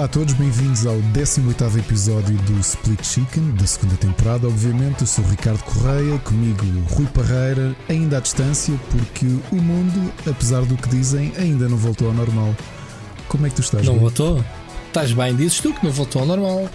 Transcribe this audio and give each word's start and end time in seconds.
Olá 0.00 0.06
a 0.06 0.08
todos, 0.08 0.32
bem-vindos 0.32 0.86
ao 0.86 0.98
18 1.12 1.78
episódio 1.78 2.34
do 2.34 2.58
Split 2.60 3.04
Chicken, 3.04 3.50
da 3.50 3.66
segunda 3.66 3.96
temporada. 3.96 4.46
Obviamente, 4.46 5.02
eu 5.02 5.06
sou 5.06 5.22
o 5.22 5.28
Ricardo 5.28 5.62
Correia, 5.62 6.18
comigo 6.20 6.64
Rui 6.88 7.06
Parreira, 7.08 7.76
ainda 7.86 8.16
à 8.16 8.20
distância, 8.20 8.74
porque 8.90 9.26
o 9.52 9.56
mundo, 9.56 10.10
apesar 10.26 10.64
do 10.64 10.74
que 10.74 10.88
dizem, 10.88 11.34
ainda 11.36 11.68
não 11.68 11.76
voltou 11.76 12.08
ao 12.08 12.14
normal. 12.14 12.56
Como 13.28 13.46
é 13.46 13.50
que 13.50 13.56
tu 13.56 13.60
estás? 13.60 13.84
Não 13.84 13.98
voltou? 13.98 14.42
Estás 14.86 15.12
bem, 15.12 15.36
dizes 15.36 15.60
tu 15.60 15.74
que 15.74 15.84
não 15.84 15.92
voltou 15.92 16.22
ao 16.22 16.26
normal. 16.26 16.70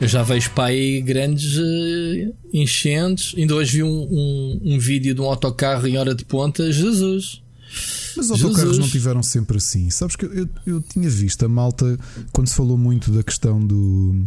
Eu 0.00 0.06
já 0.06 0.22
vejo 0.22 0.52
para 0.52 0.66
aí 0.66 1.02
grandes 1.02 1.56
uh, 1.58 2.34
enchentes. 2.54 3.34
Ainda 3.36 3.56
hoje 3.56 3.78
vi 3.78 3.82
um, 3.82 3.88
um, 3.88 4.60
um 4.66 4.78
vídeo 4.78 5.16
de 5.16 5.20
um 5.20 5.24
autocarro 5.24 5.88
em 5.88 5.98
hora 5.98 6.14
de 6.14 6.24
ponta. 6.24 6.70
Jesus! 6.70 7.41
Mas 8.16 8.30
os 8.30 8.42
autocarros 8.42 8.78
não 8.78 8.88
tiveram 8.88 9.22
sempre 9.22 9.56
assim. 9.56 9.88
Sabes 9.90 10.16
que 10.16 10.24
eu, 10.24 10.32
eu, 10.32 10.48
eu, 10.66 10.82
tinha 10.82 11.08
visto 11.08 11.44
a 11.44 11.48
malta 11.48 11.98
quando 12.30 12.48
se 12.48 12.54
falou 12.54 12.76
muito 12.76 13.10
da 13.10 13.22
questão 13.22 13.64
do, 13.64 14.26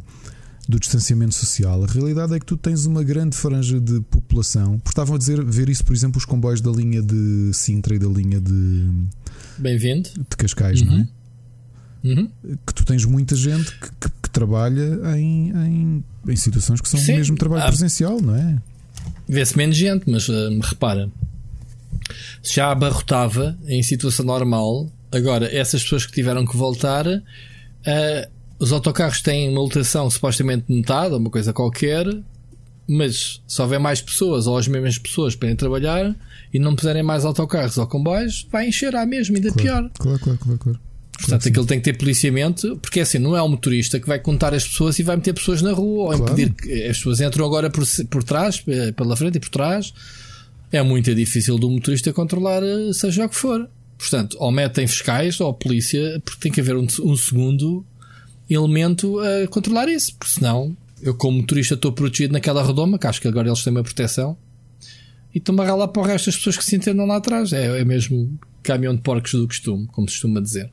do 0.67 0.79
distanciamento 0.79 1.35
social. 1.35 1.83
A 1.83 1.87
realidade 1.87 2.33
é 2.33 2.39
que 2.39 2.45
tu 2.45 2.57
tens 2.57 2.85
uma 2.85 3.03
grande 3.03 3.37
franja 3.37 3.79
de 3.79 3.99
população. 4.01 4.79
Porque 4.79 4.89
estavam 4.89 5.15
a 5.15 5.17
dizer, 5.17 5.43
ver 5.43 5.69
isso, 5.69 5.85
por 5.85 5.95
exemplo, 5.95 6.17
os 6.17 6.25
comboios 6.25 6.61
da 6.61 6.71
linha 6.71 7.01
de 7.01 7.51
Sintra 7.53 7.95
e 7.95 7.99
da 7.99 8.07
linha 8.07 8.39
de. 8.41 8.89
Bem-vindo. 9.57 10.09
De 10.09 10.37
Cascais, 10.37 10.81
uhum. 10.81 10.87
não 10.87 10.97
é? 10.99 11.07
Uhum. 12.05 12.29
Que 12.65 12.73
tu 12.73 12.85
tens 12.85 13.03
muita 13.05 13.35
gente 13.35 13.71
que, 13.79 13.89
que, 13.99 14.09
que 14.21 14.29
trabalha 14.29 15.17
em, 15.17 15.49
em, 15.49 16.03
em, 16.27 16.35
situações 16.35 16.79
que 16.79 16.87
são 16.87 16.99
Sim. 16.99 17.13
mesmo 17.13 17.35
trabalho 17.35 17.63
ah, 17.63 17.67
presencial, 17.67 18.21
não 18.21 18.35
é? 18.35 18.61
Vê-se 19.27 19.57
menos 19.57 19.75
gente, 19.75 20.09
mas 20.09 20.29
uh, 20.29 20.59
repara, 20.61 21.09
já 22.43 22.71
abarrotava 22.71 23.57
em 23.67 23.81
situação 23.81 24.25
normal, 24.25 24.89
agora 25.11 25.53
essas 25.53 25.83
pessoas 25.83 26.05
que 26.05 26.11
tiveram 26.11 26.45
que 26.45 26.55
voltar, 26.55 27.07
uh, 27.07 27.21
os 28.59 28.71
autocarros 28.71 29.21
têm 29.21 29.49
uma 29.49 29.61
lotação 29.61 30.09
supostamente 30.09 30.65
ou 30.69 31.17
uma 31.17 31.29
coisa 31.29 31.53
qualquer, 31.53 32.05
mas 32.87 33.41
se 33.47 33.61
houver 33.61 33.79
mais 33.79 34.01
pessoas 34.01 34.47
ou 34.47 34.57
as 34.57 34.67
mesmas 34.67 34.97
pessoas 34.97 35.35
para 35.35 35.49
ir 35.49 35.55
trabalhar 35.55 36.15
e 36.53 36.59
não 36.59 36.75
puserem 36.75 37.03
mais 37.03 37.25
autocarros 37.25 37.77
ou 37.77 37.87
comboios, 37.87 38.47
vai 38.51 38.67
encher 38.67 38.95
à 38.95 39.05
mesma, 39.05 39.37
ainda 39.37 39.51
claro, 39.51 39.63
pior. 39.63 39.91
Claro, 39.97 40.19
claro, 40.19 40.39
claro, 40.39 40.59
claro. 40.59 40.79
Portanto, 41.17 41.41
claro 41.41 41.49
aquilo 41.49 41.65
tem 41.65 41.79
que 41.79 41.85
ter 41.85 41.97
policiamento, 41.97 42.77
porque 42.77 42.99
assim, 42.99 43.17
não 43.17 43.35
é 43.35 43.41
o 43.41 43.47
motorista 43.47 43.99
que 43.99 44.07
vai 44.07 44.19
contar 44.19 44.53
as 44.53 44.67
pessoas 44.67 44.99
e 44.99 45.03
vai 45.03 45.15
meter 45.15 45.33
pessoas 45.33 45.61
na 45.61 45.71
rua 45.71 46.03
ou 46.03 46.07
claro. 46.09 46.23
impedir 46.23 46.53
que 46.53 46.83
as 46.83 46.97
pessoas 46.97 47.21
entram 47.21 47.45
agora 47.45 47.69
por, 47.69 47.83
por 48.09 48.23
trás, 48.23 48.61
eh, 48.67 48.91
pela 48.91 49.15
frente 49.15 49.37
e 49.37 49.39
por 49.39 49.49
trás 49.49 49.93
é 50.71 50.81
muito 50.81 51.13
difícil 51.13 51.57
do 51.57 51.69
motorista 51.69 52.11
controlar, 52.13 52.63
eh, 52.63 52.93
seja 52.93 53.25
o 53.25 53.29
que 53.29 53.35
for. 53.35 53.69
Portanto, 53.97 54.37
ou 54.39 54.51
metem 54.51 54.87
fiscais 54.87 55.39
ou 55.39 55.53
polícia, 55.53 56.21
porque 56.23 56.41
tem 56.41 56.51
que 56.51 56.59
haver 56.59 56.75
um, 56.75 56.85
um 57.03 57.15
segundo 57.15 57.85
elemento 58.49 59.19
a 59.19 59.47
controlar 59.47 59.87
isso, 59.87 60.15
porque 60.15 60.31
senão 60.31 60.75
eu, 61.01 61.13
como 61.13 61.37
motorista, 61.39 61.75
estou 61.75 61.91
protegido 61.91 62.33
naquela 62.33 62.65
redoma, 62.65 62.97
que 62.97 63.07
acho 63.07 63.21
que 63.21 63.27
agora 63.27 63.47
eles 63.47 63.63
têm 63.63 63.71
uma 63.71 63.83
proteção, 63.83 64.37
e 65.33 65.37
estou-me 65.37 65.61
a 65.61 65.65
ralar 65.65 65.87
para 65.89 66.01
o 66.01 66.05
resto 66.05 66.27
das 66.27 66.37
pessoas 66.37 66.57
que 66.57 66.63
se 66.63 66.75
entendam 66.75 67.05
lá 67.05 67.17
atrás. 67.17 67.51
É, 67.51 67.79
é 67.79 67.85
mesmo 67.85 68.39
caminhão 68.63 68.95
de 68.95 69.01
porcos 69.01 69.33
do 69.33 69.47
costume, 69.47 69.85
como 69.87 70.07
se 70.07 70.15
costuma 70.15 70.39
dizer. 70.39 70.71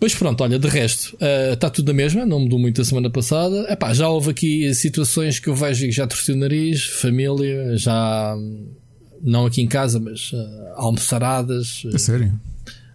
Pois 0.00 0.14
pronto, 0.14 0.42
olha, 0.42 0.58
de 0.58 0.68
resto, 0.68 1.16
está 1.52 1.66
eh, 1.66 1.70
uh, 1.70 1.72
tudo 1.72 1.88
na 1.88 1.92
mesma, 1.92 2.24
não 2.24 2.40
mudou 2.40 2.58
muito 2.58 2.80
a 2.80 2.84
semana 2.84 3.10
passada. 3.10 3.66
Epá, 3.70 3.92
já 3.92 4.08
houve 4.08 4.30
aqui 4.30 4.72
situações 4.72 5.40
que 5.40 5.48
eu 5.48 5.54
vejo 5.56 5.86
que 5.86 5.92
já 5.92 6.06
torci 6.06 6.32
o 6.32 6.36
nariz, 6.36 6.84
família, 6.84 7.76
já 7.76 8.36
não 9.20 9.46
aqui 9.46 9.60
em 9.60 9.66
casa, 9.66 9.98
mas 9.98 10.32
uh, 10.32 10.38
almoçaradas. 10.76 11.82
É 11.92 11.98
sério? 11.98 12.38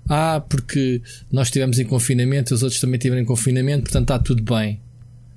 Ah, 0.07 0.41
porque 0.47 1.01
nós 1.31 1.47
estivemos 1.47 1.77
em 1.77 1.85
confinamento, 1.85 2.53
os 2.53 2.63
outros 2.63 2.79
também 2.79 2.97
estiveram 2.97 3.22
em 3.22 3.25
confinamento, 3.25 3.83
portanto 3.83 4.03
está 4.03 4.19
tudo 4.19 4.41
bem. 4.44 4.79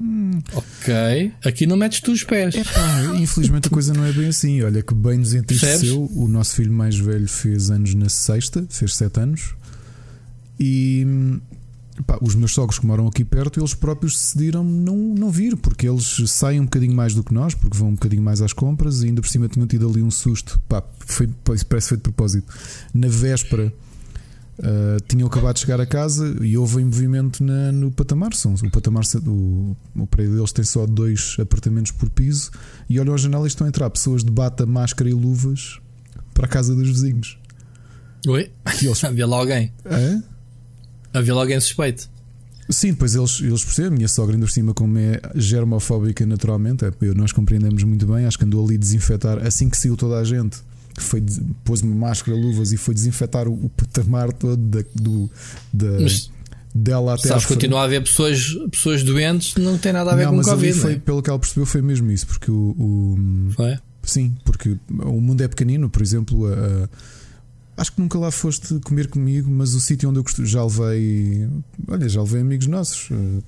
Hum. 0.00 0.38
Ok, 0.52 1.32
aqui 1.44 1.66
não 1.66 1.76
metes 1.76 2.00
tu 2.00 2.12
os 2.12 2.22
pés. 2.22 2.54
Epá, 2.54 3.14
infelizmente 3.18 3.68
a 3.68 3.70
coisa 3.70 3.94
não 3.94 4.04
é 4.04 4.12
bem 4.12 4.28
assim. 4.28 4.62
Olha 4.62 4.82
que 4.82 4.94
bem 4.94 5.18
nos 5.18 5.34
entristeceu. 5.34 6.08
O 6.14 6.28
nosso 6.28 6.54
filho 6.54 6.72
mais 6.72 6.96
velho 6.96 7.26
fez 7.26 7.70
anos 7.70 7.94
na 7.94 8.08
sexta, 8.08 8.66
fez 8.68 8.94
sete 8.94 9.18
anos. 9.18 9.54
E 10.60 11.06
os 12.20 12.34
meus 12.34 12.52
sogros 12.52 12.78
que 12.78 12.86
moram 12.86 13.06
aqui 13.06 13.24
perto, 13.24 13.60
eles 13.60 13.74
próprios 13.74 14.14
decidiram 14.14 14.62
não, 14.62 14.96
não 14.96 15.30
vir, 15.30 15.56
porque 15.56 15.88
eles 15.88 16.22
saem 16.26 16.60
um 16.60 16.64
bocadinho 16.64 16.94
mais 16.94 17.14
do 17.14 17.22
que 17.22 17.32
nós, 17.32 17.54
porque 17.54 17.76
vão 17.76 17.88
um 17.88 17.94
bocadinho 17.94 18.22
mais 18.22 18.42
às 18.42 18.52
compras 18.52 19.02
e 19.02 19.06
ainda 19.06 19.20
por 19.20 19.28
cima 19.28 19.48
tinham 19.48 19.66
tido 19.66 19.88
ali 19.88 20.02
um 20.02 20.10
susto. 20.10 20.60
Pá, 20.68 20.82
foi, 20.98 21.28
parece 21.44 21.64
que 21.64 21.88
foi 21.88 21.96
de 21.96 22.02
propósito. 22.02 22.52
Na 22.92 23.08
véspera. 23.08 23.72
Uh, 24.58 24.96
tinham 25.06 25.28
acabado 25.28 25.56
de 25.56 25.60
chegar 25.60 25.78
a 25.82 25.84
casa 25.84 26.34
e 26.40 26.56
houve 26.56 26.78
um 26.82 26.86
movimento 26.86 27.44
na, 27.44 27.70
no 27.70 27.90
patamar. 27.90 28.32
São, 28.32 28.54
o 28.54 28.70
patamar 28.70 29.04
o, 29.26 29.76
o 29.94 30.06
prédio 30.06 30.36
deles 30.36 30.50
tem 30.50 30.64
só 30.64 30.86
dois 30.86 31.36
apartamentos 31.38 31.92
por 31.92 32.08
piso 32.08 32.50
e 32.88 32.98
olham 32.98 33.12
à 33.12 33.18
janela 33.18 33.44
e 33.44 33.48
estão 33.48 33.66
a 33.66 33.68
entrar 33.68 33.90
pessoas 33.90 34.24
de 34.24 34.30
bata, 34.30 34.64
máscara 34.64 35.10
e 35.10 35.12
luvas 35.12 35.78
para 36.32 36.46
a 36.46 36.48
casa 36.48 36.74
dos 36.74 36.88
vizinhos. 36.88 37.38
Oi? 38.26 38.50
Eles... 38.82 39.04
Havia 39.04 39.26
lá 39.26 39.36
alguém. 39.36 39.72
É? 39.84 40.22
Havia 41.16 41.32
logo 41.32 41.44
alguém 41.44 41.60
suspeito. 41.60 42.08
Sim, 42.68 42.90
depois 42.90 43.14
eles, 43.14 43.40
eles 43.40 43.64
percebem. 43.64 43.92
A 43.92 43.96
minha 43.96 44.08
sogra, 44.08 44.34
ainda 44.34 44.46
por 44.46 44.52
cima, 44.52 44.74
como 44.74 44.98
é 44.98 45.20
germofóbica 45.34 46.26
naturalmente, 46.26 46.84
é, 46.84 46.90
nós 47.14 47.32
compreendemos 47.32 47.82
muito 47.84 48.06
bem. 48.06 48.26
Acho 48.26 48.38
que 48.38 48.44
andou 48.44 48.64
ali 48.64 48.74
a 48.74 48.78
desinfetar 48.78 49.38
assim 49.46 49.70
que 49.70 49.76
saiu 49.76 49.96
toda 49.96 50.18
a 50.18 50.24
gente. 50.24 50.58
Foi, 50.98 51.22
pôs 51.64 51.82
uma 51.82 51.94
máscara, 51.94 52.36
luvas 52.36 52.72
e 52.72 52.76
foi 52.76 52.94
desinfetar 52.94 53.48
o, 53.48 53.52
o 53.52 53.68
patamar 53.70 54.32
todo 54.32 54.56
da, 54.56 54.84
do, 54.94 55.30
da, 55.72 56.00
Mas, 56.00 56.30
dela 56.74 57.14
até. 57.14 57.28
Sabes, 57.28 57.46
continua 57.46 57.80
a 57.80 57.84
haver 57.84 58.02
pessoas, 58.02 58.46
pessoas 58.70 59.02
doentes, 59.02 59.54
não 59.56 59.78
tem 59.78 59.92
nada 59.92 60.12
a 60.12 60.16
ver 60.16 60.24
não, 60.24 60.30
com 60.32 60.36
mas 60.38 60.48
Covid. 60.48 60.78
Foi, 60.80 60.92
é? 60.94 60.98
Pelo 60.98 61.22
que 61.22 61.30
ela 61.30 61.38
percebeu, 61.38 61.66
foi 61.66 61.82
mesmo 61.82 62.10
isso, 62.10 62.26
porque 62.26 62.50
o. 62.50 62.74
o 62.78 63.50
foi? 63.52 63.78
Sim, 64.02 64.36
porque 64.44 64.76
o 64.88 65.20
mundo 65.20 65.42
é 65.42 65.48
pequenino, 65.48 65.90
por 65.90 66.00
exemplo, 66.00 66.46
a 66.46 66.88
Acho 67.76 67.92
que 67.92 68.00
nunca 68.00 68.18
lá 68.18 68.30
foste 68.30 68.80
comer 68.80 69.08
comigo, 69.08 69.50
mas 69.50 69.74
o 69.74 69.80
sítio 69.80 70.08
onde 70.08 70.18
eu 70.18 70.46
já 70.46 70.64
levei. 70.64 71.46
Olha, 71.86 72.08
já 72.08 72.22
levei 72.22 72.40
amigos 72.40 72.66
nossos 72.66 73.10
uh, 73.10 73.42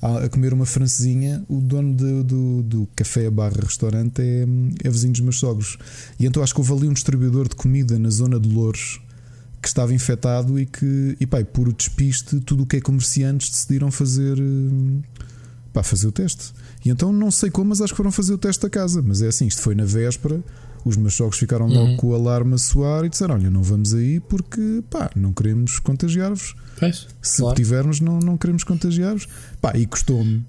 a, 0.00 0.28
comer 0.30 0.54
uma 0.54 0.64
francesinha. 0.64 1.44
O 1.48 1.60
dono 1.60 1.94
de, 1.94 2.22
do, 2.22 2.62
do 2.62 2.88
café 2.96 3.28
barra 3.28 3.60
restaurante 3.62 4.22
é, 4.22 4.46
é 4.82 4.90
vizinho 4.90 5.12
dos 5.12 5.20
meus 5.20 5.38
sogros. 5.38 5.76
E 6.18 6.24
então 6.24 6.42
acho 6.42 6.54
que 6.54 6.60
houve 6.60 6.72
ali 6.72 6.88
um 6.88 6.94
distribuidor 6.94 7.46
de 7.46 7.56
comida 7.56 7.98
na 7.98 8.08
zona 8.08 8.40
de 8.40 8.48
Louros 8.48 9.02
que 9.60 9.68
estava 9.68 9.94
infectado 9.94 10.58
e 10.58 10.66
que, 10.66 11.16
e 11.18 11.26
pá, 11.26 11.42
por 11.42 11.72
despiste, 11.72 12.40
tudo 12.40 12.64
o 12.64 12.66
que 12.66 12.76
é 12.76 12.80
comerciantes 12.80 13.50
decidiram 13.50 13.90
fazer. 13.90 14.38
Uh, 14.38 15.02
pá, 15.74 15.82
fazer 15.82 16.06
o 16.06 16.12
teste. 16.12 16.54
E 16.82 16.88
então 16.88 17.12
não 17.12 17.30
sei 17.30 17.50
como, 17.50 17.68
mas 17.68 17.82
acho 17.82 17.92
que 17.92 17.98
foram 17.98 18.12
fazer 18.12 18.32
o 18.32 18.38
teste 18.38 18.62
da 18.62 18.70
casa. 18.70 19.02
Mas 19.02 19.20
é 19.20 19.28
assim, 19.28 19.46
isto 19.46 19.60
foi 19.60 19.74
na 19.74 19.84
véspera 19.84 20.42
os 20.84 20.96
meus 20.96 21.14
sogros 21.14 21.38
ficaram 21.38 21.66
logo 21.66 21.90
uhum. 21.90 21.96
com 21.96 22.06
o 22.08 22.14
alarme 22.14 22.54
a 22.54 22.58
soar 22.58 23.04
e 23.04 23.08
disseram: 23.08 23.34
Olha, 23.34 23.50
não 23.50 23.62
vamos 23.62 23.94
aí 23.94 24.20
porque 24.20 24.82
pá, 24.90 25.10
não 25.16 25.32
queremos 25.32 25.78
contagiar-vos. 25.78 26.54
Se 27.22 27.40
claro. 27.40 27.56
tivermos, 27.56 28.00
não, 28.00 28.18
não 28.18 28.36
queremos 28.36 28.64
contagiar-vos. 28.64 29.26
Pá, 29.60 29.76
e 29.76 29.86
custou-me, 29.86 30.44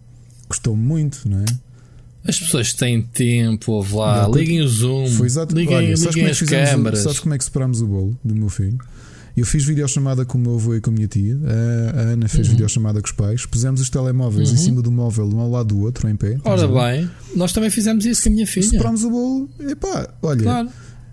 custou-me 0.48 0.84
muito, 0.84 1.28
não 1.30 1.40
é? 1.40 1.46
As 2.28 2.40
pessoas 2.40 2.74
têm 2.74 3.04
tempo, 3.04 3.72
ouve 3.72 3.96
lá, 3.96 4.28
liguem 4.28 4.62
o 4.62 4.68
Zoom, 4.68 5.08
Foi 5.12 5.28
exato. 5.28 5.54
liguem, 5.56 5.76
Olha, 5.76 5.94
liguem 5.94 6.26
é 6.26 6.32
as 6.32 6.42
câmaras. 6.42 7.00
Sabes 7.00 7.20
como 7.20 7.36
é 7.36 7.38
que 7.38 7.44
separámos 7.44 7.82
o 7.82 7.88
bolo 7.88 8.20
do 8.24 8.36
meu 8.36 8.50
filho? 8.50 8.80
Eu 9.36 9.46
fiz 9.46 9.66
videochamada 9.66 10.26
com 10.26 10.38
o 10.38 10.42
meu 10.42 10.56
avô 10.56 10.76
e 10.76 10.82
com 10.82 10.90
a 10.90 10.94
minha 10.94 11.08
tia. 11.08 11.38
A 11.94 12.00
Ana 12.14 12.28
fez 12.30 12.48
uhum. 12.48 12.54
videochamada 12.54 13.02
com 13.02 13.08
os 13.08 13.12
pais. 13.12 13.46
Pusemos 13.46 13.82
os 13.82 13.90
telemóveis 13.90 14.50
uhum. 14.50 14.56
em 14.56 14.58
cima 14.58 14.82
do 14.82 14.90
móvel, 14.90 15.28
um 15.28 15.40
ao 15.40 15.52
lado 15.52 15.76
do 15.76 15.82
outro, 15.82 16.08
em 16.08 16.16
pé. 16.16 16.38
Ora 16.46 16.68
bem, 16.68 17.10
nós 17.36 17.52
também 17.52 17.70
fizemos 17.70 18.06
isso 18.06 18.24
com 18.24 18.30
a 18.30 18.32
minha 18.32 18.48
filha. 18.48 18.70
Separámos 18.70 19.04
o 19.04 19.10
bolo. 19.10 19.50
Epá, 19.60 20.08
olha, 20.22 20.44
claro. 20.44 20.70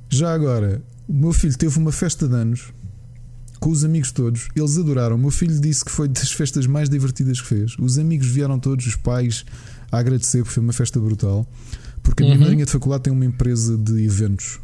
já 0.08 0.32
agora, 0.32 0.80
o 1.08 1.12
meu 1.12 1.32
filho 1.32 1.56
teve 1.58 1.76
uma 1.78 1.90
festa 1.90 2.28
de 2.28 2.34
anos 2.34 2.72
com 3.58 3.70
os 3.70 3.84
amigos 3.84 4.12
todos. 4.12 4.48
Eles 4.54 4.78
adoraram. 4.78 5.16
O 5.16 5.18
meu 5.18 5.30
filho 5.32 5.60
disse 5.60 5.84
que 5.84 5.90
foi 5.90 6.06
das 6.06 6.30
festas 6.30 6.64
mais 6.66 6.88
divertidas 6.88 7.40
que 7.40 7.48
fez. 7.48 7.76
Os 7.78 7.98
amigos 7.98 8.28
vieram 8.28 8.58
todos, 8.58 8.86
os 8.86 8.94
pais, 8.94 9.44
a 9.90 9.98
agradecer, 9.98 10.38
porque 10.38 10.54
foi 10.54 10.62
uma 10.62 10.72
festa 10.72 11.00
brutal. 11.00 11.44
Porque 12.04 12.22
a 12.22 12.26
minha 12.26 12.38
uhum. 12.38 12.44
madrinha 12.44 12.64
de 12.64 12.70
faculdade 12.70 13.04
tem 13.04 13.12
uma 13.12 13.24
empresa 13.24 13.76
de 13.76 14.04
eventos 14.04 14.60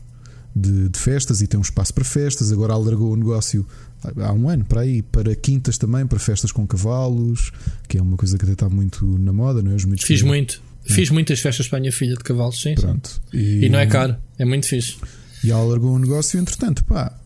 de, 0.60 0.88
de, 0.88 0.98
festas 0.98 1.40
e 1.40 1.46
tem 1.46 1.58
um 1.58 1.62
espaço 1.62 1.92
para 1.94 2.04
festas. 2.04 2.52
Agora 2.52 2.74
alargou 2.74 3.12
o 3.12 3.16
negócio 3.16 3.66
há 4.02 4.32
um 4.32 4.48
ano 4.48 4.64
para 4.64 4.82
aí, 4.82 5.02
para 5.02 5.34
quintas 5.34 5.78
também, 5.78 6.06
para 6.06 6.18
festas 6.18 6.52
com 6.52 6.66
cavalos, 6.66 7.50
que 7.88 7.98
é 7.98 8.02
uma 8.02 8.16
coisa 8.16 8.36
que 8.36 8.44
até 8.44 8.52
está 8.52 8.68
muito 8.68 9.06
na 9.18 9.32
moda, 9.32 9.62
não 9.62 9.72
é? 9.72 9.74
Os 9.74 9.86
Fiz 10.02 10.22
muito. 10.22 10.62
É. 10.86 10.92
Fiz 10.92 11.10
muitas 11.10 11.40
festas 11.40 11.68
para 11.68 11.78
a 11.78 11.80
minha 11.80 11.92
filha 11.92 12.14
de 12.14 12.24
cavalos, 12.24 12.60
sim. 12.60 12.74
Pronto. 12.74 13.20
E, 13.32 13.66
e, 13.66 13.68
não 13.68 13.78
é 13.78 13.86
caro, 13.86 14.16
é 14.38 14.44
muito 14.44 14.66
fixe. 14.66 14.96
E 15.44 15.52
alargou 15.52 15.94
o 15.94 15.98
negócio, 15.98 16.40
entretanto, 16.40 16.84
pá, 16.84 17.16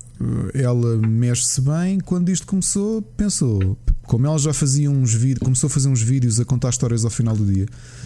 ela 0.54 0.96
mexe-se 0.96 1.60
bem. 1.60 2.00
Quando 2.00 2.30
isto 2.30 2.46
começou, 2.46 3.02
pensou: 3.02 3.78
como 4.12 4.26
ela 4.26 4.38
já 4.38 4.52
fazia 4.52 4.90
uns 4.90 5.14
vídeos, 5.14 5.38
começou 5.38 5.68
a 5.68 5.70
fazer 5.70 5.88
uns 5.88 6.02
vídeos 6.02 6.38
a 6.38 6.44
contar 6.44 6.68
histórias 6.68 7.02
ao 7.02 7.10
final 7.10 7.34
do 7.34 7.46
dia. 7.46 7.64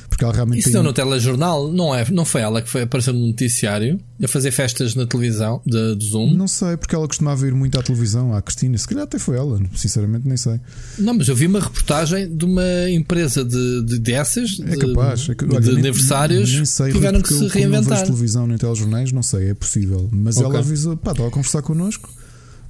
Porque 0.08 0.22
ela 0.22 0.32
realmente. 0.32 0.60
Isso 0.60 0.72
não 0.72 0.84
no 0.84 0.92
telejornal, 0.92 1.72
não, 1.72 1.92
é, 1.92 2.08
não 2.12 2.24
foi 2.24 2.42
ela 2.42 2.62
que 2.62 2.70
foi 2.70 2.82
aparecer 2.82 3.12
no 3.12 3.26
noticiário 3.26 3.98
a 4.22 4.28
fazer 4.28 4.52
festas 4.52 4.94
na 4.94 5.04
televisão 5.04 5.60
de, 5.66 5.96
de 5.96 6.06
Zoom? 6.06 6.32
Não 6.32 6.46
sei, 6.46 6.76
porque 6.76 6.94
ela 6.94 7.08
costumava 7.08 7.44
ir 7.44 7.52
muito 7.52 7.76
à 7.76 7.82
televisão, 7.82 8.32
à 8.32 8.40
Cristina. 8.40 8.78
Se 8.78 8.86
calhar 8.86 9.02
até 9.02 9.18
foi 9.18 9.36
ela, 9.36 9.60
sinceramente 9.74 10.28
nem 10.28 10.36
sei. 10.36 10.60
Não, 10.96 11.12
mas 11.12 11.26
eu 11.26 11.34
vi 11.34 11.48
uma 11.48 11.58
reportagem 11.58 12.32
de 12.32 12.44
uma 12.44 12.88
empresa 12.88 13.44
de, 13.44 13.82
de 13.82 13.98
dessas, 13.98 14.60
é 14.64 14.76
capaz, 14.76 15.28
é 15.28 15.34
que, 15.34 15.44
olha, 15.44 15.60
de 15.60 15.70
nem, 15.70 15.80
aniversários, 15.80 16.54
nem 16.54 16.64
sei, 16.66 16.92
tiveram 16.92 17.20
que 17.20 17.32
se 17.32 17.48
reinventar. 17.48 17.98
Não 17.98 18.06
televisão 18.06 18.46
nem 18.46 18.56
telejornais, 18.56 19.10
não 19.10 19.24
sei, 19.24 19.50
é 19.50 19.54
possível. 19.54 20.08
Mas 20.12 20.36
okay. 20.36 20.48
ela 20.48 20.60
avisou, 20.60 20.96
pá, 20.96 21.10
estava 21.10 21.28
a 21.28 21.32
conversar 21.32 21.62
connosco. 21.62 22.08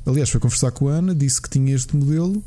Aliás, 0.06 0.30
foi 0.30 0.40
conversar 0.40 0.70
com 0.70 0.88
a 0.88 0.92
Ana, 0.92 1.14
disse 1.14 1.42
que 1.42 1.50
tinha 1.50 1.74
este 1.74 1.94
modelo 1.94 2.42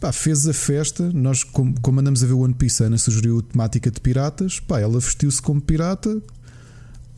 Pá, 0.00 0.12
fez 0.12 0.46
a 0.46 0.52
festa. 0.52 1.10
Nós, 1.12 1.42
como, 1.42 1.74
como 1.80 2.00
andamos 2.00 2.22
a 2.22 2.26
ver 2.26 2.34
o 2.34 2.40
One 2.40 2.54
Piece, 2.54 2.82
a 2.82 2.86
Ana 2.86 2.98
sugeriu 2.98 3.40
temática 3.40 3.90
de 3.90 4.00
piratas. 4.00 4.60
Pá, 4.60 4.80
ela 4.80 4.98
vestiu-se 5.00 5.40
como 5.40 5.60
pirata. 5.60 6.20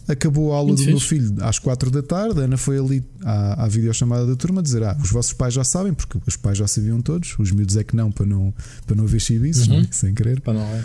Acabou 0.06 0.52
a 0.54 0.56
aula 0.56 0.68
Muito 0.68 0.78
do 0.78 1.00
fixe. 1.00 1.20
meu 1.20 1.30
filho 1.30 1.44
às 1.44 1.58
quatro 1.58 1.90
da 1.90 2.02
tarde. 2.02 2.40
A 2.40 2.44
Ana 2.44 2.56
foi 2.56 2.78
ali 2.78 3.04
à, 3.22 3.64
à 3.64 3.68
videochamada 3.68 4.26
da 4.26 4.36
turma 4.36 4.62
dizer: 4.62 4.82
Ah, 4.82 4.96
os 5.02 5.10
vossos 5.10 5.32
pais 5.32 5.52
já 5.52 5.64
sabem, 5.64 5.92
porque 5.92 6.18
os 6.26 6.36
pais 6.36 6.56
já 6.56 6.66
sabiam 6.66 7.02
todos. 7.02 7.34
Os 7.38 7.50
miúdos 7.50 7.76
é 7.76 7.84
que 7.84 7.94
não, 7.94 8.10
para 8.10 8.24
não, 8.24 8.54
para 8.86 8.96
não 8.96 9.04
haver 9.04 9.20
chibices, 9.20 9.66
uhum. 9.66 9.82
né? 9.82 9.88
sem 9.90 10.14
querer. 10.14 10.40
Para 10.40 10.54
não 10.54 10.62
é. 10.62 10.84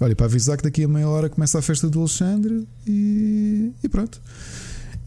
Olha, 0.00 0.14
para 0.14 0.26
avisar 0.26 0.56
que 0.56 0.62
daqui 0.62 0.84
a 0.84 0.88
meia 0.88 1.08
hora 1.08 1.28
começa 1.28 1.58
a 1.58 1.62
festa 1.62 1.88
do 1.88 2.00
Alexandre 2.00 2.66
e, 2.86 3.72
e 3.82 3.88
pronto. 3.88 4.20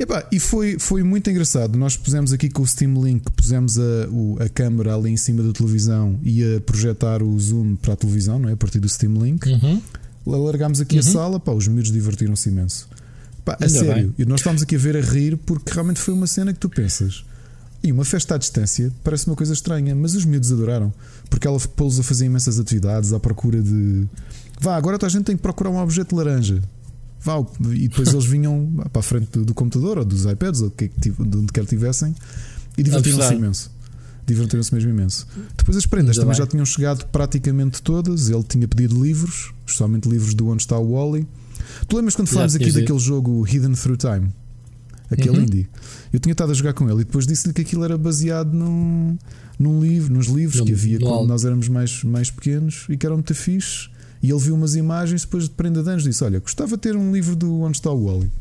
Epá, 0.02 0.28
e 0.32 0.40
foi, 0.40 0.80
foi 0.80 1.04
muito 1.04 1.30
engraçado. 1.30 1.78
Nós 1.78 1.96
pusemos 1.96 2.34
aqui 2.34 2.50
com 2.50 2.64
o 2.64 2.68
Steam 2.68 2.94
Link, 3.04 3.24
pusemos 3.34 3.78
a, 3.78 4.08
o, 4.10 4.36
a 4.40 4.50
câmera 4.50 4.96
ali 4.96 5.12
em 5.12 5.18
cima 5.18 5.44
da 5.44 5.54
televisão 5.54 6.20
e 6.24 6.44
a 6.56 6.60
projetar 6.60 7.22
o 7.22 7.40
zoom 7.40 7.76
para 7.76 7.94
a 7.94 7.96
televisão, 7.96 8.40
não 8.40 8.50
é? 8.50 8.54
A 8.54 8.58
partir 8.58 8.80
do 8.80 8.90
Steam 8.90 9.14
Link. 9.14 9.48
Uhum. 9.48 9.80
Largámos 10.26 10.82
aqui 10.82 10.96
uhum. 10.96 11.02
a 11.02 11.04
sala, 11.04 11.40
pá, 11.40 11.52
os 11.52 11.68
miúdos 11.68 11.92
divertiram-se 11.92 12.50
imenso. 12.50 12.90
Pá, 13.46 13.56
a 13.62 13.70
sério, 13.70 14.12
e 14.18 14.26
nós 14.26 14.40
estávamos 14.40 14.64
aqui 14.64 14.76
a 14.76 14.80
ver 14.80 14.98
a 14.98 15.02
rir 15.02 15.38
porque 15.38 15.72
realmente 15.72 16.00
foi 16.00 16.16
uma 16.16 16.26
cena 16.26 16.52
que 16.52 16.60
tu 16.60 16.68
pensas. 16.68 17.24
E 17.84 17.92
uma 17.92 18.04
festa 18.04 18.34
à 18.34 18.38
distância 18.40 18.92
parece 19.04 19.28
uma 19.28 19.36
coisa 19.36 19.54
estranha, 19.54 19.94
mas 19.94 20.16
os 20.16 20.26
miúdos 20.26 20.52
adoraram. 20.52 20.92
Porque 21.30 21.46
ela 21.46 21.60
pô-los 21.76 22.00
a 22.00 22.04
fazer 22.04 22.26
imensas 22.26 22.58
atividades 22.58 23.14
à 23.14 23.20
procura 23.20 23.62
de. 23.62 24.08
Vá, 24.60 24.76
agora 24.76 24.98
a 25.00 25.10
gente 25.10 25.26
tem 25.26 25.36
que 25.36 25.44
procurar 25.44 25.70
um 25.70 25.78
objeto 25.78 26.16
laranja. 26.16 26.60
Vá, 27.24 27.36
e 27.72 27.88
depois 27.88 28.12
eles 28.12 28.26
vinham 28.26 28.74
para 28.92 29.00
a 29.00 29.04
frente 29.04 29.30
do, 29.32 29.46
do 29.46 29.54
computador 29.54 30.00
ou 30.00 30.06
dos 30.06 30.26
iPads 30.26 30.62
ou 30.62 30.70
de 30.72 31.38
onde 31.38 31.54
quer 31.54 31.66
tivessem 31.66 32.16
e 32.78 32.84
divertiram-se 32.84 33.34
imenso. 33.34 33.72
Divertiram-se 34.26 34.74
mesmo 34.74 34.90
imenso. 34.90 35.28
Depois 35.58 35.78
as 35.78 35.86
prendas 35.86 36.18
Ainda 36.18 36.22
também 36.22 36.38
bem. 36.38 36.46
já 36.46 36.48
tinham 36.48 36.66
chegado 36.66 37.06
praticamente 37.08 37.82
todas. 37.82 38.30
Ele 38.30 38.44
tinha 38.44 38.68
pedido 38.68 39.02
livros, 39.02 39.52
especialmente 39.66 40.08
livros 40.08 40.34
do 40.34 40.48
Onde 40.48 40.64
está 40.64 40.78
o 40.78 40.94
Wally. 40.94 41.28
Tu 41.88 41.96
lembras 41.96 42.16
quando 42.16 42.28
falámos 42.28 42.56
aqui 42.56 42.72
daquele 42.72 43.00
jogo 43.00 43.46
Hidden 43.48 43.74
Through 43.74 43.98
Time? 43.98 44.32
Aquele 45.10 45.38
uhum. 45.38 45.44
indie. 45.44 45.68
Eu 46.14 46.20
tinha 46.20 46.32
estado 46.32 46.52
a 46.52 46.54
jogar 46.54 46.74
com 46.74 46.90
ele 46.90 47.02
e 47.02 47.04
depois 47.04 47.28
disse-lhe 47.28 47.54
que 47.54 47.62
aquilo 47.62 47.84
era 47.84 47.98
baseado 47.98 48.54
num, 48.54 49.18
num 49.60 49.82
livro, 49.82 50.14
nos 50.14 50.28
livros 50.28 50.62
no, 50.62 50.66
que 50.66 50.72
havia 50.72 51.00
quando 51.00 51.28
nós 51.28 51.44
éramos 51.44 51.68
mais, 51.68 52.04
mais 52.04 52.32
pequenos 52.32 52.86
e 52.88 52.96
que 52.96 53.06
eram 53.06 53.18
muito 53.18 53.36
fixe. 53.36 53.90
E 54.22 54.30
ele 54.30 54.40
viu 54.40 54.56
umas 54.56 54.76
imagens 54.76 55.22
depois 55.22 55.46
de 55.46 55.50
prenda 55.52 55.82
de 55.82 55.90
anos 55.90 56.04
disse: 56.04 56.24
Olha, 56.24 56.40
gostava 56.40 56.76
de 56.76 56.82
ter 56.82 56.96
um 56.96 57.12
livro 57.12 57.36
do 57.36 57.62
Onde 57.62 57.78
está 57.78 57.92
o 57.92 58.06
Wally. 58.06 58.32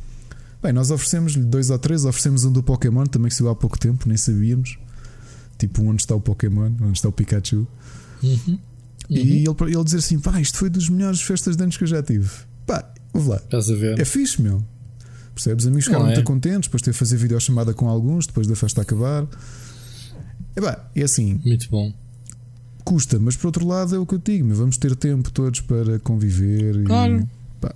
Bem, 0.62 0.72
nós 0.72 0.90
oferecemos-lhe 0.90 1.42
dois 1.42 1.70
ou 1.70 1.78
três, 1.78 2.04
oferecemos 2.04 2.44
um 2.44 2.52
do 2.52 2.62
Pokémon, 2.62 3.06
também 3.06 3.30
que 3.30 3.34
saiu 3.34 3.48
há 3.48 3.56
pouco 3.56 3.78
tempo, 3.78 4.06
nem 4.06 4.16
sabíamos. 4.16 4.78
Tipo, 5.58 5.82
onde 5.84 6.02
está 6.02 6.14
o 6.14 6.20
Pokémon, 6.20 6.70
onde 6.82 6.98
está 6.98 7.08
o 7.08 7.12
Pikachu. 7.12 7.66
Uhum. 8.22 8.38
Uhum. 8.46 8.58
E 9.08 9.46
ele, 9.46 9.74
ele 9.74 9.84
dizer 9.84 9.98
assim: 9.98 10.18
pá, 10.18 10.38
isto 10.40 10.58
foi 10.58 10.68
dos 10.68 10.88
melhores 10.90 11.22
festas 11.22 11.56
de 11.56 11.62
anos 11.62 11.76
que 11.78 11.84
eu 11.84 11.88
já 11.88 12.02
tive. 12.02 12.30
Pá, 12.66 12.86
ouve 13.14 13.30
lá. 13.30 13.36
Estás 13.36 13.70
a 13.70 13.74
ver? 13.74 13.98
É 13.98 14.04
fixe, 14.04 14.42
meu. 14.42 14.62
Percebes? 15.34 15.66
Amigos 15.66 15.86
ficaram 15.86 16.04
é. 16.04 16.12
muito 16.12 16.24
contentes, 16.24 16.68
depois 16.68 16.82
de 16.82 16.90
ter 16.90 16.92
fazer 16.92 17.16
videochamada 17.16 17.72
com 17.72 17.88
alguns, 17.88 18.26
depois 18.26 18.46
da 18.46 18.54
festa 18.54 18.82
acabar. 18.82 19.26
É, 20.54 20.60
pá, 20.60 20.90
é 20.94 21.02
assim. 21.02 21.40
Muito 21.42 21.70
bom 21.70 21.90
custa, 22.82 23.18
mas 23.18 23.36
por 23.36 23.46
outro 23.48 23.66
lado 23.66 23.94
é 23.94 23.98
o 23.98 24.06
que 24.06 24.14
eu 24.14 24.18
digo, 24.18 24.54
vamos 24.54 24.76
ter 24.76 24.94
tempo 24.96 25.30
todos 25.30 25.60
para 25.60 25.98
conviver. 26.00 26.84
Claro. 26.84 27.20
E, 27.20 27.60
pá. 27.60 27.74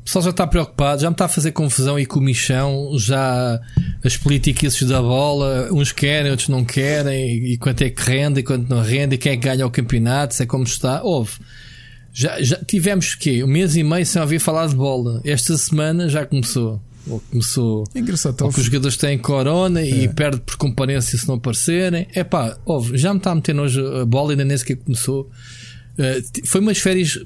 O 0.00 0.04
pessoal 0.04 0.24
já 0.24 0.30
está 0.30 0.46
preocupado, 0.46 1.02
já 1.02 1.08
me 1.08 1.14
está 1.14 1.26
a 1.26 1.28
fazer 1.28 1.52
confusão 1.52 1.98
e 1.98 2.04
comichão, 2.04 2.90
já 2.98 3.60
as 4.04 4.16
políticas 4.16 4.82
da 4.82 5.00
bola, 5.00 5.68
uns 5.72 5.92
querem, 5.92 6.30
outros 6.30 6.48
não 6.48 6.64
querem, 6.64 7.52
e 7.52 7.56
quanto 7.56 7.82
é 7.82 7.90
que 7.90 8.02
rende, 8.02 8.40
e 8.40 8.42
quanto 8.42 8.68
não 8.68 8.82
rende, 8.82 9.14
e 9.14 9.18
quem 9.18 9.32
é 9.32 9.36
que 9.36 9.42
ganha 9.42 9.66
o 9.66 9.70
campeonato, 9.70 10.34
se 10.34 10.42
é 10.42 10.46
como 10.46 10.64
está. 10.64 11.02
Houve. 11.02 11.32
Já, 12.12 12.42
já 12.42 12.56
tivemos 12.56 13.14
que 13.14 13.42
um 13.42 13.46
mês 13.46 13.76
e 13.76 13.82
meio 13.82 14.04
sem 14.04 14.20
ouvir 14.20 14.38
falar 14.38 14.66
de 14.66 14.74
bola. 14.74 15.20
Esta 15.24 15.56
semana 15.56 16.08
já 16.08 16.26
começou 16.26 16.80
ou 17.06 17.20
começou 17.30 17.84
é 17.94 17.98
engraçado, 17.98 18.40
ou 18.42 18.52
que 18.52 18.60
os 18.60 18.66
jogadores 18.66 18.96
têm 18.96 19.18
corona 19.18 19.80
é. 19.80 19.88
e 19.88 20.08
perde 20.08 20.40
por 20.40 20.56
comparência 20.56 21.18
se 21.18 21.26
não 21.26 21.34
aparecerem. 21.36 22.06
É 22.14 22.22
pá, 22.22 22.56
já 22.94 23.12
me 23.12 23.18
está 23.18 23.32
a 23.32 23.34
meter 23.34 23.58
hoje 23.58 23.80
a 24.00 24.04
bola, 24.04 24.32
ainda 24.32 24.44
nem 24.44 24.56
sequer 24.56 24.76
começou. 24.76 25.30
Uh, 25.98 26.46
foi 26.46 26.60
umas 26.60 26.78
férias 26.78 27.18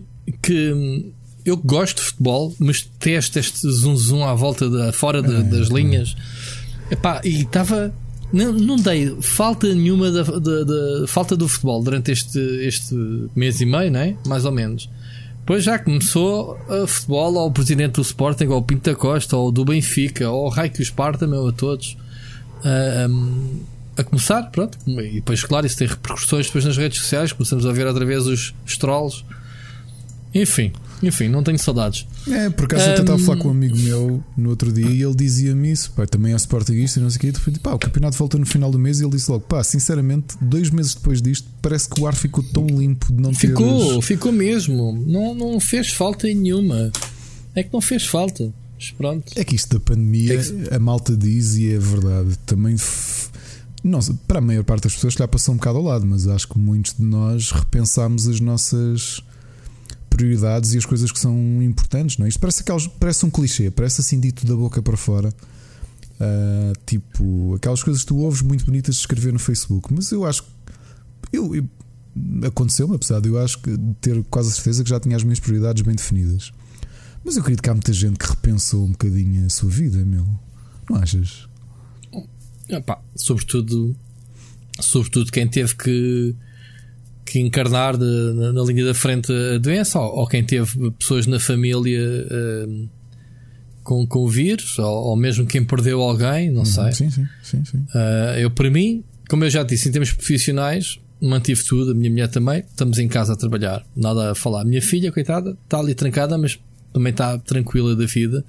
que 0.42 0.72
hum, 0.72 1.12
eu 1.44 1.56
gosto 1.56 1.98
de 1.98 2.02
futebol, 2.02 2.54
mas 2.58 2.82
teste 2.98 3.38
este 3.38 3.70
zoom 3.70 3.96
zoom 3.96 4.24
à 4.24 4.34
volta 4.34 4.68
da 4.68 4.92
fora 4.92 5.22
de, 5.22 5.34
é, 5.34 5.42
das 5.42 5.68
linhas. 5.68 6.16
Epá, 6.90 7.20
e 7.24 7.42
estava. 7.42 7.94
Não, 8.32 8.52
não 8.52 8.76
dei 8.76 9.16
falta 9.20 9.72
nenhuma 9.72 10.10
da, 10.10 10.22
da, 10.24 10.64
da, 10.64 11.06
falta 11.06 11.36
do 11.36 11.46
futebol 11.46 11.80
durante 11.80 12.10
este, 12.10 12.40
este 12.40 12.94
mês 13.36 13.60
e 13.60 13.66
meio, 13.66 13.90
né? 13.90 14.16
mais 14.26 14.44
ou 14.44 14.50
menos. 14.50 14.90
Depois 15.46 15.62
já 15.62 15.78
começou 15.78 16.58
a 16.68 16.88
futebol 16.88 17.38
ao 17.38 17.52
presidente 17.52 17.92
do 17.92 18.02
Sporting, 18.02 18.46
ao 18.46 18.60
Pinto 18.60 18.90
da 18.90 18.96
Costa, 18.96 19.36
ou 19.36 19.52
do 19.52 19.64
Benfica, 19.64 20.26
ao 20.26 20.48
Raio 20.48 20.72
Esparta, 20.80 21.24
meu, 21.24 21.46
a 21.46 21.52
todos. 21.52 21.96
Uh, 22.64 23.64
a 23.96 24.02
começar, 24.02 24.42
pronto. 24.50 24.76
E 24.88 25.12
depois, 25.12 25.44
claro, 25.44 25.64
isso 25.64 25.78
tem 25.78 25.86
repercussões 25.86 26.46
depois 26.46 26.64
nas 26.64 26.76
redes 26.76 26.98
sociais. 26.98 27.32
Começamos 27.32 27.64
a 27.64 27.70
ver 27.70 27.86
outra 27.86 28.04
vez 28.04 28.26
os 28.26 28.54
trolls. 28.76 29.24
Enfim, 30.34 30.72
enfim, 31.02 31.28
não 31.28 31.42
tenho 31.42 31.58
saudades. 31.58 32.06
É, 32.28 32.48
por 32.50 32.64
acaso 32.64 32.84
um... 32.84 32.88
eu 32.88 33.00
estava 33.00 33.14
a 33.14 33.24
falar 33.24 33.38
com 33.38 33.48
um 33.48 33.50
amigo 33.50 33.76
meu 33.76 34.24
no 34.36 34.50
outro 34.50 34.72
dia 34.72 34.88
e 34.88 35.02
ele 35.02 35.14
dizia-me 35.14 35.70
isso, 35.70 35.90
pá, 35.92 36.06
também 36.06 36.32
é 36.32 36.36
sportinguista 36.36 36.98
e 36.98 37.02
não 37.02 37.10
sei 37.10 37.16
o 37.16 37.20
quê. 37.20 37.32
Depois, 37.32 37.58
pá, 37.58 37.74
o 37.74 37.78
campeonato 37.78 38.16
volta 38.16 38.38
no 38.38 38.46
final 38.46 38.70
do 38.70 38.78
mês 38.78 39.00
e 39.00 39.04
ele 39.04 39.12
disse 39.12 39.30
logo, 39.30 39.44
pá, 39.44 39.62
sinceramente, 39.62 40.36
dois 40.40 40.70
meses 40.70 40.94
depois 40.94 41.20
disto, 41.20 41.48
parece 41.60 41.88
que 41.88 42.00
o 42.00 42.06
ar 42.06 42.14
ficou 42.14 42.42
tão 42.52 42.66
limpo 42.66 43.12
de 43.12 43.20
não 43.20 43.34
ficou, 43.34 43.94
ter. 43.94 44.02
Ficou 44.02 44.32
mesmo. 44.32 44.92
Não, 45.06 45.34
não 45.34 45.60
fez 45.60 45.88
falta 45.88 46.26
nenhuma. 46.26 46.90
É 47.54 47.62
que 47.62 47.72
não 47.72 47.80
fez 47.80 48.04
falta. 48.04 48.52
Mas 48.76 48.90
pronto. 48.90 49.32
É 49.34 49.44
que 49.44 49.56
isto 49.56 49.78
da 49.78 49.80
pandemia, 49.80 50.34
é 50.34 50.42
que... 50.42 50.74
a 50.74 50.78
malta 50.78 51.16
diz 51.16 51.56
e 51.56 51.72
é 51.72 51.78
verdade. 51.78 52.36
Também. 52.44 52.76
Não, 53.82 54.00
para 54.26 54.38
a 54.38 54.42
maior 54.42 54.64
parte 54.64 54.84
das 54.84 54.94
pessoas 54.94 55.14
já 55.14 55.28
passou 55.28 55.54
um 55.54 55.58
bocado 55.58 55.78
ao 55.78 55.84
lado, 55.84 56.06
mas 56.06 56.26
acho 56.26 56.48
que 56.48 56.58
muitos 56.58 56.94
de 56.94 57.02
nós 57.02 57.52
repensámos 57.52 58.26
as 58.26 58.40
nossas 58.40 59.22
prioridades 60.16 60.74
e 60.74 60.78
as 60.78 60.86
coisas 60.86 61.12
que 61.12 61.18
são 61.18 61.62
importantes, 61.62 62.18
não 62.18 62.26
é? 62.26 62.28
Isto 62.28 62.40
parece, 62.40 62.62
aquelas, 62.62 62.86
parece 62.86 63.26
um 63.26 63.30
clichê, 63.30 63.70
parece 63.70 64.00
assim 64.00 64.18
dito 64.18 64.46
da 64.46 64.54
boca 64.54 64.82
para 64.82 64.96
fora. 64.96 65.32
Uh, 66.18 66.72
tipo, 66.86 67.54
aquelas 67.56 67.82
coisas 67.82 68.02
que 68.02 68.08
tu 68.08 68.16
ouves 68.18 68.40
muito 68.40 68.64
bonitas 68.64 68.94
de 68.94 69.02
escrever 69.02 69.32
no 69.32 69.38
Facebook, 69.38 69.92
mas 69.92 70.10
eu 70.10 70.24
acho 70.24 70.42
eu, 71.32 71.54
eu 71.54 71.68
aconteceu-me, 72.46 72.96
apesar 72.96 73.20
de 73.20 73.28
eu 73.28 73.38
acho 73.38 73.58
que 73.58 73.76
ter 74.00 74.22
quase 74.24 74.48
a 74.48 74.52
certeza 74.52 74.82
que 74.82 74.90
já 74.90 74.98
tinha 74.98 75.16
as 75.16 75.22
minhas 75.22 75.40
prioridades 75.40 75.82
bem 75.82 75.94
definidas. 75.94 76.52
Mas 77.24 77.36
eu 77.36 77.42
acredito 77.42 77.62
que 77.62 77.68
há 77.68 77.74
muita 77.74 77.92
gente 77.92 78.18
que 78.18 78.26
repensou 78.26 78.84
um 78.84 78.92
bocadinho 78.92 79.44
a 79.44 79.50
sua 79.50 79.68
vida, 79.68 80.04
meu. 80.04 80.26
Não 80.88 80.96
achas? 80.96 81.48
Epá, 82.68 83.00
sobretudo, 83.14 83.94
sobretudo 84.80 85.30
quem 85.30 85.46
teve 85.48 85.74
que 85.76 86.34
que 87.26 87.40
encarnar 87.40 87.96
de, 87.96 88.32
na, 88.34 88.52
na, 88.52 88.62
linha 88.62 88.84
da 88.84 88.94
frente 88.94 89.32
a 89.32 89.58
doença, 89.58 89.98
ou, 89.98 90.20
ou 90.20 90.26
quem 90.26 90.44
teve 90.44 90.90
pessoas 90.92 91.26
na 91.26 91.40
família 91.40 92.00
uh, 92.00 92.88
com, 93.82 94.06
com 94.06 94.28
vírus, 94.28 94.78
ou, 94.78 95.08
ou, 95.08 95.16
mesmo 95.16 95.44
quem 95.44 95.64
perdeu 95.64 96.00
alguém, 96.00 96.50
não 96.50 96.60
uhum, 96.60 96.64
sei. 96.64 96.92
Sim, 96.92 97.10
sim, 97.10 97.26
sim, 97.42 97.64
sim. 97.64 97.78
Uh, 97.78 98.38
eu, 98.38 98.50
para 98.50 98.70
mim, 98.70 99.02
como 99.28 99.44
eu 99.44 99.50
já 99.50 99.62
disse, 99.62 99.88
em 99.88 99.92
termos 99.92 100.12
profissionais, 100.12 101.00
mantive 101.20 101.62
tudo, 101.64 101.90
a 101.90 101.94
minha 101.94 102.10
mulher 102.10 102.28
também, 102.28 102.60
estamos 102.60 102.98
em 102.98 103.08
casa 103.08 103.32
a 103.32 103.36
trabalhar, 103.36 103.84
nada 103.94 104.30
a 104.30 104.34
falar. 104.34 104.62
A 104.62 104.64
minha 104.64 104.82
filha, 104.82 105.10
coitada, 105.10 105.56
está 105.64 105.78
ali 105.78 105.94
trancada, 105.94 106.38
mas 106.38 106.58
também 106.92 107.10
está 107.10 107.38
tranquila 107.38 107.96
da 107.96 108.06
vida. 108.06 108.44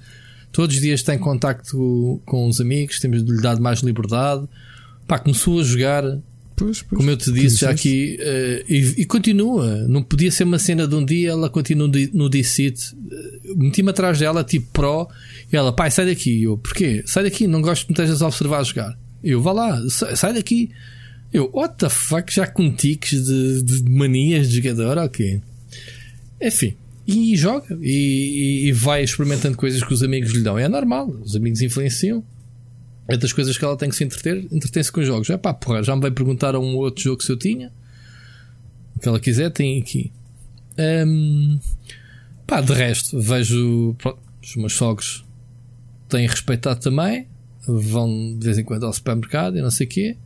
Todos 0.52 0.76
os 0.76 0.80
dias 0.80 1.02
tem 1.02 1.18
contacto 1.18 2.20
com 2.24 2.48
os 2.48 2.60
amigos, 2.60 3.00
temos 3.00 3.24
de 3.24 3.32
lhe 3.32 3.42
dar 3.42 3.58
mais 3.60 3.80
liberdade. 3.80 4.48
Pá, 5.06 5.18
começou 5.18 5.60
a 5.60 5.62
jogar 5.62 6.04
Pois, 6.58 6.82
pois, 6.82 6.98
Como 6.98 7.08
eu 7.08 7.16
te 7.16 7.32
disse 7.32 7.58
já 7.58 7.70
aqui, 7.70 8.18
uh, 8.20 8.64
e, 8.68 9.02
e, 9.02 9.04
continua. 9.04 9.86
Não 9.86 10.02
podia 10.02 10.30
ser 10.30 10.42
uma 10.42 10.58
cena 10.58 10.88
de 10.88 10.94
um 10.94 11.04
dia, 11.04 11.30
ela 11.30 11.48
continua 11.48 11.88
no 12.12 12.28
D-Sit. 12.28 12.92
Uh, 12.92 13.56
Meti-me 13.56 13.90
atrás 13.90 14.18
dela, 14.18 14.42
tipo 14.42 14.66
Pro, 14.72 15.08
e 15.52 15.56
ela, 15.56 15.72
pai, 15.72 15.90
sai 15.90 16.06
daqui. 16.06 16.42
Eu, 16.42 16.58
porquê? 16.58 17.04
Sai 17.06 17.22
daqui, 17.22 17.46
não 17.46 17.62
gosto 17.62 17.86
que 17.86 17.92
me 17.92 17.94
estejas 17.94 18.20
a 18.20 18.26
observar 18.26 18.58
a 18.58 18.64
jogar. 18.64 18.98
Eu, 19.22 19.40
vá 19.40 19.52
lá, 19.52 19.80
sai, 19.88 20.16
sai 20.16 20.34
daqui. 20.34 20.70
Eu, 21.32 21.48
what 21.54 21.76
the 21.76 21.88
fuck, 21.88 22.34
já 22.34 22.46
com 22.46 22.74
tiques 22.74 23.24
de, 23.24 23.62
de 23.62 23.90
manias 23.90 24.48
de 24.50 24.56
jogador, 24.56 24.98
ok. 24.98 25.40
Enfim, 26.40 26.74
e 27.06 27.36
joga 27.36 27.66
e, 27.80 28.68
e, 28.68 28.72
vai 28.72 29.02
experimentando 29.02 29.56
coisas 29.56 29.82
que 29.82 29.92
os 29.92 30.02
amigos 30.02 30.32
lhe 30.32 30.40
dão. 30.40 30.58
É 30.58 30.68
normal, 30.68 31.08
os 31.08 31.36
amigos 31.36 31.62
influenciam. 31.62 32.24
É 33.08 33.16
coisas 33.32 33.56
que 33.56 33.64
ela 33.64 33.74
tem 33.74 33.88
que 33.88 33.96
se 33.96 34.04
entreter, 34.04 34.46
entretém-se 34.52 34.92
com 34.92 35.02
jogos. 35.02 35.30
É 35.30 35.38
pá, 35.38 35.54
porra, 35.54 35.82
já 35.82 35.96
me 35.96 36.02
veio 36.02 36.12
perguntar 36.12 36.54
a 36.54 36.60
um 36.60 36.76
outro 36.76 37.02
jogo 37.02 37.22
que 37.22 37.32
eu 37.32 37.38
tinha. 37.38 37.72
O 38.94 39.00
que 39.00 39.08
ela 39.08 39.18
quiser, 39.18 39.50
tem 39.50 39.80
aqui. 39.80 40.12
Um, 40.78 41.58
pá, 42.46 42.60
de 42.60 42.72
resto, 42.74 43.18
vejo 43.18 43.94
pronto, 43.96 44.18
os 44.44 44.56
meus 44.56 44.74
sogros 44.74 45.24
têm 46.06 46.26
respeitado 46.26 46.80
também. 46.80 47.26
Vão 47.66 48.36
de 48.38 48.44
vez 48.44 48.58
em 48.58 48.64
quando 48.64 48.84
ao 48.84 48.92
supermercado 48.92 49.56
e 49.56 49.62
não 49.62 49.70
sei 49.70 49.86
o 49.86 49.90
quê. 49.90 50.16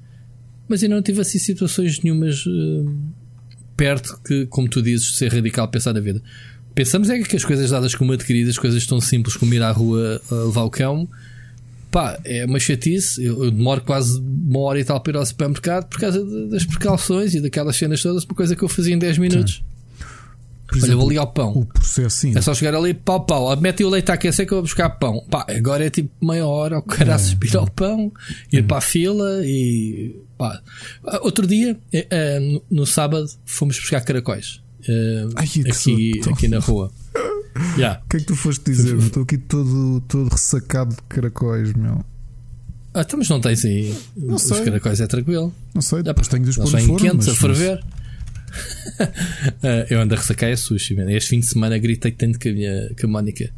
Mas 0.67 0.83
ainda 0.83 0.97
não 0.97 1.03
tive 1.03 1.21
assim 1.21 1.39
situações 1.39 2.01
nenhumas 2.01 2.45
uh, 2.47 2.97
perto 3.77 4.21
que, 4.25 4.47
como 4.47 4.69
tu 4.69 4.83
dizes, 4.83 5.19
ser 5.19 5.33
radical 5.33 5.69
pensar 5.69 5.93
na 5.93 6.01
vida. 6.01 6.21
Pensamos 6.75 7.11
é 7.11 7.19
que 7.21 7.37
as 7.37 7.45
coisas 7.45 7.71
dadas 7.71 7.95
como 7.95 8.13
adquiridas, 8.13 8.59
coisas 8.59 8.85
tão 8.87 9.01
simples 9.01 9.37
como 9.37 9.55
ir 9.55 9.63
à 9.63 9.71
rua 9.71 10.21
a 10.31 10.35
levar 10.35 10.63
o 10.63 10.71
cão, 10.71 11.09
pá, 11.93 12.19
é 12.25 12.45
uma 12.45 12.59
chatice. 12.59 13.23
Eu, 13.23 13.45
eu, 13.45 13.51
demoro 13.51 13.83
quase 13.83 14.19
uma 14.19 14.59
hora 14.61 14.81
e 14.81 14.85
tal 14.85 14.99
para 15.01 15.13
ir 15.13 15.17
ao 15.17 15.27
supermercado 15.27 15.87
por 15.87 16.01
causa 16.01 16.25
das 16.49 16.65
precauções 16.65 17.35
e 17.35 17.41
daquelas 17.41 17.77
cenas 17.77 18.03
todas, 18.03 18.25
por 18.25 18.35
coisa 18.35 18.57
que 18.57 18.63
eu 18.65 18.69
fazia 18.69 18.95
em 18.95 18.99
10 18.99 19.19
minutos. 19.19 19.63
Por 20.67 20.77
Olha, 20.79 20.85
exemplo, 20.85 21.01
vou 21.01 21.09
ali 21.11 21.19
ao 21.19 21.27
pão. 21.27 21.51
O 21.51 21.67
processo, 21.67 22.17
sim. 22.17 22.33
É 22.35 22.41
só 22.41 22.55
chegar 22.55 22.75
ali, 22.75 22.95
pau, 22.95 23.27
pau. 23.27 23.55
Mete 23.59 23.85
o 23.85 23.91
leite 23.91 24.11
a 24.11 24.15
aquecer 24.15 24.47
que 24.47 24.53
eu 24.53 24.57
vou 24.57 24.63
buscar 24.63 24.89
pão. 24.89 25.23
Pá, 25.31 25.45
agora 25.47 25.85
é 25.85 25.91
tipo 25.91 26.11
meia 26.25 26.47
hora, 26.47 26.79
o 26.79 26.83
cara 26.83 27.15
é, 27.15 27.47
ir 27.47 27.57
ao 27.57 27.71
pão, 27.71 28.11
ir 28.51 28.61
é. 28.61 28.63
para 28.63 28.79
a 28.79 28.81
fila 28.81 29.43
e. 29.45 30.17
Pá. 30.39 30.63
Outro 31.21 31.47
dia, 31.47 31.79
é, 31.93 32.07
é, 32.11 32.59
no, 32.71 32.87
sábado, 32.87 33.29
fomos 33.45 33.79
buscar 33.79 34.01
caracóis. 34.01 34.63
Uh, 34.89 35.31
Ai, 35.37 35.45
aqui, 35.45 36.21
aqui 36.27 36.49
na 36.49 36.59
rua. 36.59 36.91
yeah. 37.77 38.01
O 38.05 38.09
que 38.09 38.17
é 38.17 38.21
que 38.21 38.27
tu 38.27 38.37
foste 38.37 38.65
dizer? 38.65 38.97
Estou 38.99 39.23
aqui 39.23 39.39
todo, 39.39 40.01
todo 40.09 40.29
ressacado 40.29 40.95
de 40.95 41.03
caracóis, 41.03 41.73
meu. 41.75 42.05
Ah, 42.95 43.01
então, 43.01 43.19
mas 43.19 43.29
não 43.29 43.41
tens 43.41 43.65
aí. 43.65 43.95
Não 44.17 44.35
os 44.35 44.43
sei. 44.43 44.65
caracóis 44.65 45.01
é 45.01 45.07
tranquilo. 45.07 45.55
Não 45.75 45.81
sei, 45.81 46.03
depois 46.03 46.29
tenho 46.29 46.45
dos 46.45 46.57
pôr 46.57 46.71
no 46.71 46.79
forno. 46.79 46.97
quentes, 46.99 47.29
a 47.29 47.35
ferver. 47.35 47.79
uh, 47.79 47.83
eu 49.89 50.01
ando 50.01 50.15
a 50.15 50.19
ressacar 50.19 50.51
é 50.51 50.57
sushi, 50.57 50.95
man. 50.95 51.11
Este 51.11 51.31
fim 51.31 51.41
de 51.41 51.47
semana 51.47 51.79
gritei 51.79 52.13
tanto 52.13 52.39
com 52.39 52.49
a, 52.49 52.53
minha, 52.53 52.91
com 53.01 53.07
a 53.07 53.11
Mónica. 53.11 53.51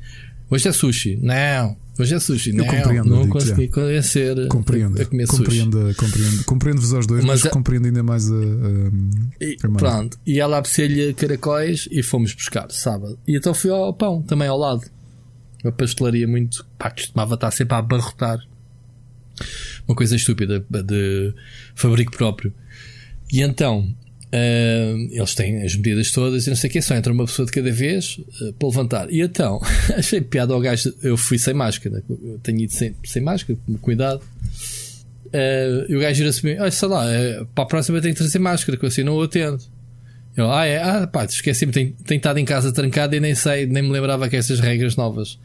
Hoje 0.54 0.68
é 0.68 0.72
sushi. 0.72 1.18
Não, 1.20 1.76
Hoje 1.98 2.14
é 2.14 2.18
sushi, 2.20 2.50
eu 2.50 2.56
não, 2.56 2.66
compreendo, 2.66 3.08
não 3.08 3.28
consegui 3.28 3.68
convencer 3.68 4.48
compreendo, 4.48 5.00
a, 5.00 5.06
comer 5.06 5.26
compreendo, 5.28 5.78
sushi. 5.80 5.94
Compreendo, 5.96 6.44
compreendo-vos 6.44 6.94
aos 6.94 7.06
dois, 7.06 7.24
mas, 7.24 7.42
mas 7.42 7.52
compreendo 7.52 7.86
ainda 7.86 8.02
mais 8.02 8.30
a, 8.30 8.34
a, 8.34 9.40
e, 9.40 9.56
a 9.62 9.68
Pronto, 9.68 10.18
e 10.26 10.40
ela 10.40 10.62
caracóis 11.16 11.88
e 11.90 12.02
fomos 12.02 12.32
buscar 12.32 12.68
sábado. 12.70 13.16
E 13.26 13.36
então 13.36 13.54
fui 13.54 13.70
ao 13.70 13.94
pão, 13.94 14.22
também 14.22 14.48
ao 14.48 14.58
lado. 14.58 14.82
Uma 15.62 15.72
pastelaria 15.72 16.26
muito. 16.26 16.64
pá, 16.76 16.90
costumava 16.90 17.34
estar 17.34 17.50
sempre 17.50 17.74
a 17.74 17.78
abarrotar. 17.78 18.38
Uma 19.88 19.96
coisa 19.96 20.14
estúpida 20.14 20.64
de 20.68 21.34
fabrico 21.74 22.10
próprio. 22.10 22.52
E 23.32 23.40
então 23.40 23.94
Uh, 24.34 25.08
eles 25.12 25.32
têm 25.32 25.62
as 25.62 25.76
medidas 25.76 26.10
todas 26.10 26.44
e 26.44 26.50
não 26.50 26.56
sei 26.56 26.68
o 26.68 26.72
que, 26.72 26.82
só 26.82 26.96
entra 26.96 27.12
uma 27.12 27.24
pessoa 27.24 27.46
de 27.46 27.52
cada 27.52 27.70
vez 27.70 28.18
uh, 28.40 28.52
para 28.54 28.68
levantar. 28.68 29.12
E 29.12 29.20
então, 29.20 29.60
achei 29.96 30.20
piada 30.20 30.52
ao 30.52 30.60
gajo. 30.60 30.92
Eu 31.04 31.16
fui 31.16 31.38
sem 31.38 31.54
máscara, 31.54 32.02
eu 32.08 32.40
tenho 32.42 32.62
ido 32.62 32.72
sem, 32.72 32.96
sem 33.04 33.22
máscara, 33.22 33.56
cuidado. 33.80 34.20
Uh, 35.26 35.86
e 35.88 35.94
o 35.94 36.00
gajo 36.00 36.16
gira-se 36.16 36.42
bem, 36.42 36.60
olha, 36.60 36.70
sei 36.72 36.88
lá, 36.88 37.04
para 37.54 37.62
a 37.62 37.66
próxima 37.66 38.00
tenho 38.00 38.12
que 38.12 38.18
trazer 38.18 38.40
máscara, 38.40 38.76
que 38.76 38.84
eu 38.84 38.88
assim 38.88 39.04
não 39.04 39.14
o 39.14 39.22
atendo. 39.22 39.62
Eu, 40.36 40.50
ah, 40.50 40.66
é, 40.66 40.82
ah, 40.82 41.06
pá, 41.06 41.24
esqueci-me, 41.24 41.70
tenho, 41.70 41.94
tenho 42.04 42.18
estado 42.18 42.38
em 42.38 42.44
casa 42.44 42.72
trancado 42.72 43.14
e 43.14 43.20
nem 43.20 43.36
sei, 43.36 43.66
nem 43.66 43.84
me 43.84 43.90
lembrava 43.90 44.28
que 44.28 44.34
essas 44.34 44.58
regras 44.58 44.96
novas. 44.96 45.38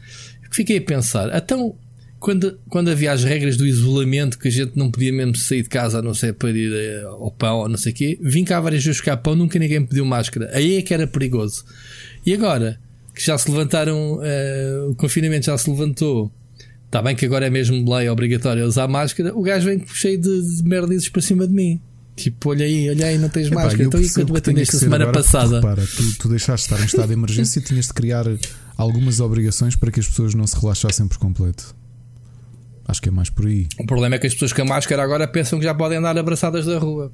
Fiquei 0.50 0.78
a 0.78 0.82
pensar, 0.82 1.30
então 1.32 1.76
quando, 2.20 2.60
quando 2.68 2.90
havia 2.90 3.12
as 3.12 3.24
regras 3.24 3.56
do 3.56 3.66
isolamento, 3.66 4.38
que 4.38 4.46
a 4.46 4.50
gente 4.50 4.72
não 4.76 4.90
podia 4.90 5.10
mesmo 5.10 5.34
sair 5.34 5.62
de 5.62 5.70
casa 5.70 6.00
a 6.00 6.02
não 6.02 6.12
ser 6.12 6.34
para 6.34 6.50
ir 6.50 6.70
eh, 6.70 7.02
ao 7.02 7.30
pão 7.30 7.60
ou 7.60 7.68
não 7.68 7.78
sei 7.78 7.92
o 7.92 7.94
quê, 7.94 8.18
vim 8.20 8.44
cá 8.44 8.60
várias 8.60 8.84
vezes 8.84 9.00
buscar 9.00 9.16
pão, 9.16 9.34
nunca 9.34 9.58
ninguém 9.58 9.84
pediu 9.84 10.04
máscara. 10.04 10.50
Aí 10.52 10.76
é 10.76 10.82
que 10.82 10.92
era 10.92 11.06
perigoso. 11.06 11.64
E 12.24 12.34
agora, 12.34 12.78
que 13.14 13.24
já 13.24 13.38
se 13.38 13.50
levantaram, 13.50 14.18
uh, 14.18 14.90
o 14.90 14.94
confinamento 14.96 15.46
já 15.46 15.56
se 15.56 15.70
levantou, 15.70 16.30
está 16.84 17.00
bem 17.00 17.16
que 17.16 17.24
agora 17.24 17.46
é 17.46 17.50
mesmo 17.50 17.90
lei 17.90 18.06
obrigatória 18.10 18.66
usar 18.66 18.86
máscara, 18.86 19.34
o 19.34 19.40
gajo 19.40 19.64
vem 19.64 19.82
cheio 19.86 20.20
de, 20.20 20.56
de 20.58 20.62
merdizes 20.62 21.08
para 21.08 21.22
cima 21.22 21.48
de 21.48 21.54
mim. 21.54 21.80
Tipo, 22.16 22.50
olha 22.50 22.66
aí, 22.66 22.90
olha 22.90 23.06
aí, 23.06 23.16
não 23.16 23.30
tens 23.30 23.46
Epá, 23.46 23.62
máscara. 23.62 23.84
Então, 23.84 24.02
e 24.02 24.10
quando 24.10 24.32
bateu 24.34 24.58
esta 24.58 24.76
semana 24.76 25.04
agora, 25.04 25.16
passada. 25.16 25.56
Repara, 25.56 25.86
tu, 25.86 26.18
tu 26.18 26.28
deixaste 26.28 26.68
de 26.68 26.74
estar 26.74 26.84
em 26.84 26.86
estado 26.86 27.06
de 27.06 27.14
emergência 27.14 27.60
e 27.60 27.62
tinhas 27.62 27.86
de 27.86 27.94
criar 27.94 28.26
algumas 28.76 29.20
obrigações 29.20 29.74
para 29.74 29.90
que 29.90 30.00
as 30.00 30.06
pessoas 30.06 30.34
não 30.34 30.46
se 30.46 30.60
relaxassem 30.60 31.08
por 31.08 31.16
completo. 31.16 31.74
Acho 32.90 33.00
que 33.00 33.08
é 33.08 33.12
mais 33.12 33.30
por 33.30 33.46
aí. 33.46 33.68
O 33.78 33.86
problema 33.86 34.16
é 34.16 34.18
que 34.18 34.26
as 34.26 34.32
pessoas 34.32 34.52
com 34.52 34.62
a 34.62 34.64
máscara 34.64 35.02
agora 35.02 35.28
pensam 35.28 35.60
que 35.60 35.64
já 35.64 35.72
podem 35.72 35.98
andar 35.98 36.18
abraçadas 36.18 36.66
da 36.66 36.76
rua. 36.76 37.12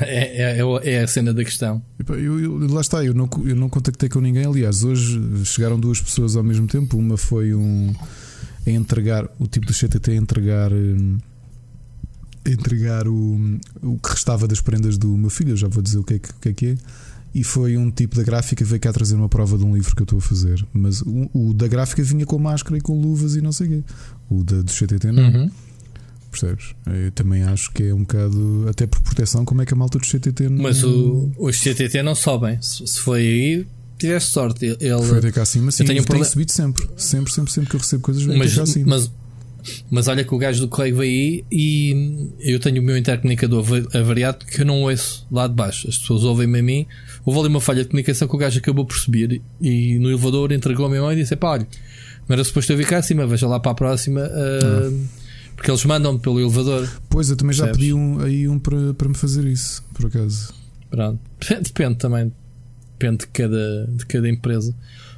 É, 0.00 0.42
é, 0.42 0.60
é, 0.60 0.94
é 0.94 1.02
a 1.02 1.08
cena 1.08 1.34
da 1.34 1.44
questão. 1.44 1.82
Eu, 2.08 2.40
eu, 2.40 2.72
lá 2.72 2.80
está, 2.80 3.04
eu 3.04 3.12
não, 3.12 3.28
eu 3.44 3.56
não 3.56 3.68
contactei 3.68 4.08
com 4.08 4.20
ninguém. 4.20 4.46
Aliás, 4.46 4.84
hoje 4.84 5.20
chegaram 5.44 5.80
duas 5.80 6.00
pessoas 6.00 6.36
ao 6.36 6.44
mesmo 6.44 6.68
tempo. 6.68 6.96
Uma 6.96 7.16
foi 7.16 7.52
um 7.54 7.92
a 8.64 8.70
entregar, 8.70 9.28
o 9.38 9.48
tipo 9.48 9.66
do 9.66 9.72
CTT 9.72 10.12
a 10.12 10.14
entregar. 10.14 10.72
Hum, 10.72 11.18
a 12.44 12.50
entregar 12.50 13.08
o, 13.08 13.58
o 13.82 13.98
que 13.98 14.08
restava 14.08 14.46
das 14.46 14.60
prendas 14.60 14.96
do 14.96 15.08
meu 15.16 15.30
filho. 15.30 15.50
Eu 15.50 15.56
já 15.56 15.66
vou 15.66 15.82
dizer 15.82 15.98
o 15.98 16.04
que 16.04 16.14
é 16.14 16.18
que, 16.20 16.30
o 16.30 16.34
que, 16.40 16.48
é, 16.48 16.52
que 16.52 16.66
é 16.66 16.76
e 17.36 17.44
foi 17.44 17.76
um 17.76 17.90
tipo 17.90 18.16
da 18.16 18.22
gráfica 18.22 18.56
que 18.56 18.64
veio 18.64 18.80
cá 18.80 18.90
trazer 18.90 19.14
uma 19.14 19.28
prova 19.28 19.58
de 19.58 19.64
um 19.64 19.74
livro 19.74 19.94
que 19.94 20.00
eu 20.00 20.04
estou 20.04 20.18
a 20.18 20.22
fazer. 20.22 20.66
Mas 20.72 21.02
o, 21.02 21.28
o 21.34 21.52
da 21.52 21.68
gráfica 21.68 22.02
vinha 22.02 22.24
com 22.24 22.38
máscara 22.38 22.78
e 22.78 22.80
com 22.80 22.98
luvas 22.98 23.36
e 23.36 23.42
não 23.42 23.52
sei 23.52 23.66
o 23.66 23.70
quê. 23.70 23.84
O 24.30 24.42
da, 24.42 24.62
do 24.62 24.72
CTT 24.72 25.12
não. 25.12 25.22
Uhum. 25.22 25.50
Percebes? 26.30 26.74
Eu 26.86 27.10
também 27.12 27.42
acho 27.42 27.70
que 27.72 27.82
é 27.82 27.94
um 27.94 28.00
bocado, 28.00 28.66
até 28.70 28.86
por 28.86 29.02
proteção, 29.02 29.44
como 29.44 29.60
é 29.60 29.66
que 29.66 29.74
a 29.74 29.76
malta 29.76 29.98
do 29.98 30.06
CTT 30.06 30.48
não. 30.48 30.62
Mas 30.62 30.82
o, 30.82 31.30
os 31.36 31.58
CTT 31.58 32.02
não 32.02 32.14
sobem. 32.14 32.56
Se, 32.62 32.86
se 32.86 33.00
foi 33.00 33.20
aí, 33.20 33.66
tiveste 33.98 34.32
sorte. 34.32 34.64
Ele, 34.64 35.02
foi 35.02 35.18
até 35.18 35.30
cá 35.30 35.42
acima, 35.42 35.70
sim. 35.70 35.82
Eu 35.82 35.88
tenho 35.88 36.00
um 36.00 36.04
tem 36.06 36.24
subido 36.24 36.52
sempre. 36.52 36.88
Sempre, 36.96 37.30
sempre, 37.34 37.52
sempre 37.52 37.68
que 37.68 37.76
eu 37.76 37.80
recebo 37.80 38.02
coisas, 38.02 38.22
vem 38.22 38.38
mas, 38.38 38.54
cá 38.54 38.62
acima. 38.62 38.96
Mas, 38.96 39.10
mas 39.90 40.08
olha 40.08 40.24
que 40.24 40.34
o 40.34 40.38
gajo 40.38 40.60
do 40.60 40.68
correio 40.68 40.96
veio 40.96 41.12
aí 41.12 41.44
e 41.50 42.30
eu 42.40 42.58
tenho 42.58 42.80
o 42.80 42.84
meu 42.84 42.96
intercomunicador 42.96 43.64
avariado 43.94 44.44
que 44.44 44.62
eu 44.62 44.66
não 44.66 44.82
ouço 44.82 45.26
lá 45.30 45.46
de 45.46 45.54
baixo. 45.54 45.88
As 45.88 45.98
pessoas 45.98 46.24
ouvem-me 46.24 46.58
a 46.58 46.62
mim. 46.62 46.86
Houve 47.24 47.40
ali 47.40 47.48
uma 47.48 47.60
falha 47.60 47.82
de 47.82 47.88
comunicação 47.88 48.28
que 48.28 48.34
o 48.34 48.38
gajo 48.38 48.58
acabou 48.58 48.84
por 48.84 48.96
subir 48.96 49.42
e 49.60 49.98
no 49.98 50.08
elevador 50.08 50.52
entregou 50.52 50.86
a 50.86 50.88
minha 50.88 51.00
mão 51.00 51.12
e 51.12 51.16
disse: 51.16 51.36
pá, 51.36 51.50
olha, 51.50 51.66
não 52.28 52.34
era 52.34 52.44
suposto 52.44 52.72
eu 52.72 52.76
vir 52.76 52.86
cá 52.86 52.98
acima, 52.98 53.26
veja 53.26 53.46
lá 53.46 53.60
para 53.60 53.72
a 53.72 53.74
próxima. 53.74 54.22
Uh, 54.22 55.06
porque 55.56 55.70
eles 55.70 55.84
mandam 55.84 56.18
pelo 56.18 56.38
elevador. 56.38 56.88
Pois, 57.08 57.30
eu 57.30 57.36
também 57.36 57.54
já 57.54 57.66
pedi 57.68 57.92
um, 57.92 58.20
aí 58.20 58.46
um 58.46 58.58
para, 58.58 58.92
para 58.94 59.08
me 59.08 59.16
fazer 59.16 59.44
isso, 59.46 59.82
por 59.94 60.06
acaso. 60.06 60.52
Pronto. 60.90 61.20
Depende 61.62 61.96
também. 61.96 62.32
Depende 62.98 63.18
de 63.18 63.26
cada, 63.28 63.86
de 63.86 64.06
cada 64.06 64.28
empresa. 64.28 64.74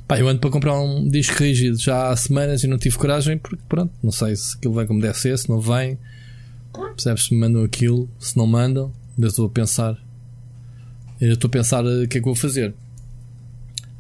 Pá, 0.09 0.19
eu 0.19 0.27
ando 0.27 0.41
para 0.41 0.51
comprar 0.51 0.81
um 0.81 1.07
disco 1.07 1.35
rígido 1.43 1.77
já 1.79 2.09
há 2.09 2.17
semanas 2.17 2.65
e 2.65 2.67
não 2.67 2.79
tive 2.79 2.97
coragem 2.97 3.37
porque, 3.37 3.63
pronto, 3.69 3.93
não 4.03 4.11
sei 4.11 4.35
se 4.35 4.57
aquilo 4.57 4.73
vem 4.73 4.87
como 4.87 5.03
deve 5.03 5.19
ser, 5.19 5.39
se 5.39 5.51
não 5.51 5.61
vem. 5.61 5.99
Percebes 6.73 7.27
se 7.27 7.35
me 7.35 7.41
mandam 7.41 7.63
aquilo, 7.63 8.09
se 8.19 8.35
não 8.35 8.47
mandam, 8.47 8.91
ainda 9.15 9.29
estou 9.29 9.45
a 9.45 9.51
pensar. 9.51 9.99
Ainda 11.21 11.35
estou 11.35 11.49
a 11.49 11.51
pensar 11.51 11.85
eh, 11.85 12.05
o 12.05 12.09
que 12.09 12.17
é 12.17 12.21
que 12.21 12.25
vou 12.25 12.35
fazer. 12.35 12.71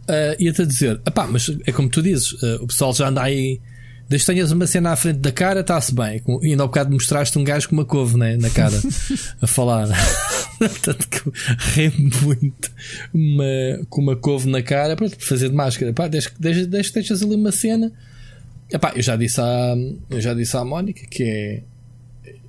Uh, 0.08 0.42
Ia-te 0.42 0.62
a 0.62 0.64
dizer, 0.64 0.98
pá, 1.14 1.26
mas 1.26 1.54
é 1.66 1.72
como 1.72 1.90
tu 1.90 2.00
dizes, 2.00 2.32
uh, 2.32 2.62
o 2.62 2.66
pessoal 2.66 2.94
já 2.94 3.08
anda 3.08 3.22
aí. 3.22 3.60
Desde 4.08 4.26
que 4.26 4.32
tenhas 4.32 4.50
uma 4.50 4.66
cena 4.66 4.92
à 4.92 4.96
frente 4.96 5.18
da 5.18 5.30
cara, 5.30 5.60
está-se 5.60 5.94
bem. 5.94 6.22
E 6.42 6.50
ainda 6.50 6.62
ao 6.62 6.68
bocado 6.68 6.90
mostraste 6.90 7.38
um 7.38 7.44
gajo 7.44 7.68
com 7.68 7.74
uma 7.74 7.84
couve 7.84 8.16
né, 8.16 8.38
na 8.38 8.48
cara 8.48 8.74
a 9.42 9.46
falar. 9.46 9.86
Tanto 10.82 11.08
que 11.08 11.90
muito 12.24 12.72
uma, 13.12 13.86
com 13.90 14.00
uma 14.00 14.16
couve 14.16 14.48
na 14.48 14.62
cara 14.62 14.96
para 14.96 15.10
fazer 15.10 15.50
de 15.50 15.54
máscara. 15.54 15.92
Pá, 15.92 16.08
desde, 16.08 16.30
desde, 16.40 16.66
desde 16.66 16.90
que 16.90 16.98
deixas 16.98 17.22
ali 17.22 17.34
uma 17.34 17.52
cena. 17.52 17.92
Epá, 18.70 18.92
eu 18.96 19.02
já 19.02 19.14
disse 19.14 19.40
à, 19.40 19.76
eu 20.08 20.20
já 20.20 20.32
disse 20.32 20.56
à 20.56 20.64
Mónica 20.64 21.06
que 21.06 21.22
é 21.22 21.62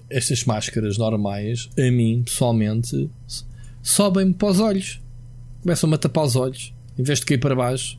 estas 0.09 0.43
máscaras 0.45 0.97
normais, 0.97 1.69
a 1.77 1.91
mim 1.91 2.23
pessoalmente, 2.25 3.09
sobem-me 3.83 4.33
para 4.33 4.47
os 4.47 4.59
olhos. 4.61 5.01
Começam-me 5.61 5.95
a 5.95 5.97
tapar 5.97 6.23
os 6.23 6.35
olhos 6.37 6.73
em 6.97 7.03
vez 7.03 7.19
de 7.19 7.25
cair 7.25 7.37
para 7.37 7.55
baixo. 7.55 7.98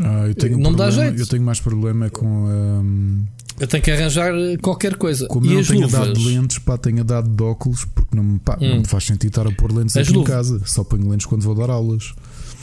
Ah, 0.00 0.26
eu 0.26 0.34
tenho 0.34 0.54
um 0.56 0.60
não 0.60 0.74
problema, 0.74 0.90
dá 0.90 1.04
jeito. 1.04 1.20
Eu 1.20 1.26
tenho 1.26 1.42
mais 1.42 1.60
problema 1.60 2.10
com. 2.10 2.26
Um, 2.26 3.24
eu 3.60 3.66
tenho 3.66 3.82
que 3.82 3.90
arranjar 3.90 4.32
qualquer 4.60 4.96
coisa. 4.96 5.28
Como 5.28 5.46
e 5.46 5.50
eu 5.50 5.60
não 5.60 5.64
tenho 5.64 5.82
luvas? 5.82 6.00
dado 6.08 6.24
lentes, 6.24 6.58
pá, 6.58 6.76
tenho 6.76 7.04
dado 7.04 7.28
de 7.28 7.42
óculos, 7.42 7.84
porque 7.84 8.16
não, 8.16 8.38
pá, 8.38 8.56
hum. 8.60 8.68
não 8.68 8.78
me 8.78 8.86
faz 8.86 9.04
sentido 9.04 9.28
estar 9.28 9.46
a 9.46 9.52
pôr 9.52 9.72
lentes 9.72 9.96
as 9.96 10.08
aqui 10.08 10.18
em 10.18 10.24
casa. 10.24 10.60
Só 10.64 10.82
ponho 10.82 11.08
lentes 11.08 11.26
quando 11.26 11.42
vou 11.42 11.54
dar 11.54 11.70
aulas. 11.70 12.12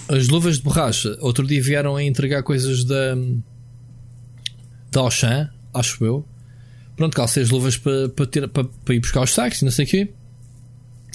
As 0.09 0.27
luvas 0.27 0.57
de 0.57 0.63
borracha, 0.63 1.17
outro 1.21 1.47
dia 1.47 1.61
vieram 1.61 1.95
a 1.95 2.03
entregar 2.03 2.43
coisas 2.43 2.83
da. 2.83 3.15
da 4.91 4.99
Auchan, 4.99 5.49
acho 5.73 6.03
eu. 6.03 6.25
Pronto, 6.97 7.15
calcei 7.15 7.41
as 7.41 7.49
luvas 7.49 7.77
para, 7.77 8.09
para, 8.09 8.25
ter, 8.25 8.47
para, 8.49 8.65
para 8.65 8.95
ir 8.95 8.99
buscar 8.99 9.21
os 9.21 9.33
saques 9.33 9.61
e 9.61 9.65
não 9.65 9.71
sei 9.71 9.85
o 9.85 9.87
quê. 9.87 10.13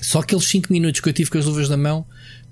Só 0.02 0.20
aqueles 0.20 0.44
5 0.44 0.72
minutos 0.72 1.00
que 1.00 1.08
eu 1.08 1.12
tive 1.12 1.30
com 1.30 1.38
as 1.38 1.44
luvas 1.44 1.68
na 1.68 1.76
mão, 1.76 2.04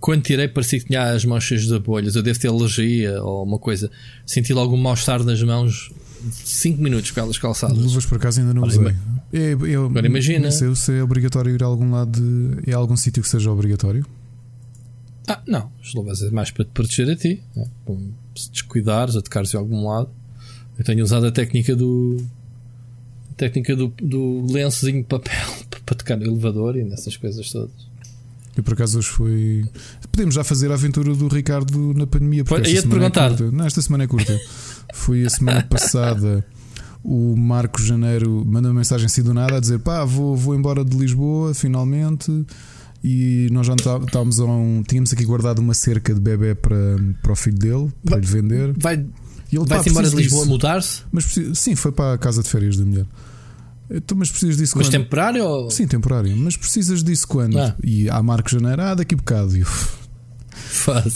quando 0.05 0.21
tirei, 0.21 0.47
parecia 0.49 0.79
que 0.79 0.85
tinha 0.85 1.03
as 1.03 1.25
mãos 1.25 1.45
cheias 1.45 1.65
de 1.65 1.79
bolhas. 1.79 2.15
Eu 2.15 2.23
devo 2.23 2.39
ter 2.39 2.49
alergia 2.49 3.23
ou 3.23 3.43
uma 3.43 3.59
coisa. 3.59 3.91
Senti 4.27 4.53
logo 4.53 4.75
um 4.75 4.77
mal-estar 4.77 5.25
nas 5.25 5.43
mãos 5.43 5.91
5 6.31 6.79
minutos 6.79 7.11
com 7.11 7.21
elas 7.21 7.39
calçadas. 7.39 7.79
Luvas 7.79 8.05
por 8.05 8.17
acaso 8.17 8.41
ainda 8.41 8.53
não 8.53 8.65
usei. 8.65 8.95
É, 9.33 9.55
eu, 9.55 9.87
Agora 9.87 10.07
imagina. 10.07 10.45
Não 10.45 10.51
sei 10.51 10.75
se 10.75 10.93
é 10.93 11.03
obrigatório 11.03 11.55
ir 11.55 11.63
a 11.63 11.67
algum 11.67 11.91
lado 11.91 12.21
de. 12.21 12.71
É 12.71 12.75
algum 12.75 12.95
sítio 12.99 13.23
que 13.23 13.29
seja 13.31 13.51
obrigatório? 13.51 14.05
Ah, 15.27 15.41
não. 15.47 15.73
As 15.83 15.95
luvas 15.95 16.21
é 16.21 16.31
mais 16.31 16.51
para 16.51 16.67
te 16.67 16.71
proteger 16.75 17.09
a 17.09 17.17
ti. 17.17 17.43
Né? 17.57 17.67
Se 18.37 18.51
descuidares, 18.51 19.17
atacares 19.17 19.49
de 19.49 19.57
algum 19.57 19.89
lado. 19.89 20.11
Eu 20.79 20.85
tenho 20.85 21.03
usado 21.03 21.25
a 21.25 21.33
técnica 21.33 21.75
do. 21.75 22.23
A 23.31 23.35
técnica 23.37 23.75
do, 23.75 23.89
do 24.03 24.53
lençozinho 24.53 24.99
de 24.99 25.09
papel 25.09 25.49
para 25.87 25.97
tocar 25.97 26.19
no 26.19 26.27
elevador 26.27 26.77
e 26.77 26.85
nessas 26.85 27.17
coisas 27.17 27.51
todas. 27.51 27.94
E 28.57 28.63
por 28.63 28.75
acaso 28.75 28.99
hoje 28.99 29.09
foi. 29.09 29.65
Podemos 30.11 30.35
já 30.35 30.45
fazer 30.45 30.71
a 30.71 30.75
aventura 30.75 31.15
do 31.15 31.29
Ricardo 31.29 31.93
na 31.95 32.07
pandemia. 32.07 32.45
Porque 32.45 32.71
ia-te 32.71 32.89
perguntar. 32.89 33.33
É 33.33 33.51
não, 33.51 33.67
esta 33.67 33.83
semana 33.83 34.05
é 34.05 34.07
curta. 34.07 34.39
foi 34.95 35.25
a 35.25 35.31
semana 35.31 35.63
passada. 35.63 36.45
O 37.03 37.37
Marco 37.37 37.83
Janeiro 37.83 38.45
mandou 38.47 38.71
uma 38.71 38.79
mensagem 38.79 39.07
assim 39.07 39.23
do 39.23 39.35
nada 39.35 39.57
a 39.57 39.61
dizer: 39.61 39.81
pá, 39.81 40.05
vou, 40.05 40.37
vou 40.37 40.55
embora 40.55 40.85
de 40.85 40.97
Lisboa 40.97 41.53
finalmente. 41.53 42.47
E 43.07 43.49
nós 43.53 43.67
já 43.67 43.75
estávamos 43.75 44.41
a 44.41 44.45
um. 44.45 44.83
Tínhamos 44.83 45.13
aqui 45.13 45.25
guardado 45.25 45.59
uma 45.59 45.75
cerca 45.75 46.15
de 46.15 46.21
bebê 46.21 46.55
para, 46.55 46.97
para 47.23 47.33
o 47.33 47.37
filho 47.37 47.59
dele, 47.59 47.93
para 48.03 48.13
vai, 48.13 48.21
lhe 48.21 48.27
vender. 48.27 48.75
Vai, 48.79 49.05
e 49.53 49.57
ele, 49.57 49.67
vai-se 49.67 49.91
embora 49.91 50.09
de 50.09 50.17
Lisboa 50.17 50.47
mudar-se? 50.47 51.03
Mas 51.13 51.27
sim, 51.55 51.77
foi 51.77 51.93
para 51.93 52.15
a 52.15 52.19
casa 52.19 52.43
de 52.43 52.49
férias 52.49 52.77
da 52.77 52.85
mulher. 52.85 53.07
Então, 53.91 54.17
mas 54.17 54.31
precisas 54.31 54.57
disso 54.57 54.77
mas 54.77 54.89
quando? 54.89 54.93
temporário? 54.93 55.45
Ou... 55.45 55.71
Sim, 55.71 55.87
temporário. 55.87 56.35
Mas 56.37 56.57
precisas 56.57 57.03
disso 57.03 57.29
quando? 57.29 57.59
Ah. 57.59 57.75
E 57.83 58.09
há 58.09 58.23
Marco 58.23 58.51
Janeiro, 58.51 58.83
ah, 58.83 58.95
daqui 58.95 59.15
a 59.15 59.19
bocado. 59.19 59.57
Eu... 59.57 59.67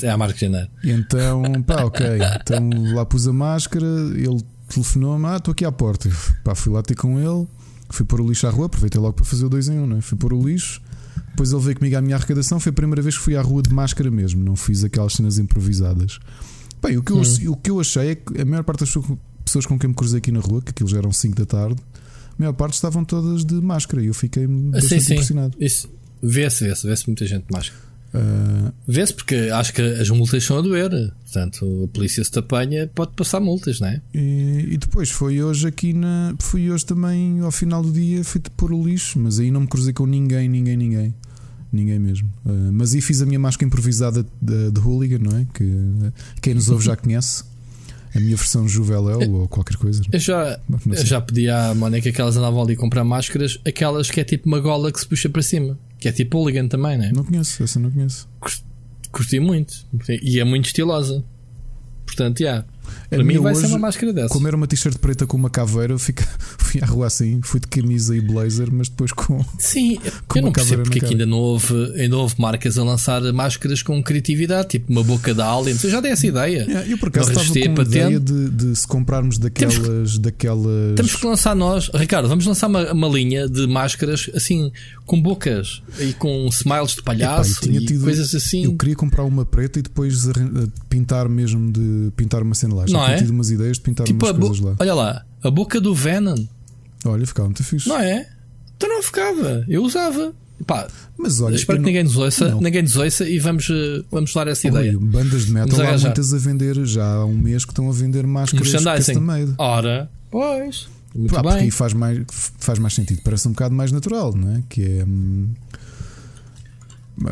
É 0.03 0.11
a 0.11 0.17
Marco 0.17 0.39
Janeiro. 0.39 0.69
E 0.83 0.91
então, 0.91 1.43
pá, 1.67 1.85
ok. 1.85 2.07
Então 2.41 2.95
lá 2.95 3.05
pus 3.07 3.27
a 3.27 3.33
máscara, 3.33 3.87
ele 3.87 4.43
telefonou-me, 4.69 5.27
ah, 5.27 5.37
estou 5.37 5.53
aqui 5.53 5.65
à 5.65 5.73
porta. 5.73 6.11
Pá, 6.45 6.55
fui 6.55 6.73
lá 6.73 6.83
ter 6.83 6.95
com 6.95 7.19
ele, 7.19 7.47
fui 7.89 8.05
pôr 8.05 8.21
o 8.21 8.29
lixo 8.29 8.47
à 8.47 8.51
rua, 8.51 8.67
aproveitei 8.67 9.01
logo 9.01 9.15
para 9.15 9.25
fazer 9.25 9.47
o 9.47 9.49
2 9.49 9.69
em 9.69 9.79
1, 9.79 9.83
um, 9.83 9.87
né? 9.87 10.01
fui 10.01 10.19
pôr 10.19 10.33
o 10.33 10.47
lixo. 10.47 10.81
Depois 11.31 11.53
ele 11.53 11.63
veio 11.63 11.77
comigo 11.77 11.97
à 11.97 12.01
minha 12.01 12.17
arrecadação. 12.17 12.59
Foi 12.59 12.71
a 12.71 12.73
primeira 12.73 13.01
vez 13.01 13.17
que 13.17 13.23
fui 13.23 13.37
à 13.37 13.43
rua 13.43 13.63
de 13.63 13.73
máscara 13.73 14.11
mesmo, 14.11 14.43
não 14.43 14.57
fiz 14.57 14.85
aquelas 14.85 15.15
cenas 15.15 15.39
improvisadas. 15.39 16.19
Bem, 16.83 16.97
o 16.97 17.03
que, 17.03 17.13
eu, 17.13 17.19
hum. 17.19 17.51
o 17.53 17.57
que 17.57 17.71
eu 17.71 17.81
achei 17.81 18.11
é 18.11 18.15
que 18.15 18.41
a 18.41 18.45
maior 18.45 18.65
parte 18.65 18.81
das 18.81 18.93
pessoas 19.45 19.67
com 19.67 19.79
quem 19.79 19.89
me 19.89 19.95
cruzei 19.95 20.19
aqui 20.19 20.31
na 20.31 20.41
rua, 20.41 20.63
que 20.63 20.71
aquilo 20.71 20.89
já 20.89 20.99
eram 20.99 21.13
5 21.13 21.37
da 21.37 21.47
tarde, 21.47 21.81
maior 22.39 22.53
parte 22.53 22.75
estavam 22.75 23.05
todas 23.05 23.45
de 23.45 23.55
máscara 23.55 24.03
e 24.03 24.07
eu 24.07 24.15
fiquei 24.15 24.45
ah, 24.45 24.49
bastante 24.49 25.01
sim, 25.01 25.01
sim. 25.01 25.13
impressionado. 25.15 25.57
Isso 25.59 25.89
vê-se, 26.23 26.65
vê-se, 26.65 26.87
vê-se 26.87 27.07
muita 27.07 27.27
gente 27.27 27.47
de 27.47 27.53
máscara. 27.53 27.89
Uh... 28.15 28.73
Vê-se 28.87 29.13
porque 29.13 29.35
acho 29.53 29.73
que 29.75 29.83
as 29.83 30.09
multas 30.09 30.43
são 30.45 30.59
a 30.59 30.63
doer. 30.63 30.91
Portanto, 31.25 31.85
a 31.85 31.89
polícia 31.89 32.25
se 32.25 32.31
te 32.31 32.39
apanha, 32.39 32.91
pode 32.95 33.13
passar 33.13 33.41
multas, 33.41 33.81
não 33.81 33.89
é? 33.89 34.01
E, 34.15 34.69
e, 34.71 34.77
depois 34.79 35.11
foi 35.11 35.43
hoje 35.43 35.69
aqui 35.69 35.93
na. 35.93 36.35
Fui 36.39 36.71
hoje 36.71 36.87
também 36.87 37.41
ao 37.41 37.51
final 37.51 37.83
do 37.83 37.93
dia, 37.93 38.25
fui 38.25 38.41
pôr 38.57 38.73
o 38.73 38.83
lixo, 38.83 39.19
mas 39.19 39.39
aí 39.39 39.51
não 39.51 39.63
me 39.63 39.67
cruzei 39.67 39.93
com 39.93 40.07
ninguém, 40.07 40.49
ninguém, 40.49 40.77
ninguém. 40.77 41.15
Ninguém 41.71 41.99
mesmo. 41.99 42.33
Uh, 42.47 42.73
mas 42.73 42.95
aí 42.95 43.01
fiz 43.03 43.21
a 43.21 43.27
minha 43.27 43.39
máscara 43.39 43.67
improvisada 43.67 44.25
de, 44.41 44.71
de 44.71 44.81
hooligan, 44.81 45.19
não 45.19 45.37
é? 45.37 45.47
Que 45.53 45.71
quem 46.41 46.55
nos 46.55 46.71
ouve 46.71 46.87
já 46.87 46.97
conhece 46.97 47.45
a 48.15 48.21
minha 48.21 48.37
versão 48.37 48.69
Juveléu 48.69 49.21
ou 49.33 49.49
qualquer 49.49 49.77
coisa. 49.77 50.03
Eu 50.13 50.19
já, 50.19 50.61
eu 50.87 51.07
já 51.07 51.21
pedi 51.21 51.49
à 51.49 51.75
Mónica 51.75 52.11
que 52.11 52.21
elas 52.21 52.37
andavam 52.37 52.63
ali 52.63 52.75
a 52.75 52.77
comprar 52.77 53.05
máscaras, 53.05 53.59
aquelas 53.67 54.11
que 54.11 54.21
é 54.21 54.25
tipo 54.25 54.47
uma 54.47 54.61
gola 54.61 54.93
que 54.93 55.01
se 55.01 55.07
puxa 55.07 55.29
para 55.29 55.43
cima, 55.43 55.79
que 55.99 56.09
é 56.09 56.13
tipo 56.13 56.39
hooligan 56.39 56.69
também, 56.69 56.97
não 56.99 57.05
é? 57.05 57.13
Não 57.13 57.25
conheço, 57.25 57.63
essa 57.63 57.79
não 57.79 57.91
conheço. 57.91 58.29
Curti 59.11 59.41
muito 59.41 59.87
e 60.23 60.39
é 60.39 60.45
muito 60.45 60.67
estilosa. 60.67 61.25
Portanto, 62.07 62.39
já. 62.39 62.45
Yeah. 62.45 62.67
Para 63.09 63.25
mim 63.25 63.39
vai 63.39 63.55
ser 63.55 63.67
uma 63.67 63.79
máscara 63.79 64.13
dessa. 64.13 64.29
Comer 64.29 64.55
uma 64.55 64.67
t-shirt 64.67 64.99
preta 64.99 65.27
com 65.27 65.37
uma 65.37 65.51
caveira, 65.51 65.99
fica, 65.99 66.27
fui 66.59 66.81
à 66.83 66.87
rua 66.87 67.07
assim, 67.07 67.41
fui 67.43 67.61
de 67.61 67.67
camisa 67.67 68.17
e 68.17 68.21
blazer, 68.21 68.69
mas 68.71 68.89
depois 68.89 69.13
com. 69.13 69.45
Sim, 69.59 69.99
com 70.27 70.39
eu 70.39 70.45
não 70.45 70.53
percebo 70.53 70.83
porque 70.83 70.99
aqui 70.99 71.13
ainda 71.13 71.27
não, 71.27 71.39
houve, 71.39 71.75
ainda 71.97 72.17
houve 72.17 72.35
marcas 72.39 72.79
a 72.79 72.85
lançar 72.85 73.21
máscaras 73.33 73.83
com 73.83 74.03
criatividade, 74.03 74.69
tipo 74.69 74.93
uma 74.93 75.03
boca 75.03 75.35
de 75.35 75.41
alien. 75.41 75.77
Eu 75.83 75.91
já 75.91 76.01
dei 76.01 76.13
essa 76.13 76.27
ideia. 76.27 76.65
Yeah, 76.65 76.87
eu 76.89 76.99
por 76.99 77.09
acaso 77.09 77.31
estava 77.31 77.47
com 77.47 77.73
a 77.73 77.75
patente. 77.75 77.97
ideia 77.97 78.21
de, 78.21 78.51
de, 78.51 78.77
se 78.77 78.87
comprarmos 78.87 79.39
daquelas, 79.39 79.75
temos 79.75 80.13
que, 80.13 80.19
daquelas. 80.19 80.97
Temos 80.97 81.17
que 81.17 81.27
lançar 81.27 81.55
nós, 81.55 81.91
Ricardo, 81.95 82.29
vamos 82.29 82.47
lançar 82.47 82.67
uma, 82.67 82.93
uma 82.93 83.09
linha 83.09 83.49
de 83.49 83.67
máscaras 83.67 84.31
assim, 84.35 84.71
com 85.05 85.21
bocas 85.21 85.83
e 85.99 86.13
com 86.15 86.47
smiles 86.49 86.95
de 86.95 87.03
palhaço 87.03 87.65
Epá, 87.65 87.75
e 87.75 87.87
tido, 87.87 88.05
coisas 88.05 88.35
assim. 88.35 88.65
Eu 88.65 88.77
queria 88.77 88.97
comprar 88.97 89.25
uma 89.25 89.45
preta 89.45 89.79
e 89.79 89.83
depois 89.83 90.29
pintar 90.89 91.29
mesmo 91.29 91.71
de 91.71 92.11
pintar 92.17 92.43
uma 92.43 92.55
cena 92.55 92.75
lá. 92.79 92.87
Já 92.87 92.99
não 92.99 93.07
é? 93.07 93.17
tido 93.17 93.31
umas 93.31 93.51
ideias 93.51 93.77
de 93.77 93.83
pintar 93.83 94.07
tipo 94.07 94.25
umas 94.25 94.39
coisas 94.39 94.61
lá. 94.61 94.77
Olha 94.79 94.95
lá, 94.95 95.25
a 95.43 95.51
boca 95.51 95.81
do 95.81 95.95
Venom. 95.95 96.45
Olha, 97.05 97.27
ficava 97.27 97.49
muito 97.49 97.63
fixe. 97.65 97.89
Não 97.89 97.99
é? 97.99 98.29
Então 98.77 98.89
não 98.89 99.03
ficava. 99.03 99.65
Eu 99.69 99.83
usava. 99.83 100.33
Pá, 100.67 100.89
mas 101.17 101.41
olha, 101.41 101.55
espero 101.55 101.79
que 101.79 101.85
ninguém 101.85 102.03
nos 102.03 102.17
ouça, 102.17 102.55
ninguém 102.57 102.83
nos 102.83 102.97
ouça 102.97 103.29
e 103.29 103.39
vamos, 103.39 103.69
eh, 103.71 104.03
vamos 104.11 104.33
dar 104.35 104.49
essa 104.49 104.67
olha, 104.67 104.81
ideia. 104.81 104.99
Bandas 104.99 105.47
de 105.47 105.53
metal 105.53 105.81
há 105.81 105.99
muitas 105.99 106.35
a 106.35 106.39
vender 106.39 106.85
já 106.85 107.07
há 107.07 107.25
um 107.25 107.37
mês 107.37 107.65
que 107.65 107.71
estão 107.71 107.89
a 107.89 107.93
vender 107.93 108.27
máscaras 108.27 108.73
custom 108.73 109.21
made. 109.21 109.55
Ora, 109.57 110.11
pois. 110.31 110.89
Muito 111.15 111.33
Pá, 111.33 111.43
bem. 111.43 111.53
Porque 111.53 111.71
faz 111.71 111.93
mais, 111.93 112.21
faz 112.59 112.79
mais 112.79 112.95
sentido, 112.95 113.21
parece 113.23 113.49
um 113.49 113.53
bocado 113.53 113.75
mais 113.75 113.93
natural, 113.93 114.35
não 114.35 114.57
é? 114.57 114.63
Que 114.69 114.83
é. 114.83 115.07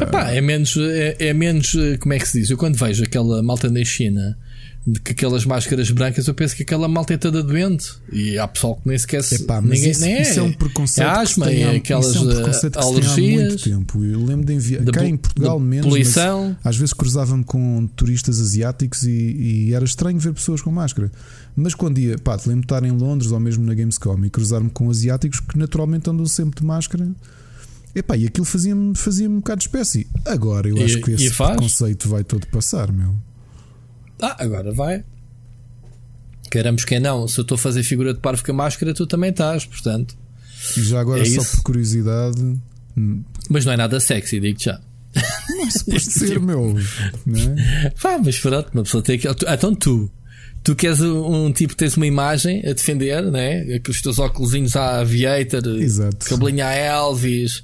Epá, 0.00 0.30
é 0.30 0.40
menos, 0.40 0.76
é, 0.76 1.16
é, 1.18 1.32
menos, 1.32 1.74
eh, 1.74 1.96
como 1.98 2.12
é 2.12 2.18
que 2.18 2.26
se 2.26 2.40
diz? 2.40 2.50
Eu 2.50 2.56
quando 2.56 2.76
vejo 2.76 3.04
aquela 3.04 3.42
malta 3.42 3.70
na 3.70 3.84
China 3.84 4.36
de 4.86 5.00
que 5.00 5.10
aquelas 5.10 5.44
máscaras 5.44 5.90
brancas, 5.90 6.28
eu 6.28 6.34
penso 6.34 6.54
que 6.54 6.62
aquela 6.62 6.86
malta 6.86 7.14
é 7.14 7.16
toda 7.16 7.42
doente. 7.42 7.90
E 8.12 8.38
há 8.38 8.46
pessoal 8.46 8.76
que 8.76 8.88
nem 8.88 8.96
sequer 8.96 9.24
se. 9.24 9.42
Epá, 9.42 9.60
mas 9.60 9.70
ninguém, 9.70 9.90
isso, 9.90 10.00
nem 10.00 10.14
é. 10.14 10.22
isso 10.22 10.38
é 10.38 10.42
um 10.42 10.52
preconceito. 10.52 11.06
É 11.06 11.10
asma, 11.10 11.50
é 11.50 11.76
aquelas 11.76 12.06
isso 12.06 12.18
é 12.18 12.20
um 12.20 12.34
preconceito 12.36 12.78
alergias. 12.78 13.48
muito 13.48 13.64
tempo. 13.64 14.04
Eu 14.04 14.24
lembro 14.24 14.46
de 14.46 14.52
enviar. 14.54 14.84
Cá 14.84 15.04
em 15.04 15.16
Portugal 15.16 15.58
menos. 15.58 15.86
Poluição. 15.86 16.56
Às 16.62 16.76
vezes 16.76 16.92
cruzava-me 16.92 17.42
com 17.42 17.88
turistas 17.96 18.40
asiáticos 18.40 19.02
e, 19.02 19.10
e, 19.10 19.74
era 19.74 19.84
estranho 19.84 20.20
ver 20.20 20.32
pessoas 20.32 20.62
com 20.62 20.70
máscara. 20.70 21.10
Mas 21.56 21.74
quando 21.74 21.98
ia, 21.98 22.16
pá, 22.16 22.36
lembro 22.46 22.60
de 22.60 22.66
estar 22.66 22.84
em 22.84 22.92
Londres 22.92 23.32
ou 23.32 23.40
mesmo 23.40 23.64
na 23.64 23.74
Gamescom 23.74 24.24
e 24.24 24.30
cruzar-me 24.30 24.70
com 24.70 24.88
asiáticos 24.88 25.40
que 25.40 25.58
naturalmente 25.58 26.08
andam 26.08 26.26
sempre 26.26 26.60
de 26.60 26.64
máscara. 26.64 27.08
Epá, 27.96 28.14
e 28.14 28.26
aquilo 28.26 28.44
fazia-me 28.44 28.94
fazia 28.94 29.26
um 29.26 29.36
bocado 29.36 29.60
de 29.60 29.64
espécie. 29.68 30.06
Agora 30.26 30.68
eu 30.68 30.76
acho 30.84 31.00
que 31.00 31.12
esse 31.12 31.34
preconceito 31.34 32.10
vai 32.10 32.22
todo 32.22 32.46
passar, 32.48 32.92
meu. 32.92 33.14
Ah, 34.20 34.36
agora 34.38 34.70
vai. 34.70 35.02
Queremos 36.50 36.84
quem 36.84 37.00
não. 37.00 37.26
Se 37.26 37.40
eu 37.40 37.42
estou 37.42 37.54
a 37.54 37.58
fazer 37.58 37.82
figura 37.82 38.12
de 38.12 38.20
parvo 38.20 38.44
com 38.44 38.52
a 38.52 38.54
máscara, 38.54 38.92
tu 38.92 39.06
também 39.06 39.30
estás, 39.30 39.64
portanto. 39.64 40.14
E 40.76 40.82
já 40.82 41.00
agora, 41.00 41.22
é 41.22 41.24
só 41.24 41.40
isso. 41.40 41.56
por 41.56 41.62
curiosidade. 41.62 42.60
Hum, 42.98 43.24
mas 43.48 43.64
não 43.64 43.72
é 43.72 43.78
nada 43.78 43.98
sexy, 43.98 44.40
digo 44.40 44.60
já. 44.62 44.78
Mas 45.56 45.82
pode 45.82 46.00
ser, 46.00 46.34
tipo... 46.34 46.44
meu. 46.44 46.74
Não 47.24 47.40
é? 47.40 47.90
Pá, 48.02 48.18
mas 48.22 48.38
pronto, 48.38 48.70
uma 48.74 48.82
pessoa 48.82 49.02
tem 49.02 49.18
que. 49.18 49.26
Então 49.26 49.74
tu. 49.74 50.10
Tu 50.66 50.74
queres 50.76 51.00
um, 51.00 51.46
um 51.46 51.52
tipo, 51.52 51.76
tens 51.76 51.96
uma 51.96 52.06
imagem 52.06 52.60
a 52.60 52.72
defender, 52.72 53.22
né? 53.30 53.78
Com 53.80 53.90
os 53.90 54.00
teus 54.00 54.18
óculos 54.18 54.52
à 54.74 55.00
Aviator, 55.00 55.64
Exato. 55.80 56.26
cabelinho 56.26 56.64
a 56.64 56.72
Elvis, 56.74 57.62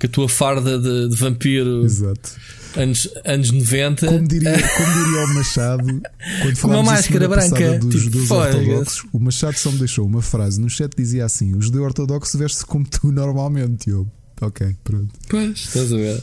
com 0.00 0.06
a 0.06 0.10
tua 0.10 0.28
farda 0.28 0.78
de, 0.78 1.08
de 1.08 1.16
vampiro. 1.16 1.84
Exato 1.84 2.36
anos, 2.76 3.08
anos 3.24 3.50
90. 3.50 4.06
Como 4.06 4.28
diria, 4.28 4.52
como 4.52 5.04
diria 5.04 5.24
o 5.24 5.34
Machado, 5.34 5.86
quando 6.42 6.60
com 6.60 6.68
uma 6.68 6.82
máscara 6.82 7.28
branca 7.28 7.78
dos, 7.78 8.04
tipo, 8.04 8.10
dos 8.10 8.30
ortodoxos, 8.30 9.04
o 9.12 9.18
Machado 9.18 9.58
só 9.58 9.72
me 9.72 9.78
deixou 9.78 10.06
uma 10.06 10.22
frase 10.22 10.60
no 10.60 10.68
chat 10.68 10.94
dizia 10.96 11.24
assim: 11.24 11.56
os 11.56 11.70
de 11.70 11.78
ortodoxo 11.78 12.38
veste-se 12.38 12.66
como 12.66 12.86
tu 12.86 13.10
normalmente. 13.10 13.90
Eu, 13.90 14.06
ok, 14.40 14.76
pronto. 14.84 15.12
Pois, 15.28 15.58
estás 15.58 15.92
a 15.92 15.96
ver. 15.96 16.22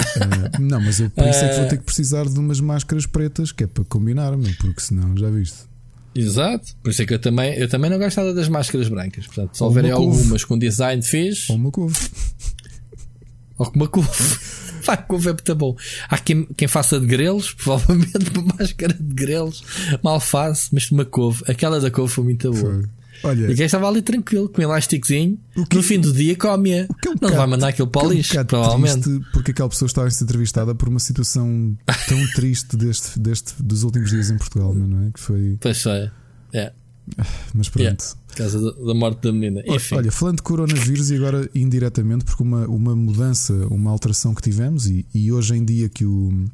Uh, 0.00 0.60
não, 0.60 0.80
mas 0.80 1.00
eu 1.00 1.10
pensei 1.10 1.48
uh, 1.48 1.50
que 1.50 1.58
vou 1.58 1.68
ter 1.68 1.78
que 1.78 1.84
precisar 1.84 2.24
de 2.24 2.38
umas 2.38 2.60
máscaras 2.60 3.06
pretas 3.06 3.52
que 3.52 3.64
é 3.64 3.66
para 3.66 3.84
combinar, 3.84 4.36
meu, 4.36 4.52
porque 4.60 4.80
senão 4.80 5.16
já 5.16 5.28
viste. 5.30 5.70
Exato, 6.14 6.74
por 6.82 6.90
isso 6.90 7.02
é 7.02 7.06
que 7.06 7.14
eu 7.14 7.18
também, 7.18 7.54
eu 7.54 7.68
também 7.68 7.88
não 7.90 7.98
gosto 7.98 8.16
nada 8.16 8.34
das 8.34 8.48
máscaras 8.48 8.88
brancas. 8.88 9.26
Portanto, 9.26 9.56
se 9.56 9.62
houverem 9.62 9.92
algumas 9.92 10.44
com 10.44 10.58
design 10.58 11.02
fixe. 11.02 11.52
Ou 11.52 11.58
uma 11.58 11.70
couve. 11.70 11.96
Ou 13.56 13.66
com 13.66 13.76
uma 13.76 13.88
couve. 13.88 14.08
Vai 14.84 14.96
couve 15.06 15.28
é 15.28 15.32
muito 15.32 15.54
bom. 15.54 15.76
Há 16.08 16.18
quem, 16.18 16.44
quem 16.56 16.66
faça 16.66 16.98
de 16.98 17.06
grelos, 17.06 17.52
provavelmente 17.54 18.30
uma 18.34 18.54
máscara 18.58 18.92
de 18.92 19.14
grelos, 19.14 19.62
mal 20.02 20.18
faz, 20.18 20.68
mas 20.72 20.90
uma 20.90 21.04
couve. 21.04 21.44
Aquela 21.46 21.80
da 21.80 21.90
couve 21.90 22.12
foi 22.12 22.24
muito 22.24 22.50
boa. 22.50 22.82
Olha, 23.22 23.50
e 23.50 23.54
quem 23.54 23.66
estava 23.66 23.88
ali 23.88 24.02
tranquilo, 24.02 24.48
com 24.48 24.60
um 24.60 24.64
elásticozinho, 24.64 25.38
que, 25.68 25.76
no 25.76 25.82
fim 25.82 26.00
do 26.00 26.12
dia 26.12 26.36
come-a. 26.36 26.82
É 26.82 26.88
um 27.08 27.14
não 27.20 27.36
vai 27.36 27.46
mandar 27.46 27.68
aquilo 27.68 27.88
para 27.88 28.06
o 28.06 28.12
lixo, 28.12 28.36
é 28.36 28.42
um 28.42 28.44
provavelmente. 28.44 29.20
Porque 29.32 29.50
aquela 29.50 29.68
pessoa 29.68 29.86
estava 29.86 30.06
a 30.06 30.10
ser 30.10 30.24
entrevistada 30.24 30.74
por 30.74 30.88
uma 30.88 31.00
situação 31.00 31.76
tão 32.08 32.26
triste 32.34 32.76
deste, 32.76 33.18
deste, 33.18 33.62
dos 33.62 33.82
últimos 33.82 34.10
dias 34.10 34.30
em 34.30 34.38
Portugal, 34.38 34.74
não 34.74 35.06
é? 35.06 35.10
Que 35.10 35.20
foi. 35.20 35.58
Pois 35.60 35.82
foi. 35.82 36.10
É. 36.52 36.72
Mas 37.54 37.68
pronto. 37.68 37.82
Yeah, 37.82 37.98
por 38.28 38.36
causa 38.36 38.60
da, 38.60 38.86
da, 38.86 38.94
morte 38.94 39.22
da 39.22 39.32
menina. 39.32 39.62
Enfim. 39.66 39.96
Olha, 39.96 40.12
falando 40.12 40.36
de 40.36 40.42
coronavírus 40.42 41.10
e 41.10 41.16
agora 41.16 41.50
indiretamente, 41.54 42.24
porque 42.24 42.42
uma, 42.42 42.66
uma 42.66 42.94
mudança, 42.94 43.52
uma 43.70 43.90
alteração 43.90 44.34
que 44.34 44.42
tivemos, 44.42 44.86
e, 44.86 45.06
e 45.12 45.32
hoje 45.32 45.54
em 45.56 45.64
dia 45.64 45.88
que 45.88 46.04
o. 46.04 46.46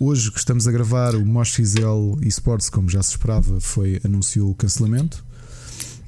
Hoje 0.00 0.30
que 0.32 0.38
estamos 0.38 0.66
a 0.66 0.72
gravar 0.72 1.14
o 1.14 1.24
Mosh 1.24 1.52
XL 1.52 2.18
Esports, 2.20 2.68
como 2.68 2.90
já 2.90 3.00
se 3.00 3.10
esperava, 3.10 3.60
foi, 3.60 4.00
anunciou 4.04 4.50
o 4.50 4.54
cancelamento. 4.54 5.24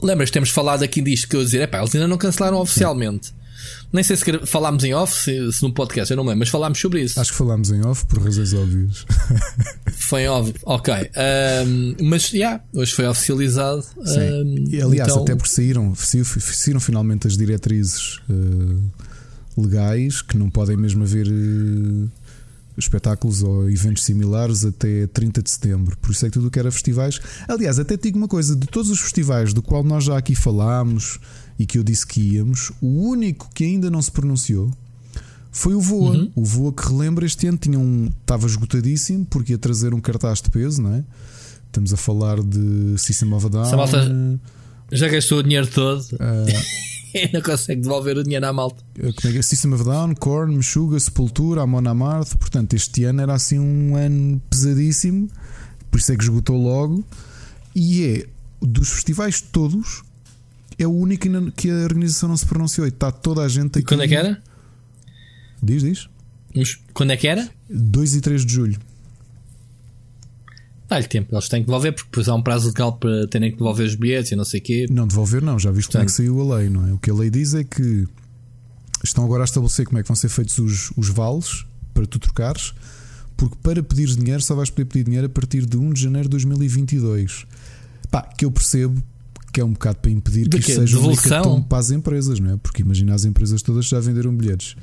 Lembras, 0.03 0.31
temos 0.31 0.51
falado 0.51 0.83
aqui 0.83 1.01
disto 1.01 1.29
que 1.29 1.37
eu 1.37 1.45
dizer, 1.45 1.63
epá, 1.63 1.79
eles 1.79 1.95
ainda 1.95 2.09
não 2.09 2.19
cancelaram 2.19 2.59
oficialmente. 2.59 3.33
Nem 3.93 4.03
sei 4.05 4.17
se 4.17 4.25
falámos 4.47 4.85
em 4.85 4.95
off, 4.95 5.15
se, 5.15 5.53
se 5.53 5.63
no 5.63 5.73
podcast, 5.73 6.11
eu 6.11 6.17
não 6.17 6.25
lembro, 6.25 6.41
mas 6.41 6.49
falámos 6.49 6.79
sobre 6.79 7.03
isso. 7.03 7.19
Acho 7.19 7.33
que 7.33 7.39
falámos 7.39 7.71
em 7.71 7.85
off 7.85 8.05
por 8.07 8.23
razões 8.23 8.53
óbvias. 8.53 9.07
foi 9.97 10.27
óbvio, 10.27 10.55
ok. 10.65 10.95
Um, 10.95 11.97
mas 12.05 12.29
já, 12.29 12.37
yeah, 12.37 12.65
hoje 12.73 12.93
foi 12.93 13.07
oficializado. 13.07 13.85
Um, 13.97 14.65
e, 14.69 14.81
aliás, 14.81 15.11
então... 15.11 15.23
até 15.23 15.35
porque 15.35 15.51
saíram, 15.51 15.95
saíram 15.95 16.81
finalmente 16.81 17.27
as 17.27 17.37
diretrizes 17.37 18.19
uh, 18.29 18.83
legais 19.57 20.21
que 20.21 20.37
não 20.37 20.51
podem 20.51 20.77
mesmo 20.77 21.05
haver. 21.05 21.27
Uh, 21.29 22.09
espetáculos 22.77 23.43
ou 23.43 23.71
eventos 23.71 24.05
similares 24.05 24.65
até 24.65 25.07
30 25.07 25.43
de 25.43 25.51
setembro. 25.51 25.97
Por 25.99 26.11
isso 26.11 26.27
é 26.27 26.29
que 26.29 26.35
tudo 26.35 26.49
o 26.49 26.51
que 26.51 26.59
era 26.59 26.71
festivais. 26.71 27.21
Aliás, 27.49 27.79
até 27.79 27.97
te 27.97 28.05
digo 28.05 28.19
uma 28.19 28.29
coisa: 28.29 28.55
de 28.55 28.67
todos 28.67 28.91
os 28.91 29.01
festivais 29.01 29.53
do 29.53 29.63
qual 29.63 29.83
nós 29.83 30.05
já 30.05 30.17
aqui 30.17 30.35
falámos 30.35 31.19
e 31.59 31.65
que 31.65 31.79
eu 31.79 31.83
disse 31.83 32.07
que 32.07 32.21
íamos, 32.21 32.73
o 32.81 33.09
único 33.09 33.51
que 33.55 33.65
ainda 33.65 33.91
não 33.91 34.03
se 34.03 34.11
pronunciou 34.11 34.71
foi 35.51 35.75
o 35.75 35.81
Voa. 35.81 36.17
Uhum. 36.17 36.33
O 36.35 36.45
Voa 36.45 36.73
que 36.73 36.87
relembra 36.87 37.25
este 37.25 37.47
ano 37.47 37.57
tinha 37.57 37.79
um, 37.79 38.11
estava 38.21 38.47
esgotadíssimo 38.47 39.25
porque 39.25 39.53
ia 39.53 39.59
trazer 39.59 39.95
um 39.95 40.01
cartaz 40.01 40.43
de 40.43 40.51
peso, 40.51 40.83
não 40.83 40.95
é? 40.95 41.05
Estamos 41.67 41.93
a 41.93 41.97
falar 41.97 42.43
de 42.43 42.99
System 42.99 43.33
of 43.33 43.47
a 43.47 43.49
Down. 43.49 43.65
Já 44.93 45.09
gastou 45.09 45.39
o 45.39 45.43
dinheiro 45.43 45.67
todo. 45.67 46.01
Uh, 46.13 46.96
não 47.33 47.41
consegue 47.41 47.81
devolver 47.81 48.17
o 48.17 48.23
dinheiro 48.23 48.47
à 48.47 48.53
malta. 48.53 48.83
Como 48.95 49.09
é 49.09 49.13
que 49.33 49.39
é? 49.39 49.43
System 49.43 49.75
of 49.75 49.85
Down, 49.85 50.15
Korn, 50.15 50.57
Meshuga, 50.57 50.99
Sepultura, 50.99 51.63
Amon 51.63 51.89
Amarth. 51.89 52.37
Portanto, 52.37 52.75
este 52.75 53.05
ano 53.05 53.23
era 53.23 53.35
assim 53.35 53.59
um 53.59 53.97
ano 53.97 54.41
pesadíssimo, 54.51 55.29
por 55.91 55.99
isso 55.99 56.13
é 56.13 56.17
que 56.17 56.23
esgotou 56.23 56.57
logo. 56.57 57.05
E 57.75 58.05
é 58.05 58.27
dos 58.61 58.91
festivais 58.91 59.41
todos, 59.41 60.03
é 60.79 60.87
o 60.87 60.93
único 60.93 61.29
que 61.53 61.71
a 61.71 61.85
organização 61.85 62.29
não 62.29 62.37
se 62.37 62.47
pronunciou. 62.47 62.87
E 62.87 62.91
está 62.91 63.11
toda 63.11 63.43
a 63.43 63.49
gente 63.49 63.79
aqui. 63.79 63.89
Quando 63.89 64.03
é 64.03 64.09
que 64.09 64.15
era? 64.15 64.43
Diz, 65.63 65.83
diz. 65.83 66.09
Quando 66.95 67.13
é 67.13 67.17
que 67.17 67.29
era? 67.29 67.49
2 67.69 68.15
e 68.15 68.21
3 68.21 68.47
de 68.47 68.53
julho. 68.53 68.79
Dá-lhe 70.89 71.07
tempo, 71.07 71.35
eles 71.35 71.49
têm 71.49 71.61
que 71.63 71.67
devolver, 71.67 71.93
porque 71.93 72.09
depois 72.09 72.29
há 72.29 72.35
um 72.35 72.43
prazo 72.43 72.69
legal 72.69 72.93
para 72.93 73.27
terem 73.27 73.51
que 73.51 73.59
devolver 73.59 73.87
os 73.87 73.95
bilhetes 73.97 74.31
e 74.31 74.37
não 74.37 74.45
sei 74.45 74.61
o 74.61 74.63
quê. 74.63 74.87
Não, 74.89 75.07
devolver 75.07 75.43
não, 75.43 75.59
já 75.59 75.71
viste 75.73 75.91
como 75.91 76.03
é 76.03 76.07
que 76.07 76.13
saiu 76.13 76.41
a 76.41 76.57
lei, 76.57 76.71
não 76.71 76.87
é? 76.87 76.93
O 76.93 76.99
que 76.99 77.11
a 77.11 77.15
lei 77.15 77.29
diz 77.29 77.55
é 77.55 77.65
que 77.65 78.07
estão 79.03 79.25
agora 79.25 79.43
a 79.43 79.45
estabelecer 79.45 79.85
como 79.85 79.99
é 79.99 80.03
que 80.03 80.09
vão 80.09 80.17
ser 80.17 80.29
feitos 80.29 80.59
os, 80.59 80.93
os 80.97 81.09
vales 81.09 81.65
para 81.93 82.07
tu 82.07 82.19
trocares, 82.21 82.73
porque 83.37 83.57
para 83.63 83.83
pedir 83.83 84.07
dinheiro 84.07 84.41
só 84.43 84.55
vais 84.55 84.71
poder 84.71 84.85
pedir 84.85 85.05
dinheiro 85.05 85.27
a 85.27 85.31
partir 85.31 85.67
de 85.67 85.77
1 85.77 85.93
de 85.93 86.03
janeiro 86.03 86.29
de 86.29 86.33
2022. 86.33 87.47
Pá, 88.11 88.23
que 88.23 88.45
eu 88.45 88.51
percebo 88.53 89.03
que 89.53 89.61
é 89.61 89.65
um 89.65 89.73
bocado 89.73 89.99
para 89.99 90.11
impedir 90.11 90.49
que 90.49 90.59
isto 90.59 90.73
seja 90.73 90.99
um 91.49 91.63
para 91.63 91.79
as 91.79 91.91
empresas, 91.91 92.39
não 92.39 92.53
é? 92.53 92.57
Porque 92.59 92.83
imagina 92.83 93.15
as 93.15 93.25
empresas 93.25 93.61
todas 93.63 93.87
já 93.87 93.99
venderam 93.99 94.35
bilhetes 94.35 94.77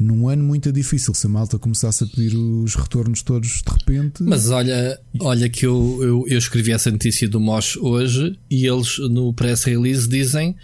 num 0.00 0.30
ano 0.30 0.42
muito 0.42 0.72
difícil, 0.72 1.12
se 1.12 1.26
a 1.26 1.28
malta 1.28 1.58
começasse 1.58 2.04
a 2.04 2.06
pedir 2.06 2.34
os 2.34 2.74
retornos 2.74 3.22
todos 3.22 3.62
de 3.62 3.70
repente. 3.70 4.22
Mas 4.22 4.48
olha, 4.48 4.98
olha 5.20 5.46
que 5.50 5.66
eu, 5.66 5.98
eu, 6.00 6.24
eu 6.26 6.38
escrevi 6.38 6.72
essa 6.72 6.90
notícia 6.90 7.28
do 7.28 7.38
Mosh 7.38 7.76
hoje 7.76 8.38
e 8.50 8.66
eles 8.66 8.98
no 9.10 9.34
press 9.34 9.64
release 9.64 10.08
dizem 10.08 10.56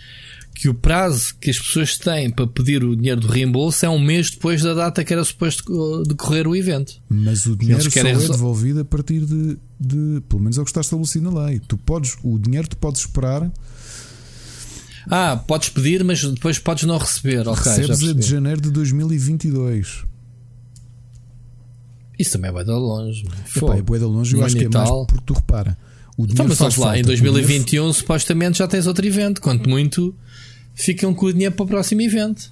que 0.54 0.70
o 0.70 0.74
prazo 0.74 1.36
que 1.38 1.50
as 1.50 1.58
pessoas 1.58 1.98
têm 1.98 2.30
para 2.30 2.46
pedir 2.46 2.82
o 2.82 2.96
dinheiro 2.96 3.20
do 3.20 3.26
reembolso 3.26 3.84
é 3.84 3.90
um 3.90 3.98
mês 3.98 4.30
depois 4.30 4.62
da 4.62 4.72
data 4.72 5.04
que 5.04 5.12
era 5.12 5.22
suposto 5.22 6.02
decorrer 6.04 6.48
o 6.48 6.56
evento. 6.56 6.94
Mas 7.06 7.44
o 7.44 7.54
dinheiro 7.54 7.90
só 7.90 8.00
é 8.00 8.14
devolvido 8.14 8.80
a 8.80 8.84
partir 8.86 9.20
de, 9.20 9.58
de, 9.78 10.22
Pelo 10.26 10.40
menos 10.40 10.56
é 10.56 10.62
o 10.62 10.64
que 10.64 10.70
está 10.70 10.80
estabelecido 10.80 11.30
na 11.30 11.44
lei. 11.44 11.60
Tu 11.60 11.76
podes, 11.76 12.16
o 12.22 12.38
dinheiro 12.38 12.66
tu 12.68 12.78
podes 12.78 13.02
esperar 13.02 13.52
ah, 15.10 15.36
podes 15.36 15.68
pedir, 15.68 16.02
mas 16.02 16.22
depois 16.22 16.58
podes 16.58 16.84
não 16.84 16.98
receber. 16.98 17.46
Okay, 17.46 17.72
Recebes 17.72 18.08
a 18.08 18.12
de 18.12 18.26
janeiro 18.26 18.60
de 18.60 18.70
2022. 18.70 20.04
Isso 22.18 22.32
também 22.32 22.48
é 22.48 22.52
bué 22.52 22.64
de 22.64 22.70
longe. 22.70 23.24
Epá, 23.56 23.76
é 23.76 23.82
bué 23.82 23.98
de 23.98 24.04
longe, 24.04 24.34
eu 24.34 24.44
acho 24.44 24.56
que 24.56 24.64
é 24.64 24.68
mais 24.68 24.90
porque 25.06 25.22
tu 25.24 25.34
repara. 25.34 25.76
O 26.16 26.24
então, 26.24 26.46
mas 26.48 26.76
lá, 26.76 26.98
em 26.98 27.02
2021 27.02 27.64
dinheiro... 27.64 27.92
supostamente 27.92 28.58
já 28.58 28.66
tens 28.66 28.86
outro 28.86 29.06
evento. 29.06 29.40
Quanto 29.40 29.68
muito 29.68 30.14
ficam 30.74 31.12
com 31.14 31.26
o 31.26 31.32
dinheiro 31.32 31.54
para 31.54 31.64
o 31.64 31.68
próximo 31.68 32.00
evento. 32.00 32.50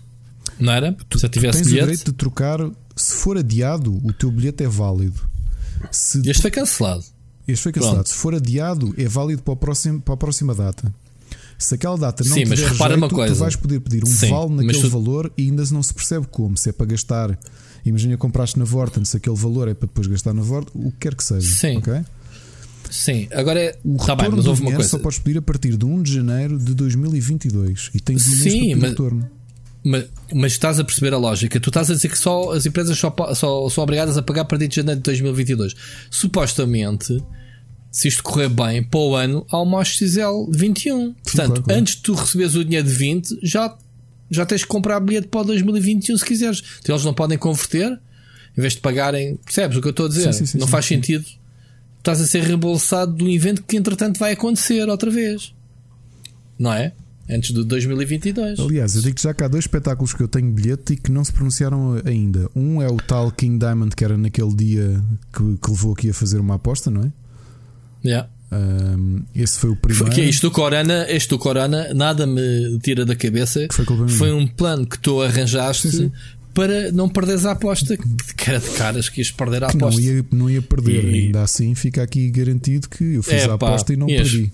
Não 0.59 0.73
era? 0.73 0.93
Tu, 1.09 1.19
Se 1.19 1.29
tivesse 1.29 1.61
tu 1.61 1.63
tens 1.63 1.67
bilhete... 1.69 1.83
o 1.83 1.87
direito 1.87 2.05
de 2.05 2.13
trocar. 2.13 2.59
Se 2.95 3.15
for 3.15 3.39
adiado, 3.39 3.99
o 4.05 4.13
teu 4.13 4.31
bilhete 4.31 4.63
é 4.63 4.69
válido. 4.69 5.21
Se... 5.91 6.19
Este 6.29 6.43
foi 6.43 6.51
cancelado. 6.51 7.05
Este 7.49 7.63
foi 7.63 7.73
cancelado. 7.73 7.97
Pronto. 7.97 8.09
Se 8.11 8.15
for 8.15 8.35
adiado, 8.35 8.95
é 8.99 9.09
válido 9.09 9.43
para, 9.43 9.55
o 9.55 9.57
próximo, 9.57 10.01
para 10.01 10.15
a 10.15 10.17
próxima 10.17 10.55
data. 10.55 10.93
Se 11.59 11.75
aquela 11.75 11.97
data 11.97 12.25
não 12.25 12.31
Sim, 12.31 12.45
mas 12.47 12.61
repara 12.61 12.95
jeito, 12.95 12.97
uma 12.97 13.09
coisa. 13.09 13.35
tu 13.35 13.39
vais 13.39 13.57
poder 13.57 13.81
pedir 13.81 14.05
um 14.05 14.07
Sim, 14.07 14.31
vale 14.31 14.55
naquele 14.55 14.81
tu... 14.81 14.91
valor 14.91 15.33
e 15.37 15.43
ainda 15.43 15.65
não 15.71 15.83
se 15.83 15.95
percebe 15.95 16.27
como. 16.31 16.57
Se 16.57 16.71
é 16.71 16.73
para 16.73 16.87
gastar, 16.87 17.39
imagina 17.85 18.17
compraste 18.17 18.59
na 18.59 18.65
Vorten, 18.65 19.05
se 19.05 19.17
aquele 19.17 19.37
valor 19.37 19.69
é 19.69 19.75
para 19.75 19.87
depois 19.87 20.07
gastar 20.07 20.35
na 20.35 20.43
Vorten, 20.43 20.73
o 20.75 20.91
que 20.91 20.99
quer 20.99 21.15
que 21.15 21.25
seja. 21.25 21.47
Sim. 21.47 21.79
Okay? 21.79 22.03
Sim, 22.91 23.29
agora 23.33 23.61
é. 23.61 23.79
O 23.85 23.97
tá 23.97 24.15
bem, 24.15 24.29
mas 24.29 24.47
houve 24.47 24.63
uma 24.63 24.73
coisa. 24.73 24.89
só 24.89 24.99
podes 24.99 25.19
pedir 25.19 25.39
a 25.39 25.43
partir 25.43 25.77
de 25.77 25.85
1 25.85 26.03
de 26.03 26.15
janeiro 26.15 26.59
de 26.59 26.75
2022 26.75 27.91
e 27.95 28.01
tem 28.01 28.19
Sim, 28.19 28.75
mas, 28.75 28.91
retorno. 28.91 29.29
Mas, 29.85 30.07
mas 30.33 30.53
estás 30.53 30.79
a 30.79 30.85
perceber 30.85 31.13
a 31.13 31.19
lógica. 31.19 31.59
Tu 31.61 31.69
estás 31.71 31.91
a 31.91 31.95
dizer 31.95 32.09
que 32.09 32.19
só 32.19 32.53
as 32.53 32.65
empresas 32.65 32.99
só, 32.99 33.15
só 33.35 33.69
são 33.69 33.85
obrigadas 33.85 34.17
a 34.17 34.23
pagar 34.23 34.43
a 34.43 34.45
partir 34.45 34.69
de 34.69 34.77
janeiro 34.77 35.01
de 35.01 35.05
2022. 35.05 35.75
Supostamente 36.11 37.23
se 37.95 38.09
isto 38.09 38.25
correr 38.25 38.49
bem, 38.49 38.83
para 38.83 38.99
o 38.99 39.15
ano 39.15 39.47
há 39.53 39.85
XL 39.85 40.51
21. 40.51 41.13
Portanto, 41.13 41.47
claro, 41.47 41.63
claro. 41.63 41.81
antes 41.81 41.95
de 41.95 42.03
tu 42.03 42.13
receberes 42.13 42.57
o 42.57 42.65
dinheiro 42.65 42.89
de 42.89 42.93
20, 42.93 43.39
já, 43.41 43.73
já 44.29 44.45
tens 44.45 44.63
que 44.63 44.67
comprar 44.67 44.99
bilhete 44.99 45.29
para 45.29 45.43
o 45.43 45.45
2021 45.45 46.19
se 46.19 46.25
quiseres. 46.25 46.61
Então 46.81 46.97
eles 46.97 47.05
não 47.05 47.15
podem 47.15 47.39
converter, 47.39 47.93
em 48.59 48.61
vez 48.61 48.73
de 48.73 48.81
pagarem. 48.81 49.37
Percebes 49.45 49.77
o 49.77 49.81
que 49.81 49.87
eu 49.87 49.91
estou 49.93 50.07
a 50.07 50.09
dizer? 50.09 50.33
Sim, 50.33 50.41
sim, 50.41 50.47
sim, 50.47 50.59
não 50.59 50.67
faz 50.67 50.87
sentido. 50.87 51.25
Estás 51.99 52.21
a 52.21 52.27
ser 52.27 52.43
reembolsado 52.43 53.15
de 53.15 53.23
um 53.23 53.29
evento 53.29 53.63
que 53.63 53.77
entretanto 53.77 54.19
vai 54.19 54.33
acontecer 54.33 54.89
outra 54.89 55.09
vez. 55.09 55.55
Não 56.59 56.73
é? 56.73 56.93
Antes 57.31 57.55
de 57.55 57.63
2022. 57.63 58.59
Aliás, 58.59 58.97
eu 58.97 59.03
digo 59.03 59.21
já 59.21 59.33
que 59.33 59.45
há 59.45 59.47
dois 59.47 59.67
espetáculos 59.67 60.13
que 60.13 60.21
eu 60.21 60.27
tenho 60.27 60.51
bilhete 60.51 60.95
e 60.95 60.97
que 60.97 61.13
não 61.13 61.25
se 61.25 61.33
pronunciaram 61.33 62.03
ainda. 62.05 62.51
Um 62.57 62.83
é 62.83 62.89
o 62.89 62.97
tal 62.97 63.31
King 63.31 63.57
Diamond, 63.57 63.95
que 63.95 64.05
era 64.05 64.19
naquele 64.19 64.53
dia 64.53 65.01
que, 65.33 65.59
que 65.59 65.71
levou 65.71 65.93
aqui 65.93 66.11
a 66.11 66.15
fazer 66.15 66.41
uma 66.41 66.57
aposta, 66.57 66.91
não 66.91 67.03
é? 67.03 67.13
Yeah. 68.05 68.29
Um, 68.53 69.25
esse 69.35 69.59
foi 69.59 69.71
o 69.71 69.77
primeiro. 69.77 70.05
Porque 70.05 70.23
isto 70.23 70.49
do 70.49 70.51
Corona, 70.51 71.07
este 71.09 71.31
do 71.31 71.39
Corona, 71.39 71.93
nada 71.93 72.27
me 72.27 72.79
tira 72.81 73.05
da 73.05 73.17
cabeça. 73.17 73.67
Foi, 73.73 73.85
foi 74.09 74.33
um 74.33 74.47
plano 74.47 74.87
que 74.87 74.99
tu 74.99 75.21
arranjaste 75.21 75.91
sim, 75.91 75.97
sim. 75.97 76.13
para 76.53 76.93
não 76.93 77.09
perderes 77.09 77.45
a 77.47 77.53
aposta. 77.53 77.97
Que 77.97 78.51
era 78.51 78.61
de 78.61 78.71
caras 78.71 79.09
que 79.09 79.21
ias 79.21 79.31
perder 79.31 79.65
a 79.65 79.69
aposta. 79.69 80.01
Não 80.01 80.09
ia, 80.09 80.27
não 80.31 80.51
ia 80.51 80.63
perder, 80.63 81.05
e... 81.05 81.25
ainda 81.25 81.43
assim 81.43 81.75
fica 81.75 82.03
aqui 82.03 82.31
garantido 82.31 82.89
que 82.89 83.15
eu 83.15 83.23
fiz 83.23 83.43
é, 83.43 83.45
a 83.45 83.59
pá, 83.59 83.69
aposta 83.69 83.93
e 83.93 83.97
não 83.97 84.07
perdi. 84.07 84.53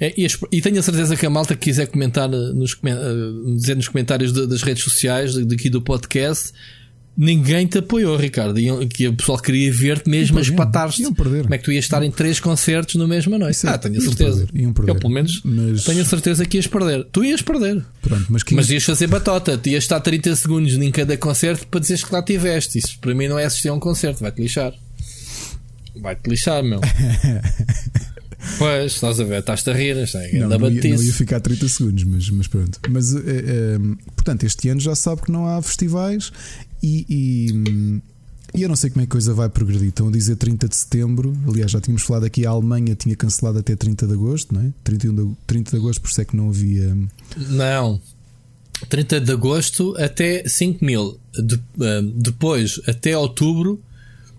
É, 0.00 0.14
e, 0.16 0.60
tenho 0.60 0.78
a 0.78 0.82
certeza 0.82 1.16
que 1.16 1.26
a 1.26 1.30
malta 1.30 1.56
que 1.56 1.62
quiser 1.62 1.86
comentar 1.88 2.28
nos, 2.28 2.78
eh, 2.84 3.56
dizer 3.56 3.74
nos 3.74 3.88
comentários 3.88 4.32
de, 4.32 4.46
das 4.46 4.62
redes 4.62 4.84
sociais 4.84 5.34
daqui 5.46 5.68
do 5.68 5.82
podcast 5.82 6.52
ninguém 7.18 7.66
te 7.66 7.78
apoiou, 7.78 8.16
Ricardo. 8.16 8.60
E 8.60 8.86
que 8.86 9.08
o 9.08 9.12
pessoal 9.12 9.38
queria 9.38 9.72
ver-te 9.72 10.08
mesmo 10.08 10.38
a 10.38 10.42
espatar-te. 10.42 11.02
Como 11.02 11.52
é 11.52 11.58
que 11.58 11.64
tu 11.64 11.72
ias 11.72 11.84
estar 11.84 12.00
em 12.04 12.10
três 12.12 12.38
concertos 12.38 12.94
na 12.94 13.08
mesma 13.08 13.36
noite? 13.36 13.66
É, 13.66 13.70
ah, 13.70 13.78
tenho 13.78 13.98
a 13.98 14.00
certeza. 14.00 14.46
Perder, 14.46 14.62
iam 14.62 14.72
perder. 14.72 14.92
Eu, 14.92 14.96
pelo 14.96 15.12
menos, 15.12 15.42
mas... 15.44 15.84
tenho 15.84 16.00
a 16.00 16.04
certeza 16.04 16.46
que 16.46 16.56
ias 16.56 16.68
perder. 16.68 17.04
Tu 17.10 17.24
ias 17.24 17.42
perder. 17.42 17.84
Pronto, 18.00 18.26
mas, 18.28 18.44
que... 18.44 18.54
mas 18.54 18.70
ias 18.70 18.84
fazer 18.84 19.08
batota. 19.08 19.58
Tu 19.58 19.70
ias 19.70 19.82
estar 19.82 20.00
30 20.00 20.36
segundos 20.36 20.74
em 20.74 20.90
cada 20.92 21.16
concerto 21.16 21.66
para 21.66 21.80
dizeres 21.80 22.04
que 22.04 22.12
lá 22.12 22.22
tiveste. 22.22 22.78
Isso 22.78 22.98
para 23.00 23.14
mim 23.14 23.26
não 23.26 23.38
é 23.38 23.44
assistir 23.44 23.68
a 23.68 23.74
um 23.74 23.80
concerto. 23.80 24.20
Vai-te 24.20 24.40
lixar. 24.40 24.72
Vai-te 26.00 26.30
lixar, 26.30 26.62
meu. 26.62 26.80
Pois, 28.56 28.92
estás 28.92 29.20
a 29.20 29.24
ver, 29.24 29.40
estás-te 29.40 29.68
a 29.68 29.74
rir, 29.74 29.94
não, 29.94 30.48
não, 30.48 30.70
ia, 30.70 30.80
não 30.80 31.02
ia 31.02 31.12
ficar 31.12 31.40
30 31.40 31.68
segundos, 31.68 32.04
mas, 32.04 32.30
mas 32.30 32.46
pronto. 32.46 32.80
Mas, 32.88 33.14
é, 33.14 33.18
é, 33.18 33.78
portanto, 34.14 34.44
este 34.44 34.68
ano 34.68 34.80
já 34.80 34.94
sabe 34.94 35.22
que 35.22 35.30
não 35.30 35.46
há 35.46 35.60
festivais 35.60 36.32
e, 36.82 37.06
e, 37.08 38.02
e, 38.54 38.62
eu 38.62 38.68
não 38.68 38.76
sei 38.76 38.90
como 38.90 39.02
é 39.02 39.06
que 39.06 39.10
a 39.10 39.12
coisa 39.12 39.34
vai 39.34 39.48
progredir. 39.48 39.88
Estão 39.88 40.08
a 40.08 40.12
dizer 40.12 40.36
30 40.36 40.68
de 40.68 40.76
setembro. 40.76 41.36
Aliás, 41.46 41.70
já 41.70 41.80
tínhamos 41.80 42.02
falado 42.02 42.24
aqui, 42.24 42.46
a 42.46 42.50
Alemanha 42.50 42.94
tinha 42.94 43.16
cancelado 43.16 43.58
até 43.58 43.76
30 43.76 44.06
de 44.06 44.12
agosto, 44.12 44.54
não 44.54 44.62
é? 44.62 44.72
31 44.84 45.14
de, 45.14 45.36
30 45.46 45.70
de 45.70 45.76
agosto, 45.76 46.00
por 46.00 46.10
isso 46.10 46.20
é 46.20 46.24
que 46.24 46.36
não 46.36 46.48
havia. 46.48 46.96
Não. 47.36 48.00
30 48.88 49.20
de 49.20 49.32
agosto 49.32 49.94
até 49.98 50.46
5 50.46 50.84
mil. 50.84 51.18
De, 51.34 51.56
uh, 51.56 52.02
depois, 52.14 52.80
até 52.86 53.16
outubro, 53.16 53.82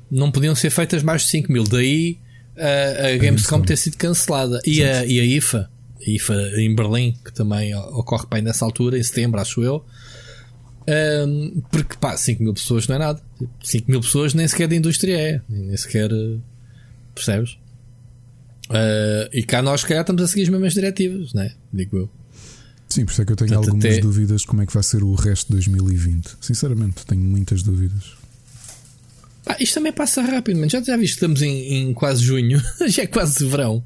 não 0.10 0.32
podiam 0.32 0.56
ser 0.56 0.69
feitas 0.69 1.04
mais 1.04 1.23
de 1.23 1.30
5 1.30 1.52
mil. 1.52 1.63
Daí 1.65 2.17
a, 2.58 3.08
a 3.08 3.17
Gamescom 3.17 3.62
ter 3.62 3.78
sido 3.78 3.97
cancelada. 3.97 4.62
E 4.65 4.84
a, 4.84 5.06
e 5.06 5.19
a 5.19 5.25
IFA, 5.25 5.69
a 6.06 6.10
IFA 6.10 6.34
em 6.58 6.75
Berlim, 6.75 7.15
que 7.23 7.34
também 7.34 7.73
ocorre 7.75 8.25
bem 8.30 8.41
nessa 8.41 8.65
altura, 8.65 8.97
em 8.97 9.04
setembro, 9.04 9.39
acho 9.39 9.62
eu. 9.62 9.86
Um, 10.89 11.62
porque 11.71 11.95
pá, 11.97 12.17
5 12.17 12.41
mil 12.41 12.54
pessoas 12.54 12.88
não 12.88 12.95
é 12.95 12.99
nada. 12.99 13.21
5 13.63 13.91
mil 13.91 14.02
pessoas 14.02 14.34
nem 14.34 14.47
sequer 14.47 14.67
da 14.67 14.75
indústria 14.75 15.17
é, 15.17 15.41
nem 15.47 15.78
sequer 15.78 16.10
percebes? 17.13 17.58
Uh, 18.69 19.30
e 19.34 19.43
cá 19.43 19.62
nós, 19.62 19.84
calhar, 19.84 20.02
estamos 20.02 20.21
a 20.21 20.28
seguir 20.28 20.43
as 20.43 20.49
mesmas 20.49 20.73
diretivas, 20.73 21.34
né? 21.34 21.54
Digo 21.73 21.97
eu. 21.97 22.10
Sim, 22.88 23.06
por 23.06 23.12
isso 23.12 23.21
é 23.21 23.25
que 23.25 23.32
eu 23.32 23.36
tenho 23.36 23.49
Portanto, 23.49 23.69
algumas 23.69 23.93
até... 23.93 24.02
dúvidas 24.02 24.45
como 24.45 24.62
é 24.62 24.65
que 24.65 24.73
vai 24.73 24.84
ser 24.84 25.04
o 25.04 25.13
resto 25.13 25.47
de 25.47 25.54
2020. 25.54 26.38
Sinceramente, 26.41 27.06
tenho 27.06 27.21
muitas 27.21 27.62
dúvidas. 27.62 28.18
Ah, 29.50 29.58
isto 29.60 29.74
também 29.74 29.92
passa 29.92 30.22
rápido, 30.22 30.60
mas 30.60 30.72
já, 30.72 30.80
já 30.80 30.96
viste 30.96 31.16
estamos 31.16 31.42
em, 31.42 31.74
em, 31.74 31.92
quase 31.92 32.24
junho, 32.24 32.62
já 32.88 33.02
é 33.02 33.08
quase 33.08 33.44
verão. 33.48 33.84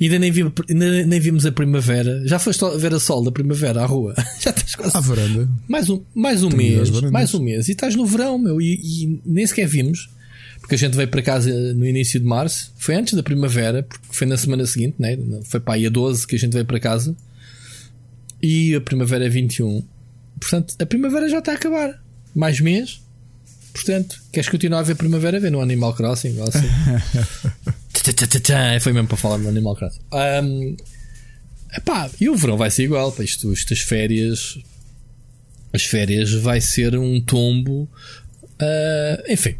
E 0.00 0.06
ainda 0.06 0.18
nem, 0.18 0.32
vi, 0.32 0.52
ainda 0.68 1.06
nem 1.06 1.20
vimos 1.20 1.46
a 1.46 1.52
primavera. 1.52 2.26
Já 2.26 2.40
foste 2.40 2.64
ver 2.78 2.92
a 2.92 2.98
sol 2.98 3.22
da 3.22 3.30
primavera 3.30 3.80
à 3.80 3.86
rua. 3.86 4.12
Já 4.42 4.50
estás 4.50 4.74
quase. 4.74 4.96
À 4.96 5.00
varanda. 5.00 5.48
Mais 5.68 5.88
um, 5.88 6.02
mais 6.12 6.42
um 6.42 6.48
mês. 6.48 6.90
Mais 7.12 7.32
um 7.32 7.40
mês. 7.40 7.68
E 7.68 7.72
estás 7.72 7.94
no 7.94 8.04
verão, 8.04 8.38
meu. 8.38 8.60
E, 8.60 8.74
e, 8.74 9.20
nem 9.24 9.46
sequer 9.46 9.68
vimos. 9.68 10.10
Porque 10.60 10.74
a 10.74 10.78
gente 10.78 10.96
veio 10.96 11.08
para 11.08 11.22
casa 11.22 11.48
no 11.74 11.86
início 11.86 12.18
de 12.18 12.26
março. 12.26 12.72
Foi 12.76 12.96
antes 12.96 13.14
da 13.14 13.22
primavera, 13.22 13.84
porque 13.84 14.04
foi 14.10 14.26
na 14.26 14.36
semana 14.36 14.66
seguinte, 14.66 14.96
né? 14.98 15.16
Foi 15.44 15.60
para 15.60 15.74
aí 15.74 15.86
a 15.86 15.90
12 15.90 16.26
que 16.26 16.34
a 16.34 16.38
gente 16.38 16.54
veio 16.54 16.64
para 16.64 16.80
casa. 16.80 17.16
E 18.42 18.74
a 18.74 18.80
primavera 18.80 19.24
é 19.24 19.28
21. 19.28 19.80
Portanto, 20.40 20.74
a 20.76 20.84
primavera 20.84 21.28
já 21.28 21.38
está 21.38 21.52
a 21.52 21.54
acabar. 21.54 22.02
Mais 22.34 22.60
mês 22.60 23.00
Portanto, 23.78 24.20
queres 24.32 24.48
continuar 24.48 24.80
a 24.80 24.82
ver 24.82 24.96
primavera? 24.96 25.38
Ver 25.38 25.52
no 25.52 25.60
Animal 25.60 25.94
Crossing? 25.94 26.36
Assim. 26.42 26.66
Foi 28.82 28.92
mesmo 28.92 29.06
para 29.06 29.16
falar 29.16 29.38
no 29.38 29.48
Animal 29.48 29.76
Crossing. 29.76 30.00
Um, 30.12 30.76
epá, 31.72 32.10
e 32.20 32.28
o 32.28 32.34
verão 32.34 32.56
vai 32.56 32.72
ser 32.72 32.82
igual. 32.82 33.12
Pá, 33.12 33.22
isto, 33.22 33.52
estas 33.52 33.78
férias. 33.78 34.58
As 35.72 35.84
férias 35.84 36.32
vai 36.32 36.60
ser 36.60 36.98
um 36.98 37.20
tombo. 37.20 37.88
Uh, 38.60 39.32
enfim. 39.32 39.54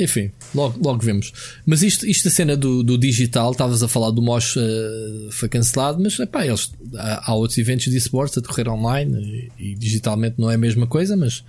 Enfim, 0.00 0.32
logo, 0.54 0.82
logo 0.82 1.04
vemos. 1.04 1.30
Mas 1.66 1.82
isto, 1.82 2.06
isto 2.06 2.28
a 2.28 2.30
cena 2.30 2.56
do, 2.56 2.82
do 2.82 2.96
digital, 2.96 3.52
estavas 3.52 3.82
a 3.82 3.88
falar 3.88 4.10
do 4.10 4.22
Mosh, 4.22 4.56
uh, 4.56 5.30
foi 5.30 5.50
cancelado, 5.50 6.02
mas 6.02 6.18
epá, 6.18 6.46
eles, 6.46 6.72
há, 6.96 7.30
há 7.30 7.34
outros 7.34 7.58
eventos 7.58 7.84
de 7.84 7.98
esportes 7.98 8.38
a 8.38 8.40
decorrer 8.40 8.70
online 8.70 9.50
e, 9.58 9.72
e 9.72 9.74
digitalmente 9.74 10.36
não 10.38 10.50
é 10.50 10.54
a 10.54 10.58
mesma 10.58 10.86
coisa, 10.86 11.14
mas 11.14 11.44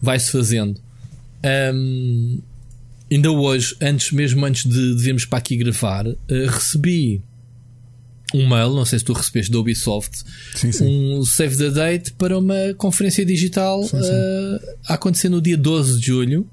vai-se 0.00 0.30
fazendo. 0.30 0.83
Um, 1.44 2.40
ainda 3.10 3.30
hoje, 3.30 3.76
antes, 3.80 4.10
mesmo 4.12 4.44
antes 4.44 4.64
de, 4.64 4.94
de 4.94 5.02
virmos 5.02 5.26
para 5.26 5.38
aqui 5.38 5.56
gravar, 5.56 6.06
uh, 6.06 6.16
recebi 6.48 7.22
um 8.32 8.48
mail, 8.48 8.70
não 8.70 8.84
sei 8.84 8.98
se 8.98 9.04
tu 9.04 9.12
recebeste 9.12 9.52
da 9.52 9.58
Ubisoft, 9.58 10.24
sim, 10.56 10.72
sim. 10.72 10.84
um 10.86 11.24
save 11.24 11.56
the 11.56 11.70
date 11.70 12.12
para 12.14 12.36
uma 12.36 12.74
conferência 12.76 13.24
digital 13.24 13.84
sim, 13.84 13.96
uh, 13.96 14.76
a 14.88 14.94
acontecer 14.94 15.28
no 15.28 15.40
dia 15.40 15.56
12 15.56 16.00
de 16.00 16.06
julho, 16.06 16.50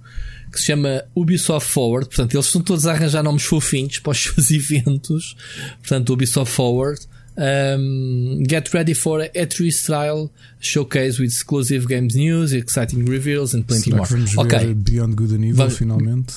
que 0.51 0.59
se 0.59 0.67
chama 0.67 1.03
Ubisoft 1.15 1.69
Forward. 1.69 2.07
Portanto, 2.07 2.35
eles 2.35 2.45
estão 2.45 2.61
todos 2.61 2.85
a 2.85 2.91
arranjar 2.91 3.23
nomes 3.23 3.45
fofinhos 3.45 3.99
para 3.99 4.11
os 4.11 4.21
seus 4.21 4.51
eventos. 4.51 5.35
Portanto, 5.79 6.11
Ubisoft 6.13 6.53
Forward. 6.53 6.99
Um, 7.37 8.43
get 8.43 8.73
ready 8.73 8.93
for 8.93 9.21
a 9.21 9.29
E3 9.29 9.71
style 9.71 10.29
showcase 10.59 11.17
with 11.17 11.29
exclusive 11.29 11.87
games 11.87 12.13
news, 12.13 12.51
exciting 12.51 13.05
reveals 13.05 13.53
and 13.53 13.63
plenty 13.65 13.89
Será 13.89 13.97
more. 13.97 14.07
Vamos 14.07 14.37
okay. 14.37 14.65
ver 14.65 14.75
Beyond 14.75 15.15
Good 15.15 15.31
and 15.35 15.45
Evil 15.45 15.55
vamos... 15.55 15.77
finalmente. 15.77 16.33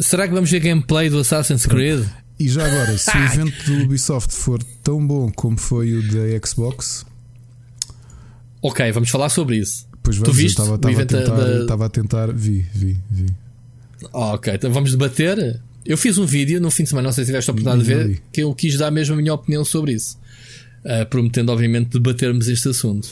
Será 0.00 0.26
que 0.26 0.34
vamos 0.34 0.50
ver 0.50 0.60
gameplay 0.60 1.08
do 1.08 1.20
Assassin's. 1.20 1.66
Creed? 1.66 2.04
E 2.38 2.48
já 2.48 2.66
agora, 2.66 2.98
se 2.98 3.16
o 3.16 3.22
evento 3.24 3.64
do 3.64 3.84
Ubisoft 3.84 4.32
for 4.32 4.60
tão 4.82 5.06
bom 5.06 5.30
como 5.30 5.56
foi 5.56 5.94
o 5.94 6.02
da 6.02 6.46
Xbox, 6.46 7.06
ok, 8.60 8.90
vamos 8.90 9.10
falar 9.10 9.28
sobre 9.28 9.58
isso. 9.58 9.86
Pois 10.02 10.16
vamos, 10.16 10.30
tu 10.30 10.34
viste? 10.34 10.60
Estava, 10.60 10.74
estava, 10.74 11.02
a 11.02 11.06
tentar, 11.06 11.36
da... 11.36 11.60
estava 11.62 11.86
a 11.86 11.88
tentar, 11.88 12.32
vi, 12.32 12.66
vi, 12.74 12.98
vi. 13.08 13.26
ok, 14.12 14.52
então 14.52 14.72
vamos 14.72 14.90
debater. 14.90 15.60
Eu 15.86 15.96
fiz 15.96 16.18
um 16.18 16.26
vídeo 16.26 16.60
no 16.60 16.70
fim 16.72 16.82
de 16.82 16.88
semana, 16.88 17.06
não 17.06 17.12
sei 17.12 17.24
se 17.24 17.28
tiveste 17.28 17.50
a 17.50 17.52
oportunidade 17.52 17.88
de 17.88 17.94
ver, 17.94 18.22
que 18.32 18.42
eu 18.42 18.52
quis 18.52 18.76
dar 18.76 18.90
mesmo 18.90 19.14
a 19.14 19.16
minha 19.16 19.32
opinião 19.32 19.64
sobre 19.64 19.92
isso 19.92 20.18
uh, 20.84 21.06
prometendo, 21.08 21.50
obviamente, 21.52 21.90
debatermos 21.90 22.48
este 22.48 22.68
assunto. 22.68 23.08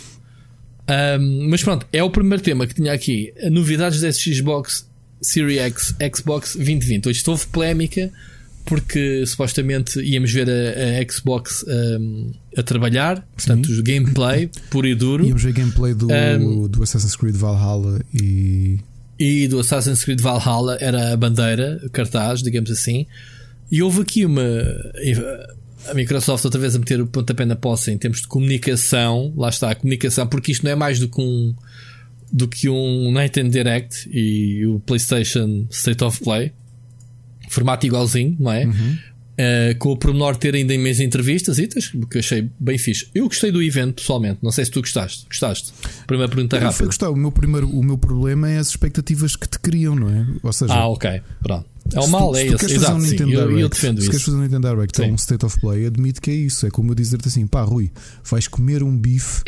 Um, 0.89 1.49
mas 1.49 1.63
pronto, 1.63 1.87
é 1.93 2.03
o 2.03 2.11
primeiro 2.11 2.43
tema 2.43 2.67
que 2.67 2.75
tinha 2.75 2.93
aqui. 2.93 3.33
Novidades 3.51 4.01
da 4.01 4.13
Xbox 4.13 4.89
Series 5.21 5.61
X, 5.61 5.95
Xbox 6.15 6.57
2020. 6.57 7.09
Hoje 7.09 7.23
houve 7.27 7.47
polémica 7.47 8.13
porque 8.65 9.25
supostamente 9.27 10.01
íamos 10.01 10.33
ver 10.33 10.49
a, 10.49 11.01
a 11.01 11.11
Xbox 11.11 11.65
um, 11.67 12.33
a 12.57 12.63
trabalhar, 12.63 13.27
portanto, 13.37 13.69
Sim. 13.69 13.83
gameplay 13.83 14.51
puro 14.71 14.87
e 14.87 14.95
duro. 14.95 15.25
Íamos 15.25 15.43
ver 15.43 15.53
gameplay 15.53 15.95
do, 15.95 16.09
um, 16.09 16.69
do 16.69 16.83
Assassin's 16.83 17.17
Creed 17.17 17.37
Valhalla 17.37 18.01
e. 18.15 18.79
E 19.19 19.47
do 19.47 19.61
Assassin's 19.61 20.03
Creed 20.03 20.21
Valhalla 20.21 20.77
era 20.81 21.13
a 21.13 21.17
bandeira, 21.17 21.81
o 21.85 21.91
cartaz, 21.91 22.43
digamos 22.43 22.71
assim. 22.71 23.07
E 23.71 23.83
houve 23.83 24.03
aqui 24.03 24.25
uma 24.25 24.43
a 25.89 25.95
Microsoft 25.95 26.45
outra 26.45 26.61
vez 26.61 26.77
a 26.77 26.79
meter 26.79 27.01
o 27.01 27.07
pontapé 27.07 27.45
na 27.45 27.57
poça 27.57 27.91
em 27.91 27.99
termos 27.99 28.23
de 28.23 28.29
comunicação, 28.29 29.33
lá 29.37 29.49
está 29.49 29.71
a 29.71 29.75
comunicação, 29.75 30.27
porque 30.27 30.53
isto 30.53 30.65
não 30.65 30.73
é 30.73 30.75
mais 30.75 30.99
do 30.99 31.09
que 31.09 31.21
um 31.21 31.55
do 32.33 32.49
que 32.49 32.69
um 32.69 33.13
Nintendo 33.13 33.51
Direct 33.51 34.09
e 34.11 34.67
o 34.67 34.81
PlayStation 34.81 35.67
State 35.71 36.03
of 36.03 36.19
Play, 36.25 36.51
formato 37.51 37.85
igualzinho, 37.85 38.35
não 38.41 38.51
é? 38.51 38.65
Uhum. 38.65 38.99
Uh, 39.33 39.79
com 39.79 39.91
o 39.91 39.97
pormenor 39.97 40.35
de 40.35 40.41
ter 40.41 40.55
ainda 40.55 40.73
imensas 40.73 41.01
entrevistas 41.01 41.59
e 41.59 41.67
que 41.67 42.17
eu 42.17 42.21
achei 42.21 42.51
bem 42.59 42.79
fixe. 42.79 43.09
Eu 43.15 43.27
gostei 43.27 43.51
do 43.51 43.63
evento 43.63 43.97
pessoalmente, 43.97 44.39
não 44.43 44.51
sei 44.51 44.65
se 44.65 44.71
tu 44.71 44.81
gostaste. 44.81 45.27
Gostaste? 45.27 45.73
Primeira 46.07 46.31
pergunta 46.31 46.57
eu 46.57 46.63
rápida. 46.63 47.11
O 47.11 47.17
meu, 47.17 47.33
primeiro, 47.33 47.69
o 47.69 47.83
meu 47.83 47.99
problema 47.99 48.49
é 48.49 48.59
as 48.59 48.69
expectativas 48.69 49.37
que 49.37 49.49
te 49.49 49.59
criam, 49.59 49.95
não 49.95 50.09
é? 50.09 50.27
Ou 50.43 50.53
seja, 50.53 50.73
ah, 50.73 50.87
ok, 50.89 51.21
pronto. 51.43 51.72
É 51.95 52.01
o 52.01 52.09
mal, 52.09 52.35
é 52.37 52.47
esse. 52.47 52.73
Exato, 52.73 52.97
um 52.97 53.01
sim, 53.01 53.17
eu, 53.33 53.59
eu, 53.59 53.69
defendo 53.69 53.97
se 53.97 54.03
isso. 54.03 54.11
queres 54.11 54.25
fazer 54.25 54.37
um 54.37 54.43
Nintendo 54.43 54.69
Direct 54.69 55.01
ou 55.01 55.09
um 55.09 55.15
State 55.17 55.45
of 55.45 55.59
Play, 55.61 55.87
admite 55.87 56.21
que 56.21 56.31
é 56.31 56.35
isso. 56.35 56.67
É 56.67 56.71
como 56.71 56.93
eu 56.93 56.95
dizer-te 56.95 57.29
assim: 57.29 57.47
pá, 57.47 57.63
Rui, 57.63 57.91
vais 58.25 58.47
comer 58.47 58.83
um 58.83 58.97
bife, 58.97 59.43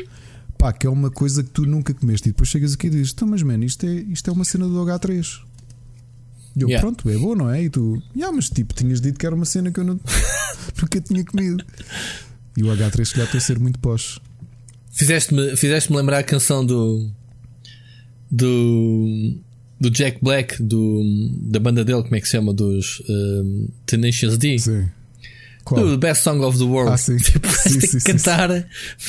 pá, 0.58 0.72
que 0.72 0.86
é 0.86 0.90
uma 0.90 1.10
coisa 1.10 1.42
que 1.42 1.50
tu 1.50 1.64
nunca 1.64 1.94
comeste. 1.94 2.28
E 2.28 2.32
depois 2.32 2.48
chegas 2.48 2.74
aqui 2.74 2.88
e 2.88 2.90
dizes: 2.90 3.12
então, 3.12 3.28
mas 3.28 3.42
man, 3.42 3.64
isto 3.64 3.86
é, 3.86 3.94
isto 3.94 4.28
é 4.28 4.32
uma 4.32 4.44
cena 4.44 4.66
do 4.66 4.74
H3. 4.74 5.40
E 6.56 6.62
eu, 6.62 6.68
yeah. 6.68 6.80
pronto, 6.80 7.08
é 7.08 7.16
bom, 7.16 7.34
não 7.34 7.50
é? 7.50 7.64
E 7.64 7.70
tu, 7.70 8.00
yeah, 8.14 8.34
mas 8.34 8.48
tipo, 8.48 8.74
tinhas 8.74 9.00
dito 9.00 9.18
que 9.18 9.26
era 9.26 9.34
uma 9.34 9.44
cena 9.44 9.72
que 9.72 9.80
eu 9.80 9.84
não, 9.84 9.98
nunca 10.80 11.00
tinha 11.00 11.24
comido. 11.24 11.64
E 12.56 12.62
o 12.62 12.66
H3 12.66 13.16
já 13.16 13.24
está 13.24 13.38
a 13.38 13.40
ser 13.40 13.58
muito 13.58 13.78
posh. 13.78 14.20
Fizeste-me 14.92 15.56
fizeste 15.56 15.92
lembrar 15.92 16.18
a 16.18 16.22
canção 16.22 16.64
do. 16.64 17.10
do 18.30 19.36
do 19.84 19.90
Jack 19.90 20.18
Black, 20.22 20.62
do, 20.62 21.02
da 21.42 21.60
banda 21.60 21.84
dele, 21.84 22.02
como 22.02 22.16
é 22.16 22.20
que 22.20 22.26
se 22.26 22.32
chama? 22.32 22.52
Dos 22.54 23.02
um, 23.08 23.68
Tenacious 23.86 24.38
D. 24.38 24.58
Sim. 24.58 24.88
Qual? 25.62 25.86
Do 25.86 25.98
Best 25.98 26.22
Song 26.22 26.42
of 26.44 26.58
the 26.58 26.64
World. 26.64 26.92
Ah, 26.92 26.96
sim. 26.96 27.16
Tipo, 27.20 27.48
sim, 27.48 27.80
sim, 27.80 28.00
sim, 28.00 28.12
cantar 28.12 28.50
a 28.50 28.64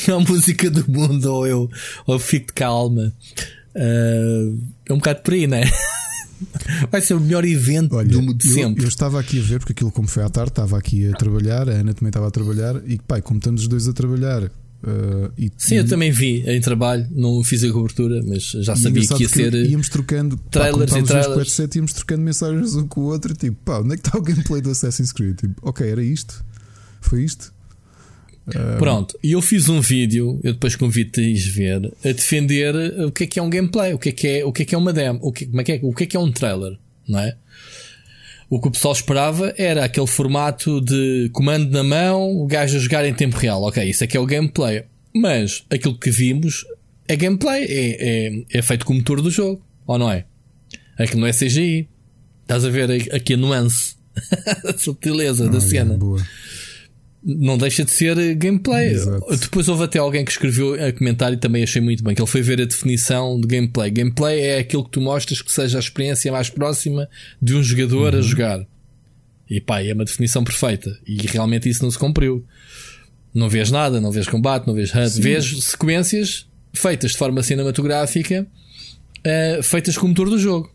melhor 0.07 0.27
música 0.27 0.69
do 0.69 0.89
mundo 0.89 1.25
ou 1.25 1.47
eu, 1.47 1.69
ou 2.05 2.19
fico 2.19 2.47
de 2.47 2.53
calma. 2.53 3.13
Uh, 3.75 4.57
é 4.87 4.93
um 4.93 4.97
bocado 4.97 5.21
por 5.21 5.33
aí, 5.33 5.47
não 5.47 5.57
é? 5.57 5.65
Vai 6.91 7.01
ser 7.01 7.13
o 7.13 7.19
melhor 7.19 7.45
evento 7.45 7.95
Olha, 7.95 8.07
do, 8.07 8.33
de 8.33 8.43
sempre. 8.43 8.83
Eu, 8.83 8.85
eu, 8.85 8.89
estava 8.89 9.19
aqui 9.19 9.39
a 9.39 9.43
ver, 9.43 9.59
porque 9.59 9.71
aquilo, 9.71 9.91
como 9.91 10.07
foi 10.07 10.23
à 10.23 10.29
tarde, 10.29 10.51
estava 10.51 10.77
aqui 10.77 11.09
a 11.09 11.13
trabalhar, 11.13 11.69
a 11.69 11.73
Ana 11.73 11.93
também 11.93 12.09
estava 12.09 12.27
a 12.27 12.31
trabalhar, 12.31 12.81
e 12.85 12.97
pai, 12.99 13.21
como 13.21 13.37
estamos 13.37 13.61
os 13.61 13.67
dois 13.67 13.87
a 13.87 13.93
trabalhar 13.93 14.51
Uh, 14.85 15.33
e, 15.35 15.51
Sim, 15.57 15.77
eu 15.77 15.87
também 15.87 16.11
vi 16.11 16.43
em 16.47 16.61
trabalho, 16.61 17.07
não 17.09 17.43
fiz 17.43 17.63
a 17.63 17.71
cobertura, 17.71 18.21
mas 18.23 18.43
já 18.43 18.75
sabia 18.75 19.07
que 19.07 19.23
ia 19.23 19.27
ser. 19.27 19.53
Íamos 19.55 19.89
trocando 19.89 20.37
trailers 20.51 20.91
pá, 20.91 20.99
e 20.99 21.03
trailers. 21.03 21.37
Headset, 21.37 21.75
íamos 21.75 21.93
trocando 21.93 22.21
mensagens 22.21 22.75
um 22.75 22.87
com 22.87 23.01
o 23.01 23.05
outro, 23.05 23.33
tipo, 23.33 23.57
pá, 23.65 23.79
onde 23.79 23.95
é 23.95 23.97
que 23.97 24.07
está 24.07 24.15
o 24.15 24.21
gameplay 24.21 24.61
do 24.61 24.69
Assassin's 24.69 25.11
Creed? 25.11 25.39
Tipo, 25.39 25.55
ok, 25.67 25.89
era 25.89 26.03
isto, 26.03 26.45
foi 27.01 27.23
isto. 27.23 27.51
Uh... 28.47 28.77
Pronto, 28.77 29.17
e 29.23 29.31
eu 29.31 29.41
fiz 29.41 29.69
um 29.69 29.81
vídeo, 29.81 30.39
eu 30.43 30.53
depois 30.53 30.75
convido-te 30.75 31.19
a 31.19 31.51
ver, 31.51 31.91
a 32.03 32.11
defender 32.11 32.75
o 33.07 33.11
que 33.11 33.23
é 33.23 33.27
que 33.27 33.39
é 33.39 33.41
um 33.41 33.49
gameplay, 33.49 33.91
o 33.91 33.97
que 33.97 34.09
é 34.09 34.11
que 34.11 34.27
é, 34.27 34.45
o 34.45 34.51
que 34.51 34.61
é, 34.61 34.65
que 34.65 34.75
é 34.75 34.77
uma 34.77 34.93
demo, 34.93 35.17
o 35.23 35.31
que, 35.31 35.47
como 35.47 35.61
é 35.61 35.63
que 35.63 35.71
é, 35.71 35.79
o 35.81 35.93
que 35.93 36.03
é 36.03 36.05
que 36.05 36.15
é 36.15 36.19
um 36.19 36.31
trailer, 36.31 36.77
não 37.07 37.19
é? 37.19 37.35
O 38.49 38.61
que 38.61 38.67
o 38.67 38.71
pessoal 38.71 38.93
esperava 38.93 39.53
era 39.57 39.83
aquele 39.83 40.07
formato 40.07 40.79
de 40.79 41.29
comando 41.33 41.71
na 41.71 41.83
mão, 41.83 42.37
o 42.37 42.45
gajo 42.45 42.77
a 42.77 42.79
jogar 42.79 43.05
em 43.05 43.13
tempo 43.13 43.37
real. 43.37 43.63
Ok, 43.63 43.83
isso 43.83 44.03
aqui 44.03 44.15
é 44.15 44.19
o 44.19 44.25
gameplay. 44.25 44.83
Mas 45.13 45.63
aquilo 45.69 45.97
que 45.97 46.11
vimos 46.11 46.65
é 47.07 47.15
gameplay, 47.15 47.63
é, 47.63 48.27
é, 48.27 48.43
é 48.59 48.61
feito 48.61 48.85
com 48.85 48.93
o 48.93 48.97
motor 48.97 49.21
do 49.21 49.31
jogo, 49.31 49.65
ou 49.87 49.97
não 49.97 50.11
é? 50.11 50.25
Aquilo 50.97 51.21
não 51.21 51.27
é 51.27 51.31
CGI. 51.31 51.87
Estás 52.41 52.63
a 52.63 52.69
ver 52.69 52.91
aqui 53.13 53.33
a 53.33 53.37
nuance, 53.37 53.95
a 54.63 54.77
subtileza 54.77 55.49
da 55.49 55.59
cena. 55.59 55.97
Boa 55.97 56.21
não 57.25 57.57
deixa 57.57 57.83
de 57.83 57.89
ser 57.89 58.35
gameplay. 58.35 58.89
Exato. 58.89 59.37
Depois 59.37 59.67
houve 59.67 59.83
até 59.83 59.97
alguém 59.97 60.23
que 60.23 60.31
escreveu 60.31 60.75
a 60.75 60.91
comentário 60.91 61.35
e 61.35 61.39
também 61.39 61.63
achei 61.63 61.81
muito 61.81 62.03
bem, 62.03 62.13
que 62.13 62.21
ele 62.21 62.29
foi 62.29 62.43
ver 62.43 62.61
a 62.61 62.65
definição 62.65 63.41
de 63.41 63.47
gameplay. 63.47 63.89
Gameplay 63.89 64.41
é 64.41 64.59
aquilo 64.59 64.83
que 64.83 64.91
tu 64.91 65.01
mostras 65.01 65.41
que 65.41 65.51
seja 65.51 65.77
a 65.77 65.79
experiência 65.79 66.31
mais 66.31 66.49
próxima 66.49 67.09
de 67.41 67.55
um 67.55 67.63
jogador 67.63 68.13
uhum. 68.13 68.19
a 68.19 68.21
jogar. 68.21 68.67
E 69.49 69.59
pá, 69.59 69.81
é 69.81 69.93
uma 69.93 70.05
definição 70.05 70.43
perfeita. 70.43 70.97
E 71.07 71.17
realmente 71.25 71.67
isso 71.67 71.83
não 71.83 71.89
se 71.89 71.97
cumpriu. 71.97 72.45
Não 73.33 73.49
vês 73.49 73.71
nada, 73.71 73.99
não 73.99 74.11
vês 74.11 74.27
combate, 74.27 74.67
não 74.67 74.75
vês 74.75 74.93
HUD, 74.93 75.21
vês 75.21 75.65
sequências 75.65 76.47
feitas 76.73 77.11
de 77.11 77.17
forma 77.17 77.41
cinematográfica, 77.41 78.45
uh, 79.19 79.63
feitas 79.63 79.97
com 79.97 80.05
o 80.05 80.09
motor 80.09 80.29
do 80.29 80.37
jogo. 80.37 80.74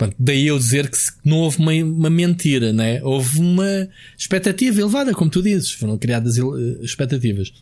Pronto, 0.00 0.16
daí 0.18 0.46
eu 0.46 0.58
dizer 0.58 0.88
que 0.88 0.96
não 1.22 1.36
houve 1.40 1.58
uma, 1.58 1.72
uma, 1.72 2.08
mentira, 2.08 2.72
né? 2.72 3.02
houve 3.02 3.38
uma 3.38 3.86
expectativa 4.16 4.80
elevada, 4.80 5.12
como 5.12 5.30
tu 5.30 5.42
dizes, 5.42 5.72
foram 5.72 5.98
criadas 5.98 6.38
expectativas. 6.80 7.52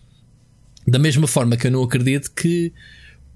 Da 0.87 1.01
mesma 1.01 1.27
forma 1.27 1.57
que 1.57 1.67
eu 1.67 1.71
não 1.73 1.83
acredito 1.83 2.31
que 2.31 2.73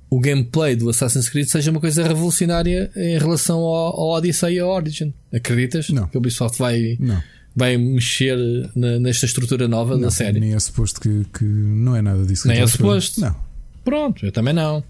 o 0.08 0.20
gameplay 0.20 0.76
do 0.76 0.88
Assassin's 0.88 1.28
Creed 1.28 1.48
seja 1.48 1.72
uma 1.72 1.80
coisa 1.80 2.06
revolucionária 2.06 2.92
em 2.94 3.18
relação 3.18 3.58
ao, 3.58 4.00
ao 4.00 4.08
Odyssey 4.10 4.54
e 4.54 4.60
ao 4.60 4.70
Origin. 4.70 5.12
Acreditas? 5.34 5.88
Não. 5.88 6.06
Que 6.06 6.16
o 6.16 6.20
Ubisoft 6.20 6.56
vai, 6.56 6.96
não. 7.00 7.20
vai 7.56 7.76
mexer 7.76 8.38
na, 8.76 9.00
nesta 9.00 9.26
estrutura 9.26 9.66
nova 9.66 9.94
não, 9.94 10.02
da 10.02 10.10
série? 10.12 10.38
Nem 10.38 10.54
é 10.54 10.60
suposto 10.60 11.00
que, 11.00 11.26
que 11.36 11.44
não 11.44 11.96
é 11.96 12.02
nada 12.02 12.24
disso. 12.24 12.46
Nem 12.46 12.60
é 12.60 12.66
suposto? 12.68 13.20
Não. 13.20 13.34
Pronto, 13.82 14.24
eu 14.24 14.30
também 14.30 14.54
não. 14.54 14.84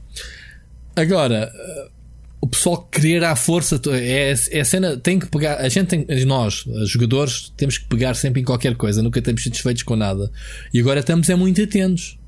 Agora, 0.94 1.51
o 2.42 2.48
pessoal 2.48 2.88
querer 2.90 3.22
à 3.22 3.37
força 3.37 3.81
é, 3.92 4.35
é 4.50 4.61
a 4.61 4.64
cena, 4.64 4.96
tem 4.96 5.16
que 5.16 5.26
pegar. 5.26 5.59
A 5.59 5.68
gente 5.68 5.87
tem, 5.87 6.07
nós, 6.26 6.64
jogadores, 6.87 7.52
temos 7.57 7.78
que 7.78 7.87
pegar 7.87 8.14
sempre 8.14 8.42
em 8.42 8.44
qualquer 8.44 8.74
coisa, 8.74 9.00
nunca 9.00 9.20
estamos 9.20 9.44
satisfeitos 9.44 9.85
com 9.85 9.94
nada. 9.94 10.28
E 10.74 10.81
agora 10.81 10.98
estamos 10.98 11.31
é 11.31 11.37
muito 11.37 11.62
atentos 11.62 12.18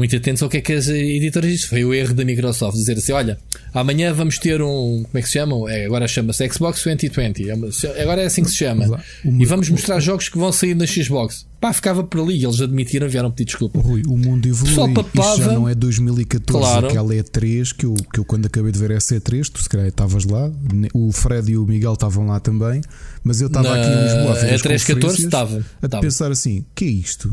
muito 0.00 0.16
atentos 0.16 0.42
ao 0.42 0.48
que 0.48 0.56
é 0.56 0.60
que 0.60 0.72
as 0.72 0.88
editoras 0.88 1.50
dizem. 1.50 1.68
Foi 1.68 1.84
o 1.84 1.94
erro 1.94 2.14
da 2.14 2.24
Microsoft 2.24 2.76
dizer 2.76 2.96
assim: 2.96 3.12
olha, 3.12 3.38
amanhã 3.72 4.12
vamos 4.12 4.38
ter 4.38 4.62
um. 4.62 5.02
Como 5.04 5.18
é 5.18 5.20
que 5.20 5.26
se 5.28 5.34
chama? 5.34 5.70
É, 5.70 5.84
agora 5.86 6.08
chama-se 6.08 6.48
Xbox 6.48 6.82
2020. 6.82 7.50
É 7.50 8.02
agora 8.02 8.22
é 8.22 8.26
assim 8.26 8.42
que 8.42 8.50
se 8.50 8.56
chama. 8.56 9.02
e 9.24 9.44
vamos 9.44 9.68
mostrar 9.68 10.00
jogos 10.00 10.28
que 10.28 10.38
vão 10.38 10.50
sair 10.50 10.74
na 10.74 10.86
Xbox. 10.86 11.46
Pá, 11.60 11.72
ficava 11.74 12.02
por 12.02 12.22
ali. 12.22 12.42
Eles 12.42 12.60
admitiram, 12.60 13.06
vieram 13.08 13.30
pedir 13.30 13.44
desculpa. 13.44 13.78
Rui, 13.78 14.02
o 14.06 14.16
mundo 14.16 14.48
evolui. 14.48 14.94
Papava, 14.94 15.28
Isto 15.28 15.44
já 15.44 15.52
não 15.52 15.68
é 15.68 15.74
2014, 15.74 16.64
claro. 16.64 16.86
aquela 16.86 17.14
E3 17.14 17.74
que 17.76 17.84
eu, 17.84 17.94
que 18.12 18.20
eu, 18.20 18.24
quando 18.24 18.46
acabei 18.46 18.72
de 18.72 18.78
ver 18.78 18.92
essa 18.92 19.14
E3, 19.14 19.50
tu 19.50 19.62
se 19.62 19.68
calhar 19.68 19.86
estavas 19.86 20.24
lá. 20.24 20.50
O 20.94 21.12
Fred 21.12 21.52
e 21.52 21.58
o 21.58 21.66
Miguel 21.66 21.92
estavam 21.92 22.26
lá 22.26 22.40
também. 22.40 22.80
Mas 23.22 23.42
eu 23.42 23.48
estava 23.48 23.74
aqui 23.74 23.86
em 23.86 24.02
Lisboa 24.04 24.30
a 24.30 24.40
ver. 24.40 24.58
E3 24.58 24.86
14 24.86 25.24
estava. 25.26 25.64
A 25.82 26.00
pensar 26.00 26.32
assim: 26.32 26.64
que 26.74 26.86
é 26.86 26.88
isto? 26.88 27.30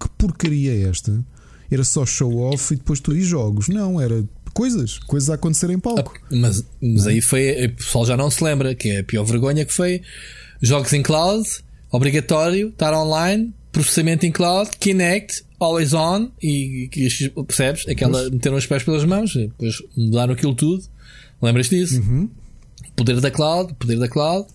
Que 0.00 0.08
porcaria 0.16 0.72
é 0.72 0.88
esta? 0.88 1.20
Era 1.70 1.84
só 1.84 2.04
show 2.06 2.36
off 2.38 2.72
e 2.72 2.76
depois 2.76 3.00
tu 3.00 3.14
e 3.14 3.22
jogos. 3.22 3.68
Não, 3.68 4.00
era 4.00 4.24
coisas, 4.52 4.98
coisas 4.98 5.30
a 5.30 5.34
acontecer 5.34 5.70
em 5.70 5.78
palco. 5.78 6.14
Ah, 6.24 6.26
mas, 6.30 6.64
mas 6.80 7.06
aí 7.06 7.20
foi, 7.20 7.66
o 7.66 7.76
pessoal 7.76 8.06
já 8.06 8.16
não 8.16 8.30
se 8.30 8.42
lembra, 8.42 8.74
que 8.74 8.88
é 8.88 8.98
a 9.00 9.04
pior 9.04 9.24
vergonha 9.24 9.64
que 9.64 9.72
foi 9.72 10.02
jogos 10.60 10.92
em 10.92 11.02
cloud, 11.02 11.48
obrigatório, 11.90 12.68
estar 12.68 12.92
online, 12.92 13.54
processamento 13.70 14.26
em 14.26 14.32
cloud, 14.32 14.70
Kinect, 14.78 15.44
always 15.60 15.92
on, 15.92 16.30
e, 16.42 16.90
e 16.94 17.30
percebes? 17.44 17.86
Aquela 17.88 18.22
mas... 18.22 18.30
meteram 18.30 18.56
os 18.56 18.66
pés 18.66 18.82
pelas 18.82 19.04
mãos, 19.04 19.34
depois 19.34 19.76
mudaram 19.96 20.34
aquilo 20.34 20.54
tudo. 20.54 20.84
Lembras 21.40 21.68
disso? 21.68 22.00
Uhum. 22.00 22.28
Poder 22.96 23.20
da 23.20 23.30
cloud, 23.30 23.74
poder 23.74 23.98
da 23.98 24.08
cloud. 24.08 24.48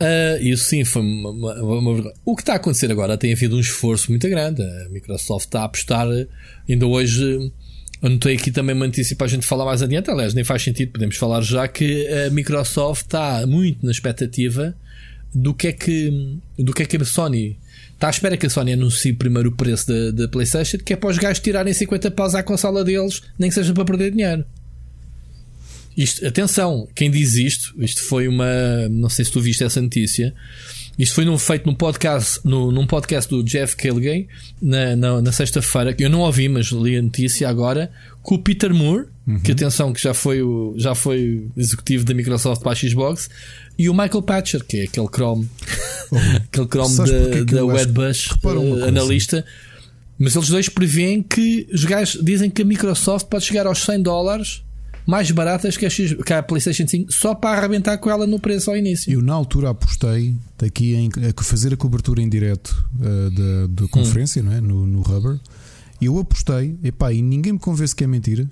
Uh, 0.00 0.42
isso 0.42 0.64
sim 0.64 0.82
foi 0.82 1.02
uma, 1.02 1.30
uma, 1.30 1.74
uma, 1.78 2.12
O 2.24 2.34
que 2.34 2.42
está 2.42 2.54
a 2.54 2.56
acontecer 2.56 2.90
agora 2.90 3.18
tem 3.18 3.32
havido 3.32 3.56
um 3.56 3.60
esforço 3.60 4.10
muito 4.10 4.26
grande. 4.28 4.62
A 4.62 4.88
Microsoft 4.88 5.46
está 5.46 5.60
a 5.60 5.64
apostar. 5.64 6.06
Ainda 6.68 6.86
hoje 6.86 7.52
anotei 8.02 8.36
aqui 8.36 8.50
também 8.50 8.74
uma 8.74 8.86
notícia 8.86 9.14
para 9.14 9.26
a 9.26 9.30
gente 9.30 9.44
falar 9.44 9.66
mais 9.66 9.82
adiante. 9.82 10.10
Aliás, 10.10 10.32
nem 10.32 10.42
faz 10.42 10.62
sentido, 10.62 10.92
podemos 10.92 11.16
falar 11.16 11.42
já 11.42 11.68
que 11.68 12.08
a 12.08 12.30
Microsoft 12.30 13.02
está 13.02 13.46
muito 13.46 13.84
na 13.84 13.92
expectativa 13.92 14.74
do 15.34 15.54
que 15.54 15.68
é 15.68 15.72
que, 15.72 16.38
do 16.58 16.72
que, 16.72 16.82
é 16.82 16.86
que 16.86 16.96
a 16.96 17.04
Sony 17.04 17.58
está 17.92 18.08
à 18.08 18.10
espera 18.10 18.36
que 18.36 18.46
a 18.46 18.50
Sony 18.50 18.72
anuncie 18.72 19.12
primeiro 19.12 19.50
o 19.50 19.52
preço 19.52 19.86
da, 19.86 20.10
da 20.22 20.28
PlayStation, 20.28 20.78
que 20.78 20.94
é 20.94 20.96
para 20.96 21.10
os 21.10 21.18
gajos 21.18 21.40
tirarem 21.40 21.72
50 21.72 22.10
paus 22.12 22.34
à 22.34 22.42
consola 22.42 22.82
deles, 22.82 23.22
nem 23.38 23.50
que 23.50 23.54
seja 23.54 23.74
para 23.74 23.84
perder 23.84 24.12
dinheiro. 24.12 24.44
Isto, 26.00 26.26
atenção, 26.26 26.88
quem 26.94 27.10
diz 27.10 27.34
isto, 27.34 27.74
isto 27.76 28.06
foi 28.06 28.26
uma. 28.26 28.88
Não 28.88 29.10
sei 29.10 29.22
se 29.22 29.30
tu 29.30 29.38
viste 29.38 29.62
essa 29.62 29.82
notícia. 29.82 30.34
Isto 30.98 31.14
foi 31.14 31.26
num, 31.26 31.36
feito 31.36 31.66
num 31.66 31.74
podcast, 31.74 32.40
no, 32.42 32.72
num 32.72 32.86
podcast 32.86 33.28
do 33.28 33.44
Jeff 33.44 33.76
Kelgay 33.76 34.26
na, 34.62 34.96
na, 34.96 35.20
na 35.20 35.30
sexta-feira. 35.30 35.94
Eu 35.98 36.08
não 36.08 36.20
ouvi, 36.20 36.48
mas 36.48 36.68
li 36.68 36.96
a 36.96 37.02
notícia 37.02 37.46
agora. 37.46 37.90
Com 38.22 38.36
o 38.36 38.38
Peter 38.38 38.72
Moore, 38.72 39.08
uhum. 39.26 39.40
que 39.40 39.52
atenção, 39.52 39.92
que 39.92 40.00
já 40.00 40.14
foi, 40.14 40.40
o, 40.40 40.74
já 40.78 40.94
foi 40.94 41.46
executivo 41.54 42.02
da 42.06 42.14
Microsoft 42.14 42.62
para 42.62 42.72
a 42.72 42.74
Xbox, 42.74 43.28
e 43.78 43.86
o 43.90 43.92
Michael 43.92 44.22
Patcher, 44.22 44.64
que 44.64 44.78
é 44.78 44.84
aquele 44.84 45.08
Chrome, 45.08 45.50
oh, 46.10 46.16
aquele 46.48 46.66
Chrome 46.66 46.96
da, 46.96 47.56
da 47.56 47.64
Wedbush, 47.66 48.30
uh, 48.42 48.84
analista. 48.84 49.44
Mas 50.18 50.34
eles 50.34 50.48
dois 50.48 50.68
prevêem 50.70 51.22
que 51.22 51.68
os 51.70 51.84
gajos 51.84 52.24
dizem 52.24 52.48
que 52.48 52.62
a 52.62 52.64
Microsoft 52.64 53.26
pode 53.26 53.44
chegar 53.44 53.66
aos 53.66 53.84
100 53.84 54.02
dólares 54.02 54.62
mais 55.06 55.30
baratas 55.30 55.76
que 55.76 55.86
a, 55.86 55.90
X, 55.90 56.14
que 56.14 56.32
a 56.32 56.42
PlayStation 56.42 56.86
5 56.86 57.12
só 57.12 57.34
para 57.34 57.58
arrebentar 57.58 57.98
com 57.98 58.10
ela 58.10 58.26
no 58.26 58.38
preço 58.38 58.70
ao 58.70 58.76
início. 58.76 59.12
Eu 59.12 59.22
na 59.22 59.32
altura 59.32 59.70
apostei 59.70 60.36
daqui 60.58 60.94
em 60.94 61.10
a 61.36 61.42
fazer 61.42 61.72
a 61.72 61.76
cobertura 61.76 62.20
em 62.20 62.28
direto 62.28 62.84
uh, 62.96 63.30
da, 63.30 63.82
da 63.82 63.88
conferência, 63.88 64.42
hum. 64.42 64.46
não 64.46 64.52
é? 64.52 64.60
no, 64.60 64.86
no 64.86 65.00
Rubber. 65.00 65.38
Eu 66.00 66.18
apostei, 66.18 66.78
epá, 66.82 67.12
e 67.12 67.20
ninguém 67.20 67.52
me 67.52 67.58
convence 67.58 67.94
que 67.94 68.02
é 68.02 68.06
mentira, 68.06 68.48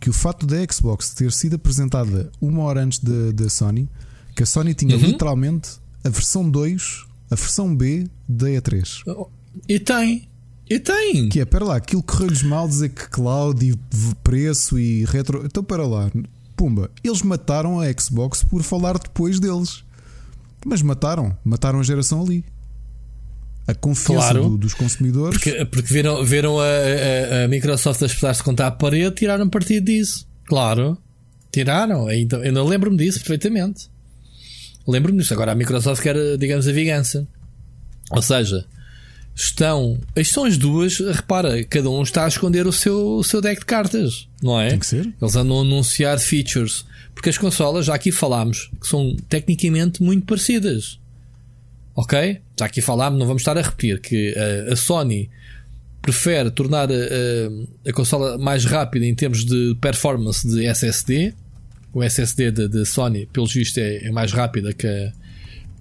que 0.00 0.10
o 0.10 0.12
facto 0.12 0.46
da 0.46 0.56
Xbox 0.70 1.10
ter 1.10 1.32
sido 1.32 1.56
apresentada 1.56 2.30
uma 2.40 2.62
hora 2.62 2.82
antes 2.82 2.98
da, 2.98 3.32
da 3.32 3.48
Sony, 3.48 3.88
que 4.36 4.42
a 4.42 4.46
Sony 4.46 4.74
tinha 4.74 4.96
uhum. 4.96 5.02
literalmente 5.02 5.70
a 6.04 6.08
versão 6.08 6.48
2, 6.48 7.04
a 7.30 7.34
versão 7.34 7.74
B 7.74 8.06
da 8.28 8.48
E3. 8.48 9.28
E 9.68 9.78
tem, 9.78 10.28
e 10.68 10.78
tem. 10.78 11.28
Que 11.28 11.40
é, 11.40 11.44
para 11.44 11.64
lá, 11.64 11.76
aquilo 11.76 12.02
correu-lhes 12.02 12.42
mal 12.42 12.66
dizer 12.68 12.90
que 12.90 13.08
cloud 13.08 13.64
e 13.64 13.76
preço 14.22 14.78
e 14.78 15.04
retro. 15.04 15.44
Então, 15.44 15.62
para 15.62 15.86
lá, 15.86 16.10
pumba, 16.56 16.90
eles 17.02 17.22
mataram 17.22 17.80
a 17.80 17.86
Xbox 17.92 18.42
por 18.44 18.62
falar 18.62 18.98
depois 18.98 19.38
deles. 19.40 19.84
Mas 20.64 20.80
mataram, 20.80 21.36
mataram 21.44 21.80
a 21.80 21.82
geração 21.82 22.22
ali. 22.22 22.44
A 23.66 23.74
confiança 23.74 24.32
claro, 24.32 24.50
do, 24.50 24.58
dos 24.58 24.74
consumidores. 24.74 25.38
Porque, 25.38 25.64
porque 25.66 25.92
viram, 25.92 26.24
viram 26.24 26.58
a, 26.58 26.64
a, 26.64 27.44
a 27.44 27.48
Microsoft 27.48 28.02
a 28.02 28.06
espetar-se 28.06 28.42
contra 28.42 28.66
a 28.66 28.70
parede 28.70 29.06
e 29.06 29.10
tiraram 29.10 29.48
partido 29.48 29.86
disso. 29.86 30.26
Claro, 30.46 30.98
tiraram. 31.50 32.10
Então, 32.10 32.42
eu 32.42 32.52
não 32.52 32.66
lembro-me 32.66 32.96
disso 32.96 33.18
perfeitamente. 33.18 33.88
Lembro-me 34.86 35.18
disso. 35.20 35.32
Agora 35.32 35.52
a 35.52 35.54
Microsoft 35.54 36.02
quer, 36.02 36.36
digamos, 36.38 36.66
a 36.66 36.72
vingança. 36.72 37.26
Ou 38.10 38.22
seja, 38.22 38.66
estão. 39.34 39.98
Isto 40.16 40.34
são 40.34 40.44
as 40.44 40.56
duas, 40.56 40.98
repara, 40.98 41.64
cada 41.64 41.90
um 41.90 42.02
está 42.02 42.24
a 42.24 42.28
esconder 42.28 42.66
o 42.66 42.72
seu, 42.72 43.16
o 43.16 43.24
seu 43.24 43.40
deck 43.40 43.60
de 43.60 43.66
cartas, 43.66 44.28
não 44.42 44.60
é? 44.60 44.70
Tem 44.70 44.78
que 44.78 44.86
ser. 44.86 45.12
Eles 45.20 45.36
andam 45.36 45.58
a 45.58 45.62
anunciar 45.62 46.18
features. 46.18 46.84
Porque 47.14 47.28
as 47.28 47.38
consolas, 47.38 47.86
já 47.86 47.94
aqui 47.94 48.10
falámos, 48.10 48.70
que 48.80 48.86
são 48.86 49.14
tecnicamente 49.28 50.02
muito 50.02 50.26
parecidas. 50.26 50.98
Ok? 51.94 52.40
Já 52.58 52.66
aqui 52.66 52.80
falámos, 52.80 53.18
não 53.18 53.26
vamos 53.26 53.42
estar 53.42 53.56
a 53.56 53.62
repetir, 53.62 54.00
que 54.00 54.34
a, 54.36 54.72
a 54.72 54.76
Sony 54.76 55.30
prefere 56.00 56.50
tornar 56.50 56.90
a, 56.90 56.94
a, 56.94 57.90
a, 57.90 57.92
consola 57.92 58.36
mais 58.38 58.64
rápida 58.64 59.06
em 59.06 59.14
termos 59.14 59.44
de 59.44 59.76
performance 59.80 60.46
de 60.46 60.64
SSD. 60.66 61.34
O 61.92 62.02
SSD 62.02 62.50
da 62.50 62.84
Sony, 62.86 63.26
pelos 63.26 63.52
vistos, 63.52 63.76
é, 63.76 64.06
é 64.06 64.10
mais 64.10 64.32
rápida 64.32 64.72
que 64.72 64.86
a, 64.86 65.12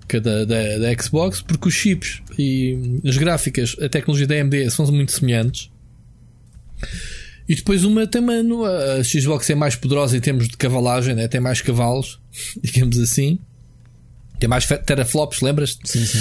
da, 0.07 0.45
da, 0.45 0.77
da, 0.77 1.01
Xbox, 1.01 1.41
porque 1.41 1.67
os 1.67 1.73
chips 1.73 2.21
e 2.37 2.99
as 3.05 3.17
gráficas, 3.17 3.75
a 3.81 3.87
tecnologia 3.87 4.27
da 4.27 4.35
AMD 4.35 4.69
são 4.69 4.85
muito 4.91 5.11
semelhantes. 5.11 5.69
E 7.47 7.55
depois 7.55 7.83
uma 7.83 8.07
tem 8.07 8.21
a 8.23 9.03
Xbox 9.03 9.49
é 9.49 9.55
mais 9.55 9.75
poderosa 9.75 10.15
em 10.15 10.21
termos 10.21 10.47
de 10.47 10.55
cavalagem, 10.57 11.15
né? 11.15 11.27
tem 11.27 11.41
mais 11.41 11.61
cavalos, 11.61 12.19
digamos 12.61 12.97
assim. 12.99 13.39
Tem 14.39 14.49
mais 14.49 14.65
teraflops, 14.65 15.41
lembras-te? 15.41 15.87
Sim, 15.87 16.03
sim. 16.03 16.17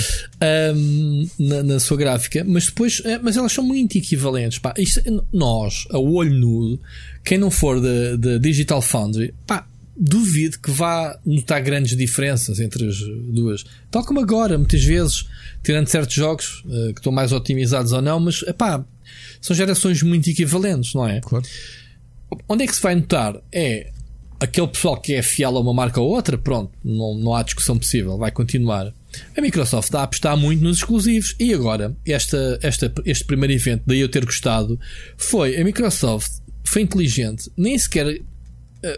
Um, 0.77 1.27
na, 1.39 1.63
na, 1.63 1.81
sua 1.81 1.97
gráfica, 1.97 2.45
mas 2.47 2.67
depois, 2.67 3.01
é, 3.03 3.19
mas 3.19 3.35
elas 3.39 3.51
são 3.51 3.65
muito 3.65 3.97
equivalentes. 3.97 4.59
Pá. 4.59 4.75
Isto, 4.77 5.25
nós, 5.33 5.87
a 5.91 5.99
olho 5.99 6.35
nudo, 6.35 6.79
quem 7.25 7.39
não 7.39 7.51
for 7.51 7.81
da 7.81 8.37
Digital 8.37 8.83
Foundry, 8.83 9.33
pá, 9.47 9.67
duvido 10.01 10.59
que 10.59 10.71
vá 10.71 11.21
notar 11.27 11.63
grandes 11.63 11.95
diferenças 11.95 12.59
entre 12.59 12.89
as 12.89 12.97
duas. 12.99 13.65
Tal 13.91 14.03
como 14.03 14.19
agora, 14.19 14.57
muitas 14.57 14.83
vezes, 14.83 15.27
tirando 15.63 15.89
certos 15.89 16.15
jogos 16.15 16.65
uh, 16.65 16.95
que 16.95 17.01
estão 17.01 17.13
mais 17.13 17.33
otimizados 17.33 17.93
ou 17.93 18.01
não, 18.01 18.19
mas 18.19 18.43
epá, 18.43 18.83
são 19.43 19.55
gerações 19.55 20.03
muito 20.03 20.31
equivalentes, 20.31 20.95
não 20.95 21.07
é? 21.07 21.21
Claro. 21.21 21.45
Onde 22.49 22.65
é 22.65 22.67
que 22.67 22.75
se 22.75 22.81
vai 22.81 22.95
notar? 22.95 23.37
É 23.53 23.93
aquele 24.41 24.69
pessoal 24.69 24.99
que 24.99 25.13
é 25.15 25.23
fiel 25.23 25.55
a 25.55 25.61
uma 25.61 25.75
marca 25.75 26.01
ou 26.01 26.09
outra, 26.09 26.39
pronto, 26.39 26.73
não, 26.83 27.15
não 27.15 27.35
há 27.35 27.43
discussão 27.43 27.79
possível, 27.79 28.17
vai 28.17 28.31
continuar. 28.31 28.95
A 29.37 29.41
Microsoft 29.43 29.89
está 29.89 30.01
a 30.01 30.05
apostar 30.05 30.35
muito 30.37 30.63
nos 30.63 30.79
exclusivos 30.79 31.37
e 31.39 31.53
agora, 31.53 31.95
esta, 32.07 32.59
esta, 32.63 32.91
este 33.05 33.25
primeiro 33.25 33.53
evento, 33.53 33.83
daí 33.85 34.01
eu 34.01 34.09
ter 34.09 34.25
gostado, 34.25 34.81
foi 35.19 35.61
a 35.61 35.65
Microsoft 35.65 36.41
foi 36.71 36.83
inteligente, 36.83 37.51
nem 37.57 37.77
sequer 37.77 38.21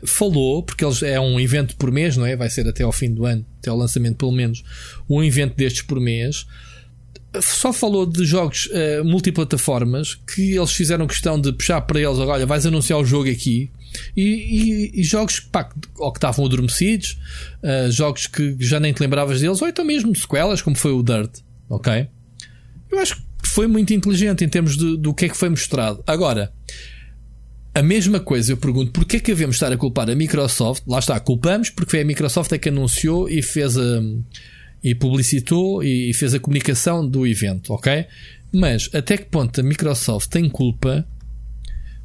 falou, 0.06 0.62
porque 0.62 0.84
eles 0.84 1.02
é 1.02 1.18
um 1.18 1.40
evento 1.40 1.76
por 1.76 1.90
mês, 1.90 2.16
não 2.16 2.24
é? 2.24 2.36
Vai 2.36 2.48
ser 2.48 2.66
até 2.68 2.82
ao 2.82 2.92
fim 2.92 3.12
do 3.12 3.26
ano, 3.26 3.44
até 3.58 3.70
ao 3.70 3.76
lançamento, 3.76 4.16
pelo 4.16 4.32
menos, 4.32 4.62
um 5.08 5.22
evento 5.22 5.56
destes 5.56 5.82
por 5.82 6.00
mês. 6.00 6.46
Só 7.40 7.72
falou 7.72 8.04
de 8.04 8.24
jogos 8.24 8.66
uh, 8.66 9.04
multiplataformas 9.04 10.14
que 10.14 10.54
eles 10.54 10.72
fizeram 10.72 11.06
questão 11.06 11.40
de 11.40 11.52
puxar 11.52 11.80
para 11.80 12.00
eles. 12.00 12.18
Olha, 12.18 12.44
vais 12.44 12.66
anunciar 12.66 12.98
o 12.98 13.04
jogo 13.04 13.30
aqui. 13.30 13.70
E, 14.16 14.22
e, 14.22 15.00
e 15.00 15.04
jogos 15.04 15.40
pá, 15.40 15.68
ou 15.96 16.12
que 16.12 16.18
estavam 16.18 16.44
adormecidos, 16.44 17.18
uh, 17.62 17.90
jogos 17.90 18.26
que 18.26 18.56
já 18.60 18.78
nem 18.78 18.92
te 18.92 19.00
lembravas 19.00 19.40
deles, 19.40 19.60
ou 19.60 19.68
então 19.68 19.84
mesmo 19.84 20.14
sequelas, 20.14 20.62
como 20.62 20.76
foi 20.76 20.92
o 20.92 21.02
Dirt. 21.02 21.38
Ok? 21.68 22.06
Eu 22.90 22.98
acho 22.98 23.16
que 23.16 23.48
foi 23.48 23.66
muito 23.66 23.92
inteligente 23.92 24.44
em 24.44 24.48
termos 24.48 24.76
de, 24.76 24.96
do 24.96 25.14
que 25.14 25.24
é 25.24 25.28
que 25.28 25.36
foi 25.36 25.48
mostrado. 25.48 26.02
Agora, 26.06 26.52
a 27.74 27.82
mesma 27.82 28.20
coisa 28.20 28.52
eu 28.52 28.56
pergunto, 28.56 28.92
porquê 28.92 29.16
é 29.16 29.20
que 29.20 29.32
devemos 29.32 29.56
estar 29.56 29.72
a 29.72 29.76
culpar 29.76 30.08
a 30.10 30.14
Microsoft? 30.14 30.82
Lá 30.86 30.98
está, 30.98 31.18
culpamos 31.18 31.70
porque 31.70 31.90
foi 31.90 32.00
a 32.02 32.04
Microsoft 32.04 32.52
é 32.52 32.58
que 32.58 32.68
anunciou 32.68 33.28
e 33.28 33.40
fez 33.42 33.78
a, 33.78 34.02
e 34.82 34.94
publicitou 34.94 35.82
e 35.82 36.12
fez 36.12 36.34
a 36.34 36.38
comunicação 36.38 37.06
do 37.06 37.26
evento, 37.26 37.72
ok? 37.72 38.06
Mas 38.52 38.90
até 38.92 39.16
que 39.16 39.24
ponto 39.24 39.58
a 39.58 39.62
Microsoft 39.62 40.28
tem 40.28 40.48
culpa 40.50 41.06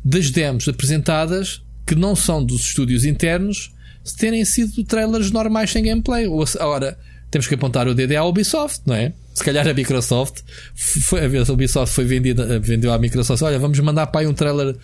das 0.04 0.32
demos 0.32 0.68
apresentadas 0.70 1.62
que 1.86 1.96
não 1.96 2.16
são 2.16 2.44
dos 2.44 2.62
estúdios 2.62 3.04
internos 3.04 3.74
se 4.04 4.16
terem 4.16 4.46
sido 4.46 4.84
trailers 4.86 5.32
normais 5.32 5.70
sem 5.70 5.84
gameplay? 5.84 6.28
Ou, 6.28 6.46
ora, 6.62 6.98
temos 7.30 7.46
que 7.46 7.56
apontar 7.56 7.90
o 7.90 7.94
dedo 7.94 8.14
à 8.14 8.24
Ubisoft, 8.24 8.84
não 8.86 8.96
é? 8.96 9.12
Se 9.34 9.44
calhar 9.44 9.68
a 9.68 9.74
Microsoft 9.74 10.42
foi, 10.76 11.20
a 11.20 11.52
Ubisoft 11.52 11.94
foi 11.94 12.06
vendida, 12.06 12.58
vendeu 12.60 12.94
à 12.94 12.98
Microsoft. 12.98 13.42
Olha, 13.44 13.60
vamos 13.60 13.78
mandar 13.82 14.08
para 14.08 14.22
aí 14.22 14.28
um 14.28 14.34
trailer 14.34 14.78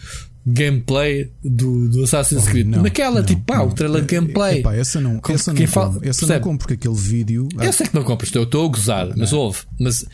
gameplay 0.46 1.32
do, 1.44 1.88
do 1.88 2.04
Assassin's 2.04 2.48
Creed. 2.48 2.68
Não, 2.68 2.84
Naquela, 2.84 3.22
não, 3.22 3.26
tipo, 3.26 3.44
pá, 3.44 3.62
o 3.62 3.72
trailer 3.74 4.02
de 4.02 4.08
gameplay. 4.08 4.60
Epá, 4.60 4.76
essa 4.76 5.00
não, 5.00 5.22
essa 5.30 5.54
não, 5.54 5.68
fala, 5.68 5.96
essa 6.02 6.02
percebe? 6.02 6.34
não 6.34 6.40
compro, 6.42 6.58
porque 6.68 6.74
aquele 6.74 7.02
vídeo. 7.02 7.48
Essa 7.60 7.84
é 7.84 7.88
que 7.88 7.96
não 7.96 8.04
compras, 8.04 8.34
eu 8.34 8.44
estou 8.44 8.66
a 8.66 8.70
gozar, 8.70 9.08
não. 9.08 9.18
mas 9.18 9.32
ouve. 9.32 9.60
Mas 9.80 10.06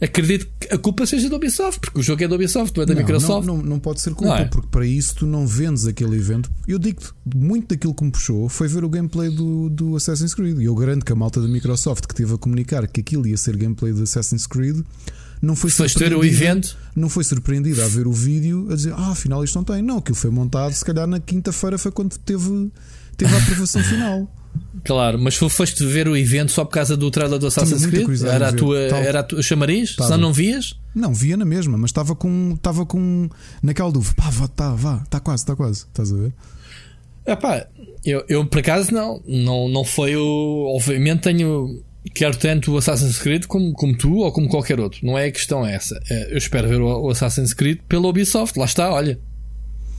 acredito 0.00 0.48
que 0.58 0.74
a 0.74 0.78
culpa 0.78 1.04
seja 1.06 1.28
da 1.28 1.36
Ubisoft, 1.36 1.80
porque 1.80 2.00
o 2.00 2.02
jogo 2.02 2.24
é 2.24 2.28
da 2.28 2.34
Ubisoft, 2.34 2.76
não 2.76 2.82
é 2.82 2.86
da 2.86 2.94
não, 2.94 3.00
Microsoft. 3.02 3.46
Não, 3.46 3.56
não, 3.58 3.62
não, 3.62 3.78
pode 3.78 4.00
ser 4.00 4.14
culpa, 4.14 4.38
é? 4.38 4.44
porque 4.46 4.68
para 4.68 4.86
isso 4.86 5.16
tu 5.16 5.26
não 5.26 5.46
vendes 5.46 5.86
aquele 5.86 6.16
evento. 6.16 6.50
Eu 6.66 6.78
digo 6.78 7.02
muito 7.34 7.68
daquilo 7.68 7.94
que 7.94 8.04
me 8.04 8.10
puxou 8.10 8.48
foi 8.48 8.68
ver 8.68 8.84
o 8.84 8.88
gameplay 8.88 9.28
do, 9.28 9.68
do 9.68 9.96
Assassin's 9.96 10.34
Creed. 10.34 10.58
E 10.60 10.64
eu 10.64 10.74
garanto 10.74 11.04
que 11.04 11.12
a 11.12 11.16
malta 11.16 11.40
da 11.40 11.48
Microsoft 11.48 12.06
que 12.06 12.14
teve 12.14 12.32
a 12.34 12.38
comunicar 12.38 12.86
que 12.88 13.00
aquilo 13.00 13.26
ia 13.26 13.36
ser 13.36 13.56
gameplay 13.56 13.92
de 13.92 14.02
Assassin's 14.02 14.46
Creed 14.46 14.82
não 15.44 15.54
foi 15.54 15.70
surpreendida, 15.70 16.18
o 16.18 16.24
evento? 16.24 16.76
Não 16.96 17.08
foi 17.08 17.24
surpreendida 17.24 17.84
a 17.84 17.88
ver 17.88 18.06
o 18.06 18.12
vídeo 18.12 18.68
a 18.70 18.74
dizer, 18.74 18.92
ah, 18.96 19.10
afinal 19.10 19.44
isto 19.44 19.54
não 19.56 19.64
tem. 19.64 19.82
Não, 19.82 19.98
aquilo 19.98 20.16
foi 20.16 20.30
montado, 20.30 20.72
se 20.72 20.84
calhar 20.84 21.06
na 21.06 21.20
quinta-feira 21.20 21.78
foi 21.78 21.92
quando 21.92 22.16
teve, 22.18 22.70
teve 23.16 23.34
a 23.34 23.38
aprovação 23.38 23.82
final. 23.84 24.28
Claro, 24.84 25.18
mas 25.18 25.34
foste 25.34 25.84
ver 25.84 26.06
o 26.06 26.16
evento 26.16 26.52
só 26.52 26.64
por 26.64 26.72
causa 26.72 26.96
do 26.96 27.10
trailer 27.10 27.38
do 27.38 27.46
Assassin's 27.46 27.86
Creed? 27.86 28.22
Era 28.22 28.50
a, 28.50 28.52
tua, 28.52 28.78
era 28.78 29.20
a 29.20 29.22
tua 29.22 29.42
chamariz? 29.42 29.96
Só 29.96 30.16
não 30.16 30.32
vias? 30.32 30.78
Não, 30.94 31.12
via 31.12 31.36
na 31.36 31.44
mesma, 31.44 31.76
mas 31.76 31.90
estava 31.90 32.14
com, 32.14 32.52
estava 32.54 32.86
com 32.86 33.28
naquela 33.62 33.90
dúvida, 33.90 34.14
pá, 34.16 34.30
vá, 34.30 34.46
tá, 34.46 34.74
vá, 34.74 35.00
está 35.02 35.18
quase, 35.18 35.42
está 35.42 35.56
quase, 35.56 35.86
estás 35.86 36.12
a 36.12 36.16
ver? 36.16 36.32
Epá, 37.26 37.66
eu, 38.04 38.24
eu 38.28 38.44
por 38.46 38.58
acaso 38.60 38.92
não, 38.92 39.22
não, 39.26 39.68
não 39.68 39.84
foi 39.84 40.14
o. 40.14 40.74
Obviamente 40.76 41.22
tenho 41.22 41.82
quero 42.10 42.36
tanto 42.36 42.72
o 42.72 42.78
Assassin's 42.78 43.18
Creed 43.18 43.46
como, 43.46 43.72
como 43.72 43.96
tu 43.96 44.18
ou 44.18 44.32
como 44.32 44.48
qualquer 44.48 44.78
outro. 44.78 45.00
Não 45.04 45.18
é 45.18 45.26
a 45.26 45.32
questão 45.32 45.66
essa. 45.66 45.98
É, 46.10 46.32
eu 46.32 46.38
espero 46.38 46.68
ver 46.68 46.80
o, 46.80 47.08
Assassin's 47.10 47.54
Creed 47.54 47.80
pela 47.88 48.08
Ubisoft. 48.08 48.58
Lá 48.58 48.66
está, 48.66 48.92
olha. 48.92 49.18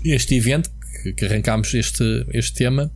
Este 0.03 0.35
evento 0.35 0.69
que, 1.13 1.25
arrancámos 1.25 1.73
este, 1.73 2.25
este 2.31 2.53
tema 2.53 2.91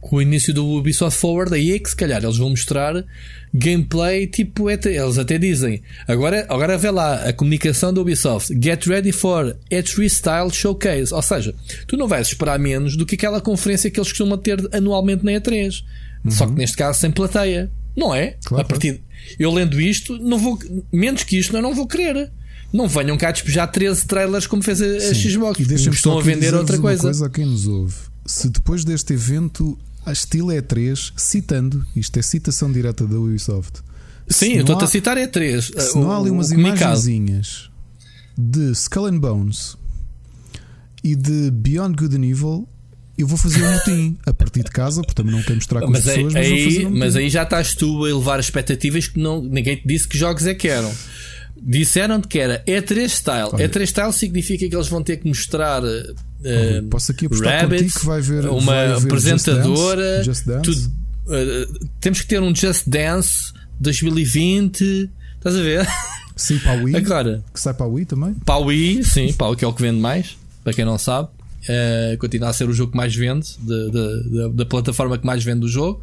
com 0.00 0.16
o 0.16 0.22
início 0.22 0.54
do 0.54 0.64
Ubisoft 0.64 1.18
Forward, 1.18 1.54
aí 1.54 1.72
é 1.72 1.78
que 1.78 1.90
se 1.90 1.96
calhar 1.96 2.22
eles 2.22 2.36
vão 2.36 2.50
mostrar 2.50 3.04
gameplay 3.52 4.26
tipo 4.26 4.70
eles 4.70 5.18
até 5.18 5.38
dizem 5.38 5.82
agora, 6.06 6.46
agora 6.48 6.78
vê 6.78 6.90
lá 6.90 7.24
a 7.24 7.32
comunicação 7.32 7.92
da 7.92 8.00
Ubisoft 8.00 8.54
get 8.62 8.86
ready 8.86 9.10
for 9.10 9.56
E3 9.70 10.08
Style 10.08 10.50
Showcase 10.52 11.12
ou 11.12 11.22
seja, 11.22 11.54
tu 11.86 11.96
não 11.96 12.06
vais 12.06 12.28
esperar 12.28 12.58
menos 12.58 12.96
do 12.96 13.04
que 13.04 13.16
aquela 13.16 13.40
conferência 13.40 13.90
que 13.90 13.98
eles 13.98 14.10
costumam 14.10 14.38
ter 14.38 14.60
anualmente 14.72 15.24
na 15.24 15.32
E3 15.32 15.82
uhum. 16.24 16.30
só 16.30 16.46
que 16.46 16.52
neste 16.52 16.76
caso 16.76 16.98
sem 16.98 17.10
plateia 17.10 17.70
não 17.98 18.14
é? 18.14 18.36
Claro, 18.44 18.64
a 18.64 18.68
partir 18.68 19.02
eu 19.38 19.52
lendo 19.52 19.80
isto, 19.80 20.16
não 20.18 20.38
vou 20.38 20.58
menos 20.92 21.24
que 21.24 21.36
isto, 21.36 21.56
eu 21.56 21.62
não 21.62 21.74
vou 21.74 21.86
querer. 21.86 22.30
Não 22.72 22.86
venham 22.86 23.16
cá 23.16 23.30
despejar 23.30 23.66
13 23.66 24.06
trailers 24.06 24.46
como 24.46 24.62
fez 24.62 24.80
a, 24.80 24.84
a 24.84 25.14
Xbox. 25.14 25.58
E 25.58 25.74
estão 25.74 26.18
a 26.18 26.22
vender 26.22 26.54
outra 26.54 26.78
coisa. 26.78 27.02
Coisa 27.02 27.26
a 27.26 27.30
quem 27.30 27.46
nos 27.46 27.66
ouve. 27.66 27.94
Se 28.26 28.48
depois 28.48 28.84
deste 28.84 29.14
evento 29.14 29.78
a 30.04 30.12
estilo 30.12 30.48
E3, 30.48 31.12
citando, 31.16 31.84
isto 31.96 32.18
é 32.18 32.22
citação 32.22 32.70
direta 32.70 33.06
da 33.06 33.18
Ubisoft. 33.18 33.80
Sim, 34.26 34.54
eu 34.54 34.60
estou-te 34.60 34.84
a 34.84 34.86
citar 34.86 35.16
E3. 35.16 35.80
Se 35.80 35.98
não 35.98 36.10
há 36.10 36.18
ali 36.18 36.30
umas 36.30 36.50
imagenzinhas 36.50 37.70
de 38.36 38.70
Skull 38.72 39.06
and 39.06 39.18
Bones 39.18 39.76
e 41.02 41.16
de 41.16 41.50
Beyond 41.50 41.96
Good 41.96 42.16
and 42.16 42.24
Evil, 42.24 42.68
eu 43.18 43.26
vou 43.26 43.36
fazer 43.36 43.62
um 43.62 43.72
motim 43.72 44.16
a 44.24 44.32
partir 44.32 44.62
de 44.62 44.70
casa, 44.70 45.02
porque 45.02 45.14
também 45.14 45.34
não 45.34 45.42
quero 45.42 45.56
mostrar 45.56 45.80
com 45.80 45.90
mas 45.90 46.08
as 46.08 46.14
pessoas, 46.14 46.36
aí, 46.36 46.42
mas, 46.42 46.62
vou 46.62 46.72
fazer 46.72 46.86
um 46.86 46.98
mas 46.98 47.16
aí 47.16 47.28
já 47.28 47.42
estás 47.42 47.74
tu 47.74 48.04
a 48.04 48.10
elevar 48.10 48.38
expectativas 48.38 49.08
que 49.08 49.18
não, 49.18 49.42
ninguém 49.42 49.76
te 49.76 49.86
disse 49.86 50.08
que 50.08 50.16
jogos 50.16 50.46
é 50.46 50.54
que 50.54 50.68
eram. 50.68 50.94
Disseram-te 51.60 52.28
que 52.28 52.38
era 52.38 52.62
E3 52.64 53.08
Style. 53.08 53.50
Olha, 53.52 53.68
E3 53.68 53.86
Style 53.86 54.12
significa 54.12 54.68
que 54.68 54.74
eles 54.74 54.86
vão 54.86 55.02
ter 55.02 55.16
que 55.16 55.26
mostrar. 55.26 55.82
Uh, 55.82 56.86
posso 56.88 57.10
aqui 57.10 57.26
apostar 57.26 57.62
Rabbits, 57.62 57.98
que 57.98 58.06
vai 58.06 58.20
ver 58.20 58.46
uma 58.46 58.64
vai 58.64 58.92
apresentadora. 58.92 60.22
Just 60.22 60.46
Dance. 60.46 60.64
Just 60.70 60.86
Dance. 60.86 60.90
Tu, 61.26 61.32
uh, 61.32 61.88
temos 62.00 62.20
que 62.20 62.28
ter 62.28 62.40
um 62.40 62.54
Just 62.54 62.84
Dance 62.86 63.52
2020. 63.80 65.10
Estás 65.36 65.56
a 65.56 65.60
ver? 65.60 65.88
Sim, 66.36 66.60
para 66.60 66.78
a 66.78 66.84
Wii. 66.84 66.96
Agora, 66.96 67.44
que 67.52 67.58
sai 67.58 67.74
para 67.74 67.86
a 67.86 67.88
Wii 67.88 68.04
também. 68.04 68.34
Para 68.34 68.54
a 68.54 68.58
Wii, 68.58 69.02
sim, 69.02 69.32
para 69.32 69.48
o 69.48 69.56
que 69.56 69.64
é 69.64 69.68
o 69.68 69.72
que 69.72 69.82
vende 69.82 69.98
mais. 69.98 70.36
Para 70.62 70.72
quem 70.72 70.84
não 70.84 70.96
sabe. 70.96 71.28
Uh, 71.68 72.16
continua 72.18 72.48
a 72.48 72.52
ser 72.52 72.68
o 72.68 72.72
jogo 72.72 72.92
que 72.92 72.96
mais 72.96 73.14
vende, 73.14 73.46
de, 73.58 73.90
de, 73.90 74.30
de, 74.30 74.48
da 74.54 74.64
plataforma 74.64 75.18
que 75.18 75.26
mais 75.26 75.44
vende 75.44 75.66
o 75.66 75.68
jogo. 75.68 76.02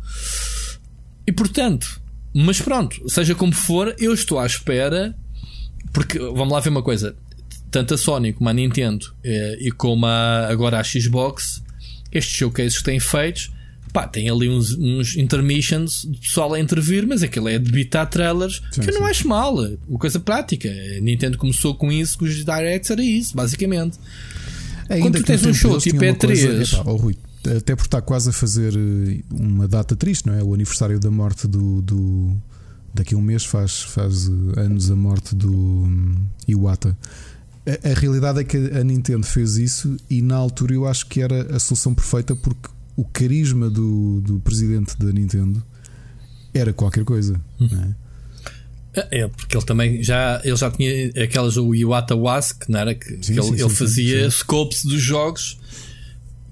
E 1.26 1.32
portanto, 1.32 2.00
mas 2.34 2.62
pronto, 2.62 3.10
seja 3.10 3.34
como 3.34 3.54
for, 3.54 3.96
eu 3.98 4.14
estou 4.14 4.38
à 4.40 4.46
espera. 4.46 5.16
Porque 5.92 6.20
vamos 6.20 6.52
lá 6.52 6.60
ver 6.60 6.70
uma 6.70 6.84
coisa: 6.84 7.16
tanto 7.72 7.94
a 7.94 7.98
Sony 7.98 8.34
como 8.34 8.50
a 8.50 8.54
Nintendo 8.54 9.06
uh, 9.06 9.58
e 9.60 9.72
como 9.72 10.06
a, 10.06 10.48
agora 10.48 10.80
a 10.80 10.84
Xbox, 10.84 11.64
estes 12.12 12.36
showcases 12.36 12.78
que 12.78 12.84
têm 12.84 13.00
feitos, 13.00 13.52
pá, 13.96 14.06
tem 14.06 14.30
ali 14.30 14.50
uns, 14.50 14.78
uns 14.78 15.16
intermissions 15.16 16.06
de 16.06 16.20
pessoal 16.20 16.54
a 16.54 16.60
intervir, 16.60 17.08
mas 17.08 17.24
aquilo 17.24 17.48
é 17.48 17.58
debitar 17.58 18.10
trailers 18.10 18.62
sim, 18.70 18.82
que 18.82 18.90
eu 18.90 19.00
não 19.00 19.06
acho 19.06 19.26
mal, 19.26 19.56
uma 19.88 19.98
coisa 19.98 20.20
prática. 20.20 20.70
A 20.70 21.00
Nintendo 21.00 21.38
começou 21.38 21.74
com 21.74 21.90
isso, 21.90 22.20
com 22.20 22.26
os 22.26 22.44
directs 22.44 22.92
era 22.92 23.02
isso, 23.02 23.34
basicamente. 23.34 23.98
Ainda 24.90 25.06
Quando 25.06 25.18
tu 25.20 25.24
tens 25.24 25.46
um 25.46 25.54
show 25.54 25.78
tipo 25.78 26.00
E3. 26.00 26.26
Coisa, 26.26 26.76
epá, 26.76 26.92
oh, 26.92 26.96
Rui, 26.96 27.16
até 27.58 27.76
porque 27.76 27.88
está 27.88 28.02
quase 28.02 28.30
a 28.30 28.34
fazer 28.34 28.74
eh, 28.76 29.24
uma 29.32 29.68
data 29.68 29.96
triste, 29.96 30.28
não 30.28 30.34
é? 30.34 30.44
O 30.44 30.54
aniversário 30.54 31.00
da 31.00 31.12
morte 31.12 31.48
do. 31.48 31.82
do 31.82 32.36
daqui 32.94 33.14
a 33.14 33.18
um 33.18 33.22
mês 33.22 33.44
faz, 33.44 33.82
faz 33.82 34.28
eh, 34.28 34.62
anos 34.62 34.90
a 34.92 34.96
morte 34.96 35.36
do 35.36 35.52
um, 35.52 36.16
Iwata. 36.48 36.98
A, 37.68 37.90
a, 37.90 37.94
realidade 37.94 38.40
é 38.40 38.44
que 38.44 38.58
a 38.58 38.84
Nintendo 38.84 39.26
fez 39.26 39.58
isso 39.58 39.98
e 40.10 40.22
na 40.22 40.36
altura 40.36 40.76
eu 40.76 40.86
acho 40.86 41.08
que 41.08 41.20
era 41.20 41.56
a 41.56 41.60
solução 41.60 41.96
perfeita 41.96 42.36
porque 42.36 42.70
o 42.96 43.04
carisma 43.04 43.70
do, 43.70 44.22
do 44.22 44.40
presidente 44.40 44.96
da 44.98 45.12
Nintendo 45.12 45.64
era 46.54 46.72
qualquer 46.72 47.04
coisa. 47.04 47.42
Hum. 47.60 47.68
Não 47.72 47.82
é? 47.82 47.96
É, 49.12 49.28
porque 49.28 49.56
ele 49.56 49.66
também 49.66 50.04
já, 50.04 50.42
ele 50.44 50.56
já 50.56 50.72
tinha 50.72 51.10
aquelas, 51.24 51.58
o 51.58 51.76
Iwata 51.76 52.16
Wask, 52.16 52.70
não 52.70 52.80
era? 52.80 52.96
Que, 52.96 53.06
sim, 53.22 53.34
que 53.34 53.40
ele, 53.40 53.44
sim, 53.44 53.64
ele 53.64 53.70
fazia 53.70 54.24
sim, 54.32 54.38
scopes 54.40 54.86
dos 54.86 55.02
jogos. 55.02 55.58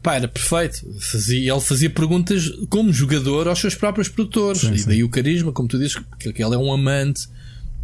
Pá, 0.01 0.15
era 0.15 0.27
perfeito. 0.27 0.85
Fazia, 0.99 1.53
ele 1.53 1.61
fazia 1.61 1.89
perguntas 1.89 2.49
como 2.69 2.91
jogador 2.91 3.47
aos 3.47 3.59
seus 3.59 3.73
próprios 3.73 4.09
produtores. 4.09 4.63
e 4.63 4.85
daí 4.85 5.03
o 5.03 5.09
carisma, 5.09 5.51
como 5.53 5.67
tu 5.67 5.77
dizes, 5.77 5.97
que 6.19 6.29
ele 6.29 6.55
é 6.55 6.57
um 6.57 6.71
amante. 6.73 7.29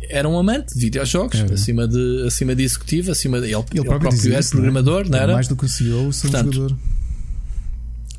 Era 0.09 0.27
um 0.27 0.37
amante 0.37 0.73
de 0.73 0.79
videojogos, 0.79 1.39
acima 1.51 1.85
de, 1.87 2.23
acima 2.25 2.55
de 2.55 2.63
executivo, 2.63 3.11
acima 3.11 3.39
de. 3.39 3.47
Ele, 3.47 3.55
ele, 3.55 3.63
ele 3.73 3.83
próprio, 3.83 4.09
próprio 4.09 4.33
era 4.33 4.43
programador, 4.43 5.09
não, 5.09 5.09
é? 5.09 5.09
não 5.09 5.17
era? 5.19 5.33
Mais 5.33 5.47
do 5.47 5.55
que 5.55 5.65
o 5.65 5.69
CEO, 5.69 6.11
sou 6.11 6.29
Portanto, 6.31 6.53
jogador. 6.53 6.77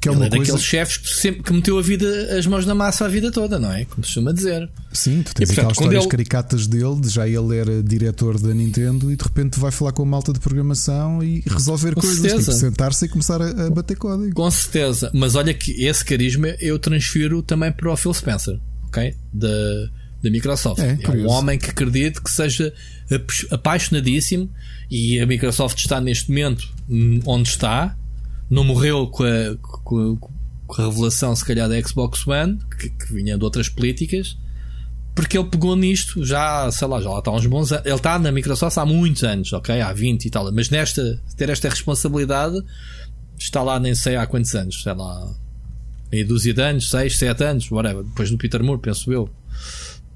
Que 0.00 0.08
é 0.08 0.10
uma 0.10 0.26
é 0.26 0.30
coisa... 0.30 0.44
daqueles 0.44 0.64
chefes 0.64 0.96
que 0.96 1.08
sempre 1.10 1.42
que 1.42 1.52
meteu 1.52 1.78
a 1.78 1.82
vida, 1.82 2.06
as 2.38 2.46
mãos 2.46 2.64
na 2.64 2.74
massa 2.74 3.04
a 3.04 3.08
vida 3.08 3.30
toda, 3.30 3.58
não 3.58 3.70
é? 3.70 3.84
Como 3.84 4.02
se 4.02 4.12
chama 4.12 4.32
dizer. 4.32 4.68
Sim, 4.92 5.22
tu 5.22 5.34
tens 5.34 5.50
e, 5.50 5.54
portanto, 5.54 5.58
aquelas 5.58 5.72
histórias 5.72 6.02
ele... 6.04 6.10
caricatas 6.10 6.66
dele, 6.66 7.00
de 7.00 7.08
já 7.10 7.28
ele 7.28 7.56
era 7.56 7.82
diretor 7.82 8.38
da 8.40 8.54
Nintendo 8.54 9.12
e 9.12 9.16
de 9.16 9.22
repente 9.22 9.60
vai 9.60 9.70
falar 9.70 9.92
com 9.92 10.02
a 10.02 10.06
malta 10.06 10.32
de 10.32 10.40
programação 10.40 11.22
e 11.22 11.42
resolver 11.46 11.94
com 11.94 12.00
coisas, 12.00 12.32
tipo, 12.32 12.52
sentar-se 12.52 13.04
e 13.04 13.08
começar 13.08 13.42
a, 13.42 13.66
a, 13.66 13.70
bater 13.70 13.96
código. 13.98 14.32
Com 14.32 14.50
certeza, 14.50 15.10
mas 15.12 15.34
olha 15.34 15.52
que 15.52 15.84
esse 15.84 16.02
carisma 16.02 16.48
eu 16.60 16.78
transfiro 16.78 17.42
também 17.42 17.70
para 17.70 17.92
o 17.92 17.96
Phil 17.96 18.14
Spencer, 18.14 18.58
ok? 18.86 19.14
Da, 19.34 19.48
da 20.22 20.30
Microsoft. 20.30 20.80
É, 20.80 20.98
é 21.02 21.10
um 21.10 21.28
homem 21.28 21.58
que 21.58 21.68
acredito 21.68 22.22
que 22.22 22.30
seja 22.30 22.72
apaixonadíssimo 23.50 24.50
e 24.90 25.20
a 25.20 25.26
Microsoft 25.26 25.76
está 25.78 26.00
neste 26.00 26.30
momento 26.30 26.66
onde 27.26 27.50
está 27.50 27.96
não 28.50 28.64
morreu 28.64 29.06
com 29.06 29.22
a, 29.22 29.56
com 29.90 30.82
a, 30.82 30.86
revelação, 30.86 31.34
se 31.34 31.44
calhar, 31.44 31.68
da 31.68 31.80
Xbox 31.82 32.26
One, 32.26 32.58
que, 32.78 32.90
que, 32.90 33.12
vinha 33.12 33.36
de 33.36 33.44
outras 33.44 33.68
políticas, 33.68 34.38
porque 35.14 35.36
ele 35.36 35.48
pegou 35.48 35.74
nisto 35.74 36.24
já, 36.24 36.70
sei 36.70 36.86
lá, 36.86 37.00
já 37.00 37.10
lá 37.10 37.18
está 37.18 37.30
há 37.30 37.34
uns 37.34 37.46
bons 37.46 37.72
anos. 37.72 37.84
Ele 37.84 37.94
está 37.94 38.18
na 38.18 38.30
Microsoft 38.30 38.78
há 38.78 38.86
muitos 38.86 39.24
anos, 39.24 39.52
ok? 39.52 39.80
Há 39.80 39.92
20 39.92 40.24
e 40.24 40.30
tal, 40.30 40.52
mas 40.52 40.70
nesta, 40.70 41.20
ter 41.36 41.50
esta 41.50 41.68
responsabilidade 41.68 42.56
está 43.38 43.62
lá 43.62 43.80
nem 43.80 43.94
sei 43.94 44.16
há 44.16 44.26
quantos 44.26 44.54
anos, 44.54 44.82
sei 44.82 44.94
lá, 44.94 45.34
meia 46.12 46.24
dúzia 46.24 46.54
de 46.54 46.62
anos, 46.62 46.88
6, 46.90 47.18
7 47.18 47.44
anos, 47.44 47.70
whatever, 47.70 48.04
depois 48.04 48.30
do 48.30 48.38
Peter 48.38 48.62
Moore, 48.62 48.80
penso 48.80 49.12
eu. 49.12 49.28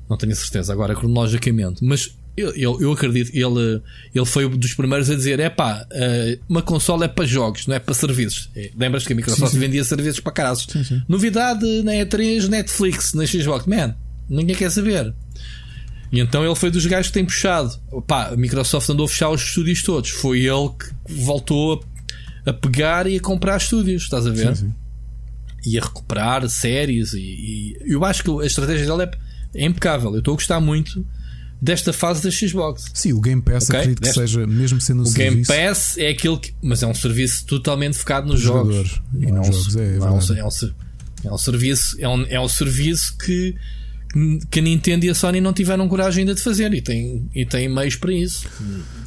Não 0.09 0.17
tenho 0.17 0.37
certeza 0.37 0.73
agora 0.73 0.95
cronologicamente, 0.95 1.85
mas 1.85 2.17
eu, 2.37 2.51
eu, 2.57 2.81
eu, 2.81 2.93
acredito, 2.93 3.31
ele, 3.33 3.81
ele 4.15 4.27
foi 4.27 4.45
um 4.45 4.57
dos 4.57 4.75
primeiros 4.75 5.09
a 5.09 5.15
dizer: 5.15 5.39
é 5.39 5.49
pá, 5.49 5.87
eh, 5.93 6.39
uma 6.49 6.63
consola 6.63 7.05
é 7.05 7.09
para 7.09 7.25
jogos, 7.25 7.67
não 7.67 7.77
é 7.77 7.79
para 7.79 7.95
serviços. 7.95 8.51
Lembras 8.77 9.07
que 9.07 9.13
a 9.13 9.17
Microsoft 9.17 9.53
sim, 9.53 9.59
sim. 9.59 9.61
vendia 9.61 9.85
serviços 9.85 10.21
para 10.21 10.33
caras? 10.33 10.67
Novidade 11.09 11.65
na 11.83 11.93
E3, 11.93 12.49
Netflix, 12.49 13.15
na 13.15 13.25
Xbox, 13.25 13.67
man, 13.67 13.95
ninguém 14.29 14.57
quer 14.57 14.71
saber. 14.71 15.15
E 16.11 16.21
então 16.21 16.45
ele 16.45 16.55
foi 16.55 16.71
dos 16.71 16.85
gajos 16.87 17.09
que 17.09 17.15
tem 17.15 17.25
puxado. 17.25 17.73
Pá, 18.07 18.29
a 18.29 18.37
Microsoft 18.37 18.89
andou 18.89 19.07
a 19.07 19.09
fechar 19.09 19.31
os 19.31 19.43
estúdios 19.43 19.83
todos. 19.83 20.11
Foi 20.11 20.41
ele 20.41 20.71
que 20.71 21.13
voltou 21.13 21.85
a, 22.47 22.51
a 22.51 22.53
pegar 22.53 23.07
e 23.07 23.17
a 23.17 23.21
comprar 23.21 23.57
estúdios, 23.57 24.03
estás 24.03 24.27
a 24.27 24.31
ver? 24.31 24.57
Sim, 24.57 24.73
e 25.65 25.79
a 25.79 25.83
recuperar 25.83 26.49
séries. 26.49 27.13
E, 27.15 27.21
e, 27.21 27.77
eu 27.87 28.05
acho 28.05 28.23
que 28.23 28.31
a 28.31 28.45
estratégia 28.45 28.87
dele 28.87 29.11
é, 29.55 29.63
é 29.63 29.67
impecável. 29.67 30.13
Eu 30.13 30.19
estou 30.19 30.35
a 30.35 30.37
gostar 30.37 30.61
muito 30.61 31.05
desta 31.61 31.93
fase 31.93 32.23
da 32.23 32.31
Xbox. 32.31 32.91
Sim, 32.95 33.13
o 33.13 33.21
Game 33.21 33.41
Pass 33.41 33.69
okay? 33.69 33.81
acredito 33.81 34.01
Desta... 34.01 34.21
que 34.21 34.29
seja, 34.29 34.47
mesmo 34.47 34.81
sendo 34.81 35.01
um 35.01 35.03
o 35.03 35.07
serviço. 35.07 35.51
Game 35.51 35.69
Pass 35.69 35.97
é 35.97 36.09
aquele 36.09 36.39
que. 36.39 36.55
Mas 36.63 36.83
é 36.83 36.87
um 36.87 36.95
serviço 36.95 37.47
totalmente 37.47 37.97
focado 37.97 38.27
nos 38.27 38.41
jogos. 38.41 39.01
E 39.19 39.27
não, 39.27 39.45
jogos, 39.45 39.77
é, 39.77 39.83
é, 39.83 39.97
é, 39.97 40.01
um, 40.01 40.19
é 41.25 41.33
um 41.33 41.39
serviço, 41.39 41.97
é 42.01 42.09
um, 42.09 42.27
é 42.29 42.41
um 42.41 42.49
serviço 42.49 43.17
que, 43.19 43.55
que 44.51 44.59
a 44.59 44.63
Nintendo 44.63 45.07
e 45.07 45.11
a 45.11 45.15
Sony 45.15 45.41
não 45.41 45.53
tiveram 45.53 45.89
coragem 45.89 46.21
ainda 46.21 46.35
de 46.35 46.43
fazer 46.43 46.73
e 46.75 46.83
têm, 46.83 47.29
e 47.35 47.47
têm 47.47 47.69
meios 47.69 47.97
para 47.97 48.13
isso. 48.13 48.47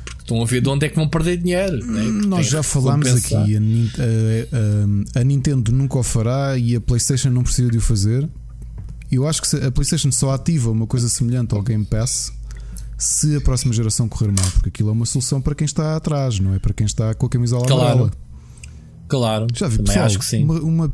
Porque 0.04 0.22
estão 0.22 0.42
a 0.42 0.46
ver 0.46 0.62
de 0.62 0.70
onde 0.70 0.86
é 0.86 0.90
que 0.90 0.96
vão 0.96 1.08
perder 1.08 1.38
dinheiro. 1.38 1.86
Né? 1.86 2.04
Nós 2.26 2.48
já 2.48 2.64
falámos 2.64 3.08
aqui, 3.08 3.36
a, 3.36 3.40
a, 3.40 5.20
a, 5.20 5.22
a 5.22 5.24
Nintendo 5.24 5.72
nunca 5.72 5.98
o 5.98 6.04
fará 6.04 6.58
e 6.58 6.76
a 6.76 6.82
PlayStation 6.82 7.30
não 7.30 7.44
precisa 7.44 7.70
de 7.70 7.78
o 7.78 7.82
fazer. 7.82 8.28
Eu 9.10 9.26
acho 9.26 9.42
que 9.42 9.56
a 9.56 9.72
PlayStation 9.72 10.12
só 10.12 10.32
ativa 10.32 10.70
uma 10.70 10.86
coisa 10.86 11.08
semelhante 11.08 11.54
ao 11.54 11.62
Game 11.62 11.86
Pass 11.86 12.34
se 12.98 13.36
a 13.36 13.42
próxima 13.42 13.74
geração 13.74 14.10
correr 14.10 14.32
mal, 14.32 14.50
porque 14.52 14.70
aquilo 14.70 14.90
é 14.90 14.92
uma 14.92 15.06
solução 15.06 15.42
para 15.42 15.54
quem 15.54 15.66
está 15.66 15.96
atrás, 15.96 16.40
não 16.40 16.54
é 16.54 16.60
para 16.60 16.74
quem 16.74 16.86
está 16.86 17.14
com 17.14 17.26
a 17.26 17.30
camisola 17.30 17.66
claro. 17.66 17.84
amarela. 17.84 18.12
Claro, 19.08 19.48
já 19.54 19.70
vi, 19.70 19.82
pessoal, 19.82 20.06
acho 20.06 20.20
que 20.20 20.26
sim. 20.26 20.44
Uma, 20.44 20.60
uma, 20.60 20.94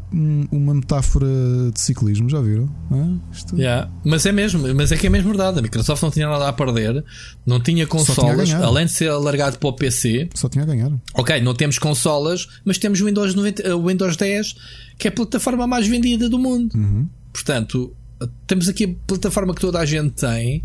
uma, 0.51 0.74
metáfora 0.76 1.26
de 1.74 1.82
ciclismo, 1.82 2.30
já 2.30 2.39
viram? 2.41 2.70
É? 2.91 3.36
Isto... 3.36 3.58
Yeah. 3.58 3.89
Mas 4.06 4.24
é 4.28 4.32
mesmo, 4.32 4.62
mas 4.76 4.91
é 4.91 4.97
que 4.97 5.08
é 5.08 5.10
mesmo 5.10 5.30
verdade. 5.30 5.58
A 5.58 5.62
Microsoft 5.64 6.04
não 6.04 6.12
tinha 6.12 6.28
nada 6.28 6.47
a 6.47 6.54
perder, 6.54 7.04
não 7.43 7.60
tinha 7.60 7.88
consolas, 7.88 8.49
tinha 8.49 8.60
além 8.60 8.86
de 8.86 8.91
ser 8.91 9.10
alargado 9.10 9.58
para 9.58 9.68
o 9.68 9.74
PC. 9.74 10.30
Só 10.36 10.47
tinha 10.47 10.64
a 10.64 10.68
ganhar. 10.68 10.91
Ok, 11.16 11.41
não 11.41 11.56
temos 11.56 11.80
consolas, 11.80 12.47
mas 12.64 12.78
temos 12.78 13.01
o 13.01 13.06
Windows, 13.06 13.34
90, 13.34 13.76
o 13.76 13.88
Windows 13.88 14.16
10, 14.16 14.56
que 14.99 15.08
é 15.08 15.10
a 15.10 15.14
plataforma 15.14 15.66
mais 15.66 15.88
vendida 15.88 16.30
do 16.30 16.38
mundo. 16.38 16.76
Uhum. 16.76 17.10
Portanto, 17.34 17.95
temos 18.45 18.70
aqui 18.70 18.84
a 18.86 19.08
plataforma 19.08 19.56
que 19.56 19.62
toda 19.62 19.80
a 19.80 19.86
gente 19.86 20.12
tem 20.12 20.64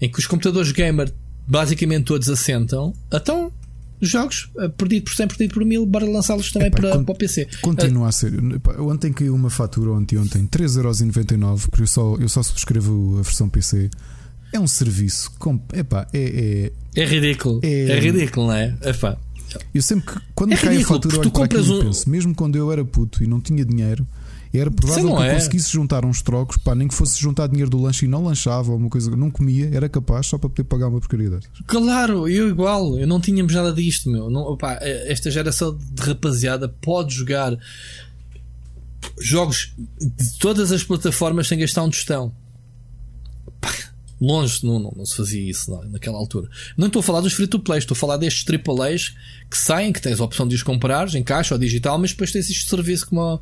em 0.00 0.10
que 0.10 0.18
os 0.18 0.26
computadores 0.26 0.72
gamer 0.72 1.12
basicamente 1.46 2.04
todos 2.04 2.28
assentam, 2.28 2.92
então 3.12 3.52
jogos 4.00 4.50
uh, 4.56 4.70
perdido 4.70 5.04
por 5.04 5.14
100, 5.14 5.28
perdido 5.28 5.54
por 5.54 5.64
1000, 5.64 5.86
bora 5.86 6.06
lançá-los 6.06 6.52
também 6.52 6.70
para, 6.70 7.02
para 7.02 7.12
o 7.12 7.14
PC. 7.16 7.48
Continua 7.60 8.04
uh, 8.04 8.08
a 8.08 8.12
ser. 8.12 8.32
Ontem 8.78 9.12
caiu 9.12 9.34
uma 9.34 9.50
fatura, 9.50 9.92
ontem, 9.92 10.16
ontem 10.18 10.46
3,99€, 10.46 11.68
porque 11.68 11.82
eu 11.82 11.86
só, 11.86 12.16
eu 12.16 12.28
só 12.28 12.42
subscrevo 12.42 13.18
a 13.18 13.22
versão 13.22 13.48
PC. 13.48 13.90
É 14.52 14.58
um 14.58 14.66
serviço. 14.66 15.32
Com, 15.38 15.60
epá, 15.74 16.06
é, 16.12 16.70
é, 16.94 17.02
é 17.02 17.04
ridículo. 17.04 17.60
É, 17.62 17.90
é 17.90 18.00
ridículo, 18.00 18.46
não 18.46 18.54
é? 18.54 18.74
Epá. 18.82 19.18
Eu 19.74 19.82
sempre 19.82 20.14
que, 20.14 20.20
quando 20.34 20.52
é 20.52 20.56
cai 20.56 20.74
ridículo, 20.74 20.98
a 20.98 21.02
fatura, 21.02 21.20
olho 21.20 21.30
para 21.30 21.44
aquilo 21.44 21.78
um... 21.78 21.84
penso, 21.84 22.10
mesmo 22.10 22.34
quando 22.34 22.56
eu 22.56 22.70
era 22.70 22.84
puto 22.84 23.22
e 23.22 23.26
não 23.26 23.40
tinha 23.40 23.64
dinheiro, 23.64 24.06
era 24.52 24.70
provável 24.70 25.08
que 25.08 25.12
eu 25.12 25.22
é. 25.22 25.34
conseguisse 25.34 25.70
juntar 25.70 26.04
uns 26.04 26.22
trocos, 26.22 26.56
pá, 26.56 26.74
nem 26.74 26.88
que 26.88 26.94
fosse 26.94 27.20
juntar 27.20 27.46
dinheiro 27.48 27.70
do 27.70 27.80
lanche 27.80 28.06
e 28.06 28.08
não 28.08 28.24
lanchava, 28.24 28.74
uma 28.74 28.88
coisa 28.88 29.14
não 29.14 29.30
comia, 29.30 29.70
era 29.72 29.88
capaz 29.88 30.26
só 30.26 30.38
para 30.38 30.48
poder 30.48 30.64
pagar 30.64 30.88
uma 30.88 31.00
porcaria 31.00 31.30
destas. 31.30 31.50
Claro, 31.66 32.28
eu 32.28 32.48
igual, 32.48 32.98
eu 32.98 33.06
não 33.06 33.20
tínhamos 33.20 33.54
nada 33.54 33.72
disto, 33.72 34.08
meu. 34.10 34.30
Não, 34.30 34.56
pá, 34.56 34.78
esta 34.80 35.30
geração 35.30 35.76
de 35.76 36.02
rapaziada 36.02 36.68
pode 36.68 37.14
jogar 37.14 37.56
jogos 39.20 39.72
de 39.98 40.38
todas 40.38 40.72
as 40.72 40.82
plataformas 40.82 41.48
sem 41.48 41.58
gastar 41.58 41.82
um 41.82 41.90
tostão. 41.90 42.32
Longe, 44.20 44.64
não, 44.64 44.78
não, 44.78 44.92
não, 44.96 45.06
se 45.06 45.16
fazia 45.16 45.50
isso 45.50 45.70
não, 45.70 45.84
naquela 45.84 46.18
altura. 46.18 46.48
Não 46.76 46.88
estou 46.88 47.00
a 47.00 47.02
falar 47.02 47.20
dos 47.20 47.32
free 47.32 47.46
to 47.46 47.60
play, 47.60 47.78
estou 47.78 47.94
a 47.94 47.98
falar 47.98 48.16
destes 48.16 48.44
AAAs 48.48 49.14
que 49.48 49.56
saem, 49.56 49.92
que 49.92 50.02
tens 50.02 50.20
a 50.20 50.24
opção 50.24 50.46
de 50.46 50.54
os 50.54 50.62
comprar 50.62 51.14
em 51.14 51.22
caixa 51.22 51.54
ou 51.54 51.58
digital, 51.58 51.98
mas 51.98 52.10
depois 52.10 52.32
tens 52.32 52.50
este 52.50 52.68
serviço 52.68 53.06
como 53.06 53.20
a 53.22 53.40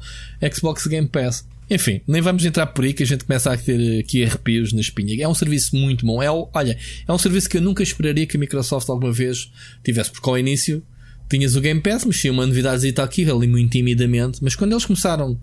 Xbox 0.55 0.87
Game 0.87 1.09
Pass. 1.09 1.47
Enfim, 1.68 2.01
nem 2.07 2.22
vamos 2.22 2.45
entrar 2.45 2.66
por 2.66 2.85
aí 2.85 2.93
que 2.93 3.03
a 3.03 3.07
gente 3.07 3.24
começa 3.24 3.53
a 3.53 3.57
ter 3.57 4.01
aqui 4.01 4.24
arrepios 4.24 4.72
na 4.72 4.81
espinha. 4.81 5.24
É 5.24 5.27
um 5.27 5.35
serviço 5.35 5.74
muito 5.74 6.07
bom. 6.07 6.22
É, 6.22 6.31
olha, 6.31 6.79
é 7.09 7.12
um 7.12 7.18
serviço 7.18 7.51
que 7.51 7.57
eu 7.57 7.62
nunca 7.62 7.83
esperaria 7.83 8.27
que 8.27 8.37
a 8.37 8.41
Microsoft 8.41 8.89
alguma 8.89 9.12
vez 9.12 9.51
tivesse, 9.83 10.12
porque 10.12 10.29
ao 10.31 10.39
início 10.39 10.83
tinhas 11.29 11.57
o 11.57 11.61
Game 11.61 11.81
Pass, 11.81 12.05
mexia 12.05 12.31
uma 12.31 12.47
novidade 12.47 12.89
aqui 12.99 13.29
ali 13.29 13.49
muito 13.49 13.72
timidamente, 13.72 14.39
mas 14.43 14.55
quando 14.55 14.72
eles 14.72 14.85
começaram, 14.85 15.37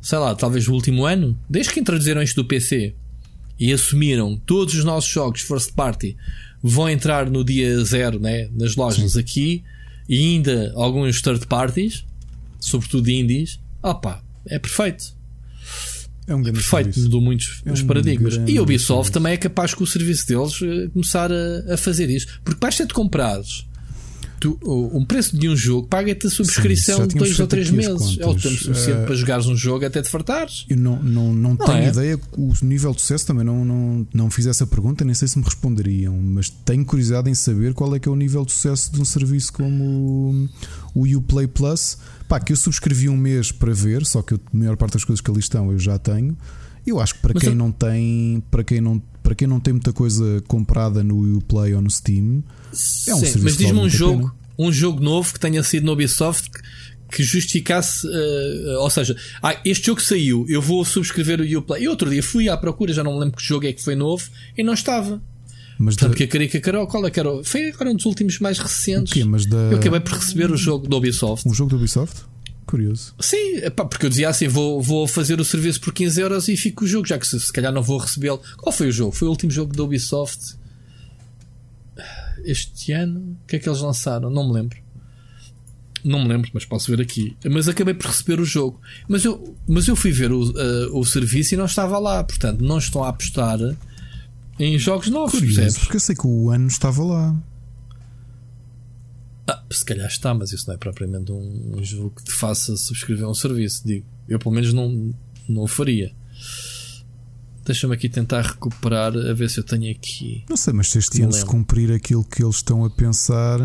sei 0.00 0.18
lá, 0.18 0.34
talvez 0.34 0.68
o 0.68 0.74
último 0.74 1.06
ano, 1.06 1.38
desde 1.48 1.72
que 1.72 1.80
introduziram 1.80 2.22
isto 2.22 2.42
do 2.42 2.46
PC, 2.46 2.94
e 3.62 3.72
assumiram 3.72 4.36
todos 4.44 4.74
os 4.74 4.82
nossos 4.82 5.08
jogos 5.08 5.40
first 5.40 5.72
party 5.74 6.16
vão 6.60 6.90
entrar 6.90 7.30
no 7.30 7.44
dia 7.44 7.78
zero 7.84 8.18
né, 8.18 8.48
nas 8.52 8.74
lojas 8.74 9.12
Sim. 9.12 9.20
aqui 9.20 9.64
e 10.08 10.18
ainda 10.18 10.72
alguns 10.74 11.22
third 11.22 11.46
parties, 11.46 12.04
sobretudo 12.58 13.08
indies, 13.08 13.60
opa, 13.80 14.20
é 14.46 14.58
perfeito. 14.58 15.14
É 16.26 16.34
um 16.34 16.42
grande 16.42 16.58
perfeito, 16.58 16.86
serviço. 16.86 17.02
mudou 17.02 17.20
muitos 17.20 17.62
é 17.64 17.72
um 17.72 17.86
paradigmas. 17.86 18.34
E 18.48 18.58
a 18.58 18.62
Ubisoft 18.62 18.88
serviço. 18.88 19.12
também 19.12 19.32
é 19.34 19.36
capaz 19.36 19.74
com 19.74 19.84
o 19.84 19.86
serviço 19.86 20.26
deles 20.26 20.60
eh, 20.60 20.88
começar 20.92 21.30
a, 21.30 21.74
a 21.74 21.76
fazer 21.76 22.10
isso. 22.10 22.40
Porque 22.44 22.58
basta 22.58 22.84
de 22.84 22.92
comprares 22.92 23.64
tu, 24.42 24.58
um 24.92 25.04
preço 25.04 25.38
de 25.38 25.48
um 25.48 25.54
jogo 25.54 25.86
paga-te 25.86 26.26
a 26.26 26.30
subscrição 26.30 27.06
de 27.06 27.14
dois 27.14 27.38
ou 27.38 27.46
três 27.46 27.70
meses. 27.70 28.18
É 28.18 28.26
o 28.26 28.34
tempo 28.34 28.56
suficiente 28.56 29.02
uh, 29.02 29.06
para 29.06 29.14
jogares 29.14 29.46
um 29.46 29.54
jogo 29.54 29.86
até 29.86 30.02
te 30.02 30.08
fartares. 30.08 30.66
Eu 30.68 30.76
não, 30.76 31.00
não, 31.00 31.32
não, 31.32 31.50
não 31.50 31.56
tenho 31.56 31.78
é? 31.78 31.88
ideia, 31.88 32.20
o 32.36 32.52
nível 32.62 32.92
de 32.92 33.00
sucesso 33.00 33.26
também 33.26 33.44
não, 33.44 33.64
não, 33.64 34.06
não 34.12 34.30
fiz 34.30 34.46
essa 34.46 34.66
pergunta, 34.66 35.04
nem 35.04 35.14
sei 35.14 35.28
se 35.28 35.38
me 35.38 35.44
responderiam, 35.44 36.16
mas 36.16 36.50
tenho 36.50 36.84
curiosidade 36.84 37.30
em 37.30 37.34
saber 37.34 37.72
qual 37.72 37.94
é 37.94 38.00
que 38.00 38.08
é 38.08 38.12
o 38.12 38.16
nível 38.16 38.44
de 38.44 38.52
sucesso 38.52 38.92
de 38.92 39.00
um 39.00 39.04
serviço 39.04 39.52
como 39.52 40.48
o 40.94 41.06
Uplay 41.16 41.46
Plus. 41.46 41.98
Pá, 42.28 42.40
que 42.40 42.52
eu 42.52 42.56
subscrevi 42.56 43.08
um 43.08 43.16
mês 43.16 43.52
para 43.52 43.72
ver, 43.72 44.04
só 44.04 44.22
que 44.22 44.34
a 44.34 44.38
maior 44.52 44.76
parte 44.76 44.94
das 44.94 45.04
coisas 45.04 45.20
que 45.20 45.30
ali 45.30 45.40
estão 45.40 45.70
eu 45.70 45.78
já 45.78 45.98
tenho. 45.98 46.36
Eu 46.84 46.98
acho 46.98 47.14
que 47.14 47.20
para 47.20 47.34
mas 47.34 47.42
quem 47.42 47.52
eu... 47.52 47.56
não 47.56 47.70
tem, 47.70 48.42
para 48.50 48.64
quem 48.64 48.80
não, 48.80 49.00
para 49.22 49.34
quem 49.34 49.46
não 49.46 49.60
tem 49.60 49.72
muita 49.74 49.92
coisa 49.92 50.42
comprada 50.46 51.02
no 51.02 51.38
Uplay 51.38 51.74
ou 51.74 51.80
no 51.80 51.90
Steam, 51.90 52.42
é 53.08 53.14
um 53.14 53.18
Sim, 53.18 53.40
mas 53.42 53.56
diz-me 53.56 53.78
um 53.78 53.88
jogo, 53.88 54.34
um 54.58 54.72
jogo 54.72 55.00
novo 55.00 55.32
que 55.32 55.40
tenha 55.40 55.62
sido 55.62 55.86
no 55.86 55.92
Ubisoft 55.92 56.50
que 57.12 57.22
justificasse, 57.22 58.06
uh, 58.06 58.80
ou 58.80 58.88
seja, 58.88 59.14
ah, 59.42 59.54
este 59.64 59.86
jogo 59.86 60.00
saiu, 60.00 60.46
eu 60.48 60.62
vou 60.62 60.82
subscrever 60.82 61.40
o 61.40 61.58
Uplay. 61.58 61.84
E 61.84 61.88
outro 61.88 62.08
dia 62.08 62.22
fui 62.22 62.48
à 62.48 62.56
procura, 62.56 62.92
já 62.92 63.04
não 63.04 63.14
me 63.14 63.20
lembro 63.20 63.36
que 63.36 63.44
jogo 63.44 63.66
é 63.66 63.72
que 63.72 63.82
foi 63.82 63.94
novo 63.94 64.24
e 64.56 64.62
não 64.64 64.72
estava. 64.72 65.20
Mas 65.78 65.96
Portanto, 65.96 66.12
da... 66.12 66.16
que 66.16 66.24
a 66.24 66.28
Carica 66.28 66.60
Carol, 66.60 66.86
qual 66.86 67.06
é 67.06 67.10
que 67.10 67.20
era? 67.20 67.44
Foi 67.44 67.68
agora 67.68 67.90
um 67.90 67.96
dos 67.96 68.06
últimos 68.06 68.38
mais 68.38 68.58
recentes. 68.58 69.12
quê? 69.12 69.24
Mas 69.24 69.44
da... 69.46 69.56
Eu 69.56 69.78
acabei 69.78 70.00
por 70.00 70.14
receber 70.14 70.50
o 70.50 70.56
jogo 70.56 70.88
do 70.88 70.96
Ubisoft. 70.96 71.46
Um 71.46 71.52
jogo 71.52 71.70
do 71.70 71.76
Ubisoft? 71.76 72.22
Curioso. 72.66 73.14
Sim, 73.18 73.56
epá, 73.56 73.84
porque 73.84 74.06
eu 74.06 74.10
dizia 74.10 74.28
assim: 74.28 74.48
vou, 74.48 74.80
vou 74.80 75.06
fazer 75.06 75.40
o 75.40 75.44
serviço 75.44 75.80
por 75.80 75.92
15 75.92 76.20
euros 76.20 76.48
e 76.48 76.56
fico 76.56 76.84
o 76.84 76.88
jogo, 76.88 77.06
já 77.06 77.18
que 77.18 77.26
se, 77.26 77.38
se 77.38 77.52
calhar 77.52 77.72
não 77.72 77.82
vou 77.82 77.98
recebê-lo. 77.98 78.40
Qual 78.56 78.72
foi 78.72 78.88
o 78.88 78.92
jogo? 78.92 79.12
Foi 79.12 79.28
o 79.28 79.30
último 79.30 79.50
jogo 79.50 79.76
da 79.76 79.82
Ubisoft 79.82 80.56
este 82.44 82.92
ano. 82.92 83.36
O 83.42 83.46
que 83.46 83.56
é 83.56 83.58
que 83.58 83.68
eles 83.68 83.80
lançaram? 83.80 84.30
Não 84.30 84.46
me 84.46 84.54
lembro. 84.54 84.78
Não 86.04 86.20
me 86.20 86.28
lembro, 86.28 86.50
mas 86.52 86.64
posso 86.64 86.90
ver 86.90 87.00
aqui. 87.00 87.36
Mas 87.48 87.68
acabei 87.68 87.94
por 87.94 88.06
receber 88.06 88.40
o 88.40 88.44
jogo. 88.44 88.80
Mas 89.08 89.24
eu, 89.24 89.56
mas 89.68 89.86
eu 89.86 89.94
fui 89.94 90.10
ver 90.10 90.32
o, 90.32 90.42
uh, 90.42 90.98
o 90.98 91.04
serviço 91.04 91.54
e 91.54 91.56
não 91.56 91.66
estava 91.66 91.98
lá. 91.98 92.24
Portanto, 92.24 92.60
não 92.60 92.78
estão 92.78 93.04
a 93.04 93.08
apostar 93.08 93.58
em 94.58 94.78
jogos 94.78 95.08
novos. 95.08 95.38
Curioso, 95.38 95.80
porque 95.80 95.96
eu 95.96 96.00
sei 96.00 96.16
que 96.16 96.26
o 96.26 96.50
ano 96.50 96.66
estava 96.66 97.04
lá. 97.04 97.36
Ah, 99.46 99.62
se 99.70 99.84
calhar 99.84 100.06
está, 100.06 100.32
mas 100.32 100.52
isso 100.52 100.66
não 100.68 100.74
é 100.74 100.78
propriamente 100.78 101.32
um, 101.32 101.76
um 101.76 101.84
jogo 101.84 102.10
que 102.10 102.24
te 102.24 102.32
faça 102.32 102.76
subscrever 102.76 103.28
um 103.28 103.34
serviço. 103.34 103.82
Digo, 103.84 104.06
eu 104.28 104.38
pelo 104.38 104.54
menos 104.54 104.72
não, 104.72 105.14
não 105.48 105.62
o 105.62 105.66
faria. 105.66 106.12
Deixa-me 107.64 107.94
aqui 107.94 108.08
tentar 108.08 108.42
recuperar 108.42 109.16
a 109.16 109.32
ver 109.32 109.48
se 109.48 109.60
eu 109.60 109.64
tenho 109.64 109.90
aqui. 109.90 110.44
Não 110.48 110.56
sei, 110.56 110.72
mas 110.72 110.88
se 110.88 110.98
este 110.98 111.22
ano 111.22 111.32
se 111.32 111.44
cumprir 111.44 111.92
aquilo 111.92 112.24
que 112.24 112.42
eles 112.42 112.56
estão 112.56 112.84
a 112.84 112.90
pensar. 112.90 113.58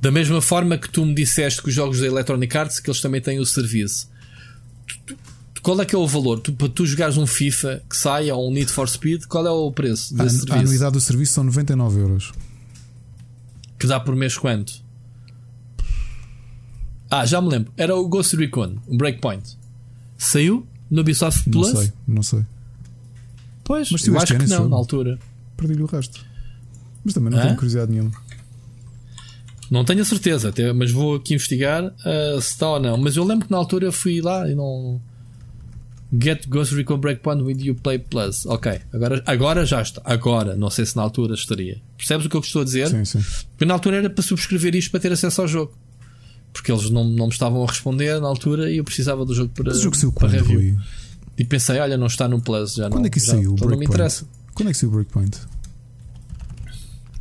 Da 0.00 0.10
mesma 0.10 0.40
forma 0.42 0.76
que 0.76 0.90
tu 0.90 1.04
me 1.04 1.14
disseste 1.14 1.62
que 1.62 1.68
os 1.68 1.74
jogos 1.74 2.00
da 2.00 2.06
Electronic 2.06 2.56
Arts 2.56 2.80
que 2.80 2.90
eles 2.90 3.00
também 3.00 3.20
têm 3.20 3.40
o 3.40 3.46
serviço. 3.46 4.10
Qual 5.66 5.80
é 5.80 5.84
que 5.84 5.96
é 5.96 5.98
o 5.98 6.06
valor? 6.06 6.38
Tu, 6.38 6.52
para 6.52 6.68
tu 6.68 6.86
jogares 6.86 7.16
um 7.16 7.26
FIFA 7.26 7.82
que 7.90 7.96
saia 7.96 8.36
ou 8.36 8.48
um 8.48 8.52
Need 8.52 8.70
for 8.70 8.88
Speed, 8.88 9.24
qual 9.24 9.44
é 9.44 9.50
o 9.50 9.72
preço 9.72 10.14
desse 10.14 10.36
a, 10.36 10.38
serviço? 10.38 10.52
A 10.52 10.58
anuidade 10.60 10.92
do 10.92 11.00
serviço 11.00 11.32
são 11.32 11.42
99 11.42 11.98
euros. 11.98 12.32
Que 13.76 13.88
dá 13.88 13.98
por 13.98 14.14
mês 14.14 14.38
quanto? 14.38 14.74
Ah, 17.10 17.26
já 17.26 17.40
me 17.40 17.48
lembro. 17.48 17.72
Era 17.76 17.96
o 17.96 18.06
Ghost 18.06 18.36
Recon, 18.36 18.76
um 18.86 18.96
Breakpoint. 18.96 19.58
Saiu 20.16 20.64
no 20.88 21.00
Ubisoft 21.00 21.50
Plus? 21.50 21.72
Não 21.72 21.80
sei, 21.80 21.92
não 22.06 22.22
sei. 22.22 22.46
Pois, 23.64 23.90
Mas 23.90 24.06
eu 24.06 24.16
acho 24.16 24.38
que 24.38 24.46
não, 24.46 24.68
na 24.68 24.76
altura. 24.76 25.18
Perdi-lhe 25.56 25.82
o 25.82 25.86
resto. 25.86 26.24
Mas 27.04 27.12
também 27.12 27.32
não 27.32 27.40
Hã? 27.40 27.42
tenho 27.42 27.56
curiosidade 27.56 27.90
nenhuma. 27.90 28.12
Não 29.68 29.84
tenho 29.84 30.00
a 30.00 30.04
certeza, 30.04 30.50
até, 30.50 30.72
mas 30.72 30.92
vou 30.92 31.16
aqui 31.16 31.34
investigar 31.34 31.86
uh, 31.86 32.40
se 32.40 32.52
está 32.52 32.70
ou 32.70 32.78
não. 32.78 32.96
Mas 32.96 33.16
eu 33.16 33.24
lembro 33.24 33.46
que 33.46 33.50
na 33.50 33.58
altura 33.58 33.90
fui 33.90 34.20
lá 34.20 34.48
e 34.48 34.54
não. 34.54 35.02
Get 36.12 36.48
Ghost 36.48 36.74
Recon 36.74 36.98
Breakpoint 36.98 37.42
with 37.42 37.60
You 37.60 37.74
Play 37.74 37.98
Plus. 37.98 38.46
Ok, 38.46 38.80
agora, 38.92 39.22
agora 39.26 39.66
já 39.66 39.82
está. 39.82 40.00
Agora, 40.04 40.54
não 40.54 40.70
sei 40.70 40.86
se 40.86 40.96
na 40.96 41.02
altura 41.02 41.34
estaria. 41.34 41.80
Percebes 41.96 42.26
o 42.26 42.28
que 42.28 42.36
eu 42.36 42.40
estou 42.40 42.62
a 42.62 42.64
dizer? 42.64 42.88
Sim, 42.88 43.04
sim. 43.04 43.24
Porque 43.50 43.64
na 43.64 43.74
altura 43.74 43.96
era 43.96 44.10
para 44.10 44.22
subscrever 44.22 44.74
isto 44.76 44.90
para 44.90 45.00
ter 45.00 45.12
acesso 45.12 45.42
ao 45.42 45.48
jogo. 45.48 45.76
Porque 46.52 46.70
eles 46.70 46.88
não, 46.90 47.04
não 47.04 47.26
me 47.26 47.32
estavam 47.32 47.62
a 47.62 47.66
responder 47.66 48.20
na 48.20 48.28
altura 48.28 48.70
e 48.70 48.78
eu 48.78 48.84
precisava 48.84 49.24
do 49.24 49.34
jogo 49.34 49.52
para, 49.52 49.64
Mas 49.64 49.78
o 49.78 49.82
jogo 49.82 49.96
saiu 49.96 50.12
para 50.12 50.28
quando, 50.28 50.40
review. 50.40 50.60
Rui? 50.60 50.78
E 51.36 51.44
pensei, 51.44 51.78
olha, 51.80 51.96
não 51.98 52.06
está 52.06 52.28
no 52.28 52.40
Plus. 52.40 52.74
Já 52.74 52.88
quando 52.88 53.00
não, 53.00 53.06
é 53.06 53.10
que 53.10 53.18
isso 53.18 53.30
saiu? 53.30 53.56
Já, 53.58 53.66
não 53.66 53.76
me 53.76 53.84
interessa. 53.84 54.26
Quando 54.54 54.68
é 54.68 54.72
que 54.72 54.78
saiu 54.78 54.90
o 54.90 54.92
Breakpoint? 54.92 55.38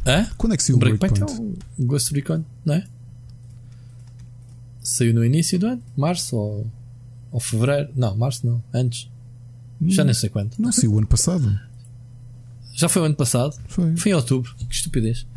Hã? 0.06 0.30
Quando 0.38 0.54
é 0.54 0.58
que 0.58 0.64
saiu 0.64 0.76
o 0.78 0.80
Breakpoint? 0.80 1.20
Breakpoint 1.20 1.58
é 1.78 1.82
o 1.82 1.86
Ghost 1.86 2.14
Recon, 2.14 2.46
não 2.64 2.76
é? 2.76 2.86
Saiu 4.82 5.14
no 5.14 5.26
início 5.26 5.58
do 5.58 5.66
ano? 5.66 5.84
Março 5.98 6.38
ou, 6.38 6.72
ou 7.36 7.42
fevereiro? 7.42 7.90
Não, 7.94 8.16
março 8.16 8.48
não. 8.48 8.64
Antes. 8.74 9.12
Já 9.88 10.06
nem 10.06 10.14
sei 10.14 10.30
quando. 10.30 10.54
Não 10.58 10.72
saiu 10.72 10.94
o 10.94 10.98
ano 10.98 11.06
passado. 11.06 11.60
Já 12.74 12.88
foi 12.88 13.02
o 13.02 13.06
ano 13.06 13.16
passado? 13.16 13.54
Foi. 13.68 13.98
Foi 13.98 14.12
em 14.14 14.16
outubro. 14.16 14.56
Que 14.56 14.74
estupidez. 14.74 15.28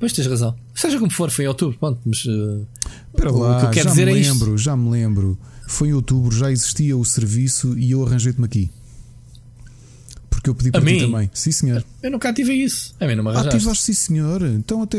Pois 0.00 0.12
tens 0.12 0.26
razão. 0.26 0.56
Seja 0.74 0.98
como 0.98 1.12
for, 1.12 1.30
foi 1.30 1.44
em 1.44 1.48
outubro. 1.48 1.78
Pronto, 1.78 2.00
mas. 2.04 2.24
Uh, 2.24 2.66
Espera 3.06 3.30
lá, 3.30 3.56
o 3.56 3.60
que 3.60 3.66
eu 3.66 3.70
quero 3.70 3.84
já 3.84 3.90
dizer 3.90 4.06
me 4.06 4.10
é 4.10 4.14
lembro, 4.14 4.58
já 4.58 4.76
me 4.76 4.90
lembro. 4.90 5.38
Foi 5.68 5.88
em 5.88 5.92
outubro, 5.92 6.36
já 6.36 6.50
existia 6.50 6.96
o 6.96 7.04
serviço 7.04 7.78
e 7.78 7.92
eu 7.92 8.04
arranjei-te-me 8.04 8.46
aqui. 8.46 8.68
Porque 10.28 10.50
eu 10.50 10.56
pedi 10.56 10.72
para 10.72 10.80
a 10.80 10.84
ti 10.84 10.92
mim? 10.92 11.00
também. 11.00 11.30
Sim, 11.32 11.52
senhor. 11.52 11.84
Eu 12.02 12.10
nunca 12.10 12.32
tive 12.32 12.52
isso. 12.52 12.96
A 12.98 13.06
mim 13.06 13.14
não 13.14 13.22
me 13.22 13.30
arranjaste. 13.30 13.54
Ah, 13.54 13.58
ativaste, 13.58 13.84
sim, 13.84 13.94
senhor. 13.94 14.42
Então 14.42 14.82
até. 14.82 14.98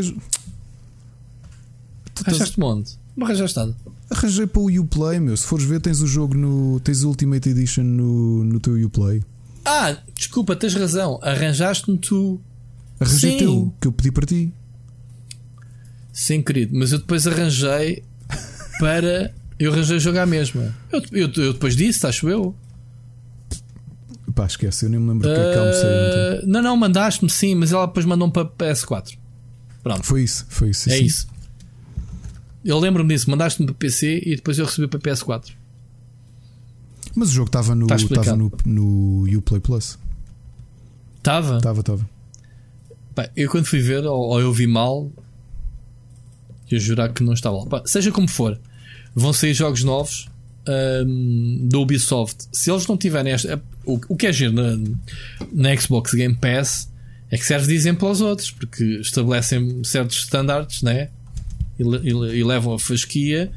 Arranjaste-me 2.26 2.66
onde? 2.66 2.91
Não 3.18 3.28
arranjaste 3.28 3.58
nada. 3.58 3.76
Arranjei 4.10 4.45
para 4.45 4.62
o 4.62 4.82
Uplay, 4.82 5.20
meu. 5.20 5.36
Se 5.36 5.45
fores 5.45 5.66
ver, 5.66 5.82
tens 5.82 6.01
o 6.01 6.08
jogo 6.08 6.36
no. 6.36 6.80
Tens 6.80 7.03
o 7.03 7.10
Ultimate 7.10 7.49
Edition 7.49 7.84
no, 7.84 8.43
no 8.43 8.60
teu 8.60 8.76
Uplay. 8.86 9.24
Ah, 9.66 9.97
desculpa, 10.14 10.56
tens 10.56 10.76
razão. 10.76 11.20
Arranjaste-me 11.24 11.97
tu. 11.97 12.39
Arranjei 12.99 13.38
teu, 13.38 13.74
que 13.82 13.88
eu 13.88 13.91
pedi 13.91 14.12
para 14.12 14.26
ti. 14.26 14.53
Sim, 16.14 16.41
querido, 16.41 16.78
mas 16.78 16.91
eu 16.91 16.99
depois 16.99 17.28
arranjei 17.28 18.03
para. 18.80 19.34
Eu 19.58 19.74
arranjei 19.74 19.99
jogar 19.99 20.24
a 20.24 20.26
mesma. 20.26 20.74
Eu, 20.91 21.01
eu, 21.12 21.32
eu 21.36 21.53
depois 21.53 21.76
disse, 21.76 22.06
acho 22.06 22.30
eu. 22.30 22.56
Pá, 24.34 24.45
esquece, 24.45 24.86
eu 24.86 24.89
nem 24.89 24.99
me 24.99 25.10
lembro 25.10 25.30
o 25.30 25.34
que 25.34 25.39
é 25.39 25.51
que 25.51 25.58
almocei 25.58 25.86
ontem. 25.86 26.39
Ah, 26.39 26.41
não, 26.45 26.62
não, 26.62 26.78
mandaste-me 26.78 27.30
sim, 27.30 27.56
mas 27.56 27.72
ela 27.72 27.86
depois 27.86 28.06
mandou-me 28.06 28.34
para 28.34 28.45
PS4. 28.45 29.18
Pronto. 29.82 30.03
Foi 30.03 30.24
isso, 30.24 30.45
foi 30.49 30.70
isso. 30.72 30.89
É 30.89 30.97
sim. 30.97 31.03
isso. 31.06 31.28
Eu 32.66 32.80
lembro-me 32.80 33.13
disso, 33.13 33.30
mandaste-me 33.30 33.68
para 33.68 33.76
PC 33.76 34.24
e 34.26 34.36
depois 34.36 34.57
eu 34.57 34.66
recebi 34.66 34.88
para 34.88 34.99
PS4. 34.99 35.51
Mas 37.16 37.30
o 37.30 37.32
jogo 37.32 37.47
estava 37.47 37.76
no, 37.76 37.86
estava 37.86 38.36
no, 38.36 38.51
no 38.66 39.38
Uplay 39.38 39.61
Plus. 39.61 39.99
Estava? 41.18 41.57
Estava, 41.57 41.80
estava. 41.82 42.09
Eu 43.36 43.49
quando 43.51 43.66
fui 43.66 43.80
ver, 43.80 44.03
ou, 44.03 44.20
ou 44.20 44.41
eu 44.41 44.51
vi 44.51 44.66
mal, 44.66 45.09
eu 46.70 46.80
jurar 46.80 47.13
que 47.13 47.24
não 47.24 47.34
estava 47.34 47.57
lá. 47.57 47.66
Pá, 47.68 47.84
seja 47.86 48.11
como 48.11 48.28
for, 48.28 48.59
vão 49.13 49.32
sair 49.32 49.53
jogos 49.53 49.84
novos 49.84 50.28
um, 50.68 51.68
da 51.70 51.78
Ubisoft. 51.78 52.47
Se 52.51 52.72
eles 52.72 52.88
não 52.88 52.97
tiverem 52.97 53.32
esta. 53.32 53.61
O, 53.86 53.99
o 54.09 54.18
que 54.18 54.26
é 54.26 54.34
giro 54.34 54.53
na, 54.53 54.76
na 55.53 55.78
Xbox 55.78 56.13
Game 56.13 56.36
Pass 56.36 56.91
é 57.30 57.38
que 57.38 57.45
serve 57.45 57.68
de 57.68 57.76
exemplo 57.76 58.07
aos 58.07 58.22
outros, 58.22 58.49
porque 58.49 58.84
estabelecem 58.84 59.84
certos 59.84 60.18
standards, 60.18 60.82
né? 60.82 61.09
E, 61.80 61.84
e, 61.84 62.39
e 62.39 62.43
levam 62.43 62.73
a 62.73 62.80
fasquia. 62.80 63.51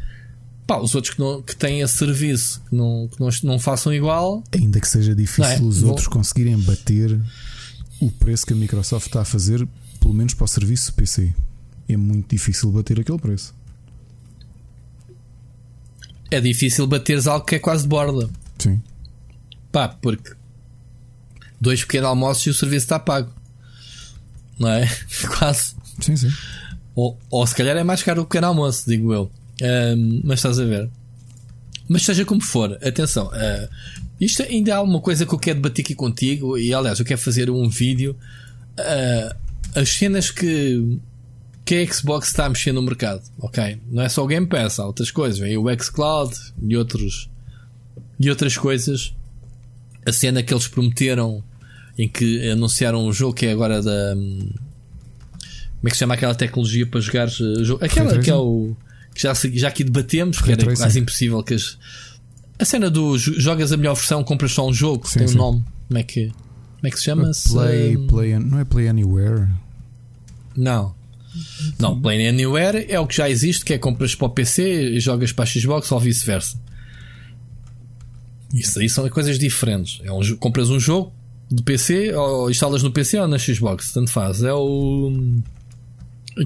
Pá, 0.67 0.79
os 0.79 0.95
outros 0.95 1.15
que, 1.15 1.21
não, 1.21 1.41
que 1.41 1.57
têm 1.57 1.81
esse 1.81 1.97
serviço 1.97 2.61
que 2.69 2.75
não, 2.75 3.09
que 3.09 3.19
não, 3.19 3.29
não 3.45 3.59
façam 3.59 3.93
igual. 3.93 4.43
Ainda 4.53 4.81
que 4.81 4.89
seja 4.89 5.15
difícil 5.15 5.45
é? 5.45 5.61
os 5.61 5.81
Vou... 5.81 5.91
outros 5.91 6.07
conseguirem 6.09 6.59
bater 6.59 7.19
o 8.01 8.11
preço 8.11 8.47
que 8.47 8.53
a 8.53 8.57
Microsoft 8.57 9.07
está 9.07 9.23
a 9.23 9.25
fazer, 9.25 9.67
pelo 9.99 10.13
menos 10.15 10.35
para 10.35 10.45
o 10.45 10.49
serviço 10.49 10.93
PC. 10.93 11.35
É 11.89 11.97
muito 11.97 12.29
difícil 12.29 12.71
bater 12.71 13.01
aquele 13.01 13.19
preço. 13.19 13.55
É 16.31 16.41
difícil 16.41 16.87
bateres 16.87 17.27
algo 17.27 17.47
que 17.47 17.55
é 17.55 17.59
quase 17.59 17.85
de 17.85 17.89
borda. 17.89 18.29
Sim. 18.59 18.83
Pá, 19.73 19.89
porque 19.89 20.33
dois 21.61 21.83
pequenos 21.83 22.09
almoços 22.09 22.47
e 22.47 22.51
o 22.51 22.55
serviço 22.55 22.85
está 22.85 22.99
pago. 22.99 23.33
Não 24.59 24.69
é? 24.69 24.87
quase. 25.39 25.75
Sim, 26.01 26.17
sim. 26.17 26.31
Ou, 26.99 27.17
ou 27.31 27.47
se 27.47 27.55
calhar 27.55 27.77
é 27.77 27.85
mais 27.85 28.03
caro 28.03 28.23
o 28.23 28.25
pequeno 28.25 28.49
almoço, 28.49 28.83
digo 28.85 29.13
eu. 29.13 29.31
Um, 29.63 30.21
mas 30.25 30.41
estás 30.41 30.59
a 30.59 30.65
ver. 30.65 30.91
Mas 31.89 32.03
seja 32.03 32.25
como 32.25 32.43
for, 32.43 32.77
atenção. 32.83 33.29
Uh, 33.29 33.69
isto 34.21 34.43
ainda 34.43 34.75
há 34.75 34.83
uma 34.83 35.01
coisa 35.01 35.25
que 35.25 35.33
eu 35.33 35.39
quero 35.39 35.61
debater 35.61 35.85
aqui 35.85 35.95
contigo. 35.95 36.59
E 36.59 36.75
aliás, 36.75 36.99
eu 36.99 37.05
quero 37.05 37.21
fazer 37.21 37.51
um 37.51 37.69
vídeo. 37.69 38.17
Uh, 38.77 39.79
as 39.79 39.91
cenas 39.91 40.33
que, 40.33 40.99
que 41.65 41.77
a 41.77 41.93
Xbox 41.93 42.31
está 42.31 42.47
a 42.47 42.49
mexer 42.49 42.73
no 42.73 42.83
mercado. 42.83 43.23
Ok? 43.39 43.81
Não 43.89 44.03
é 44.03 44.09
só 44.09 44.25
o 44.25 44.27
Game 44.27 44.49
Pass, 44.49 44.81
há 44.81 44.85
outras 44.85 45.13
coisas. 45.13 45.39
Vem 45.39 45.57
o 45.57 45.81
Xcloud 45.81 46.35
e, 46.61 46.77
outros, 46.77 47.31
e 48.19 48.29
outras 48.29 48.59
coisas. 48.59 49.15
A 50.05 50.11
cena 50.11 50.43
que 50.43 50.53
eles 50.53 50.67
prometeram 50.67 51.45
em 51.97 52.09
que 52.09 52.51
anunciaram 52.51 53.07
um 53.07 53.13
jogo 53.13 53.35
que 53.35 53.47
é 53.47 53.53
agora 53.53 53.81
da. 53.81 54.17
Como 55.81 55.89
é 55.89 55.91
que 55.91 55.97
se 55.97 56.01
chama 56.01 56.15
aquela 56.15 56.35
tecnologia 56.35 56.87
para 56.87 57.01
jogar 57.01 57.29
uh, 57.29 57.65
jogo? 57.65 57.85
Aquela 57.85 58.19
que 58.19 58.31
é 58.31 58.35
o. 58.35 58.77
Que 59.15 59.23
já, 59.23 59.33
já 59.35 59.69
aqui 59.69 59.85
debatemos, 59.85 60.41
que 60.41 60.53
era 60.53 60.77
quase 60.77 60.99
impossível 60.99 61.43
que 61.43 61.55
as. 61.55 61.79
A 62.59 62.65
cena 62.65 62.91
do 62.91 63.17
jogas 63.17 63.73
a 63.73 63.77
melhor 63.77 63.95
versão, 63.95 64.25
compras 64.25 64.53
só 64.53 64.67
um 64.67 64.73
jogo, 64.73 65.07
sim, 65.09 65.21
tem 65.21 65.29
sim. 65.29 65.35
um 65.37 65.39
nome. 65.39 65.65
Como 65.87 65.99
é 65.99 66.03
que, 66.03 66.27
como 66.27 66.87
é 66.87 66.91
que 66.91 66.99
se 66.99 67.05
chama? 67.05 67.33
-se? 67.33 67.49
Play, 67.49 67.97
play, 68.09 68.39
não 68.39 68.59
é 68.59 68.65
Play 68.65 68.89
Anywhere? 68.89 69.47
Não. 70.57 70.97
Não, 71.79 72.01
Play 72.01 72.27
Anywhere 72.27 72.87
é 72.89 72.99
o 72.99 73.07
que 73.07 73.17
já 73.17 73.31
existe, 73.31 73.65
que 73.65 73.75
é 73.75 73.79
compras 73.79 74.15
para 74.15 74.27
o 74.27 74.31
PC 74.31 74.97
e 74.97 75.01
jogas 75.01 75.31
para 75.31 75.45
a 75.45 75.47
Xbox 75.47 75.93
ou 75.93 76.01
vice-versa. 76.01 76.59
Isso 78.53 78.81
aí 78.81 78.89
são 78.89 79.09
coisas 79.09 79.39
diferentes. 79.39 80.01
É 80.03 80.11
um, 80.11 80.37
compras 80.37 80.71
um 80.71 80.81
jogo 80.81 81.13
de 81.51 81.63
PC 81.63 82.13
ou 82.15 82.51
instalas 82.51 82.83
no 82.83 82.91
PC 82.91 83.21
ou 83.21 83.29
na 83.29 83.39
Xbox, 83.39 83.93
tanto 83.93 84.11
faz. 84.11 84.43
É 84.43 84.53
o 84.53 85.13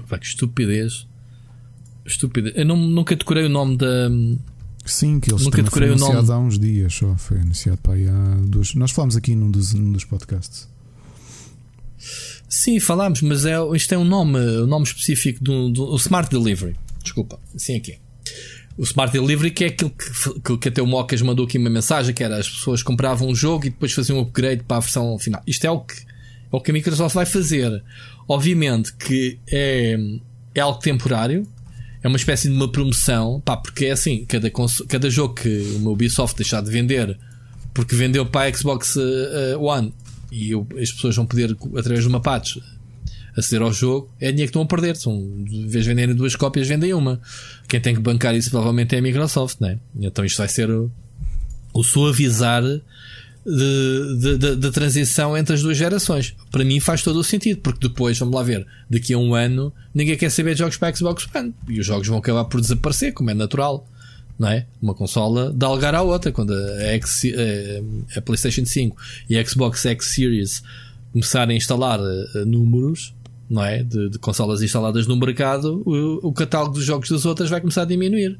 Pá, 0.00 0.18
que 0.18 0.26
estupidez. 0.26 1.06
Estupidez. 2.04 2.54
Eu 2.56 2.64
não, 2.64 2.76
nunca 2.76 3.14
decorei 3.14 3.44
o 3.44 3.48
nome 3.48 3.76
da. 3.76 4.10
Sim, 4.84 5.20
que 5.20 5.30
eles 5.30 5.44
nunca 5.44 5.62
decorei 5.62 5.88
foi 5.88 5.96
anunciado 5.96 6.24
o 6.24 6.26
nome. 6.26 6.44
há 6.44 6.46
uns 6.46 6.58
dias 6.58 6.92
só. 6.92 7.14
Foi 7.16 7.38
anunciado 7.38 7.78
para 7.78 7.94
aí 7.94 8.08
há 8.08 8.36
duas. 8.46 8.74
Nós 8.74 8.90
falámos 8.90 9.16
aqui 9.16 9.34
num 9.34 9.50
dos, 9.50 9.72
num 9.74 9.92
dos 9.92 10.04
podcasts. 10.04 10.68
Sim, 12.48 12.80
falámos, 12.80 13.22
mas 13.22 13.46
é, 13.46 13.54
isto 13.74 13.94
é 13.94 13.98
um 13.98 14.04
nome, 14.04 14.38
um 14.38 14.66
nome 14.66 14.84
específico 14.84 15.42
do, 15.42 15.70
do 15.70 15.96
Smart 15.96 16.28
Delivery. 16.28 16.76
Desculpa, 17.02 17.38
assim 17.54 17.76
aqui. 17.76 17.98
O 18.76 18.82
Smart 18.82 19.12
Delivery 19.12 19.50
que 19.50 19.64
é 19.64 19.66
aquilo 19.68 19.90
que, 19.90 20.40
que, 20.40 20.58
que 20.58 20.68
até 20.68 20.82
o 20.82 20.86
Mocas 20.86 21.22
mandou 21.22 21.46
aqui 21.46 21.58
uma 21.58 21.70
mensagem 21.70 22.14
que 22.14 22.22
era 22.22 22.38
as 22.38 22.48
pessoas 22.48 22.82
compravam 22.82 23.28
um 23.28 23.34
jogo 23.34 23.66
e 23.66 23.70
depois 23.70 23.92
faziam 23.92 24.18
um 24.18 24.22
upgrade 24.22 24.64
para 24.64 24.78
a 24.78 24.80
versão 24.80 25.18
final. 25.18 25.42
Isto 25.46 25.66
é 25.66 25.70
o 25.70 25.80
que, 25.80 25.94
o 26.52 26.60
que 26.60 26.70
a 26.70 26.74
Microsoft 26.74 27.14
vai 27.14 27.26
fazer. 27.26 27.82
Obviamente 28.28 28.94
que 28.94 29.38
é, 29.50 29.98
é 30.54 30.60
algo 30.60 30.78
temporário, 30.78 31.46
é 32.02 32.08
uma 32.08 32.16
espécie 32.16 32.48
de 32.48 32.54
uma 32.54 32.70
promoção, 32.70 33.40
pá, 33.40 33.56
porque 33.56 33.86
é 33.86 33.92
assim, 33.92 34.24
cada, 34.26 34.50
cada 34.88 35.10
jogo 35.10 35.34
que 35.34 35.48
o 35.82 35.88
Ubisoft 35.88 36.36
deixar 36.36 36.62
de 36.62 36.70
vender 36.70 37.18
porque 37.74 37.96
vendeu 37.96 38.26
para 38.26 38.48
a 38.48 38.54
Xbox 38.54 38.96
uh, 38.96 39.60
One 39.60 39.92
e 40.30 40.50
eu, 40.50 40.66
as 40.80 40.90
pessoas 40.90 41.16
vão 41.16 41.26
poder, 41.26 41.56
através 41.76 42.02
de 42.02 42.08
uma 42.08 42.20
patch, 42.20 42.56
aceder 43.36 43.62
ao 43.62 43.72
jogo, 43.72 44.10
é 44.18 44.30
dinheiro 44.30 44.50
que 44.50 44.58
estão 44.58 44.62
a 44.62 44.66
perder. 44.66 44.96
São, 44.96 45.14
em 45.14 45.66
vez 45.66 45.84
de 45.84 45.90
venderem 45.90 46.14
duas 46.14 46.34
cópias, 46.34 46.66
vendem 46.66 46.94
uma. 46.94 47.20
Quem 47.68 47.80
tem 47.80 47.94
que 47.94 48.00
bancar 48.00 48.34
isso 48.34 48.50
provavelmente 48.50 48.94
é 48.94 48.98
a 48.98 49.02
Microsoft, 49.02 49.60
né? 49.60 49.78
Então 50.00 50.24
isto 50.24 50.38
vai 50.38 50.48
ser 50.48 50.70
o, 50.70 50.90
o 51.74 51.82
suavizar 51.82 52.62
da 53.44 54.70
transição 54.70 55.36
entre 55.36 55.54
as 55.54 55.62
duas 55.62 55.76
gerações. 55.76 56.34
Para 56.50 56.64
mim 56.64 56.78
faz 56.78 57.02
todo 57.02 57.18
o 57.18 57.24
sentido, 57.24 57.60
porque 57.60 57.88
depois, 57.88 58.18
vamos 58.18 58.34
lá 58.34 58.42
ver, 58.42 58.66
daqui 58.88 59.14
a 59.14 59.18
um 59.18 59.34
ano 59.34 59.72
ninguém 59.94 60.16
quer 60.16 60.30
saber 60.30 60.54
de 60.54 60.60
jogos 60.60 60.76
para 60.76 60.94
Xbox 60.94 61.26
One 61.34 61.52
e 61.68 61.80
os 61.80 61.86
jogos 61.86 62.06
vão 62.06 62.18
acabar 62.18 62.44
por 62.44 62.60
desaparecer, 62.60 63.12
como 63.12 63.30
é 63.30 63.34
natural. 63.34 63.86
Não 64.38 64.48
é? 64.48 64.66
Uma 64.80 64.94
consola 64.94 65.52
dá 65.52 65.70
lugar 65.70 65.94
à 65.94 66.02
outra. 66.02 66.32
Quando 66.32 66.52
a, 66.52 66.94
X, 66.94 67.22
a, 68.14 68.18
a 68.18 68.22
PlayStation 68.22 68.64
5 68.64 68.96
e 69.28 69.38
a 69.38 69.44
Xbox 69.44 69.84
X 69.84 70.06
Series 70.06 70.62
começarem 71.12 71.54
a 71.54 71.56
instalar 71.56 72.00
uh, 72.00 72.46
números, 72.46 73.14
não 73.48 73.62
é? 73.62 73.82
De, 73.82 74.08
de, 74.08 74.18
consolas 74.18 74.62
instaladas 74.62 75.06
no 75.06 75.16
mercado, 75.16 75.82
o, 75.84 76.28
o, 76.28 76.32
catálogo 76.32 76.74
dos 76.74 76.84
jogos 76.84 77.08
das 77.10 77.26
outras 77.26 77.50
vai 77.50 77.60
começar 77.60 77.82
a 77.82 77.84
diminuir. 77.84 78.38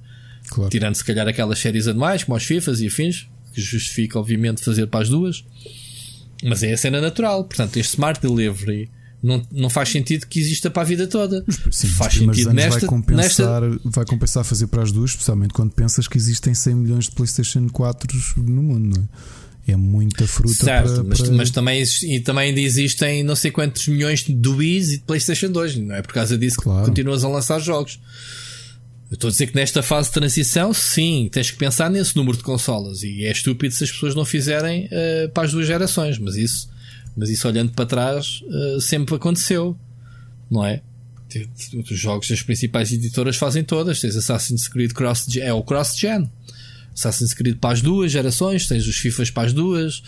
Claro. 0.49 0.71
Tirando 0.71 0.95
se 0.95 1.05
calhar 1.05 1.29
aquelas 1.29 1.59
séries 1.59 1.87
anuais, 1.87 2.25
como 2.25 2.37
os 2.37 2.43
FIFAs 2.43 2.81
e 2.81 2.87
afins, 2.87 3.29
que 3.53 3.61
justifica, 3.61 4.19
obviamente, 4.19 4.63
fazer 4.63 4.87
para 4.87 5.01
as 5.01 5.09
duas. 5.09 5.45
Mas 6.43 6.63
é 6.63 6.73
a 6.73 6.77
cena 6.77 7.01
natural. 7.01 7.45
Portanto, 7.45 7.77
este 7.77 7.93
Smart 7.93 8.21
Delivery 8.21 8.91
não, 9.23 9.47
não 9.53 9.71
faz 9.71 9.89
sentido 9.89 10.27
que 10.27 10.41
exista 10.41 10.69
para 10.69 10.83
a 10.83 10.85
vida 10.85 11.07
toda. 11.07 11.45
Sim, 11.71 11.87
faz 11.89 12.15
sentido 12.15 12.53
nesta, 12.53 12.81
vai 12.81 12.89
compensar, 12.89 13.63
nesta... 13.63 13.81
vai 13.85 14.05
compensar 14.05 14.45
fazer 14.45 14.67
para 14.67 14.83
as 14.83 14.91
duas, 14.91 15.11
especialmente 15.11 15.55
quando 15.55 15.71
pensas 15.71 16.09
que 16.09 16.17
existem 16.17 16.53
100 16.53 16.75
milhões 16.75 17.05
de 17.05 17.13
PlayStation 17.13 17.69
4 17.69 18.09
no 18.39 18.63
mundo, 18.63 18.97
não 18.97 19.03
é? 19.05 19.43
É 19.65 19.77
muita 19.77 20.27
fruta. 20.27 20.53
Certo, 20.53 20.93
para, 20.93 21.05
mas, 21.05 21.21
para... 21.21 21.33
mas 21.33 21.51
também, 21.51 21.85
e 22.03 22.19
também 22.19 22.49
ainda 22.49 22.61
existem 22.61 23.23
não 23.23 23.37
sei 23.37 23.53
quantos 23.53 23.87
milhões 23.87 24.25
de 24.25 24.49
Wii 24.49 24.79
e 24.79 24.87
de 24.87 24.99
PlayStation 24.99 25.53
2, 25.53 25.77
não 25.77 25.95
é 25.95 26.03
por 26.03 26.13
causa 26.13 26.37
disso 26.37 26.61
claro. 26.61 26.81
que 26.81 26.89
continuas 26.89 27.23
a 27.23 27.29
lançar 27.29 27.61
jogos. 27.61 28.01
Eu 29.13 29.17
estou 29.17 29.29
a 29.29 29.31
dizer 29.31 29.49
que 29.49 29.55
nesta 29.55 29.83
fase 29.83 30.09
de 30.09 30.15
transição, 30.15 30.73
sim, 30.73 31.29
tens 31.31 31.51
que 31.51 31.59
pensar 31.59 31.91
nesse 31.91 32.17
número 32.17 32.35
de 32.35 32.43
consolas. 32.43 33.03
E 33.03 33.27
é 33.27 33.31
estúpido 33.31 33.75
se 33.75 33.85
as 33.85 33.93
pessoas 33.93 34.15
não 34.15 34.25
fizerem 34.25 34.87
uh, 34.87 35.29
para 35.35 35.43
as 35.43 35.53
duas 35.53 35.67
gerações. 35.67 36.19
Mas 36.19 36.35
isso, 36.35 36.71
mas 37.15 37.29
isso 37.29 37.47
olhando 37.47 37.73
para 37.73 37.85
trás, 37.85 38.43
uh, 38.47 38.81
sempre 38.81 39.15
aconteceu. 39.15 39.79
Não 40.51 40.65
é? 40.65 40.81
Os 41.91 41.99
jogos 41.99 42.27
das 42.27 42.41
principais 42.41 42.91
editoras 42.91 43.37
fazem 43.37 43.63
todas. 43.63 44.01
Tens 44.01 44.17
Assassin's 44.17 44.67
Creed 44.67 44.93
Cross 44.93 45.27
é 45.37 45.53
o 45.53 45.63
Cross 45.63 45.99
Gen. 45.99 46.31
Assassin's 46.95 47.35
Creed 47.35 47.59
para 47.59 47.75
as 47.75 47.83
duas 47.83 48.11
gerações, 48.11 48.67
tens 48.67 48.87
os 48.87 48.97
FIFAs 48.97 49.31
para 49.31 49.47
as 49.47 49.53
duas, 49.53 50.03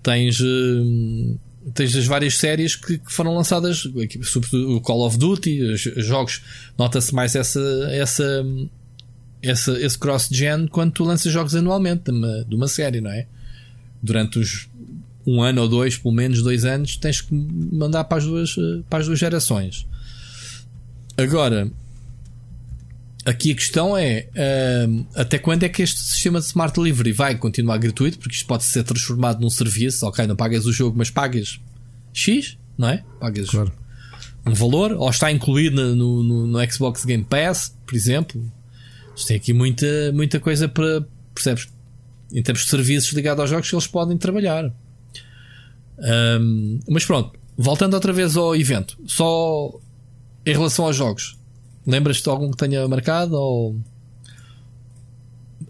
tens. 0.00 0.38
Uh, 0.38 1.36
tens 1.72 1.96
as 1.96 2.06
várias 2.06 2.36
séries 2.36 2.76
que, 2.76 2.98
que, 2.98 3.12
foram 3.12 3.34
lançadas, 3.34 3.88
sobretudo 4.22 4.76
o 4.76 4.80
Call 4.80 5.06
of 5.06 5.16
Duty, 5.16 5.62
os, 5.62 5.80
jogos, 6.04 6.42
nota-se 6.76 7.14
mais 7.14 7.34
essa, 7.34 7.60
essa, 7.90 8.46
essa, 9.42 9.80
esse 9.80 9.98
cross-gen 9.98 10.66
quando 10.66 10.92
tu 10.92 11.04
lanças 11.04 11.32
jogos 11.32 11.54
anualmente 11.54 12.04
de 12.04 12.10
uma, 12.10 12.44
de 12.44 12.54
uma 12.54 12.68
série, 12.68 13.00
não 13.00 13.10
é? 13.10 13.26
Durante 14.02 14.38
os 14.38 14.68
um 15.26 15.40
ano 15.42 15.62
ou 15.62 15.68
dois, 15.68 15.96
pelo 15.96 16.12
menos 16.12 16.42
dois 16.42 16.64
anos, 16.64 16.96
tens 16.96 17.22
que 17.22 17.34
mandar 17.34 18.04
para 18.04 18.18
as 18.18 18.24
duas, 18.24 18.54
para 18.90 18.98
as 18.98 19.06
duas 19.06 19.18
gerações. 19.18 19.86
Agora, 21.16 21.70
aqui 23.24 23.52
a 23.52 23.54
questão 23.54 23.96
é 23.96 24.28
uh, 24.34 25.06
até 25.14 25.38
quando 25.38 25.62
é 25.62 25.68
que 25.68 25.82
este 25.82 26.00
sistema 26.00 26.38
de 26.38 26.46
Smart 26.46 26.74
Delivery 26.74 27.12
vai 27.12 27.36
continuar 27.36 27.78
gratuito? 27.78 28.18
Porque 28.18 28.34
isto 28.34 28.46
pode 28.46 28.64
ser 28.64 28.84
transformado 28.84 29.40
num 29.40 29.50
serviço. 29.50 30.06
Ok, 30.06 30.26
não 30.26 30.36
pagas 30.36 30.66
o 30.66 30.72
jogo, 30.72 30.96
mas 30.96 31.10
pagas 31.10 31.58
X, 32.12 32.58
não 32.76 32.88
é? 32.88 33.02
Pagas 33.18 33.48
claro. 33.48 33.72
um 34.46 34.52
valor, 34.52 34.92
ou 34.92 35.08
está 35.08 35.32
incluído 35.32 35.96
no, 35.96 36.22
no, 36.22 36.46
no, 36.46 36.70
Xbox 36.70 37.04
Game 37.04 37.24
Pass, 37.24 37.76
por 37.86 37.94
exemplo. 37.94 38.52
Isto 39.16 39.28
tem 39.28 39.36
aqui 39.36 39.52
muita, 39.52 40.12
muita 40.12 40.38
coisa 40.38 40.68
para, 40.68 41.06
percebes? 41.34 41.68
Em 42.32 42.42
termos 42.42 42.64
de 42.64 42.70
serviços 42.70 43.12
ligados 43.12 43.40
aos 43.40 43.50
jogos 43.50 43.68
que 43.68 43.74
eles 43.74 43.86
podem 43.86 44.18
trabalhar. 44.18 44.72
Um, 45.96 46.80
mas 46.88 47.04
pronto, 47.04 47.38
voltando 47.56 47.94
outra 47.94 48.12
vez 48.12 48.36
ao 48.36 48.56
evento, 48.56 48.98
só 49.06 49.70
em 50.44 50.52
relação 50.52 50.86
aos 50.86 50.96
jogos 50.96 51.38
Lembras-te 51.86 52.24
de 52.24 52.30
algum 52.30 52.50
que 52.50 52.56
tenha 52.56 52.86
marcado? 52.88 53.36
Ou, 53.36 53.76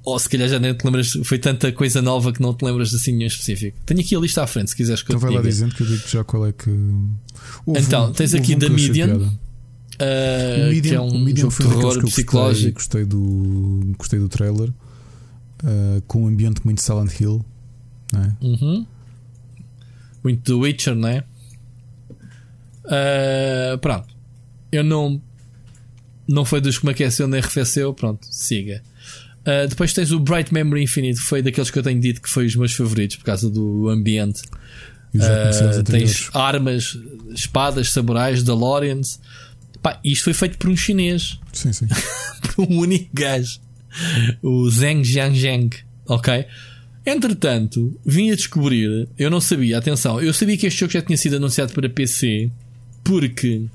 ou 0.04 0.18
se 0.18 0.28
calhar 0.28 0.48
já 0.48 0.58
nem 0.58 0.74
te 0.74 0.84
lembras, 0.84 1.12
foi 1.24 1.38
tanta 1.38 1.72
coisa 1.72 2.00
nova 2.00 2.32
que 2.32 2.40
não 2.40 2.54
te 2.54 2.64
lembras 2.64 2.94
assim 2.94 3.12
em 3.12 3.24
específico. 3.24 3.78
Tenho 3.84 4.00
aqui 4.00 4.14
a 4.14 4.20
lista 4.20 4.42
à 4.42 4.46
frente, 4.46 4.70
se 4.70 4.76
quiseres 4.76 5.02
que 5.02 5.12
então 5.12 5.16
eu 5.16 5.28
te 5.28 5.32
vai 5.32 5.42
lá 5.42 5.48
dizendo 5.48 5.74
que 5.74 5.82
eu 5.82 5.86
digo 5.86 6.08
já 6.08 6.22
qual 6.22 6.46
é 6.46 6.52
que. 6.52 6.70
Houve 7.66 7.80
então, 7.80 8.12
tens 8.12 8.34
aqui 8.34 8.54
um 8.54 8.58
da 8.58 8.68
Median. 8.68 9.16
Uh, 9.16 10.66
o 10.66 10.68
Median, 10.70 10.82
que 10.82 10.94
é 10.94 11.00
um 11.00 11.18
Median 11.18 11.50
jogo 11.50 11.62
de 11.62 11.68
terror 11.68 12.04
psicológico. 12.04 12.74
Gostei, 12.74 13.02
gostei, 13.02 13.04
do, 13.04 13.94
gostei 13.96 14.18
do 14.18 14.28
trailer. 14.28 14.70
Uh, 15.62 16.02
com 16.06 16.24
um 16.24 16.28
ambiente 16.28 16.60
muito 16.64 16.82
Silent 16.82 17.18
Hill. 17.18 17.44
É? 18.14 18.44
Uhum. 18.44 18.86
Muito 20.22 20.52
do 20.52 20.60
Witcher, 20.60 20.94
não 20.94 21.08
é? 21.08 21.24
Uh, 22.84 23.78
pronto. 23.80 24.14
Eu 24.70 24.84
não 24.84 25.20
não 26.26 26.44
foi 26.44 26.60
dos 26.60 26.78
que 26.78 26.86
me 26.86 26.92
aqueceu 26.92 27.28
nem 27.28 27.40
arrefeceu, 27.40 27.92
pronto, 27.92 28.26
siga. 28.30 28.82
Uh, 29.42 29.68
depois 29.68 29.92
tens 29.92 30.10
o 30.10 30.18
Bright 30.18 30.52
Memory 30.52 30.84
Infinite, 30.84 31.20
foi 31.20 31.42
daqueles 31.42 31.70
que 31.70 31.78
eu 31.78 31.82
tenho 31.82 32.00
dito 32.00 32.22
que 32.22 32.28
foi 32.28 32.46
os 32.46 32.56
meus 32.56 32.72
favoritos 32.72 33.16
por 33.16 33.24
causa 33.24 33.50
do 33.50 33.88
ambiente. 33.88 34.42
Uh, 35.14 35.82
tens 35.84 36.30
armas, 36.34 36.98
espadas, 37.34 37.90
samurais, 37.90 38.42
DeLoreans. 38.42 39.20
Pá, 39.82 40.00
isto 40.02 40.24
foi 40.24 40.34
feito 40.34 40.58
por 40.58 40.70
um 40.70 40.76
chinês. 40.76 41.38
Sim, 41.52 41.72
sim. 41.72 41.86
por 42.54 42.64
um 42.64 42.78
único 42.78 43.10
gajo. 43.12 43.60
O 44.42 44.68
Zheng 44.70 45.04
Jianzheng. 45.04 45.70
Ok? 46.06 46.46
Entretanto, 47.06 47.94
vim 48.04 48.30
a 48.30 48.34
descobrir, 48.34 49.06
eu 49.18 49.30
não 49.30 49.40
sabia, 49.40 49.76
atenção, 49.76 50.22
eu 50.22 50.32
sabia 50.32 50.56
que 50.56 50.66
este 50.66 50.80
jogo 50.80 50.92
já 50.92 51.02
tinha 51.02 51.18
sido 51.18 51.36
anunciado 51.36 51.74
para 51.74 51.86
PC 51.86 52.50
porque 53.04 53.66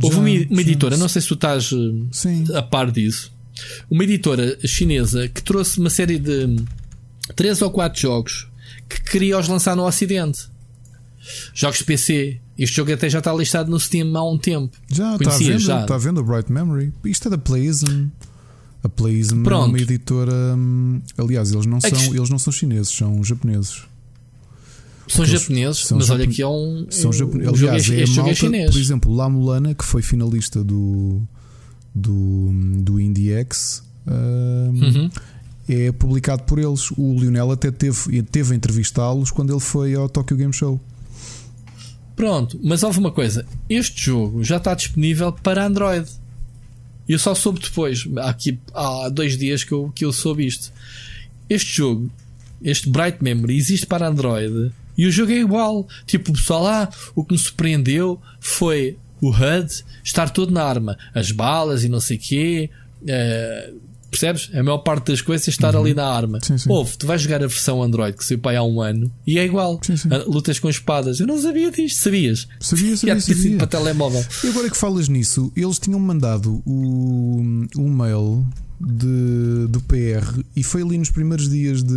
Houve 0.00 0.16
uma, 0.16 0.46
uma 0.50 0.60
editora, 0.60 0.96
não 0.96 1.08
sei 1.08 1.20
se 1.20 1.28
tu 1.28 1.34
estás 1.34 1.70
eh, 1.72 2.06
Sim. 2.10 2.44
a 2.54 2.62
par 2.62 2.90
disso, 2.90 3.32
uma 3.90 4.04
editora 4.04 4.58
chinesa 4.66 5.28
que 5.28 5.42
trouxe 5.42 5.78
uma 5.78 5.90
série 5.90 6.18
de 6.18 6.56
três 7.36 7.60
ou 7.60 7.70
quatro 7.70 8.00
jogos 8.00 8.48
que 8.88 9.02
queria 9.02 9.38
os 9.38 9.48
lançar 9.48 9.76
no 9.76 9.84
Ocidente. 9.84 10.50
Jogos 11.54 11.78
de 11.78 11.84
PC. 11.84 12.40
Este 12.58 12.76
jogo 12.76 12.92
até 12.92 13.08
já 13.08 13.18
está 13.18 13.32
listado 13.32 13.70
no 13.70 13.78
Steam 13.78 14.14
há 14.16 14.28
um 14.28 14.36
tempo. 14.36 14.76
Já, 14.90 15.16
está 15.16 15.30
vendo, 15.38 15.58
já. 15.58 15.80
está 15.82 15.96
vendo 15.96 16.20
a 16.20 16.22
Bright 16.22 16.52
Memory. 16.52 16.92
Isto 17.04 17.28
é 17.28 17.30
da 17.30 17.38
Playism. 17.38 18.08
A 18.82 18.88
Playism 18.88 19.42
Pronto. 19.44 19.66
é 19.66 19.68
uma 19.68 19.78
editora. 19.78 20.54
Hum, 20.56 21.00
aliás, 21.16 21.52
eles 21.52 21.66
não, 21.66 21.80
são, 21.80 22.14
eles 22.14 22.28
não 22.28 22.38
são 22.38 22.52
chineses, 22.52 22.90
são 22.90 23.22
japoneses. 23.22 23.82
São 25.12 25.26
japoneses, 25.26 25.78
são 25.84 25.98
mas 25.98 26.08
olha 26.08 26.26
que 26.26 26.40
é 26.40 26.48
um. 26.48 26.86
São 26.88 27.12
japoneses. 27.12 27.62
Aliás, 27.62 27.90
é, 27.90 28.00
este 28.00 28.16
malta, 28.16 28.30
é 28.30 28.34
chinês. 28.34 28.70
Por 28.70 28.80
exemplo, 28.80 29.14
La 29.14 29.28
Mulana, 29.28 29.74
que 29.74 29.84
foi 29.84 30.00
finalista 30.00 30.64
do, 30.64 31.20
do, 31.94 32.50
do 32.78 32.98
IndieX, 32.98 33.84
uhum. 34.06 35.10
é 35.68 35.92
publicado 35.92 36.44
por 36.44 36.58
eles. 36.58 36.90
O 36.92 37.14
Lionel 37.20 37.50
até 37.50 37.70
teve, 37.70 38.22
teve 38.22 38.54
a 38.54 38.56
entrevistá-los 38.56 39.30
quando 39.30 39.52
ele 39.52 39.60
foi 39.60 39.94
ao 39.94 40.08
Tokyo 40.08 40.34
Game 40.34 40.52
Show. 40.54 40.80
Pronto, 42.16 42.58
mas 42.62 42.82
houve 42.82 42.98
uma 42.98 43.12
coisa: 43.12 43.44
este 43.68 44.06
jogo 44.06 44.42
já 44.42 44.56
está 44.56 44.72
disponível 44.72 45.30
para 45.30 45.66
Android. 45.66 46.08
Eu 47.06 47.18
só 47.18 47.34
soube 47.34 47.60
depois, 47.60 48.08
aqui, 48.16 48.58
há 48.72 49.10
dois 49.10 49.36
dias 49.36 49.62
que 49.62 49.72
eu, 49.72 49.92
que 49.94 50.06
eu 50.06 50.12
soube 50.12 50.46
isto. 50.46 50.72
Este 51.50 51.76
jogo, 51.76 52.10
este 52.62 52.88
Bright 52.88 53.18
Memory, 53.22 53.58
existe 53.58 53.86
para 53.86 54.08
Android 54.08 54.72
e 54.96 55.06
o 55.06 55.10
jogo 55.10 55.32
é 55.32 55.36
igual. 55.36 55.86
Tipo, 56.06 56.30
o 56.30 56.34
pessoal 56.34 56.62
lá, 56.62 56.84
ah, 56.84 57.10
o 57.14 57.24
que 57.24 57.34
me 57.34 57.38
surpreendeu 57.38 58.20
foi 58.40 58.96
o 59.20 59.30
HUD 59.30 59.84
estar 60.04 60.30
todo 60.30 60.52
na 60.52 60.64
arma. 60.64 60.98
As 61.14 61.30
balas 61.30 61.84
e 61.84 61.88
não 61.88 62.00
sei 62.00 62.16
o 62.16 62.20
quê. 62.20 62.70
Uh, 63.02 63.80
percebes? 64.10 64.50
A 64.54 64.62
maior 64.62 64.78
parte 64.78 65.06
das 65.10 65.22
coisas 65.22 65.46
é 65.48 65.50
estar 65.50 65.74
uhum. 65.74 65.80
ali 65.80 65.94
na 65.94 66.06
arma. 66.06 66.38
Sim, 66.42 66.58
sim. 66.58 66.70
Ouve, 66.70 66.98
tu 66.98 67.06
vais 67.06 67.20
jogar 67.22 67.42
a 67.42 67.46
versão 67.46 67.82
Android 67.82 68.16
que 68.16 68.24
saiu 68.24 68.38
para 68.38 68.58
há 68.58 68.62
um 68.62 68.80
ano 68.80 69.10
e 69.26 69.38
é 69.38 69.44
igual. 69.44 69.80
Sim, 69.82 69.96
sim. 69.96 70.08
Uh, 70.08 70.30
lutas 70.30 70.58
com 70.58 70.68
espadas. 70.68 71.20
Eu 71.20 71.26
não 71.26 71.40
sabia 71.40 71.70
disto. 71.70 72.02
Sabias? 72.02 72.48
Sabia, 72.60 72.96
sabia. 72.96 73.20
sabia. 73.20 73.56
para 73.56 73.66
telemóvel. 73.66 74.24
E 74.44 74.48
agora 74.48 74.68
que 74.68 74.76
falas 74.76 75.08
nisso, 75.08 75.50
eles 75.56 75.78
tinham 75.78 75.98
mandado 75.98 76.62
o, 76.66 77.42
o 77.76 77.88
mail 77.88 78.46
de, 78.80 79.68
do 79.68 79.80
PR 79.82 80.42
e 80.56 80.62
foi 80.62 80.82
ali 80.82 80.98
nos 80.98 81.10
primeiros 81.10 81.48
dias 81.48 81.82
de 81.82 81.94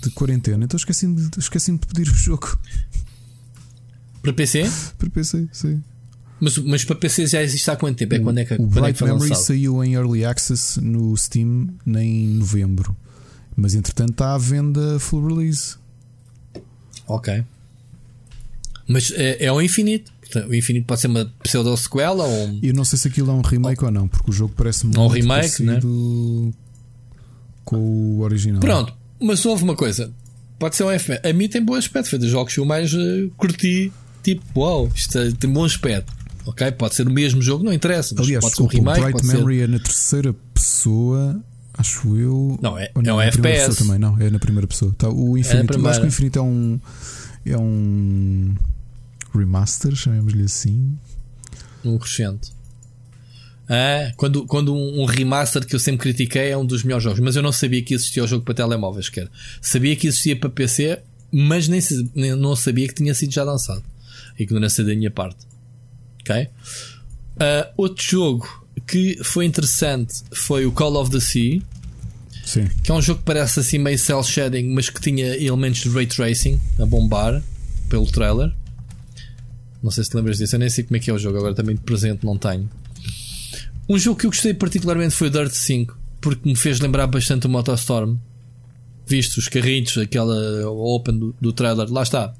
de 0.00 0.10
quarentena, 0.10 0.64
então 0.64 0.76
esqueci-me 0.76 1.14
de, 1.14 1.38
esqueci 1.38 1.72
de 1.72 1.86
pedir 1.86 2.10
o 2.10 2.14
jogo. 2.14 2.58
Para 4.22 4.32
PC? 4.32 4.70
Para 4.98 5.10
PC, 5.10 5.48
sim. 5.52 5.82
Mas, 6.40 6.56
mas 6.58 6.84
para 6.84 6.96
PC 6.96 7.26
já 7.26 7.42
existe 7.42 7.70
há 7.70 7.76
quanto 7.76 7.98
tempo? 7.98 8.14
É 8.14 8.18
quando 8.18 8.38
é 8.38 8.44
que, 8.44 8.54
o 8.54 8.68
quando 8.68 8.86
é 8.86 8.92
que 8.92 9.04
Memory 9.04 9.28
lançado? 9.28 9.46
saiu 9.46 9.84
em 9.84 9.94
Early 9.94 10.24
Access 10.24 10.80
no 10.80 11.14
Steam 11.16 11.68
em 11.86 12.28
novembro. 12.28 12.96
Mas 13.54 13.74
entretanto 13.74 14.12
está 14.12 14.34
à 14.34 14.38
venda 14.38 14.98
full 14.98 15.26
release. 15.26 15.76
Ok. 17.06 17.44
Mas 18.88 19.12
é, 19.12 19.44
é 19.44 19.52
o 19.52 19.60
Infinite. 19.60 20.10
O 20.48 20.54
Infinite 20.54 20.86
pode 20.86 21.00
ser 21.00 21.08
uma 21.08 21.26
pseudo-sequela 21.42 22.24
ou. 22.24 22.58
Eu 22.62 22.72
não 22.72 22.84
sei 22.84 22.98
se 22.98 23.08
aquilo 23.08 23.30
é 23.30 23.34
um 23.34 23.42
remake 23.42 23.82
oh. 23.82 23.86
ou 23.86 23.92
não, 23.92 24.08
porque 24.08 24.30
o 24.30 24.32
jogo 24.32 24.54
parece 24.56 24.86
muito 24.86 25.00
um 25.00 25.08
remake, 25.08 25.62
né? 25.62 25.80
com 27.64 27.76
o 27.76 28.20
original. 28.20 28.60
Pronto, 28.60 28.94
mas 29.20 29.44
houve 29.44 29.62
uma 29.62 29.76
coisa. 29.76 30.12
pode 30.58 30.76
ser 30.76 30.84
um 30.84 30.90
FPS. 30.90 31.28
A 31.28 31.32
mim 31.32 31.48
tem 31.48 31.62
bom 31.62 31.74
aspecto. 31.74 32.10
Foi 32.10 32.18
dos 32.18 32.30
jogos 32.30 32.54
que 32.54 32.60
eu 32.60 32.64
mais 32.64 32.92
uh, 32.94 33.30
curti. 33.36 33.92
Tipo, 34.22 34.60
uau, 34.60 34.82
wow, 34.82 34.92
isto 34.94 35.18
é, 35.18 35.30
tem 35.32 35.50
bom 35.50 35.64
aspecto. 35.64 36.12
Ok? 36.46 36.72
Pode 36.72 36.94
ser 36.94 37.06
o 37.06 37.10
mesmo 37.10 37.40
jogo, 37.40 37.64
não 37.64 37.72
interessa. 37.72 38.14
Mas 38.16 38.26
Aliás, 38.26 38.44
pode 38.44 38.56
ser 38.56 38.62
um 38.62 38.66
remake. 38.66 39.00
O 39.00 39.02
Bright 39.04 39.26
Memory 39.26 39.58
ser... 39.58 39.64
é 39.64 39.66
na 39.66 39.78
terceira 39.78 40.34
pessoa. 40.54 41.42
Acho 41.74 42.16
eu. 42.16 42.58
Não, 42.60 42.76
é, 42.76 42.90
não, 42.94 43.20
é 43.20 43.24
um 43.24 43.28
FPS. 43.28 43.78
Também, 43.78 43.98
não, 43.98 44.18
é 44.20 44.28
na 44.28 44.38
primeira 44.38 44.66
pessoa. 44.66 44.94
Tá, 44.98 45.08
o 45.08 45.38
Infinite, 45.38 45.76
é 45.76 45.88
acho 45.88 46.00
que 46.00 46.06
o 46.06 46.08
Infinite 46.08 46.38
é 46.38 46.42
um. 46.42 46.80
É 47.46 47.56
um. 47.56 48.54
Remaster, 49.34 49.94
chamemos-lhe 49.94 50.44
assim. 50.44 50.98
Um 51.84 51.96
crescente. 51.96 52.52
Ah, 53.72 54.12
quando, 54.16 54.44
quando 54.46 54.74
um, 54.74 55.02
um, 55.02 55.04
remaster 55.04 55.64
que 55.64 55.76
eu 55.76 55.78
sempre 55.78 56.00
critiquei 56.00 56.50
é 56.50 56.56
um 56.56 56.66
dos 56.66 56.82
melhores 56.82 57.04
jogos, 57.04 57.20
mas 57.20 57.36
eu 57.36 57.42
não 57.42 57.52
sabia 57.52 57.80
que 57.80 57.94
existia 57.94 58.24
o 58.24 58.26
jogo 58.26 58.44
para 58.44 58.52
telemóveis, 58.52 59.08
quer. 59.08 59.30
Sabia 59.62 59.94
que 59.94 60.08
existia 60.08 60.34
para 60.34 60.50
PC, 60.50 60.98
mas 61.30 61.68
nem, 61.68 61.80
nem 62.12 62.34
não 62.34 62.56
sabia 62.56 62.88
que 62.88 62.94
tinha 62.94 63.14
sido 63.14 63.32
já 63.32 63.44
lançado. 63.44 63.84
Ignorância 64.36 64.82
da 64.82 64.92
minha 64.92 65.10
parte. 65.12 65.46
Ok? 66.22 66.42
Uh, 66.42 67.72
outro 67.76 68.04
jogo 68.04 68.66
que 68.88 69.22
foi 69.22 69.44
interessante 69.44 70.14
foi 70.32 70.66
o 70.66 70.72
Call 70.72 70.96
of 70.96 71.12
the 71.12 71.20
Sea. 71.20 71.62
Sim. 72.44 72.68
Que 72.82 72.90
é 72.90 72.94
um 72.94 73.00
jogo 73.00 73.20
que 73.20 73.26
parece 73.26 73.60
assim 73.60 73.78
meio 73.78 74.00
cel 74.00 74.24
shading, 74.24 74.74
mas 74.74 74.90
que 74.90 75.00
tinha 75.00 75.36
elementos 75.36 75.82
de 75.82 75.90
ray 75.90 76.08
tracing 76.08 76.60
a 76.76 76.84
bombar 76.84 77.40
pelo 77.88 78.10
trailer. 78.10 78.52
Não 79.80 79.92
sei 79.92 80.02
se 80.02 80.10
te 80.10 80.16
lembras 80.16 80.38
disso, 80.38 80.56
eu 80.56 80.58
nem 80.58 80.68
sei 80.68 80.82
como 80.82 80.96
é 80.96 80.98
que 81.00 81.08
é 81.08 81.14
o 81.14 81.18
jogo, 81.18 81.38
agora 81.38 81.54
também 81.54 81.76
de 81.76 81.82
presente 81.82 82.26
não 82.26 82.36
tenho. 82.36 82.68
Um 83.90 83.98
jogo 83.98 84.20
que 84.20 84.26
eu 84.26 84.30
gostei 84.30 84.54
particularmente 84.54 85.16
foi 85.16 85.26
o 85.26 85.30
Dirt 85.30 85.52
5, 85.52 85.98
porque 86.20 86.48
me 86.48 86.54
fez 86.54 86.78
lembrar 86.78 87.08
bastante 87.08 87.48
o 87.48 87.50
Motostorm. 87.50 88.18
Visto 89.04 89.38
os 89.38 89.48
carrinhos, 89.48 89.98
aquela 89.98 90.70
open 90.70 91.18
do, 91.18 91.34
do 91.40 91.52
trailer, 91.52 91.92
lá 91.92 92.04
está. 92.04 92.32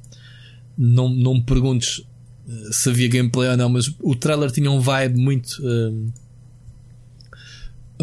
Não, 0.78 1.08
não 1.08 1.34
me 1.34 1.42
perguntes 1.42 2.04
eh, 2.48 2.68
se 2.70 2.88
havia 2.88 3.08
gameplay 3.08 3.50
ou 3.50 3.56
não, 3.56 3.68
mas 3.68 3.92
o 3.98 4.14
trailer 4.14 4.52
tinha 4.52 4.70
um 4.70 4.78
vibe 4.78 5.18
muito. 5.18 5.60
Uh, 5.60 6.12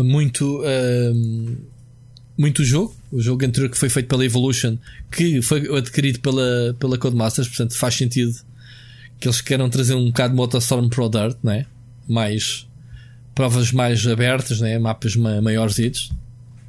muito. 0.04 0.62
Uh, 0.64 1.58
muito 2.38 2.66
jogo. 2.66 2.94
O 3.10 3.22
jogo 3.22 3.46
anterior 3.46 3.70
que 3.70 3.78
foi 3.78 3.88
feito 3.88 4.10
pela 4.10 4.26
Evolution, 4.26 4.78
que 5.10 5.42
foi 5.42 5.74
adquirido 5.78 6.20
pela, 6.20 6.76
pela 6.78 6.98
Codemasters, 6.98 7.48
portanto 7.48 7.78
faz 7.78 7.96
sentido 7.96 8.36
que 9.22 9.30
eles 9.30 9.40
queiram 9.40 9.70
trazer 9.70 9.96
um 9.96 10.08
bocado 10.08 10.34
de 10.34 10.36
Motorstorm 10.36 10.90
Pro 10.90 11.08
Dirt, 11.08 11.38
né? 11.42 11.66
mais 12.08 12.67
provas 13.38 13.72
mais 13.72 14.06
abertas, 14.08 14.60
né? 14.60 14.80
mapas 14.80 15.16
maiores. 15.16 16.10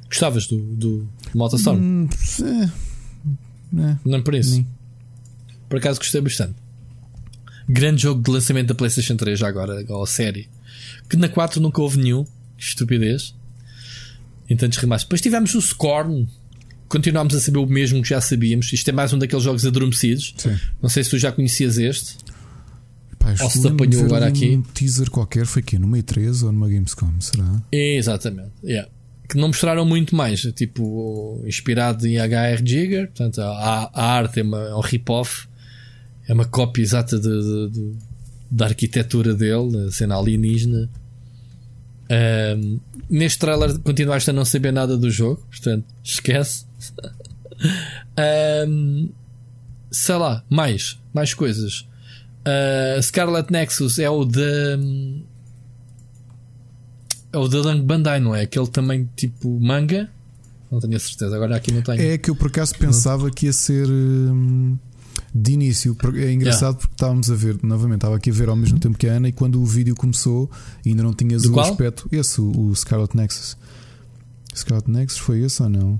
Gostavas 0.05 0.45
do, 0.45 0.57
do 0.57 1.09
Motorstorm? 1.33 1.79
Hum, 1.79 2.09
é, 2.43 3.81
é, 3.81 3.97
Não 4.05 4.21
por 4.21 4.35
isso. 4.35 4.51
Nem. 4.51 4.67
Por 5.67 5.79
acaso 5.79 5.99
gostei 5.99 6.21
bastante. 6.21 6.53
Grande 7.67 8.03
jogo 8.03 8.21
de 8.21 8.29
lançamento 8.29 8.67
da 8.67 8.75
PlayStation 8.75 9.15
3 9.15 9.39
já 9.39 9.47
agora, 9.47 9.83
ou 9.89 10.05
série. 10.05 10.47
Que 11.09 11.17
na 11.17 11.27
4 11.27 11.59
nunca 11.59 11.81
houve 11.81 11.97
nenhum. 11.97 12.25
Estupidez. 12.57 13.35
Em 14.47 14.55
tantos 14.55 14.77
remasters. 14.77 15.05
Depois 15.05 15.21
tivemos 15.21 15.55
o 15.55 15.61
Scorn. 15.61 16.27
Continuámos 16.87 17.35
a 17.35 17.39
saber 17.39 17.59
o 17.59 17.65
mesmo 17.65 18.01
que 18.01 18.09
já 18.09 18.21
sabíamos. 18.21 18.71
Isto 18.71 18.89
é 18.89 18.93
mais 18.93 19.11
um 19.11 19.17
daqueles 19.17 19.43
jogos 19.43 19.65
adormecidos. 19.65 20.35
Sim. 20.37 20.57
Não 20.81 20.89
sei 20.89 21.03
se 21.03 21.09
tu 21.09 21.17
já 21.17 21.31
conhecias 21.31 21.77
este. 21.79 22.17
Pá, 23.19 23.35
ou 23.41 23.49
se 23.49 23.67
apanhou 23.67 24.05
agora 24.05 24.27
aqui. 24.27 24.55
Um 24.55 24.61
teaser 24.61 25.09
qualquer 25.11 25.45
foi 25.45 25.61
aqui 25.61 25.77
numa 25.77 25.97
E3 25.97 26.43
ou 26.43 26.51
numa 26.51 26.67
Gamescom, 26.67 27.19
será? 27.19 27.61
Exatamente. 27.71 28.51
Yeah. 28.63 28.89
Que 29.27 29.37
não 29.37 29.49
mostraram 29.49 29.85
muito 29.85 30.15
mais. 30.15 30.41
Tipo, 30.55 31.43
inspirado 31.45 32.07
em 32.07 32.17
HR 32.17 32.65
Jigger. 32.65 33.07
Portanto, 33.07 33.41
a, 33.41 33.91
a 33.93 34.05
arte 34.13 34.39
é, 34.39 34.43
uma, 34.43 34.59
é 34.59 34.75
um 34.75 34.79
rip-off 34.79 35.49
é 36.29 36.33
uma 36.33 36.45
cópia 36.45 36.83
exata 36.83 37.19
de, 37.19 37.27
de, 37.27 37.69
de, 37.71 37.95
da 38.51 38.65
arquitetura 38.65 39.33
dele, 39.33 39.87
a 39.87 39.91
cena 39.91 40.15
alienígena. 40.15 40.87
Um, 42.55 42.79
neste 43.09 43.39
trailer 43.39 43.79
continuaste 43.79 44.29
a 44.29 44.33
não 44.33 44.45
saber 44.45 44.71
nada 44.71 44.95
do 44.95 45.09
jogo, 45.09 45.43
portanto, 45.49 45.85
esquece. 46.03 46.65
um, 48.67 49.09
sei 49.91 50.15
lá, 50.15 50.45
mais, 50.47 50.99
mais 51.11 51.33
coisas. 51.33 51.87
Uh, 52.41 53.01
Scarlet 53.01 53.51
Nexus 53.51 53.99
é 53.99 54.09
o 54.09 54.25
de. 54.25 55.21
É 57.31 57.37
o 57.37 57.47
da 57.47 57.59
Lang 57.59 57.81
Bandai, 57.81 58.19
não 58.19 58.35
é? 58.35 58.41
Aquele 58.41 58.67
também 58.67 59.09
tipo 59.15 59.59
manga. 59.59 60.09
Não 60.71 60.79
tenho 60.79 60.95
a 60.95 60.99
certeza, 60.99 61.35
agora 61.35 61.55
aqui 61.55 61.71
não 61.71 61.81
tenho. 61.81 62.01
É 62.01 62.17
que 62.17 62.29
eu 62.29 62.35
por 62.35 62.47
acaso 62.47 62.75
pensava 62.77 63.29
que 63.29 63.45
ia 63.45 63.53
ser. 63.53 63.87
Hum 63.87 64.77
de 65.33 65.53
início. 65.53 65.95
É 66.15 66.31
engraçado 66.31 66.61
yeah. 66.61 66.79
porque 66.79 66.93
estávamos 66.93 67.31
a 67.31 67.35
ver, 67.35 67.57
novamente, 67.63 67.97
estava 67.97 68.15
aqui 68.15 68.29
a 68.29 68.33
ver 68.33 68.49
ao 68.49 68.55
mesmo 68.55 68.79
tempo 68.79 68.97
que 68.97 69.07
a 69.07 69.13
Ana 69.13 69.29
e 69.29 69.31
quando 69.31 69.61
o 69.61 69.65
vídeo 69.65 69.95
começou 69.95 70.49
ainda 70.85 71.03
não 71.03 71.13
tinhas 71.13 71.45
o 71.45 71.51
qual? 71.51 71.69
aspecto. 71.69 72.07
Esse, 72.11 72.41
o, 72.41 72.67
o 72.67 72.75
Scarlet 72.75 73.15
Nexus. 73.15 73.57
Scarlet 74.55 74.89
Nexus 74.89 75.19
foi 75.19 75.41
esse 75.41 75.61
ou 75.61 75.69
não? 75.69 75.99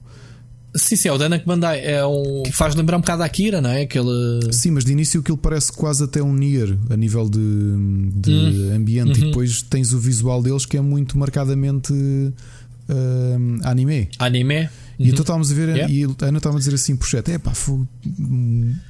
Sim, 0.74 0.95
sim, 0.95 1.07
é 1.07 1.11
o 1.11 1.17
Danak 1.17 1.45
Bandai. 1.45 1.84
É 1.84 2.05
um... 2.05 2.43
Faz 2.51 2.76
lembrar 2.76 2.97
um 2.97 3.01
bocado 3.01 3.24
a 3.24 3.26
Akira, 3.26 3.59
não 3.59 3.70
é? 3.70 3.82
Aquele... 3.82 4.51
Sim, 4.51 4.72
mas 4.72 4.86
de 4.86 4.91
início 4.91 5.20
aquilo 5.20 5.38
parece 5.38 5.72
quase 5.72 6.03
até 6.03 6.22
um 6.22 6.34
Nier 6.34 6.78
a 6.89 6.95
nível 6.95 7.28
de, 7.28 7.39
de 7.39 8.32
hum. 8.32 8.76
ambiente. 8.76 9.20
Uhum. 9.20 9.26
E 9.26 9.30
depois 9.30 9.61
tens 9.63 9.93
o 9.93 9.99
visual 9.99 10.41
deles 10.43 10.65
que 10.65 10.78
é 10.78 10.82
muito 10.82 11.17
marcadamente 11.17 11.91
uh, 11.93 13.59
anime. 13.63 14.09
Anime? 14.20 14.61
Uhum. 14.99 15.05
E 15.05 15.09
então 15.09 15.22
estávamos 15.22 15.51
a 15.51 15.55
ver 15.55 15.70
yeah. 15.70 15.93
e 15.93 16.03
a 16.03 16.26
Ana 16.26 16.39
estava 16.39 16.57
a 16.57 16.59
dizer 16.59 16.76
assim: 16.76 16.95
Pochete, 16.95 17.32
é 17.32 17.38
pá, 17.38 17.53
foi 17.53 17.80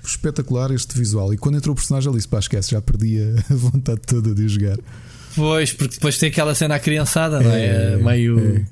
espetacular 0.04 0.72
este 0.72 0.98
visual. 0.98 1.34
E 1.34 1.38
quando 1.38 1.58
entrou 1.58 1.74
o 1.74 1.76
personagem, 1.76 2.10
ele 2.10 2.18
disse: 2.18 2.28
pá, 2.28 2.40
esquece, 2.40 2.72
já 2.72 2.82
perdi 2.82 3.20
a 3.22 3.54
vontade 3.54 4.02
toda 4.08 4.34
de 4.34 4.48
jogar. 4.48 4.78
Pois, 5.36 5.72
porque 5.72 5.96
depois 5.96 6.18
tem 6.18 6.30
aquela 6.30 6.56
cena 6.56 6.76
à 6.76 6.80
criançada, 6.80 7.40
não 7.40 7.52
é? 7.52 7.94
é 7.94 7.98
meio. 7.98 8.40
É. 8.40 8.66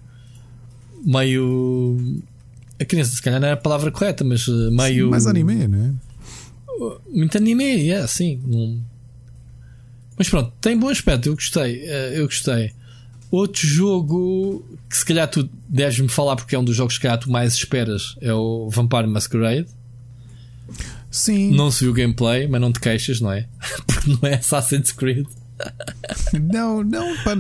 Meio. 1.06 2.24
A 2.80 2.86
criança, 2.86 3.16
se 3.16 3.22
calhar 3.22 3.40
não 3.40 3.48
é 3.48 3.54
a 3.54 3.58
palavra 3.58 3.92
correta, 3.92 4.24
mas 4.24 4.48
eh, 4.48 4.70
meio. 4.72 5.06
Sim, 5.06 5.12
mais 5.12 5.28
anime, 5.28 5.68
não 5.68 5.86
é? 5.86 5.94
Muito 7.12 7.38
anime, 7.38 7.64
é, 7.64 7.76
yeah, 7.76 8.08
sim. 8.08 8.84
Mas 10.18 10.30
pronto, 10.30 10.54
tem 10.62 10.78
bom 10.78 10.90
aspecto, 10.90 11.28
eu 11.28 11.36
gostei. 11.36 11.84
Eh, 11.84 12.20
eu 12.20 12.26
gostei. 12.26 12.72
Outro 13.30 13.68
jogo 13.68 14.66
que 14.90 14.98
se 14.98 15.06
calhar 15.06 15.28
tu 15.30 15.50
deves-me 15.68 16.08
falar 16.08 16.36
porque 16.36 16.56
é 16.56 16.60
um 16.60 16.64
dos 16.64 16.76
jogos 16.76 16.98
que 16.98 17.04
calhar 17.04 17.20
tu 17.20 17.30
mais 17.30 17.54
esperas 17.56 18.16
é 18.22 18.34
o 18.34 18.70
Vampire 18.70 19.08
Masquerade. 19.08 19.68
Sim. 21.12 21.52
Não 21.52 21.72
se 21.72 21.84
viu 21.84 21.94
gameplay, 21.94 22.48
mas 22.48 22.62
não 22.62 22.72
te 22.72 22.80
queixas, 22.80 23.20
não 23.20 23.32
é? 23.32 23.48
Porque 23.88 24.12
não 24.12 24.30
é 24.30 24.36
Assassin's 24.36 24.92
Creed. 24.92 25.26
não, 26.34 26.84
não, 26.84 27.16
pá. 27.24 27.36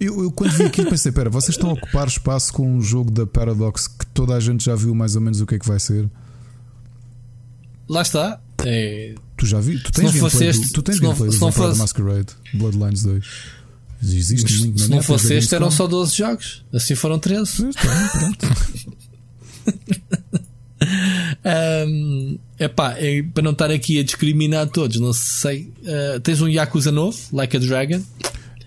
Eu, 0.00 0.24
eu, 0.24 0.30
quando 0.30 0.52
vi 0.52 0.64
aqui 0.64 0.84
pensei: 0.84 1.10
pera, 1.10 1.28
vocês 1.28 1.56
estão 1.56 1.70
a 1.70 1.72
ocupar 1.72 2.06
espaço 2.06 2.52
com 2.52 2.76
um 2.76 2.80
jogo 2.80 3.10
da 3.10 3.26
Paradox 3.26 3.88
que 3.88 4.06
toda 4.06 4.34
a 4.34 4.40
gente 4.40 4.64
já 4.64 4.74
viu 4.74 4.94
mais 4.94 5.16
ou 5.16 5.20
menos 5.20 5.40
o 5.40 5.46
que 5.46 5.56
é 5.56 5.58
que 5.58 5.66
vai 5.66 5.80
ser. 5.80 6.08
Lá 7.88 8.02
está. 8.02 8.40
É... 8.64 9.14
Tu 9.36 9.46
já 9.46 9.60
vi? 9.60 9.78
Tu 9.78 9.92
tens 9.92 10.14
gameplay, 10.14 10.48
este, 10.48 10.72
tu 10.72 10.82
tens 10.82 10.98
gameplay 10.98 11.30
do 11.30 11.36
Vampire 11.36 11.66
fosse... 11.66 11.78
Masquerade 11.78 12.26
Bloodlines 12.54 13.02
2. 13.02 13.24
Existe 14.02 14.44
Mas, 14.44 14.60
muito 14.60 14.80
Se 14.80 14.90
não 14.90 15.02
fosse 15.02 15.34
este, 15.34 15.54
eram 15.54 15.70
só 15.70 15.86
12 15.86 16.16
jogos. 16.16 16.64
Assim 16.72 16.94
foram 16.94 17.18
13. 17.18 17.70
Tá, 17.72 18.10
pronto. 18.12 18.46
um, 21.88 22.38
epá, 22.58 22.94
é, 22.98 23.22
para 23.22 23.42
não 23.42 23.52
estar 23.52 23.70
aqui 23.70 23.98
a 23.98 24.04
discriminar 24.04 24.68
todos, 24.68 25.00
não 25.00 25.12
sei. 25.12 25.72
Uh, 25.82 26.20
tens 26.20 26.40
um 26.40 26.48
Yakuza 26.48 26.92
novo, 26.92 27.18
Like 27.32 27.56
a 27.56 27.60
Dragon. 27.60 28.02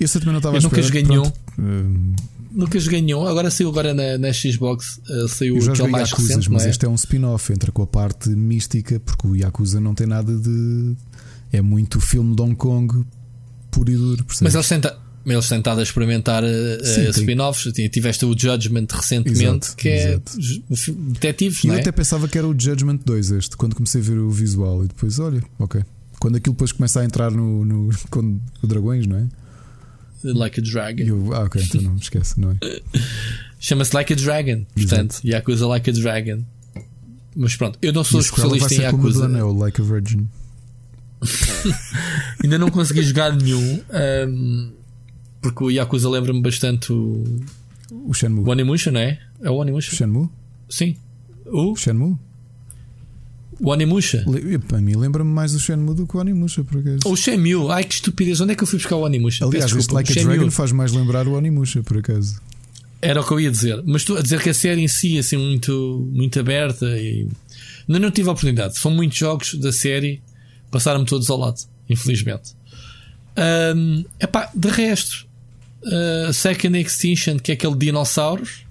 Esse 0.04 0.18
eu 0.18 0.22
também 0.22 0.34
não 0.34 0.40
estava 0.40 0.58
a 0.58 0.62
nunca 0.62 0.82
joguei 0.82 1.04
nenhum. 1.04 1.24
Uh, 1.24 2.16
nunca 2.52 2.80
joguei 2.80 3.02
nenhum. 3.02 3.26
Agora 3.28 3.52
saiu 3.52 3.70
agora 3.70 3.94
na, 3.94 4.18
na 4.18 4.34
Xbox. 4.34 5.00
Uh, 5.08 5.28
saiu 5.28 5.58
o 5.58 5.62
jogo 5.62 5.90
mais 5.90 6.10
Yakuza, 6.10 6.28
recente. 6.28 6.52
Mas 6.52 6.66
é? 6.66 6.70
este 6.72 6.86
é 6.86 6.90
um 6.90 6.96
spin-off, 6.96 7.54
entra 7.54 7.72
com 7.72 7.84
a 7.84 7.88
parte 7.88 8.30
mística, 8.30 9.00
porque 9.00 9.28
o 9.28 9.36
Yakuza 9.36 9.80
não 9.80 9.94
tem 9.94 10.08
nada 10.08 10.36
de. 10.36 10.96
É 11.54 11.62
muito 11.62 12.00
filme 12.02 12.36
de 12.36 12.42
Hong 12.42 12.56
Kong 12.56 13.06
puro 13.70 13.92
e 13.92 13.96
duro. 13.96 14.24
Percebes? 14.24 14.42
Mas 14.42 14.56
eles 14.56 14.68
tentam 14.68 14.96
eles 15.24 15.48
tentaram 15.48 15.82
experimentar 15.82 16.44
uh, 16.44 17.10
spin-offs. 17.12 17.72
Tiveste 17.92 18.26
o 18.26 18.36
Judgment 18.38 18.88
recentemente, 18.90 19.68
exato, 19.68 19.76
que 19.76 19.90
é 19.90 20.20
detetives. 21.14 21.64
E 21.64 21.68
eu 21.68 21.76
é? 21.76 21.80
até 21.80 21.92
pensava 21.92 22.28
que 22.28 22.38
era 22.38 22.48
o 22.48 22.56
Judgment 22.58 23.00
2 23.06 23.32
este, 23.32 23.56
quando 23.56 23.76
comecei 23.76 24.02
a 24.02 24.04
ver 24.04 24.18
o 24.18 24.32
visual. 24.32 24.84
E 24.84 24.88
depois, 24.88 25.20
olha, 25.20 25.44
ok. 25.60 25.84
Quando 26.20 26.38
aquilo 26.38 26.56
depois 26.56 26.72
começa 26.72 27.02
a 27.02 27.06
entrar 27.06 27.32
no, 27.32 27.64
no 27.64 27.90
com 28.10 28.40
o 28.64 28.68
Dragões, 28.68 29.06
não 29.06 29.18
é? 29.18 29.28
Like 30.24 30.60
a 30.60 30.64
Dragon. 30.64 31.04
Eu, 31.04 31.34
ah, 31.34 31.44
ok, 31.44 31.62
então 31.62 31.82
não 31.82 31.96
esquece, 31.96 32.40
não 32.40 32.52
é? 32.52 32.58
Chama-se 33.60 33.96
Like 33.96 34.14
a 34.14 34.16
Dragon, 34.16 34.66
portanto, 34.76 35.12
Exato. 35.12 35.28
Yakuza 35.28 35.68
Like 35.68 35.90
a 35.90 35.94
Dragon. 35.94 36.44
Mas 37.36 37.56
pronto, 37.56 37.80
eu 37.82 37.94
não 37.94 38.04
sou 38.04 38.20
especialista 38.20 38.74
em 38.74 38.82
Yakuza. 38.82 39.28
Como 39.28 39.46
o 39.46 39.58
Like 39.58 39.82
a 39.82 39.84
Virgin. 39.84 40.28
Ainda 42.44 42.58
não 42.58 42.70
consegui 42.70 43.04
jogar 43.04 43.36
nenhum. 43.36 43.80
Um, 44.28 44.72
porque 45.42 45.64
o 45.64 45.70
Yakuza 45.70 46.10
lembra-me 46.10 46.42
bastante 46.42 46.92
o. 46.92 47.24
O 48.06 48.14
Shenmue. 48.14 48.44
O 48.44 48.50
Onimusha, 48.50 48.92
não 48.92 49.02
é? 49.02 49.20
É 49.42 49.50
o 49.50 49.56
Onimusha? 49.56 49.96
Shenmue? 49.96 50.30
Sim. 50.68 50.96
O? 51.46 51.76
Shenmue? 51.76 52.18
O 53.62 53.70
Onimusha? 53.70 54.26
Para 54.68 54.82
mim, 54.82 54.96
lembra-me 54.96 55.30
mais 55.30 55.52
do 55.52 55.60
Shenmue 55.60 55.94
do 55.94 56.08
que 56.08 56.18
o 56.18 56.20
Onimusha, 56.20 56.64
por 56.64 56.80
acaso. 56.80 57.08
O 57.08 57.16
Shenmue, 57.16 57.70
ai 57.70 57.84
que 57.84 57.94
estupidez, 57.94 58.42
onde 58.42 58.54
é 58.54 58.56
que 58.56 58.64
eu 58.64 58.68
fui 58.68 58.80
buscar 58.80 58.96
o 58.96 59.04
Onimusha? 59.04 59.46
Aliás, 59.46 59.72
este 59.72 59.94
Like 59.94 60.20
a 60.20 60.24
Dragon 60.24 60.50
faz 60.50 60.72
mais 60.72 60.92
lembrar 60.92 61.28
o 61.28 61.34
Onimusha, 61.34 61.84
por 61.84 61.98
acaso. 61.98 62.42
Era 63.00 63.22
o 63.22 63.26
que 63.26 63.32
eu 63.32 63.40
ia 63.40 63.52
dizer, 63.52 63.82
mas 63.86 64.04
tu 64.04 64.18
a 64.18 64.22
dizer 64.22 64.42
que 64.42 64.50
a 64.50 64.54
série 64.54 64.82
em 64.82 64.88
si, 64.88 65.18
assim, 65.20 65.38
muito, 65.38 66.10
muito 66.12 66.40
aberta 66.40 66.86
e. 66.98 67.28
Não, 67.88 68.00
não 68.00 68.10
tive 68.10 68.30
a 68.30 68.32
oportunidade. 68.32 68.78
São 68.78 68.90
muitos 68.90 69.18
jogos 69.18 69.54
da 69.56 69.72
série, 69.72 70.22
passaram-me 70.72 71.06
todos 71.06 71.30
ao 71.30 71.38
lado, 71.38 71.62
infelizmente. 71.88 72.54
Um, 73.76 74.04
epá, 74.20 74.50
de 74.56 74.70
resto, 74.70 75.28
uh, 75.84 76.34
Second 76.34 76.80
Extinction, 76.80 77.38
que 77.38 77.52
é 77.52 77.54
aquele 77.54 77.76
dinossauros 77.76 78.66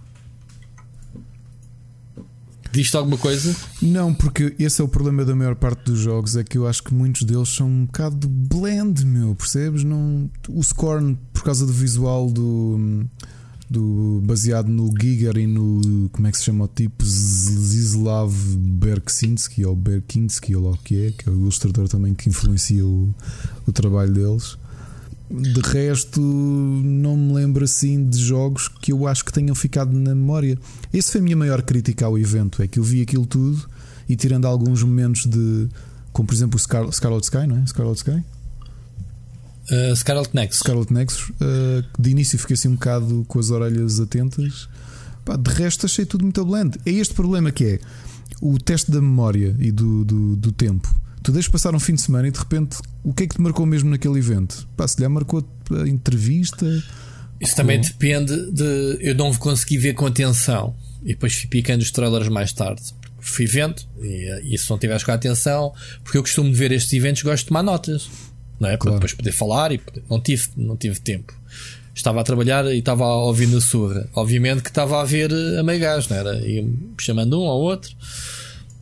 Diz-te 2.72 2.96
alguma 2.96 3.18
coisa? 3.18 3.54
Não, 3.82 4.14
porque 4.14 4.54
esse 4.58 4.80
é 4.80 4.84
o 4.84 4.88
problema 4.88 5.24
da 5.24 5.34
maior 5.34 5.56
parte 5.56 5.84
dos 5.84 5.98
jogos. 5.98 6.36
É 6.36 6.44
que 6.44 6.56
eu 6.56 6.68
acho 6.68 6.82
que 6.84 6.94
muitos 6.94 7.22
deles 7.22 7.48
são 7.48 7.66
um 7.66 7.86
bocado 7.86 8.28
blend, 8.28 9.04
meu. 9.04 9.34
Percebes? 9.34 9.82
Não, 9.82 10.30
o 10.48 10.62
Scorn, 10.62 11.18
por 11.32 11.42
causa 11.42 11.66
do 11.66 11.72
visual 11.72 12.30
do. 12.30 13.04
do 13.68 14.20
baseado 14.24 14.68
no 14.68 14.88
Giger 15.00 15.36
e 15.36 15.46
no. 15.48 16.08
Como 16.10 16.28
é 16.28 16.30
que 16.30 16.38
se 16.38 16.44
chama 16.44 16.66
o 16.66 16.68
tipo? 16.68 17.04
Zislav 17.04 18.32
Berksinski 18.56 19.64
ou 19.64 19.74
Berkinski, 19.74 20.54
ou 20.54 20.62
lá 20.62 20.70
o 20.70 20.78
que 20.78 21.06
é, 21.06 21.10
que 21.10 21.28
é 21.28 21.32
o 21.32 21.34
ilustrador 21.34 21.88
também 21.88 22.14
que 22.14 22.28
influencia 22.28 22.86
o, 22.86 23.12
o 23.66 23.72
trabalho 23.72 24.12
deles. 24.12 24.56
De 25.30 25.60
resto, 25.60 26.20
não 26.20 27.16
me 27.16 27.34
lembro 27.34 27.64
assim 27.64 28.04
de 28.04 28.18
jogos 28.18 28.66
que 28.66 28.90
eu 28.90 29.06
acho 29.06 29.24
que 29.24 29.32
tenham 29.32 29.54
ficado 29.54 29.92
na 29.92 30.12
memória. 30.12 30.58
Esse 30.92 31.12
foi 31.12 31.20
a 31.20 31.24
minha 31.24 31.36
maior 31.36 31.62
crítica 31.62 32.04
ao 32.04 32.18
evento: 32.18 32.60
é 32.62 32.66
que 32.66 32.80
eu 32.80 32.82
vi 32.82 33.00
aquilo 33.00 33.24
tudo 33.24 33.68
e 34.08 34.16
tirando 34.16 34.46
alguns 34.46 34.82
momentos 34.82 35.26
de. 35.26 35.68
Como 36.12 36.26
por 36.26 36.34
exemplo 36.34 36.56
o 36.56 36.58
Scar 36.58 36.90
Scarlet 36.90 37.22
Sky, 37.22 37.46
não 37.46 37.58
é? 37.58 37.66
Scarlet 37.66 37.96
Sky? 37.96 38.24
Uh, 39.70 39.94
Scarlet 39.94 40.34
Nexus. 40.34 40.58
Scarlet 40.58 40.92
Nexus. 40.92 41.28
Uh, 41.28 41.84
de 41.96 42.10
início 42.10 42.36
fiquei 42.36 42.54
assim 42.54 42.68
um 42.68 42.74
bocado 42.74 43.24
com 43.28 43.38
as 43.38 43.50
orelhas 43.50 44.00
atentas. 44.00 44.68
Pá, 45.24 45.36
de 45.36 45.48
resto, 45.52 45.86
achei 45.86 46.04
tudo 46.04 46.24
muito 46.24 46.44
blend. 46.44 46.76
É 46.84 46.90
este 46.90 47.14
problema 47.14 47.52
que 47.52 47.64
é 47.64 47.80
o 48.42 48.58
teste 48.58 48.90
da 48.90 49.00
memória 49.00 49.54
e 49.60 49.70
do, 49.70 50.04
do, 50.04 50.34
do 50.34 50.50
tempo 50.50 50.92
Tu 51.22 51.32
deixas 51.32 51.50
passar 51.50 51.74
um 51.74 51.80
fim 51.80 51.94
de 51.94 52.00
semana 52.00 52.28
e 52.28 52.30
de 52.30 52.38
repente 52.38 52.78
o 53.04 53.12
que 53.12 53.24
é 53.24 53.26
que 53.26 53.34
te 53.34 53.40
marcou 53.40 53.66
mesmo 53.66 53.90
naquele 53.90 54.18
evento? 54.18 54.68
Pá, 54.76 54.86
se 54.88 55.00
lhe 55.00 55.08
marcou 55.08 55.46
a 55.70 55.88
entrevista. 55.88 56.66
Isso 57.40 57.56
também 57.56 57.80
depende 57.80 58.50
de. 58.50 58.98
Eu 59.00 59.14
não 59.14 59.32
consegui 59.34 59.78
ver 59.78 59.94
com 59.94 60.06
atenção 60.06 60.74
e 61.02 61.08
depois 61.08 61.34
fui 61.34 61.48
picando 61.48 61.82
os 61.82 61.90
trailers 61.90 62.28
mais 62.28 62.52
tarde. 62.52 62.82
Fui 63.18 63.46
vendo 63.46 63.82
e, 64.00 64.54
e 64.54 64.58
se 64.58 64.68
não 64.70 64.78
tiveres 64.78 65.04
com 65.04 65.12
atenção, 65.12 65.74
porque 66.02 66.16
eu 66.16 66.22
costumo 66.22 66.52
ver 66.52 66.72
estes 66.72 66.92
eventos, 66.92 67.22
gosto 67.22 67.42
de 67.42 67.48
tomar 67.48 67.62
notas, 67.62 68.08
não 68.58 68.68
é? 68.68 68.72
Para 68.72 68.78
claro. 68.78 68.96
depois 68.96 69.14
poder 69.14 69.32
falar 69.32 69.72
e 69.72 69.78
poder, 69.78 70.02
não, 70.08 70.20
tive, 70.20 70.48
não 70.56 70.76
tive 70.76 71.00
tempo. 71.00 71.34
Estava 71.94 72.20
a 72.20 72.24
trabalhar 72.24 72.64
e 72.66 72.78
estava 72.78 73.04
a 73.04 73.16
ouvir 73.24 73.48
na 73.48 73.60
surra. 73.60 74.08
Obviamente 74.14 74.62
que 74.62 74.70
estava 74.70 75.00
a 75.00 75.04
ver 75.04 75.30
a 75.58 75.62
meio 75.62 75.80
gás, 75.80 76.08
não 76.08 76.16
era? 76.16 76.36
Ia 76.46 76.66
chamando 76.98 77.40
um 77.42 77.46
ao 77.46 77.60
outro, 77.60 77.94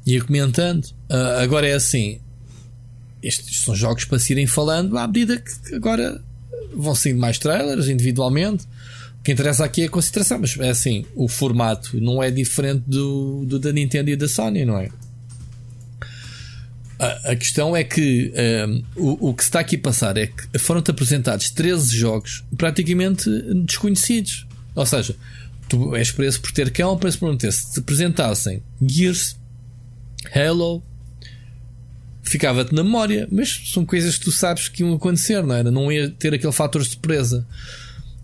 ia 0.07 0.22
comentando. 0.22 0.84
Uh, 1.11 1.43
agora 1.43 1.66
é 1.66 1.74
assim: 1.74 2.20
estes 3.23 3.62
são 3.62 3.75
jogos 3.75 4.05
para 4.05 4.19
se 4.19 4.33
irem 4.33 4.47
falando 4.47 4.97
à 4.97 5.07
medida 5.07 5.39
que 5.39 5.75
agora 5.75 6.21
vão 6.75 6.95
saindo 6.95 7.21
mais 7.21 7.39
trailers 7.39 7.89
individualmente. 7.89 8.64
O 9.21 9.23
que 9.23 9.33
interessa 9.33 9.64
aqui 9.64 9.83
é 9.83 9.87
a 9.87 9.91
concentração, 9.91 10.39
mas 10.39 10.57
é 10.59 10.71
assim, 10.71 11.05
o 11.14 11.29
formato 11.29 12.01
não 12.01 12.23
é 12.23 12.31
diferente 12.31 12.85
do, 12.87 13.45
do 13.45 13.59
da 13.59 13.73
Nintendo 13.73 14.11
e 14.11 14.16
da 14.16 14.29
Sony, 14.29 14.64
não 14.64 14.79
é? 14.79 14.89
A, 16.99 17.33
a 17.33 17.37
questão 17.37 17.77
é 17.77 17.85
que 17.85 18.33
um, 18.66 18.83
o, 18.97 19.31
o 19.31 19.35
que 19.35 19.43
se 19.43 19.51
está 19.51 19.61
aqui 19.61 19.77
a 19.77 19.81
passar 19.81 20.16
é 20.16 20.27
que 20.27 20.59
foram-te 20.59 20.91
apresentados 20.91 21.51
13 21.51 21.97
jogos 21.97 22.45
praticamente 22.57 23.31
desconhecidos. 23.64 24.47
Ou 24.75 24.87
seja, 24.87 25.14
tu 25.69 25.95
és 25.95 26.11
preso 26.11 26.41
por 26.41 26.51
ter 26.53 26.71
cão, 26.73 26.97
preso 26.97 27.19
por 27.19 27.29
não 27.29 27.37
ter. 27.37 27.53
Se 27.53 27.73
te 27.73 27.81
apresentassem 27.81 28.62
Gears, 28.81 29.39
Halo, 30.35 30.83
ficava-te 32.29 32.74
na 32.74 32.85
memória, 32.85 33.26
mas 33.31 33.62
são 33.72 33.85
coisas 33.85 34.18
que 34.18 34.24
tu 34.24 34.33
sabes 34.33 34.68
que 34.68 34.83
iam 34.83 34.95
acontecer, 34.95 35.43
não 35.43 35.55
era? 35.55 35.70
Não 35.70 35.91
ia 35.91 36.11
ter 36.11 36.35
aquele 36.35 36.53
fator 36.53 36.83
de 36.83 36.89
surpresa. 36.89 37.47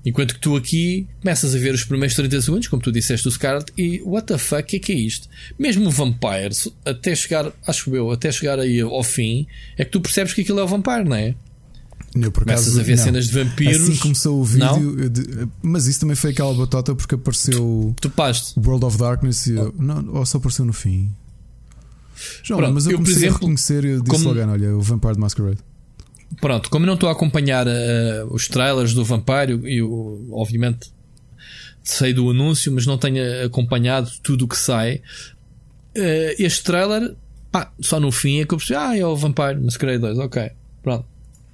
Enquanto 0.05 0.35
que 0.35 0.41
tu 0.41 0.55
aqui 0.55 1.07
começas 1.23 1.55
a 1.55 1.59
ver 1.59 1.73
os 1.73 1.83
primeiros 1.83 2.15
30 2.15 2.43
segundos, 2.43 2.69
como 2.69 2.83
tu 2.83 2.93
disseste, 2.93 3.27
o 3.27 3.31
Scarlet, 3.31 3.73
e 3.79 4.03
what 4.03 4.27
the 4.27 4.37
fuck, 4.37 4.77
é 4.77 4.79
que 4.79 4.93
é 4.93 4.95
isto? 4.95 5.29
Mesmo 5.59 5.89
o 5.89 5.91
Vampire, 5.91 6.55
até 6.85 7.15
chegar, 7.15 7.51
acho 7.67 7.95
eu, 7.97 8.11
até 8.11 8.31
chegar 8.31 8.59
aí 8.59 8.81
ao 8.83 9.03
fim, 9.03 9.47
é 9.79 9.85
que 9.85 9.91
tu 9.91 10.03
percebes 10.03 10.35
que 10.35 10.43
aquilo 10.43 10.61
é 10.61 10.63
o 10.63 10.69
Vampire, 10.69 11.05
não 11.09 11.17
é? 11.17 11.35
Eu, 12.15 12.31
por 12.31 12.45
Começas 12.45 12.67
acaso, 12.67 12.81
a 12.81 12.83
ver 12.85 12.97
não. 12.97 13.05
cenas 13.05 13.27
de 13.27 13.33
vampiros. 13.33 13.89
Assim 13.89 13.97
começou 13.97 14.41
o 14.41 14.45
vídeo, 14.45 15.09
de, 15.09 15.49
mas 15.63 15.87
isso 15.87 16.01
também 16.01 16.15
foi 16.15 16.31
aquela 16.31 16.55
batota 16.55 16.95
porque 16.95 17.15
apareceu 17.17 17.97
tu 18.01 18.11
paste. 18.11 18.55
World 18.61 18.85
of 18.85 18.99
Darkness 18.99 19.47
e 19.47 19.55
eu, 19.55 19.75
não, 19.77 20.15
ou 20.15 20.25
só 20.25 20.39
apareceu 20.39 20.65
no 20.65 20.73
fim. 20.73 21.11
João, 22.43 22.59
Pronto, 22.59 22.75
mas 22.75 22.87
eu, 22.87 22.93
eu 22.93 22.99
comecei 22.99 23.17
exemplo, 23.17 23.35
a 23.35 23.39
reconhecer 23.39 23.85
e 23.85 24.01
disse 24.01 24.25
como... 24.25 24.33
logo, 24.33 24.51
olha, 24.51 24.77
o 24.77 24.81
Vampire 24.81 25.15
the 25.15 25.21
Masquerade. 25.21 25.59
Pronto, 26.41 26.71
como 26.71 26.85
eu 26.85 26.87
não 26.87 26.95
estou 26.95 27.09
a 27.09 27.13
acompanhar 27.13 27.67
uh, 27.67 27.71
os 28.31 28.49
trailers 28.49 28.93
do 28.93 29.05
Vampire 29.05 29.61
e 29.65 29.79
eu, 29.79 30.29
obviamente 30.33 30.93
sei 31.83 32.15
do 32.15 32.31
anúncio, 32.31 32.73
mas 32.73 32.87
não 32.87 32.97
tenho 32.97 33.23
acompanhado 33.45 34.11
tudo 34.23 34.47
o 34.47 34.49
que 34.49 34.57
sai. 34.57 35.03
Uh, 35.97 36.35
este 36.39 36.65
trailer, 36.65 37.15
pá, 37.53 37.73
só 37.79 38.01
no 38.01 38.11
fim 38.11 38.41
é 38.41 38.47
que 38.47 38.55
eu 38.55 38.59
percebi, 38.59 38.79
ah, 38.79 38.97
é 38.97 39.07
o 39.07 39.15
Vampire 39.15 39.61
Masquerade 39.61 39.99
2, 39.99 40.19
ok, 40.19 40.51
pronto. 40.83 41.07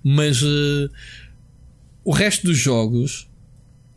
Mas 0.03 0.41
uh, 0.41 0.91
o 2.05 2.13
resto 2.13 2.47
dos 2.47 2.57
jogos 2.57 3.30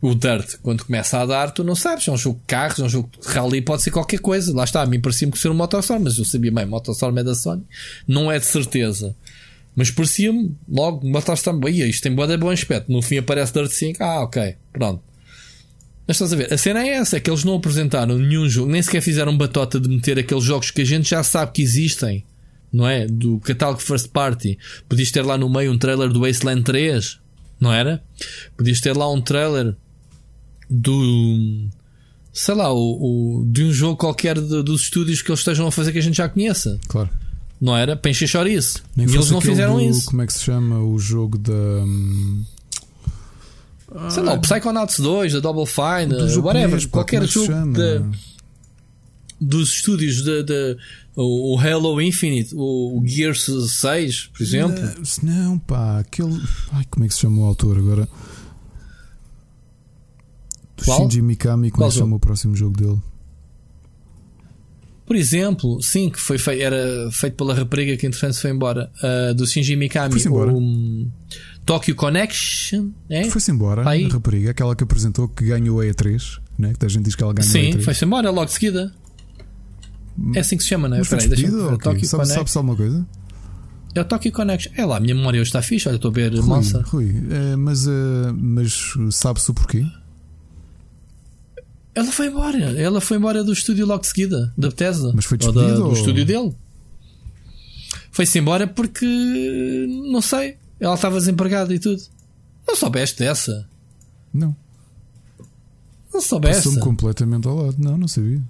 o 0.04 0.14
Dirt, 0.14 0.56
quando 0.60 0.84
começa 0.84 1.18
a 1.18 1.24
dar, 1.24 1.50
tu 1.50 1.64
não 1.64 1.74
sabes. 1.74 2.06
É 2.06 2.12
um 2.12 2.16
jogo 2.18 2.38
de 2.38 2.46
carros, 2.46 2.78
é 2.78 2.82
um 2.82 2.88
jogo 2.90 3.08
de 3.18 3.26
rally, 3.26 3.62
pode 3.62 3.82
ser 3.82 3.90
qualquer 3.90 4.20
coisa. 4.20 4.54
Lá 4.54 4.64
está, 4.64 4.82
a 4.82 4.86
mim 4.86 5.00
parecia-me 5.00 5.32
que 5.32 5.38
ser 5.38 5.48
um 5.48 5.54
Motorstorm, 5.54 6.02
mas 6.02 6.18
eu 6.18 6.26
sabia 6.26 6.52
bem, 6.52 6.66
Motorstorm 6.66 7.16
é 7.16 7.24
da 7.24 7.34
Sony. 7.34 7.62
Não 8.06 8.30
é 8.30 8.38
de 8.38 8.44
certeza. 8.44 9.16
Mas 9.74 9.90
parecia-me 9.90 10.54
logo, 10.68 11.08
Motorstorm, 11.08 11.58
isto 11.68 12.02
tem 12.02 12.14
boa 12.14 12.36
bom 12.36 12.50
aspecto. 12.50 12.92
No 12.92 13.00
fim 13.00 13.16
aparece 13.16 13.54
Dirt 13.54 13.70
5, 13.70 14.04
ah, 14.04 14.24
ok, 14.24 14.56
pronto. 14.74 15.02
Mas 16.06 16.16
estás 16.16 16.34
a 16.34 16.36
ver, 16.36 16.52
a 16.52 16.58
cena 16.58 16.86
é 16.86 16.88
essa: 16.90 17.16
é 17.16 17.20
que 17.20 17.30
eles 17.30 17.42
não 17.42 17.54
apresentaram 17.54 18.18
nenhum 18.18 18.46
jogo, 18.46 18.70
nem 18.70 18.82
sequer 18.82 19.00
fizeram 19.00 19.34
batota 19.34 19.80
de 19.80 19.88
meter 19.88 20.18
aqueles 20.18 20.44
jogos 20.44 20.70
que 20.70 20.82
a 20.82 20.84
gente 20.84 21.08
já 21.08 21.24
sabe 21.24 21.52
que 21.52 21.62
existem, 21.62 22.26
não 22.70 22.86
é? 22.86 23.06
Do 23.06 23.40
catálogo 23.40 23.80
First 23.80 24.10
Party. 24.10 24.58
Podias 24.86 25.10
ter 25.10 25.22
lá 25.22 25.38
no 25.38 25.48
meio 25.48 25.72
um 25.72 25.78
trailer 25.78 26.10
do 26.10 26.20
Wasteland 26.20 26.62
3, 26.62 27.18
não 27.58 27.72
era? 27.72 28.04
Podias 28.54 28.82
ter 28.82 28.94
lá 28.94 29.10
um 29.10 29.22
trailer 29.22 29.74
do 30.74 31.68
sei 32.34 32.54
lá, 32.54 32.72
o, 32.72 32.78
o, 32.78 33.44
de 33.46 33.64
um 33.64 33.72
jogo 33.72 33.96
qualquer 33.96 34.34
de, 34.34 34.62
dos 34.62 34.82
estúdios 34.82 35.22
que 35.22 35.30
eles 35.30 35.38
estejam 35.38 35.66
a 35.68 35.72
fazer 35.72 35.92
que 35.92 35.98
a 35.98 36.02
gente 36.02 36.16
já 36.16 36.28
conheça. 36.28 36.78
Claro. 36.88 37.08
Não 37.60 37.76
era? 37.76 37.96
Para 37.96 38.10
encher 38.10 38.26
chouriço. 38.26 38.82
e 38.96 39.02
eles 39.02 39.30
não 39.30 39.40
fizeram 39.40 39.76
do, 39.76 39.80
isso. 39.80 40.06
Como 40.06 40.20
é 40.20 40.26
que 40.26 40.32
se 40.32 40.42
chama 40.42 40.80
o 40.80 40.98
jogo 40.98 41.38
da. 41.38 41.52
Um... 41.52 42.44
Sei 44.10 44.22
ah, 44.22 44.26
lá, 44.26 44.34
o 44.34 44.40
Psychonauts 44.40 44.98
2, 44.98 45.34
da 45.34 45.40
Double 45.40 45.66
Fine, 45.66 46.40
whatever, 46.40 46.88
qualquer 46.88 47.22
é 47.22 47.26
jogo 47.28 47.72
de, 47.72 48.02
dos 49.40 49.74
estúdios 49.74 50.24
de, 50.24 50.42
de, 50.42 50.76
o 51.14 51.56
Halo 51.56 52.00
Infinite, 52.00 52.52
o 52.56 53.00
Gears 53.06 53.48
6, 53.68 54.30
por 54.36 54.42
exemplo. 54.42 54.82
Não, 55.22 55.44
não 55.44 55.58
pá, 55.60 56.00
aquele. 56.00 56.42
Ai, 56.72 56.84
como 56.90 57.04
é 57.04 57.08
que 57.08 57.14
se 57.14 57.20
chama 57.20 57.42
o 57.42 57.44
autor 57.44 57.78
agora? 57.78 58.08
Qual? 60.82 61.02
Shinji 61.02 61.22
Mikami, 61.22 61.70
como 61.70 61.86
é 61.86 61.90
se 61.90 61.98
chama 61.98 62.16
o 62.16 62.20
próximo 62.20 62.56
jogo 62.56 62.76
dele? 62.76 63.00
Por 65.06 65.16
exemplo, 65.16 65.80
sim, 65.82 66.08
que 66.08 66.18
foi 66.18 66.38
feito, 66.38 66.62
era 66.62 67.10
feito 67.12 67.36
pela 67.36 67.54
rapariga 67.54 67.94
que 67.96 68.06
entretanto 68.06 68.40
foi 68.40 68.50
embora, 68.50 68.90
uh, 69.02 69.34
do 69.34 69.46
Shinji 69.46 69.76
Mikami, 69.76 70.18
o 70.28 70.48
um, 70.48 71.10
Tokyo 71.66 71.94
Connection. 71.94 72.90
É? 73.10 73.24
Foi-se 73.24 73.50
embora, 73.50 73.88
Aí. 73.88 74.06
a 74.06 74.08
rapariga, 74.08 74.50
aquela 74.50 74.74
que 74.74 74.82
apresentou 74.82 75.28
que 75.28 75.44
ganhou 75.44 75.80
a 75.80 75.84
E3, 75.84 76.40
né? 76.58 76.72
que 76.78 76.86
a 76.86 76.88
gente 76.88 77.04
diz 77.04 77.14
que 77.14 77.22
ela 77.22 77.34
ganhou 77.34 77.46
sim, 77.46 77.58
a 77.58 77.62
E3. 77.62 77.72
Sim, 77.74 77.82
foi-se 77.82 78.04
embora 78.04 78.30
logo 78.30 78.46
de 78.46 78.52
seguida. 78.52 78.94
É 80.34 80.40
assim 80.40 80.56
que 80.56 80.62
se 80.62 80.70
chama, 80.70 80.88
não 80.88 80.96
é? 80.96 81.00
Mas 81.00 81.08
Peraí, 81.08 81.28
deixa 81.28 81.48
okay. 81.48 81.78
Tokyo 81.78 82.06
sabe, 82.06 82.26
sabe 82.26 82.50
só 82.50 82.60
uma 82.60 82.76
coisa? 82.76 83.06
É 83.94 84.00
o 84.00 84.04
Tokyo 84.04 84.32
Connection. 84.32 84.72
É 84.74 84.86
lá, 84.86 84.96
a 84.96 85.00
minha 85.00 85.14
memória 85.14 85.40
hoje 85.40 85.48
está 85.48 85.60
fixe, 85.60 85.86
olha, 85.86 85.96
estou 85.96 86.10
a 86.10 86.14
ver 86.14 86.32
Rui, 86.32 86.42
moça. 86.42 86.82
Rui, 86.86 87.14
é, 87.30 87.56
mas, 87.56 87.86
uh, 87.86 88.34
mas 88.34 88.94
sabe-se 89.10 89.50
o 89.50 89.54
porquê? 89.54 89.84
Ela 91.94 92.10
foi 92.10 92.26
embora. 92.26 92.58
Ela 92.58 93.00
foi 93.00 93.16
embora 93.16 93.44
do 93.44 93.52
estúdio 93.52 93.86
logo 93.86 94.00
de 94.00 94.08
seguida, 94.08 94.52
da 94.58 94.68
Bethesda. 94.68 95.12
Mas 95.14 95.24
foi 95.24 95.38
despedida? 95.38 95.74
Ou 95.74 95.82
da, 95.82 95.88
do 95.88 95.92
estúdio 95.92 96.24
dele. 96.24 96.54
Foi-se 98.10 98.38
embora 98.38 98.66
porque. 98.66 99.06
Não 100.10 100.20
sei. 100.20 100.56
Ela 100.80 100.94
estava 100.94 101.18
desempregada 101.18 101.72
e 101.72 101.78
tudo. 101.78 102.02
Não 102.66 102.74
soubeste 102.74 103.20
dessa? 103.20 103.68
Não. 104.32 104.56
Não 106.12 106.20
soubeste? 106.20 106.64
Passou-me 106.64 106.80
completamente 106.80 107.46
ao 107.46 107.56
lado. 107.56 107.76
Não, 107.78 107.96
não 107.96 108.08
sabia. 108.08 108.42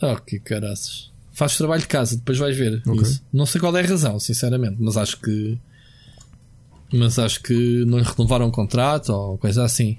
Oh, 0.00 0.16
que 0.16 0.38
caraças. 0.38 1.10
Faz 1.32 1.56
trabalho 1.56 1.82
de 1.82 1.88
casa, 1.88 2.16
depois 2.16 2.38
vais 2.38 2.56
ver 2.56 2.82
okay. 2.86 3.02
isso. 3.02 3.22
Não 3.32 3.44
sei 3.44 3.60
qual 3.60 3.76
é 3.76 3.82
a 3.82 3.86
razão, 3.86 4.18
sinceramente, 4.18 4.76
mas 4.78 4.96
acho 4.96 5.20
que. 5.20 5.58
Mas 6.92 7.18
acho 7.18 7.42
que 7.42 7.84
não 7.84 7.98
lhe 7.98 8.04
renovaram 8.04 8.46
o 8.48 8.52
contrato 8.52 9.10
ou 9.10 9.36
coisa 9.36 9.64
assim. 9.64 9.98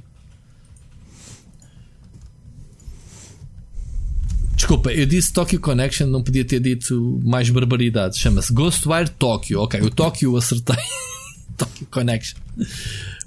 Desculpa, 4.57 4.91
eu 4.91 5.05
disse 5.05 5.31
Tokyo 5.31 5.59
Connection, 5.59 6.07
não 6.07 6.23
podia 6.23 6.43
ter 6.43 6.59
dito 6.59 7.21
mais 7.23 7.47
barbaridade. 7.47 8.17
Chama-se 8.17 8.51
Ghostwire 8.51 9.07
Tokyo. 9.11 9.61
Ok, 9.61 9.79
o 9.81 9.89
Tokyo 9.91 10.35
acertei. 10.35 10.75
Tokyo 11.55 11.87
Connection. 11.91 12.39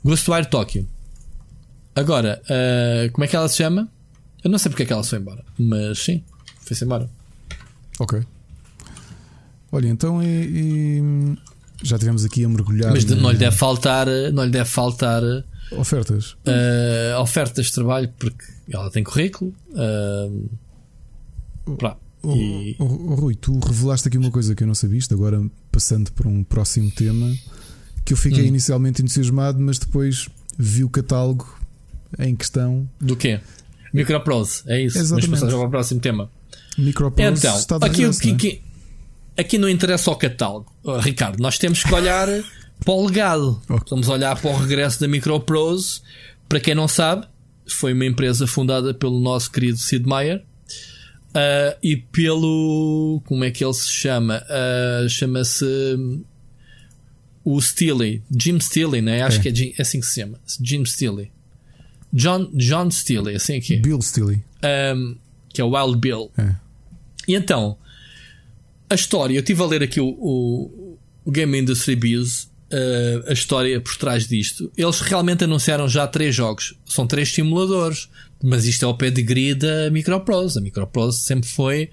Ghostwire 0.05 0.47
Tokyo. 0.47 0.89
Agora, 1.95 2.43
uh, 2.47 3.13
como 3.13 3.25
é 3.25 3.29
que 3.29 3.37
ela 3.37 3.49
se 3.49 3.59
chama? 3.59 3.89
Eu 4.43 4.51
não 4.51 4.59
sei 4.59 4.71
porque 4.71 4.83
é 4.83 4.87
que 4.87 4.93
ela 4.93 5.05
se 5.05 5.11
foi 5.11 5.21
embora, 5.21 5.45
mas 5.57 6.01
sim, 6.01 6.25
foi-se 6.63 6.85
embora. 6.85 7.09
Ok. 8.01 8.21
Olha, 9.71 9.87
então 9.87 10.21
e, 10.21 10.27
e 10.27 11.39
já 11.81 11.97
tivemos 11.97 12.25
aqui 12.25 12.45
a 12.45 12.49
mergulhar. 12.49 12.91
Mas 12.91 13.05
não 13.05 13.31
lhe 13.31 13.39
deve 13.39 13.55
faltar, 13.55 14.09
não 14.33 14.45
lhe 14.45 14.51
deve 14.51 14.69
faltar 14.69 15.23
ofertas. 15.71 16.33
Uh, 16.45 17.21
ofertas 17.21 17.67
de 17.67 17.73
trabalho 17.73 18.13
porque 18.19 18.45
ela 18.69 18.91
tem 18.91 19.05
currículo. 19.05 19.55
Uh, 19.69 20.51
Pá, 21.77 21.97
oh, 22.23 22.35
e... 22.35 22.77
oh, 22.79 22.85
oh, 22.85 23.15
Rui, 23.15 23.35
tu 23.35 23.59
revelaste 23.59 24.09
aqui 24.09 24.19
uma 24.19 24.31
coisa 24.31 24.55
que 24.55 24.63
eu 24.63 24.67
não 24.67 24.75
sabia, 24.75 25.01
agora 25.11 25.43
passando 25.71 26.13
para 26.13 26.29
um 26.29 26.43
próximo 26.45 26.91
tema, 26.91 27.35
que 28.05 28.13
eu 28.13 28.17
fiquei 28.17 28.45
hum. 28.45 28.49
inicialmente 28.49 29.03
entusiasmado, 29.03 29.61
mas 29.61 29.79
depois 29.79 30.29
vi 30.59 30.85
o 30.85 30.89
catálogo 30.89 31.59
em 32.19 32.35
questão. 32.35 32.89
Do 33.01 33.17
quê? 33.17 33.41
Microprose, 33.93 34.63
é 34.67 34.83
isso. 34.83 34.99
Exatamente. 34.99 35.31
Mas 35.31 35.41
passamos 35.41 35.59
para 35.59 35.69
o 35.69 35.71
próximo 35.71 36.01
tema. 36.01 36.31
Microprose 36.79 37.47
então, 37.47 37.57
está 37.57 37.79
de 37.79 37.87
aqui, 37.87 37.97
regresso, 37.97 38.21
aqui, 38.21 38.31
aqui, 38.31 38.63
aqui 39.37 39.59
não 39.59 39.69
interessa 39.69 40.11
o 40.11 40.17
catálogo. 40.17 40.73
Oh, 40.83 40.99
Ricardo, 40.99 41.41
nós 41.41 41.59
temos 41.59 41.83
que 41.83 41.93
olhar 41.93 42.29
para 42.85 42.93
o 42.93 43.07
legado. 43.07 43.61
Okay. 43.69 43.87
Vamos 43.91 44.09
olhar 44.09 44.41
para 44.41 44.51
o 44.51 44.57
regresso 44.57 45.01
da 45.01 45.09
Microprose. 45.09 46.01
Para 46.49 46.61
quem 46.61 46.75
não 46.75 46.89
sabe, 46.89 47.27
foi 47.67 47.93
uma 47.93 48.07
empresa 48.07 48.47
fundada 48.47 48.95
pelo 48.95 49.21
nosso 49.21 49.51
querido 49.51 49.79
Sid 49.79 50.07
Meier 50.07 50.45
Uh, 51.31 51.79
e 51.83 51.97
pelo. 51.97 53.23
Como 53.25 53.45
é 53.45 53.51
que 53.51 53.65
ele 53.65 53.75
se 53.75 53.89
chama? 53.89 54.43
Uh, 54.45 55.09
Chama-se. 55.09 55.65
O 57.45 57.61
Steely. 57.61 58.23
Jim 58.31 58.59
Steely, 58.61 59.01
né? 59.01 59.23
Acho 59.23 59.39
é. 59.39 59.43
que 59.43 59.49
é, 59.49 59.75
é, 59.79 59.83
assim 59.83 60.01
que 60.01 60.07
se 60.07 60.21
chama. 60.21 60.39
Jim 60.61 60.85
Steely. 60.85 61.31
John, 62.13 62.51
John 62.55 62.91
Steely, 62.91 63.37
assim 63.37 63.57
aqui. 63.57 63.77
Bill 63.77 64.03
Steely. 64.03 64.43
Um, 64.95 65.17
que 65.49 65.61
é 65.61 65.65
o 65.65 65.71
Wild 65.71 65.99
Bill. 65.99 66.31
É. 66.37 66.55
E 67.27 67.35
então, 67.35 67.79
a 68.89 68.95
história, 68.95 69.35
eu 69.35 69.41
estive 69.41 69.63
a 69.63 69.67
ler 69.67 69.83
aqui 69.83 70.01
o, 70.01 70.09
o, 70.09 70.99
o 71.25 71.31
Game 71.31 71.57
Industry 71.57 71.95
Biz, 71.95 72.51
uh, 72.73 73.29
a 73.29 73.33
história 73.33 73.81
por 73.81 73.97
trás 73.97 74.27
disto. 74.27 74.71
Eles 74.77 75.01
realmente 75.01 75.45
anunciaram 75.45 75.89
já 75.89 76.07
três 76.07 76.35
jogos. 76.35 76.75
São 76.85 77.07
três 77.07 77.33
simuladores. 77.33 78.09
Mas 78.43 78.67
isto 78.67 78.85
é 78.85 78.89
o 78.89 78.95
pedigree 78.95 79.55
da 79.55 79.91
Microprose. 79.91 80.59
A 80.59 80.63
Microprose 80.63 81.19
sempre 81.19 81.49
foi 81.49 81.91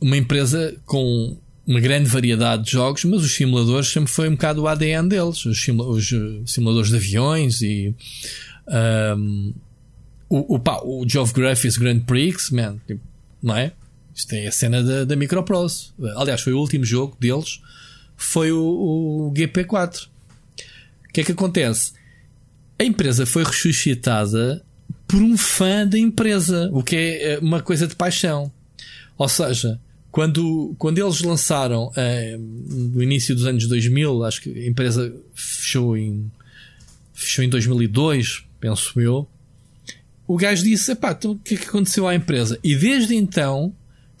uma 0.00 0.16
empresa 0.16 0.76
com 0.84 1.36
uma 1.66 1.80
grande 1.80 2.08
variedade 2.08 2.64
de 2.64 2.72
jogos, 2.72 3.04
mas 3.04 3.22
os 3.22 3.34
simuladores 3.34 3.88
sempre 3.88 4.10
foi 4.10 4.28
um 4.28 4.32
bocado 4.32 4.62
o 4.62 4.68
ADN 4.68 5.08
deles. 5.08 5.44
Os, 5.44 5.68
eh, 5.68 6.42
simuladores 6.46 6.90
de 6.90 6.96
aviões 6.96 7.60
e 7.60 7.94
um, 9.16 9.52
o, 10.28 10.54
o, 10.56 10.58
pá, 10.58 10.80
o 10.82 11.04
Grand 11.78 12.00
Prix, 12.00 12.50
man, 12.50 12.78
tipo, 12.86 13.02
não 13.42 13.56
é? 13.56 13.72
Isto 14.14 14.32
é 14.32 14.46
a 14.46 14.52
cena 14.52 14.82
da, 14.82 15.04
da 15.04 15.16
Microprose. 15.16 15.92
Aliás, 16.16 16.40
foi 16.40 16.52
o 16.52 16.58
último 16.58 16.84
jogo 16.84 17.16
deles, 17.20 17.60
foi 18.16 18.50
o, 18.50 18.60
o 19.28 19.32
GP4. 19.34 20.06
O 20.06 21.12
que 21.12 21.20
é 21.20 21.24
que 21.24 21.32
acontece? 21.32 21.92
A 22.78 22.84
empresa 22.84 23.26
foi 23.26 23.44
ressuscitada 23.44 24.64
por 25.08 25.22
um 25.22 25.38
fã 25.38 25.86
da 25.86 25.98
empresa, 25.98 26.68
o 26.70 26.82
que 26.82 26.94
é 26.94 27.32
eh, 27.32 27.38
uma 27.38 27.62
coisa 27.62 27.86
de 27.86 27.96
paixão. 27.96 28.52
Ou 29.16 29.26
seja, 29.26 29.80
quando, 30.12 30.74
quando 30.78 30.98
eles 30.98 31.22
lançaram 31.22 31.90
eh, 31.96 32.36
no 32.38 33.02
início 33.02 33.34
dos 33.34 33.46
anos 33.46 33.66
2000, 33.66 34.22
acho 34.24 34.42
que 34.42 34.50
a 34.50 34.66
empresa 34.68 35.12
fechou 35.34 35.96
em, 35.96 36.30
fechou 37.14 37.42
em 37.42 37.48
2002, 37.48 38.44
penso 38.60 39.00
eu. 39.00 39.26
O 40.26 40.36
gajo 40.36 40.62
disse: 40.62 40.92
Epá, 40.92 41.12
então, 41.12 41.32
o 41.32 41.38
que 41.38 41.54
é 41.54 41.56
que 41.56 41.66
aconteceu 41.66 42.06
à 42.06 42.14
empresa? 42.14 42.58
E 42.62 42.76
desde 42.76 43.14
então, 43.14 43.72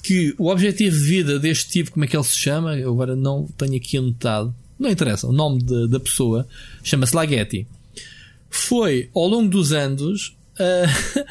que 0.02 0.34
o 0.38 0.46
objetivo 0.48 0.96
de 0.96 1.04
vida 1.04 1.38
deste 1.38 1.68
tipo, 1.68 1.90
como 1.90 2.06
é 2.06 2.08
que 2.08 2.16
ele 2.16 2.24
se 2.24 2.36
chama? 2.36 2.78
Eu 2.78 2.90
agora 2.94 3.14
não 3.14 3.46
tenho 3.58 3.76
aqui 3.76 3.98
anotado, 3.98 4.54
não 4.78 4.88
interessa, 4.88 5.26
o 5.26 5.32
nome 5.32 5.62
de, 5.62 5.86
da 5.86 6.00
pessoa 6.00 6.48
chama-se 6.82 7.14
Laghetti. 7.14 7.66
Foi 8.48 9.10
ao 9.14 9.28
longo 9.28 9.50
dos 9.50 9.74
anos 9.74 10.37
uh, 10.58 11.24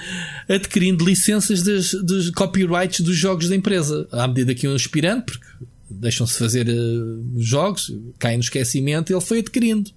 adquirindo 0.53 1.05
licenças 1.05 1.61
dos 1.61 2.29
copyrights 2.31 3.01
dos 3.01 3.15
jogos 3.15 3.49
da 3.49 3.55
empresa. 3.55 4.07
À 4.11 4.27
medida 4.27 4.55
que 4.55 4.67
um 4.67 4.75
aspirante, 4.75 5.25
porque 5.25 5.47
deixam-se 5.89 6.37
fazer 6.37 6.67
uh, 6.67 7.33
jogos, 7.37 7.93
caem 8.19 8.37
no 8.37 8.43
esquecimento, 8.43 9.11
ele 9.11 9.21
foi 9.21 9.39
adquirindo. 9.39 9.91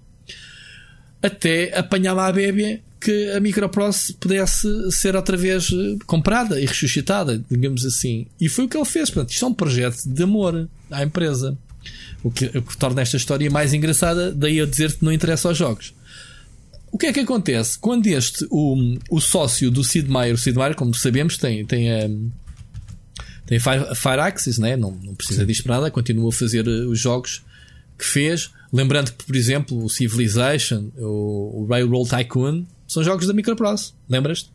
Até 1.21 1.77
apanhar 1.77 2.13
lá 2.13 2.27
a 2.27 2.31
bébia 2.31 2.81
que 3.01 3.31
a 3.31 3.39
Microprose 3.39 4.13
pudesse 4.13 4.91
ser 4.91 5.15
outra 5.15 5.35
vez 5.35 5.71
eh, 5.73 5.97
comprada 6.05 6.61
e 6.61 6.65
ressuscitada, 6.65 7.43
digamos 7.49 7.83
assim. 7.83 8.27
E 8.39 8.47
foi 8.47 8.65
o 8.65 8.69
que 8.69 8.77
ele 8.77 8.85
fez. 8.85 9.09
Portanto, 9.09 9.31
isto 9.31 9.43
é 9.43 9.47
um 9.47 9.53
projeto 9.53 9.97
de 10.05 10.23
amor 10.23 10.69
à 10.89 11.03
empresa. 11.03 11.57
O 12.23 12.29
que, 12.29 12.45
o 12.45 12.61
que 12.61 12.77
torna 12.77 13.01
esta 13.01 13.17
história 13.17 13.49
mais 13.49 13.73
engraçada, 13.73 14.31
daí 14.31 14.57
eu 14.57 14.67
dizer 14.67 14.93
que 14.93 15.03
não 15.03 15.11
interessa 15.11 15.47
aos 15.47 15.57
jogos. 15.57 15.95
O 16.91 16.97
que 16.97 17.07
é 17.07 17.13
que 17.13 17.21
acontece? 17.21 17.77
Quando 17.79 18.05
este, 18.07 18.45
o, 18.49 18.97
o 19.09 19.19
sócio 19.21 19.71
do 19.71 19.83
Sid 19.83 20.09
Meier, 20.09 20.35
o 20.35 20.37
Sid 20.37 20.57
Meier, 20.57 20.75
como 20.75 20.93
sabemos, 20.93 21.37
tem, 21.37 21.65
tem 21.65 21.91
a. 21.91 22.09
Tem 23.45 23.59
Fire, 23.59 23.95
Fire 23.95 24.59
né? 24.59 24.75
não, 24.75 24.91
não 24.91 25.15
precisa 25.15 25.45
disto 25.45 25.63
para 25.63 25.75
nada, 25.75 25.91
continua 25.91 26.29
a 26.29 26.31
fazer 26.31 26.67
eh, 26.67 26.85
os 26.85 26.99
jogos 26.99 27.43
que 27.97 28.05
fez. 28.05 28.51
Lembrando 28.71 29.11
que, 29.11 29.25
por 29.25 29.35
exemplo, 29.35 29.83
o 29.83 29.89
Civilization, 29.89 30.89
o, 30.97 31.63
o 31.63 31.67
Railroad 31.69 32.09
Tycoon, 32.09 32.65
são 32.87 33.03
jogos 33.03 33.27
da 33.27 33.33
Microprose. 33.33 33.93
Lembras-te? 34.09 34.49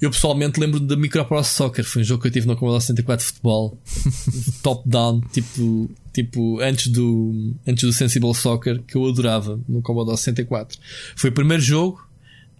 Eu 0.00 0.10
pessoalmente 0.10 0.60
lembro 0.60 0.78
da 0.78 0.96
Microprose 0.96 1.48
Soccer, 1.48 1.84
foi 1.84 2.02
um 2.02 2.04
jogo 2.04 2.22
que 2.22 2.28
eu 2.28 2.32
tive 2.32 2.46
no 2.46 2.56
Commodore 2.56 2.80
64 2.80 3.20
de 3.20 3.32
futebol, 3.32 3.78
top-down, 4.62 5.20
tipo 5.32 5.90
tipo, 6.22 6.60
antes 6.60 6.88
do, 6.88 7.54
antes 7.66 7.84
do 7.84 7.92
Sensible 7.92 8.34
Soccer, 8.34 8.82
que 8.82 8.96
eu 8.96 9.06
adorava 9.06 9.60
no 9.68 9.80
Commodore 9.80 10.18
64. 10.18 10.78
Foi 11.16 11.30
o 11.30 11.32
primeiro 11.32 11.62
jogo, 11.62 12.04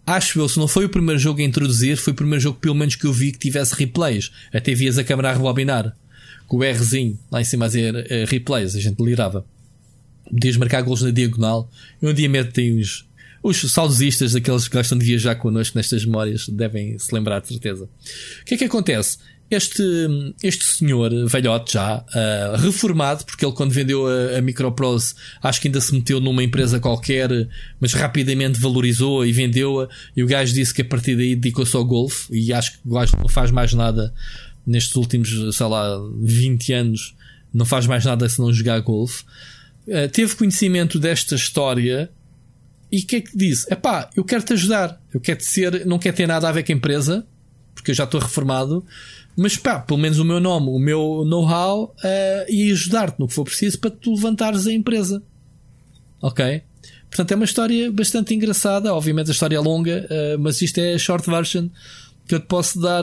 acho 0.06 0.38
eu, 0.38 0.48
se 0.48 0.58
não 0.58 0.68
foi 0.68 0.84
o 0.84 0.88
primeiro 0.88 1.18
jogo 1.18 1.40
a 1.40 1.44
introduzir, 1.44 1.96
foi 1.96 2.12
o 2.12 2.16
primeiro 2.16 2.40
jogo, 2.40 2.58
pelo 2.58 2.74
menos, 2.74 2.94
que 2.94 3.04
eu 3.04 3.12
vi 3.12 3.32
que 3.32 3.38
tivesse 3.38 3.74
replays. 3.74 4.30
Até 4.52 4.74
vias 4.74 4.96
a 4.96 5.04
câmera 5.04 5.30
a 5.30 5.32
rebobinar, 5.32 5.96
com 6.46 6.58
o 6.58 6.60
Rzinho 6.60 7.18
lá 7.30 7.40
em 7.40 7.44
cima 7.44 7.64
a 7.64 7.68
dizer 7.68 7.94
uh, 7.94 8.30
replays, 8.30 8.76
a 8.76 8.80
gente 8.80 8.96
delirava. 8.96 9.44
Podias 10.30 10.56
marcar 10.56 10.82
gols 10.82 11.02
na 11.02 11.10
diagonal. 11.10 11.68
E 12.00 12.06
um 12.06 12.12
dia 12.12 12.28
metem 12.28 12.78
os, 12.78 13.07
os 13.42 13.72
saudosistas, 13.72 14.32
daqueles 14.32 14.68
que 14.68 14.76
gostam 14.76 14.98
de 14.98 15.04
viajar 15.04 15.36
connosco 15.36 15.76
nestas 15.76 16.04
memórias, 16.04 16.48
devem 16.48 16.98
se 16.98 17.14
lembrar 17.14 17.40
de 17.40 17.48
certeza. 17.48 17.84
O 17.84 18.44
que 18.44 18.54
é 18.54 18.58
que 18.58 18.64
acontece? 18.64 19.18
Este, 19.50 19.82
este 20.42 20.62
senhor, 20.62 21.10
velhote 21.26 21.72
já, 21.72 22.04
uh, 22.04 22.56
reformado, 22.58 23.24
porque 23.24 23.46
ele 23.46 23.54
quando 23.54 23.72
vendeu 23.72 24.06
a, 24.06 24.36
a 24.38 24.42
Microprose, 24.42 25.14
acho 25.42 25.58
que 25.58 25.68
ainda 25.68 25.80
se 25.80 25.94
meteu 25.94 26.20
numa 26.20 26.42
empresa 26.42 26.78
qualquer, 26.78 27.30
mas 27.80 27.94
rapidamente 27.94 28.60
valorizou 28.60 29.24
e 29.24 29.32
vendeu-a. 29.32 29.88
E 30.14 30.22
o 30.22 30.26
gajo 30.26 30.52
disse 30.52 30.74
que 30.74 30.82
a 30.82 30.84
partir 30.84 31.16
daí 31.16 31.34
dedicou-se 31.34 31.74
ao 31.74 31.84
golfe. 31.84 32.26
E 32.30 32.52
acho 32.52 32.72
que 32.72 32.78
o 32.84 32.92
gajo 32.92 33.16
não 33.18 33.28
faz 33.28 33.50
mais 33.50 33.72
nada 33.72 34.12
nestes 34.66 34.94
últimos, 34.96 35.56
sei 35.56 35.66
lá, 35.66 35.98
20 36.20 36.72
anos. 36.74 37.14
Não 37.52 37.64
faz 37.64 37.86
mais 37.86 38.04
nada 38.04 38.28
se 38.28 38.38
não 38.38 38.52
jogar 38.52 38.78
golfe. 38.80 39.24
Uh, 39.86 40.06
teve 40.12 40.36
conhecimento 40.36 40.98
desta 40.98 41.34
história 41.34 42.10
e 42.90 43.00
o 43.00 43.06
que 43.06 43.16
é 43.16 43.20
que 43.20 43.36
disse? 43.36 43.72
Epá, 43.72 44.10
eu 44.16 44.24
quero 44.24 44.42
te 44.42 44.52
ajudar. 44.54 45.00
Eu 45.12 45.20
quero 45.20 45.38
te 45.38 45.44
ser, 45.44 45.86
não 45.86 45.98
quero 45.98 46.16
ter 46.16 46.26
nada 46.26 46.48
a 46.48 46.52
ver 46.52 46.62
com 46.64 46.72
a 46.72 46.76
empresa, 46.76 47.26
porque 47.74 47.90
eu 47.90 47.94
já 47.94 48.04
estou 48.04 48.20
reformado 48.20 48.84
mas 49.40 49.56
pá, 49.56 49.78
pelo 49.78 50.00
menos 50.00 50.18
o 50.18 50.24
meu 50.24 50.40
nome, 50.40 50.66
o 50.66 50.80
meu 50.80 51.24
know-how 51.24 51.94
uh, 51.96 52.52
e 52.52 52.72
ajudar-te 52.72 53.20
no 53.20 53.28
que 53.28 53.34
for 53.34 53.44
preciso 53.44 53.78
para 53.78 53.88
tu 53.88 54.12
levantares 54.12 54.66
a 54.66 54.72
empresa. 54.72 55.22
Ok? 56.20 56.60
Portanto, 57.08 57.30
é 57.30 57.34
uma 57.36 57.44
história 57.44 57.92
bastante 57.92 58.34
engraçada. 58.34 58.92
Obviamente, 58.92 59.28
a 59.28 59.30
história 59.30 59.54
é 59.54 59.60
longa, 59.60 60.08
uh, 60.10 60.38
mas 60.40 60.60
isto 60.60 60.78
é 60.78 60.94
a 60.94 60.98
short 60.98 61.30
version 61.30 61.68
que 62.26 62.34
eu 62.34 62.40
te 62.40 62.46
posso 62.46 62.80
dar 62.80 63.02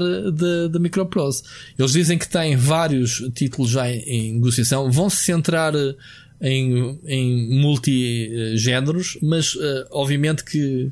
da 0.70 0.78
Microprose. 0.78 1.42
Eles 1.80 1.94
dizem 1.94 2.18
que 2.18 2.30
têm 2.30 2.56
vários 2.58 3.24
títulos 3.34 3.72
já 3.72 3.90
em, 3.90 4.00
em 4.02 4.34
negociação, 4.34 4.92
vão 4.92 5.10
se 5.10 5.24
centrar 5.24 5.74
eh, 5.74 5.96
em, 6.42 7.00
em 7.06 7.60
multigéneros, 7.62 9.18
mas 9.22 9.56
uh, 9.56 9.88
obviamente 9.92 10.44
que 10.44 10.92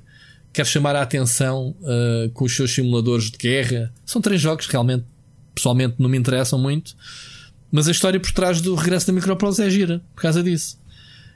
quer 0.52 0.66
chamar 0.66 0.96
a 0.96 1.02
atenção 1.02 1.76
uh, 1.82 2.30
com 2.32 2.46
os 2.46 2.56
seus 2.56 2.74
simuladores 2.74 3.32
de 3.32 3.38
guerra. 3.38 3.94
São 4.06 4.22
três 4.22 4.40
jogos 4.40 4.68
realmente 4.68 5.06
pessoalmente 5.54 5.96
não 6.00 6.10
me 6.10 6.18
interessam 6.18 6.60
muito. 6.60 6.96
Mas 7.72 7.88
a 7.88 7.92
história 7.92 8.20
por 8.20 8.32
trás 8.32 8.62
do 8.62 8.76
regresso 8.76 9.08
da 9.08 9.14
Microprose 9.14 9.64
é 9.64 9.70
gira, 9.70 10.02
por 10.16 10.22
causa 10.22 10.44
disso. 10.44 10.80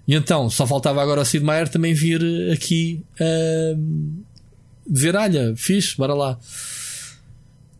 E 0.07 0.13
então, 0.13 0.49
só 0.49 0.65
faltava 0.65 1.01
agora 1.01 1.21
o 1.21 1.25
Sid 1.25 1.43
Meier 1.43 1.67
também 1.67 1.93
vir 1.93 2.21
aqui 2.51 3.03
uh, 3.19 4.23
ver, 4.89 5.15
olha, 5.15 5.53
fixe, 5.57 5.97
bora 5.97 6.13
lá. 6.13 6.39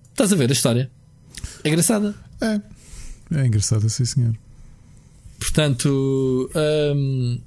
Estás 0.10 0.34
a 0.34 0.36
ver 0.36 0.50
a 0.50 0.54
história? 0.54 0.92
É 1.64 1.70
engraçada. 1.70 2.16
É, 2.42 2.60
é 3.40 3.46
engraçada, 3.46 3.88
sim 3.88 4.06
senhor. 4.06 4.34
Portanto, 5.40 6.50
um, 6.56 7.40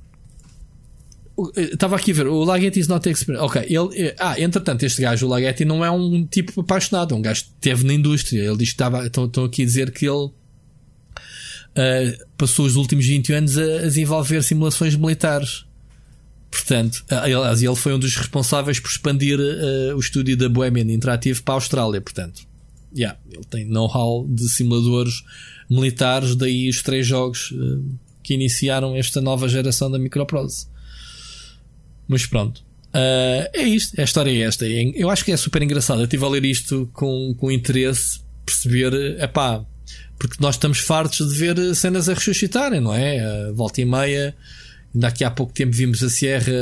estava 1.57 1.97
aqui 1.97 2.11
a 2.11 2.15
ver, 2.15 2.27
o 2.27 2.45
Lagetti 2.45 2.81
is 2.81 2.89
not 2.89 3.09
experience. 3.09 3.45
Ok, 3.45 3.63
ele, 3.69 4.15
ah, 4.19 4.41
entretanto, 4.41 4.85
este 4.85 5.03
gajo, 5.03 5.27
o 5.27 5.29
Lagetti, 5.29 5.65
não 5.65 5.85
é 5.85 5.91
um 5.91 6.27
tipo 6.27 6.61
apaixonado, 6.61 7.15
é 7.15 7.19
um 7.19 7.23
gajo 7.23 7.45
que 7.45 7.51
esteve 7.51 7.87
na 7.87 7.95
indústria. 7.95 8.43
Ele 8.43 8.57
diz 8.57 8.69
que 8.69 8.75
estava, 8.75 9.07
estão, 9.07 9.27
estão 9.27 9.45
aqui 9.45 9.63
a 9.63 9.65
dizer 9.65 9.91
que 9.91 10.07
ele 10.07 10.27
uh, 10.27 10.33
passou 12.37 12.67
os 12.67 12.77
últimos 12.77 13.07
20 13.07 13.33
anos 13.33 13.59
a, 13.59 13.63
a 13.63 13.83
desenvolver 13.83 14.43
simulações 14.43 14.95
militares. 14.97 15.65
Portanto, 16.51 17.05
aliás, 17.09 17.63
ele 17.63 17.77
foi 17.77 17.95
um 17.95 17.99
dos 17.99 18.17
responsáveis 18.17 18.81
por 18.81 18.89
expandir 18.89 19.39
uh, 19.39 19.97
o 19.97 20.01
estúdio 20.01 20.37
da 20.37 20.49
Bohemian 20.49 20.93
Interactive 20.93 21.43
para 21.43 21.55
a 21.55 21.57
Austrália. 21.57 22.01
Portanto, 22.01 22.43
yeah, 22.95 23.19
ele 23.31 23.45
tem 23.45 23.65
know-how 23.65 24.27
de 24.29 24.49
simuladores 24.49 25.23
militares, 25.71 26.35
daí 26.35 26.69
os 26.69 26.83
três 26.83 27.07
jogos 27.07 27.53
uh, 27.53 27.85
que 28.23 28.35
iniciaram 28.35 28.97
esta 28.97 29.21
nova 29.21 29.49
geração 29.49 29.91
da 29.91 29.99
Microprose. 29.99 30.67
Mas 32.09 32.27
pronto. 32.27 32.59
Uh, 32.89 33.47
é 33.55 33.63
isto, 33.63 34.01
a 34.01 34.05
história 34.05 34.31
é 34.31 34.41
esta. 34.47 34.67
Eu 34.67 35.09
acho 35.09 35.25
que 35.25 35.31
é 35.31 35.37
super 35.37 35.63
engraçado. 35.63 36.01
Eu 36.01 36.05
estive 36.05 36.25
a 36.25 36.29
ler 36.29 36.45
isto 36.45 36.91
com, 36.93 37.35
com 37.39 37.51
interesse, 37.51 38.21
perceber, 38.45 38.93
epá, 39.23 39.65
porque 40.19 40.37
nós 40.41 40.57
estamos 40.57 40.81
fartos 40.81 41.29
de 41.33 41.39
ver 41.39 41.75
cenas 41.77 42.09
a 42.09 42.15
ressuscitarem, 42.15 42.81
não 42.81 42.93
é? 42.93 43.53
volta 43.53 43.81
e 43.81 43.85
meia 43.85 44.35
Ainda 44.95 45.13
há 45.25 45.31
pouco 45.31 45.53
tempo 45.53 45.73
vimos 45.73 46.03
a 46.03 46.11
Sierra 46.11 46.53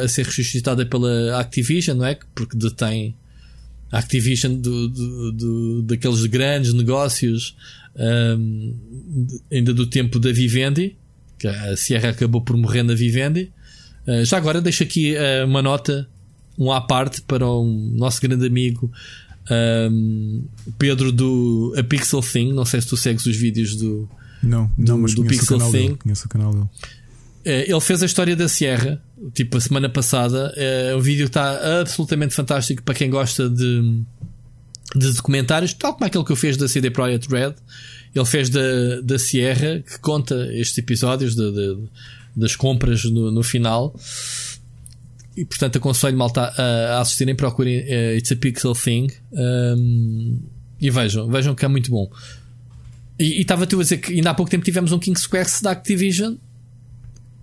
a, 0.00 0.04
a 0.04 0.08
ser 0.08 0.24
ressuscitada 0.24 0.86
pela 0.86 1.40
Activision, 1.40 1.98
não 1.98 2.06
é? 2.06 2.16
Porque 2.34 2.56
detém 2.56 3.14
a 3.90 3.98
Activision 3.98 4.54
do, 4.54 4.88
do, 4.88 5.32
do, 5.32 5.82
daqueles 5.82 6.24
grandes 6.26 6.72
negócios 6.72 7.56
um, 7.96 8.76
ainda 9.50 9.72
do 9.74 9.86
tempo 9.86 10.18
da 10.18 10.32
Vivendi, 10.32 10.96
que 11.38 11.46
a 11.46 11.76
Sierra 11.76 12.10
acabou 12.10 12.40
por 12.40 12.56
morrer 12.56 12.82
na 12.82 12.94
Vivendi. 12.94 13.50
Uh, 14.06 14.24
já 14.24 14.36
agora 14.36 14.60
deixo 14.60 14.82
aqui 14.82 15.14
uh, 15.14 15.46
uma 15.46 15.62
nota, 15.62 16.08
um 16.58 16.70
à 16.72 16.80
parte 16.80 17.22
para 17.22 17.46
o 17.46 17.64
nosso 17.64 18.20
grande 18.20 18.46
amigo 18.46 18.90
um, 19.50 20.44
Pedro 20.78 21.10
do 21.10 21.74
A 21.76 21.82
Pixel 21.82 22.20
Thing. 22.20 22.52
Não 22.52 22.64
sei 22.64 22.80
se 22.80 22.88
tu 22.88 22.96
segues 22.96 23.26
os 23.26 23.36
vídeos 23.36 23.76
do, 23.76 24.08
não, 24.42 24.70
não, 24.76 25.02
do, 25.02 25.14
do 25.14 25.24
Pixel 25.24 25.58
Thing. 25.58 25.94
Conheço 25.96 26.26
o 26.26 26.28
canal 26.28 26.52
dele. 26.52 26.66
Eh, 27.44 27.70
ele 27.70 27.80
fez 27.80 28.02
a 28.02 28.06
história 28.06 28.36
da 28.36 28.48
Sierra, 28.48 29.02
tipo 29.34 29.56
a 29.56 29.60
semana 29.60 29.88
passada. 29.88 30.52
Eh, 30.56 30.94
o 30.96 31.00
vídeo 31.00 31.26
está 31.26 31.80
absolutamente 31.80 32.34
fantástico 32.34 32.82
para 32.82 32.94
quem 32.94 33.10
gosta 33.10 33.48
de, 33.48 34.02
de 34.94 35.12
documentários, 35.14 35.72
tal 35.72 35.94
como 35.94 36.04
aquele 36.04 36.24
que 36.24 36.32
eu 36.32 36.36
fiz 36.36 36.56
da 36.56 36.68
CD 36.68 36.90
Projekt 36.90 37.28
Red. 37.28 37.54
Ele 38.14 38.24
fez 38.24 38.50
da, 38.50 39.00
da 39.02 39.18
Sierra, 39.18 39.82
que 39.86 39.98
conta 40.00 40.34
estes 40.52 40.76
episódios 40.78 41.34
de, 41.34 41.50
de, 41.50 41.78
das 42.36 42.54
compras 42.54 43.04
no, 43.04 43.30
no, 43.30 43.42
final. 43.42 43.98
E 45.34 45.46
portanto 45.46 45.76
aconselho 45.76 46.16
malta 46.16 46.42
a, 46.42 46.96
a 46.96 47.00
assistirem, 47.00 47.34
procurem 47.34 47.80
uh, 47.80 48.16
It's 48.16 48.30
a 48.30 48.36
Pixel 48.36 48.74
Thing 48.74 49.08
um, 49.32 50.38
e 50.78 50.90
vejam, 50.90 51.26
vejam 51.28 51.54
que 51.54 51.64
é 51.64 51.68
muito 51.68 51.90
bom. 51.90 52.10
E 53.18 53.40
estava 53.40 53.66
tu 53.66 53.80
a 53.80 53.82
dizer 53.82 53.98
que 53.98 54.12
ainda 54.12 54.30
há 54.30 54.34
pouco 54.34 54.50
tempo 54.50 54.64
tivemos 54.64 54.92
um 54.92 54.98
King's 54.98 55.26
Quest 55.26 55.62
da 55.62 55.70
Activision 55.70 56.36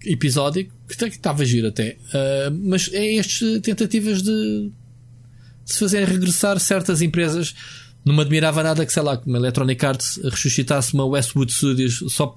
episódio 0.05 0.69
que 0.87 1.05
estava 1.05 1.43
giro 1.45 1.67
até. 1.67 1.97
Uh, 2.13 2.51
mas 2.63 2.91
é 2.93 3.15
estas 3.15 3.59
tentativas 3.61 4.21
de, 4.21 4.71
de 5.69 5.75
se 5.75 5.79
fazer 5.79 6.03
regressar 6.03 6.59
certas 6.59 7.01
empresas. 7.01 7.55
Não 8.03 8.15
me 8.15 8.21
admirava 8.21 8.63
nada 8.63 8.85
que, 8.85 8.91
sei 8.91 9.03
lá, 9.03 9.15
que 9.15 9.27
uma 9.27 9.37
Electronic 9.37 9.85
Arts 9.85 10.19
ressuscitasse 10.23 10.93
uma 10.93 11.05
Westwood 11.05 11.51
Studios 11.51 12.03
só 12.07 12.35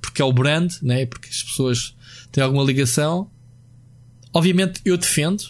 porque 0.00 0.20
é 0.20 0.24
o 0.24 0.32
brand, 0.32 0.70
né? 0.82 1.06
porque 1.06 1.28
as 1.28 1.42
pessoas 1.42 1.96
têm 2.30 2.44
alguma 2.44 2.62
ligação. 2.62 3.30
Obviamente, 4.32 4.80
eu 4.84 4.98
defendo 4.98 5.42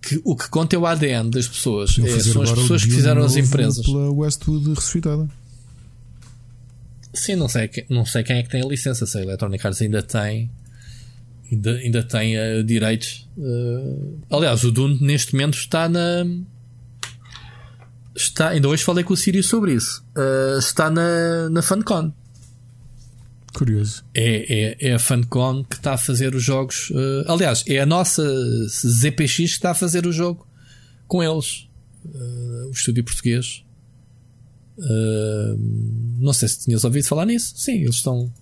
que 0.00 0.20
o 0.24 0.34
que 0.34 0.48
conta 0.48 0.76
é 0.76 0.78
o 0.78 0.86
ADN 0.86 1.30
das 1.30 1.46
pessoas. 1.46 1.98
É, 1.98 2.20
são 2.20 2.42
as 2.42 2.52
pessoas 2.52 2.84
que 2.84 2.90
fizeram 2.90 3.22
as 3.22 3.36
empresas. 3.36 3.84
Pela 3.84 4.10
Westwood 4.10 4.70
ressuscitada. 4.70 5.28
Sim, 7.12 7.36
não 7.36 7.48
sei, 7.48 7.70
não 7.88 8.04
sei 8.04 8.22
quem 8.22 8.36
é 8.36 8.42
que 8.42 8.48
tem 8.48 8.62
a 8.62 8.66
licença. 8.66 9.06
Se 9.06 9.18
a 9.18 9.22
Electronic 9.22 9.66
Arts 9.66 9.82
ainda 9.82 10.02
tem. 10.02 10.50
Ainda, 11.54 11.72
ainda 11.76 12.02
tem 12.02 12.36
uh, 12.36 12.64
direitos. 12.64 13.28
Uh, 13.36 14.20
aliás, 14.28 14.64
o 14.64 14.72
Dune 14.72 14.98
neste 15.00 15.32
momento 15.32 15.56
está 15.56 15.88
na. 15.88 16.26
Está, 18.16 18.48
ainda 18.50 18.68
hoje 18.68 18.82
falei 18.82 19.04
com 19.04 19.12
o 19.12 19.16
Sirius 19.16 19.46
sobre 19.46 19.74
isso. 19.74 20.04
Uh, 20.16 20.58
está 20.58 20.90
na, 20.90 21.48
na 21.50 21.62
FunCon. 21.62 22.12
Curioso. 23.54 24.04
É, 24.12 24.74
é, 24.80 24.88
é 24.88 24.94
a 24.94 24.98
FunCon 24.98 25.62
que 25.62 25.76
está 25.76 25.94
a 25.94 25.98
fazer 25.98 26.34
os 26.34 26.42
jogos. 26.42 26.92
aliás, 27.28 27.62
é 27.68 27.78
a 27.78 27.86
nossa 27.86 28.24
ZPX 28.66 29.36
que 29.36 29.42
está 29.44 29.70
a 29.70 29.74
fazer 29.74 30.06
o 30.08 30.12
jogo 30.12 30.44
com 31.06 31.22
eles. 31.22 31.68
o 32.66 32.72
estúdio 32.72 33.04
português. 33.04 33.64
Não 36.18 36.32
sei 36.32 36.48
se 36.48 36.64
tinhas 36.64 36.82
ouvido 36.82 37.06
falar 37.06 37.26
nisso. 37.26 37.52
Sim, 37.56 37.82
eles 37.82 37.94
estão. 37.94 38.32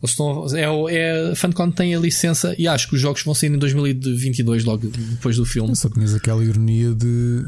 Eles 0.00 0.10
estão 0.10 0.46
é, 0.56 0.94
é, 0.94 1.32
a 1.32 1.36
FanCon 1.36 1.70
tem 1.70 1.94
a 1.94 1.98
licença 1.98 2.54
e 2.56 2.68
acho 2.68 2.88
que 2.88 2.94
os 2.94 3.00
jogos 3.00 3.22
vão 3.22 3.34
sair 3.34 3.52
em 3.52 3.58
2022, 3.58 4.64
logo 4.64 4.86
depois 4.86 5.36
do 5.36 5.44
filme. 5.44 5.74
Só 5.74 5.88
tinhas 5.88 6.14
aquela 6.14 6.44
ironia 6.44 6.94
de. 6.94 7.44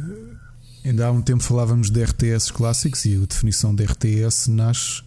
Ainda 0.85 1.07
há 1.07 1.13
um 1.13 1.23
tempo 1.23 1.43
falávamos 1.43 1.91
de 1.91 2.03
RTS 2.03 2.51
clássicos 2.53 3.05
e 3.05 3.15
a 3.15 3.27
definição 3.27 3.75
de 3.75 3.85
RTS 3.85 4.51
nasce. 4.51 5.01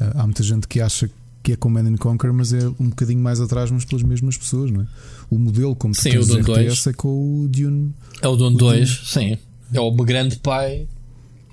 Uh, 0.00 0.12
há 0.14 0.24
muita 0.24 0.42
gente 0.42 0.66
que 0.66 0.80
acha 0.80 1.08
que 1.42 1.52
é 1.52 1.56
Command 1.56 1.86
and 1.86 1.96
Conquer, 1.96 2.32
mas 2.32 2.52
é 2.52 2.68
um 2.78 2.90
bocadinho 2.90 3.20
mais 3.20 3.40
atrás, 3.40 3.70
mas 3.70 3.84
pelas 3.84 4.02
mesmas 4.02 4.36
pessoas, 4.36 4.70
não 4.70 4.82
é? 4.82 4.86
O 5.30 5.38
modelo 5.38 5.74
como 5.74 5.94
sim, 5.94 6.10
o 6.16 6.20
RTS 6.20 6.44
2. 6.44 6.86
é 6.88 6.92
com 6.92 7.44
o 7.44 7.48
Dune. 7.48 7.94
É 8.20 8.28
o 8.28 8.36
Dune 8.36 8.56
2, 8.56 9.02
sim. 9.06 9.38
É 9.72 9.80
o 9.80 9.90
grande 9.92 10.36
pai 10.36 10.86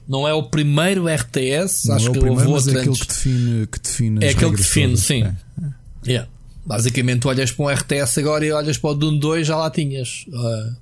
não 0.07 0.27
é 0.27 0.33
o 0.33 0.43
primeiro 0.43 1.07
RTS, 1.07 1.87
não 1.87 1.95
acho 1.95 2.09
é 2.09 2.11
que 2.11 2.19
primeiro, 2.19 2.49
houve 2.49 2.75
é 2.75 2.79
aquele 2.79 2.95
que 2.95 3.07
define, 3.07 3.67
que 3.67 3.79
define 3.79 4.25
É 4.25 4.29
aquele 4.29 4.51
que 4.51 4.57
define, 4.57 4.87
todas. 4.87 5.03
sim. 5.03 5.23
É. 5.23 5.35
Yeah. 6.07 6.29
Basicamente, 6.65 7.21
tu 7.21 7.29
olhas 7.29 7.51
para 7.51 7.65
um 7.65 7.69
RTS 7.69 8.19
agora 8.19 8.45
e 8.45 8.51
olhas 8.51 8.77
para 8.77 8.89
o 8.89 8.93
Dune 8.93 9.19
2, 9.19 9.47
já 9.47 9.55
lá 9.55 9.69
tinhas 9.71 10.25
uh, 10.27 10.75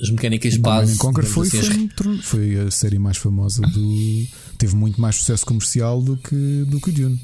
as 0.00 0.10
mecânicas 0.10 0.54
o 0.54 0.60
base. 0.60 0.98
Conquer 0.98 1.24
foi, 1.24 1.46
assim, 1.46 1.88
foi, 1.96 2.18
foi, 2.18 2.66
a 2.66 2.70
série 2.70 2.98
mais 2.98 3.16
famosa 3.16 3.62
do. 3.62 4.26
teve 4.56 4.74
muito 4.74 5.00
mais 5.00 5.16
sucesso 5.16 5.44
comercial 5.44 6.00
do 6.02 6.16
que, 6.16 6.64
do 6.66 6.80
que 6.80 6.90
o 6.90 6.92
Dune. 6.92 7.20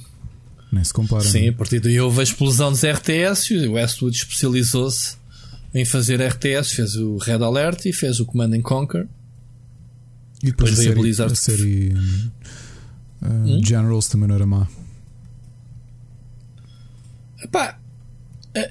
Nem 0.71 0.85
se 0.85 0.93
compara. 0.93 1.23
Sim, 1.23 1.49
a 1.49 1.53
partir 1.53 1.81
daí 1.81 2.01
houve 2.01 2.21
a 2.21 2.23
explosão 2.23 2.71
dos 2.71 2.85
RTS 2.85 3.55
e 3.55 3.67
o 3.69 3.73
Westwood 3.73 4.17
especializou-se 4.17 5.17
em 5.73 5.85
fazer 5.85 6.21
RTS, 6.21 6.75
fez 6.75 6.97
o 6.97 7.17
Red 7.17 7.43
Alert 7.43 7.87
e 7.87 7.93
fez 7.93 8.21
o 8.21 8.27
Command 8.27 8.61
Conquer. 8.61 9.09
E 10.45 10.49
depois, 10.49 10.77
depois 10.77 11.21
a, 11.21 11.31
série, 11.31 11.33
a 11.33 11.35
série 11.35 11.95
uh, 13.23 13.27
hum? 13.27 13.61
Generals 13.65 14.09
também 14.09 14.29
não 14.29 14.35
era 14.35 14.45
má. 14.45 14.69
Epá, 17.43 17.79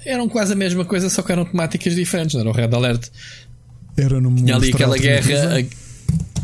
eram 0.04 0.28
quase 0.28 0.52
a 0.52 0.56
mesma 0.56 0.84
coisa, 0.84 1.10
só 1.10 1.20
que 1.20 1.32
eram 1.32 1.44
temáticas 1.44 1.96
diferentes, 1.96 2.34
não 2.34 2.42
era 2.42 2.50
o 2.50 2.52
Red 2.52 2.72
Alert. 2.72 3.08
Era 3.96 4.20
no 4.20 4.32
Tinha 4.36 4.54
ali 4.54 4.70
aquela 4.72 4.96
guerra, 4.96 5.56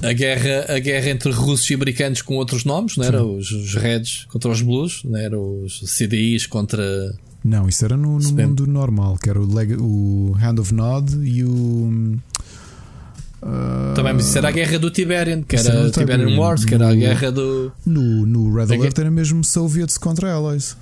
a, 0.03 0.09
a, 0.09 0.13
guerra, 0.13 0.67
a 0.69 0.79
guerra 0.81 1.11
entre 1.11 1.31
russos 1.31 1.71
e 1.71 1.75
americanos 1.75 2.23
com 2.23 2.35
outros 2.35 2.65
nomes, 2.65 2.97
não 2.97 3.05
era? 3.05 3.25
Os, 3.25 3.53
os 3.53 3.75
Reds 3.75 4.25
contra 4.25 4.51
os 4.51 4.63
Blues, 4.63 5.03
não 5.05 5.17
era? 5.17 5.39
Os 5.39 5.81
CDIs 5.87 6.47
contra. 6.47 6.83
Não, 7.45 7.69
isso 7.69 7.85
era 7.85 7.97
no, 7.97 8.19
no 8.19 8.33
mundo 8.33 8.67
normal, 8.67 9.17
que 9.17 9.31
era 9.31 9.41
o, 9.41 9.47
o 9.47 10.37
Hand 10.37 10.59
of 10.59 10.75
Nod 10.75 11.17
e 11.25 11.45
o. 11.45 12.19
Uh, 13.43 13.95
Também, 13.95 14.13
mas 14.13 14.27
isso 14.27 14.37
era 14.37 14.49
a 14.49 14.51
guerra 14.51 14.79
do 14.79 14.91
Tiberian, 14.91 15.43
que 15.43 15.57
era 15.57 15.87
o 15.87 15.91
Tiberian 15.91 16.39
Wars, 16.39 16.65
que 16.65 16.75
era 16.75 16.89
a 16.89 16.95
guerra 16.95 17.33
do. 17.33 17.73
No, 17.87 18.27
no 18.27 18.55
Red 18.55 18.75
Alert 18.75 18.99
era 18.99 19.11
mesmo 19.11 19.43
Soviets 19.43 19.97
contra 19.97 20.33
Allies. 20.33 20.77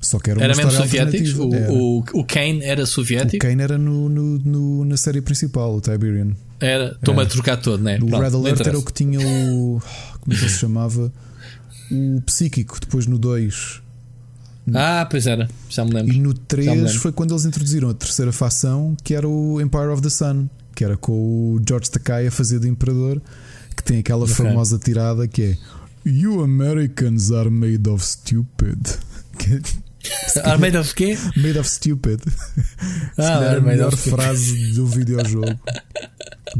Só 0.00 0.18
que 0.18 0.30
era, 0.30 0.42
era 0.42 0.56
mesmo 0.56 0.72
soviéticos? 0.72 1.34
O, 1.34 1.48
o, 1.48 1.98
o 2.14 2.24
Kane 2.24 2.64
era 2.64 2.86
soviético? 2.86 3.44
O 3.44 3.48
Kane 3.48 3.62
era 3.62 3.76
no, 3.76 4.08
no, 4.08 4.38
no 4.38 4.84
na 4.86 4.96
série 4.96 5.20
principal, 5.20 5.76
o 5.76 5.80
Tiberian. 5.80 6.30
Era, 6.58 6.92
estou-me 6.92 7.22
a 7.22 7.26
trocar 7.26 7.58
todo, 7.58 7.82
né? 7.82 7.98
O 8.00 8.06
Red 8.06 8.34
Alert 8.34 8.60
era 8.66 8.78
o 8.78 8.82
que 8.82 8.92
tinha 8.94 9.20
o. 9.20 9.82
Como 10.20 10.34
é 10.34 10.38
que 10.38 10.48
se 10.48 10.58
chamava? 10.58 11.12
O 11.90 12.22
psíquico, 12.22 12.78
depois 12.80 13.06
no 13.06 13.18
2. 13.18 13.82
Ah, 14.72 15.06
pois 15.10 15.26
era, 15.26 15.48
já 15.68 15.84
me 15.84 15.92
lembro. 15.92 16.14
E 16.14 16.18
no 16.18 16.32
3 16.32 16.94
foi 16.94 17.12
quando 17.12 17.32
eles 17.32 17.44
introduziram 17.44 17.90
a 17.90 17.94
terceira 17.94 18.32
facção, 18.32 18.96
que 19.02 19.14
era 19.14 19.28
o 19.28 19.60
Empire 19.60 19.88
of 19.88 20.00
the 20.00 20.08
Sun 20.08 20.48
que 20.74 20.84
era 20.84 20.96
com 20.96 21.12
o 21.12 21.60
George 21.66 21.90
Takei 21.90 22.26
a 22.26 22.30
fazer 22.30 22.60
de 22.60 22.68
Imperador, 22.68 23.20
que 23.76 23.82
tem 23.82 23.98
aquela 23.98 24.24
okay. 24.24 24.34
famosa 24.34 24.78
tirada 24.78 25.26
que 25.26 25.42
é 25.42 25.58
You 26.04 26.42
Americans 26.42 27.30
are 27.30 27.50
made 27.50 27.88
of 27.88 28.04
stupid. 28.04 28.78
are 30.44 30.58
made 30.58 30.76
of 30.76 30.94
quê? 30.94 31.16
Made 31.36 31.58
of 31.58 31.68
stupid. 31.68 32.20
Ah, 33.18 33.44
é 33.44 33.56
a 33.56 33.60
melhor 33.60 33.94
frase 33.94 34.72
do 34.72 34.86
videojogo. 34.86 35.60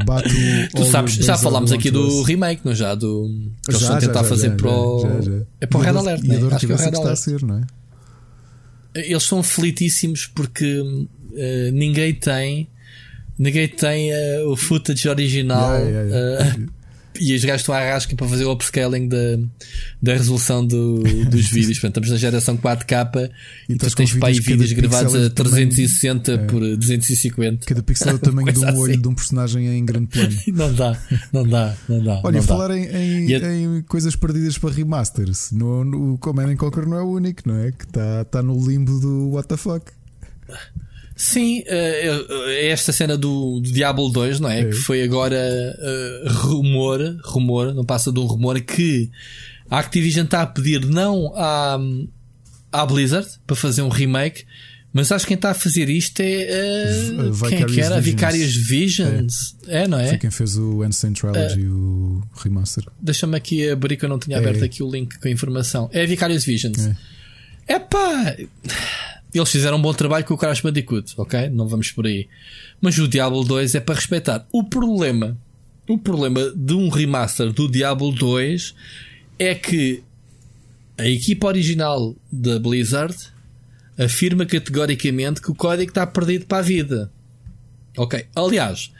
Bate 0.05 0.29
o 0.75 0.77
tu 0.77 0.85
sabes, 0.85 1.15
já 1.15 1.35
falámos 1.35 1.71
aqui 1.71 1.89
do 1.89 2.21
remake, 2.21 2.61
não 2.63 2.75
já? 2.75 2.93
Do, 2.93 3.27
que 3.65 3.71
eles 3.71 3.81
estão 3.81 3.95
a 3.95 3.99
tentar 3.99 4.21
já, 4.21 4.29
fazer 4.29 4.49
já, 4.49 4.55
para 4.55 4.69
o. 4.69 5.21
Já, 5.21 5.31
é 5.59 5.65
para 5.65 5.79
o 5.79 5.81
Red 5.81 5.97
Alert, 5.97 6.23
né? 6.23 6.35
Acho 6.51 6.67
que 6.67 6.71
é 6.71 6.75
o 6.75 6.77
Red 6.77 6.83
Alert. 6.85 6.97
está 6.97 7.11
a 7.11 7.15
ser, 7.15 7.41
não 7.41 7.57
é? 7.57 7.63
Eles 8.93 9.23
são 9.23 9.41
felitíssimos 9.41 10.27
porque 10.27 10.79
uh, 10.79 11.71
ninguém 11.73 12.13
tem. 12.13 12.67
Ninguém 13.41 13.67
tem 13.67 14.11
uh, 14.13 14.51
o 14.51 14.55
footage 14.55 15.09
original. 15.09 15.73
Yeah, 15.73 15.89
yeah, 15.89 16.09
yeah. 16.09 16.57
Uh, 16.59 16.69
e 17.19 17.35
os 17.35 17.43
gajos 17.43 17.61
estão 17.61 17.73
à 17.73 17.79
rasca 17.79 18.15
para 18.15 18.27
fazer 18.27 18.45
o 18.45 18.51
upscaling 18.51 19.07
da, 19.07 19.39
da 19.99 20.13
resolução 20.13 20.63
do, 20.63 20.99
dos 21.25 21.49
vídeos. 21.49 21.79
Portanto, 21.79 22.03
estamos 22.03 22.09
na 22.11 22.17
geração 22.17 22.55
4K 22.55 23.31
e, 23.67 23.73
e 23.73 23.75
tu 23.77 23.95
tens 23.95 24.13
para 24.13 24.27
aí 24.27 24.39
vídeos 24.39 24.71
gravados 24.73 25.15
a 25.15 25.27
360 25.31 26.23
tamanho, 26.23 26.47
por 26.47 26.63
é, 26.63 26.75
250. 26.75 27.65
Cada 27.65 27.81
pixel 27.81 28.09
é 28.09 28.13
o 28.13 28.19
tamanho 28.21 28.53
de 28.53 28.59
um 28.59 28.77
olho 28.77 28.91
assim. 28.91 29.01
de 29.01 29.07
um 29.07 29.15
personagem 29.15 29.67
em 29.75 29.83
grande 29.83 30.05
plano. 30.05 30.37
não 30.53 30.71
dá, 30.71 31.01
não 31.33 31.47
dá, 31.47 31.75
não 31.89 32.03
dá. 32.03 32.21
Olha, 32.23 32.37
não 32.37 32.43
falar 32.43 32.67
dá. 32.67 32.77
Em, 32.77 32.85
em, 33.25 33.35
a... 33.35 33.55
em, 33.55 33.81
coisas 33.81 34.15
perdidas 34.15 34.59
para 34.59 34.69
remasters, 34.69 35.51
no, 35.51 35.83
no 35.83 36.17
Command 36.19 36.55
Conquer 36.57 36.85
não 36.85 36.97
é 36.97 37.01
o 37.01 37.09
único, 37.09 37.41
não 37.47 37.57
é? 37.57 37.71
Que 37.71 37.85
está 37.85 38.23
tá 38.25 38.43
no 38.43 38.53
limbo 38.63 38.99
do 38.99 39.35
WTF. 39.35 39.81
Sim, 41.21 41.59
uh, 41.59 42.49
esta 42.49 42.91
cena 42.91 43.15
do, 43.15 43.59
do, 43.59 43.71
Diablo 43.71 44.09
2, 44.09 44.39
não 44.39 44.49
é? 44.49 44.61
é. 44.61 44.65
Que 44.65 44.75
foi 44.75 45.03
agora 45.03 45.37
uh, 45.37 46.29
rumor, 46.47 46.99
rumor, 47.23 47.75
não 47.75 47.85
passa 47.85 48.11
de 48.11 48.19
um 48.19 48.25
rumor, 48.25 48.59
que 48.59 49.11
a 49.69 49.77
Activision 49.77 50.25
está 50.25 50.41
a 50.41 50.47
pedir 50.47 50.83
não 50.83 51.31
à, 51.35 51.79
à 52.71 52.85
Blizzard 52.87 53.27
para 53.45 53.55
fazer 53.55 53.83
um 53.83 53.89
remake, 53.89 54.45
mas 54.91 55.11
acho 55.11 55.25
que 55.25 55.29
quem 55.29 55.35
está 55.35 55.51
a 55.51 55.53
fazer 55.53 55.89
isto 55.89 56.21
é. 56.21 57.11
Uh, 57.13 57.47
quem 57.47 57.61
é 57.61 57.65
que 57.65 57.79
era? 57.79 57.97
A 57.97 57.99
Vicarious 57.99 58.55
Visions. 58.55 59.55
É. 59.67 59.83
é. 59.83 59.87
não 59.87 59.99
é? 59.99 60.07
Foi 60.07 60.17
quem 60.17 60.31
fez 60.31 60.57
o 60.57 60.81
Ancient 60.81 61.19
Trilogy, 61.19 61.67
uh, 61.67 61.71
o 61.71 62.23
remaster. 62.35 62.83
Deixa-me 62.99 63.37
aqui 63.37 63.69
abrir 63.69 63.95
que 63.95 64.05
eu 64.05 64.09
não 64.09 64.17
tinha 64.17 64.39
aberto 64.39 64.63
é. 64.63 64.65
aqui 64.65 64.81
o 64.81 64.89
link 64.89 65.19
com 65.19 65.27
a 65.27 65.31
informação. 65.31 65.87
É 65.93 66.01
a 66.01 66.05
Vicarious 66.07 66.43
Visions. 66.43 66.89
É 67.67 67.77
pá 67.77 68.35
eles 69.33 69.51
fizeram 69.51 69.77
um 69.77 69.81
bom 69.81 69.93
trabalho 69.93 70.25
com 70.25 70.33
o 70.33 70.37
Crash 70.37 70.61
Bandicoot, 70.61 71.13
ok? 71.17 71.49
Não 71.49 71.67
vamos 71.67 71.91
por 71.91 72.05
aí. 72.05 72.27
Mas 72.81 72.97
o 72.97 73.07
Diablo 73.07 73.43
2 73.43 73.75
é 73.75 73.79
para 73.79 73.95
respeitar. 73.95 74.45
O 74.51 74.63
problema, 74.63 75.37
o 75.87 75.97
problema 75.97 76.51
de 76.55 76.73
um 76.73 76.89
remaster 76.89 77.51
do 77.53 77.69
Diablo 77.69 78.11
2 78.11 78.75
é 79.39 79.55
que 79.55 80.03
a 80.97 81.07
equipa 81.07 81.47
original 81.47 82.15
da 82.31 82.59
Blizzard 82.59 83.15
afirma 83.97 84.45
categoricamente 84.45 85.41
que 85.41 85.51
o 85.51 85.55
código 85.55 85.89
está 85.89 86.05
perdido 86.05 86.45
para 86.45 86.59
a 86.59 86.61
vida. 86.61 87.11
Ok. 87.97 88.25
Aliás, 88.35 88.91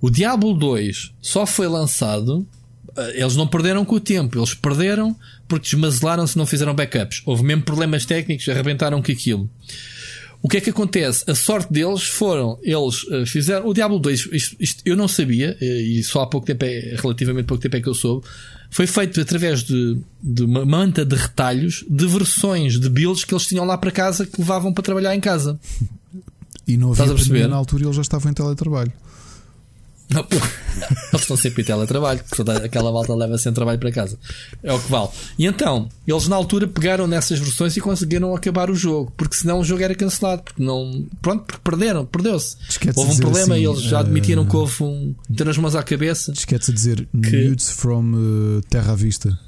o 0.00 0.10
Diablo 0.10 0.54
2 0.54 1.12
só 1.20 1.46
foi 1.46 1.68
lançado. 1.68 2.46
Eh, 2.96 3.22
eles 3.22 3.36
não 3.36 3.46
perderam 3.46 3.84
com 3.84 3.96
o 3.96 4.00
tempo, 4.00 4.38
eles 4.38 4.54
perderam 4.54 5.16
porque 5.50 5.68
desmazelaram-se 5.68 6.38
não 6.38 6.46
fizeram 6.46 6.72
backups. 6.72 7.22
Houve 7.26 7.42
mesmo 7.42 7.62
problemas 7.62 8.06
técnicos, 8.06 8.48
arrebentaram 8.48 9.02
com 9.02 9.10
aquilo. 9.10 9.50
O 10.40 10.48
que 10.48 10.56
é 10.56 10.60
que 10.60 10.70
acontece? 10.70 11.28
A 11.28 11.34
sorte 11.34 11.70
deles 11.70 12.04
foram, 12.04 12.58
eles 12.62 13.02
uh, 13.02 13.26
fizeram 13.26 13.66
o 13.66 13.74
Diablo 13.74 13.98
2, 13.98 14.28
isto, 14.32 14.56
isto, 14.58 14.82
eu 14.86 14.96
não 14.96 15.06
sabia, 15.06 15.58
uh, 15.60 15.64
e 15.64 16.02
só 16.02 16.22
há 16.22 16.26
pouco 16.26 16.46
tempo 16.46 16.64
é, 16.64 16.96
relativamente 16.96 17.44
pouco 17.44 17.62
tempo 17.62 17.76
é 17.76 17.80
que 17.80 17.88
eu 17.88 17.94
soube, 17.94 18.26
foi 18.70 18.86
feito 18.86 19.20
através 19.20 19.62
de, 19.64 19.98
de 20.22 20.44
uma 20.44 20.64
manta 20.64 21.04
de 21.04 21.14
retalhos 21.14 21.84
de 21.90 22.06
versões 22.06 22.78
de 22.80 22.88
builds 22.88 23.24
que 23.24 23.34
eles 23.34 23.46
tinham 23.46 23.66
lá 23.66 23.76
para 23.76 23.90
casa 23.90 24.24
que 24.24 24.40
levavam 24.40 24.72
para 24.72 24.82
trabalhar 24.82 25.14
em 25.14 25.20
casa. 25.20 25.60
E 26.66 26.76
não 26.76 26.92
havia 26.92 27.04
Estás 27.04 27.10
a 27.10 27.14
perceber? 27.14 27.48
na 27.48 27.56
altura 27.56 27.84
eles 27.84 27.96
já 27.96 28.02
estavam 28.02 28.30
em 28.30 28.34
teletrabalho. 28.34 28.92
Não, 30.12 30.26
eles 31.12 31.22
estão 31.22 31.36
sempre 31.36 31.62
em 31.62 31.64
teletrabalho, 31.64 32.20
toda 32.36 32.64
aquela 32.64 32.90
malta 32.90 33.14
leva 33.14 33.38
sempre 33.38 33.54
trabalho 33.54 33.78
para 33.78 33.92
casa. 33.92 34.18
É 34.62 34.72
o 34.72 34.80
que 34.80 34.90
vale. 34.90 35.08
E 35.38 35.46
então, 35.46 35.88
eles 36.06 36.26
na 36.26 36.34
altura 36.34 36.66
pegaram 36.66 37.06
nessas 37.06 37.38
versões 37.38 37.76
e 37.76 37.80
conseguiram 37.80 38.34
acabar 38.34 38.70
o 38.70 38.74
jogo, 38.74 39.12
porque 39.16 39.36
senão 39.36 39.60
o 39.60 39.64
jogo 39.64 39.82
era 39.84 39.94
cancelado, 39.94 40.42
porque 40.42 40.62
não. 40.62 41.06
Pronto, 41.22 41.44
porque 41.44 41.60
perderam, 41.62 42.04
perdeu-se. 42.04 42.56
Houve 42.96 43.12
um 43.12 43.16
problema 43.18 43.54
assim, 43.54 43.62
e 43.62 43.66
eles 43.66 43.82
já 43.82 44.00
admitiram 44.00 44.42
uh, 44.42 44.46
que 44.46 44.56
houve 44.56 44.82
um. 44.82 45.14
ter 45.36 45.48
as 45.48 45.56
mãos 45.56 45.76
à 45.76 45.82
cabeça. 45.82 46.32
Esquece 46.32 46.66
de 46.66 46.72
dizer 46.72 47.08
que... 47.12 47.48
nudes 47.48 47.70
from 47.70 48.12
uh, 48.12 48.62
Terra 48.68 48.92
à 48.92 48.96
Vista. 48.96 49.38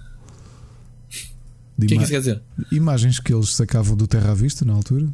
O 1.77 1.87
que 1.87 1.95
é 1.95 1.97
que 1.97 2.03
isso 2.05 2.13
quer 2.13 2.21
dizer? 2.21 2.43
Imagens 2.71 3.19
que 3.19 3.35
eles 3.35 3.51
sacavam 3.51 3.97
do 3.97 4.07
Terra 4.07 4.31
à 4.31 4.35
Vista 4.35 4.65
na 4.65 4.75
altura. 4.75 5.09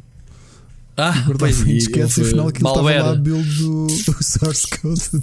Ah, 1.01 1.13
pois 1.37 1.61
e 1.61 1.77
esquece, 1.77 2.21
afinal 2.21 2.49
aquilo 2.49 2.69
estava 2.69 3.03
lá 3.03 3.15
build 3.15 3.57
do, 3.57 3.87
do 3.87 4.23
source 4.23 4.67
code 4.67 5.01
do. 5.11 5.19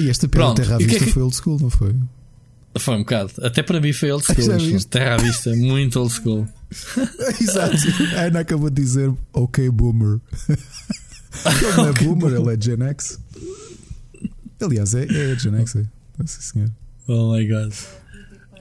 E 0.00 0.08
esta 0.08 0.26
pela 0.26 0.54
Terra 0.54 0.76
à 0.76 0.78
Vista 0.78 0.98
que 0.98 1.04
é 1.04 1.06
que... 1.06 1.12
foi 1.12 1.22
old 1.22 1.36
school, 1.36 1.58
não 1.60 1.68
foi? 1.68 1.94
Foi 2.78 2.94
um 2.94 3.00
bocado. 3.00 3.32
Até 3.42 3.62
para 3.62 3.78
mim 3.80 3.92
foi 3.92 4.10
old 4.10 4.24
school. 4.24 4.80
Terra 4.88 5.14
à 5.14 5.16
Vista, 5.18 5.54
muito 5.54 6.00
old 6.00 6.10
school. 6.10 6.48
Exato. 7.38 7.76
A 8.16 8.22
Ana 8.22 8.40
acabou 8.40 8.70
de 8.70 8.80
dizer 8.80 9.12
ok, 9.32 9.68
boomer. 9.68 10.20
Ele 10.48 11.76
não 11.76 11.86
é 11.86 11.90
okay, 11.90 12.06
boomer, 12.06 12.32
ele 12.32 12.54
é 12.54 12.60
Gen 12.60 12.82
X. 12.88 13.20
Aliás, 14.58 14.94
é, 14.94 15.04
é 15.04 15.38
Gen 15.38 15.56
X, 15.56 15.76
é. 15.76 15.84
Sim, 16.24 16.40
senhor. 16.40 16.70
Oh 17.06 17.34
my 17.34 17.46
god. 17.46 17.74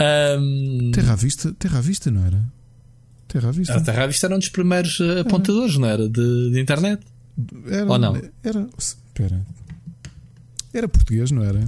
Um... 0.01 0.91
Terra 0.91 1.13
à 1.13 1.15
Vista, 1.15 1.53
Terra 1.53 1.77
à 1.77 1.81
Vista, 1.81 2.11
não 2.11 2.25
era? 2.25 2.43
Terra 3.31 3.47
à 3.47 3.51
Vista. 3.51 3.77
A 3.77 3.81
Terra 3.81 4.03
à 4.03 4.07
Vista 4.07 4.27
era 4.27 4.35
um 4.35 4.39
dos 4.39 4.49
primeiros 4.49 4.99
eh, 4.99 5.21
apontadores, 5.21 5.77
não 5.77 5.87
era? 5.87 6.09
De, 6.09 6.51
de 6.51 6.59
internet. 6.59 7.01
Era, 7.65 7.89
Ou 7.89 7.97
não? 7.97 8.15
Era. 8.43 8.67
Espera. 8.77 9.41
Era 10.73 10.87
português, 10.89 11.31
não 11.31 11.41
era? 11.41 11.63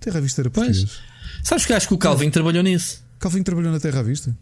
Terra 0.00 0.18
à 0.18 0.20
Vista 0.20 0.42
era 0.42 0.50
português. 0.50 0.84
Pois. 0.84 1.00
Sabes 1.42 1.66
que 1.66 1.72
acho 1.72 1.88
que 1.88 1.94
o 1.94 1.98
Calvin 1.98 2.30
trabalhou 2.30 2.62
nisso. 2.62 3.02
Calvin 3.18 3.42
trabalhou 3.42 3.72
na 3.72 3.80
Terra 3.80 3.98
à 3.98 4.02
Vista? 4.02 4.36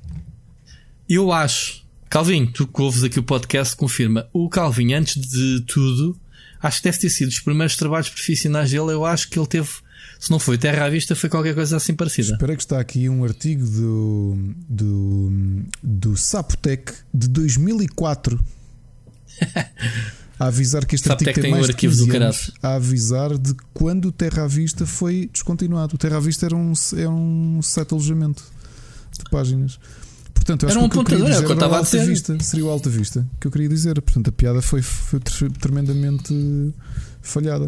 Eu 1.08 1.32
acho. 1.32 1.82
Calvin, 2.10 2.44
tu 2.46 2.66
que 2.66 2.82
ouves 2.82 3.04
aqui 3.04 3.18
o 3.18 3.22
podcast, 3.22 3.74
confirma. 3.74 4.28
O 4.30 4.48
Calvin, 4.50 4.92
antes 4.92 5.14
de 5.18 5.62
tudo, 5.66 6.18
acho 6.60 6.78
que 6.78 6.84
deve 6.84 6.98
ter 6.98 7.08
sido 7.08 7.28
os 7.28 7.40
primeiros 7.40 7.76
trabalhos 7.76 8.10
profissionais 8.10 8.70
dele. 8.70 8.92
Eu 8.92 9.06
acho 9.06 9.30
que 9.30 9.38
ele 9.38 9.46
teve 9.46 9.70
se 10.20 10.30
não 10.30 10.38
foi 10.38 10.58
Terra 10.58 10.84
à 10.84 10.90
Vista, 10.90 11.16
foi 11.16 11.30
qualquer 11.30 11.54
coisa 11.54 11.78
assim 11.78 11.94
parecida. 11.94 12.34
Espera 12.34 12.54
que 12.54 12.62
está 12.62 12.78
aqui 12.78 13.08
um 13.08 13.24
artigo 13.24 13.66
do, 13.66 14.38
do, 14.68 15.32
do 15.82 16.14
Sapotec 16.14 16.92
de 17.12 17.26
2004 17.26 18.38
a 20.38 20.46
avisar 20.46 20.84
que 20.84 20.94
este 20.94 21.08
Sapotec 21.08 21.30
artigo 21.30 21.42
tem, 21.42 21.52
tem 21.52 21.58
mais 21.58 21.70
arquivo 21.70 21.96
do 21.96 22.14
anos, 22.14 22.50
a 22.62 22.74
avisar 22.74 23.38
de 23.38 23.54
quando 23.72 24.08
o 24.08 24.12
Terra 24.12 24.44
à 24.44 24.46
Vista 24.46 24.84
foi 24.84 25.30
descontinuado. 25.32 25.94
O 25.94 25.98
Terra 25.98 26.18
à 26.18 26.20
Vista 26.20 26.44
era 26.44 26.54
um, 26.54 26.74
é 26.98 27.08
um 27.08 27.62
site 27.62 27.94
alojamento 27.94 28.44
de 29.18 29.24
páginas. 29.30 29.80
Portanto, 30.34 30.68
era 30.68 30.78
um 30.78 30.88
que 30.88 30.98
o 30.98 31.04
que 31.04 31.14
eu 31.14 31.18
queria 31.18 31.30
dizer 31.30 31.50
era 31.50 31.68
o 31.68 31.74
Alta 31.74 32.04
Vista. 32.04 32.38
Seria 32.40 32.66
o 32.66 32.68
Alta 32.68 32.90
Vista 32.90 33.26
que 33.40 33.46
eu 33.46 33.50
queria 33.50 33.70
dizer. 33.70 33.98
Portanto, 34.02 34.28
a 34.28 34.32
piada 34.32 34.60
foi, 34.60 34.82
foi 34.82 35.18
tremendamente 35.58 36.74
falhada. 37.22 37.66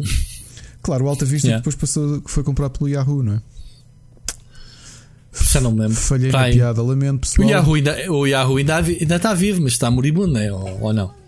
Claro, 0.83 1.05
o 1.05 1.09
Alta 1.09 1.25
Vista 1.25 1.47
yeah. 1.47 1.59
depois 1.59 1.75
passou, 1.75 2.21
foi 2.25 2.43
comprado 2.43 2.77
pelo 2.77 2.89
Yahoo, 2.89 3.23
não 3.23 3.33
é? 3.35 3.41
Já 5.33 5.61
não 5.61 5.71
me 5.71 5.79
lembro. 5.79 5.95
Falhei 5.95 6.31
na 6.31 6.43
piada, 6.49 6.83
lamento 6.83 7.21
pessoal. 7.21 7.47
O 7.47 7.51
Yahoo 7.51 7.73
ainda, 7.75 8.11
o 8.11 8.27
Yahoo 8.27 8.57
ainda, 8.57 8.75
ainda 8.77 9.15
está 9.15 9.33
vivo, 9.33 9.61
mas 9.61 9.73
está 9.73 9.89
moribundo, 9.89 10.33
né? 10.33 10.51
ou, 10.51 10.81
ou 10.81 10.93
não? 10.93 11.22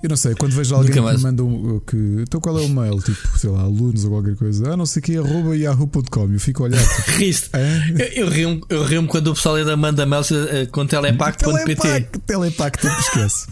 Eu 0.00 0.08
não 0.08 0.16
sei, 0.16 0.34
quando 0.34 0.52
vejo 0.52 0.74
alguém 0.76 0.92
que 0.92 1.00
me 1.00 1.18
manda 1.18 1.42
um, 1.42 1.80
que. 1.80 1.96
Então 2.22 2.40
qual 2.40 2.56
é 2.58 2.62
o 2.62 2.68
mail? 2.68 2.98
Tipo, 2.98 3.36
sei 3.36 3.50
lá, 3.50 3.62
alunos 3.62 4.04
ou 4.04 4.10
qualquer 4.10 4.36
coisa. 4.36 4.72
Ah, 4.72 4.76
não 4.76 4.86
sei 4.86 5.02
que 5.02 5.14
é 5.14 5.18
arroba 5.18 5.56
yahoo.com. 5.56 6.32
Eu 6.32 6.38
fico 6.38 6.62
a 6.62 6.66
olhar. 6.66 6.80
Tipo, 6.80 7.22
Isto. 7.22 7.50
Eu, 7.56 8.06
eu 8.06 8.28
rio-me 8.28 8.62
eu 8.68 8.84
rio 8.84 9.06
quando 9.08 9.28
o 9.28 9.34
pessoal 9.34 9.56
ainda 9.56 9.76
manda 9.76 10.06
mails 10.06 10.30
uh, 10.30 10.36
com 10.70 10.86
telepac.pt. 10.86 11.74
Telepac, 11.74 12.18
telepac, 12.20 12.78
tu 12.78 12.86
esquece. 12.86 13.46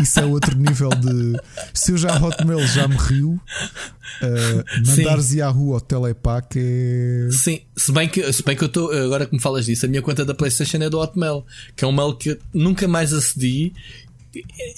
Isso 0.00 0.20
é 0.20 0.24
outro 0.24 0.56
nível 0.56 0.88
de. 0.90 1.38
Se 1.74 1.92
eu 1.92 1.98
já 1.98 2.16
Hotmail 2.16 2.66
já 2.66 2.88
me 2.88 2.96
rio, 2.96 3.32
uh, 3.32 4.88
mandares 4.96 5.32
Yahoo 5.32 5.74
ao 5.74 5.80
Telepac 5.80 6.58
é. 6.58 7.28
Sim, 7.30 7.60
se 7.76 7.92
bem 7.92 8.08
que, 8.08 8.32
se 8.32 8.42
bem 8.42 8.56
que 8.56 8.64
eu 8.64 8.68
estou. 8.68 8.90
Agora 8.92 9.26
que 9.26 9.34
me 9.34 9.40
falas 9.40 9.66
disso, 9.66 9.84
a 9.84 9.88
minha 9.88 10.00
conta 10.00 10.24
da 10.24 10.34
PlayStation 10.34 10.78
é 10.78 10.88
do 10.88 10.98
Hotmail, 10.98 11.44
que 11.76 11.84
é 11.84 11.88
um 11.88 11.92
mail 11.92 12.14
que 12.14 12.38
nunca 12.54 12.88
mais 12.88 13.12
acedi 13.12 13.74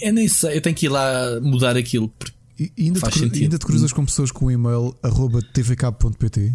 eu 0.01 0.13
nem 0.13 0.29
sei, 0.29 0.57
eu 0.57 0.61
tenho 0.61 0.77
que 0.77 0.87
ir 0.87 0.89
lá 0.89 1.41
mudar 1.41 1.77
aquilo. 1.77 2.13
E 2.59 2.73
ainda, 2.79 3.01
faz 3.01 3.15
te, 3.15 3.21
sentido. 3.21 3.43
ainda 3.43 3.59
te 3.59 3.67
cruzas 3.67 3.93
com 3.93 4.05
pessoas 4.05 4.31
com 4.31 4.47
o 4.47 4.51
e-mail 4.51 4.97
arroba 5.03 5.41
tvcabo.pt? 5.43 6.53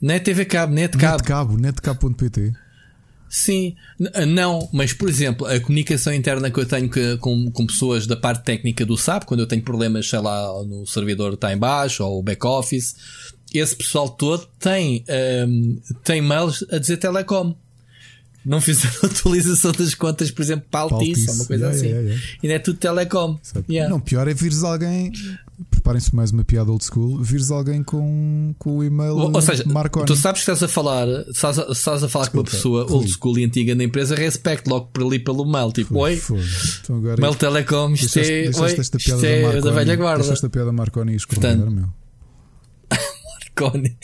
Não 0.00 0.14
é 0.14 0.18
tvcabo, 0.18 0.72
netcabo. 0.72 1.16
Netcabo, 1.16 1.56
netcabo.pt. 1.58 2.52
Sim, 3.28 3.74
não, 4.28 4.68
mas 4.74 4.92
por 4.92 5.08
exemplo, 5.08 5.46
a 5.46 5.58
comunicação 5.58 6.12
interna 6.12 6.50
que 6.50 6.60
eu 6.60 6.66
tenho 6.66 6.90
com, 7.18 7.50
com 7.50 7.66
pessoas 7.66 8.06
da 8.06 8.14
parte 8.14 8.44
técnica 8.44 8.84
do 8.84 8.94
SAP, 8.94 9.24
quando 9.24 9.40
eu 9.40 9.46
tenho 9.46 9.62
problemas, 9.62 10.06
sei 10.06 10.18
lá, 10.18 10.62
no 10.64 10.86
servidor 10.86 11.32
está 11.32 11.50
em 11.50 11.56
baixo 11.56 12.04
ou 12.04 12.18
o 12.18 12.22
back-office, 12.22 12.94
esse 13.54 13.74
pessoal 13.74 14.08
todo 14.10 14.46
tem, 14.58 15.02
um, 15.48 15.80
tem 16.04 16.20
mails 16.20 16.62
a 16.70 16.78
dizer 16.78 16.98
telecom. 16.98 17.54
Não 18.44 18.60
fizeram 18.60 18.96
atualização 19.04 19.72
das 19.72 19.94
contas, 19.94 20.30
por 20.30 20.42
exemplo, 20.42 20.66
para 20.70 20.80
Altice, 20.80 21.28
ou 21.28 21.36
uma 21.36 21.44
coisa 21.46 21.64
yeah, 21.64 21.76
assim. 21.76 21.86
Yeah, 21.86 22.08
yeah. 22.08 22.26
E 22.42 22.48
não 22.48 22.54
é 22.54 22.58
tudo 22.58 22.78
telecom. 22.78 23.38
Não, 23.88 24.00
pior 24.00 24.28
é 24.28 24.34
vires 24.34 24.64
alguém. 24.64 25.12
Preparem-se 25.70 26.14
mais 26.14 26.32
uma 26.32 26.44
piada 26.44 26.70
old 26.72 26.84
school. 26.84 27.22
Vires 27.22 27.50
alguém 27.50 27.84
com, 27.84 28.54
com 28.58 28.78
o 28.78 28.84
e-mail. 28.84 29.16
Ou, 29.16 29.32
ou 29.32 29.42
seja, 29.42 29.64
Marconi. 29.64 30.06
tu 30.06 30.16
sabes 30.16 30.44
que 30.44 30.50
estás 30.50 30.62
a 30.62 30.68
falar, 30.68 31.06
estás 31.28 31.58
a, 31.58 31.70
estás 31.70 32.02
a 32.02 32.08
falar 32.08 32.24
Desculpa, 32.24 32.30
com 32.30 32.38
uma 32.38 32.44
pessoa 32.44 32.92
old 32.92 33.08
school 33.12 33.38
e 33.38 33.44
antiga 33.44 33.74
na 33.74 33.84
empresa, 33.84 34.16
respect 34.16 34.68
logo 34.68 34.86
por 34.86 35.04
ali 35.04 35.18
pelo 35.20 35.44
mail. 35.44 35.70
Tipo, 35.70 35.98
oi, 35.98 36.20
então 36.82 37.00
mail 37.00 37.34
telecom, 37.34 37.92
isto 37.92 38.18
é, 38.18 38.50
oi, 38.54 38.72
esta 38.78 38.98
piada 38.98 39.26
é 39.26 39.36
da, 39.36 39.46
Marconi, 39.46 39.64
da 39.64 39.70
velha 39.70 39.96
guarda. 39.96 40.32
esta 40.32 40.48
piada 40.48 40.72
Marconi 40.72 41.14
escorregar, 41.14 41.70
meu. 41.70 41.88
Marconi. 43.60 43.96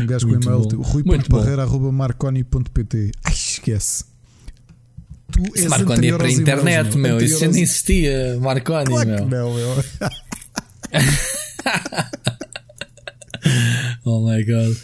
Um 0.00 0.06
gajo 0.06 0.26
com 0.26 0.34
e-mail 0.34 0.66
tipo, 0.66 0.82
rui.barreira.marconi.pt. 0.82 3.12
Ai, 3.24 3.32
esquece. 3.32 4.04
Tu 5.30 5.42
és 5.54 5.68
Marconi 5.68 6.08
é 6.08 6.16
para 6.16 6.26
a 6.26 6.30
internet, 6.30 6.96
meu. 6.96 7.16
meu. 7.16 7.24
Isso 7.24 7.40
já 7.40 7.48
nem 7.48 7.62
existia. 7.62 8.38
Marconi, 8.40 8.86
claro 8.86 9.08
meu. 9.08 9.26
Não, 9.26 9.54
meu. 9.54 9.68
oh 14.04 14.26
my 14.26 14.44
god. 14.44 14.76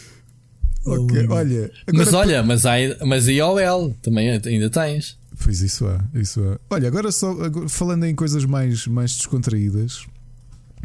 Ok, 0.86 1.26
oh, 1.28 1.32
olha. 1.32 1.70
Mas 1.92 2.12
olha, 2.12 2.42
mas, 2.42 2.66
há, 2.66 2.74
mas 3.06 3.26
IOL 3.26 3.94
também 4.02 4.30
ainda 4.30 4.68
tens. 4.68 5.16
Pois 5.42 5.62
isso 5.62 5.86
é, 5.86 6.20
isso 6.20 6.42
é. 6.42 6.58
Olha, 6.70 6.88
agora 6.88 7.10
só 7.10 7.30
agora, 7.42 7.68
falando 7.68 8.04
em 8.04 8.14
coisas 8.14 8.44
mais, 8.44 8.86
mais 8.86 9.16
descontraídas, 9.16 10.06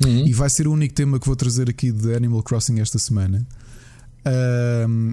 uhum. 0.04 0.26
e 0.26 0.34
vai 0.34 0.50
ser 0.50 0.68
o 0.68 0.74
único 0.74 0.94
tema 0.94 1.20
que 1.20 1.26
vou 1.26 1.36
trazer 1.36 1.70
aqui 1.70 1.92
de 1.92 2.16
Animal 2.16 2.42
Crossing 2.44 2.80
esta 2.80 2.98
semana. 2.98 3.46
Uh, 4.26 5.12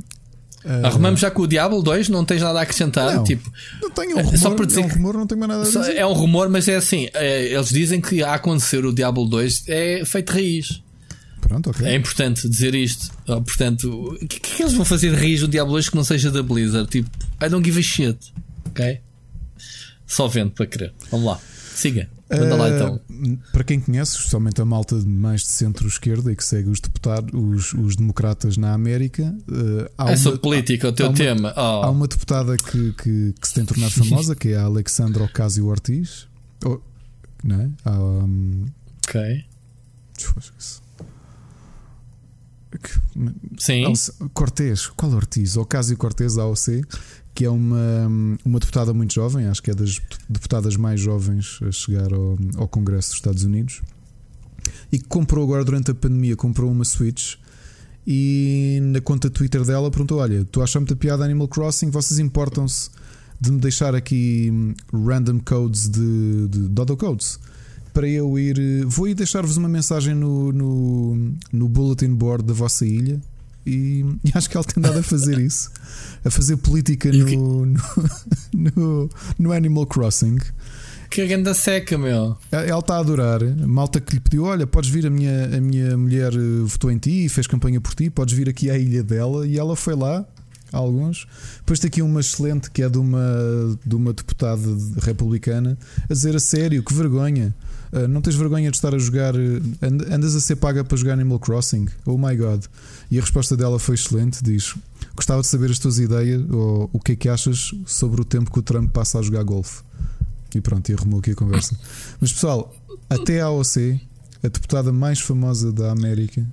uh, 0.64 0.86
Arrumamos 0.86 1.20
já 1.20 1.30
com 1.30 1.42
o 1.42 1.46
Diablo 1.46 1.82
2, 1.82 2.08
não 2.08 2.24
tens 2.24 2.42
nada 2.42 2.58
a 2.58 2.62
acrescentar? 2.62 3.14
Não, 3.14 3.24
tipo, 3.24 3.50
não 3.80 3.90
tenho 3.90 4.18
um 4.18 4.22
rumor, 4.22 4.38
só 4.38 4.50
para 4.50 4.66
dizer, 4.66 4.80
é 4.80 4.84
um 4.84 4.88
rumor, 4.88 5.14
não 5.14 5.26
tenho 5.26 5.38
mais 5.38 5.48
nada 5.50 5.62
a 5.62 5.66
dizer. 5.66 5.96
É 5.96 6.06
um 6.06 6.12
rumor, 6.12 6.48
mas 6.48 6.68
é 6.68 6.76
assim: 6.76 7.08
é, 7.14 7.44
eles 7.52 7.68
dizem 7.68 8.00
que 8.00 8.22
a 8.22 8.34
acontecer 8.34 8.84
o 8.84 8.92
Diablo 8.92 9.26
2 9.26 9.64
é 9.68 10.04
feito 10.04 10.32
raiz. 10.32 10.82
Pronto, 11.40 11.70
okay. 11.70 11.86
É 11.86 11.94
importante 11.94 12.48
dizer 12.48 12.74
isto. 12.74 13.12
Oh, 13.28 13.40
portanto, 13.40 14.18
o 14.20 14.26
que, 14.26 14.40
que, 14.40 14.52
é 14.52 14.56
que 14.56 14.62
eles 14.62 14.72
vão 14.72 14.84
fazer 14.84 15.10
de 15.10 15.16
raiz 15.16 15.42
no 15.42 15.48
Diablo 15.48 15.74
2 15.74 15.90
que 15.90 15.96
não 15.96 16.02
seja 16.02 16.30
da 16.30 16.42
Blizzard? 16.42 16.90
Tipo, 16.90 17.08
I 17.40 17.48
don't 17.48 17.64
give 17.64 17.78
a 17.78 17.82
shit. 17.82 18.18
Ok? 18.66 19.00
Só 20.06 20.26
vendo 20.26 20.50
para 20.50 20.66
querer. 20.66 20.92
Vamos 21.10 21.26
lá, 21.26 21.40
siga. 21.74 22.08
Manda 22.28 22.56
lá 22.56 22.68
então. 22.70 23.00
Uh, 23.08 23.38
para 23.52 23.62
quem 23.62 23.80
conhece, 23.80 24.16
especialmente 24.16 24.60
a 24.60 24.64
malta 24.64 24.96
mais 25.06 25.42
de 25.42 25.48
centro-esquerda 25.48 26.32
e 26.32 26.36
que 26.36 26.44
segue 26.44 26.68
os 26.68 26.80
deputados, 26.80 27.30
os, 27.32 27.72
os 27.72 27.96
democratas 27.96 28.56
na 28.56 28.72
América. 28.72 29.34
Uh, 29.48 29.88
há 29.96 30.10
é 30.10 30.16
sobre 30.16 30.40
política, 30.40 30.88
há, 30.88 30.90
o 30.90 30.92
teu 30.92 31.12
tema. 31.12 31.52
Uma, 31.52 31.54
oh. 31.56 31.82
Há 31.84 31.90
uma 31.90 32.08
deputada 32.08 32.56
que, 32.56 32.92
que, 32.94 33.34
que, 33.40 33.48
se 33.48 33.54
tem 33.54 33.64
tornado 33.64 33.92
famosa, 33.94 34.34
que 34.34 34.48
é 34.48 34.56
a 34.56 34.64
Alexandra 34.64 35.22
Ocasio 35.22 35.66
Ortiz. 35.66 36.26
Oh, 36.64 36.80
não 37.44 37.60
é? 37.60 37.70
Há, 37.84 37.92
um, 37.92 38.64
ok. 39.06 39.44
Sim. 43.58 43.92
Cortês, 44.34 44.88
qual 44.88 45.12
Ortiz? 45.12 45.56
Ocasio 45.56 45.96
Cortez, 45.96 46.36
AOC, 46.36 46.82
que 47.36 47.44
é 47.44 47.50
uma, 47.50 48.10
uma 48.42 48.58
deputada 48.58 48.94
muito 48.94 49.12
jovem, 49.12 49.46
acho 49.46 49.62
que 49.62 49.70
é 49.70 49.74
das 49.74 50.00
deputadas 50.26 50.74
mais 50.74 50.98
jovens 50.98 51.60
a 51.62 51.70
chegar 51.70 52.10
ao, 52.14 52.38
ao 52.56 52.66
Congresso 52.66 53.10
dos 53.10 53.18
Estados 53.18 53.44
Unidos, 53.44 53.82
e 54.90 54.98
que 54.98 55.04
comprou 55.04 55.44
agora 55.44 55.62
durante 55.62 55.90
a 55.90 55.94
pandemia, 55.94 56.34
comprou 56.34 56.72
uma 56.72 56.82
Switch 56.82 57.34
e 58.06 58.78
na 58.84 59.02
conta 59.02 59.28
Twitter 59.28 59.62
dela 59.64 59.90
perguntou: 59.90 60.18
Olha, 60.18 60.46
tu 60.46 60.62
achas 60.62 60.76
muita 60.76 60.96
piada 60.96 61.24
Animal 61.24 61.46
Crossing? 61.46 61.90
Vocês 61.90 62.18
importam-se 62.18 62.88
de 63.38 63.52
me 63.52 63.60
deixar 63.60 63.94
aqui 63.94 64.50
random 64.90 65.40
codes 65.40 65.90
de, 65.90 66.48
de 66.48 66.60
Dodo 66.68 66.96
Codes 66.96 67.38
para 67.92 68.08
eu 68.08 68.38
ir. 68.38 68.86
Vou 68.86 69.08
ir 69.08 69.14
deixar-vos 69.14 69.58
uma 69.58 69.68
mensagem 69.68 70.14
no, 70.14 70.52
no, 70.52 71.34
no 71.52 71.68
bulletin 71.68 72.14
board 72.14 72.44
da 72.44 72.54
vossa 72.54 72.86
ilha 72.86 73.20
e, 73.66 74.04
e, 74.24 74.32
acho 74.34 74.48
que 74.48 74.56
ela 74.56 74.64
tem 74.64 74.82
dado 74.82 74.98
a 74.98 75.02
fazer 75.02 75.38
isso, 75.38 75.70
a 76.24 76.30
fazer 76.30 76.56
política 76.56 77.10
no, 77.10 77.66
no, 77.66 77.80
no, 78.54 79.10
no, 79.38 79.52
Animal 79.52 79.86
Crossing. 79.86 80.38
Que 81.10 81.26
grande 81.26 81.52
seca, 81.54 81.96
meu. 81.98 82.36
Ela 82.50 82.78
está 82.78 82.96
a 82.96 82.98
adorar. 82.98 83.40
Malta 83.66 84.00
que 84.00 84.14
lhe 84.14 84.20
pediu: 84.20 84.44
Olha, 84.44 84.66
podes 84.66 84.90
vir, 84.90 85.06
a 85.06 85.10
minha, 85.10 85.56
a 85.56 85.60
minha 85.60 85.96
mulher 85.96 86.32
eh, 86.32 86.64
votou 86.64 86.90
em 86.90 86.98
ti 86.98 87.24
e 87.24 87.28
fez 87.28 87.46
campanha 87.46 87.80
por 87.80 87.94
ti, 87.94 88.10
podes 88.10 88.34
vir 88.34 88.48
aqui 88.48 88.70
à 88.70 88.76
ilha 88.76 89.02
dela. 89.02 89.46
E 89.46 89.58
ela 89.58 89.76
foi 89.76 89.94
lá, 89.94 90.26
alguns. 90.72 91.26
Depois 91.58 91.78
tem 91.78 91.88
aqui 91.88 92.02
uma 92.02 92.20
excelente 92.20 92.70
que 92.70 92.82
é 92.82 92.88
de 92.88 92.98
uma, 92.98 93.78
de 93.84 93.94
uma 93.94 94.12
deputada 94.12 94.62
republicana 95.00 95.78
a 96.08 96.12
dizer 96.12 96.36
a 96.36 96.40
sério: 96.40 96.82
Que 96.82 96.94
vergonha. 96.94 97.54
Uh, 97.92 98.08
não 98.08 98.20
tens 98.20 98.34
vergonha 98.34 98.70
de 98.70 98.76
estar 98.76 98.94
a 98.94 98.98
jogar. 98.98 99.34
Uh, 99.34 99.62
andas 100.10 100.34
a 100.34 100.40
ser 100.40 100.56
paga 100.56 100.84
para 100.84 100.96
jogar 100.96 101.14
Animal 101.14 101.38
Crossing? 101.38 101.86
Oh 102.04 102.18
my 102.18 102.36
god. 102.36 102.64
E 103.10 103.18
a 103.18 103.20
resposta 103.20 103.56
dela 103.56 103.78
foi 103.78 103.94
excelente: 103.94 104.42
diz: 104.42 104.74
Gostava 105.14 105.40
de 105.40 105.46
saber 105.46 105.70
as 105.70 105.78
tuas 105.78 105.98
ideias 105.98 106.42
ou 106.50 106.90
o 106.92 106.98
que 106.98 107.12
é 107.12 107.16
que 107.16 107.28
achas 107.28 107.72
sobre 107.86 108.20
o 108.20 108.24
tempo 108.24 108.50
que 108.50 108.58
o 108.58 108.62
Trump 108.62 108.90
passa 108.90 109.18
a 109.18 109.22
jogar 109.22 109.42
golfe. 109.42 109.82
E 110.54 110.60
pronto, 110.60 110.88
e 110.88 110.94
arrumou 110.94 111.20
aqui 111.20 111.32
a 111.32 111.34
conversa. 111.34 111.78
Mas 112.20 112.32
pessoal, 112.32 112.74
até 113.10 113.40
a 113.40 113.46
AOC, 113.46 114.00
a 114.42 114.48
deputada 114.48 114.92
mais 114.92 115.20
famosa 115.20 115.72
da 115.72 115.92
América, 115.92 116.46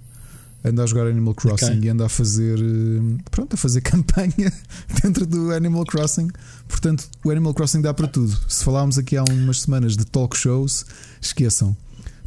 anda 0.64 0.84
a 0.84 0.86
jogar 0.86 1.08
Animal 1.08 1.36
Crossing 1.36 1.78
okay. 1.78 1.82
e 1.84 1.90
anda 1.90 2.06
a 2.06 2.10
fazer 2.10 2.58
eh, 2.60 3.24
pronto, 3.30 3.54
a 3.54 3.58
fazer 3.58 3.82
campanha 3.84 4.52
dentro 5.02 5.26
do 5.26 5.52
Animal 5.52 5.86
Crossing. 5.86 6.30
Portanto, 6.68 7.10
o 7.24 7.32
Animal 7.32 7.54
Crossing 7.54 7.82
dá 7.82 7.94
para 7.94 8.08
tudo. 8.08 8.38
Se 8.48 8.64
falámos 8.64 8.98
aqui 8.98 9.18
há 9.18 9.24
umas 9.24 9.62
semanas 9.62 9.98
de 9.98 10.06
talk 10.06 10.38
shows, 10.38 10.86
esqueçam. 11.22 11.76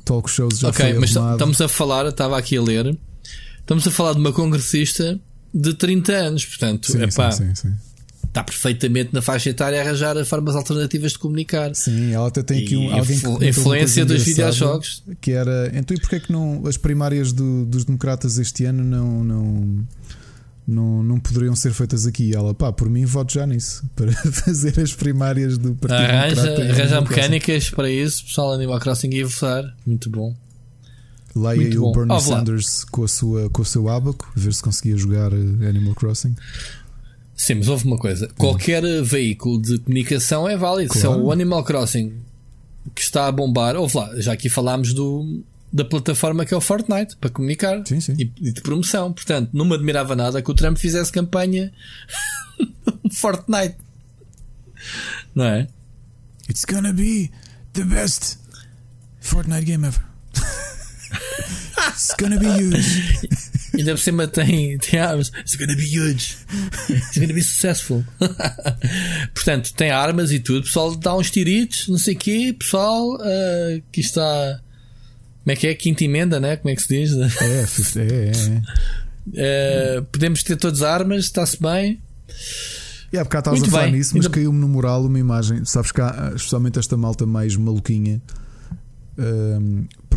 Talk 0.04 0.30
shows 0.30 0.58
já 0.58 0.68
Ok, 0.68 0.94
mas 0.94 1.10
estamos 1.10 1.60
a 1.60 1.68
falar, 1.68 2.06
estava 2.06 2.38
aqui 2.38 2.56
a 2.56 2.62
ler 2.62 2.96
Estamos 3.60 3.86
a 3.86 3.90
falar 3.90 4.12
de 4.12 4.20
uma 4.20 4.32
congressista 4.32 5.18
de 5.52 5.74
30 5.74 6.12
anos, 6.12 6.44
portanto, 6.44 6.92
sim, 6.92 7.02
epá, 7.02 7.32
sim, 7.32 7.52
sim, 7.54 7.68
sim. 7.68 7.74
Está 8.36 8.44
perfeitamente 8.44 9.14
na 9.14 9.22
faixa 9.22 9.48
etária 9.48 9.78
a 9.78 9.82
arranjar 9.82 10.22
formas 10.26 10.54
alternativas 10.54 11.12
de 11.12 11.18
comunicar. 11.18 11.74
Sim, 11.74 12.12
ela 12.12 12.28
até 12.28 12.42
tem 12.42 12.62
aqui 12.62 12.76
um, 12.76 12.94
alguém 12.94 13.18
que 13.18 13.48
influência 13.48 14.04
dos 14.04 14.22
videojogos. 14.22 15.02
Que 15.20 15.32
era, 15.32 15.70
então 15.74 15.96
e 15.96 16.00
porquê 16.00 16.16
é 16.16 16.20
que 16.20 16.30
não 16.30 16.66
as 16.66 16.76
primárias 16.76 17.32
do, 17.32 17.64
dos 17.64 17.84
democratas 17.84 18.38
este 18.38 18.66
ano 18.66 18.84
não, 18.84 19.24
não 19.24 19.86
não, 20.66 21.02
não 21.02 21.20
poderiam 21.20 21.54
ser 21.54 21.72
feitas 21.72 22.06
aqui. 22.06 22.34
Ela, 22.34 22.52
pá, 22.52 22.72
por 22.72 22.90
mim, 22.90 23.04
voto 23.04 23.32
já 23.32 23.46
nisso 23.46 23.88
para 23.94 24.12
fazer 24.12 24.80
as 24.80 24.92
primárias 24.92 25.56
do 25.56 25.74
Partido 25.74 26.00
arranja, 26.00 26.42
Democrata. 26.42 26.72
Arranja 26.72 27.00
mecânicas 27.00 27.70
para 27.70 27.90
isso, 27.90 28.24
pessoal 28.24 28.52
Animal 28.52 28.80
Crossing 28.80 29.14
ia 29.14 29.26
votar. 29.26 29.64
Muito 29.86 30.10
bom. 30.10 30.34
Leia 31.34 31.68
aí 31.68 31.78
o 31.78 31.92
Bernie 31.92 32.20
Sanders 32.20 32.84
com, 32.84 33.04
a 33.04 33.08
sua, 33.08 33.50
com 33.50 33.60
o 33.60 33.64
seu 33.64 33.88
abaco, 33.90 34.30
ver 34.34 34.54
se 34.54 34.62
conseguia 34.62 34.96
jogar 34.96 35.32
eh, 35.32 35.68
Animal 35.68 35.94
Crossing. 35.94 36.34
Sim, 37.36 37.56
mas 37.56 37.68
houve 37.68 37.84
uma 37.84 37.98
coisa: 37.98 38.28
qualquer 38.38 38.82
veículo 39.02 39.60
de 39.60 39.78
comunicação 39.78 40.48
é 40.48 40.56
válido. 40.56 40.92
Claro. 40.92 41.14
Se 41.14 41.20
é 41.20 41.22
o 41.22 41.30
Animal 41.30 41.62
Crossing 41.62 42.26
que 42.94 43.02
está 43.02 43.26
a 43.26 43.32
bombar, 43.32 43.76
ouve 43.76 43.96
lá, 43.96 44.10
já 44.20 44.32
aqui 44.32 44.48
falámos 44.48 44.92
do, 44.94 45.42
da 45.72 45.84
plataforma 45.84 46.46
que 46.46 46.54
é 46.54 46.56
o 46.56 46.60
Fortnite 46.60 47.16
para 47.16 47.28
comunicar 47.30 47.82
sim, 47.86 48.00
sim. 48.00 48.14
E, 48.18 48.32
e, 48.40 48.52
de 48.52 48.60
promoção. 48.60 49.12
Portanto, 49.12 49.50
não 49.52 49.64
me 49.64 49.74
admirava 49.74 50.14
nada 50.14 50.40
que 50.40 50.50
o 50.50 50.54
Trump 50.54 50.78
fizesse 50.78 51.12
campanha 51.12 51.72
Fortnite, 53.12 53.76
não 55.34 55.44
é? 55.44 55.68
It's 56.48 56.64
gonna 56.64 56.92
be 56.92 57.30
the 57.72 57.84
best 57.84 58.38
Fortnite 59.20 59.64
game 59.66 59.86
ever. 59.86 60.00
It's 61.88 62.14
gonna 62.18 62.38
be 62.38 62.46
huge. 62.46 63.50
Ainda 63.76 63.92
por 63.92 64.00
cima 64.00 64.26
tem, 64.26 64.78
tem 64.78 64.98
armas. 64.98 65.30
It's 65.40 65.54
gonna 65.54 65.76
be 65.76 65.84
huge. 65.84 66.36
It's 66.88 67.18
gonna 67.18 67.32
be 67.32 67.42
successful. 67.42 68.04
Portanto, 69.34 69.72
tem 69.74 69.90
armas 69.90 70.32
e 70.32 70.40
tudo. 70.40 70.60
O 70.60 70.64
pessoal 70.64 70.96
dá 70.96 71.16
uns 71.16 71.30
tiritos, 71.30 71.88
não 71.88 71.98
sei 71.98 72.14
o 72.14 72.18
quê. 72.18 72.54
Pessoal, 72.58 73.14
uh, 73.14 73.82
que 73.92 74.00
está. 74.00 74.60
Como 75.44 75.52
é 75.52 75.56
que 75.56 75.66
é? 75.66 75.74
Quinta 75.74 76.04
emenda, 76.04 76.40
né? 76.40 76.56
Como 76.56 76.72
é 76.72 76.76
que 76.76 76.82
se 76.82 76.88
diz? 76.88 77.12
É, 77.12 78.00
é, 78.00 78.30
é. 79.34 79.98
Uh, 79.98 80.04
podemos 80.06 80.42
ter 80.42 80.56
todas 80.56 80.82
armas, 80.82 81.24
está-se 81.24 81.60
bem. 81.60 82.00
E 83.12 83.18
há 83.18 83.24
bocado 83.24 83.50
estavas 83.50 83.68
a 83.68 83.70
falar 83.70 83.84
bem. 83.84 83.92
nisso, 83.92 84.16
mas 84.16 84.26
Ainda... 84.26 84.34
caiu-me 84.34 84.58
no 84.58 84.68
moral 84.68 85.04
uma 85.04 85.18
imagem. 85.18 85.64
Sabes 85.64 85.92
que 85.92 86.00
há, 86.00 86.32
especialmente 86.34 86.78
esta 86.78 86.96
malta 86.96 87.24
mais 87.24 87.56
maluquinha 87.56 88.20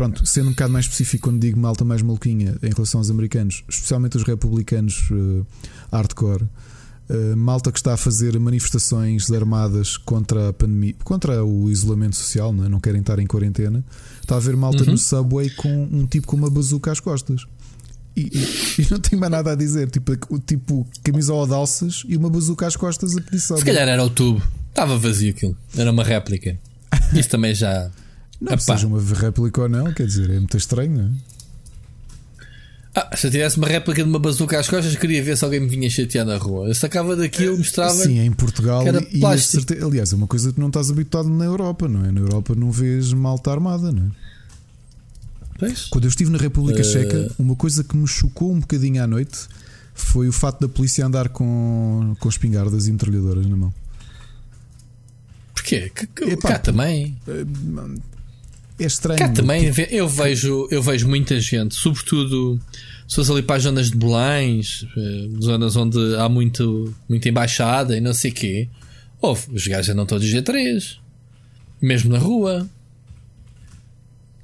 pronto, 0.00 0.24
sendo 0.24 0.46
um 0.46 0.52
bocado 0.52 0.72
mais 0.72 0.86
específico 0.86 1.24
quando 1.24 1.38
digo 1.38 1.60
malta 1.60 1.84
mais 1.84 2.00
maluquinha 2.00 2.56
em 2.62 2.70
relação 2.70 3.00
aos 3.00 3.10
americanos, 3.10 3.62
especialmente 3.68 4.16
os 4.16 4.22
republicanos 4.22 5.10
uh, 5.10 5.46
hardcore, 5.92 6.44
uh, 6.44 7.36
malta 7.36 7.70
que 7.70 7.78
está 7.78 7.92
a 7.92 7.96
fazer 7.98 8.38
manifestações 8.40 9.30
armadas 9.30 9.98
contra 9.98 10.48
a 10.48 10.52
pandemia, 10.54 10.94
contra 11.04 11.44
o 11.44 11.70
isolamento 11.70 12.16
social, 12.16 12.50
não, 12.50 12.64
é? 12.64 12.68
não 12.70 12.80
querem 12.80 13.02
estar 13.02 13.18
em 13.18 13.26
quarentena, 13.26 13.84
está 14.22 14.36
a 14.36 14.40
ver 14.40 14.56
malta 14.56 14.84
uhum. 14.84 14.92
no 14.92 14.96
subway 14.96 15.50
com 15.50 15.68
um 15.92 16.06
tipo 16.06 16.26
com 16.26 16.36
uma 16.36 16.48
bazuca 16.48 16.90
às 16.90 16.98
costas. 16.98 17.44
e, 18.16 18.22
e, 18.22 18.80
e, 18.80 18.86
não 18.90 18.98
tenho 18.98 19.20
mais 19.20 19.30
nada 19.30 19.52
a 19.52 19.54
dizer. 19.54 19.90
Tipo, 19.90 20.16
tipo 20.38 20.88
camisola 21.04 21.46
de 21.46 21.52
alças 21.52 22.04
e 22.08 22.16
uma 22.16 22.30
bazuca 22.30 22.66
às 22.66 22.74
costas 22.74 23.14
a 23.18 23.20
pedir 23.20 23.38
Se 23.38 23.54
calhar 23.62 23.86
era 23.86 24.02
o 24.02 24.08
tubo. 24.08 24.42
Estava 24.70 24.96
vazio 24.96 25.28
aquilo. 25.28 25.54
Era 25.76 25.92
uma 25.92 26.02
réplica. 26.02 26.58
Isso 27.12 27.28
também 27.28 27.54
já. 27.54 27.90
Não, 28.40 28.52
Epá. 28.52 28.58
seja 28.58 28.86
uma 28.86 29.00
réplica 29.00 29.62
ou 29.62 29.68
não, 29.68 29.92
quer 29.92 30.06
dizer, 30.06 30.30
é 30.30 30.38
muito 30.38 30.56
estranho, 30.56 30.96
não 30.96 31.04
é? 31.04 31.10
Ah, 32.92 33.16
se 33.16 33.28
eu 33.28 33.30
tivesse 33.30 33.56
uma 33.56 33.68
réplica 33.68 34.02
de 34.02 34.08
uma 34.08 34.18
bazuca 34.18 34.58
às 34.58 34.68
costas, 34.68 34.96
queria 34.96 35.22
ver 35.22 35.36
se 35.36 35.44
alguém 35.44 35.60
me 35.60 35.68
vinha 35.68 35.88
chatear 35.88 36.26
na 36.26 36.36
rua. 36.36 36.66
Eu 36.66 36.74
sacava 36.74 37.14
daquilo, 37.14 37.56
mostrava. 37.56 37.94
Sim, 37.94 38.18
em 38.18 38.32
Portugal. 38.32 38.82
E, 39.12 39.24
e 39.24 39.38
certeza, 39.38 39.86
aliás, 39.86 40.12
é 40.12 40.16
uma 40.16 40.26
coisa 40.26 40.52
que 40.52 40.58
não 40.58 40.66
estás 40.66 40.90
habituado 40.90 41.28
na 41.28 41.44
Europa, 41.44 41.86
não 41.86 42.04
é? 42.04 42.10
Na 42.10 42.20
Europa 42.20 42.54
não 42.56 42.72
vês 42.72 43.12
malta 43.12 43.52
armada, 43.52 43.92
não 43.92 44.06
é? 44.06 44.10
Pois? 45.56 45.84
Quando 45.84 46.04
eu 46.04 46.08
estive 46.08 46.30
na 46.30 46.38
República 46.38 46.80
uh... 46.80 46.84
Checa, 46.84 47.32
uma 47.38 47.54
coisa 47.54 47.84
que 47.84 47.96
me 47.96 48.08
chocou 48.08 48.50
um 48.50 48.58
bocadinho 48.58 49.02
à 49.04 49.06
noite 49.06 49.46
foi 49.94 50.26
o 50.26 50.32
fato 50.32 50.60
da 50.60 50.68
polícia 50.68 51.06
andar 51.06 51.28
com, 51.28 52.16
com 52.18 52.28
espingardas 52.28 52.88
e 52.88 52.92
metralhadoras 52.92 53.46
na 53.46 53.56
mão. 53.56 53.74
Porquê? 55.54 55.92
Que, 55.94 56.06
que, 56.06 56.24
Epá, 56.24 56.52
cá 56.52 56.58
também. 56.58 57.16
É 58.80 58.86
estranho. 58.86 59.18
Cá 59.18 59.28
também 59.28 59.70
eu 59.90 60.08
vejo, 60.08 60.66
eu 60.70 60.82
vejo 60.82 61.06
muita 61.06 61.38
gente, 61.38 61.74
sobretudo 61.74 62.58
se 63.06 63.16
fores 63.16 63.30
ali 63.30 63.42
para 63.42 63.56
as 63.56 63.64
zonas 63.64 63.90
de 63.90 63.96
Belém, 63.96 64.60
eh, 64.96 65.28
zonas 65.42 65.74
onde 65.74 65.98
há 66.16 66.28
muito, 66.28 66.94
muita 67.08 67.28
embaixada 67.28 67.96
e 67.96 68.00
não 68.00 68.14
sei 68.14 68.30
o 68.30 68.34
quê. 68.34 68.68
Ouve, 69.20 69.48
os 69.52 69.66
gajos 69.66 69.90
andam 69.90 70.06
todos 70.06 70.26
G3, 70.26 70.96
mesmo 71.82 72.12
na 72.12 72.18
rua. 72.18 72.68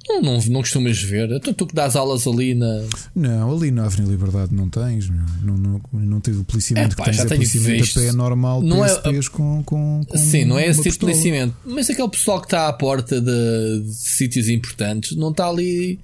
Não, 0.07 0.21
não, 0.21 0.39
não 0.39 0.61
costumas 0.61 1.01
ver. 1.01 1.29
Então 1.31 1.53
tu 1.53 1.67
que 1.67 1.75
dás 1.75 1.95
aulas 1.95 2.25
ali 2.25 2.55
na. 2.55 2.83
Não, 3.13 3.55
ali 3.55 3.71
na 3.71 3.85
Avenida 3.85 4.11
Liberdade 4.11 4.55
não 4.55 4.69
tens. 4.69 5.09
Não, 5.41 5.57
não, 5.57 5.81
não 5.91 6.21
tens 6.21 6.37
o 6.37 6.43
policiamento 6.45 6.93
é, 6.93 6.95
pá, 6.95 7.03
que 7.03 7.09
tens. 7.09 7.17
Já 7.17 7.23
é 7.23 7.27
policiamento 7.27 7.83
visto. 7.83 7.99
a 7.99 8.03
pé 8.03 8.11
normal, 8.13 8.61
não 8.61 8.85
é, 8.85 8.95
com, 9.31 9.63
com, 9.63 10.03
com. 10.07 10.17
Sim, 10.17 10.45
não 10.45 10.57
é 10.57 10.67
esse 10.67 10.81
tipo 10.81 10.93
de 10.93 10.99
policiamento. 10.99 11.55
Mas 11.65 11.89
aquele 11.89 12.09
pessoal 12.09 12.39
que 12.39 12.47
está 12.47 12.67
à 12.67 12.73
porta 12.73 13.19
de, 13.19 13.81
de 13.81 13.93
sítios 13.93 14.47
importantes 14.47 15.15
não 15.15 15.31
está 15.31 15.49
ali. 15.49 15.99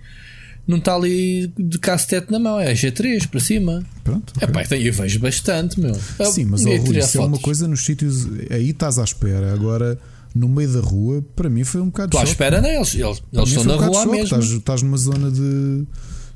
Não 0.65 0.77
está 0.77 0.95
ali 0.95 1.51
de 1.57 1.77
cacetete 1.77 2.31
na 2.31 2.39
mão, 2.39 2.57
é 2.57 2.71
G3 2.71 3.27
para 3.27 3.41
cima. 3.41 3.85
Pronto. 4.01 4.31
Okay. 4.37 4.47
É 4.47 4.51
pá, 4.51 4.63
então 4.63 4.77
eu 4.77 4.93
vejo 4.93 5.19
bastante, 5.19 5.77
meu. 5.77 5.93
Sim, 6.31 6.45
mas 6.45 6.65
oh, 6.65 6.69
Rui, 6.77 6.99
isso 6.99 7.17
é 7.17 7.21
uma 7.21 7.37
coisa 7.37 7.67
nos 7.67 7.83
sítios. 7.83 8.25
Aí 8.49 8.69
estás 8.69 8.97
à 8.97 9.03
espera. 9.03 9.53
Agora 9.53 9.99
no 10.33 10.49
meio 10.49 10.69
da 10.73 10.79
rua, 10.79 11.23
para 11.35 11.49
mim 11.49 11.63
foi 11.63 11.81
um 11.81 11.85
bocado 11.85 12.07
Estou 12.07 12.21
à 12.21 12.23
espera, 12.23 12.59
né? 12.59 12.75
Eles, 12.75 12.95
eles, 12.95 13.21
eles 13.31 13.49
estão 13.49 13.63
na 13.63 13.75
um 13.75 13.87
rua 13.87 14.05
mesmo. 14.07 14.23
Estás, 14.23 14.45
estás 14.45 14.81
numa 14.81 14.97
zona 14.97 15.31
de. 15.31 15.85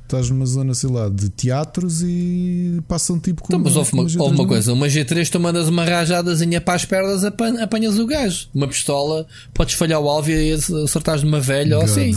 Estás 0.04 0.30
numa 0.30 0.46
zona, 0.46 0.72
sei 0.72 0.88
lá, 0.88 1.10
de 1.10 1.28
teatros 1.28 2.00
e 2.02 2.80
passam 2.88 3.18
tipo 3.18 3.42
com. 3.42 3.52
Então, 3.52 3.60
mas 3.62 3.76
houve 3.76 3.92
uma, 3.92 4.02
houve 4.02 4.34
uma 4.36 4.46
coisa: 4.46 4.72
uma 4.72 4.86
G3, 4.86 5.28
tu 5.28 5.38
mandas 5.38 5.68
uma 5.68 5.84
rajadazinha 5.84 6.62
para 6.62 6.74
as 6.74 6.84
pernas, 6.86 7.24
apanhas 7.24 7.98
o 7.98 8.06
gajo. 8.06 8.48
Uma 8.54 8.66
pistola, 8.66 9.26
podes 9.52 9.74
falhar 9.74 10.00
o 10.00 10.08
alvo 10.08 10.30
e 10.30 10.52
acertares 10.52 11.22
numa 11.22 11.40
velha 11.40 11.76
God. 11.76 11.84
ou 11.84 11.84
assim. 11.84 12.16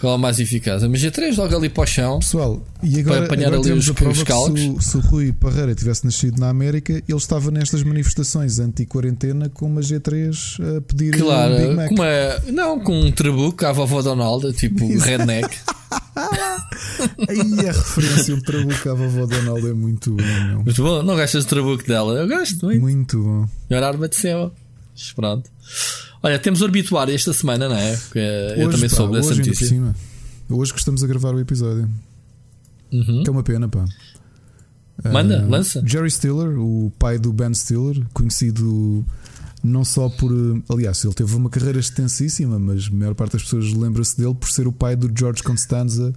Qual 0.00 0.14
é 0.14 0.18
mais 0.18 0.40
eficaz? 0.40 0.82
A 0.82 0.88
MG3 0.88 1.36
logo 1.36 1.54
ali 1.54 1.68
para 1.68 1.82
o 1.82 1.86
chão. 1.86 2.18
Pessoal, 2.20 2.62
e 2.82 3.00
agora, 3.00 3.18
para 3.18 3.26
apanhar 3.26 3.52
agora 3.52 3.68
ali 3.68 3.78
os, 3.78 3.90
a 3.90 3.94
prova 3.94 4.12
os 4.12 4.22
calcos. 4.22 4.60
Se, 4.60 4.90
se, 4.90 4.96
o 4.96 5.00
Rui 5.00 5.30
Parreira 5.32 5.74
tivesse 5.74 6.06
nascido 6.06 6.40
na 6.40 6.48
América, 6.48 6.94
ele 6.94 7.18
estava 7.18 7.50
nestas 7.50 7.82
manifestações 7.82 8.58
anti-quarentena 8.58 9.50
com 9.50 9.66
uma 9.66 9.82
G3 9.82 10.78
a 10.78 10.80
pedir 10.80 11.18
claro, 11.18 11.52
um 11.52 11.58
Big 11.58 11.74
Mac. 11.74 11.90
Uma, 11.90 12.52
não, 12.52 12.80
com 12.80 12.98
um 12.98 13.12
trabuco 13.12 13.66
à 13.66 13.72
vovó 13.72 14.00
Donalda, 14.00 14.52
tipo 14.54 14.88
redneck. 14.98 15.54
Aí 17.28 17.68
a 17.68 17.72
referência, 17.72 18.34
um 18.34 18.40
trabuco 18.40 18.88
à 18.88 18.94
vovó 18.94 19.26
Donalda 19.26 19.68
é 19.68 19.74
muito 19.74 20.16
bom. 20.16 20.62
Muito 20.64 20.82
bom, 20.82 21.02
não 21.02 21.14
gastas 21.14 21.44
de 21.44 21.50
trabuco 21.50 21.86
dela? 21.86 22.20
Eu 22.20 22.26
gosto 22.26 22.64
muito. 22.64 22.80
Muito 22.80 23.22
bom. 23.22 23.46
Melhor 23.68 23.84
arma 23.84 24.08
de 24.08 24.16
céu. 24.16 24.50
Pronto. 25.14 25.50
Olha, 26.22 26.38
temos 26.38 26.60
o 26.60 26.66
obituário 26.66 27.14
esta 27.14 27.32
semana, 27.32 27.68
não 27.68 27.76
é? 27.76 27.92
Hoje, 27.92 28.60
eu 28.60 28.70
também 28.70 28.88
soube 28.88 29.14
dessa 29.14 29.34
notícia. 29.34 29.66
Cima. 29.66 29.94
Hoje 30.48 30.72
que 30.72 30.78
estamos 30.78 31.02
a 31.02 31.06
gravar 31.06 31.34
o 31.34 31.40
episódio. 31.40 31.88
Uhum. 32.92 33.22
Que 33.22 33.28
é 33.28 33.32
uma 33.32 33.42
pena, 33.42 33.68
pá. 33.68 33.84
Manda, 35.04 35.42
uh, 35.42 35.48
lança. 35.48 35.82
Jerry 35.86 36.10
Stiller, 36.10 36.58
o 36.58 36.92
pai 36.98 37.18
do 37.18 37.32
Ben 37.32 37.54
Stiller, 37.54 38.04
conhecido 38.12 39.04
não 39.62 39.84
só 39.84 40.08
por. 40.08 40.30
Aliás, 40.68 41.02
ele 41.04 41.14
teve 41.14 41.34
uma 41.34 41.48
carreira 41.48 41.78
extensíssima, 41.78 42.58
mas 42.58 42.88
a 42.88 42.94
maior 42.94 43.14
parte 43.14 43.32
das 43.32 43.42
pessoas 43.42 43.72
lembra-se 43.72 44.18
dele 44.18 44.34
por 44.34 44.50
ser 44.50 44.66
o 44.66 44.72
pai 44.72 44.96
do 44.96 45.10
George 45.16 45.42
Constanza 45.42 46.12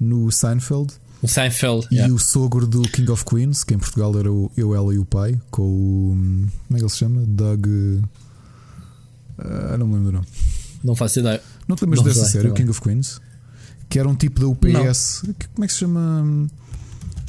no 0.00 0.30
Seinfeld. 0.30 0.92
O 1.20 1.28
Seinfeld. 1.28 1.86
E 1.90 1.96
yeah. 1.96 2.12
o 2.12 2.18
sogro 2.18 2.66
do 2.66 2.82
King 2.82 3.10
of 3.10 3.24
Queens, 3.24 3.64
que 3.64 3.74
em 3.74 3.78
Portugal 3.78 4.18
era 4.18 4.32
o 4.32 4.50
Eu, 4.56 4.74
Ela 4.74 4.94
e 4.94 4.98
o 4.98 5.04
Pai, 5.04 5.38
com 5.50 5.62
o. 5.62 6.16
Como 6.16 6.50
é 6.72 6.76
que 6.76 6.82
ele 6.82 6.90
se 6.90 6.98
chama? 6.98 7.22
Doug. 7.26 7.66
Uh, 9.38 9.78
não 9.78 9.86
me 9.86 9.94
lembro, 9.94 10.12
não. 10.12 10.24
Não 10.82 10.94
faço 10.94 11.20
ideia. 11.20 11.40
Não 11.68 11.76
te 11.76 11.82
lembras 11.82 12.00
não 12.00 12.08
dessa 12.08 12.24
série, 12.26 12.48
o 12.48 12.54
King 12.54 12.70
of 12.70 12.80
Queens? 12.80 13.20
Que 13.88 13.98
era 13.98 14.08
um 14.08 14.14
tipo 14.14 14.40
da 14.40 14.46
UPS. 14.46 15.22
Não. 15.26 15.34
Como 15.54 15.64
é 15.64 15.66
que 15.66 15.72
se 15.72 15.78
chama? 15.80 16.48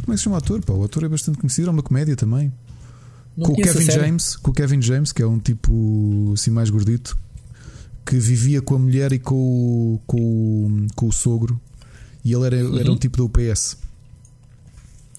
Como 0.04 0.12
é 0.12 0.12
que 0.12 0.18
se 0.18 0.24
chama 0.24 0.36
o 0.36 0.40
ator? 0.40 0.62
Pá, 0.62 0.74
o 0.74 0.84
ator 0.84 1.04
é 1.04 1.10
bastante 1.10 1.38
conhecido, 1.38 1.68
é 1.68 1.72
uma 1.72 1.84
comédia 1.84 2.16
também. 2.16 2.52
Não 3.36 3.48
com 3.48 3.54
o 3.54 3.56
Kevin 3.56 3.92
James, 3.92 4.36
com 4.36 4.52
o 4.52 4.54
Kevin 4.54 4.82
James, 4.82 5.12
que 5.12 5.22
é 5.22 5.28
um 5.28 5.40
tipo 5.40 6.32
assim 6.34 6.52
mais 6.52 6.70
gordito, 6.70 7.18
que 8.06 8.18
vivia 8.18 8.62
com 8.62 8.76
a 8.76 8.80
mulher 8.80 9.12
e 9.12 9.20
com 9.20 9.36
o, 9.36 10.02
com 10.06 10.88
com 10.96 11.08
o 11.08 11.12
sogro. 11.12 11.60
E 12.24 12.34
ele 12.34 12.46
era, 12.46 12.56
uhum. 12.56 12.80
era 12.80 12.92
um 12.92 12.98
tipo 12.98 13.18
da 13.18 13.24
UPS. 13.24 13.78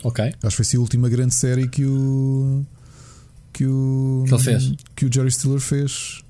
Ok. 0.02 0.24
Acho 0.24 0.34
que 0.42 0.56
foi 0.56 0.62
assim 0.62 0.76
a 0.76 0.80
última 0.80 1.08
grande 1.08 1.34
série 1.34 1.68
que 1.68 1.84
o. 1.84 2.64
Que 3.52 3.66
o. 3.66 4.24
Que 4.26 4.34
ele 4.34 4.42
fez. 4.42 4.72
Que 4.94 5.06
o 5.06 5.12
Jerry 5.12 5.30
Stiller 5.30 5.60
fez. 5.60 6.23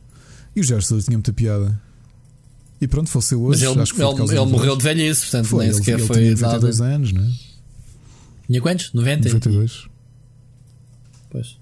E 0.54 0.60
o 0.60 0.62
Gerson 0.62 0.98
tinha 0.98 1.16
muita 1.16 1.32
piada. 1.32 1.80
E 2.80 2.86
pronto, 2.86 3.08
faleceu 3.08 3.42
hoje. 3.42 3.64
Mas 3.66 3.90
ele, 3.90 4.04
ele, 4.04 4.38
ele 4.38 4.50
morreu 4.50 4.76
de 4.76 4.82
velhice, 4.82 5.22
portanto 5.22 5.46
foi, 5.46 5.58
nem 5.60 5.68
ele, 5.68 5.76
sequer 5.78 5.98
ele 5.98 6.06
foi. 6.06 6.16
Tinha 6.16 6.30
92 6.32 6.78
nada. 6.78 6.94
anos, 6.94 7.12
não 7.12 7.24
é? 7.24 7.30
Tinha 8.46 8.60
quantos? 8.60 8.92
90? 8.92 9.28
92. 9.28 9.88
Pois. 11.30 11.56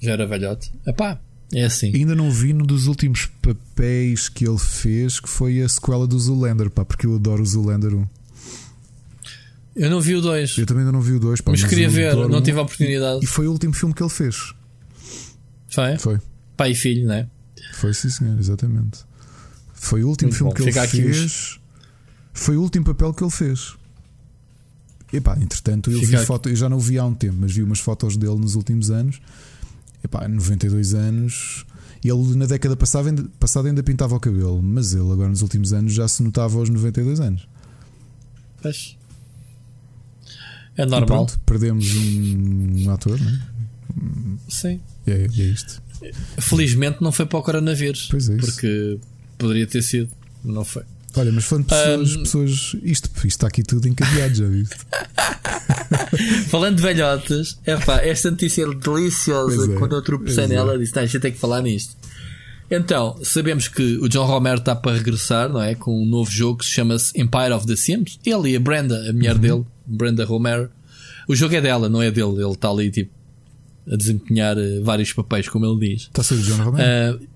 Já 0.00 0.12
era 0.12 0.26
velhote. 0.26 0.70
Epá, 0.86 1.20
é 1.52 1.64
assim. 1.64 1.92
Ainda 1.94 2.14
não 2.14 2.30
vi 2.30 2.52
no 2.52 2.66
dos 2.66 2.86
últimos 2.86 3.26
papéis 3.42 4.28
que 4.28 4.46
ele 4.46 4.58
fez, 4.58 5.18
que 5.18 5.28
foi 5.28 5.60
a 5.62 5.68
sequela 5.68 6.06
do 6.06 6.18
Zoolander, 6.18 6.70
pá, 6.70 6.84
porque 6.84 7.06
eu 7.06 7.16
adoro 7.16 7.42
o 7.42 7.46
Zoolander 7.46 7.94
1. 7.94 8.06
Eu 9.76 9.90
não 9.90 10.00
vi 10.00 10.14
o 10.14 10.20
2. 10.20 10.58
Eu 10.58 10.66
também 10.66 10.82
ainda 10.82 10.92
não 10.92 11.00
vi 11.00 11.12
o 11.12 11.20
2, 11.20 11.40
mas, 11.44 11.60
mas 11.60 11.68
queria 11.68 11.88
ver, 11.88 12.14
não 12.14 12.42
tive 12.42 12.58
a 12.58 12.62
oportunidade. 12.62 13.20
E, 13.20 13.24
e 13.24 13.26
foi 13.26 13.46
o 13.46 13.52
último 13.52 13.72
filme 13.72 13.94
que 13.94 14.02
ele 14.02 14.10
fez. 14.10 14.54
Foi? 15.68 15.96
Foi. 15.98 16.18
Pai 16.56 16.72
e 16.72 16.74
filho, 16.74 17.06
não 17.06 17.14
é? 17.14 17.28
Foi 17.72 17.94
sim, 17.94 18.10
senhor, 18.10 18.38
exatamente. 18.38 19.00
Foi 19.72 20.02
o 20.02 20.08
último 20.08 20.28
Muito 20.28 20.38
filme 20.38 20.50
bom. 20.50 20.56
que 20.56 20.62
ele 20.62 20.72
Fica 20.72 20.88
fez. 20.88 21.24
Os... 21.24 21.60
Foi 22.32 22.56
o 22.56 22.62
último 22.62 22.84
papel 22.84 23.12
que 23.14 23.22
ele 23.22 23.30
fez. 23.30 23.76
Epá, 25.12 25.36
entretanto, 25.40 25.90
eu 25.90 26.00
Fica 26.00 26.18
vi 26.18 26.26
foto, 26.26 26.48
eu 26.48 26.56
já 26.56 26.68
não 26.68 26.76
o 26.76 26.80
vi 26.80 26.98
há 26.98 27.04
um 27.04 27.14
tempo, 27.14 27.36
mas 27.40 27.52
vi 27.52 27.62
umas 27.62 27.80
fotos 27.80 28.16
dele 28.16 28.36
nos 28.36 28.54
últimos 28.54 28.90
anos. 28.90 29.20
Epá, 30.04 30.28
92 30.28 30.94
anos. 30.94 31.64
Ele 32.04 32.36
na 32.36 32.46
década 32.46 32.76
passada 32.76 33.08
ainda, 33.08 33.24
passada 33.40 33.68
ainda 33.68 33.82
pintava 33.82 34.14
o 34.14 34.20
cabelo, 34.20 34.62
mas 34.62 34.92
ele 34.92 35.10
agora 35.10 35.28
nos 35.28 35.42
últimos 35.42 35.72
anos 35.72 35.92
já 35.92 36.06
se 36.06 36.22
notava 36.22 36.58
aos 36.58 36.68
92 36.68 37.20
anos. 37.20 37.48
Pois. 38.62 38.96
É 40.76 40.84
normal. 40.84 41.06
Pronto, 41.06 41.40
perdemos 41.44 41.92
um, 41.96 42.84
um 42.84 42.90
ator, 42.90 43.18
não 43.20 43.30
é? 43.30 43.40
Sim. 44.48 44.80
E 45.06 45.10
é, 45.10 45.24
é 45.24 45.42
isto. 45.42 45.82
Felizmente 46.38 47.02
não 47.02 47.12
foi 47.12 47.26
para 47.26 47.38
o 47.38 47.42
coronavírus. 47.42 48.08
Pois 48.10 48.28
é 48.28 48.36
isso. 48.36 48.46
Porque 48.46 48.98
poderia 49.36 49.66
ter 49.66 49.82
sido, 49.82 50.08
não 50.44 50.64
foi. 50.64 50.82
Olha, 51.16 51.32
mas 51.32 51.44
falando 51.44 51.64
de 51.64 51.70
pessoas, 51.70 52.16
um... 52.16 52.22
pessoas 52.22 52.76
isto, 52.82 53.10
isto 53.16 53.26
está 53.26 53.46
aqui 53.46 53.62
tudo 53.62 53.88
encadeado, 53.88 54.34
já 54.34 54.46
viste? 54.46 54.76
falando 56.48 56.76
de 56.76 56.82
velhotas, 56.82 57.58
epá, 57.66 58.00
esta 58.02 58.30
notícia 58.30 58.62
é 58.64 58.74
deliciosa. 58.74 59.72
É, 59.72 59.76
quando 59.76 59.96
eu 59.96 60.02
tropecei 60.02 60.44
é. 60.44 60.48
nela, 60.48 60.78
disse: 60.78 60.92
tá, 60.92 61.00
a 61.00 61.06
gente 61.06 61.20
tem 61.20 61.32
que 61.32 61.38
falar 61.38 61.62
nisto. 61.62 61.96
Então, 62.70 63.18
sabemos 63.24 63.66
que 63.66 63.96
o 63.98 64.08
John 64.08 64.26
Romero 64.26 64.58
está 64.58 64.76
para 64.76 64.96
regressar, 64.96 65.48
não 65.48 65.62
é? 65.62 65.74
Com 65.74 66.02
um 66.02 66.04
novo 66.04 66.30
jogo 66.30 66.58
que 66.58 66.66
se 66.66 66.72
chama-se 66.72 67.18
Empire 67.18 67.52
of 67.52 67.66
the 67.66 67.74
Sims. 67.74 68.20
Ele 68.24 68.50
e 68.50 68.56
a 68.56 68.60
Brenda, 68.60 69.08
a 69.08 69.12
mulher 69.12 69.36
uhum. 69.36 69.40
dele, 69.40 69.64
Brenda 69.86 70.24
Romero. 70.26 70.70
O 71.26 71.34
jogo 71.34 71.54
é 71.54 71.60
dela, 71.62 71.88
não 71.88 72.02
é 72.02 72.10
dele. 72.10 72.42
Ele 72.42 72.52
está 72.52 72.68
ali, 72.68 72.90
tipo, 72.90 73.10
a 73.90 73.96
desempenhar 73.96 74.56
eh, 74.58 74.80
vários 74.80 75.12
papéis, 75.12 75.48
como 75.48 75.66
ele 75.66 75.94
diz. 75.94 76.02
Está 76.02 76.20
a 76.20 76.24
ser 76.24 76.34
o 76.34 76.42
John 76.42 76.62
Romero? 76.62 77.18
Uh, 77.18 77.28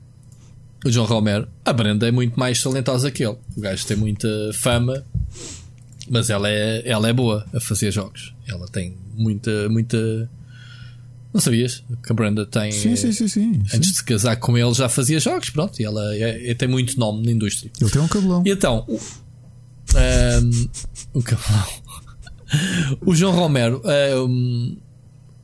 o 0.84 0.90
John 0.90 1.04
Romero. 1.04 1.48
A 1.64 1.72
Brenda 1.72 2.08
é 2.08 2.10
muito 2.10 2.38
mais 2.38 2.62
talentosa 2.62 3.10
que 3.10 3.24
ele. 3.24 3.36
O 3.56 3.60
gajo 3.60 3.86
tem 3.86 3.96
muita 3.96 4.28
fama, 4.54 5.04
mas 6.10 6.28
ela 6.30 6.48
é, 6.48 6.82
ela 6.84 7.08
é 7.08 7.12
boa 7.12 7.46
a 7.54 7.60
fazer 7.60 7.90
jogos. 7.90 8.34
Ela 8.46 8.66
tem 8.66 8.96
muita, 9.14 9.68
muita. 9.68 10.28
Não 11.32 11.40
sabias 11.40 11.82
que 12.02 12.12
a 12.12 12.14
Brenda 12.14 12.44
tem. 12.44 12.72
Sim, 12.72 12.96
sim, 12.96 13.12
sim, 13.12 13.28
sim. 13.28 13.62
Antes 13.72 13.90
de 13.90 13.96
se 13.96 14.04
casar 14.04 14.36
com 14.36 14.58
ele 14.58 14.74
já 14.74 14.88
fazia 14.88 15.18
jogos, 15.18 15.50
pronto. 15.50 15.80
E 15.80 15.84
ela 15.84 16.14
é, 16.14 16.50
é, 16.50 16.54
tem 16.54 16.68
muito 16.68 16.98
nome 16.98 17.24
na 17.24 17.32
indústria. 17.32 17.70
Ele 17.80 17.90
tem 17.90 18.02
um 18.02 18.08
cabelão. 18.08 18.42
E 18.44 18.50
então. 18.50 18.84
Um, 18.88 20.68
o 21.18 21.22
cabelão. 21.22 21.66
o 23.06 23.14
João 23.14 23.32
Romero. 23.32 23.80
Um, 24.28 24.76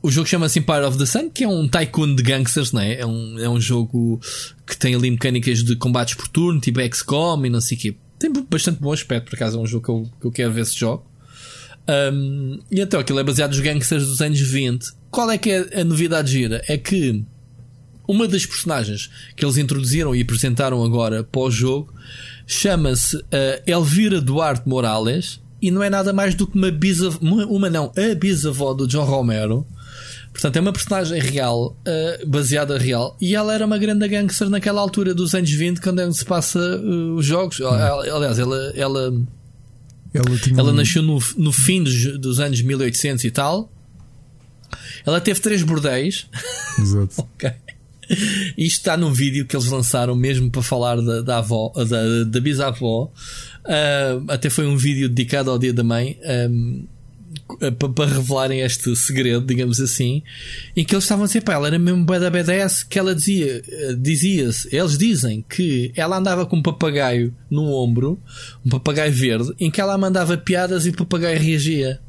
o 0.01 0.09
jogo 0.09 0.27
chama-se 0.27 0.59
Empire 0.59 0.85
of 0.85 0.97
the 0.97 1.05
Sun, 1.05 1.29
que 1.29 1.43
é 1.43 1.47
um 1.47 1.67
tycoon 1.67 2.15
de 2.15 2.23
gangsters, 2.23 2.71
não 2.71 2.81
é? 2.81 2.99
É 2.99 3.05
um, 3.05 3.39
é 3.39 3.49
um 3.49 3.59
jogo 3.59 4.19
que 4.65 4.77
tem 4.77 4.95
ali 4.95 5.11
mecânicas 5.11 5.63
de 5.63 5.75
combates 5.75 6.13
por 6.13 6.27
turno, 6.27 6.59
tipo 6.59 6.79
XCOM 6.81 7.45
e 7.45 7.49
não 7.49 7.59
sei 7.59 7.77
o 7.77 7.81
quê. 7.81 7.95
Tem 8.17 8.31
bastante 8.49 8.79
bom 8.79 8.93
aspecto, 8.93 9.29
por 9.29 9.35
acaso 9.35 9.57
é 9.57 9.61
um 9.61 9.67
jogo 9.67 9.85
que 9.85 9.91
eu, 9.91 10.11
que 10.21 10.27
eu 10.27 10.31
quero 10.31 10.53
ver 10.53 10.65
se 10.65 10.77
jogo. 10.77 11.05
Um, 12.13 12.59
e 12.71 12.79
então 12.79 12.99
aquilo 12.99 13.19
é 13.19 13.23
baseado 13.23 13.51
nos 13.51 13.59
gangsters 13.59 14.05
dos 14.07 14.21
anos 14.21 14.39
20. 14.39 14.91
Qual 15.09 15.29
é 15.31 15.37
que 15.37 15.49
é 15.49 15.81
a 15.81 15.83
novidade 15.83 16.31
gira? 16.31 16.61
É 16.67 16.77
que 16.77 17.23
uma 18.07 18.27
das 18.27 18.45
personagens 18.45 19.09
que 19.35 19.43
eles 19.43 19.57
introduziram 19.57 20.15
e 20.15 20.21
apresentaram 20.21 20.83
agora 20.83 21.23
para 21.23 21.41
o 21.41 21.51
jogo 21.51 21.93
chama-se 22.45 23.15
uh, 23.17 23.23
Elvira 23.65 24.21
Duarte 24.21 24.67
Morales 24.67 25.39
e 25.61 25.71
não 25.71 25.83
é 25.83 25.89
nada 25.89 26.13
mais 26.13 26.35
do 26.35 26.47
que 26.47 26.57
uma 26.57 26.71
bisavó, 26.71 27.17
uma, 27.21 27.45
uma 27.45 27.69
não, 27.69 27.91
a 27.95 28.15
bisavó 28.15 28.73
do 28.73 28.87
John 28.87 29.03
Romero. 29.03 29.65
Portanto, 30.39 30.55
é 30.55 30.61
uma 30.61 30.71
personagem 30.71 31.19
real, 31.19 31.77
uh, 31.85 32.27
baseada 32.27 32.77
real, 32.77 33.17
e 33.19 33.35
ela 33.35 33.53
era 33.53 33.65
uma 33.65 33.77
grande 33.77 34.07
gangster 34.07 34.49
naquela 34.49 34.79
altura 34.79 35.13
dos 35.13 35.35
anos 35.35 35.51
20, 35.51 35.81
quando 35.81 35.99
é 35.99 36.09
se 36.13 36.23
passa 36.23 36.57
uh, 36.77 37.15
os 37.15 37.25
jogos. 37.25 37.59
Hum. 37.59 37.65
Aliás, 37.67 38.39
ela, 38.39 38.71
ela 38.73 39.13
ela, 40.13 40.29
ela 40.57 40.71
um... 40.71 40.73
nasceu 40.73 41.03
no, 41.03 41.21
no 41.37 41.51
fim 41.51 41.83
dos, 41.83 42.17
dos, 42.17 42.39
anos 42.39 42.61
1800 42.61 43.25
e 43.25 43.31
tal. 43.31 43.69
Ela 45.05 45.19
teve 45.19 45.41
três 45.41 45.61
bordéis. 45.61 46.25
Exato. 46.79 47.19
ok. 47.35 47.51
Isto 48.57 48.77
está 48.77 48.95
num 48.95 49.11
vídeo 49.11 49.45
que 49.45 49.55
eles 49.57 49.67
lançaram 49.67 50.15
mesmo 50.15 50.49
para 50.49 50.61
falar 50.61 51.01
da, 51.01 51.21
da 51.21 51.37
avó, 51.39 51.73
da, 51.75 52.23
da 52.23 52.39
bisavó. 52.39 53.11
Uh, 53.65 54.31
até 54.31 54.49
foi 54.49 54.65
um 54.65 54.77
vídeo 54.77 55.09
dedicado 55.09 55.51
ao 55.51 55.59
dia 55.59 55.73
da 55.73 55.83
mãe. 55.83 56.17
Um, 56.49 56.87
para 57.57 58.05
revelarem 58.05 58.61
este 58.61 58.95
segredo, 58.95 59.45
digamos 59.45 59.79
assim, 59.79 60.21
em 60.75 60.83
que 60.83 60.93
eles 60.93 61.03
estavam 61.03 61.23
a 61.23 61.27
dizer 61.27 61.41
para 61.41 61.55
ela, 61.55 61.67
era 61.67 61.79
mesmo 61.79 62.05
da 62.05 62.29
BDS 62.29 62.83
que 62.83 62.99
ela 62.99 63.15
dizia, 63.15 63.61
eh, 63.67 63.95
dizia-se, 63.97 64.75
eles 64.75 64.97
dizem 64.97 65.43
que 65.47 65.91
ela 65.95 66.17
andava 66.17 66.45
com 66.45 66.57
um 66.57 66.61
papagaio 66.61 67.33
no 67.49 67.71
ombro, 67.71 68.21
um 68.65 68.69
papagaio 68.69 69.11
verde, 69.11 69.53
em 69.59 69.71
que 69.71 69.81
ela 69.81 69.97
mandava 69.97 70.37
piadas 70.37 70.85
e 70.85 70.89
o 70.89 70.95
papagaio 70.95 71.39
reagia. 71.39 71.99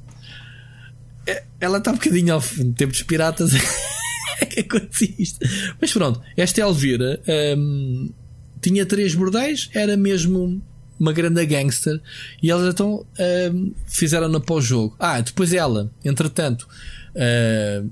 É, 1.26 1.44
ela 1.60 1.78
está 1.78 1.90
um 1.90 1.94
bocadinho 1.94 2.34
ao 2.34 2.40
tempo 2.74 2.92
dos 2.92 3.02
piratas. 3.02 3.52
é 4.40 4.46
que 4.46 4.60
acontecia 4.60 5.14
isto. 5.18 5.38
Mas 5.80 5.92
pronto, 5.92 6.20
esta 6.36 6.60
Elvira 6.60 7.20
hum, 7.56 8.12
tinha 8.60 8.84
três 8.84 9.14
bordéis, 9.14 9.70
era 9.74 9.96
mesmo 9.96 10.62
uma 11.00 11.14
grande 11.14 11.44
gangster 11.46 11.98
e 12.42 12.50
elas 12.50 12.74
então 12.74 12.96
uh, 12.96 13.74
fizeram-na 13.86 14.38
para 14.38 14.54
o 14.54 14.60
jogo. 14.60 14.94
Ah, 14.98 15.18
depois 15.20 15.54
ela, 15.54 15.90
entretanto, 16.04 16.68
uh, 17.16 17.90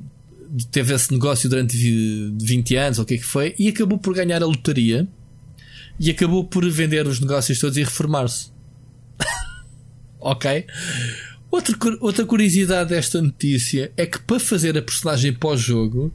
teve 0.70 0.94
esse 0.94 1.10
negócio 1.10 1.48
durante 1.48 1.76
20 2.38 2.76
anos, 2.76 2.98
ou 2.98 3.04
o 3.04 3.06
que 3.06 3.14
é 3.14 3.16
que 3.16 3.24
foi, 3.24 3.54
e 3.58 3.68
acabou 3.68 3.98
por 3.98 4.14
ganhar 4.14 4.42
a 4.42 4.46
lotaria 4.46 5.08
e 5.98 6.10
acabou 6.10 6.44
por 6.44 6.68
vender 6.70 7.06
os 7.06 7.18
negócios 7.18 7.58
todos 7.58 7.78
e 7.78 7.82
reformar-se. 7.82 8.50
ok? 10.20 10.66
Outra, 11.50 11.74
outra 12.00 12.26
curiosidade 12.26 12.90
desta 12.90 13.22
notícia 13.22 13.90
é 13.96 14.04
que 14.04 14.20
para 14.20 14.38
fazer 14.38 14.76
a 14.76 14.82
personagem 14.82 15.32
pós-jogo 15.32 16.12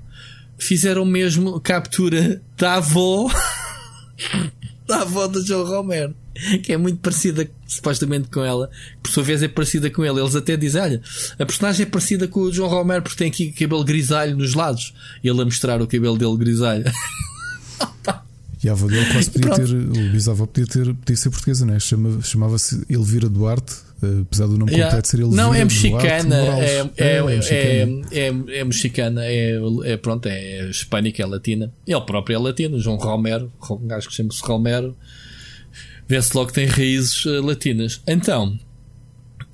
fizeram 0.60 1.03
mesmo 1.03 1.60
captura 1.60 2.40
da 2.56 2.76
avó 2.76 3.30
da 4.88 5.02
avó 5.02 5.28
do 5.28 5.44
João 5.44 5.65
Romero 5.65 6.15
que 6.64 6.74
é 6.74 6.78
muito 6.78 7.00
parecida 7.00 7.50
supostamente 7.68 8.30
com 8.30 8.44
ela, 8.44 8.70
por 9.02 9.12
sua 9.12 9.24
vez 9.24 9.44
é 9.44 9.48
parecida 9.48 9.90
com 9.90 10.04
ele. 10.04 10.20
Eles 10.20 10.36
até 10.36 10.58
dizem: 10.58 10.82
olha, 10.82 11.02
a 11.38 11.46
personagem 11.46 11.86
é 11.86 11.90
parecida 11.90 12.28
com 12.28 12.42
o 12.42 12.52
João 12.52 12.70
Romero 12.70 13.04
porque 13.04 13.18
tem 13.18 13.28
aqui 13.28 13.52
cabelo 13.52 13.84
grisalho 13.84 14.36
nos 14.36 14.54
lados. 14.54 14.94
E 15.24 15.30
ele 15.30 15.42
a 15.42 15.46
mostrar 15.46 15.82
o 15.82 15.88
cabelo 15.88 16.18
dele 16.18 16.38
grisalho. 16.38 16.86
E 18.64 18.70
a 18.70 18.72
avó 18.72 18.88
dele 18.88 19.06
quase 19.12 19.30
podia 19.30 19.52
Pronto. 19.52 19.68
ter, 19.68 19.76
o 19.76 20.12
bisavó 20.12 20.46
podia, 20.46 20.66
ter, 20.66 20.94
podia 20.96 21.18
ser 21.18 21.30
portuguesa, 21.30 21.66
né? 21.66 21.78
Chama, 21.82 22.22
chamava-se 22.22 22.86
Elvira 22.90 23.28
Duarte, 23.28 23.74
eh, 24.02 24.22
apesar 24.22 24.48
do 24.48 24.58
nome 24.58 24.72
yeah. 24.72 24.86
completo 24.86 25.08
ser 25.10 25.20
Elvira 25.20 25.44
Não, 25.44 25.54
é 25.54 25.66
mexicana, 25.66 26.36
é, 26.38 26.92
é, 26.96 27.18
é, 27.18 27.88
é, 28.10 28.60
é, 28.60 28.64
mexicana, 28.64 29.26
é, 29.26 29.60
é, 29.84 29.98
pronto, 29.98 30.28
é 30.28 30.70
hispânica, 30.70 31.22
é 31.22 31.26
latina. 31.26 31.74
Ele 31.86 32.02
próprio 32.02 32.36
é 32.36 32.40
latino, 32.40 32.80
João 32.80 32.96
Romero, 32.96 33.52
um 33.70 33.86
gajo 33.86 34.08
que 34.08 34.16
chama-se 34.16 34.42
Romero 34.42 34.96
vê-se 36.08 36.36
logo 36.36 36.48
que 36.48 36.54
tem 36.54 36.66
raízes 36.66 37.26
uh, 37.26 37.42
latinas. 37.42 38.02
Então, 38.08 38.60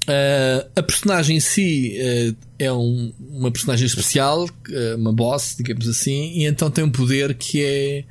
uh, 0.04 0.70
a 0.76 0.84
personagem 0.84 1.38
em 1.38 1.40
si 1.40 1.98
uh, 2.00 2.36
é 2.58 2.72
um, 2.72 3.14
uma 3.20 3.52
personagem 3.52 3.86
especial, 3.86 4.50
uma 4.98 5.14
boss, 5.14 5.56
digamos 5.58 5.88
assim, 5.88 6.40
e 6.40 6.46
então 6.46 6.70
tem 6.70 6.84
um 6.84 6.92
poder 6.92 7.34
que 7.36 7.64
é 7.64 8.04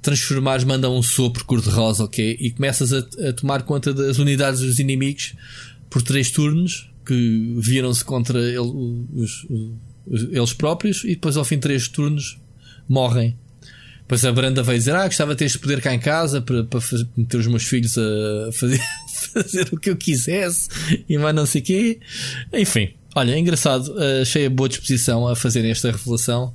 transformar, 0.00 0.64
manda 0.66 0.90
um 0.90 1.02
sopro 1.02 1.44
cor-de-rosa, 1.44 2.04
ok? 2.04 2.36
E 2.40 2.50
começas 2.50 2.92
a, 2.92 2.98
a, 2.98 3.32
tomar 3.32 3.62
conta 3.62 3.94
das 3.94 4.18
unidades 4.18 4.60
dos 4.60 4.80
inimigos 4.80 5.34
por 5.88 6.02
três 6.02 6.30
turnos 6.30 6.90
que 7.06 7.54
viram-se 7.58 8.04
contra 8.04 8.38
ele, 8.40 8.58
os, 8.58 9.46
os, 10.06 10.22
eles 10.30 10.52
próprios 10.52 11.04
e 11.04 11.08
depois 11.08 11.36
ao 11.36 11.44
fim 11.44 11.56
de 11.56 11.62
três 11.62 11.88
turnos 11.88 12.40
morrem. 12.88 13.36
Depois 14.12 14.26
a 14.26 14.32
Branda 14.32 14.62
veio 14.62 14.78
dizer: 14.78 14.94
Ah, 14.94 15.06
gostava 15.06 15.32
de 15.32 15.38
ter 15.38 15.46
este 15.46 15.58
poder 15.58 15.80
cá 15.80 15.94
em 15.94 15.98
casa 15.98 16.42
para, 16.42 16.62
para 16.64 16.82
fazer, 16.82 17.08
meter 17.16 17.38
os 17.38 17.46
meus 17.46 17.64
filhos 17.64 17.96
a 17.96 18.52
fazer, 18.52 18.80
fazer 19.32 19.68
o 19.72 19.78
que 19.78 19.88
eu 19.88 19.96
quisesse 19.96 20.68
e 21.08 21.16
mais 21.16 21.34
não 21.34 21.46
sei 21.46 21.62
o 21.62 21.64
quê. 21.64 21.98
Enfim, 22.52 22.90
olha, 23.14 23.32
é 23.32 23.38
engraçado. 23.38 23.90
Achei 24.20 24.44
a 24.44 24.50
boa 24.50 24.68
disposição 24.68 25.26
a 25.26 25.34
fazer 25.34 25.64
esta 25.64 25.90
revelação. 25.90 26.52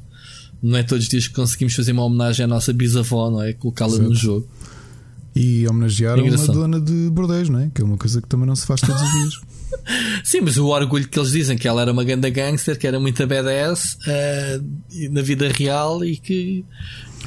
Não 0.61 0.77
é 0.77 0.83
todos 0.83 1.05
os 1.05 1.09
dias 1.09 1.27
que 1.27 1.33
conseguimos 1.33 1.73
fazer 1.73 1.93
uma 1.93 2.03
homenagem 2.03 2.43
à 2.43 2.47
nossa 2.47 2.71
bisavó, 2.71 3.31
não 3.31 3.41
é? 3.41 3.53
Colocá-la 3.53 3.97
no 3.97 4.13
jogo. 4.13 4.47
E 5.35 5.67
homenagear 5.67 6.19
uma 6.19 6.47
dona 6.47 6.79
de 6.79 7.09
bordéis, 7.09 7.49
não 7.49 7.59
é? 7.59 7.71
Que 7.73 7.81
é 7.81 7.85
uma 7.85 7.97
coisa 7.97 8.21
que 8.21 8.27
também 8.27 8.45
não 8.45 8.55
se 8.55 8.67
faz 8.67 8.81
todos 8.81 9.01
os 9.01 9.11
dias. 9.11 9.33
Sim, 10.23 10.41
mas 10.41 10.57
o 10.57 10.67
orgulho 10.67 11.07
que 11.07 11.17
eles 11.17 11.31
dizem 11.31 11.57
que 11.57 11.67
ela 11.67 11.81
era 11.81 11.91
uma 11.91 12.03
grande 12.03 12.29
gangster, 12.29 12.77
que 12.77 12.85
era 12.85 12.99
muito 12.99 13.25
BDS 13.25 13.95
uh, 13.95 15.11
na 15.11 15.21
vida 15.21 15.47
real 15.49 16.03
e 16.03 16.17
que 16.17 16.63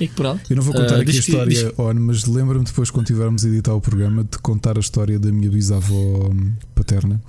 e 0.00 0.08
pronto. 0.08 0.40
Eu 0.50 0.56
não 0.56 0.62
vou 0.62 0.74
contar 0.74 0.96
uh, 0.96 1.02
aqui 1.02 1.10
a 1.10 1.20
história, 1.20 1.46
diz... 1.46 1.78
on, 1.78 1.94
mas 1.94 2.24
lembra-me 2.24 2.64
depois, 2.64 2.90
quando 2.90 3.06
tivermos 3.06 3.44
a 3.44 3.48
editar 3.48 3.74
o 3.74 3.80
programa, 3.80 4.24
de 4.24 4.38
contar 4.38 4.76
a 4.76 4.80
história 4.80 5.18
da 5.18 5.30
minha 5.30 5.50
bisavó 5.50 6.30
paterna. 6.74 7.20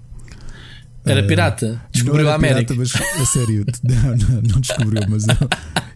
Era 1.03 1.23
pirata? 1.23 1.81
Descobriu 1.91 2.29
a 2.29 2.35
América? 2.35 2.73
Pirata, 2.73 2.95
mas 3.01 3.21
a 3.21 3.25
sério, 3.25 3.65
não, 3.83 4.15
não, 4.15 4.41
não 4.41 4.61
descobriu, 4.61 5.01
mas 5.09 5.25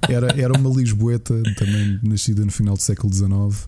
era, 0.09 0.27
era 0.39 0.53
uma 0.53 0.69
Lisboeta, 0.69 1.33
também 1.55 1.99
nascida 2.03 2.43
no 2.43 2.51
final 2.51 2.75
do 2.75 2.81
século 2.81 3.13
XIX. 3.13 3.67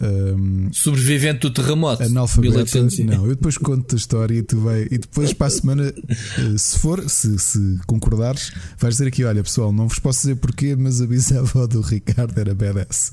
Um, 0.00 0.72
Sobrevivente 0.72 1.40
do 1.40 1.50
terremoto. 1.50 2.02
Analfabeta. 2.02 2.64
Não, 3.04 3.26
eu 3.26 3.34
depois 3.34 3.58
conto 3.58 3.94
a 3.94 3.98
história 3.98 4.34
e 4.34 4.42
tu 4.42 4.58
vai. 4.58 4.88
E 4.90 4.98
depois 4.98 5.32
para 5.32 5.48
a 5.48 5.50
semana, 5.50 5.92
eh, 6.08 6.58
se 6.58 6.78
for, 6.78 7.08
se, 7.08 7.38
se 7.38 7.78
concordares, 7.86 8.52
vais 8.78 8.94
dizer 8.94 9.08
aqui: 9.08 9.24
olha 9.24 9.42
pessoal, 9.42 9.72
não 9.72 9.88
vos 9.88 9.98
posso 9.98 10.20
dizer 10.20 10.36
porquê, 10.36 10.74
mas 10.74 11.02
a 11.02 11.06
bisavó 11.06 11.66
do 11.66 11.80
Ricardo 11.82 12.38
era 12.38 12.54
badass. 12.54 13.12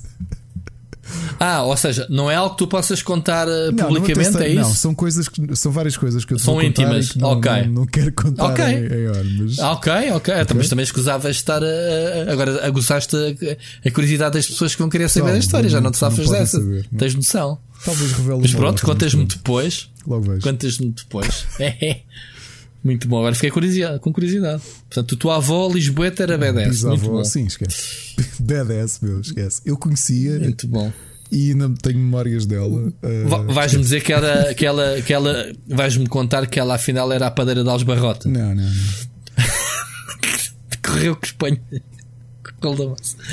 Ah, 1.39 1.63
ou 1.63 1.77
seja, 1.77 2.07
não 2.09 2.29
é 2.29 2.35
algo 2.35 2.51
que 2.51 2.59
tu 2.59 2.67
possas 2.67 3.01
contar 3.01 3.47
uh, 3.47 3.71
não, 3.71 3.85
publicamente, 3.85 4.31
não 4.31 4.41
é 4.41 4.49
isso? 4.49 4.61
Não, 4.61 4.69
são 4.73 4.95
coisas 4.95 5.27
que 5.27 5.55
são 5.55 5.71
várias 5.71 5.95
coisas 5.95 6.25
que 6.25 6.33
eu 6.33 6.39
são 6.39 6.61
íntimas. 6.61 7.15
não, 7.15 7.29
ok. 7.31 7.51
Não, 7.63 7.67
não, 7.69 7.85
quero 7.85 8.11
contar 8.13 8.51
okay. 8.51 8.65
em, 8.65 8.85
em 8.85 9.43
mas... 9.43 9.59
Ok, 9.59 9.91
ok. 9.91 10.11
okay. 10.15 10.41
Então, 10.41 10.57
mas 10.57 10.69
também 10.69 10.83
escusavas 10.83 11.35
estar 11.35 11.61
a, 11.63 12.31
agora 12.31 12.65
aguçaste 12.65 13.15
a, 13.15 13.87
a, 13.87 13.91
curiosidade 13.91 14.33
das 14.33 14.47
pessoas 14.47 14.73
que 14.73 14.79
vão 14.79 14.89
querer 14.89 15.09
saber 15.09 15.31
da 15.31 15.37
história, 15.37 15.69
já 15.69 15.81
não 15.81 15.91
te 15.91 15.97
safas 15.97 16.29
dessa. 16.29 16.59
Saber, 16.59 16.85
Tens 16.97 17.15
noção. 17.15 17.59
Talvez 17.83 18.11
revele 18.13 18.39
Mas 18.41 18.53
pronto, 18.53 18.83
contas-me 18.83 19.25
depois. 19.25 19.89
Logo 20.05 20.23
vejo. 20.23 20.41
Contas-me 20.41 20.91
depois. 20.91 21.45
Muito 22.83 23.07
bom, 23.07 23.17
agora 23.19 23.35
fiquei 23.35 23.49
com 23.49 24.13
curiosidade. 24.13 24.61
Portanto, 24.89 25.15
a 25.15 25.17
tua 25.17 25.35
avó 25.37 25.69
Lisboeta 25.69 26.23
era. 26.23 26.37
Bisavó, 26.37 26.95
muito 26.95 27.09
bom. 27.09 27.23
sim, 27.25 27.45
esquece. 27.45 28.15
BDS, 28.39 28.99
meu, 29.01 29.19
esquece. 29.19 29.61
Eu 29.65 29.77
conhecia. 29.77 30.39
Muito 30.39 30.67
bom. 30.67 30.91
E 31.31 31.53
não 31.53 31.73
tenho 31.73 31.99
memórias 31.99 32.45
dela. 32.45 32.67
Uh, 32.67 33.53
vais-me 33.53 33.81
dizer 33.81 34.01
que 34.01 34.13
ela, 34.13 34.53
que 34.53 34.65
ela, 34.65 35.01
que 35.01 35.13
ela 35.13 35.51
vais-me 35.67 36.07
contar 36.07 36.47
que 36.47 36.57
ela 36.57 36.75
afinal 36.75 37.11
era 37.11 37.27
a 37.27 37.31
padeira 37.31 37.63
de 37.63 37.69
Alsbarrota. 37.69 38.29
Não, 38.29 38.55
não, 38.55 38.63
não. 38.63 38.71
Correu 40.81 41.15
com 41.17 41.25
Espanha. 41.25 41.61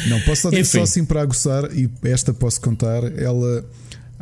Não, 0.08 0.20
posso 0.22 0.42
só 0.42 0.50
dizer 0.50 0.64
só 0.64 0.82
assim 0.82 1.04
para 1.04 1.22
aguçar, 1.22 1.72
e 1.72 1.88
esta 2.02 2.34
posso 2.34 2.60
contar. 2.60 3.04
Ela 3.16 3.64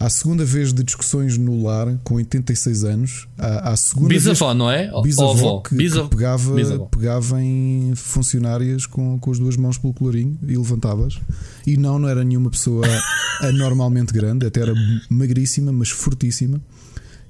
à 0.03 0.11
segunda 0.11 0.45
vez 0.45 0.73
de 0.73 0.83
discussões 0.83 1.39
no 1.39 1.63
lar, 1.63 1.97
com 2.03 2.17
86 2.17 2.83
anos, 2.83 3.29
à, 3.39 3.71
à 3.71 3.77
segunda 3.77 4.09
bisavó, 4.09 4.47
vez, 4.47 4.59
não 4.59 4.69
é? 4.69 4.91
Bisavó, 5.01 5.61
que, 5.61 5.77
Bisavó. 5.77 6.09
que 6.09 6.17
pegava, 6.17 6.55
bisavó. 6.55 6.85
pegava 6.87 7.41
em 7.41 7.93
funcionárias 7.95 8.85
com, 8.85 9.17
com 9.21 9.31
as 9.31 9.39
duas 9.39 9.57
mãos 9.57 9.79
pelo 9.79 9.95
colorinho 9.95 10.37
e 10.43 10.57
levantavas. 10.57 11.21
E 11.65 11.77
não, 11.77 12.01
não 12.01 12.09
era 12.09 12.25
nenhuma 12.25 12.51
pessoa 12.51 12.85
anormalmente 13.43 14.13
grande, 14.13 14.45
até 14.45 14.63
era 14.63 14.75
magríssima, 15.09 15.71
mas 15.71 15.91
fortíssima. 15.91 16.61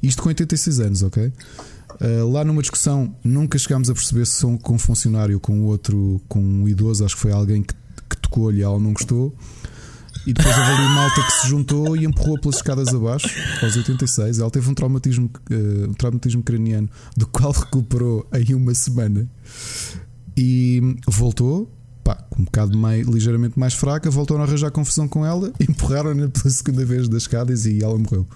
Isto 0.03 0.23
com 0.23 0.31
86 0.31 0.81
anos, 0.81 1.03
ok? 1.03 1.27
Uh, 1.27 2.32
lá 2.32 2.43
numa 2.43 2.62
discussão, 2.62 3.15
nunca 3.23 3.59
chegámos 3.59 3.90
a 3.90 3.93
perceber 3.93 4.24
se 4.24 4.32
são 4.32 4.57
com 4.57 4.77
um 4.77 4.78
funcionário 4.78 5.39
com 5.39 5.61
outro, 5.65 6.23
com 6.27 6.40
um 6.43 6.66
idoso. 6.66 7.05
Acho 7.05 7.16
que 7.16 7.20
foi 7.20 7.32
alguém 7.32 7.62
que, 7.62 7.74
que 8.09 8.16
tocou-lhe 8.16 8.61
e 8.61 8.62
ela 8.62 8.78
não 8.78 8.94
gostou. 8.94 9.36
E 10.27 10.32
depois 10.32 10.57
houve 10.57 10.70
ali 10.70 10.94
malta 10.94 11.23
que 11.23 11.32
se 11.32 11.49
juntou 11.49 11.97
e 11.97 12.05
empurrou 12.05 12.39
pelas 12.39 12.57
escadas 12.57 12.89
abaixo, 12.89 13.28
aos 13.62 13.77
86. 13.77 14.39
Ela 14.39 14.51
teve 14.51 14.70
um 14.70 14.74
traumatismo, 14.74 15.31
uh, 15.51 15.90
um 15.90 15.94
traumatismo 15.94 16.43
craniano, 16.43 16.89
do 17.16 17.27
qual 17.27 17.51
recuperou 17.53 18.27
em 18.32 18.55
uma 18.55 18.74
semana. 18.74 19.28
E 20.36 20.97
voltou, 21.09 21.70
pá, 22.05 22.24
um 22.39 22.44
bocado 22.44 22.78
mais, 22.78 23.07
ligeiramente 23.07 23.59
mais 23.59 23.74
fraca, 23.74 24.11
voltaram 24.11 24.43
a 24.43 24.44
arranjar 24.44 24.70
confusão 24.70 25.09
com 25.09 25.27
ela, 25.27 25.53
empurraram-na 25.61 26.28
pela 26.28 26.51
segunda 26.51 26.85
vez 26.85 27.09
das 27.09 27.23
escadas 27.23 27.66
e 27.66 27.82
ela 27.82 27.99
morreu. 27.99 28.27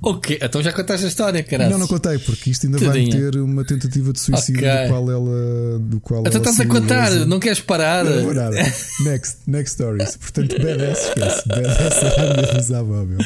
Ok, 0.00 0.38
então 0.40 0.62
já 0.62 0.72
contaste 0.72 1.06
a 1.06 1.08
história, 1.08 1.42
caralho. 1.42 1.72
Não, 1.72 1.78
não 1.78 1.88
contei, 1.88 2.18
porque 2.18 2.50
isto 2.50 2.66
ainda 2.66 2.78
vai 2.78 3.04
ter 3.06 3.36
uma 3.36 3.64
tentativa 3.64 4.12
de 4.12 4.20
suicídio 4.20 4.60
okay. 4.60 4.84
do 4.84 4.88
qual 4.88 5.10
ela. 5.10 5.78
Do 5.80 6.00
qual 6.00 6.20
então 6.20 6.40
estás 6.40 6.60
a 6.60 6.66
contar, 6.66 7.10
não 7.26 7.40
queres 7.40 7.60
parar? 7.60 8.04
Não, 8.04 8.22
não 8.26 8.34
nada. 8.34 8.56
next, 9.00 9.38
next 9.46 9.74
stories. 9.74 10.16
Portanto, 10.16 10.56
BDS, 10.56 11.08
esquece. 11.08 11.48
BDS 11.48 12.02
era 12.02 12.30
a 12.30 12.36
minha 12.36 12.54
bisavó, 12.54 13.04
meu. 13.04 13.18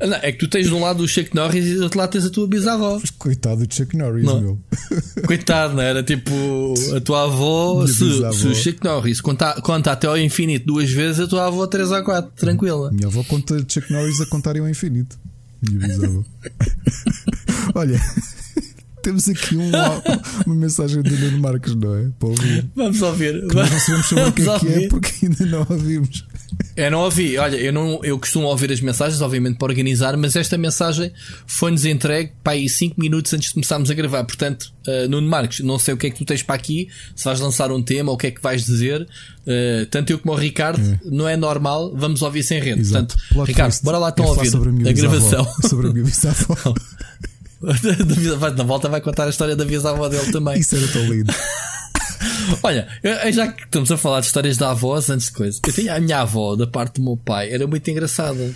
Não, 0.00 0.16
é 0.16 0.32
que 0.32 0.38
tu 0.38 0.48
tens 0.48 0.66
de 0.66 0.74
um 0.74 0.80
lado 0.80 1.04
o 1.04 1.08
Chuck 1.08 1.34
Norris 1.34 1.66
e 1.66 1.76
do 1.76 1.84
outro 1.84 1.98
lado 1.98 2.10
tens 2.10 2.24
a 2.24 2.30
tua 2.30 2.48
bisavó. 2.48 3.00
Coitado 3.18 3.66
do 3.66 3.72
Chuck 3.72 3.96
Norris, 3.96 4.24
não. 4.24 4.40
meu. 4.40 4.58
Coitado, 5.26 5.74
não 5.74 5.82
era 5.82 6.02
tipo 6.02 6.32
a 6.96 7.00
tua 7.00 7.24
avó. 7.24 7.86
Se, 7.86 8.32
se, 8.32 8.46
o 8.48 8.54
Chuck 8.54 8.82
Norris 8.82 9.20
conta, 9.20 9.60
conta 9.60 9.92
até 9.92 10.06
ao 10.06 10.18
infinito 10.18 10.66
duas 10.66 10.90
vezes, 10.90 11.32
a 11.32 11.36
ua 11.36 11.46
avó 11.46 11.66
3 11.66 11.90
ou 11.92 12.02
4, 12.02 12.32
tranquila. 12.36 12.90
Minha 12.90 13.06
avó 13.06 13.22
conta 13.22 13.54
Chuck 13.68 13.92
Norris 13.92 14.20
a 14.20 14.26
contarem 14.26 14.62
ao 14.62 14.68
infinito. 14.68 15.16
Minha 15.64 15.86
bisavó. 15.86 16.24
Olha. 17.74 18.00
Temos 19.02 19.28
aqui 19.28 19.54
um, 19.54 19.70
uma 20.46 20.54
mensagem 20.54 21.02
do 21.02 21.10
Nuno 21.10 21.38
Marques, 21.38 21.74
não 21.74 21.94
é? 21.94 22.10
Para 22.18 22.28
ouvir. 22.28 22.70
Vamos 22.74 23.02
ouvir. 23.02 23.46
Que 23.48 23.54
nós 23.54 23.70
não 23.70 23.78
sabemos 23.78 24.06
sobre 24.06 24.24
o 24.24 24.32
que 24.32 24.48
é 24.48 24.58
que 24.58 24.68
é 24.84 24.88
porque 24.88 25.26
ainda 25.26 25.46
não 25.46 25.66
ouvimos. 25.68 26.26
Eu 26.76 26.90
não 26.90 27.00
ouvi, 27.00 27.38
olha, 27.38 27.56
eu, 27.56 27.72
não, 27.72 28.00
eu 28.02 28.18
costumo 28.18 28.46
ouvir 28.46 28.72
as 28.72 28.80
mensagens, 28.80 29.20
obviamente, 29.20 29.58
para 29.58 29.68
organizar, 29.68 30.16
mas 30.16 30.34
esta 30.34 30.58
mensagem 30.58 31.12
foi-nos 31.46 31.84
entregue 31.84 32.32
para 32.42 32.54
aí 32.54 32.68
5 32.68 33.00
minutos 33.00 33.32
antes 33.32 33.48
de 33.48 33.54
começarmos 33.54 33.90
a 33.90 33.94
gravar. 33.94 34.24
Portanto, 34.24 34.72
uh, 34.86 35.08
Nuno 35.08 35.28
Marques, 35.28 35.60
não 35.60 35.78
sei 35.78 35.94
o 35.94 35.96
que 35.96 36.08
é 36.08 36.10
que 36.10 36.18
tu 36.18 36.24
tens 36.24 36.42
para 36.42 36.54
aqui, 36.54 36.88
se 37.14 37.24
vais 37.24 37.38
lançar 37.40 37.70
um 37.70 37.82
tema 37.82 38.10
ou 38.10 38.16
o 38.16 38.18
que 38.18 38.26
é 38.26 38.30
que 38.30 38.42
vais 38.42 38.64
dizer. 38.64 39.02
Uh, 39.02 39.86
tanto 39.90 40.10
eu 40.10 40.18
como 40.18 40.34
o 40.34 40.36
Ricardo, 40.36 40.80
é. 40.80 40.98
não 41.04 41.28
é 41.28 41.36
normal, 41.36 41.92
vamos 41.94 42.22
ouvir 42.22 42.42
sem 42.42 42.60
rede. 42.60 42.80
Exato. 42.80 43.14
Portanto, 43.14 43.34
Plot 43.34 43.48
Ricardo, 43.48 43.80
bora 43.82 43.98
lá 43.98 44.08
então 44.08 44.26
ouvir 44.26 44.50
a, 44.54 44.90
a 44.90 44.92
gravação. 44.92 45.46
Sobre 45.68 45.88
a 45.88 45.92
minha 45.92 46.04
bisavó. 46.04 46.74
Na 48.56 48.64
volta 48.64 48.88
vai 48.88 49.00
contar 49.00 49.26
a 49.26 49.30
história 49.30 49.56
da 49.56 49.64
bisavó 49.64 50.08
dele 50.08 50.30
também. 50.32 50.58
Isso 50.58 50.76
era 50.76 50.88
tão 50.88 51.04
lindo. 51.04 51.32
Olha, 52.62 52.88
já 53.32 53.50
que 53.52 53.64
estamos 53.64 53.90
a 53.90 53.96
falar 53.96 54.20
de 54.20 54.26
histórias 54.26 54.56
da 54.56 54.70
avós, 54.70 55.10
antes 55.10 55.26
de 55.26 55.32
coisa, 55.32 55.60
eu 55.66 55.72
tinha 55.72 55.94
a 55.94 56.00
minha 56.00 56.20
avó, 56.20 56.56
da 56.56 56.66
parte 56.66 57.00
do 57.00 57.04
meu 57.04 57.16
pai, 57.16 57.50
era 57.50 57.66
muito 57.66 57.88
engraçada. 57.90 58.54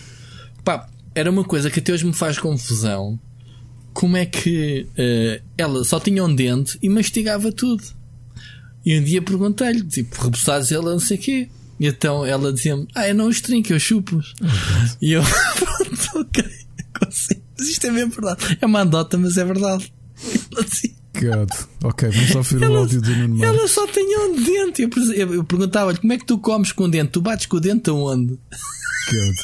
Pá, 0.64 0.88
era 1.14 1.30
uma 1.30 1.44
coisa 1.44 1.70
que 1.70 1.80
até 1.80 1.92
hoje 1.92 2.06
me 2.06 2.14
faz 2.14 2.38
confusão. 2.38 3.18
Como 3.92 4.16
é 4.16 4.24
que 4.24 4.86
uh, 4.92 5.44
ela 5.56 5.82
só 5.82 5.98
tinha 5.98 6.24
um 6.24 6.32
dente 6.32 6.78
e 6.80 6.88
mastigava 6.88 7.50
tudo? 7.50 7.82
E 8.84 8.98
um 8.98 9.02
dia 9.02 9.20
perguntei-lhe, 9.20 9.82
tipo, 9.84 10.22
reboçados 10.22 10.70
ela 10.70 10.92
não 10.92 11.00
sei 11.00 11.16
o 11.16 11.20
quê. 11.20 11.48
E 11.80 11.86
então 11.86 12.24
ela 12.24 12.52
dizia-me: 12.52 12.86
Ah, 12.94 13.08
eu 13.08 13.14
não 13.14 13.28
os 13.28 13.40
trinco, 13.40 13.72
eu 13.72 13.80
chupo-os. 13.80 14.34
e 15.02 15.12
eu, 15.12 15.22
pronto, 15.54 16.20
ok, 16.20 16.44
consigo. 16.98 17.42
Isto 17.60 17.86
é 17.86 17.90
mesmo 17.90 18.12
verdade. 18.12 18.58
É 18.60 18.66
uma 18.66 18.82
andota, 18.82 19.18
mas 19.18 19.36
é 19.36 19.44
verdade. 19.44 19.92
Assim. 20.58 20.97
God. 21.14 21.50
Ok, 21.84 22.08
vamos 22.10 22.30
só 22.30 22.38
ouvir 22.38 22.62
ela, 22.62 22.74
o 22.74 22.78
áudio 22.78 23.00
do 23.00 23.10
Nuno. 23.10 23.44
Ela 23.44 23.68
só 23.68 23.86
tinha 23.86 24.20
um 24.20 24.44
dente. 24.44 24.82
Eu, 24.82 24.90
eu, 25.14 25.34
eu 25.34 25.44
perguntava-lhe 25.44 25.98
como 25.98 26.12
é 26.12 26.18
que 26.18 26.26
tu 26.26 26.38
comes 26.38 26.72
com 26.72 26.84
o 26.84 26.88
dente? 26.88 27.12
Tu 27.12 27.20
bates 27.20 27.46
com 27.46 27.56
o 27.56 27.60
dente 27.60 27.90
aonde? 27.90 28.38
God. 29.10 29.36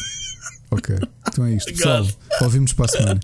Ok, 0.70 0.96
então 1.28 1.44
é 1.46 1.54
isto. 1.54 1.72
Pessoal, 1.72 2.06
ouvimos 2.42 2.72
para 2.72 2.84
a 2.86 2.88
semana. 2.88 3.20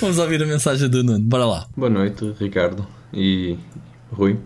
Vamos 0.00 0.18
ouvir 0.18 0.42
a 0.42 0.46
mensagem 0.46 0.88
do 0.88 1.02
Nuno. 1.02 1.20
Bora 1.20 1.44
lá. 1.44 1.68
Boa 1.76 1.90
noite, 1.90 2.34
Ricardo 2.38 2.86
e 3.12 3.58
Rui. 4.10 4.38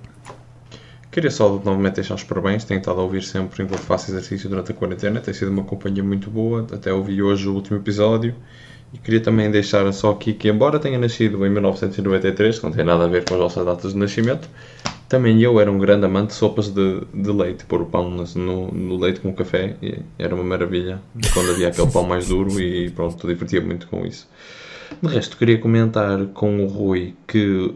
Queria 1.11 1.31
só 1.31 1.49
novamente 1.65 1.95
deixar 1.95 2.17
os 2.17 2.25
parabéns. 2.25 2.65
Tenho 2.65 2.81
estado 2.81 2.99
a 2.99 3.03
ouvir 3.05 3.23
sempre 3.23 3.63
enquanto 3.63 3.83
faço 3.83 4.11
exercício 4.11 4.49
durante 4.49 4.73
a 4.73 4.75
quarentena. 4.75 5.21
Tem 5.21 5.33
sido 5.33 5.49
uma 5.49 5.63
companhia 5.63 6.03
muito 6.03 6.29
boa. 6.29 6.67
Até 6.73 6.93
ouvi 6.93 7.23
hoje 7.23 7.47
o 7.49 7.55
último 7.55 7.77
episódio. 7.77 8.35
E 8.95 8.99
queria 8.99 9.21
também 9.21 9.51
deixar 9.51 9.93
só 9.93 10.13
aqui 10.13 10.33
que, 10.33 10.49
embora 10.49 10.79
tenha 10.79 10.97
nascido 10.97 11.45
em 11.45 11.51
1993, 11.51 12.61
que 12.61 12.65
não 12.65 12.71
tem 12.71 12.85
nada 12.85 13.05
a 13.05 13.09
ver 13.09 13.25
com 13.25 13.35
as 13.35 13.41
nossas 13.41 13.67
datas 13.67 13.93
de 13.93 13.99
nascimento, 13.99 14.49
também 15.09 15.43
eu 15.43 15.61
era 15.61 15.71
um 15.71 15.79
grande 15.79 16.07
amante 16.07 16.29
de 16.29 16.35
sopas 16.35 16.69
de, 16.69 17.01
de 17.13 17.33
leite, 17.33 17.65
pôr 17.65 17.83
o 17.83 17.87
pão 17.87 18.09
no, 18.09 18.71
no 18.71 18.97
leite 18.97 19.19
com 19.19 19.35
café, 19.35 19.77
e 19.83 19.99
era 20.17 20.33
uma 20.33 20.45
maravilha 20.45 21.01
quando 21.33 21.51
havia 21.51 21.69
aquele 21.69 21.91
pão 21.91 22.05
mais 22.05 22.29
duro 22.29 22.61
e 22.61 22.89
pronto, 22.91 23.27
divertia 23.27 23.61
muito 23.61 23.89
com 23.89 24.07
isso. 24.07 24.29
De 25.03 25.13
resto, 25.13 25.37
queria 25.37 25.59
comentar 25.59 26.27
com 26.27 26.65
o 26.65 26.69
Rui 26.69 27.15
que 27.27 27.75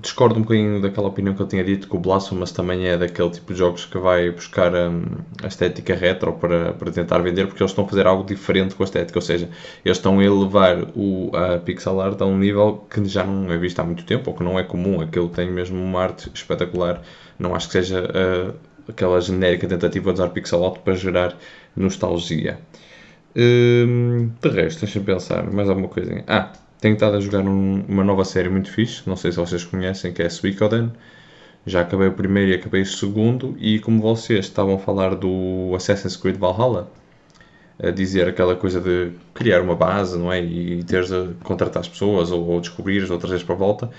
discordo 0.00 0.38
um 0.38 0.42
bocadinho 0.42 0.80
daquela 0.80 1.08
opinião 1.08 1.34
que 1.34 1.42
eu 1.42 1.46
tinha 1.46 1.62
dito 1.62 1.88
que 1.88 1.96
o 1.96 1.98
Blasphemous 1.98 2.52
também 2.52 2.86
é 2.86 2.96
daquele 2.96 3.30
tipo 3.30 3.52
de 3.52 3.58
jogos 3.58 3.84
que 3.84 3.98
vai 3.98 4.30
buscar 4.30 4.74
um, 4.74 5.02
a 5.42 5.46
estética 5.46 5.94
retro 5.94 6.32
para, 6.34 6.72
para 6.72 6.90
tentar 6.90 7.18
vender, 7.18 7.46
porque 7.46 7.62
eles 7.62 7.70
estão 7.70 7.84
a 7.84 7.88
fazer 7.88 8.06
algo 8.06 8.24
diferente 8.24 8.74
com 8.74 8.82
a 8.82 8.86
estética, 8.86 9.18
ou 9.18 9.22
seja, 9.22 9.48
eles 9.84 9.98
estão 9.98 10.18
a 10.18 10.24
elevar 10.24 10.78
o, 10.94 11.30
a 11.34 11.58
pixel 11.58 12.00
art 12.00 12.20
a 12.20 12.26
um 12.26 12.38
nível 12.38 12.86
que 12.90 13.04
já 13.04 13.24
não 13.24 13.52
é 13.52 13.58
visto 13.58 13.78
há 13.80 13.84
muito 13.84 14.04
tempo, 14.04 14.30
ou 14.30 14.36
que 14.36 14.42
não 14.42 14.58
é 14.58 14.62
comum, 14.62 15.00
aquilo 15.00 15.28
tem 15.28 15.50
mesmo 15.50 15.82
uma 15.82 16.02
arte 16.02 16.30
espetacular, 16.34 17.02
não 17.38 17.54
acho 17.54 17.68
que 17.68 17.72
seja 17.72 18.02
uh, 18.02 18.54
aquela 18.88 19.20
genérica 19.20 19.66
tentativa 19.66 20.12
de 20.12 20.20
usar 20.20 20.30
pixel 20.30 20.64
art 20.64 20.78
para 20.78 20.94
gerar 20.94 21.36
nostalgia. 21.76 22.58
Um, 23.36 24.32
de 24.40 24.48
resto, 24.48 24.80
deixa-me 24.80 25.04
pensar, 25.04 25.50
mais 25.52 25.68
alguma 25.68 25.88
coisinha. 25.88 26.24
Ah, 26.26 26.52
tenho 26.80 26.94
estado 26.94 27.16
a 27.16 27.20
jogar 27.20 27.40
um, 27.40 27.84
uma 27.88 28.02
nova 28.04 28.24
série 28.24 28.48
muito 28.48 28.70
fixe, 28.70 29.02
não 29.06 29.16
sei 29.16 29.32
se 29.32 29.38
vocês 29.38 29.64
conhecem, 29.64 30.12
que 30.12 30.22
é 30.22 30.28
Suikoden. 30.28 30.90
Já 31.66 31.82
acabei 31.82 32.08
o 32.08 32.12
primeiro 32.12 32.50
e 32.50 32.54
acabei 32.54 32.82
o 32.82 32.86
segundo, 32.86 33.54
e 33.58 33.78
como 33.80 34.00
vocês 34.00 34.46
estavam 34.46 34.76
a 34.76 34.78
falar 34.78 35.14
do 35.14 35.72
Assassin's 35.76 36.16
Creed 36.16 36.36
Valhalla, 36.36 36.90
a 37.82 37.90
dizer 37.90 38.28
aquela 38.28 38.56
coisa 38.56 38.80
de 38.80 39.12
criar 39.34 39.62
uma 39.62 39.74
base, 39.74 40.18
não 40.18 40.32
é? 40.32 40.42
E 40.42 40.82
teres 40.84 41.12
a 41.12 41.28
contratar 41.42 41.80
as 41.80 41.88
pessoas 41.88 42.30
ou, 42.30 42.46
ou 42.46 42.60
descobrir 42.60 43.10
ou 43.10 43.18
trazeres 43.18 43.42
para 43.42 43.54
a 43.54 43.58
volta. 43.58 43.90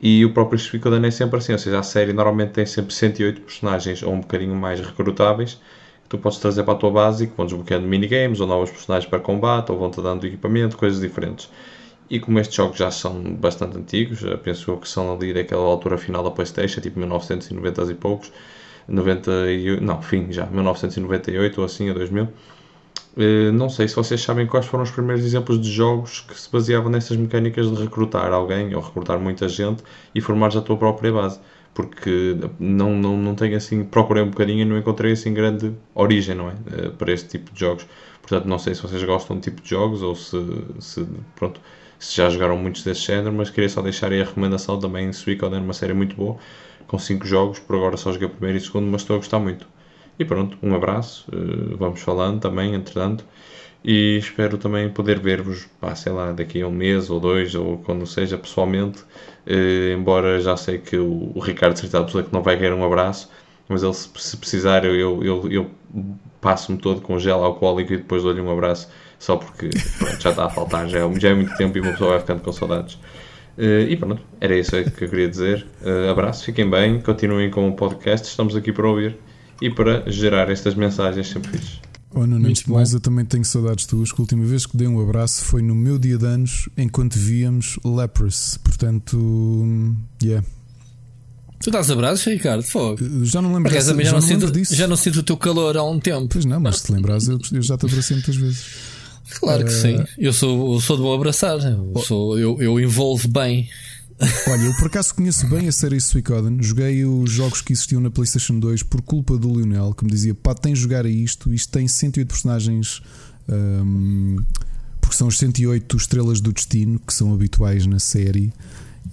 E 0.00 0.24
o 0.24 0.32
próprio 0.32 0.58
Suikoden 0.58 1.06
é 1.06 1.10
sempre 1.10 1.38
assim, 1.38 1.52
ou 1.52 1.58
seja, 1.58 1.78
a 1.78 1.82
série 1.82 2.12
normalmente 2.12 2.52
tem 2.52 2.66
sempre 2.66 2.92
108 2.94 3.42
personagens 3.42 4.02
ou 4.02 4.12
um 4.14 4.20
bocadinho 4.20 4.54
mais 4.54 4.80
recrutáveis 4.80 5.60
que 6.04 6.08
tu 6.08 6.18
podes 6.18 6.38
trazer 6.38 6.64
para 6.64 6.74
a 6.74 6.76
tua 6.76 6.90
base 6.90 7.24
e 7.24 7.26
que 7.26 7.36
vão 7.36 7.46
desbloqueando 7.46 7.86
minigames 7.86 8.40
ou 8.40 8.46
novos 8.46 8.70
personagens 8.70 9.08
para 9.08 9.20
combate 9.20 9.70
ou 9.70 9.78
vão-te 9.78 10.00
dando 10.02 10.26
equipamento, 10.26 10.76
coisas 10.76 11.00
diferentes. 11.00 11.50
E 12.10 12.18
como 12.18 12.38
estes 12.40 12.56
jogos 12.56 12.78
já 12.78 12.90
são 12.90 13.22
bastante 13.34 13.78
antigos, 13.78 14.20
penso 14.42 14.72
eu 14.72 14.78
que 14.78 14.88
são 14.88 15.14
ali 15.14 15.32
daquela 15.32 15.62
altura 15.62 15.96
final 15.96 16.24
da 16.24 16.30
Playstation, 16.30 16.80
tipo 16.80 16.98
1990 16.98 17.82
e 17.84 17.94
poucos, 17.94 18.32
90 18.88 19.30
e, 19.52 19.80
não, 19.80 20.02
fim 20.02 20.32
já, 20.32 20.46
1998 20.46 21.58
ou 21.60 21.64
assim, 21.64 21.88
a 21.88 21.94
2000. 21.94 22.28
Eh, 23.16 23.50
não 23.52 23.68
sei 23.68 23.88
se 23.88 23.96
vocês 23.96 24.20
sabem 24.20 24.46
quais 24.46 24.66
foram 24.66 24.84
os 24.84 24.90
primeiros 24.90 25.24
exemplos 25.24 25.60
de 25.60 25.70
jogos 25.70 26.20
que 26.20 26.38
se 26.38 26.50
baseavam 26.50 26.90
nessas 26.90 27.16
mecânicas 27.16 27.70
de 27.70 27.82
recrutar 27.82 28.32
alguém 28.32 28.74
ou 28.74 28.80
recrutar 28.80 29.18
muita 29.18 29.48
gente 29.48 29.82
e 30.14 30.20
formares 30.20 30.56
a 30.56 30.62
tua 30.62 30.76
própria 30.76 31.12
base. 31.12 31.40
Porque 31.74 32.36
não, 32.58 32.96
não, 32.96 33.16
não 33.16 33.34
tenho 33.36 33.56
assim, 33.56 33.84
procurei 33.84 34.22
um 34.24 34.30
bocadinho 34.30 34.62
e 34.62 34.64
não 34.64 34.76
encontrei 34.76 35.12
assim 35.12 35.32
grande 35.32 35.72
origem, 35.94 36.34
não 36.34 36.48
é? 36.50 36.54
Eh, 36.72 36.90
para 36.90 37.12
este 37.12 37.28
tipo 37.38 37.52
de 37.52 37.60
jogos. 37.60 37.86
Portanto, 38.20 38.46
não 38.46 38.58
sei 38.58 38.74
se 38.74 38.82
vocês 38.82 39.02
gostam 39.04 39.36
de 39.36 39.42
tipo 39.42 39.62
de 39.62 39.70
jogos 39.70 40.02
ou 40.02 40.14
se, 40.14 40.36
se 40.80 41.06
pronto, 41.36 41.60
se 42.00 42.16
já 42.16 42.30
jogaram 42.30 42.56
muitos 42.56 42.82
desse 42.82 43.02
género, 43.02 43.32
mas 43.32 43.50
queria 43.50 43.68
só 43.68 43.82
deixar 43.82 44.10
aí 44.10 44.22
a 44.22 44.24
recomendação 44.24 44.78
também. 44.78 45.12
Suicoden 45.12 45.58
é 45.58 45.62
uma 45.62 45.74
série 45.74 45.92
muito 45.92 46.16
boa, 46.16 46.38
com 46.88 46.98
5 46.98 47.26
jogos, 47.26 47.58
por 47.60 47.76
agora 47.76 47.96
só 47.98 48.10
joguei 48.10 48.26
o 48.26 48.30
primeiro 48.30 48.58
e 48.58 48.60
o 48.60 48.64
segundo, 48.64 48.86
mas 48.90 49.02
estou 49.02 49.16
a 49.16 49.18
gostar 49.18 49.38
muito. 49.38 49.68
E 50.18 50.24
pronto, 50.24 50.56
um 50.62 50.74
abraço, 50.74 51.26
eh, 51.32 51.76
vamos 51.78 52.00
falando 52.00 52.40
também, 52.40 52.74
entretanto, 52.74 53.24
e 53.84 54.16
espero 54.18 54.58
também 54.58 54.88
poder 54.90 55.18
ver-vos, 55.18 55.68
sei 55.94 56.12
lá, 56.12 56.32
daqui 56.32 56.62
a 56.62 56.68
um 56.68 56.70
mês 56.70 57.10
ou 57.10 57.20
dois, 57.20 57.54
ou 57.54 57.78
quando 57.78 58.06
seja, 58.06 58.38
pessoalmente, 58.38 59.04
eh, 59.46 59.94
embora 59.96 60.40
já 60.40 60.56
sei 60.56 60.78
que 60.78 60.96
o, 60.96 61.38
Ricardo 61.38 61.78
Certado 61.78 62.24
que 62.24 62.32
não 62.32 62.42
vai 62.42 62.56
querer 62.56 62.74
um 62.74 62.84
abraço, 62.84 63.30
mas 63.68 63.82
ele, 63.82 63.94
se 63.94 64.36
precisar, 64.36 64.84
eu, 64.84 65.22
eu, 65.22 65.50
eu 65.50 65.70
passo-me 66.40 66.78
todo 66.78 67.00
com 67.02 67.18
gel 67.18 67.44
alcoólico 67.44 67.92
e 67.92 67.98
depois 67.98 68.22
dou-lhe 68.22 68.40
um 68.40 68.50
abraço 68.50 68.88
só 69.20 69.36
porque 69.36 69.68
pronto, 69.98 70.20
já 70.20 70.30
está 70.30 70.46
a 70.46 70.50
faltar, 70.50 70.88
já 70.88 70.98
é, 70.98 71.20
já 71.20 71.28
é 71.28 71.34
muito 71.34 71.54
tempo 71.56 71.76
e 71.76 71.80
uma 71.80 71.92
pessoa 71.92 72.12
vai 72.12 72.20
ficando 72.20 72.40
com 72.40 72.50
saudades. 72.50 72.94
Uh, 73.56 73.86
e 73.88 73.96
pronto, 73.96 74.22
era 74.40 74.58
isso 74.58 74.70
que 74.70 75.04
eu 75.04 75.10
queria 75.10 75.28
dizer. 75.28 75.66
Uh, 75.82 76.10
abraço, 76.10 76.44
fiquem 76.44 76.68
bem, 76.68 77.00
continuem 77.00 77.50
com 77.50 77.68
o 77.68 77.76
podcast, 77.76 78.26
estamos 78.26 78.56
aqui 78.56 78.72
para 78.72 78.88
ouvir 78.88 79.16
e 79.60 79.68
para 79.68 80.10
gerar 80.10 80.50
estas 80.50 80.74
mensagens 80.74 81.28
sempre 81.28 81.50
fixes. 81.50 81.80
Oh, 82.12 82.26
não, 82.26 82.38
antes 82.38 82.64
de 82.64 82.70
mais, 82.72 82.92
eu 82.92 82.98
também 82.98 83.24
tenho 83.24 83.44
saudades 83.44 83.86
tuas. 83.86 84.10
Que 84.10 84.20
a 84.20 84.22
última 84.22 84.44
vez 84.44 84.66
que 84.66 84.76
dei 84.76 84.88
um 84.88 85.00
abraço 85.00 85.44
foi 85.44 85.62
no 85.62 85.74
meu 85.74 85.98
dia 85.98 86.16
de 86.16 86.26
anos, 86.26 86.68
enquanto 86.76 87.14
víamos 87.14 87.78
Leprous. 87.84 88.58
Portanto, 88.64 89.16
yeah. 90.20 90.44
Tu 91.62 91.70
dás 91.70 91.90
abraços, 91.90 92.24
Ricardo? 92.24 92.62
Fogo. 92.62 92.98
Já 93.22 93.42
não 93.42 93.54
lembro, 93.54 93.70
dessa, 93.70 93.94
já, 93.94 94.02
já, 94.02 94.04
não, 94.04 94.12
não 94.12 94.20
sinto, 94.22 94.50
disso. 94.50 94.74
já 94.74 94.88
não 94.88 94.96
sinto 94.96 95.20
o 95.20 95.22
teu 95.22 95.36
calor 95.36 95.76
há 95.76 95.84
um 95.84 96.00
tempo. 96.00 96.26
Pois 96.26 96.46
não, 96.46 96.58
mas 96.58 96.78
se 96.78 96.86
te 96.86 96.92
lembras, 96.92 97.28
eu, 97.28 97.38
eu 97.52 97.62
já 97.62 97.76
te 97.76 97.86
abracei 97.86 98.16
muitas 98.16 98.34
vezes. 98.34 98.66
Claro 99.38 99.64
que 99.64 99.70
uh... 99.70 99.74
sim. 99.74 100.04
Eu 100.18 100.32
sou, 100.32 100.74
eu 100.74 100.80
sou 100.80 100.96
de 100.96 101.02
bom 101.02 101.14
abraçar. 101.14 101.58
Eu, 101.58 101.92
oh. 101.94 102.00
sou, 102.00 102.38
eu, 102.38 102.60
eu 102.60 102.80
envolvo 102.80 103.28
bem. 103.28 103.68
Olha, 104.48 104.62
eu 104.62 104.74
por 104.76 104.86
acaso 104.86 105.14
conheço 105.14 105.46
bem 105.46 105.66
a 105.66 105.72
série 105.72 106.00
Suicoden. 106.00 106.58
Joguei 106.60 107.04
os 107.04 107.30
jogos 107.30 107.62
que 107.62 107.72
existiam 107.72 108.00
na 108.00 108.10
PlayStation 108.10 108.58
2 108.58 108.82
por 108.82 109.00
culpa 109.00 109.38
do 109.38 109.48
Lionel, 109.48 109.94
que 109.94 110.04
me 110.04 110.10
dizia: 110.10 110.34
pá, 110.34 110.52
de 110.52 110.74
jogar 110.74 111.06
a 111.06 111.08
isto. 111.08 111.52
Isto 111.52 111.72
tem 111.72 111.88
108 111.88 112.28
personagens. 112.28 113.02
Um, 113.48 114.36
porque 115.00 115.16
são 115.16 115.26
os 115.26 115.38
108 115.38 115.96
estrelas 115.96 116.40
do 116.40 116.52
destino 116.52 117.00
que 117.00 117.12
são 117.12 117.32
habituais 117.32 117.86
na 117.86 117.98
série. 117.98 118.52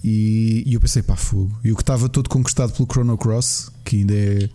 E, 0.04 0.62
e 0.66 0.74
eu 0.74 0.80
pensei, 0.80 1.02
pá, 1.02 1.16
fogo. 1.16 1.58
E 1.64 1.72
o 1.72 1.76
que 1.76 1.82
estava 1.82 2.08
todo 2.08 2.28
conquistado 2.28 2.72
pelo 2.72 2.86
Chrono 2.90 3.16
Cross, 3.16 3.70
que 3.84 3.96
ainda 3.96 4.14
é, 4.14 4.48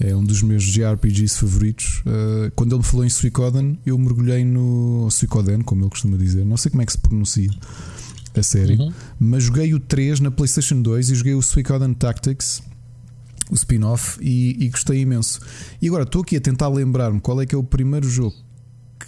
é 0.00 0.14
um 0.14 0.22
dos 0.22 0.42
meus 0.42 0.62
JRPGs 0.64 1.38
favoritos, 1.38 2.02
uh, 2.06 2.50
quando 2.54 2.72
ele 2.72 2.78
me 2.78 2.84
falou 2.84 3.04
em 3.04 3.08
Suicoden, 3.08 3.78
eu 3.84 3.98
mergulhei 3.98 4.44
no 4.44 5.10
Suicoden, 5.10 5.60
como 5.62 5.82
ele 5.82 5.90
costuma 5.90 6.16
dizer. 6.16 6.44
Não 6.44 6.56
sei 6.56 6.70
como 6.70 6.82
é 6.82 6.86
que 6.86 6.92
se 6.92 6.98
pronuncia 6.98 7.50
a 8.36 8.42
série. 8.42 8.74
Uhum. 8.74 8.92
Mas 9.18 9.44
joguei 9.44 9.74
o 9.74 9.80
3 9.80 10.20
na 10.20 10.30
PlayStation 10.30 10.80
2 10.80 11.10
e 11.10 11.14
joguei 11.16 11.34
o 11.34 11.42
Suicoden 11.42 11.94
Tactics, 11.94 12.62
o 13.50 13.54
spin-off, 13.54 14.18
e, 14.20 14.64
e, 14.64 14.68
gostei 14.68 15.00
imenso. 15.00 15.40
E 15.82 15.88
agora 15.88 16.04
estou 16.04 16.22
aqui 16.22 16.36
a 16.36 16.40
tentar 16.40 16.68
lembrar-me 16.68 17.20
qual 17.20 17.40
é 17.40 17.46
que 17.46 17.54
é 17.54 17.58
o 17.58 17.64
primeiro 17.64 18.08
jogo 18.08 18.36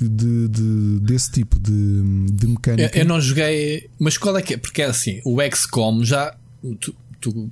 de, 0.00 0.48
de, 0.48 1.00
desse 1.00 1.30
tipo 1.30 1.58
de, 1.58 2.02
de 2.32 2.46
mecânica. 2.46 2.96
Eu, 2.96 3.02
eu, 3.02 3.08
não 3.08 3.20
joguei, 3.20 3.88
mas 3.98 4.16
qual 4.18 4.36
é 4.36 4.42
que 4.42 4.54
é? 4.54 4.56
Porque 4.56 4.82
é 4.82 4.86
assim, 4.86 5.20
o 5.24 5.38
XCOM 5.54 6.02
já. 6.04 6.34
Tu, 6.80 6.94
tu, 7.20 7.50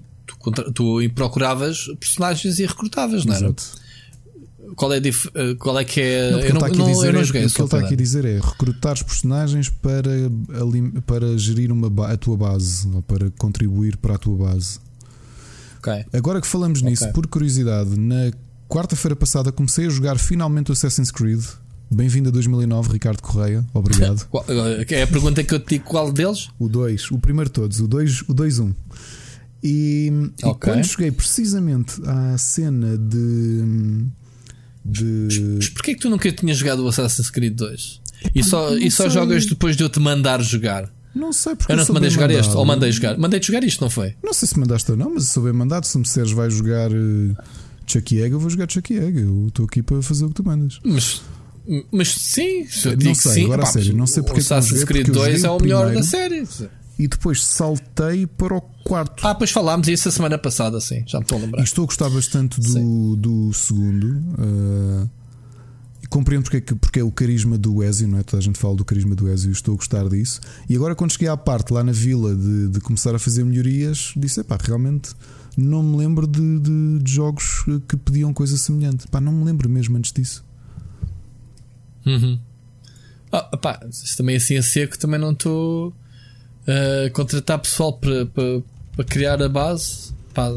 tu, 0.75 0.99
procuravas 1.15 1.87
personagens 1.99 2.59
e 2.59 2.67
recrutavas, 2.67 3.25
não 3.25 3.35
era? 3.35 3.45
Exato 3.47 3.89
qual 4.75 4.93
é. 4.93 4.99
Eh, 4.99 5.55
qual 5.59 5.79
é 5.79 5.85
que 5.85 6.01
é. 6.01 6.31
Não, 6.31 6.41
eu, 6.41 6.55
não, 6.55 6.61
não, 6.61 6.87
dizer, 6.87 7.07
eu 7.09 7.13
não 7.13 7.25
joguei. 7.25 7.45
O 7.45 7.51
que 7.51 7.61
ele 7.61 7.65
está 7.65 7.79
aqui 7.79 7.95
a 7.95 7.97
dizer 7.97 8.25
é 8.25 8.39
recrutar 8.39 8.95
os 8.95 9.03
personagens 9.03 9.69
para, 9.69 10.11
para 11.07 11.37
gerir 11.39 11.73
uma, 11.73 11.89
a 12.07 12.17
tua 12.17 12.37
base 12.37 12.89
ou 12.93 13.03
para 13.03 13.31
contribuir 13.33 13.97
para 13.97 14.15
a 14.15 14.19
tua 14.19 14.37
base. 14.37 14.79
Okay. 15.79 16.05
Agora 16.13 16.41
que 16.41 16.47
falamos 16.47 16.83
nisso, 16.83 17.05
okay. 17.05 17.13
por 17.13 17.27
curiosidade, 17.27 17.99
na 17.99 18.31
quarta-feira 18.69 19.15
passada 19.15 19.53
comecei 19.53 19.87
a 19.87 19.91
jogar 19.91 20.19
finalmente 20.19 20.71
o 20.71 20.73
Assassin's 20.73 21.11
Creed. 21.11 21.43
Bem-vindo 21.91 22.29
a 22.29 22.33
2009, 22.33 22.93
Ricardo 22.93 23.23
Correia. 23.23 23.65
Obrigado. 23.73 24.27
é 24.91 25.03
a 25.03 25.07
pergunta 25.07 25.43
que 25.43 25.55
eu 25.55 25.61
te 25.61 25.77
digo: 25.77 25.85
qual 25.85 26.13
deles? 26.13 26.49
O 26.59 26.69
2, 26.69 27.13
o 27.13 27.19
primeiro 27.19 27.49
de 27.49 27.55
todos, 27.55 27.81
o 27.81 27.89
2, 27.89 28.23
o 28.29 28.35
2 28.35 28.59
1. 28.59 28.75
E, 29.63 30.11
okay. 30.43 30.73
e 30.73 30.75
quando 30.75 30.85
cheguei 30.85 31.11
precisamente 31.11 32.01
à 32.07 32.39
cena 32.39 32.97
de 32.97 34.07
de. 34.89 35.57
Mas 35.57 35.69
porquê 35.69 35.95
que 35.95 36.01
tu 36.01 36.11
nunca 36.11 36.31
tinhas 36.33 36.57
jogado 36.59 36.85
o 36.85 36.89
Assassin's 36.89 37.31
Creed 37.31 37.55
2? 37.55 38.01
E 38.35 38.43
só, 38.43 38.77
e 38.77 38.91
só 38.91 39.09
jogas 39.09 39.47
depois 39.47 39.77
de 39.77 39.85
eu 39.85 39.89
te 39.89 40.01
mandar 40.01 40.43
jogar? 40.43 40.91
Não 41.15 41.33
sei 41.33 41.55
porque 41.55 41.73
eu 41.73 41.77
não 41.77 41.85
te 41.85 41.93
mandei 41.93 42.11
jogar 42.11 42.29
mandado. 42.29 42.45
este, 42.47 42.57
ou 42.57 42.65
mandei 42.65 42.93
jogar. 42.93 43.19
Mandei-te 43.19 43.47
jogar 43.47 43.65
isto, 43.65 43.81
não 43.81 43.91
foi? 43.91 44.15
Não 44.23 44.33
sei 44.33 44.49
se 44.49 44.59
mandaste 44.59 44.91
ou 44.91 44.97
não, 44.97 45.15
mas 45.15 45.25
se 45.25 45.31
sou 45.31 45.43
bem 45.43 45.53
mandado, 45.53 45.85
se 45.85 45.97
me 45.97 46.05
disseres 46.05 46.31
vais 46.33 46.53
jogar 46.55 46.91
uh, 46.91 47.37
Chucky 47.87 48.21
Egg, 48.21 48.33
eu 48.33 48.41
vou 48.41 48.51
jogar 48.51 48.71
Chucky 48.71 48.95
Egg. 48.95 49.21
Eu 49.21 49.47
estou 49.49 49.67
aqui 49.67 49.83
para 49.83 50.01
fazer 50.03 50.25
o 50.25 50.29
que 50.29 50.35
tu 50.35 50.45
mandas. 50.45 50.79
Mas, 50.85 51.23
mas 51.91 52.09
sim, 52.13 52.67
se 52.67 52.89
eu 52.89 52.97
não 52.97 53.15
sei, 53.15 53.33
sim, 53.33 53.45
agora 53.45 53.63
a 53.63 53.67
sério, 53.67 53.97
não 53.97 54.07
sei 54.07 54.23
porque. 54.23 54.41
O 54.41 54.43
Assassin's 54.43 54.85
Creed 54.85 55.09
2 55.09 55.45
é 55.45 55.51
o 55.51 55.61
melhor 55.61 55.87
primeiro, 55.87 56.01
da 56.01 56.07
série 56.07 56.47
e 56.99 57.07
depois 57.07 57.45
saltei 57.45 58.27
para 58.27 58.57
o 58.57 58.61
quarto. 58.61 59.27
Ah, 59.27 59.35
pois 59.35 59.51
falámos 59.51 59.87
isso 59.87 60.09
a 60.09 60.11
semana 60.11 60.37
passada, 60.37 60.81
sim, 60.81 61.05
já 61.07 61.19
me 61.19 61.25
estou 61.25 61.39
a 61.39 61.41
lembrar. 61.41 61.61
E 61.61 61.65
estou 61.65 61.85
a 61.85 61.87
gostar 61.87 62.11
bastante 62.11 62.61
do, 62.61 63.17
do 63.17 63.53
segundo. 63.53 64.17
Uh, 64.37 65.09
compreendo 66.11 66.43
porque 66.43 66.57
é, 66.57 66.61
que, 66.61 66.75
porque 66.75 67.01
é 67.01 67.05
o 67.05 67.13
carisma 67.13 67.57
do 67.57 67.83
Ezio, 67.83 68.09
não 68.09 68.19
é? 68.19 68.23
Toda 68.23 68.39
a 68.39 68.43
gente 68.43 68.59
fala 68.59 68.75
do 68.75 68.85
carisma 68.85 69.15
do 69.15 69.29
Ezio, 69.29 69.53
estou 69.53 69.75
a 69.75 69.77
gostar 69.77 70.09
disso. 70.09 70.41
E 70.69 70.75
agora, 70.75 70.95
quando 70.95 71.13
cheguei 71.13 71.29
à 71.29 71.37
parte 71.37 71.73
lá 71.73 71.85
na 71.85 71.93
vila 71.93 72.35
de, 72.35 72.69
de 72.69 72.81
começar 72.81 73.15
a 73.15 73.19
fazer 73.19 73.45
melhorias, 73.45 74.13
disse: 74.17 74.43
pá, 74.43 74.59
realmente 74.61 75.11
não 75.57 75.83
me 75.83 75.97
lembro 75.97 76.27
de, 76.27 76.61
de, 76.61 76.99
de, 77.01 77.13
jogos 77.13 77.65
que 77.89 77.97
pediam 77.97 78.33
coisa 78.33 78.57
semelhante. 78.57 79.07
Pá, 79.09 79.21
não 79.21 79.33
me 79.33 79.45
lembro 79.45 79.69
mesmo 79.69 79.97
antes 79.97 80.13
disso. 80.13 80.45
Uhum. 82.07 82.41
Oh, 83.31 83.57
pá, 83.59 83.81
também 84.17 84.37
assim 84.37 84.57
a 84.57 84.63
seco, 84.63 84.99
também 84.99 85.21
não 85.21 85.33
estou 85.33 85.93
a 85.93 86.08
uh, 86.69 87.11
contratar 87.13 87.59
pessoal 87.59 87.95
para, 87.95 88.27
para, 88.27 89.05
criar 89.05 89.43
a 89.43 89.49
base. 89.49 90.15
Pá, 90.35 90.51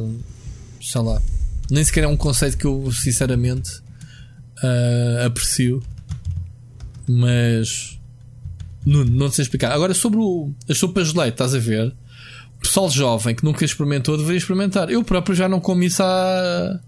sei 0.82 1.02
lá. 1.02 1.22
Nem 1.70 1.84
sequer 1.84 2.04
é 2.04 2.08
um 2.08 2.18
conceito 2.18 2.58
que 2.58 2.66
eu, 2.66 2.92
sinceramente, 2.92 3.72
uh, 4.62 5.26
aprecio, 5.26 5.82
mas 7.08 8.00
não, 8.86 9.06
não 9.06 9.32
sei 9.32 9.44
explicar. 9.44 9.72
Agora, 9.72 9.94
sobre 9.94 10.20
o, 10.20 10.52
as 10.70 10.78
sopas 10.78 11.14
de 11.14 11.20
leite, 11.20 11.34
estás 11.34 11.56
a 11.56 11.60
ver? 11.60 11.94
Pessoal 12.60 12.90
jovem 12.90 13.34
que 13.34 13.44
nunca 13.44 13.66
experimentou 13.66 14.18
deveria 14.18 14.38
experimentar. 14.38 14.90
Eu 14.92 15.04
próprio 15.04 15.36
já 15.36 15.50
não 15.50 15.60
como 15.60 15.84
isso 15.84 16.04
há, 16.04 16.80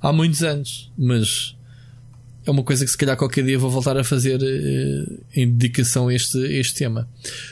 há 0.00 0.12
muitos 0.12 0.42
anos, 0.42 0.90
mas 0.98 1.54
é 2.46 2.50
uma 2.50 2.62
coisa 2.62 2.84
que 2.84 2.90
se 2.90 2.96
calhar 2.96 3.16
qualquer 3.16 3.44
dia 3.44 3.58
vou 3.58 3.70
voltar 3.70 3.96
a 3.96 4.04
fazer 4.04 4.40
uh, 4.40 5.24
em 5.34 5.48
dedicação 5.50 6.08
a 6.08 6.14
este, 6.14 6.38
este 6.38 6.74
tema. 6.74 7.08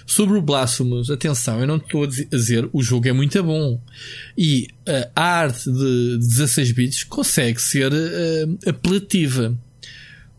Sobre 0.07 0.39
o 0.39 0.43
Blasphemous, 0.43 1.11
atenção, 1.11 1.61
eu 1.61 1.67
não 1.67 1.77
estou 1.77 2.05
a 2.05 2.07
dizer 2.07 2.69
o 2.73 2.83
jogo 2.83 3.09
é 3.09 3.13
muito 3.13 3.43
bom 3.43 3.81
e 4.37 4.69
uh, 4.89 5.11
a 5.15 5.23
arte 5.23 5.71
de 5.71 6.19
16 6.19 6.73
bits 6.73 7.05
consegue 7.05 7.61
ser 7.61 7.93
uh, 7.93 8.59
apelativa. 8.67 9.57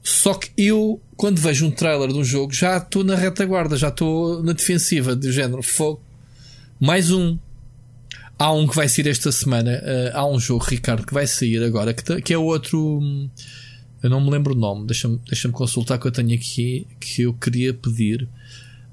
Só 0.02 0.34
que 0.34 0.50
eu, 0.58 1.00
quando 1.16 1.40
vejo 1.40 1.68
um 1.68 1.72
trailer 1.72 2.10
de 2.10 2.18
um 2.18 2.24
jogo, 2.24 2.54
já 2.54 2.78
estou 2.78 3.04
na 3.04 3.16
retaguarda, 3.16 3.78
já 3.78 3.90
estou 3.90 4.42
na 4.42 4.54
defensiva, 4.54 5.16
do 5.16 5.32
género 5.32 5.62
fogo. 5.62 6.02
Mais 6.80 7.12
um. 7.12 7.38
Há 8.38 8.54
um 8.54 8.66
que 8.66 8.76
vai 8.76 8.88
sair 8.88 9.10
esta 9.10 9.32
semana. 9.32 9.84
Uh, 9.84 10.18
há 10.18 10.26
um 10.26 10.40
jogo, 10.40 10.64
Ricardo, 10.64 11.06
que 11.06 11.14
vai 11.14 11.28
sair 11.28 11.62
agora, 11.62 11.94
que, 11.94 12.22
que 12.22 12.34
é 12.34 12.38
outro. 12.38 13.02
Eu 14.02 14.10
não 14.10 14.22
me 14.22 14.30
lembro 14.30 14.54
o 14.54 14.58
nome, 14.58 14.86
deixa-me 14.86 15.20
deixa 15.28 15.50
consultar 15.50 15.98
que 15.98 16.08
eu 16.08 16.12
tenho 16.12 16.34
aqui, 16.34 16.88
que 17.00 17.24
eu 17.24 17.34
queria 17.34 17.74
pedir. 17.74 18.28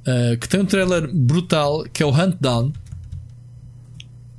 Uh, 0.03 0.39
que 0.39 0.49
tem 0.49 0.61
um 0.61 0.65
trailer 0.65 1.13
brutal, 1.13 1.85
que 1.93 2.03
é 2.03 2.07
o 2.07 2.11
Hunt 2.11 2.37
Down. 2.41 2.73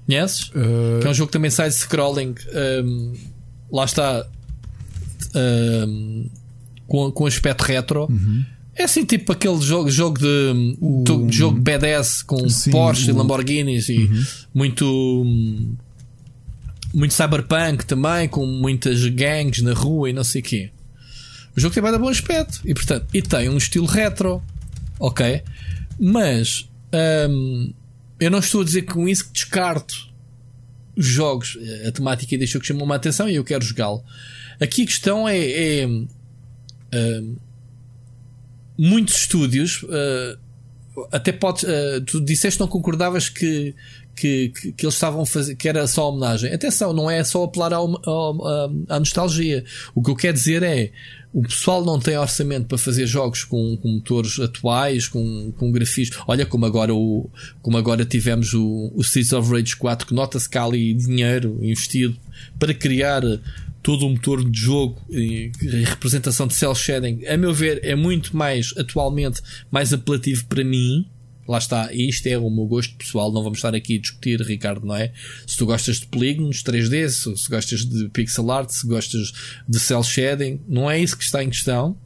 Conheces? 0.06 0.50
Uh... 0.50 1.00
Que 1.02 1.08
é 1.08 1.10
um 1.10 1.14
jogo 1.14 1.28
que 1.28 1.34
também 1.34 1.52
sai 1.52 1.70
de 1.70 1.76
scrolling. 1.76 2.36
Um, 2.84 3.14
lá 3.72 3.86
está. 3.86 4.26
Um, 5.36 6.30
com, 6.88 7.12
com 7.12 7.26
aspecto 7.26 7.64
retro. 7.64 8.08
Uhum. 8.10 8.46
É 8.76 8.84
assim, 8.84 9.04
tipo 9.04 9.32
aquele 9.32 9.60
jogo, 9.60 9.90
jogo 9.90 10.20
de 10.20 10.78
o... 10.80 11.04
jogo 11.32 11.60
BDS 11.60 12.22
com 12.22 12.48
Sim, 12.48 12.72
Porsche 12.72 13.10
o... 13.10 13.14
e 13.14 13.18
Lamborghinis 13.18 13.90
e 13.90 13.98
uhum. 13.98 14.24
muito 14.54 15.76
muito 16.94 17.14
cyberpunk 17.14 17.86
também, 17.86 18.28
com 18.28 18.46
muitas 18.46 19.06
gangues 19.08 19.62
na 19.62 19.74
rua 19.74 20.10
e 20.10 20.14
não 20.14 20.24
sei 20.24 20.42
o 20.42 20.44
quê. 20.44 20.72
O 21.56 21.60
jogo 21.60 21.74
tem 21.74 21.84
bem 21.84 21.98
bom 21.98 22.10
aspecto 22.10 22.62
e 22.64 22.74
portanto 22.74 23.08
e 23.14 23.22
tem 23.22 23.50
um 23.50 23.58
estilo 23.58 23.86
retro, 23.86 24.44
ok? 25.00 25.42
Mas 26.00 26.70
hum, 27.30 27.74
eu 28.20 28.32
não 28.32 28.40
estou 28.40 28.62
a 28.62 28.66
dizer 28.66 28.84
com 28.84 29.08
isso 29.08 29.26
que 29.26 29.34
descarto 29.34 30.08
os 30.96 31.06
jogos. 31.06 31.58
A 31.88 31.92
temática 31.92 32.38
deixou 32.38 32.60
que 32.60 32.68
chamou-me 32.68 32.94
a 32.94 32.96
atenção 32.96 33.30
e 33.30 33.36
eu 33.36 33.44
quero 33.44 33.64
jogá-lo. 33.64 34.04
Aqui 34.60 34.84
a 34.84 34.86
questão 34.86 35.28
é, 35.28 35.38
é 35.38 35.86
uh, 35.86 37.38
muitos 38.78 39.18
estúdios, 39.18 39.84
uh, 39.84 40.38
até 41.12 41.32
pode, 41.32 41.66
uh, 41.66 42.02
tu 42.06 42.20
disseste 42.20 42.60
não 42.60 42.68
concordavas 42.68 43.30
que, 43.30 43.76
que, 44.18 44.50
que, 44.50 44.72
que, 44.72 44.86
eles 44.86 44.96
estavam 44.96 45.22
a 45.22 45.26
fazer, 45.26 45.56
que 45.56 45.70
era 45.70 45.86
só 45.88 46.10
homenagem. 46.10 46.52
Atenção, 46.52 46.92
não 46.92 47.10
é 47.10 47.24
só 47.24 47.44
apelar 47.44 47.74
à, 47.74 47.78
à, 47.78 49.00
nostalgia. 49.00 49.64
O 49.94 50.02
que 50.02 50.10
eu 50.10 50.16
quero 50.16 50.34
dizer 50.34 50.64
é 50.64 50.92
o 51.32 51.44
pessoal 51.44 51.86
não 51.86 52.00
tem 52.00 52.18
orçamento 52.18 52.68
para 52.68 52.78
fazer 52.78 53.06
jogos 53.06 53.44
com, 53.44 53.78
com 53.78 53.90
motores 53.90 54.40
atuais, 54.40 55.08
com, 55.08 55.52
com 55.58 55.72
grafismos. 55.72 56.18
Olha 56.28 56.46
como 56.46 56.66
agora, 56.66 56.96
o, 56.96 57.30
como 57.62 57.78
agora 57.78 58.04
tivemos 58.04 58.54
o, 58.54 58.92
o 58.96 59.04
Seeds 59.04 59.34
of 59.34 59.52
Rage 59.52 59.76
4, 59.76 60.08
que 60.08 60.14
nota-se 60.14 60.50
que 60.50 60.58
há 60.58 60.64
ali 60.64 60.94
dinheiro 60.94 61.60
investido 61.62 62.18
para 62.58 62.74
criar 62.74 63.22
todo 63.84 64.06
o 64.06 64.10
motor 64.10 64.44
de 64.50 64.60
jogo 64.60 65.00
e 65.10 65.52
representação 65.86 66.48
de 66.48 66.54
cel 66.56 66.76
shading, 66.76 67.26
a 67.26 67.38
meu 67.38 67.54
ver, 67.54 67.80
é 67.84 67.96
muito 67.96 68.36
mais 68.36 68.74
atualmente 68.78 69.42
mais 69.72 69.94
apelativo 69.94 70.46
para 70.48 70.64
mim. 70.64 71.06
Lá 71.48 71.58
está, 71.58 71.94
isto 71.94 72.28
é 72.28 72.38
o 72.38 72.50
meu 72.50 72.66
gosto 72.66 72.96
pessoal. 72.96 73.32
Não 73.32 73.42
vamos 73.42 73.60
estar 73.60 73.74
aqui 73.74 73.98
a 73.98 74.02
discutir, 74.02 74.42
Ricardo, 74.42 74.86
não 74.86 74.96
é? 74.96 75.14
Se 75.46 75.56
tu 75.56 75.66
gostas 75.66 76.00
de 76.00 76.08
polígonos 76.08 76.62
3D, 76.62 77.10
se, 77.10 77.38
se 77.38 77.50
gostas 77.50 77.86
de 77.86 78.10
pixel 78.10 78.52
art, 78.52 78.70
se 78.70 78.86
gostas 78.86 79.32
de 79.68 79.80
cel 79.80 80.04
shading, 80.04 80.60
não 80.68 80.92
é 80.92 81.00
isso 81.00 81.18
que 81.18 81.24
está 81.24 81.44
em 81.44 81.50
questão. 81.50 81.98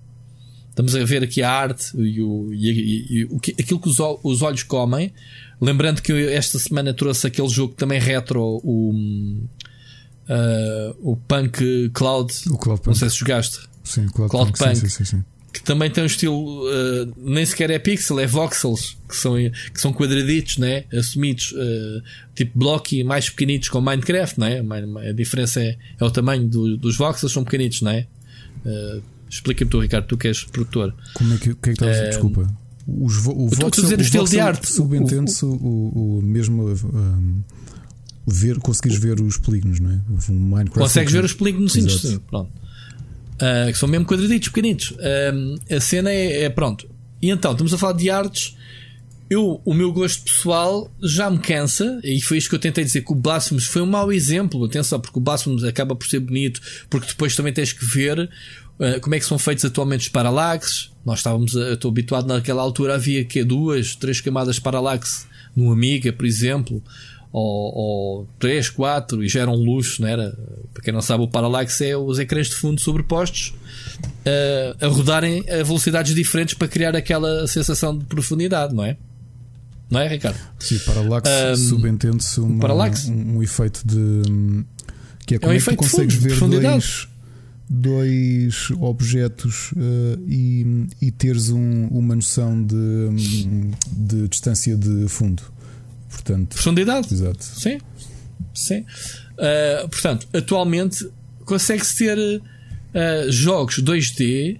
Estamos 0.69 0.95
a 0.95 1.03
ver 1.03 1.23
aqui 1.23 1.43
a 1.43 1.51
arte 1.51 1.91
e, 1.97 2.22
o, 2.22 2.53
e, 2.53 2.69
e, 2.69 3.22
e 3.23 3.27
aquilo 3.61 3.80
que 3.80 3.89
os, 3.89 3.97
os, 4.23 4.41
olhos 4.41 4.63
comem. 4.63 5.13
Lembrando 5.59 6.01
que 6.01 6.13
esta 6.27 6.57
semana 6.57 6.93
trouxe 6.93 7.27
aquele 7.27 7.49
jogo 7.49 7.73
também 7.73 7.99
retro, 7.99 8.41
o, 8.63 8.91
uh, 10.30 10.95
o 11.11 11.18
Punk 11.18 11.89
Cloud. 11.93 12.34
O 12.49 12.57
Cloud 12.57 12.81
Punk. 12.81 12.88
Não 12.88 12.93
sei 12.95 13.09
se 13.09 13.18
jogaste. 13.18 13.59
Sim, 13.84 14.07
Cloud, 14.07 14.31
Cloud 14.31 14.51
Punk. 14.51 14.63
Punk. 14.63 14.76
Sim, 14.77 14.89
sim, 14.89 15.05
sim, 15.05 15.23
que 15.52 15.61
também 15.64 15.90
tem 15.90 16.03
um 16.03 16.07
estilo, 16.07 16.64
uh, 16.64 17.14
nem 17.18 17.45
sequer 17.45 17.69
é 17.72 17.80
pixel, 17.80 18.19
é 18.19 18.28
voxels, 18.28 18.98
que 19.07 19.18
são, 19.18 19.36
que 19.36 19.80
são 19.80 19.91
quadraditos, 19.91 20.57
né? 20.57 20.86
assumidos, 20.94 21.52
uh, 21.52 22.02
tipo 22.34 22.57
blocky, 22.57 23.03
mais 23.03 23.30
pequenitos 23.30 23.69
com 23.69 23.82
Minecraft, 23.82 24.40
né? 24.40 24.61
a 25.10 25.11
diferença 25.11 25.60
é, 25.61 25.78
é 25.99 26.03
o 26.03 26.10
tamanho 26.10 26.48
do, 26.48 26.78
dos 26.78 26.95
voxels, 26.95 27.34
são 27.34 27.44
pequenitos, 27.44 27.82
né? 27.82 28.07
Uh, 28.65 29.02
Explica-me 29.32 29.72
tu, 29.72 29.80
Ricardo, 29.80 30.07
tu 30.07 30.18
que 30.18 30.28
és 30.28 30.44
produtor. 30.44 30.94
Como 31.14 31.34
é 31.34 31.38
que, 31.38 31.44
que 31.44 31.52
é 31.52 31.56
que 31.56 31.69
estás 31.69 31.91
a 31.91 31.99
dizer? 31.99 32.10
Desculpa. 32.10 32.53
Os, 32.86 33.26
o 33.26 33.48
voxel, 33.48 33.84
dizer 33.84 33.95
o, 33.95 33.99
o 33.99 34.02
estilo 34.02 34.28
de 34.28 34.40
arte. 34.41 34.69
Subentende-se 34.69 35.45
o, 35.45 35.53
o, 35.53 36.18
o, 36.18 36.22
mesmo. 36.22 36.68
Um, 36.68 37.41
ver, 38.28 38.57
conseguires 38.60 38.99
ver 38.99 39.22
os 39.22 39.38
polígonos, 39.38 39.80
não 39.80 39.91
é? 39.91 40.02
Minecraft 40.30 40.80
Consegues 40.80 41.14
ver 41.14 41.23
os 41.23 41.34
polígonos, 41.34 41.72
sim, 41.72 42.19
pronto. 42.30 42.52
Uh, 43.41 43.72
que 43.72 43.77
são 43.77 43.89
mesmo 43.89 44.05
quadraditos 44.05 44.49
pequenitos. 44.49 44.91
Uh, 44.91 45.76
a 45.76 45.80
cena 45.80 46.11
é, 46.11 46.43
é, 46.43 46.49
pronto. 46.49 46.88
E 47.19 47.31
então, 47.31 47.51
estamos 47.53 47.73
a 47.73 47.77
falar 47.77 47.93
de 47.93 48.09
artes. 48.09 48.55
Eu, 49.27 49.61
o 49.65 49.73
meu 49.73 49.91
gosto 49.91 50.23
pessoal 50.23 50.91
já 51.01 51.30
me 51.30 51.39
cansa, 51.39 51.99
e 52.03 52.22
foi 52.22 52.38
isto 52.38 52.49
que 52.49 52.55
eu 52.55 52.59
tentei 52.59 52.84
dizer 52.84 53.01
que 53.01 53.11
o 53.11 53.15
Blasphemous 53.15 53.65
foi 53.65 53.81
um 53.81 53.88
mau 53.88 54.11
exemplo. 54.11 54.63
Atenção, 54.63 54.99
porque 54.99 55.18
o 55.18 55.22
Blasphemous 55.22 55.63
acaba 55.63 55.95
por 55.95 56.05
ser 56.07 56.19
bonito, 56.19 56.61
porque 56.89 57.07
depois 57.07 57.35
também 57.35 57.51
tens 57.51 57.73
que 57.73 57.84
ver 57.85 58.19
uh, 58.19 58.99
como 59.01 59.15
é 59.15 59.19
que 59.19 59.26
são 59.26 59.39
feitos 59.39 59.65
atualmente 59.65 60.01
os 60.01 60.09
paralaxes. 60.09 60.91
Nós 61.03 61.19
estávamos, 61.19 61.53
eu 61.55 61.73
estou 61.73 61.89
habituado 61.89 62.27
naquela 62.27 62.61
altura, 62.61 62.93
havia 62.93 63.26
que 63.26 63.43
duas, 63.43 63.95
três 63.95 64.22
camadas 64.22 64.55
de 64.55 64.61
paralaxe 64.61 65.26
no 65.55 65.72
Amiga, 65.72 66.13
por 66.13 66.26
exemplo 66.26 66.84
ou, 67.31 67.75
ou 67.75 68.27
3, 68.39 68.69
4 68.69 69.23
e 69.23 69.29
já 69.29 69.41
era 69.41 69.49
um 69.49 69.55
luxo, 69.55 70.01
não 70.01 70.07
era? 70.07 70.37
Para 70.73 70.83
quem 70.83 70.93
não 70.93 71.01
sabe, 71.01 71.23
o 71.23 71.27
Parallax 71.27 71.81
é 71.81 71.95
os 71.95 72.19
ecrãs 72.19 72.49
de 72.49 72.55
fundo 72.55 72.81
sobrepostos 72.81 73.53
uh, 74.25 74.85
a 74.85 74.87
rodarem 74.87 75.43
a 75.49 75.63
velocidades 75.63 76.13
diferentes 76.13 76.53
para 76.55 76.67
criar 76.67 76.95
aquela 76.95 77.47
sensação 77.47 77.97
de 77.97 78.05
profundidade, 78.05 78.73
não 78.75 78.83
é? 78.83 78.97
Não 79.89 79.99
é, 79.99 80.07
Ricardo? 80.07 80.39
Sim, 80.57 80.79
Parallax 80.79 81.29
um, 81.29 81.55
subentende-se 81.55 82.39
um, 82.39 82.59
um, 82.59 83.35
um, 83.35 83.43
efeito 83.43 83.81
de. 83.85 84.63
que 85.25 85.35
é 85.35 85.39
como 85.39 85.51
é, 85.51 85.55
um 85.55 85.57
é 85.57 85.61
que 85.61 85.69
tu 85.69 85.75
consegues 85.75 86.15
ver 86.15 86.39
dois, 86.39 87.07
dois 87.69 88.71
objetos 88.79 89.73
uh, 89.73 90.21
e, 90.25 90.87
e 91.01 91.11
teres 91.11 91.49
um, 91.49 91.87
uma 91.87 92.15
noção 92.15 92.63
de, 92.63 93.09
de 93.91 94.29
distância 94.29 94.77
de 94.77 95.09
fundo. 95.09 95.43
Portanto, 96.11 96.49
Profundidade. 96.49 97.13
Exato. 97.13 97.43
Sim. 97.43 97.79
Sim. 98.53 98.85
Uh, 99.38 99.89
portanto, 99.89 100.27
atualmente 100.33 101.09
consegue-se 101.45 101.95
ter 101.95 102.17
uh, 102.17 103.31
jogos 103.31 103.81
2D 103.81 104.59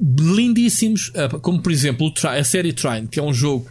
lindíssimos, 0.00 1.08
uh, 1.08 1.40
como 1.40 1.60
por 1.60 1.72
exemplo 1.72 2.12
a 2.24 2.44
série 2.44 2.72
Trine, 2.72 3.08
que 3.08 3.18
é 3.18 3.22
um 3.22 3.32
jogo 3.32 3.70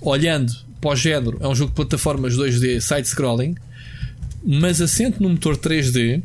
olhando 0.00 0.52
para 0.80 0.90
o 0.90 0.96
género, 0.96 1.38
é 1.40 1.46
um 1.46 1.54
jogo 1.54 1.70
de 1.70 1.76
plataformas 1.76 2.34
2D 2.34 2.80
side-scrolling, 2.80 3.54
mas 4.42 4.80
assente 4.80 5.22
no 5.22 5.28
motor 5.28 5.56
3D, 5.56 6.22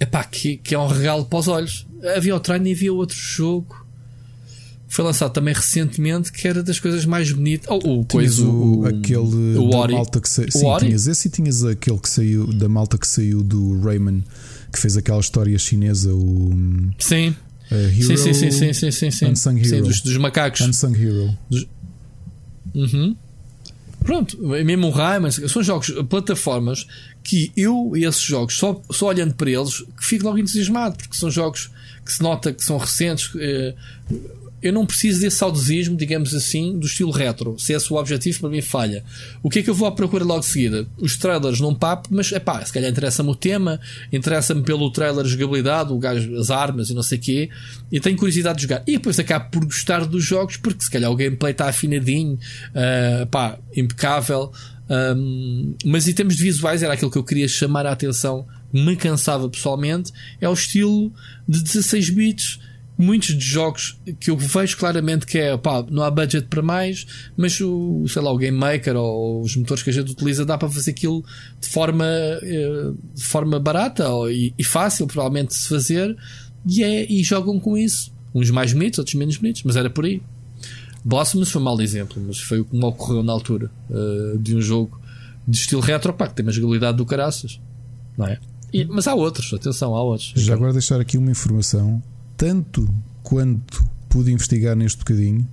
epá, 0.00 0.24
que, 0.24 0.56
que 0.56 0.74
é 0.74 0.78
um 0.78 0.86
regalo 0.86 1.26
para 1.26 1.38
os 1.38 1.48
olhos. 1.48 1.86
Havia 2.16 2.34
o 2.34 2.40
Trine 2.40 2.70
e 2.70 2.72
havia 2.72 2.92
outro 2.92 3.16
jogo 3.16 3.83
foi 4.88 5.04
lançado 5.04 5.32
também 5.32 5.54
recentemente, 5.54 6.30
que 6.30 6.46
era 6.46 6.62
das 6.62 6.78
coisas 6.78 7.04
mais 7.04 7.32
bonitas. 7.32 7.66
Oh, 7.70 8.00
o 8.00 8.04
coisa, 8.04 8.44
o, 8.44 8.80
o, 8.80 8.86
aquele 8.86 9.58
o 9.58 9.70
da 9.70 9.88
malta 9.88 10.20
que 10.20 10.28
saiu. 10.28 10.50
Sim, 10.50 10.66
Ori? 10.66 10.86
tinhas 10.86 11.06
esse 11.06 11.28
e 11.28 11.30
tinhas 11.30 11.64
aquele 11.64 11.98
que 11.98 12.08
saiu 12.08 12.46
da 12.46 12.68
malta 12.68 12.98
que 12.98 13.06
saiu 13.06 13.42
do 13.42 13.80
Rayman, 13.80 14.22
que 14.72 14.78
fez 14.78 14.96
aquela 14.96 15.20
história 15.20 15.58
chinesa, 15.58 16.12
o 16.12 16.50
Sim. 16.98 17.34
Hero, 17.70 18.02
sim, 18.02 18.16
sim, 18.16 18.34
sim, 18.34 18.50
sim, 18.50 18.72
sim, 18.72 18.90
sim, 18.90 19.10
sim. 19.10 19.26
Unsung 19.26 19.58
Hero. 19.58 19.68
Sim, 19.68 19.82
dos, 19.82 20.00
dos 20.02 20.16
macacos. 20.18 20.60
Unsung 20.60 20.94
Hero. 20.94 21.36
Dos... 21.50 21.66
Uhum. 22.74 23.16
Pronto, 24.04 24.36
mesmo 24.38 24.88
o 24.88 24.90
Rayman, 24.90 25.30
são 25.30 25.62
jogos, 25.62 25.90
plataformas 26.10 26.86
que 27.22 27.50
eu 27.56 27.92
e 27.96 28.04
esses 28.04 28.20
jogos, 28.20 28.58
só, 28.58 28.80
só 28.90 29.06
olhando 29.06 29.34
para 29.34 29.50
eles, 29.50 29.80
que 29.96 30.04
fico 30.04 30.26
logo 30.26 30.38
entusiasmado, 30.38 30.98
porque 30.98 31.16
são 31.16 31.30
jogos 31.30 31.70
que 32.04 32.12
se 32.12 32.22
nota 32.22 32.52
que 32.52 32.62
são 32.62 32.76
recentes. 32.76 33.30
Eh, 33.36 33.74
eu 34.64 34.72
não 34.72 34.86
preciso 34.86 35.20
desse 35.20 35.36
saudosismo, 35.36 35.94
digamos 35.94 36.34
assim, 36.34 36.78
do 36.78 36.86
estilo 36.86 37.10
retro. 37.10 37.54
Se 37.58 37.74
esse 37.74 37.92
é 37.92 37.94
o 37.94 37.98
objetivo, 37.98 38.40
para 38.40 38.48
mim 38.48 38.62
falha. 38.62 39.04
O 39.42 39.50
que 39.50 39.58
é 39.58 39.62
que 39.62 39.68
eu 39.68 39.74
vou 39.74 39.86
à 39.86 39.92
procura 39.92 40.24
logo 40.24 40.40
de 40.40 40.46
seguida? 40.46 40.86
Os 40.96 41.18
trailers 41.18 41.60
num 41.60 41.74
papo, 41.74 42.08
mas 42.10 42.32
é 42.32 42.40
pá, 42.40 42.64
se 42.64 42.72
calhar 42.72 42.90
interessa-me 42.90 43.28
o 43.28 43.34
tema, 43.34 43.78
interessa-me 44.10 44.62
pelo 44.62 44.90
trailer 44.90 45.26
jogabilidade, 45.26 45.92
o 45.92 45.98
gajo, 45.98 46.34
as 46.36 46.50
armas 46.50 46.88
e 46.88 46.94
não 46.94 47.02
sei 47.02 47.18
o 47.18 47.20
quê, 47.20 47.50
e 47.92 48.00
tenho 48.00 48.16
curiosidade 48.16 48.56
de 48.56 48.62
jogar. 48.62 48.82
E 48.86 48.92
depois 48.92 49.18
acabo 49.18 49.50
por 49.50 49.66
gostar 49.66 50.06
dos 50.06 50.24
jogos, 50.24 50.56
porque 50.56 50.82
se 50.82 50.90
calhar 50.90 51.10
o 51.10 51.14
gameplay 51.14 51.52
está 51.52 51.68
afinadinho, 51.68 52.38
uh, 52.70 53.26
pá, 53.26 53.58
impecável. 53.76 54.50
Um, 54.88 55.74
mas 55.84 56.08
em 56.08 56.14
termos 56.14 56.36
de 56.36 56.42
visuais, 56.42 56.82
era 56.82 56.94
aquilo 56.94 57.10
que 57.10 57.18
eu 57.18 57.24
queria 57.24 57.48
chamar 57.48 57.84
a 57.84 57.92
atenção, 57.92 58.46
me 58.72 58.96
cansava 58.96 59.46
pessoalmente, 59.46 60.10
é 60.40 60.48
o 60.48 60.54
estilo 60.54 61.12
de 61.46 61.62
16 61.62 62.08
bits 62.08 62.58
muitos 62.96 63.30
jogos 63.42 63.98
que 64.20 64.30
eu 64.30 64.36
vejo 64.36 64.76
claramente 64.76 65.26
que 65.26 65.38
é 65.38 65.56
pá, 65.56 65.84
não 65.90 66.02
há 66.02 66.10
budget 66.10 66.46
para 66.46 66.62
mais, 66.62 67.06
mas 67.36 67.60
o, 67.60 68.06
sei 68.08 68.22
lá, 68.22 68.30
o 68.30 68.38
Game 68.38 68.56
Maker 68.56 68.96
ou 68.96 69.42
os 69.42 69.56
motores 69.56 69.82
que 69.82 69.90
a 69.90 69.92
gente 69.92 70.12
utiliza 70.12 70.44
dá 70.44 70.56
para 70.56 70.70
fazer 70.70 70.92
aquilo 70.92 71.24
de 71.60 71.68
forma, 71.68 72.06
eh, 72.06 72.92
de 73.14 73.22
forma 73.22 73.58
barata 73.58 74.04
e, 74.30 74.54
e 74.56 74.64
fácil, 74.64 75.06
provavelmente, 75.06 75.48
de 75.48 75.56
se 75.56 75.68
fazer, 75.68 76.16
e, 76.66 76.82
é, 76.82 77.10
e 77.12 77.22
jogam 77.22 77.58
com 77.58 77.76
isso. 77.76 78.12
Uns 78.34 78.50
mais 78.50 78.72
bonitos, 78.72 78.98
outros 78.98 79.14
menos 79.14 79.36
bonitos, 79.36 79.62
mas 79.64 79.76
era 79.76 79.90
por 79.90 80.04
aí. 80.04 80.22
Blasphemous 81.04 81.50
foi 81.50 81.60
um 81.60 81.64
mau 81.64 81.80
exemplo, 81.80 82.22
mas 82.26 82.38
foi 82.38 82.60
o 82.60 82.64
que 82.64 82.74
me 82.74 82.84
ocorreu 82.84 83.22
na 83.22 83.32
altura 83.32 83.70
uh, 83.90 84.38
de 84.38 84.56
um 84.56 84.60
jogo 84.60 84.98
de 85.46 85.56
estilo 85.56 85.82
retro, 85.82 86.12
pá, 86.14 86.26
que 86.26 86.34
tem 86.34 86.44
uma 86.44 86.50
jogabilidade 86.50 86.96
do 86.96 87.04
caraças, 87.04 87.60
não 88.16 88.26
é? 88.26 88.38
E, 88.72 88.84
mas 88.86 89.06
há 89.06 89.14
outros, 89.14 89.52
atenção, 89.52 89.94
há 89.94 90.02
outros. 90.02 90.32
Já 90.34 90.54
agora 90.54 90.72
deixar 90.72 91.00
aqui 91.00 91.18
uma 91.18 91.30
informação 91.30 92.02
tanto 92.36 92.88
quanto 93.22 93.84
pude 94.08 94.30
investigar 94.30 94.76
neste 94.76 94.98
bocadinho, 94.98 95.46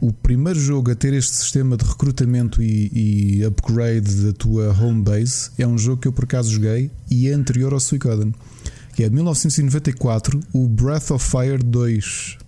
o 0.00 0.12
primeiro 0.12 0.58
jogo 0.58 0.90
a 0.90 0.94
ter 0.94 1.14
este 1.14 1.34
sistema 1.34 1.76
de 1.76 1.84
recrutamento 1.84 2.62
e, 2.62 3.38
e, 3.38 3.44
upgrade 3.44 4.22
da 4.22 4.32
tua 4.32 4.70
home 4.78 5.02
base 5.02 5.50
é 5.58 5.66
um 5.66 5.78
jogo 5.78 6.02
que 6.02 6.08
eu 6.08 6.12
por 6.12 6.24
acaso 6.24 6.50
joguei 6.50 6.90
e 7.10 7.28
é 7.28 7.32
anterior 7.32 7.72
ao 7.72 7.80
Suicoden, 7.80 8.34
que 8.94 9.02
é 9.02 9.08
de 9.08 9.14
1994, 9.14 10.40
o 10.52 10.68
Breath 10.68 11.10
of 11.10 11.24
Fire 11.24 11.62
2. 11.62 12.38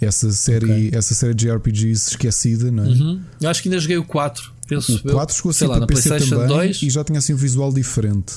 Essa 0.00 0.32
série, 0.32 0.64
okay. 0.64 0.90
essa 0.92 1.14
série 1.14 1.34
de 1.34 1.50
RPGs 1.50 2.10
esquecida, 2.10 2.70
não 2.70 2.84
é? 2.84 2.88
Uhum. 2.88 3.20
Eu 3.40 3.50
acho 3.50 3.62
que 3.62 3.68
ainda 3.68 3.78
joguei 3.78 3.98
o 3.98 4.04
4. 4.04 4.52
Penso 4.66 4.96
o 4.96 5.12
4 5.12 5.36
chegou 5.36 5.50
assim 5.50 5.66
para 5.66 5.86
PC 5.86 6.18
também 6.20 6.48
2. 6.48 6.82
e 6.82 6.90
já 6.90 7.04
tinha 7.04 7.18
assim 7.18 7.34
um 7.34 7.36
visual 7.36 7.72
diferente. 7.72 8.32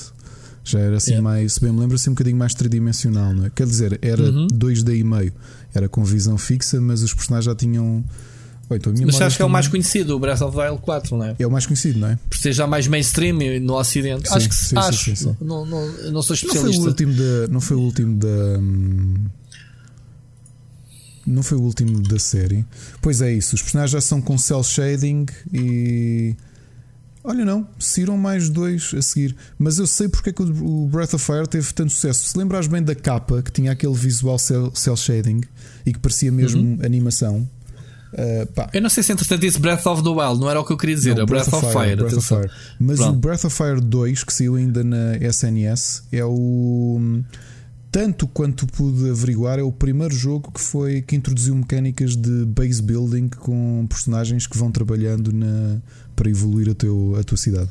Já 0.64 0.78
era 0.78 0.96
assim 0.96 1.10
yeah. 1.10 1.22
mais, 1.22 1.52
se 1.52 1.60
bem 1.60 1.70
me 1.70 1.80
lembro, 1.80 1.94
assim 1.94 2.08
um 2.08 2.14
bocadinho 2.14 2.38
mais 2.38 2.54
tridimensional, 2.54 3.34
não 3.34 3.44
é? 3.44 3.50
Quer 3.50 3.66
dizer, 3.66 3.98
era 4.00 4.22
uhum. 4.22 4.48
2D 4.48 4.98
e 4.98 5.04
meio, 5.04 5.32
era 5.74 5.90
com 5.90 6.02
visão 6.02 6.38
fixa, 6.38 6.80
mas 6.80 7.02
os 7.02 7.12
personagens 7.12 7.44
já 7.44 7.54
tinham. 7.54 8.02
Então 8.70 8.94
mas 9.04 9.20
acho 9.20 9.36
que 9.36 9.42
é 9.42 9.44
o 9.44 9.50
mais 9.50 9.68
conhecido, 9.68 10.16
o 10.16 10.18
Breath 10.18 10.40
of 10.40 10.56
the 10.56 10.66
Wild 10.66 10.80
4, 10.80 11.18
não 11.18 11.24
é? 11.26 11.36
É 11.38 11.46
o 11.46 11.50
mais 11.50 11.66
conhecido, 11.66 11.98
não 11.98 12.08
é? 12.08 12.18
Por 12.30 12.38
ser 12.38 12.54
já 12.54 12.66
mais 12.66 12.88
mainstream 12.88 13.60
no 13.60 13.74
Ocidente. 13.74 14.26
Sim, 14.26 14.34
acho 14.34 14.48
que 14.48 14.54
sim, 14.54 14.76
acho. 14.78 15.04
Sim, 15.04 15.14
sim, 15.14 15.36
não, 15.38 15.66
não, 15.66 16.10
não 16.10 16.22
sou 16.22 16.34
especialista. 16.34 16.80
Não 16.80 16.80
foi 16.80 16.86
o 16.86 16.88
último 16.88 17.12
da. 17.12 17.48
Não 17.48 17.60
foi 17.60 17.76
o 17.76 17.80
último 17.80 18.16
da. 18.16 18.58
Hum, 18.58 19.14
não 21.26 21.42
foi 21.42 21.58
o 21.58 21.60
último 21.60 22.00
da 22.02 22.18
série. 22.18 22.64
Pois 23.02 23.20
é 23.20 23.32
isso, 23.32 23.54
os 23.54 23.60
personagens 23.60 23.90
já 23.90 24.00
são 24.00 24.20
com 24.20 24.36
cel 24.38 24.62
shading 24.62 25.26
e 25.52 26.34
Olha, 27.26 27.42
não, 27.42 27.66
saíram 27.78 28.18
mais 28.18 28.50
dois 28.50 28.92
a 28.94 29.00
seguir. 29.00 29.34
Mas 29.58 29.78
eu 29.78 29.86
sei 29.86 30.08
porque 30.08 30.28
é 30.28 30.32
que 30.32 30.42
o 30.42 30.86
Breath 30.92 31.14
of 31.14 31.24
Fire 31.24 31.48
teve 31.48 31.72
tanto 31.72 31.90
sucesso. 31.90 32.28
Se 32.28 32.36
lembras 32.36 32.66
bem 32.66 32.82
da 32.82 32.94
capa 32.94 33.40
que 33.42 33.50
tinha 33.50 33.72
aquele 33.72 33.94
visual 33.94 34.38
cel, 34.38 34.70
cel 34.74 34.94
shading 34.94 35.40
e 35.86 35.94
que 35.94 35.98
parecia 35.98 36.30
mesmo 36.30 36.60
uhum. 36.60 36.78
animação. 36.84 37.48
Uh, 38.12 38.68
eu 38.74 38.82
não 38.82 38.90
sei 38.90 39.02
se 39.02 39.10
entretanto 39.10 39.40
disse 39.40 39.58
Breath 39.58 39.86
of 39.86 40.02
the 40.04 40.08
Wild, 40.08 40.38
não 40.38 40.48
era 40.48 40.60
o 40.60 40.64
que 40.64 40.72
eu 40.72 40.76
queria 40.76 40.94
dizer, 40.94 41.16
não, 41.16 41.22
é 41.22 41.26
Breath, 41.26 41.50
Breath, 41.50 41.64
of 41.64 41.72
Fire. 41.72 41.96
Breath 41.96 42.12
of 42.12 42.28
Fire. 42.28 42.50
Mas 42.78 42.98
Pronto. 42.98 43.16
o 43.16 43.18
Breath 43.18 43.44
of 43.44 43.56
Fire 43.56 43.80
2, 43.80 44.22
que 44.22 44.32
saiu 44.32 44.54
ainda 44.54 44.84
na 44.84 45.16
SNS, 45.16 46.04
é 46.12 46.24
o. 46.24 47.00
Tanto 47.94 48.26
quanto 48.26 48.66
pude 48.66 49.08
averiguar, 49.08 49.56
é 49.56 49.62
o 49.62 49.70
primeiro 49.70 50.12
jogo 50.12 50.50
que 50.50 50.60
foi 50.60 51.00
que 51.00 51.14
introduziu 51.14 51.54
mecânicas 51.54 52.16
de 52.16 52.44
base 52.44 52.82
building 52.82 53.28
com 53.28 53.86
personagens 53.88 54.48
que 54.48 54.58
vão 54.58 54.72
trabalhando 54.72 55.32
na, 55.32 55.80
para 56.16 56.28
evoluir 56.28 56.68
a, 56.68 56.74
teu, 56.74 57.14
a 57.16 57.22
tua 57.22 57.36
cidade. 57.36 57.70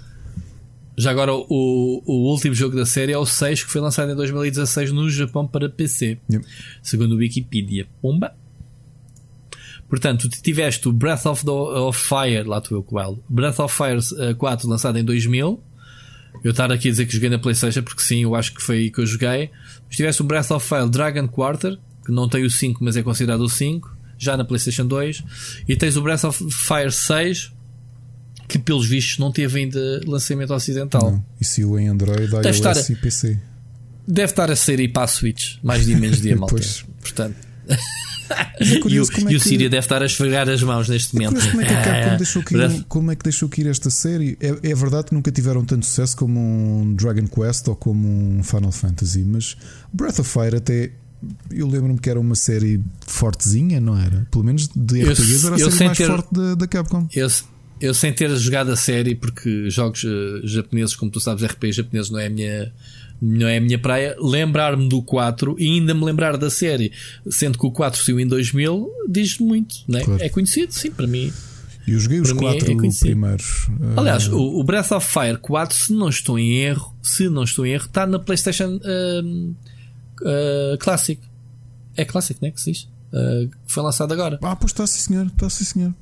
Já 0.98 1.12
agora, 1.12 1.34
o, 1.36 2.02
o 2.06 2.32
último 2.32 2.56
jogo 2.56 2.74
da 2.74 2.86
série 2.86 3.12
é 3.12 3.18
o 3.18 3.26
6, 3.26 3.66
que 3.66 3.70
foi 3.70 3.82
lançado 3.82 4.14
em 4.14 4.16
2016 4.16 4.94
no 4.94 5.10
Japão 5.10 5.46
para 5.46 5.68
PC, 5.70 6.18
Yep. 6.32 6.46
segundo 6.82 7.16
o 7.16 7.18
Wikipedia. 7.18 7.86
Pumba! 8.02 8.34
Portanto, 9.90 10.30
tiveste 10.42 10.88
o 10.88 10.94
Breath 10.94 11.26
of, 11.26 11.44
the, 11.44 11.52
of 11.52 12.00
Fire, 12.00 12.48
lá 12.48 12.62
tu 12.62 12.76
eu 12.76 12.82
com 12.82 12.96
o 12.96 13.20
Breath 13.28 13.60
of 13.60 13.76
Fire 13.76 14.00
eh, 14.24 14.34
4 14.36 14.70
lançado 14.70 14.98
em 14.98 15.04
2000. 15.04 15.60
Eu 16.44 16.52
estar 16.52 16.72
aqui 16.72 16.88
a 16.88 16.92
dizer 16.92 17.06
que 17.06 17.14
joguei 17.14 17.30
na 17.30 17.40
PlayStation, 17.40 17.82
porque 17.84 18.02
sim, 18.02 18.24
eu 18.24 18.36
acho 18.36 18.54
que 18.54 18.62
foi 18.62 18.78
aí 18.78 18.92
que 18.92 19.00
eu 19.00 19.06
joguei. 19.06 19.50
Mas 19.88 19.96
tiveste 19.98 20.22
o 20.22 20.26
Breath 20.26 20.52
of 20.52 20.68
Fire 20.68 20.90
Dragon 20.90 21.28
Quarter, 21.28 21.78
que 22.06 22.12
não 22.12 22.28
tem 22.30 22.44
o 22.46 22.50
5, 22.50 22.84
mas 22.84 22.96
é 22.98 23.04
considerado 23.04 23.42
o 23.42 23.50
5, 23.50 23.96
já 24.18 24.36
na 24.38 24.44
PlayStation 24.44 24.86
2. 24.86 25.24
E 25.68 25.76
tens 25.76 25.96
o 25.98 26.02
Breath 26.02 26.24
of 26.26 26.44
Fire 26.52 26.92
6, 26.92 27.52
que 28.48 28.60
pelos 28.60 28.88
vistos 28.88 29.18
não 29.20 29.32
teve 29.32 29.60
ainda 29.60 30.02
lançamento 30.06 30.54
ocidental. 30.54 31.12
Não. 31.12 31.26
E 31.40 31.46
se 31.46 31.64
o 31.64 31.80
em 31.80 31.88
Android, 31.88 32.32
iOS 32.34 32.46
estar- 32.56 32.92
e 32.92 32.96
PC. 32.96 33.40
Deve 34.06 34.32
estar 34.32 34.52
a 34.52 34.56
sair 34.56 34.80
aí 34.82 34.88
para 34.90 35.04
a 35.04 35.08
Switch, 35.08 35.56
mais 35.64 35.86
dia 35.86 35.98
menos 35.98 36.22
dia, 36.22 36.36
malta. 36.38 36.56
Portanto. 37.02 37.36
Mas 38.60 38.72
é 38.72 38.76
E 38.88 39.00
o, 39.00 39.04
é 39.04 39.08
que- 39.34 39.40
Síria 39.40 39.70
deve 39.70 39.84
estar 39.86 40.02
a 40.02 40.06
esfregar 40.06 40.48
as 40.50 40.62
mãos 40.64 40.88
neste 40.90 41.14
momento. 41.16 41.40
Como 41.50 41.62
é 41.62 41.66
que 41.66 41.74
a 41.74 41.82
Capcom 41.84 42.10
Ah, 42.14 42.16
deixou 42.18 42.44
cair, 42.44 42.58
Breath- 42.58 42.86
como 42.88 43.12
é 43.12 43.16
que 43.16 43.24
deixou 43.24 43.50
cair 43.50 43.68
esta 43.68 43.90
série? 43.90 44.38
É, 44.40 44.72
é 44.72 44.76
verdade 44.76 45.08
que 45.08 45.14
nunca 45.14 45.32
tiveram 45.32 45.64
tanto 45.66 45.86
sucesso 45.86 46.16
como 46.18 46.40
um 46.40 46.94
Dragon 46.96 47.28
Quest 47.28 47.68
ou 47.68 47.76
como 47.76 48.08
um 48.08 48.44
Final 48.44 48.72
Fantasy, 48.72 49.24
mas 49.24 49.56
Breath 49.92 50.20
of 50.20 50.30
Fire 50.30 50.56
até 50.58 50.92
eu 51.50 51.68
lembro-me 51.68 51.98
que 52.00 52.10
era 52.10 52.20
uma 52.20 52.36
série 52.36 52.82
fortezinha, 53.08 53.80
não 53.80 53.98
era? 53.98 54.28
Pelo 54.30 54.44
menos 54.44 54.68
de 54.76 55.04
RPGs 55.04 55.46
era 55.48 55.56
a 55.56 55.72
série 55.72 55.86
mais 55.86 55.98
ter- 55.98 56.08
forte 56.08 56.34
da, 56.34 56.56
da 56.56 56.68
Capcom. 56.68 57.08
Eu, 57.16 57.28
eu 57.80 57.94
sem 57.94 58.12
ter 58.12 58.30
jogado 58.38 58.72
a 58.72 58.76
série, 58.76 59.16
porque 59.16 59.70
jogos 59.70 60.04
eh, 60.06 60.42
japoneses, 60.46 60.96
como 60.96 61.10
tu 61.12 61.20
sabes, 61.22 61.44
RPG 61.46 61.72
japoneses 61.72 62.12
não 62.12 62.20
é 62.20 62.26
a 62.28 62.30
minha, 62.30 62.74
não 63.22 63.48
é 63.48 63.58
a 63.58 63.62
minha 63.62 63.80
praia, 63.80 64.16
lembrar-me 64.20 64.88
do 64.90 65.02
4 65.02 65.56
e 65.60 65.66
ainda 65.66 65.94
me 65.94 66.04
lembrar 66.04 66.38
da 66.38 66.50
série, 66.50 66.92
sendo 67.30 67.58
que 67.58 67.66
o 67.66 67.72
4 67.72 68.00
saiu 68.00 68.20
em 68.20 68.28
2000, 68.28 68.90
diz 69.10 69.38
muito, 69.38 69.76
não 69.88 70.00
é? 70.00 70.04
Claro. 70.04 70.24
É 70.24 70.30
conhecido, 70.30 70.74
sim, 70.74 70.92
para 70.92 71.08
mim. 71.08 71.32
Eu 71.88 72.00
joguei 72.00 72.22
os 72.22 72.32
é 72.32 72.36
quatro 72.36 72.78
conhecido. 72.78 73.06
primeiros. 73.08 73.68
Ah, 73.82 74.00
Aliás, 74.00 74.28
o, 74.28 74.40
o 74.40 74.64
Breath 74.64 74.92
of 74.92 75.06
Fire 75.06 75.38
4, 75.38 75.78
se 75.78 75.94
não 75.94 76.10
estou 76.10 76.40
em 76.40 76.58
erro, 76.60 76.96
se 77.02 77.28
não 77.30 77.44
estou 77.44 77.66
em 77.66 77.74
erro, 77.74 77.86
está 77.86 78.08
na 78.08 78.20
PlayStation 78.20 78.80
ahm, 78.84 79.54
ah, 80.24 80.78
Classic. 80.80 81.22
É 81.96 82.06
Classic, 82.06 82.42
não 82.42 82.48
é 82.50 82.52
que 82.52 82.62
se 82.62 82.72
diz? 82.72 82.90
Ah, 83.14 83.48
foi 83.68 83.84
lançado 83.84 84.12
agora. 84.14 84.40
Ah, 84.42 84.56
pois 84.56 84.72
está, 84.72 84.88
sim 84.88 85.00
senhor, 85.00 85.28
está, 85.28 85.50
sim 85.50 85.64
senhor. 85.64 85.94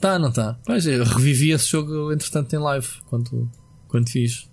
Tá, 0.00 0.18
não 0.18 0.30
tá? 0.30 0.58
Pois 0.66 0.86
eu 0.86 1.04
revivi 1.04 1.50
esse 1.50 1.70
jogo 1.70 2.12
entretanto 2.12 2.52
em 2.54 2.58
live 2.58 2.88
quando, 3.08 3.50
quando 3.88 4.08
fiz. 4.08 4.48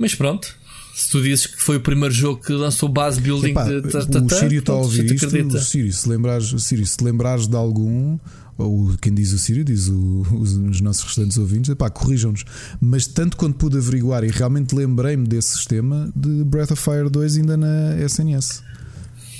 Mas 0.00 0.14
pronto. 0.14 0.58
Se 0.94 1.08
tu 1.10 1.22
dizes 1.22 1.46
que 1.46 1.60
foi 1.62 1.76
o 1.76 1.80
primeiro 1.80 2.12
jogo 2.12 2.42
que 2.42 2.52
lançou 2.52 2.88
base 2.88 3.20
building 3.20 3.50
Epá, 3.50 3.64
de 3.64 3.82
ta- 3.82 4.04
ta- 4.04 4.18
o 4.18 4.28
Sírio 4.30 4.58
está 4.58 4.72
a 4.72 4.76
ouvir 4.76 5.14
isto. 5.14 5.26
O 5.28 5.60
Sírio, 5.60 5.92
se 5.92 6.08
lembrares, 6.08 6.52
o 6.52 6.58
Sírio, 6.58 6.86
se 6.86 7.02
lembrares 7.02 7.46
de 7.46 7.54
algum, 7.56 8.18
ou 8.58 8.94
quem 9.00 9.14
diz 9.14 9.32
o 9.32 9.38
Sírio, 9.38 9.64
diz 9.64 9.88
o- 9.88 10.26
os, 10.32 10.52
os 10.56 10.80
nossos 10.80 11.04
restantes 11.04 11.38
ouvintes, 11.38 11.70
epá, 11.70 11.88
corrijam-nos. 11.88 12.44
Mas 12.80 13.06
tanto 13.06 13.36
quanto 13.36 13.56
pude 13.56 13.78
averiguar 13.78 14.24
e 14.24 14.28
realmente 14.28 14.74
lembrei-me 14.74 15.26
desse 15.26 15.56
sistema 15.56 16.12
de 16.16 16.44
Breath 16.44 16.72
of 16.72 16.82
Fire 16.82 17.08
2 17.08 17.36
ainda 17.36 17.56
na 17.56 17.96
SNS. 18.02 18.62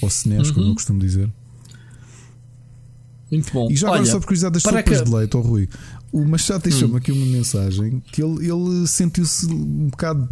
Ou 0.03 0.09
SNES, 0.09 0.49
Uhum. 0.49 0.55
como 0.55 0.67
eu 0.69 0.75
costumo 0.75 1.01
dizer. 1.01 1.31
Muito 3.31 3.53
bom. 3.53 3.69
E 3.71 3.77
já 3.77 3.87
agora, 3.89 4.03
Olha, 4.03 4.11
só 4.11 4.19
por 4.19 4.27
curiosidade 4.27 4.55
das 4.55 4.63
sopas 4.63 4.83
que- 4.85 5.05
de 5.05 5.15
leite, 5.15 5.37
ao 5.37 5.43
Rui, 5.43 5.69
o 6.11 6.25
Machado 6.25 6.63
deixou-me 6.63 6.95
Hum. 6.95 6.97
aqui 6.97 7.13
uma 7.13 7.27
mensagem 7.27 8.03
que 8.13 8.23
ele, 8.23 8.51
ele 8.51 8.87
sentiu-se 8.87 9.47
um 9.47 9.89
bocado. 9.89 10.29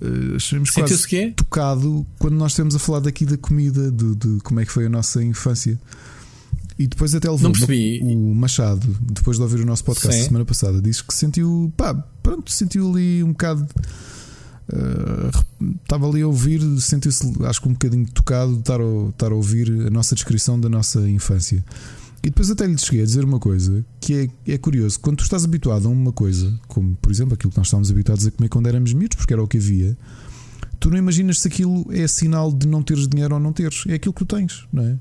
Uh, 0.00 0.36
achamos 0.36 0.70
quase 0.70 0.88
Sentiu-se 0.88 1.08
quê? 1.08 1.32
tocado 1.36 2.06
quando 2.18 2.34
nós 2.34 2.52
estamos 2.52 2.74
a 2.74 2.78
falar 2.78 3.00
daqui 3.00 3.26
da 3.26 3.36
comida, 3.36 3.90
de, 3.90 4.14
de 4.14 4.40
como 4.42 4.60
é 4.60 4.64
que 4.64 4.72
foi 4.72 4.86
a 4.86 4.88
nossa 4.88 5.22
infância. 5.22 5.78
E 6.78 6.86
depois 6.86 7.14
até 7.14 7.30
levou 7.30 7.50
o 8.02 8.34
Machado, 8.34 8.96
depois 9.02 9.36
de 9.36 9.42
ouvir 9.42 9.60
o 9.60 9.66
nosso 9.66 9.84
podcast 9.84 10.18
Sim. 10.18 10.28
semana 10.28 10.46
passada, 10.46 10.80
disse 10.80 11.04
que 11.04 11.12
sentiu, 11.12 11.70
pá, 11.76 11.92
pronto, 12.22 12.50
sentiu 12.50 12.90
ali 12.90 13.22
um 13.22 13.32
bocado. 13.32 13.66
uh, 14.72 15.74
Estava 15.82 16.08
ali 16.08 16.22
a 16.22 16.26
ouvir, 16.26 16.62
sentiu-se, 16.80 17.30
acho 17.44 17.60
que 17.60 17.68
um 17.68 17.72
bocadinho 17.72 18.06
tocado 18.06 18.54
de 18.54 18.60
estar 18.60 18.80
a, 18.80 19.08
estar 19.10 19.30
a 19.30 19.34
ouvir 19.34 19.70
a 19.86 19.90
nossa 19.90 20.14
descrição 20.14 20.58
da 20.58 20.70
nossa 20.70 21.00
infância. 21.10 21.62
E 22.22 22.28
depois 22.28 22.50
até 22.50 22.66
lhe 22.66 22.76
cheguei 22.76 23.02
a 23.02 23.04
dizer 23.06 23.24
uma 23.24 23.38
coisa 23.38 23.84
que 24.00 24.30
é, 24.46 24.52
é 24.52 24.58
curioso. 24.58 25.00
Quando 25.00 25.18
tu 25.18 25.22
estás 25.24 25.42
habituado 25.44 25.86
a 25.86 25.88
uma 25.90 26.12
coisa, 26.12 26.52
como 26.68 26.94
por 26.96 27.10
exemplo 27.10 27.32
aquilo 27.34 27.50
que 27.50 27.56
nós 27.56 27.66
estávamos 27.66 27.90
habituados 27.90 28.26
a 28.26 28.30
comer 28.30 28.48
quando 28.50 28.66
éramos 28.66 28.92
miúdos, 28.92 29.16
porque 29.16 29.32
era 29.32 29.42
o 29.42 29.48
que 29.48 29.56
havia, 29.56 29.96
tu 30.78 30.90
não 30.90 30.98
imaginas 30.98 31.38
se 31.40 31.48
aquilo 31.48 31.86
é 31.90 32.06
sinal 32.06 32.52
de 32.52 32.68
não 32.68 32.82
teres 32.82 33.08
dinheiro 33.08 33.34
ou 33.34 33.40
não 33.40 33.52
teres. 33.54 33.84
É 33.88 33.94
aquilo 33.94 34.12
que 34.12 34.24
tu 34.24 34.36
tens, 34.36 34.66
não 34.72 34.82
é? 34.82 34.98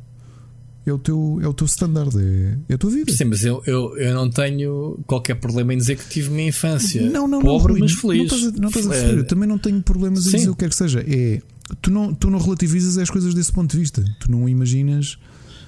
É 0.86 0.94
o 0.94 0.98
teu, 0.98 1.40
é 1.42 1.48
o 1.48 1.54
teu 1.54 1.66
standard, 1.66 2.16
é, 2.18 2.58
é 2.70 2.74
a 2.74 2.78
tua 2.78 2.90
vida. 2.90 3.12
Sim, 3.12 3.26
mas 3.26 3.44
eu, 3.44 3.62
eu, 3.68 3.96
eu 3.98 4.16
não 4.16 4.30
tenho 4.30 4.98
qualquer 5.06 5.36
problema 5.36 5.74
em 5.74 5.78
dizer 5.78 5.98
que 5.98 6.08
tive 6.10 6.30
uma 6.30 6.42
infância 6.42 7.02
Não, 7.12 7.28
não, 7.28 7.42
pobre, 7.42 7.74
não, 7.74 7.80
mas 7.82 7.92
não 7.92 8.00
feliz. 8.00 8.32
estás 8.32 8.46
a- 8.48 8.52
Não 8.62 8.70
estás 8.70 8.88
a, 8.88 8.90
É, 8.90 8.98
perceber. 8.98 9.18
Eu 9.20 9.28
também 9.28 9.48
não 9.48 9.58
tenho 9.60 9.82
problemas 9.84 10.26
em 10.34 10.38
dizer 10.38 10.50
o 10.50 10.54
que 10.56 10.60
quer 10.64 10.70
que 10.70 10.76
seja. 10.76 11.04
É, 11.06 11.42
tu, 11.82 11.92
não, 11.92 12.14
tu 12.14 12.30
não 12.32 12.40
relativizas 12.40 12.98
as 12.98 13.10
coisas 13.10 13.34
desse 13.34 13.52
ponto 13.52 13.70
de 13.72 13.78
vista. 13.78 14.04
Tu 14.22 14.32
não 14.32 14.48
imaginas. 14.48 15.20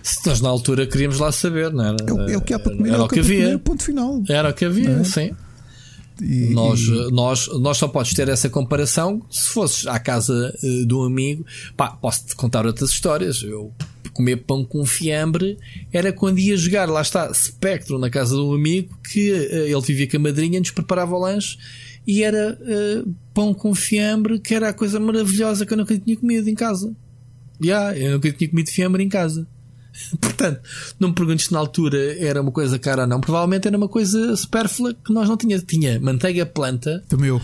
Se 0.03 0.26
nós 0.28 0.41
na 0.41 0.49
altura 0.49 0.86
queríamos 0.88 1.19
lá 1.19 1.32
saber, 1.32 1.72
não 1.72 1.86
era? 1.86 1.98
É, 2.07 2.14
o- 2.14 2.30
é 2.30 2.38
o 2.38 2.41
que 2.41 2.53
há 2.53 2.60
para 2.60 2.76
comer, 2.76 2.90
Era 2.90 2.98
é 2.98 3.02
o 3.02 3.07
que 3.07 3.19
havia. 3.19 3.44
comer, 3.45 3.57
ponto 3.60 3.84
final. 3.84 4.23
Era 4.28 4.49
o 4.49 4.53
que 4.53 4.65
havia, 4.65 4.90
É. 4.90 5.03
sim. 5.03 5.32
E- 6.22 6.53
Nós, 6.53 6.80
e- 6.82 7.11
nós, 7.11 7.48
nós 7.60 7.78
só 7.78 7.88
podes 7.88 8.14
ter 8.14 8.28
essa 8.30 8.48
comparação 8.49 9.22
se 9.30 9.49
fosses 9.49 9.88
à 9.88 9.98
casa 9.99 10.53
eh, 10.64 10.86
de 10.86 10.94
um 10.94 11.03
amigo. 11.03 11.45
Pá, 11.76 11.90
posso-te 11.91 12.36
contar 12.36 12.65
outras 12.65 12.91
histórias. 12.91 13.41
Eu 13.41 13.72
comer 14.14 14.38
pão 14.38 14.64
com 14.64 14.86
fiambre 14.86 15.57
era 15.91 16.11
quando 16.14 16.38
ia 16.38 16.56
jogar, 16.57 16.88
lá 16.90 17.02
está, 17.02 17.34
Spectrum 17.34 17.98
na 17.98 18.10
casa 18.10 18.36
de 18.36 18.41
um 18.41 18.53
amigo 18.53 18.95
que 19.11 19.32
eh, 19.32 19.69
ele 19.72 19.82
vivia 19.82 20.07
com 20.07 20.18
a 20.18 20.19
madrinha, 20.19 20.60
nos 20.60 20.69
preparava 20.72 21.15
o 21.15 21.19
lanche 21.19 21.57
e 22.06 22.22
era 22.23 22.57
eh, 22.61 23.03
pão 23.34 23.52
com 23.53 23.73
fiambre, 23.73 24.38
que 24.40 24.53
era 24.53 24.69
a 24.69 24.73
coisa 24.73 24.99
maravilhosa 24.99 25.65
que 25.65 25.73
eu 25.73 25.78
nunca 25.78 25.98
tinha 25.98 26.15
comido 26.18 26.48
em 26.48 26.53
casa. 26.56 26.94
Já, 27.60 27.95
eu 27.98 28.11
nunca 28.14 28.32
tinha 28.32 28.49
comido 28.49 28.69
fiambre 28.69 29.02
em 29.03 29.10
casa. 29.10 29.48
Portanto, 30.22 30.59
não 30.99 31.09
me 31.09 31.15
perguntes 31.15 31.45
se 31.45 31.53
na 31.53 31.59
altura 31.59 31.97
era 32.19 32.41
uma 32.41 32.51
coisa 32.51 32.77
cara 32.80 33.03
ou 33.03 33.07
não. 33.07 33.19
Provavelmente 33.22 33.68
era 33.68 33.77
uma 33.77 33.88
coisa 33.89 34.35
supérflua 34.35 34.93
que 34.93 35.13
nós 35.13 35.27
não 35.27 35.38
tínhamos. 35.38 35.65
Tinha 35.65 35.99
manteiga 35.99 36.45
planta. 36.45 37.03
Também 37.09 37.30
eu. 37.30 37.41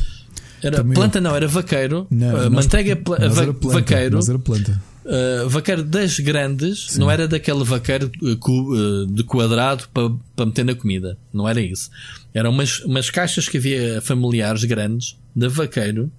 Era 0.61 0.77
Também 0.77 0.95
planta 0.95 1.21
não, 1.21 1.35
era 1.35 1.47
vaqueiro. 1.47 2.07
Não, 2.09 2.29
Uh, 2.29 2.49
nós- 2.49 2.65
manteiga 2.65 2.95
pla- 2.95 3.19
nós 3.19 3.35
va- 3.35 3.43
era 3.43 3.53
planta, 3.53 3.75
vaqueiro. 3.79 4.15
nós 4.15 4.27
era 4.29 4.39
planta. 4.39 4.81
Uh, 5.05 5.47
vaqueiro 5.47 5.83
das 5.83 6.19
grandes, 6.19 6.97
não 6.97 7.09
era 7.09 7.27
daquele 7.27 7.63
vaqueiro 7.63 8.11
cu- 8.39 8.73
uh, 8.75 9.05
de 9.07 9.23
quadrado 9.23 9.87
para 9.93 10.09
para 10.35 10.45
meter 10.47 10.65
na 10.65 10.75
comida. 10.75 11.17
Não 11.33 11.47
era 11.47 11.61
isso. 11.61 11.89
Eram 12.33 12.49
umas, 12.49 12.79
umas 12.81 13.09
caixas 13.09 13.47
que 13.47 13.57
havia 13.57 14.01
familiares 14.01 14.63
grandes 14.65 15.15
da 15.35 15.47
vaqueiro. 15.47 16.11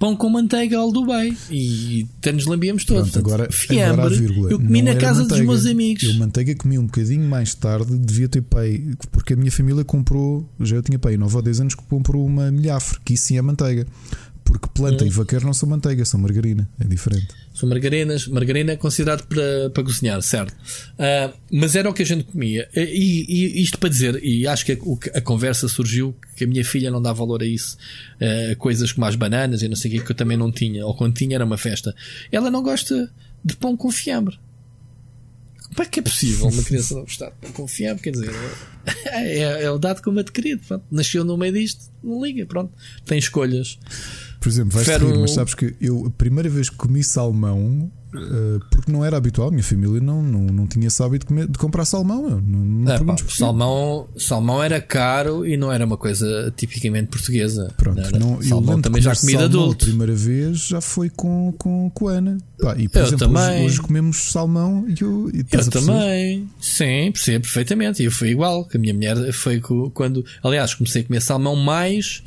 Pão 0.00 0.16
com 0.16 0.30
manteiga 0.30 0.78
ao 0.78 0.90
Dubai. 0.90 1.36
E 1.50 2.06
até 2.18 2.32
nos 2.32 2.46
lambíamos 2.46 2.84
todos. 2.86 3.10
Pronto, 3.10 3.26
agora, 3.26 3.52
Fiambre, 3.52 4.00
agora 4.00 4.14
a 4.14 4.18
vírgula. 4.18 4.50
eu 4.50 4.58
comi 4.58 4.80
Não 4.82 4.94
na 4.94 4.98
casa 4.98 5.20
dos 5.20 5.28
manteiga. 5.28 5.44
meus 5.44 5.66
amigos. 5.66 6.02
Eu 6.04 6.14
manteiga 6.14 6.54
comi 6.56 6.78
um 6.78 6.86
bocadinho 6.86 7.28
mais 7.28 7.54
tarde, 7.54 7.98
devia 7.98 8.26
ter 8.28 8.40
pai, 8.40 8.82
porque 9.12 9.34
a 9.34 9.36
minha 9.36 9.52
família 9.52 9.84
comprou, 9.84 10.48
já 10.58 10.76
eu 10.76 10.82
tinha 10.82 10.98
pai 10.98 11.18
9 11.18 11.36
ou 11.36 11.42
10 11.42 11.60
anos 11.60 11.74
que 11.74 11.82
comprou 11.84 12.24
uma 12.26 12.50
milhafre, 12.50 12.98
que 13.04 13.12
isso 13.12 13.24
sim 13.24 13.36
é 13.36 13.42
manteiga. 13.42 13.86
Porque 14.42 14.66
planta 14.74 15.04
Hum. 15.04 15.06
e 15.06 15.10
vaqueiro 15.10 15.44
não 15.44 15.52
são 15.52 15.68
manteiga, 15.68 16.02
são 16.04 16.18
margarina, 16.18 16.66
é 16.80 16.84
diferente. 16.84 17.28
São 17.60 17.68
margarinas. 17.68 18.26
Margarina 18.26 18.72
é 18.72 18.76
considerado 18.76 19.26
para, 19.26 19.68
para 19.70 19.82
cozinhar, 19.84 20.20
certo? 20.22 20.54
Ah, 20.98 21.30
mas 21.52 21.74
era 21.76 21.90
o 21.90 21.94
que 21.94 22.02
a 22.02 22.06
gente 22.06 22.24
comia. 22.24 22.68
E, 22.74 23.26
e 23.28 23.62
isto 23.62 23.78
para 23.78 23.88
dizer, 23.90 24.18
e 24.24 24.46
acho 24.46 24.64
que 24.64 24.72
a, 24.72 24.76
que- 24.76 25.10
a 25.14 25.20
conversa 25.20 25.68
surgiu 25.68 26.16
que 26.36 26.44
a 26.44 26.46
minha 26.46 26.64
filha 26.64 26.90
não 26.90 27.02
dá 27.02 27.12
valor 27.12 27.42
a 27.42 27.46
isso. 27.46 27.76
Ah, 28.20 28.54
coisas 28.56 28.92
como 28.92 29.04
as 29.06 29.14
bananas 29.14 29.62
e 29.62 29.68
não 29.68 29.76
sei 29.76 29.90
o 29.90 29.94
que, 29.94 30.06
que 30.06 30.12
eu 30.12 30.16
também 30.16 30.36
não 30.36 30.50
tinha. 30.50 30.86
Ou 30.86 30.94
quando 30.96 31.14
tinha 31.14 31.36
era 31.36 31.44
uma 31.44 31.58
festa. 31.58 31.94
Ela 32.32 32.50
não 32.50 32.62
gosta 32.62 33.12
de 33.44 33.56
pão 33.56 33.76
com 33.76 33.90
fiambre. 33.90 34.38
Como 35.68 35.82
é 35.82 35.86
que 35.86 36.00
é 36.00 36.02
possível 36.02 36.48
uma 36.48 36.62
criança 36.64 36.94
não 36.94 37.02
gostar 37.02 37.26
de 37.30 37.36
pão 37.36 37.52
com 37.52 37.68
fiambre? 37.68 38.02
Quer 38.02 38.10
dizer, 38.10 38.30
é, 39.06 39.62
é 39.64 39.70
o 39.70 39.78
dado 39.78 40.02
como 40.02 40.18
adquirido. 40.18 40.62
Pronto. 40.66 40.84
Nasceu 40.90 41.24
no 41.24 41.36
meio 41.36 41.52
disto, 41.52 41.84
não 42.02 42.24
liga, 42.24 42.44
pronto. 42.46 42.72
Tem 43.04 43.18
escolhas. 43.18 43.78
Por 44.40 44.48
exemplo, 44.48 44.72
vais 44.72 44.88
rir, 44.88 45.18
mas 45.18 45.32
sabes 45.32 45.54
que 45.54 45.76
eu 45.80 46.06
a 46.06 46.10
primeira 46.10 46.48
vez 46.48 46.70
que 46.70 46.76
comi 46.76 47.04
salmão 47.04 47.90
Uh, 48.12 48.58
porque 48.70 48.90
não 48.90 49.04
era 49.04 49.16
habitual, 49.16 49.52
minha 49.52 49.62
família 49.62 50.00
não, 50.00 50.20
não, 50.20 50.40
não 50.40 50.66
tinha 50.66 50.88
esse 50.88 51.00
hábito 51.00 51.20
de, 51.20 51.26
comer, 51.26 51.46
de 51.46 51.56
comprar 51.56 51.84
salmão. 51.84 52.40
Não, 52.40 52.40
não 52.40 52.92
é, 52.92 52.98
pá, 52.98 53.14
salmão, 53.28 54.08
salmão 54.16 54.60
era 54.60 54.80
caro 54.80 55.46
e 55.46 55.56
não 55.56 55.70
era 55.70 55.86
uma 55.86 55.96
coisa 55.96 56.52
tipicamente 56.56 57.06
portuguesa. 57.06 57.72
Pronto, 57.76 58.00
não, 58.18 58.42
salmão 58.42 58.82
também 58.82 59.00
já 59.00 59.14
comida 59.14 59.44
adulto. 59.44 59.84
A 59.84 59.86
primeira 59.86 60.12
vez 60.12 60.58
já 60.66 60.80
foi 60.80 61.08
com, 61.08 61.54
com, 61.56 61.88
com 61.90 62.08
a 62.08 62.12
Ana. 62.14 62.38
Pá, 62.60 62.74
e 62.76 62.88
por 62.88 62.98
eu 62.98 63.04
exemplo, 63.04 63.28
também. 63.28 63.58
Hoje, 63.58 63.64
hoje, 63.66 63.80
comemos 63.80 64.32
salmão 64.32 64.86
e 64.88 65.00
eu. 65.00 65.30
E 65.32 65.44
eu 65.48 65.70
também, 65.70 66.50
sim, 66.60 67.12
percebo 67.12 67.44
perfeitamente. 67.44 68.02
E 68.02 68.06
eu 68.06 68.10
fui 68.10 68.30
igual, 68.30 68.64
que 68.64 68.76
a 68.76 68.80
minha 68.80 68.92
mulher 68.92 69.32
foi 69.32 69.60
quando. 69.94 70.24
Aliás, 70.42 70.74
comecei 70.74 71.02
a 71.02 71.04
comer 71.04 71.22
salmão 71.22 71.54
mais 71.54 72.24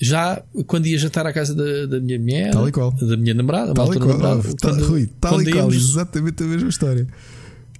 já 0.00 0.42
quando 0.66 0.86
ia 0.86 0.98
jantar 0.98 1.26
à 1.26 1.32
casa 1.32 1.54
da, 1.54 1.86
da 1.86 2.00
minha 2.00 2.18
mulher, 2.18 2.52
tal 2.52 2.68
e 2.68 2.72
qual. 2.72 2.92
da 2.92 3.16
minha 3.16 3.34
namorada, 3.34 3.74
tal 3.74 3.94
e 3.94 3.98
qual, 3.98 4.08
namorada, 4.08 4.42
tal, 4.42 4.70
quando, 4.72 4.86
Rui, 4.86 5.06
tal 5.20 5.42
e 5.42 5.52
qual, 5.52 5.70
exatamente 5.70 6.42
a 6.42 6.46
mesma 6.46 6.68
história. 6.68 7.06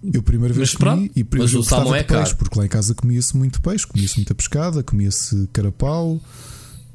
Eu 0.03 0.23
primeira 0.23 0.55
vez 0.55 0.75
mas, 0.75 0.77
comi 0.79 1.11
e 1.15 1.27
mas 1.37 1.55
o 1.55 1.63
salmão 1.63 1.95
é 1.95 2.03
peixe, 2.03 2.35
porque 2.35 2.59
lá 2.59 2.65
em 2.65 2.69
casa 2.69 2.95
comia-se 2.95 3.37
muito 3.37 3.61
peixe, 3.61 3.87
comia-se 3.87 4.17
muita 4.17 4.35
pescada, 4.35 4.83
comia-se 4.83 5.49
carapau. 5.53 6.21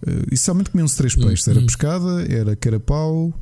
Uh, 0.05 0.25
e 0.31 0.37
somente 0.37 0.69
comiam-se 0.69 0.97
três 0.97 1.15
peixes: 1.15 1.47
era 1.47 1.59
uhum. 1.59 1.65
pescada, 1.65 2.25
era 2.27 2.55
carapau 2.55 3.33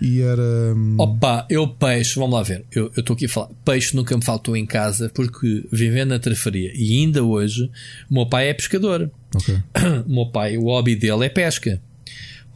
e 0.00 0.20
era. 0.20 0.74
Hum, 0.74 0.96
Opa, 0.98 1.46
eu 1.48 1.68
peixe, 1.68 2.18
vamos 2.18 2.34
lá 2.34 2.42
ver. 2.42 2.64
Eu 2.74 2.90
estou 2.96 3.14
aqui 3.14 3.26
a 3.26 3.28
falar. 3.28 3.48
Peixe 3.64 3.96
nunca 3.96 4.16
me 4.16 4.24
faltou 4.24 4.56
em 4.56 4.66
casa 4.66 5.10
porque 5.14 5.66
vivendo 5.70 6.10
na 6.10 6.18
trafaria 6.18 6.72
e 6.74 7.00
ainda 7.00 7.22
hoje, 7.22 7.70
o 8.10 8.14
meu 8.14 8.26
pai 8.26 8.48
é 8.48 8.54
pescador. 8.54 9.10
Okay. 9.34 9.56
O 10.06 10.08
meu 10.12 10.26
pai, 10.26 10.56
o 10.56 10.64
hobby 10.64 10.96
dele 10.96 11.26
é 11.26 11.28
pesca. 11.28 11.80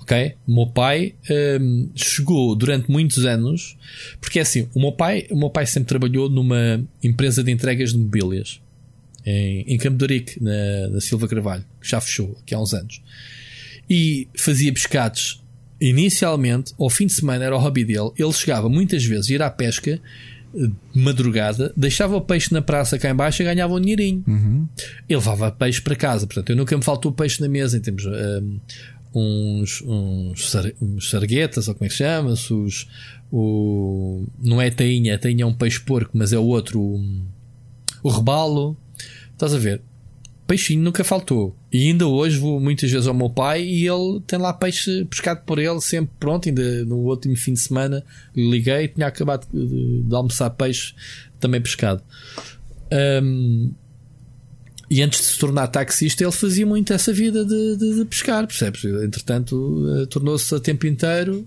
Ok? 0.00 0.34
O 0.46 0.54
meu 0.54 0.66
pai 0.66 1.14
um, 1.60 1.90
chegou 1.94 2.56
durante 2.56 2.90
muitos 2.90 3.26
anos, 3.26 3.76
porque 4.20 4.38
é 4.38 4.42
assim, 4.42 4.68
o 4.74 4.80
meu 4.80 4.92
pai, 4.92 5.26
o 5.30 5.36
meu 5.36 5.50
pai 5.50 5.66
sempre 5.66 5.88
trabalhou 5.88 6.30
numa 6.30 6.82
empresa 7.02 7.44
de 7.44 7.50
entregas 7.50 7.92
de 7.92 7.98
mobílias 7.98 8.60
em, 9.26 9.64
em 9.66 9.76
Campo 9.76 9.98
de 9.98 10.14
Rique, 10.14 10.42
na, 10.42 10.88
na 10.88 11.00
Silva 11.00 11.28
Carvalho, 11.28 11.64
que 11.80 11.88
já 11.88 12.00
fechou 12.00 12.38
aqui 12.40 12.54
há 12.54 12.60
uns 12.60 12.72
anos. 12.72 13.02
E 13.88 14.28
fazia 14.34 14.72
pescados 14.72 15.42
inicialmente, 15.80 16.72
ao 16.78 16.88
fim 16.88 17.06
de 17.06 17.12
semana, 17.12 17.44
era 17.44 17.54
o 17.54 17.58
hobby 17.58 17.84
dele. 17.84 18.10
Ele 18.16 18.32
chegava 18.32 18.68
muitas 18.68 19.04
vezes 19.04 19.30
a 19.30 19.34
ir 19.34 19.42
à 19.42 19.50
pesca 19.50 20.00
de 20.66 21.00
madrugada, 21.00 21.72
deixava 21.76 22.16
o 22.16 22.20
peixe 22.20 22.52
na 22.52 22.60
praça 22.60 22.98
cá 22.98 23.10
embaixo 23.10 23.42
e 23.42 23.44
ganhava 23.44 23.74
um 23.74 23.80
dinheirinho. 23.80 24.24
Uhum. 24.26 24.68
Ele 25.08 25.18
levava 25.18 25.50
peixe 25.52 25.80
para 25.80 25.94
casa, 25.94 26.26
portanto, 26.26 26.50
eu 26.50 26.56
nunca 26.56 26.76
me 26.76 26.82
faltou 26.82 27.12
peixe 27.12 27.40
na 27.40 27.48
mesa. 27.48 27.78
Temos 27.78 28.04
um, 28.06 28.60
uns, 29.14 29.82
uns, 29.82 30.50
sar, 30.50 30.64
uns 30.80 31.10
sarguetas, 31.10 31.68
ou 31.68 31.74
como 31.74 31.86
é 31.86 31.88
que 31.88 31.94
chama-se? 31.94 32.52
Os, 32.52 32.88
o, 33.30 34.26
não 34.42 34.60
é 34.60 34.70
tainha, 34.70 35.14
a 35.14 35.18
tainha 35.18 35.44
é 35.44 35.46
um 35.46 35.54
peixe 35.54 35.80
porco, 35.80 36.10
mas 36.14 36.32
é 36.32 36.38
o 36.38 36.44
outro, 36.44 36.80
o, 36.80 37.22
o 38.02 38.08
rebalo. 38.08 38.76
Estás 39.34 39.54
a 39.54 39.58
ver? 39.58 39.82
peixinho 40.48 40.82
nunca 40.82 41.04
faltou. 41.04 41.54
E 41.70 41.88
ainda 41.88 42.06
hoje 42.06 42.38
vou 42.38 42.58
muitas 42.58 42.90
vezes 42.90 43.06
ao 43.06 43.12
meu 43.12 43.28
pai 43.28 43.62
e 43.62 43.86
ele 43.86 44.20
tem 44.26 44.38
lá 44.38 44.52
peixe 44.54 45.04
pescado 45.04 45.42
por 45.44 45.58
ele, 45.58 45.80
sempre 45.80 46.12
pronto. 46.18 46.48
Ainda 46.48 46.84
no 46.84 46.96
último 46.96 47.36
fim 47.36 47.52
de 47.52 47.60
semana 47.60 48.04
liguei, 48.34 48.88
tinha 48.88 49.06
acabado 49.06 49.46
de, 49.52 50.02
de 50.02 50.14
almoçar 50.14 50.48
peixe 50.50 50.94
também 51.38 51.60
pescado. 51.60 52.02
Um, 53.22 53.72
e 54.90 55.02
antes 55.02 55.20
de 55.20 55.26
se 55.26 55.38
tornar 55.38 55.66
taxista, 55.66 56.24
ele 56.24 56.32
fazia 56.32 56.64
muito 56.64 56.92
essa 56.92 57.12
vida 57.12 57.44
de, 57.44 57.76
de, 57.76 57.96
de 57.96 58.04
pescar, 58.06 58.46
percebes? 58.46 58.84
Entretanto, 58.84 59.54
uh, 59.54 60.06
tornou-se 60.06 60.54
a 60.54 60.58
tempo 60.58 60.86
inteiro 60.86 61.46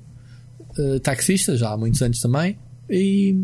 uh, 0.78 1.00
taxista, 1.00 1.58
já 1.58 1.72
há 1.72 1.78
muitos 1.78 2.00
anos 2.04 2.22
também. 2.22 2.60
E, 2.88 3.36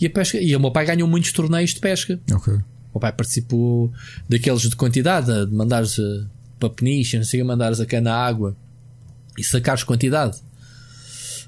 e 0.00 0.06
a 0.06 0.10
pesca. 0.10 0.40
E 0.40 0.56
o 0.56 0.60
meu 0.60 0.72
pai 0.72 0.86
ganhou 0.86 1.06
muitos 1.06 1.30
torneios 1.30 1.70
de 1.74 1.78
pesca. 1.78 2.20
Ok. 2.32 2.58
O 2.92 3.00
pai 3.00 3.12
participou 3.12 3.92
daqueles 4.28 4.62
de 4.62 4.76
quantidade, 4.76 5.46
de 5.46 5.54
mandares 5.54 5.98
eh, 5.98 6.24
para 6.58 6.70
peniche, 6.70 7.16
não 7.16 7.24
sei, 7.24 7.42
mandares 7.42 7.80
a 7.80 7.86
cana 7.86 8.12
à 8.12 8.26
água 8.26 8.56
e 9.38 9.44
sacares 9.44 9.82
quantidade. 9.82 10.38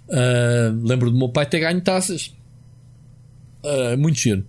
Uh, 0.08 0.86
lembro 0.86 1.10
do 1.10 1.16
meu 1.16 1.28
pai 1.28 1.46
ter 1.46 1.60
ganho 1.60 1.80
taças. 1.80 2.34
Uh, 3.64 3.96
muito 3.96 4.18
giro. 4.18 4.44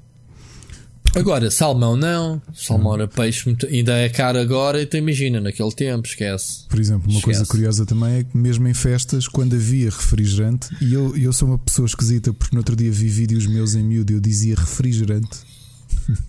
Agora, 1.15 1.49
salmão 1.51 1.95
não. 1.95 2.41
Salmão 2.53 2.95
era 2.95 3.07
peixe, 3.07 3.45
muito, 3.45 3.67
ainda 3.67 3.93
é 3.93 4.09
caro 4.09 4.39
agora. 4.39 4.81
Então 4.81 4.99
imagina, 4.99 5.39
naquele 5.39 5.71
tempo, 5.71 6.07
esquece. 6.07 6.65
Por 6.67 6.79
exemplo, 6.79 7.03
uma 7.03 7.19
esquece. 7.19 7.25
coisa 7.25 7.45
curiosa 7.45 7.85
também 7.85 8.19
é 8.19 8.23
que, 8.23 8.35
mesmo 8.35 8.67
em 8.67 8.73
festas, 8.73 9.27
quando 9.27 9.55
havia 9.55 9.91
refrigerante, 9.91 10.69
e 10.81 10.93
eu, 10.93 11.15
eu 11.15 11.31
sou 11.31 11.49
uma 11.49 11.59
pessoa 11.59 11.85
esquisita 11.85 12.33
porque 12.33 12.55
no 12.55 12.61
outro 12.61 12.75
dia 12.75 12.91
vi 12.91 13.09
vídeos 13.09 13.45
meus 13.45 13.75
em 13.75 13.83
miúdo 13.83 14.11
e 14.11 14.15
eu 14.15 14.19
dizia 14.19 14.55
refrigerante 14.55 15.53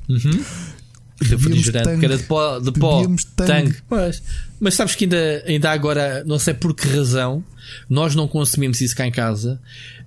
Uhum. 0.08 0.44
Refrigerante, 1.22 1.98
que 2.00 2.04
era 2.04 2.16
de 2.16 2.24
pó, 2.24 2.58
de 2.58 2.72
pó 2.72 3.02
tangue. 3.36 3.76
Mas, 3.88 4.22
mas 4.58 4.74
sabes 4.74 4.94
que 4.94 5.04
ainda, 5.04 5.44
ainda 5.46 5.70
agora, 5.70 6.24
não 6.24 6.38
sei 6.38 6.54
por 6.54 6.74
que 6.74 6.88
razão, 6.88 7.44
nós 7.88 8.14
não 8.14 8.26
consumimos 8.26 8.80
isso 8.80 8.96
cá 8.96 9.06
em 9.06 9.12
casa. 9.12 9.60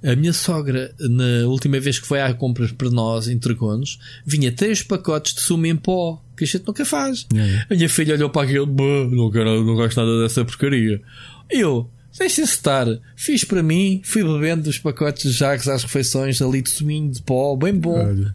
A 0.04 0.16
minha 0.16 0.34
sogra, 0.34 0.94
na 1.00 1.48
última 1.48 1.80
vez 1.80 2.00
que 2.00 2.06
foi 2.06 2.22
à 2.22 2.34
compra 2.34 2.68
para 2.78 2.90
nós, 2.90 3.28
entregou-nos, 3.28 4.00
vinha 4.26 4.52
três 4.52 4.84
pacotes 4.84 5.34
de 5.34 5.42
sumo 5.42 5.66
em 5.66 5.76
pó, 5.76 6.22
que 6.36 6.44
a 6.44 6.48
gente 6.48 6.68
nunca 6.68 6.86
faz. 6.86 7.26
Yeah. 7.34 7.66
A 7.70 7.74
minha 7.74 7.90
filha 7.90 8.14
olhou 8.14 8.30
para 8.30 8.48
aquilo, 8.48 8.68
não, 8.68 9.32
quero, 9.32 9.64
não 9.64 9.76
gosto 9.76 9.98
nada 9.98 10.22
dessa 10.22 10.46
porcaria. 10.46 11.02
Eu, 11.50 11.90
Deixa-se 12.18 12.54
estar. 12.54 12.88
Fiz 13.16 13.44
para 13.44 13.62
mim, 13.62 14.02
fui 14.04 14.24
bebendo 14.24 14.70
os 14.70 14.80
pacotes 14.80 15.32
de 15.32 15.38
jacos 15.38 15.68
às 15.68 15.84
refeições, 15.84 16.42
ali 16.42 16.62
de 16.62 16.70
suminho 16.70 17.12
de 17.12 17.22
pó, 17.22 17.56
bem 17.56 17.74
bom. 17.74 18.00
Olha, 18.00 18.34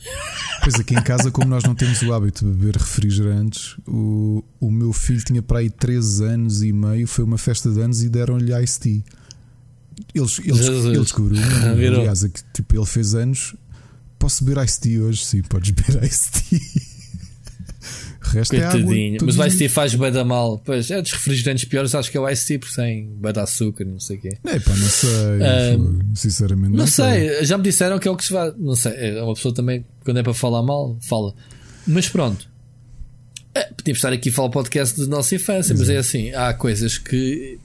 pois 0.62 0.78
aqui 0.78 0.94
em 0.94 1.02
casa, 1.02 1.30
como 1.30 1.48
nós 1.48 1.64
não 1.64 1.74
temos 1.74 2.00
o 2.02 2.12
hábito 2.12 2.44
de 2.44 2.52
beber 2.52 2.76
refrigerantes, 2.76 3.76
o, 3.86 4.44
o 4.60 4.70
meu 4.70 4.92
filho 4.92 5.22
tinha 5.24 5.42
para 5.42 5.58
aí 5.58 5.70
13 5.70 6.24
anos 6.24 6.62
e 6.62 6.72
meio, 6.72 7.06
foi 7.06 7.24
uma 7.24 7.38
festa 7.38 7.70
de 7.70 7.80
anos 7.80 8.02
e 8.02 8.08
deram-lhe 8.08 8.52
Ice 8.62 8.78
Tea. 8.78 9.02
Eles, 10.14 10.38
eles, 10.44 10.66
ele 10.66 11.00
descobriu, 11.00 11.40
aliás, 11.42 12.24
é 12.24 12.30
tipo, 12.52 12.76
ele 12.76 12.86
fez 12.86 13.14
anos. 13.14 13.54
Posso 14.18 14.44
beber 14.44 14.64
Ice 14.64 14.80
Tea 14.80 15.02
hoje? 15.02 15.24
Sim, 15.24 15.42
podes 15.42 15.70
beber 15.70 16.04
Ice 16.04 16.30
Tea 16.30 16.91
resto 18.30 18.56
Coitadinho. 18.56 19.16
é. 19.16 19.24
Mas 19.24 19.38
o 19.38 19.46
Ice 19.46 19.68
faz 19.68 19.94
bem 19.94 20.12
da 20.12 20.24
mal. 20.24 20.60
Pois 20.64 20.90
é 20.90 21.00
dos 21.00 21.12
refrigerantes 21.12 21.64
piores, 21.64 21.94
acho 21.94 22.10
que 22.10 22.16
é 22.16 22.20
o 22.20 22.28
Ice 22.28 22.58
porque 22.58 22.74
tem 22.74 23.10
de 23.20 23.40
açúcar, 23.40 23.84
não 23.84 24.00
sei 24.00 24.16
o 24.16 24.20
quê. 24.20 24.38
É 24.44 24.58
pá, 24.58 24.70
não 24.70 24.88
sei. 24.88 25.12
sinceramente, 26.14 26.70
não, 26.70 26.78
não 26.78 26.86
sei. 26.86 27.28
sei. 27.28 27.44
Já 27.44 27.58
me 27.58 27.64
disseram 27.64 27.98
que 27.98 28.08
é 28.08 28.10
o 28.10 28.16
que 28.16 28.24
se 28.24 28.32
vai. 28.32 28.52
Não 28.58 28.74
sei. 28.74 28.92
É 28.92 29.22
uma 29.22 29.34
pessoa 29.34 29.54
também, 29.54 29.84
quando 30.04 30.18
é 30.18 30.22
para 30.22 30.34
falar 30.34 30.62
mal, 30.62 30.98
fala. 31.02 31.34
Mas 31.86 32.08
pronto. 32.08 32.50
É, 33.54 33.64
podíamos 33.64 33.98
estar 33.98 34.12
aqui 34.12 34.30
a 34.30 34.32
falar 34.32 34.48
podcast 34.48 34.98
da 34.98 35.06
nossa 35.06 35.34
infância, 35.34 35.74
Exato. 35.74 35.78
mas 35.80 35.88
é 35.90 35.98
assim: 35.98 36.32
há 36.32 36.54
coisas 36.54 36.98
que 36.98 37.58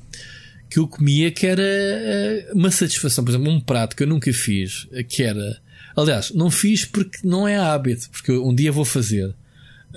que 0.69 0.79
eu 0.79 0.88
comia 0.88 1.31
que 1.31 1.47
era 1.47 1.63
eh, 1.63 2.49
uma 2.53 2.69
satisfação. 2.69 3.23
Por 3.23 3.31
exemplo, 3.31 3.51
um 3.51 3.59
prato 3.59 3.95
que 3.95 4.03
eu 4.03 4.07
nunca 4.07 4.31
fiz, 4.34 4.88
que 5.09 5.23
era. 5.23 5.61
Aliás, 5.95 6.31
não 6.31 6.51
fiz 6.51 6.85
porque 6.85 7.19
não 7.23 7.47
é 7.47 7.57
hábito, 7.57 8.09
porque 8.11 8.31
um 8.31 8.53
dia 8.53 8.71
vou 8.71 8.85
fazer. 8.85 9.34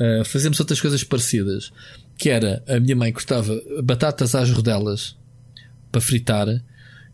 Uh, 0.01 0.25
fazemos 0.25 0.59
outras 0.59 0.81
coisas 0.81 1.05
parecidas. 1.05 1.71
Que 2.17 2.31
era 2.31 2.63
a 2.67 2.81
minha 2.81 2.97
mãe 2.97 3.13
cortava 3.13 3.61
batatas 3.83 4.35
às 4.35 4.51
rodelas 4.51 5.17
para 5.93 6.01
fritar, 6.01 6.47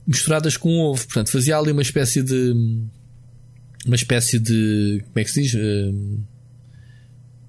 misturadas 0.07 0.57
com 0.57 0.79
ovo. 0.81 1.05
Portanto, 1.05 1.33
fazia 1.33 1.57
ali 1.57 1.73
uma 1.73 1.83
espécie 1.83 2.23
de. 2.23 2.53
Uma 3.85 3.97
espécie 3.97 4.39
de. 4.39 5.03
Como 5.05 5.19
é 5.19 5.25
que 5.25 5.31
se 5.31 5.43
diz? 5.43 5.55
Uh, 5.55 6.25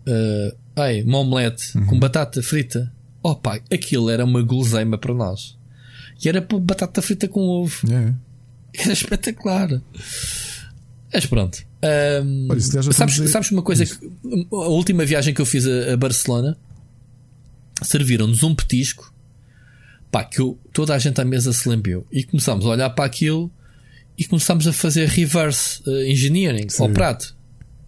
uh, 0.08 0.58
ai, 0.76 1.04
uma 1.04 1.20
omelete 1.20 1.78
uhum. 1.78 1.86
com 1.86 2.00
batata 2.00 2.42
frita. 2.42 2.92
Oh 3.22 3.36
pai, 3.36 3.62
aquilo 3.72 4.10
era 4.10 4.24
uma 4.24 4.42
guloseima 4.42 4.98
para 4.98 5.14
nós. 5.14 5.58
E 6.24 6.30
era 6.30 6.42
batata 6.42 7.02
frita 7.02 7.28
com 7.28 7.42
ovo. 7.42 7.76
É. 7.92 8.14
Era 8.82 8.94
espetacular. 8.94 9.82
Mas 11.14 11.26
pronto. 11.26 11.67
Um, 11.84 12.48
Olha, 12.50 12.60
sabes, 12.60 13.14
dizer... 13.14 13.28
sabes 13.28 13.52
uma 13.52 13.62
coisa? 13.62 13.86
Que, 13.86 13.94
a 14.52 14.68
última 14.68 15.06
viagem 15.06 15.34
que 15.34 15.42
eu 15.42 15.46
fiz 15.46 15.66
a, 15.68 15.94
a 15.94 15.98
Barcelona 15.98 16.58
serviram-nos 17.84 18.42
um 18.42 18.56
petisco 18.56 19.14
pá, 20.12 20.24
que 20.24 20.40
eu, 20.40 20.60
toda 20.74 20.96
a 20.96 21.00
gente 21.00 21.20
à 21.20 21.26
mesa 21.26 21.54
se 21.54 21.68
lembrou 21.68 22.06
e 22.12 22.24
começámos 22.24 22.66
a 22.66 22.70
olhar 22.70 22.90
para 22.92 23.06
aquilo 23.06 23.52
e 24.18 24.26
começámos 24.26 24.68
a 24.68 24.74
fazer 24.74 25.08
reverse 25.08 25.82
uh, 25.88 26.04
engineering 26.04 26.70
Sim. 26.70 26.84
ao 26.84 26.90
prato. 26.90 27.36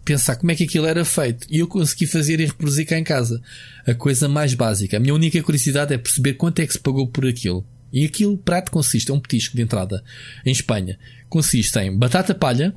Pensar 0.04 0.36
como 0.36 0.50
é 0.50 0.54
que 0.54 0.64
aquilo 0.64 0.86
era 0.86 1.04
feito 1.04 1.46
e 1.50 1.58
eu 1.58 1.66
consegui 1.66 2.06
fazer 2.06 2.40
e 2.40 2.46
reproduzir 2.46 2.86
cá 2.86 2.98
em 2.98 3.04
casa. 3.04 3.40
A 3.86 3.94
coisa 3.94 4.28
mais 4.28 4.54
básica. 4.54 4.96
A 4.96 5.00
minha 5.00 5.14
única 5.14 5.42
curiosidade 5.42 5.92
é 5.92 5.98
perceber 5.98 6.34
quanto 6.34 6.60
é 6.60 6.66
que 6.66 6.72
se 6.72 6.80
pagou 6.80 7.06
por 7.06 7.26
aquilo. 7.26 7.64
E 7.92 8.04
aquilo, 8.04 8.38
prato 8.38 8.70
consiste, 8.70 9.10
é 9.10 9.14
um 9.14 9.20
petisco 9.20 9.56
de 9.56 9.62
entrada 9.62 10.02
em 10.46 10.52
Espanha. 10.52 10.98
Consiste 11.28 11.78
em 11.80 11.96
batata 11.96 12.34
palha, 12.34 12.74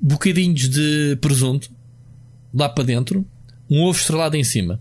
bocadinhos 0.00 0.68
de 0.68 1.16
presunto 1.20 1.70
lá 2.52 2.68
para 2.68 2.84
dentro, 2.84 3.26
um 3.68 3.82
ovo 3.82 3.98
estrelado 3.98 4.36
em 4.36 4.44
cima. 4.44 4.80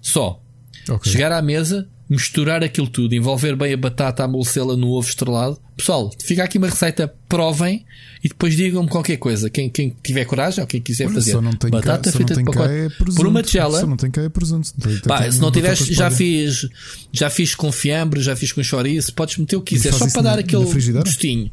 Só. 0.00 0.42
Okay. 0.88 1.12
Chegar 1.12 1.32
à 1.32 1.40
mesa, 1.40 1.88
misturar 2.08 2.62
aquilo 2.62 2.88
tudo, 2.88 3.14
envolver 3.14 3.56
bem 3.56 3.72
a 3.72 3.76
batata, 3.76 4.24
amolecê-la 4.24 4.76
no 4.76 4.88
ovo 4.90 5.08
estrelado. 5.08 5.58
Pessoal, 5.76 6.10
fica 6.20 6.44
aqui 6.44 6.58
uma 6.58 6.68
receita, 6.68 7.12
provem 7.28 7.84
e 8.22 8.28
depois 8.28 8.54
digam-me 8.54 8.88
qualquer 8.88 9.16
coisa. 9.16 9.48
Quem, 9.48 9.68
quem 9.70 9.96
tiver 10.02 10.24
coragem 10.24 10.60
ou 10.60 10.66
quem 10.66 10.80
quiser 10.80 11.06
Olha, 11.06 11.14
fazer. 11.14 11.32
Batata 11.70 12.12
cá, 12.12 12.18
não 12.18 12.26
de 12.26 12.44
pacote. 12.44 12.68
é. 12.70 12.88
Por 12.90 13.26
uma 13.26 13.42
tigela. 13.42 13.80
Só 13.80 13.86
não 13.86 13.96
tem 13.96 14.10
cá 14.10 14.22
é 14.22 14.28
presunto. 14.28 14.72
Tem- 14.74 14.92
tem- 14.92 15.00
Pá, 15.02 15.30
se 15.30 15.40
não 15.40 15.50
tiveres, 15.50 15.80
já 15.86 16.10
fiz, 16.10 16.68
já 17.12 17.30
fiz 17.30 17.54
com 17.54 17.72
fiambre, 17.72 18.20
já 18.20 18.36
fiz 18.36 18.52
com 18.52 18.62
chouriço, 18.62 19.14
podes 19.14 19.38
meter 19.38 19.56
o 19.56 19.62
que 19.62 19.74
quiser, 19.74 19.92
só 19.92 20.08
para 20.10 20.22
dar 20.22 20.38
aquele 20.38 20.64
gostinho. 20.64 21.50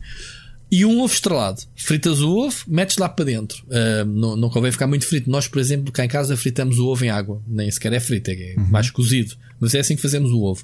E 0.72 0.86
um 0.86 1.02
ovo 1.02 1.14
estrelado. 1.14 1.62
Fritas 1.76 2.22
o 2.22 2.30
ovo, 2.38 2.58
metes 2.68 2.98
lá 2.98 3.10
para 3.10 3.26
dentro. 3.26 3.66
Ah, 3.72 4.06
não, 4.06 4.36
não 4.36 4.50
convém 4.50 4.72
ficar 4.72 4.86
muito 4.88 5.08
frito. 5.08 5.30
Nós, 5.30 5.48
por 5.48 5.60
exemplo, 5.60 5.92
cá 5.92 6.06
em 6.06 6.08
casa 6.08 6.38
fritamos 6.38 6.78
o 6.78 6.88
ovo 6.88 7.04
em 7.04 7.10
água. 7.10 7.42
Nem 7.48 7.70
sequer 7.72 7.92
é 7.94 8.00
frito, 8.00 8.30
é 8.30 8.56
Uhum. 8.58 8.66
mais 8.70 8.92
cozido. 8.92 9.36
Mas 9.60 9.74
é 9.74 9.80
assim 9.80 9.96
que 9.96 10.02
fazemos 10.02 10.32
o 10.32 10.42
ovo. 10.44 10.64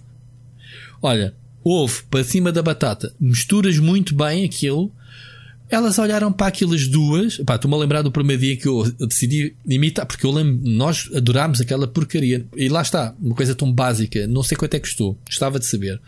Olha, 1.01 1.33
ovo 1.63 2.03
para 2.09 2.23
cima 2.23 2.51
da 2.51 2.61
batata, 2.61 3.13
misturas 3.19 3.79
muito 3.79 4.13
bem 4.15 4.45
aquilo. 4.45 4.91
Elas 5.69 5.97
olharam 5.97 6.31
para 6.31 6.47
aquelas 6.47 6.87
duas. 6.87 7.37
Pá, 7.37 7.55
estou-me 7.55 7.75
a 7.75 7.79
lembrar 7.79 8.03
do 8.03 8.11
primeiro 8.11 8.43
dia 8.43 8.55
que 8.55 8.67
eu 8.67 8.83
decidi 9.07 9.55
imitar, 9.65 10.05
porque 10.05 10.23
eu 10.25 10.31
lembro, 10.31 10.61
nós 10.69 11.09
adorámos 11.15 11.59
aquela 11.59 11.87
porcaria. 11.87 12.45
E 12.55 12.69
lá 12.69 12.83
está, 12.83 13.15
uma 13.19 13.33
coisa 13.33 13.55
tão 13.55 13.73
básica, 13.73 14.27
não 14.27 14.43
sei 14.43 14.55
quanto 14.55 14.75
é 14.75 14.79
que 14.79 14.87
custou, 14.87 15.17
gostava 15.25 15.57
de 15.57 15.65
saber. 15.65 15.99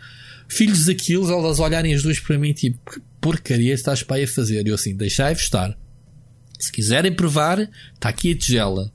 Filhos 0.48 0.86
daquilo, 0.86 1.30
elas 1.30 1.60
olharem 1.60 1.94
as 1.94 2.02
duas 2.02 2.18
para 2.18 2.38
mim, 2.38 2.52
tipo, 2.52 2.78
que 2.90 3.00
porcaria 3.20 3.74
estás 3.74 4.02
para 4.02 4.24
a 4.24 4.26
fazer? 4.26 4.66
E 4.66 4.70
eu 4.70 4.74
assim, 4.74 4.96
deixai-vos 4.96 5.42
estar. 5.42 5.76
Se 6.58 6.72
quiserem 6.72 7.12
provar, 7.12 7.60
está 7.60 8.08
aqui 8.08 8.32
a 8.32 8.36
tigela. 8.36 8.90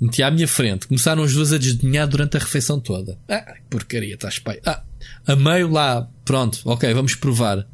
Meti 0.00 0.22
à 0.22 0.30
minha 0.30 0.48
frente. 0.48 0.86
Começaram 0.86 1.22
as 1.22 1.32
duas 1.32 1.52
a 1.52 1.58
desdenhar 1.58 2.08
durante 2.08 2.36
a 2.36 2.40
refeição 2.40 2.80
toda. 2.80 3.18
Ah, 3.28 3.54
porcaria, 3.68 4.14
estás 4.14 4.38
pai. 4.38 4.60
Ah, 4.64 4.82
a 5.26 5.36
meio 5.36 5.68
lá, 5.70 6.08
pronto, 6.24 6.60
ok, 6.64 6.92
vamos 6.94 7.14
provar. 7.14 7.66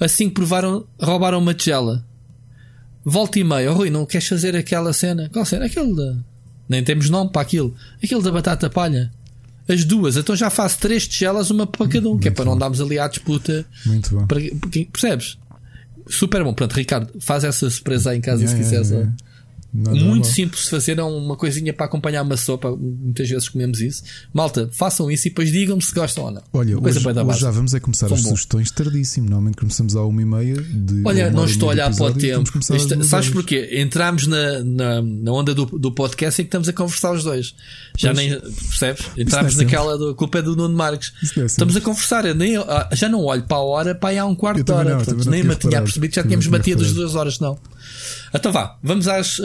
Assim 0.00 0.28
que 0.28 0.34
provaram, 0.34 0.86
roubaram 1.00 1.38
uma 1.38 1.54
tigela. 1.54 2.06
Volta 3.04 3.38
e 3.38 3.44
meia, 3.44 3.70
oh, 3.70 3.74
Rui, 3.74 3.90
não 3.90 4.06
queres 4.06 4.26
fazer 4.26 4.56
aquela 4.56 4.92
cena? 4.92 5.28
Qual 5.32 5.44
cena? 5.44 5.66
Aquele 5.66 5.94
da. 5.94 6.18
Nem 6.68 6.82
temos 6.82 7.10
nome 7.10 7.30
para 7.30 7.42
aquilo. 7.42 7.76
Aquele 8.02 8.22
da 8.22 8.32
batata 8.32 8.70
palha. 8.70 9.12
As 9.68 9.84
duas, 9.84 10.16
então 10.16 10.36
já 10.36 10.50
faço 10.50 10.78
três 10.78 11.08
tigelas, 11.08 11.50
uma 11.50 11.66
para 11.66 11.88
cada 11.88 12.08
um, 12.08 12.18
que 12.18 12.28
é 12.28 12.30
para 12.30 12.44
não 12.44 12.56
darmos 12.58 12.80
ali 12.80 12.98
à 12.98 13.08
disputa. 13.08 13.64
Muito 13.86 14.10
bom. 14.14 14.26
Para, 14.26 14.38
percebes? 14.92 15.38
Super 16.06 16.44
bom. 16.44 16.52
Pronto, 16.52 16.72
Ricardo, 16.74 17.10
faz 17.20 17.44
essa 17.44 17.70
surpresa 17.70 18.10
aí 18.10 18.18
em 18.18 18.20
casa 18.20 18.42
Yeah, 18.42 18.58
se 18.58 18.62
quiseres. 18.62 18.90
yeah, 18.90 19.06
yeah. 19.10 19.23
Muito 19.74 20.28
simples 20.28 20.62
de 20.64 20.70
fazer, 20.70 20.98
é 20.98 21.02
uma 21.02 21.34
coisinha 21.36 21.72
para 21.74 21.86
acompanhar 21.86 22.22
uma 22.22 22.36
sopa. 22.36 22.70
Muitas 22.76 23.28
vezes 23.28 23.48
comemos 23.48 23.80
isso. 23.80 24.04
Malta, 24.32 24.70
façam 24.72 25.10
isso 25.10 25.26
e 25.26 25.30
depois 25.30 25.50
digam-me 25.50 25.82
se 25.82 25.92
gostam 25.92 26.24
ou 26.26 26.30
não. 26.30 26.42
Olha, 26.52 26.78
hoje, 26.80 26.98
hoje 27.08 27.40
já 27.40 27.50
vamos 27.50 27.74
é 27.74 27.80
começar 27.80 28.06
São 28.06 28.16
as 28.16 28.22
bons. 28.22 28.28
sugestões 28.30 28.70
tardíssimo. 28.70 29.26
Normalmente 29.28 29.56
começamos 29.56 29.96
à 29.96 30.02
uma 30.04 30.22
e 30.22 30.24
meia. 30.24 30.54
De 30.62 31.02
Olha, 31.04 31.28
não 31.30 31.42
e 31.44 31.50
estou 31.50 31.68
a 31.68 31.72
olhar 31.72 31.92
para 31.94 32.04
o 32.04 32.10
e 32.10 32.14
tempo. 32.14 32.50
Isto- 32.58 32.94
duas 32.94 33.08
sabes 33.08 33.28
porquê? 33.30 33.68
Entramos 33.72 34.28
na, 34.28 34.62
na, 34.62 35.02
na 35.02 35.32
onda 35.32 35.52
do, 35.52 35.66
do 35.66 35.90
podcast 35.90 36.40
em 36.40 36.44
que 36.44 36.48
estamos 36.48 36.68
a 36.68 36.72
conversar 36.72 37.12
os 37.12 37.24
dois. 37.24 37.54
Já 37.98 38.14
Pois. 38.14 38.16
nem 38.30 38.40
percebes? 38.40 39.06
Entramos 39.18 39.54
não 39.56 39.60
é 39.60 39.64
naquela 39.64 39.98
do 39.98 40.14
culpa 40.14 40.38
é 40.38 40.42
do 40.42 40.54
Nuno 40.54 40.76
Marques. 40.76 41.12
É 41.36 41.44
Estamos 41.46 41.74
a 41.74 41.80
conversar. 41.80 42.24
Eu 42.24 42.34
nem, 42.36 42.56
ah, 42.56 42.88
já 42.92 43.08
não 43.08 43.24
olho 43.24 43.42
para 43.42 43.56
a 43.56 43.62
hora 43.62 43.94
para 43.94 44.10
aí 44.10 44.18
há 44.18 44.24
um 44.24 44.36
quarto 44.36 44.62
de 44.62 44.70
hora. 44.72 44.96
Portanto, 44.96 45.28
nem 45.28 45.42
me 45.42 45.56
tinha 45.56 45.82
percebido 45.82 46.10
que 46.10 46.16
já 46.16 46.22
tínhamos 46.22 46.46
batido 46.46 46.84
as 46.84 46.92
duas 46.92 47.16
horas, 47.16 47.40
não. 47.40 47.58
Então 48.32 48.52
vá, 48.52 48.76
vamos 48.82 49.06
às 49.08 49.38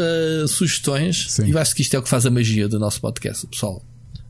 ah, 0.44 0.48
sugestões. 0.48 1.26
Sim. 1.32 1.46
E 1.48 1.52
eu 1.52 1.58
acho 1.58 1.76
que 1.76 1.82
isto 1.82 1.96
é 1.96 2.00
o 2.00 2.04
que 2.04 2.10
faz 2.10 2.26
a 2.26 2.32
magia 2.32 2.68
do 2.68 2.80
nosso 2.80 3.00
podcast, 3.02 3.46
pessoal. 3.48 3.84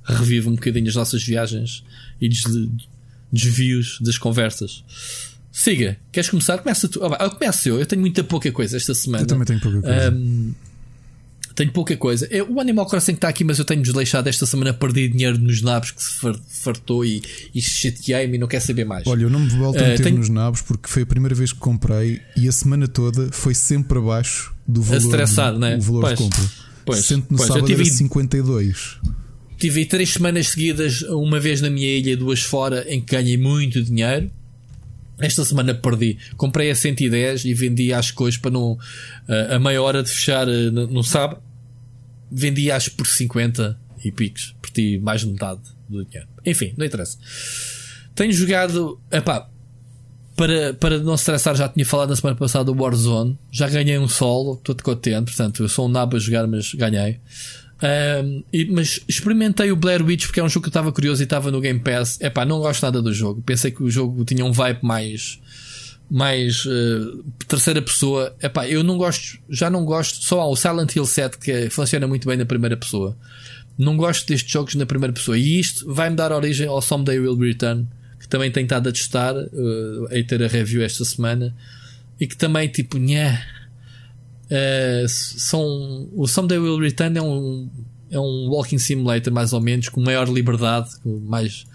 Revive 0.03 0.47
um 0.49 0.55
bocadinho 0.55 0.87
as 0.87 0.95
nossas 0.95 1.23
viagens 1.23 1.83
e 2.19 2.27
desli- 2.29 2.71
desvios 3.31 3.99
das 4.01 4.17
conversas. 4.17 4.83
Siga, 5.51 5.97
queres 6.11 6.29
começar? 6.29 6.57
Começa 6.59 6.87
tu. 6.87 7.03
Ah, 7.03 7.09
vai, 7.09 7.29
começo 7.29 7.67
eu. 7.69 7.79
Eu 7.79 7.85
tenho 7.85 8.01
muita 8.01 8.23
pouca 8.23 8.51
coisa 8.51 8.77
esta 8.77 8.93
semana. 8.93 9.23
Eu 9.23 9.27
também 9.27 9.45
tenho 9.45 9.59
pouca 9.59 9.81
coisa. 9.81 10.07
Ahm, 10.09 10.51
tenho 11.59 11.71
pouca 11.73 11.95
coisa. 11.97 12.25
Eu- 12.31 12.49
o 12.51 12.59
Animal 12.61 12.85
Crossing 12.87 13.13
está 13.13 13.27
aqui, 13.27 13.43
mas 13.43 13.59
eu 13.59 13.65
tenho 13.65 13.81
desleixado 13.81 14.27
esta 14.29 14.45
semana. 14.45 14.73
Perdi 14.73 15.07
dinheiro 15.09 15.37
nos 15.37 15.61
nabos 15.61 15.91
que 15.91 16.01
se 16.01 16.13
far- 16.13 16.39
fartou 16.47 17.03
e, 17.05 17.21
e 17.53 17.61
chateei-me 17.61 18.35
e 18.35 18.39
não 18.39 18.47
quer 18.47 18.61
saber 18.61 18.85
mais. 18.85 19.05
Olha, 19.05 19.23
eu 19.23 19.29
não 19.29 19.39
me 19.41 19.49
volto 19.49 19.77
a 19.77 19.81
Eh, 19.83 19.89
meter 19.91 20.03
tenho- 20.03 20.17
nos 20.17 20.29
nabos 20.29 20.61
porque 20.61 20.89
foi 20.89 21.03
a 21.03 21.05
primeira 21.05 21.35
vez 21.35 21.51
que 21.51 21.59
comprei 21.59 22.21
e 22.37 22.47
a 22.47 22.51
semana 22.51 22.87
toda 22.87 23.29
foi 23.33 23.53
sempre 23.53 23.97
abaixo 23.97 24.53
do 24.67 24.81
valor, 24.81 25.01
estressar, 25.03 25.53
do, 25.53 25.59
né? 25.59 25.75
o 25.75 25.81
valor 25.81 26.01
Pois. 26.01 26.17
de 26.17 26.23
compra. 26.23 26.43
Pois, 26.85 27.05
Sendo 27.05 27.25
no 27.29 27.37
pois, 27.37 27.47
sábado 27.47 27.65
tive- 27.67 27.83
era 27.83 27.91
52. 27.91 28.97
Tive 29.57 29.85
três 29.85 30.13
semanas 30.13 30.49
seguidas, 30.49 31.01
uma 31.01 31.39
vez 31.39 31.59
na 31.61 31.69
minha 31.69 31.87
ilha, 31.97 32.15
duas 32.15 32.39
fora, 32.41 32.85
em 32.87 33.01
que 33.01 33.13
ganhei 33.15 33.35
muito 33.37 33.83
dinheiro. 33.83 34.31
Esta 35.19 35.43
semana 35.43 35.73
perdi. 35.75 36.17
Comprei 36.37 36.71
a 36.71 36.75
110 36.75 37.43
e 37.43 37.53
vendi 37.53 37.89
que 38.15 38.23
hoje 38.23 38.39
para 38.39 38.51
não. 38.51 38.77
eh, 39.27 39.55
a 39.55 39.59
meia 39.59 39.81
hora 39.81 40.01
de 40.01 40.09
fechar 40.09 40.47
eh, 40.47 40.71
no, 40.71 40.87
no 40.87 41.03
sábado. 41.03 41.41
Vendi 42.31 42.71
acho 42.71 42.91
por 42.91 43.07
50 43.07 43.79
e 44.03 44.11
picos. 44.11 44.55
Perdi 44.61 44.99
mais 44.99 45.21
de 45.21 45.27
metade 45.27 45.61
do 45.87 46.05
dinheiro. 46.05 46.27
Enfim, 46.45 46.73
não 46.77 46.85
interessa. 46.85 47.17
Tenho 48.15 48.31
jogado. 48.33 48.99
Epá, 49.11 49.49
para, 50.35 50.73
para 50.75 50.99
não 50.99 51.15
estressar, 51.15 51.55
já 51.55 51.67
tinha 51.67 51.85
falado 51.85 52.09
na 52.09 52.15
semana 52.15 52.35
passada 52.37 52.65
do 52.65 52.81
Warzone. 52.81 53.37
Já 53.51 53.67
ganhei 53.67 53.97
um 53.97 54.07
solo, 54.07 54.53
estou 54.53 54.75
contente. 54.75 55.25
Portanto, 55.25 55.63
eu 55.63 55.69
sou 55.69 55.87
um 55.87 55.91
nabo 55.91 56.15
a 56.15 56.19
jogar, 56.19 56.47
mas 56.47 56.73
ganhei. 56.73 57.19
Um, 57.81 58.43
e- 58.51 58.65
mas 58.65 58.99
experimentei 59.07 59.71
o 59.71 59.75
Blair 59.75 60.03
Witch 60.05 60.25
porque 60.25 60.39
é 60.39 60.43
um 60.43 60.49
jogo 60.49 60.63
que 60.63 60.67
eu 60.67 60.71
estava 60.71 60.91
curioso 60.91 61.21
e 61.21 61.25
estava 61.25 61.49
no 61.51 61.61
Game 61.61 61.79
Pass. 61.79 62.19
Epá, 62.21 62.45
não 62.45 62.59
gosto 62.59 62.81
nada 62.83 63.01
do 63.01 63.13
jogo. 63.13 63.41
Pensei 63.41 63.71
que 63.71 63.81
o 63.83 63.89
jogo 63.89 64.23
tinha 64.25 64.45
um 64.45 64.51
vibe 64.51 64.79
mais. 64.83 65.39
Mais 66.09 66.65
uh, 66.65 67.23
terceira 67.47 67.81
pessoa, 67.81 68.35
Epá, 68.41 68.67
eu 68.67 68.83
não 68.83 68.97
gosto, 68.97 69.37
já 69.47 69.69
não 69.69 69.85
gosto. 69.85 70.23
Só 70.23 70.41
há 70.41 70.47
o 70.47 70.55
Silent 70.55 70.95
Hill 70.95 71.05
7 71.05 71.37
que 71.37 71.69
funciona 71.69 72.07
muito 72.07 72.27
bem 72.27 72.37
na 72.37 72.45
primeira 72.45 72.75
pessoa. 72.75 73.15
Não 73.77 73.95
gosto 73.95 74.27
destes 74.27 74.51
jogos 74.51 74.75
na 74.75 74.85
primeira 74.85 75.13
pessoa. 75.13 75.37
E 75.37 75.59
isto 75.59 75.91
vai-me 75.93 76.15
dar 76.15 76.31
origem 76.31 76.67
ao 76.67 76.81
Someday 76.81 77.19
Will 77.19 77.37
Return, 77.37 77.87
que 78.19 78.27
também 78.27 78.51
tenho 78.51 78.65
estado 78.65 78.89
a 78.89 78.91
testar, 78.91 79.35
uh, 79.35 80.05
a 80.07 80.23
ter 80.27 80.43
a 80.43 80.47
review 80.47 80.83
esta 80.83 81.05
semana, 81.05 81.55
e 82.19 82.27
que 82.27 82.35
também, 82.35 82.67
tipo, 82.67 82.97
nhé, 82.97 83.41
uh, 84.45 85.07
são, 85.07 86.09
o 86.13 86.27
Someday 86.27 86.57
Will 86.57 86.79
Return 86.79 87.17
é 87.17 87.21
um, 87.21 87.69
é 88.11 88.19
um 88.19 88.49
walking 88.49 88.77
simulator, 88.77 89.31
mais 89.31 89.53
ou 89.53 89.61
menos, 89.61 89.89
com 89.89 90.01
maior 90.01 90.27
liberdade, 90.27 90.89
com 91.01 91.19
mais, 91.19 91.65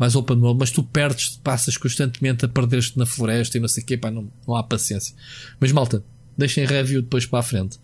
mais 0.00 0.16
open 0.16 0.38
world, 0.38 0.58
mas 0.58 0.70
tu 0.70 0.82
perdes, 0.82 1.38
passas 1.44 1.76
constantemente 1.76 2.46
a 2.46 2.48
perder-te 2.48 2.96
na 2.96 3.04
floresta 3.04 3.58
e 3.58 3.60
não 3.60 3.68
sei 3.68 3.82
o 3.82 3.86
quê, 3.86 3.98
pá, 3.98 4.10
não, 4.10 4.32
não 4.48 4.56
há 4.56 4.62
paciência. 4.62 5.14
Mas 5.60 5.72
malta, 5.72 6.02
deixem 6.38 6.64
review 6.64 7.02
depois 7.02 7.26
para 7.26 7.40
a 7.40 7.42
frente. 7.42 7.78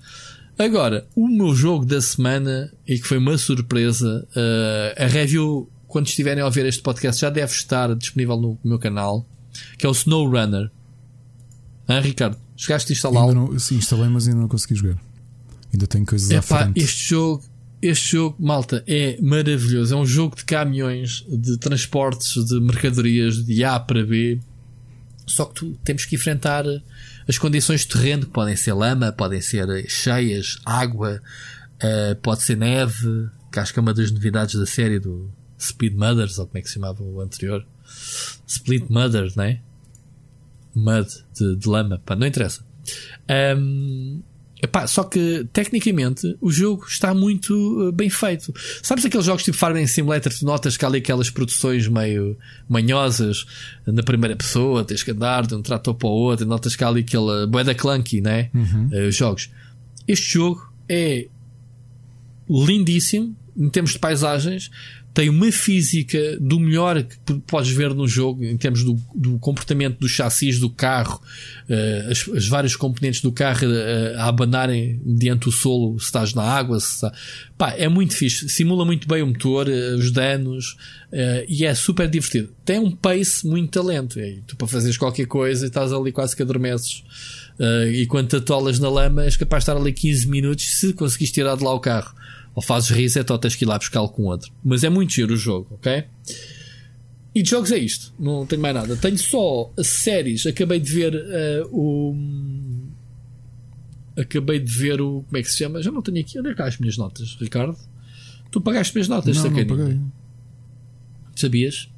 Agora, 0.58 1.06
o 1.14 1.28
meu 1.28 1.54
jogo 1.54 1.84
da 1.84 2.00
semana, 2.00 2.72
e 2.88 2.98
que 2.98 3.06
foi 3.06 3.18
uma 3.18 3.36
surpresa, 3.36 4.26
uh, 4.30 5.04
a 5.04 5.06
review, 5.06 5.70
quando 5.86 6.06
estiverem 6.06 6.42
a 6.42 6.46
ouvir 6.46 6.64
este 6.64 6.80
podcast, 6.80 7.20
já 7.20 7.28
deve 7.28 7.52
estar 7.52 7.94
disponível 7.94 8.40
no 8.40 8.58
meu 8.64 8.78
canal, 8.78 9.26
que 9.76 9.84
é 9.84 9.88
o 9.88 9.92
SnowRunner. 9.92 10.70
Ah, 11.86 12.00
Ricardo, 12.00 12.38
chegaste 12.56 12.92
a 12.92 12.94
instalá-lo? 12.94 13.60
Sim, 13.60 13.76
instalei, 13.76 14.08
mas 14.08 14.26
ainda 14.26 14.40
não 14.40 14.48
consegui 14.48 14.74
jogar. 14.74 14.98
Ainda 15.70 15.86
tenho 15.86 16.06
coisas 16.06 16.30
à 16.30 16.36
Epá, 16.36 16.62
frente. 16.62 16.80
este 16.80 17.10
jogo, 17.10 17.44
este 17.80 18.12
jogo, 18.12 18.36
malta, 18.38 18.82
é 18.86 19.18
maravilhoso. 19.20 19.94
É 19.94 19.96
um 19.96 20.06
jogo 20.06 20.36
de 20.36 20.44
caminhões, 20.44 21.24
de 21.28 21.58
transportes 21.58 22.44
de 22.44 22.60
mercadorias 22.60 23.44
de 23.44 23.64
A 23.64 23.78
para 23.78 24.04
B. 24.04 24.40
Só 25.26 25.44
que 25.44 25.54
tu 25.54 25.78
temos 25.84 26.04
que 26.04 26.16
enfrentar 26.16 26.64
as 27.28 27.38
condições 27.38 27.82
de 27.82 27.88
terreno, 27.88 28.26
que 28.26 28.32
podem 28.32 28.56
ser 28.56 28.72
lama, 28.72 29.12
podem 29.12 29.40
ser 29.40 29.66
cheias, 29.88 30.58
água, 30.64 31.20
eh, 31.80 32.14
pode 32.22 32.42
ser 32.42 32.56
neve, 32.56 33.28
que 33.52 33.58
acho 33.58 33.72
que 33.72 33.78
é 33.78 33.82
uma 33.82 33.92
das 33.92 34.10
novidades 34.10 34.54
da 34.54 34.66
série 34.66 34.98
do 34.98 35.30
Speed 35.60 35.94
Mothers, 35.94 36.38
ou 36.38 36.46
como 36.46 36.58
é 36.58 36.62
que 36.62 36.68
se 36.68 36.74
chamava 36.74 37.02
o 37.02 37.20
anterior. 37.20 37.66
Split 38.46 38.88
Mothers, 38.88 39.34
não 39.34 39.44
é? 39.44 39.60
Mud 40.74 41.08
de, 41.34 41.56
de 41.56 41.68
lama, 41.68 42.00
pá, 42.04 42.14
não 42.14 42.26
interessa. 42.26 42.64
Ahm, 43.28 44.20
epá, 44.66 44.86
só 44.86 45.04
que 45.04 45.46
tecnicamente 45.52 46.36
o 46.40 46.50
jogo 46.50 46.84
está 46.86 47.14
muito 47.14 47.54
uh, 47.54 47.92
bem 47.92 48.10
feito. 48.10 48.52
Sabes 48.82 49.04
aqueles 49.04 49.26
jogos 49.26 49.42
tipo 49.42 49.56
Farming 49.56 49.86
Simulator, 49.86 50.32
tu 50.32 50.44
notas 50.44 50.76
que 50.76 50.84
há 50.84 50.88
ali 50.88 50.98
aquelas 50.98 51.30
produções 51.30 51.88
meio 51.88 52.36
manhosas 52.68 53.44
na 53.86 54.02
primeira 54.02 54.36
pessoa, 54.36 54.84
tens 54.84 55.02
que 55.02 55.10
andar 55.10 55.46
de 55.46 55.54
um 55.54 55.62
trator 55.62 55.94
para 55.94 56.08
o 56.08 56.12
outro, 56.12 56.46
notas 56.46 56.76
que 56.76 56.84
há 56.84 56.88
ali 56.88 57.00
aquela 57.00 57.46
boeda 57.46 57.74
clunky, 57.74 58.20
né? 58.20 58.50
Uh, 58.92 59.10
jogos. 59.10 59.50
Este 60.06 60.34
jogo 60.34 60.70
é 60.88 61.26
lindíssimo 62.48 63.36
em 63.56 63.68
termos 63.70 63.92
de 63.92 63.98
paisagens. 63.98 64.70
Tem 65.16 65.30
uma 65.30 65.50
física 65.50 66.36
do 66.38 66.60
melhor 66.60 67.02
que 67.02 67.16
podes 67.46 67.70
ver 67.70 67.94
no 67.94 68.06
jogo, 68.06 68.44
em 68.44 68.54
termos 68.58 68.84
do, 68.84 69.00
do 69.14 69.38
comportamento 69.38 69.98
do 69.98 70.06
chassis 70.06 70.58
do 70.60 70.68
carro, 70.68 71.22
uh, 71.70 72.10
as, 72.10 72.28
as 72.36 72.46
vários 72.46 72.76
componentes 72.76 73.22
do 73.22 73.32
carro 73.32 73.66
uh, 73.66 74.18
a 74.18 74.26
abanarem 74.26 75.00
mediante 75.02 75.48
o 75.48 75.52
solo, 75.52 75.98
se 75.98 76.04
estás 76.04 76.34
na 76.34 76.42
água, 76.42 76.78
se 76.78 76.96
está... 76.96 77.14
Pá, 77.56 77.70
é 77.78 77.88
muito 77.88 78.12
fixe, 78.12 78.46
simula 78.50 78.84
muito 78.84 79.08
bem 79.08 79.22
o 79.22 79.28
motor, 79.28 79.68
uh, 79.68 79.96
os 79.96 80.10
danos, 80.10 80.76
e 81.48 81.64
é 81.64 81.74
super 81.74 82.10
divertido. 82.10 82.50
Tem 82.62 82.78
um 82.78 82.90
pace 82.90 83.46
muito 83.46 83.70
talento, 83.70 84.20
e 84.20 84.42
tu 84.46 84.54
para 84.54 84.66
fazeres 84.66 84.98
qualquer 84.98 85.26
coisa 85.26 85.64
estás 85.64 85.94
ali 85.94 86.12
quase 86.12 86.36
que 86.36 86.42
adormeces. 86.42 87.02
e 87.90 88.04
quando 88.06 88.28
te 88.28 88.36
atolas 88.36 88.78
na 88.78 88.90
lama, 88.90 89.24
és 89.24 89.34
capaz 89.34 89.64
de 89.64 89.70
estar 89.70 89.80
ali 89.80 89.94
15 89.94 90.28
minutos 90.28 90.78
se 90.78 90.92
conseguires 90.92 91.32
tirar 91.32 91.56
de 91.56 91.64
lá 91.64 91.72
o 91.72 91.80
carro 91.80 92.14
ou 92.56 92.62
fazes 92.62 92.88
reset 92.88 93.30
ou 93.30 93.38
tens 93.38 93.54
que 93.54 93.64
ir 93.64 93.68
lá 93.68 93.78
buscá-lo 93.78 94.08
com 94.08 94.22
outro. 94.24 94.50
Mas 94.64 94.82
é 94.82 94.88
muito 94.88 95.12
giro 95.12 95.34
o 95.34 95.36
jogo, 95.36 95.74
ok? 95.74 96.04
E 97.34 97.42
de 97.42 97.50
jogos 97.50 97.70
é 97.70 97.76
isto, 97.76 98.14
não 98.18 98.46
tenho 98.46 98.62
mais 98.62 98.74
nada. 98.74 98.96
Tenho 98.96 99.18
só 99.18 99.70
séries. 99.82 100.46
Acabei 100.46 100.80
de 100.80 100.90
ver 100.90 101.14
uh, 101.14 101.68
o. 101.70 102.16
Acabei 104.18 104.58
de 104.58 104.72
ver 104.72 105.02
o. 105.02 105.22
Como 105.22 105.36
é 105.36 105.42
que 105.42 105.50
se 105.50 105.58
chama? 105.58 105.82
Já 105.82 105.92
não 105.92 106.00
tenho 106.00 106.18
aqui. 106.18 106.38
Onde 106.38 106.48
é 106.48 106.54
que 106.54 106.62
há 106.62 106.64
as 106.64 106.78
minhas 106.78 106.96
notas, 106.96 107.36
Ricardo? 107.38 107.76
Tu 108.50 108.58
pagaste 108.58 108.90
as 108.90 108.94
minhas 108.94 109.08
notas, 109.08 109.36
não, 109.36 109.50
não 109.50 109.66
paguei. 109.66 110.00
Sabias? 111.36 111.90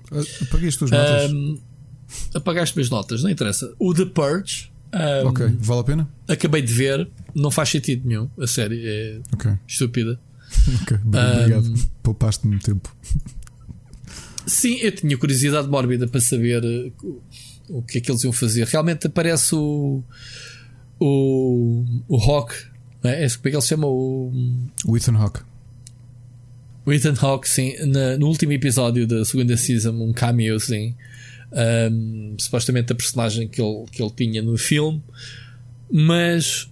Apaguei 0.43 0.69
as 0.69 0.75
tuas 0.75 0.91
notas. 0.91 1.31
Um, 1.31 1.59
apagaste 2.35 2.73
as 2.73 2.75
minhas 2.75 2.91
notas, 2.91 3.23
não 3.23 3.31
interessa. 3.31 3.73
O 3.79 3.95
The 3.95 4.07
Purge. 4.07 4.73
Um, 4.93 5.29
ok, 5.29 5.47
vale 5.61 5.81
a 5.81 5.85
pena? 5.85 6.09
Acabei 6.27 6.63
de 6.63 6.73
ver, 6.73 7.09
não 7.33 7.53
faz 7.53 7.69
sentido 7.69 8.09
nenhum. 8.09 8.29
A 8.37 8.47
série 8.49 8.83
é 8.85 9.21
okay. 9.33 9.53
estúpida. 9.69 10.19
Obrigado. 11.05 11.67
Um, 11.67 11.75
Poupaste-me 12.03 12.59
tempo. 12.59 12.95
Sim, 14.47 14.77
eu 14.77 14.93
tinha 14.93 15.17
curiosidade 15.19 15.69
mórbida 15.69 16.09
para 16.09 16.21
saber 16.21 16.65
eh, 16.65 16.91
o 17.69 17.83
que 17.83 17.99
é 17.99 18.01
que 18.01 18.11
eles 18.11 18.25
iam 18.25 18.33
fazer. 18.33 18.67
Realmente 18.67 19.07
aparece 19.07 19.55
o. 19.55 20.03
O. 20.99 21.85
O 22.09 22.17
Hawk. 22.17 22.55
É? 23.05 23.25
é? 23.25 23.29
Como 23.29 23.41
é 23.45 23.51
que 23.51 23.57
ele 23.57 23.63
se 23.63 23.69
chama? 23.69 23.87
O. 23.87 24.33
O 24.87 24.97
Ethan 24.97 25.17
Hawk. 25.17 25.41
O 26.85 26.93
Ethan 26.93 27.15
Hawk, 27.21 27.49
sim. 27.49 27.75
Na, 27.87 28.17
no 28.17 28.27
último 28.27 28.53
episódio 28.53 29.07
da 29.07 29.25
segunda 29.25 29.57
season, 29.57 29.93
um 29.93 30.13
cameo, 30.13 30.59
sim. 30.59 30.95
Um, 31.53 32.35
supostamente 32.39 32.93
a 32.93 32.97
personagem 32.97 33.49
que 33.49 33.61
ele, 33.61 33.85
que 33.93 34.03
ele 34.03 34.13
tinha 34.17 34.43
no 34.43 34.57
filme. 34.57 35.03
Mas 35.91 36.68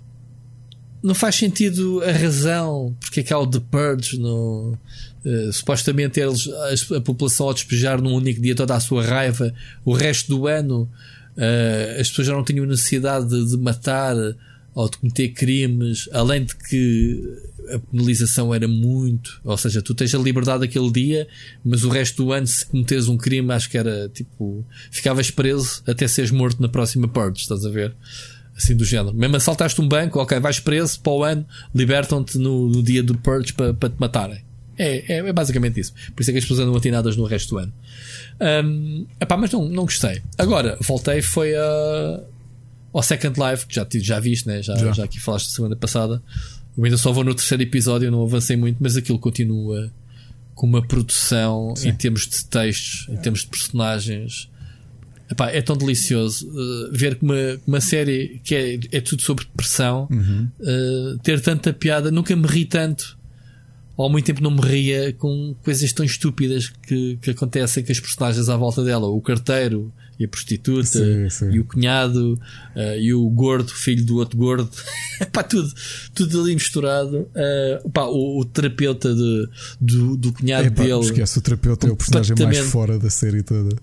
não 1.03 1.15
faz 1.15 1.37
sentido 1.37 2.03
a 2.03 2.11
razão 2.11 2.97
porque 3.01 3.21
é 3.21 3.23
que 3.23 3.33
há 3.33 3.39
o 3.39 3.47
The 3.47 3.61
Purge 3.71 4.19
no, 4.19 4.77
uh, 5.25 5.53
supostamente 5.53 6.21
eles, 6.21 6.49
a, 6.49 6.97
a, 6.97 7.01
população 7.01 7.47
ao 7.47 7.55
despejar 7.55 8.01
num 8.01 8.15
único 8.15 8.41
dia 8.41 8.55
toda 8.55 8.75
a 8.75 8.81
sua 8.81 9.05
raiva 9.05 9.53
o 9.85 9.93
resto 9.93 10.29
do 10.29 10.47
ano 10.47 10.91
uh, 11.37 12.01
as 12.01 12.09
pessoas 12.09 12.29
já 12.29 12.35
não 12.35 12.45
tinham 12.45 12.67
necessidade 12.67 13.29
de, 13.29 13.51
de, 13.51 13.57
matar 13.57 14.15
ou 14.75 14.89
de 14.89 14.99
cometer 14.99 15.29
crimes 15.31 16.09
além 16.13 16.45
de 16.45 16.57
que 16.57 17.23
a 17.73 17.79
penalização 17.79 18.55
era 18.55 18.69
muito 18.69 19.41
ou 19.45 19.57
seja, 19.57 19.83
tu 19.83 19.95
tens 19.95 20.15
a 20.15 20.19
liberdade 20.19 20.65
aquele 20.65 20.91
dia 20.91 21.27
mas 21.65 21.85
o 21.85 21.89
resto 21.89 22.25
do 22.25 22.33
ano 22.33 22.47
se 22.47 22.67
cometeres 22.67 23.09
um 23.09 23.17
crime 23.17 23.53
acho 23.53 23.71
que 23.71 23.79
era 23.79 24.09
tipo 24.09 24.65
ficavas 24.91 25.31
preso 25.31 25.83
até 25.87 26.07
seres 26.09 26.31
morto 26.31 26.61
na 26.61 26.69
próxima 26.69 27.07
Purge, 27.09 27.43
estás 27.43 27.65
a 27.65 27.71
ver? 27.71 27.95
Assim 28.57 28.75
do 28.75 28.85
género. 28.85 29.15
Mesmo 29.15 29.37
assaltaste 29.37 29.81
um 29.81 29.89
banco, 29.89 30.19
ok, 30.19 30.41
vais 30.41 30.59
preso 30.59 30.99
para 31.01 31.13
o 31.13 31.23
ano, 31.23 31.47
libertam-te 31.75 32.39
no, 32.39 32.69
no, 32.69 32.83
dia 32.83 33.03
do 33.03 33.17
purge 33.19 33.53
para, 33.53 33.75
para 33.75 33.91
te 33.91 33.97
matarem. 33.99 34.43
É, 34.79 35.15
é, 35.15 35.19
é, 35.19 35.33
basicamente 35.33 35.79
isso. 35.81 35.93
Por 36.15 36.23
isso 36.23 36.31
é 36.31 36.33
que 36.33 36.39
as 36.39 36.45
pessoas 36.45 36.61
andam 36.61 36.75
atinadas 36.75 37.17
no 37.17 37.25
resto 37.25 37.51
do 37.51 37.59
ano. 37.59 37.73
Um, 38.65 39.07
epá, 39.21 39.37
mas 39.37 39.51
não, 39.51 39.69
não 39.69 39.85
gostei. 39.85 40.23
Agora, 40.39 40.79
voltei, 40.81 41.21
foi 41.21 41.55
a, 41.55 42.21
ao 42.93 43.03
Second 43.03 43.39
Life, 43.39 43.67
que 43.67 43.75
já, 43.75 43.87
já 43.95 44.21
viste, 44.21 44.47
né? 44.47 44.63
já, 44.63 44.75
já. 44.77 44.93
já 44.93 45.05
aqui 45.05 45.21
falaste 45.21 45.51
semana 45.51 45.77
passada. 45.77 46.23
Eu 46.77 46.85
ainda 46.85 46.97
só 46.97 47.13
vou 47.13 47.25
no 47.25 47.35
terceiro 47.35 47.63
episódio, 47.63 48.11
não 48.11 48.23
avancei 48.23 48.57
muito, 48.57 48.79
mas 48.81 48.97
aquilo 48.97 49.19
continua 49.19 49.91
com 50.55 50.67
uma 50.67 50.87
produção 50.87 51.75
Sim. 51.77 51.91
em 51.91 51.95
termos 51.95 52.27
de 52.27 52.47
textos, 52.47 53.07
em 53.11 53.17
termos 53.17 53.41
de 53.43 53.49
personagens 53.49 54.51
Epá, 55.31 55.51
é 55.51 55.61
tão 55.61 55.77
delicioso 55.77 56.49
uh, 56.49 56.93
ver 56.93 57.17
que 57.17 57.25
uma, 57.25 57.35
uma 57.67 57.81
série 57.81 58.41
que 58.45 58.55
é, 58.55 58.79
é 58.93 59.01
tudo 59.01 59.23
sobre 59.23 59.45
depressão 59.45 60.07
uhum. 60.11 60.49
uh, 60.61 61.19
ter 61.19 61.41
tanta 61.41 61.73
piada. 61.73 62.13
Nunca 62.13 62.35
me 62.37 62.47
ri 62.47 62.65
tanto, 62.65 63.19
ou 63.97 64.07
há 64.07 64.09
muito 64.09 64.25
tempo 64.25 64.41
não 64.41 64.53
me 64.53 64.61
ria 64.61 65.13
com 65.15 65.57
coisas 65.65 65.93
tão 65.93 66.05
estúpidas 66.05 66.69
que, 66.69 67.19
que 67.21 67.31
acontecem 67.31 67.85
com 67.85 67.91
as 67.91 67.99
personagens 67.99 68.49
à 68.49 68.57
volta 68.57 68.85
dela. 68.85 69.09
O 69.09 69.21
carteiro 69.21 69.93
e 70.19 70.25
a 70.25 70.29
prostituta 70.29 70.87
sim, 70.87 71.29
sim. 71.29 71.51
e 71.51 71.59
o 71.59 71.65
cunhado 71.65 72.35
uh, 72.77 72.97
e 72.97 73.13
o 73.13 73.29
gordo, 73.29 73.73
filho 73.73 74.05
do 74.05 74.19
outro 74.19 74.39
gordo. 74.39 74.71
Epá, 75.21 75.43
tudo, 75.43 75.73
tudo 76.15 76.41
ali 76.43 76.55
misturado. 76.55 77.29
Epá, 77.85 78.05
o, 78.05 78.41
o, 78.41 78.45
terapeuta 78.45 79.13
de, 79.13 79.49
do, 79.81 80.17
do 80.17 80.33
cunhado 80.33 80.69
Epá, 80.69 80.85
dele. 80.85 81.01
Esquece, 81.01 81.39
o 81.39 81.43
terapeuta 81.43 81.89
é 81.89 81.91
o 81.91 81.97
personagem 81.97 82.37
mais 82.37 82.59
fora 82.59 82.97
da 82.97 83.11
série 83.11 83.43
toda 83.43 83.77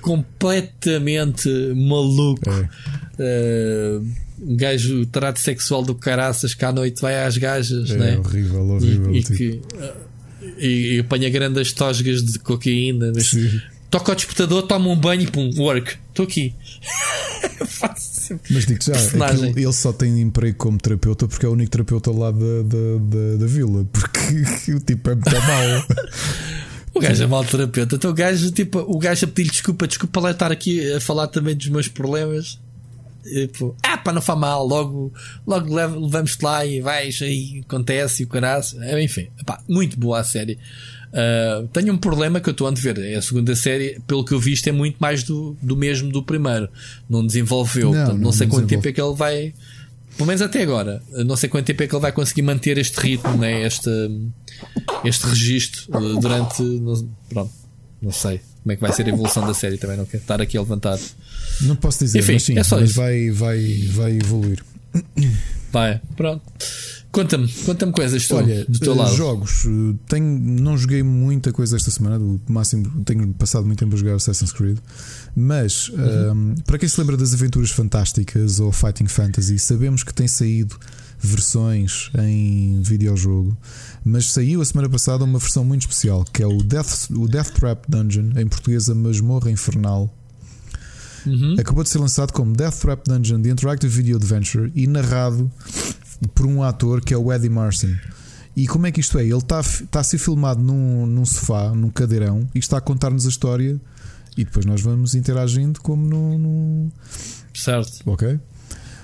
completamente 0.00 1.48
maluco. 1.74 2.50
É. 2.50 3.98
Uh, 3.98 4.28
um 4.40 4.56
gajo 4.56 5.04
trato 5.06 5.40
sexual 5.40 5.82
do 5.82 5.94
caraças 5.94 6.54
que 6.54 6.64
à 6.64 6.70
noite 6.70 7.00
vai 7.00 7.24
às 7.24 7.36
gajas, 7.36 7.90
é, 7.90 7.96
né? 7.96 8.18
horrível, 8.18 8.68
horrível. 8.68 9.12
E, 9.12 9.18
e, 9.18 9.22
que, 9.24 9.60
uh, 9.74 9.94
e, 10.58 10.94
e 10.94 11.00
apanha 11.00 11.28
grandes 11.28 11.72
tosgas 11.72 12.22
de 12.22 12.38
cocaína. 12.38 13.12
Mas 13.14 13.34
toca 13.90 14.12
ao 14.12 14.16
despertador, 14.16 14.62
toma 14.62 14.88
um 14.88 14.96
banho 14.96 15.22
e 15.22 15.26
pum, 15.26 15.50
work. 15.56 15.96
Estou 16.10 16.24
aqui. 16.24 16.54
Mas 18.50 18.66
digo 18.66 18.82
já, 18.82 18.94
aquilo, 18.94 19.46
ele 19.46 19.72
só 19.72 19.92
tem 19.92 20.20
emprego 20.20 20.56
como 20.58 20.78
terapeuta 20.78 21.26
porque 21.26 21.46
é 21.46 21.48
o 21.48 21.52
único 21.52 21.70
terapeuta 21.70 22.10
lá 22.10 22.30
da, 22.30 22.62
da, 22.62 22.98
da, 23.00 23.36
da 23.38 23.46
vila. 23.46 23.86
Porque 23.92 24.72
o 24.72 24.80
tipo 24.80 25.10
é 25.10 25.14
muito 25.14 25.30
mau. 25.30 25.84
O 26.98 27.00
gajo 27.00 27.22
é 27.22 27.26
mau 27.26 27.44
terapeuta. 27.44 27.96
Então 27.96 28.10
o 28.10 28.14
gajo, 28.14 28.50
tipo, 28.50 28.78
o 28.80 28.98
gajo 28.98 29.24
a 29.24 29.28
pedir 29.28 29.50
desculpa, 29.50 29.86
desculpa 29.86 30.20
lá 30.20 30.30
estar 30.32 30.52
aqui 30.52 30.92
a 30.92 31.00
falar 31.00 31.28
também 31.28 31.56
dos 31.56 31.68
meus 31.68 31.88
problemas. 31.88 32.58
Tipo, 33.24 33.76
ah, 33.82 33.98
pá, 33.98 34.12
não 34.12 34.22
faz 34.22 34.38
mal, 34.38 34.66
logo, 34.66 35.12
logo 35.46 35.74
levamos-te 35.74 36.42
lá 36.42 36.64
e 36.64 36.80
vais, 36.80 37.20
aí 37.20 37.62
acontece 37.66 38.22
e 38.22 38.26
o 38.26 38.28
caralho. 38.28 38.64
É, 38.80 39.02
enfim, 39.02 39.28
pá, 39.44 39.60
muito 39.68 39.98
boa 39.98 40.20
a 40.20 40.24
série. 40.24 40.58
Uh, 41.08 41.66
tenho 41.68 41.92
um 41.92 41.96
problema 41.96 42.38
que 42.40 42.48
eu 42.48 42.52
estou 42.52 42.66
a 42.66 42.70
ver. 42.70 42.98
É 42.98 43.16
a 43.16 43.22
segunda 43.22 43.54
série, 43.56 44.00
pelo 44.06 44.24
que 44.24 44.32
eu 44.32 44.40
vi, 44.40 44.54
é 44.66 44.72
muito 44.72 44.96
mais 44.98 45.22
do, 45.22 45.56
do 45.62 45.76
mesmo 45.76 46.10
do 46.10 46.22
primeiro. 46.22 46.68
Não 47.08 47.26
desenvolveu. 47.26 47.90
Não, 47.90 47.94
Portanto, 47.94 48.16
não, 48.16 48.24
não 48.24 48.32
sei 48.32 48.46
quanto 48.46 48.66
tempo 48.66 48.86
é 48.86 48.92
que 48.92 49.00
ele 49.00 49.14
vai. 49.14 49.54
Pelo 50.18 50.26
menos 50.26 50.42
até 50.42 50.62
agora. 50.62 51.00
Não 51.24 51.36
sei 51.36 51.48
quanto 51.48 51.64
tempo 51.64 51.80
é 51.80 51.86
que 51.86 51.94
ele 51.94 52.02
vai 52.02 52.10
conseguir 52.10 52.42
manter 52.42 52.76
este 52.76 52.98
ritmo, 52.98 53.38
né? 53.38 53.62
este, 53.64 53.88
este 55.04 55.26
registro 55.26 55.82
eh, 55.94 56.20
durante. 56.20 56.56
Pronto, 57.28 57.52
não 58.02 58.10
sei 58.10 58.40
como 58.62 58.72
é 58.72 58.74
que 58.74 58.82
vai 58.82 58.92
ser 58.92 59.06
a 59.06 59.10
evolução 59.10 59.46
da 59.46 59.54
série. 59.54 59.78
Também 59.78 59.96
não 59.96 60.04
quero 60.04 60.22
estar 60.22 60.42
aqui 60.42 60.58
a 60.58 60.60
levantar. 60.60 60.98
Não 61.60 61.76
posso 61.76 62.00
dizer, 62.00 62.18
Enfim, 62.18 62.32
mas 62.32 62.42
sim, 62.42 62.58
é 62.58 62.64
só 62.64 62.80
mas 62.80 62.92
vai, 62.92 63.30
vai, 63.30 63.60
vai 63.92 64.16
evoluir. 64.16 64.62
Vai, 65.70 66.00
pronto. 66.16 66.42
Conta-me, 67.10 67.48
conta-me 67.64 67.90
coisas 67.90 68.26
tu, 68.26 68.36
Olha, 68.36 68.64
do 68.66 68.78
teu 68.78 68.94
lado. 68.94 69.14
Jogos, 69.14 69.64
tenho, 70.06 70.38
não 70.38 70.76
joguei 70.76 71.02
muita 71.02 71.52
coisa 71.52 71.76
esta 71.76 71.90
semana, 71.90 72.18
do 72.18 72.40
máximo 72.48 73.02
tenho 73.04 73.32
passado 73.34 73.64
muito 73.64 73.78
tempo 73.78 73.94
a 73.94 73.98
jogar 73.98 74.14
Assassin's 74.14 74.52
Creed, 74.52 74.78
mas 75.34 75.88
uhum. 75.88 76.32
um, 76.32 76.54
para 76.66 76.78
quem 76.78 76.88
se 76.88 77.00
lembra 77.00 77.16
das 77.16 77.32
aventuras 77.32 77.70
fantásticas 77.70 78.60
ou 78.60 78.70
Fighting 78.72 79.06
Fantasy, 79.06 79.58
sabemos 79.58 80.02
que 80.02 80.12
tem 80.12 80.28
saído 80.28 80.78
versões 81.18 82.10
em 82.18 82.80
videojogo, 82.82 83.56
mas 84.04 84.30
saiu 84.30 84.60
a 84.60 84.64
semana 84.64 84.88
passada 84.88 85.24
uma 85.24 85.38
versão 85.38 85.64
muito 85.64 85.82
especial 85.82 86.24
que 86.24 86.42
é 86.42 86.46
o 86.46 86.58
Death, 86.58 87.10
o 87.10 87.26
Death 87.26 87.52
Trap 87.52 87.84
Dungeon, 87.88 88.32
em 88.36 88.46
português 88.46 88.88
a 88.90 88.94
Masmorra 88.94 89.50
Infernal. 89.50 90.14
Uhum. 91.26 91.56
Acabou 91.58 91.82
de 91.82 91.90
ser 91.90 91.98
lançado 91.98 92.32
como 92.32 92.54
Death 92.54 92.76
Trap 92.80 93.02
Dungeon 93.06 93.42
The 93.42 93.50
Interactive 93.50 93.92
Video 93.92 94.16
Adventure 94.16 94.70
e 94.74 94.86
narrado 94.86 95.50
por 96.34 96.46
um 96.46 96.62
ator 96.62 97.00
que 97.00 97.14
é 97.14 97.16
o 97.16 97.32
Eddie 97.32 97.48
Marson. 97.48 97.94
E 98.56 98.66
como 98.66 98.86
é 98.86 98.92
que 98.92 99.00
isto 99.00 99.18
é? 99.18 99.22
Ele 99.22 99.36
está, 99.36 99.60
está 99.60 100.00
a 100.00 100.04
ser 100.04 100.18
filmado 100.18 100.60
num, 100.60 101.06
num 101.06 101.24
sofá, 101.24 101.70
num 101.70 101.90
cadeirão, 101.90 102.48
e 102.54 102.58
está 102.58 102.78
a 102.78 102.80
contar-nos 102.80 103.24
a 103.24 103.28
história. 103.28 103.80
E 104.36 104.44
depois 104.44 104.66
nós 104.66 104.80
vamos 104.80 105.14
interagindo 105.14 105.80
como 105.80 106.06
no. 106.06 106.38
no... 106.38 106.92
Certo. 107.54 108.02
Ok. 108.06 108.38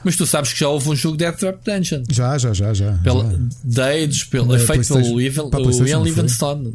Mas 0.05 0.16
tu 0.16 0.27
sabes 0.27 0.53
que 0.53 0.61
já 0.61 0.69
houve 0.69 0.91
um 0.91 0.95
jogo 0.95 1.16
de 1.16 1.24
Death 1.24 1.39
Trap 1.39 1.65
Dungeon. 1.65 2.03
Já, 2.11 2.36
já, 2.36 2.53
já, 2.53 2.74
já. 2.74 2.99
Pela, 2.99 3.31
já. 3.31 3.39
Dates, 3.65 4.24
pelo, 4.24 4.55
é 4.55 4.59
feito 4.59 4.86
pelo 4.89 5.20
Ian, 5.20 6.03
Livingstone, 6.03 6.74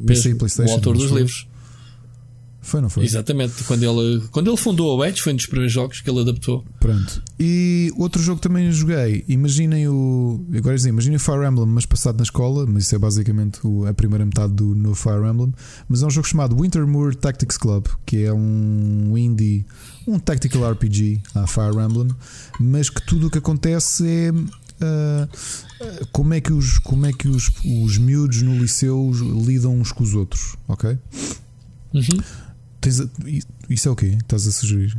o 0.67 0.71
autor 0.71 0.97
dos 0.97 1.11
livros. 1.11 1.47
Foi, 2.61 2.81
não 2.81 2.89
foi? 2.89 3.05
Exatamente. 3.05 3.63
Quando 3.63 3.83
ele, 3.83 4.27
quando 4.31 4.49
ele 4.49 4.57
fundou 4.57 5.01
a 5.01 5.07
Edge, 5.07 5.21
foi 5.21 5.33
um 5.33 5.35
dos 5.35 5.45
primeiros 5.45 5.71
jogos 5.71 6.01
que 6.01 6.09
ele 6.09 6.21
adaptou. 6.21 6.65
Pronto. 6.79 7.23
E 7.39 7.91
outro 7.97 8.21
jogo 8.21 8.41
que 8.41 8.47
também 8.47 8.69
joguei. 8.71 9.23
Imaginem 9.27 9.87
o. 9.87 10.45
Agora 10.55 10.75
dizer, 10.75 10.89
imaginem 10.89 11.15
o 11.15 11.19
Fire 11.19 11.45
Emblem, 11.45 11.67
mas 11.67 11.85
passado 11.85 12.17
na 12.17 12.23
escola. 12.23 12.65
Mas 12.65 12.83
isso 12.83 12.95
é 12.95 12.99
basicamente 12.99 13.59
a 13.87 13.93
primeira 13.93 14.25
metade 14.25 14.53
do 14.53 14.75
no 14.75 14.93
Fire 14.93 15.25
Emblem. 15.25 15.53
Mas 15.87 16.03
é 16.03 16.05
um 16.05 16.09
jogo 16.09 16.27
chamado 16.27 16.55
Wintermoor 16.55 17.15
Tactics 17.15 17.57
Club, 17.57 17.87
que 18.05 18.23
é 18.23 18.33
um 18.33 19.17
indie, 19.17 19.65
um 20.05 20.19
tactical 20.19 20.71
RPG 20.71 21.21
a 21.35 21.47
Fire 21.47 21.77
Emblem. 21.79 22.09
Mas 22.59 22.89
que 22.89 23.01
tudo 23.05 23.27
o 23.27 23.29
que 23.29 23.37
acontece 23.37 24.05
é. 24.07 24.31
Uh, 24.81 26.07
como 26.13 26.33
é 26.33 26.39
que 26.39 26.53
os, 26.53 26.77
como 26.79 27.05
é 27.05 27.11
que 27.11 27.27
os, 27.27 27.51
os 27.83 27.97
miúdos 27.97 28.41
no 28.41 28.57
liceu 28.57 29.11
lidam 29.45 29.77
uns 29.77 29.91
com 29.91 30.03
os 30.03 30.13
outros, 30.13 30.55
ok? 30.69 30.97
Uhum. 31.93 32.21
Tens 32.81 33.01
a, 33.01 33.05
isso 33.69 33.89
é 33.89 33.91
o 33.91 33.95
quê? 33.95 34.17
Estás 34.21 34.47
a 34.47 34.51
sugerir? 34.51 34.95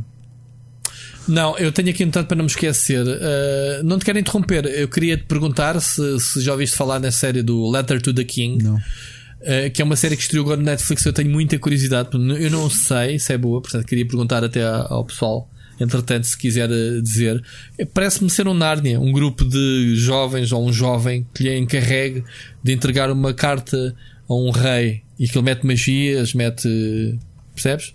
Não, 1.27 1.57
eu 1.57 1.71
tenho 1.71 1.89
aqui 1.89 2.03
um 2.03 2.09
tanto 2.09 2.27
para 2.27 2.37
não 2.37 2.45
me 2.45 2.49
esquecer. 2.49 3.05
Uh, 3.05 3.83
não 3.83 3.99
te 3.99 4.05
quero 4.05 4.19
interromper. 4.19 4.65
Eu 4.65 4.87
queria 4.87 5.17
te 5.17 5.23
perguntar 5.23 5.79
se, 5.79 6.19
se 6.19 6.41
já 6.41 6.51
ouviste 6.51 6.75
falar 6.75 6.99
na 6.99 7.11
série 7.11 7.43
do 7.43 7.69
Letter 7.69 8.01
to 8.01 8.13
the 8.13 8.23
King. 8.23 8.63
Não. 8.63 8.75
Uh, 8.75 9.71
que 9.73 9.81
é 9.81 9.85
uma 9.85 9.95
série 9.95 10.15
que 10.15 10.21
estreou 10.21 10.45
agora 10.45 10.57
no 10.57 10.65
Netflix. 10.65 11.05
Eu 11.05 11.13
tenho 11.13 11.29
muita 11.29 11.57
curiosidade. 11.57 12.09
Eu 12.13 12.51
não 12.51 12.69
sei 12.69 13.19
se 13.19 13.33
é 13.33 13.37
boa, 13.37 13.61
portanto 13.61 13.85
queria 13.85 14.05
perguntar 14.05 14.43
até 14.43 14.63
ao 14.63 15.05
pessoal. 15.05 15.49
Entretanto, 15.79 16.27
se 16.27 16.37
quiser 16.37 16.69
eh, 16.69 17.01
dizer, 17.01 17.43
parece-me 17.91 18.29
ser 18.29 18.47
um 18.47 18.53
Nárnia, 18.53 18.99
um 18.99 19.11
grupo 19.11 19.43
de 19.43 19.95
jovens 19.95 20.51
ou 20.51 20.63
um 20.63 20.71
jovem 20.71 21.25
que 21.33 21.43
lhe 21.43 21.57
encarregue 21.57 22.23
de 22.63 22.71
entregar 22.71 23.09
uma 23.09 23.33
carta 23.33 23.95
a 24.29 24.33
um 24.33 24.51
rei 24.51 25.01
e 25.17 25.27
que 25.27 25.35
ele 25.35 25.45
mete 25.45 25.65
magias, 25.65 26.35
mete 26.35 27.17
Percebes? 27.53 27.93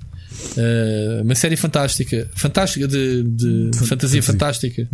Uh, 0.57 1.23
uma 1.23 1.35
série 1.35 1.57
fantástica, 1.57 2.29
fantástica 2.35 2.87
de, 2.87 3.23
de 3.23 3.71
fantasia 3.87 4.23
fantástica. 4.23 4.89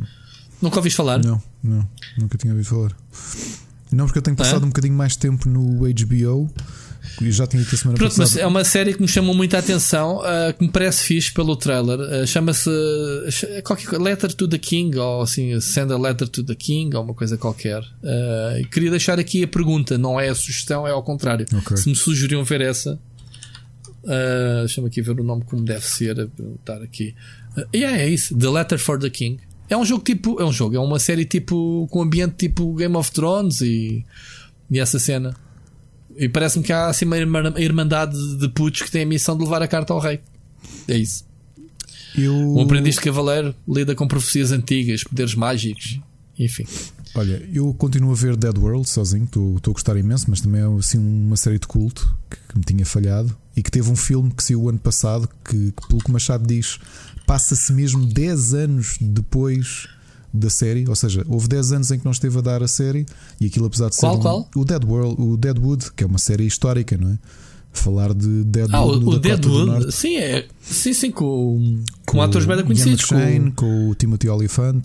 Nunca 0.60 0.76
ouviste 0.76 0.96
falar? 0.96 1.18
Não, 1.18 1.42
não, 1.62 1.88
nunca 2.18 2.38
tinha 2.38 2.52
ouvido 2.52 2.68
falar. 2.68 2.96
Não, 3.90 4.06
porque 4.06 4.18
eu 4.18 4.22
tenho 4.22 4.36
passado 4.36 4.64
um 4.64 4.68
bocadinho 4.68 4.94
mais 4.94 5.16
tempo 5.16 5.48
no 5.48 5.80
HBO. 5.80 6.50
Eu 7.20 7.30
já 7.30 7.46
tinha 7.46 7.62
dito 7.62 7.74
a 7.74 7.78
semana 7.78 7.98
Pronto, 7.98 8.16
passada. 8.16 8.30
Mas 8.30 8.36
é 8.36 8.46
uma 8.46 8.64
série 8.64 8.94
que 8.94 9.02
me 9.02 9.08
chamou 9.08 9.34
muita 9.34 9.58
atenção, 9.58 10.18
uh, 10.18 10.54
que 10.56 10.64
me 10.64 10.70
parece 10.70 11.02
fixe 11.02 11.32
pelo 11.32 11.56
trailer. 11.56 11.98
Uh, 11.98 12.26
Chama-se 12.26 12.68
uh, 12.70 13.62
qualquer 13.64 13.98
Letter 14.00 14.32
to 14.32 14.48
the 14.48 14.58
King, 14.58 14.96
ou 14.96 15.22
assim, 15.22 15.60
Send 15.60 15.92
a 15.92 15.98
Letter 15.98 16.28
to 16.28 16.42
the 16.42 16.54
King, 16.54 16.96
ou 16.96 17.02
uma 17.02 17.14
coisa 17.14 17.36
qualquer. 17.36 17.82
queria 18.70 18.90
deixar 18.90 19.18
aqui 19.18 19.42
a 19.42 19.48
pergunta, 19.48 19.98
não 19.98 20.18
é 20.18 20.28
a 20.28 20.34
sugestão, 20.34 20.86
é 20.86 20.92
ao 20.92 21.02
contrário. 21.02 21.46
Okay. 21.52 21.76
Se 21.76 21.88
me 21.88 21.96
sugeriam 21.96 22.44
ver 22.44 22.60
essa, 22.60 22.98
Uh, 24.04 24.60
Deixa-me 24.60 24.88
aqui 24.88 25.00
ver 25.00 25.18
o 25.20 25.24
nome 25.24 25.44
como 25.44 25.62
deve 25.64 25.86
ser. 25.86 26.30
Estar 26.58 26.82
aqui. 26.82 27.14
Uh, 27.56 27.64
yeah, 27.74 27.96
é 27.98 28.08
isso. 28.08 28.36
The 28.36 28.48
Letter 28.48 28.78
for 28.78 28.98
the 28.98 29.10
King. 29.10 29.38
É 29.68 29.76
um 29.76 29.84
jogo 29.84 30.04
tipo. 30.04 30.40
É 30.40 30.44
um 30.44 30.52
jogo, 30.52 30.76
é 30.76 30.80
uma 30.80 30.98
série 30.98 31.24
tipo. 31.24 31.86
com 31.90 32.02
ambiente 32.02 32.34
tipo 32.36 32.74
Game 32.74 32.96
of 32.96 33.10
Thrones 33.12 33.60
e. 33.60 34.04
e 34.70 34.78
essa 34.78 34.98
cena. 34.98 35.34
E 36.16 36.28
parece-me 36.28 36.64
que 36.64 36.72
há 36.72 36.88
assim 36.88 37.06
uma 37.06 37.16
irmandade 37.58 38.36
de 38.36 38.48
putos 38.48 38.82
que 38.82 38.90
tem 38.90 39.02
a 39.02 39.06
missão 39.06 39.36
de 39.36 39.44
levar 39.44 39.62
a 39.62 39.68
carta 39.68 39.92
ao 39.92 39.98
rei. 39.98 40.20
É 40.86 40.96
isso. 40.96 41.24
Eu... 42.14 42.34
Um 42.34 42.60
aprendiz 42.60 42.96
de 42.96 43.00
cavaleiro 43.00 43.54
lida 43.66 43.94
com 43.94 44.06
profecias 44.06 44.52
antigas, 44.52 45.02
poderes 45.02 45.34
mágicos, 45.34 45.98
enfim. 46.38 46.66
Olha, 47.14 47.42
eu 47.50 47.72
continuo 47.72 48.12
a 48.12 48.14
ver 48.14 48.36
Dead 48.36 48.58
World 48.58 48.86
sozinho, 48.86 49.24
estou 49.24 49.56
a 49.56 49.70
gostar 49.70 49.96
imenso, 49.96 50.26
mas 50.28 50.42
também 50.42 50.60
é 50.60 50.78
assim 50.78 50.98
uma 50.98 51.36
série 51.36 51.58
de 51.58 51.66
culto 51.66 52.14
que, 52.30 52.36
que 52.36 52.58
me 52.58 52.64
tinha 52.64 52.84
falhado 52.84 53.34
e 53.56 53.62
que 53.62 53.70
teve 53.70 53.90
um 53.90 53.96
filme 53.96 54.30
que 54.30 54.42
saiu 54.42 54.62
o 54.62 54.68
ano 54.68 54.78
passado 54.78 55.28
que, 55.44 55.72
que 55.72 55.88
pelo 55.88 56.00
que 56.00 56.08
o 56.08 56.12
Machado 56.12 56.46
diz, 56.46 56.78
passa-se 57.26 57.72
mesmo 57.72 58.04
10 58.06 58.54
anos 58.54 58.96
depois 59.00 59.88
da 60.32 60.48
série, 60.48 60.88
ou 60.88 60.96
seja, 60.96 61.24
houve 61.28 61.46
10 61.46 61.72
anos 61.72 61.90
em 61.90 61.98
que 61.98 62.04
não 62.04 62.12
esteve 62.12 62.38
a 62.38 62.40
dar 62.40 62.62
a 62.62 62.68
série 62.68 63.04
e 63.40 63.46
aquilo 63.46 63.66
apesar 63.66 63.90
de 63.90 63.96
qual, 63.96 64.12
ser 64.12 64.18
um, 64.18 64.22
qual? 64.22 64.50
o 64.56 64.64
Dead 64.64 64.84
World, 64.84 65.16
o 65.20 65.36
Deadwood, 65.36 65.92
que 65.94 66.04
é 66.04 66.06
uma 66.06 66.18
série 66.18 66.46
histórica, 66.46 66.96
não 66.96 67.10
é? 67.10 67.18
Falar 67.74 68.12
de 68.12 68.44
Deadwood 68.44 68.74
ah, 68.74 68.82
o, 68.82 69.14
o 69.14 69.18
Deadwood, 69.18 69.92
sim, 69.92 70.16
é, 70.16 70.46
sim, 70.60 70.92
sim, 70.92 71.10
com, 71.10 71.82
com, 72.04 72.16
com 72.18 72.22
atores 72.22 72.46
bem 72.46 72.62
conhecidos, 72.64 73.04
com, 73.06 73.50
com 73.52 73.88
o 73.88 73.94
Timothy 73.94 74.28
Olyphant. 74.28 74.82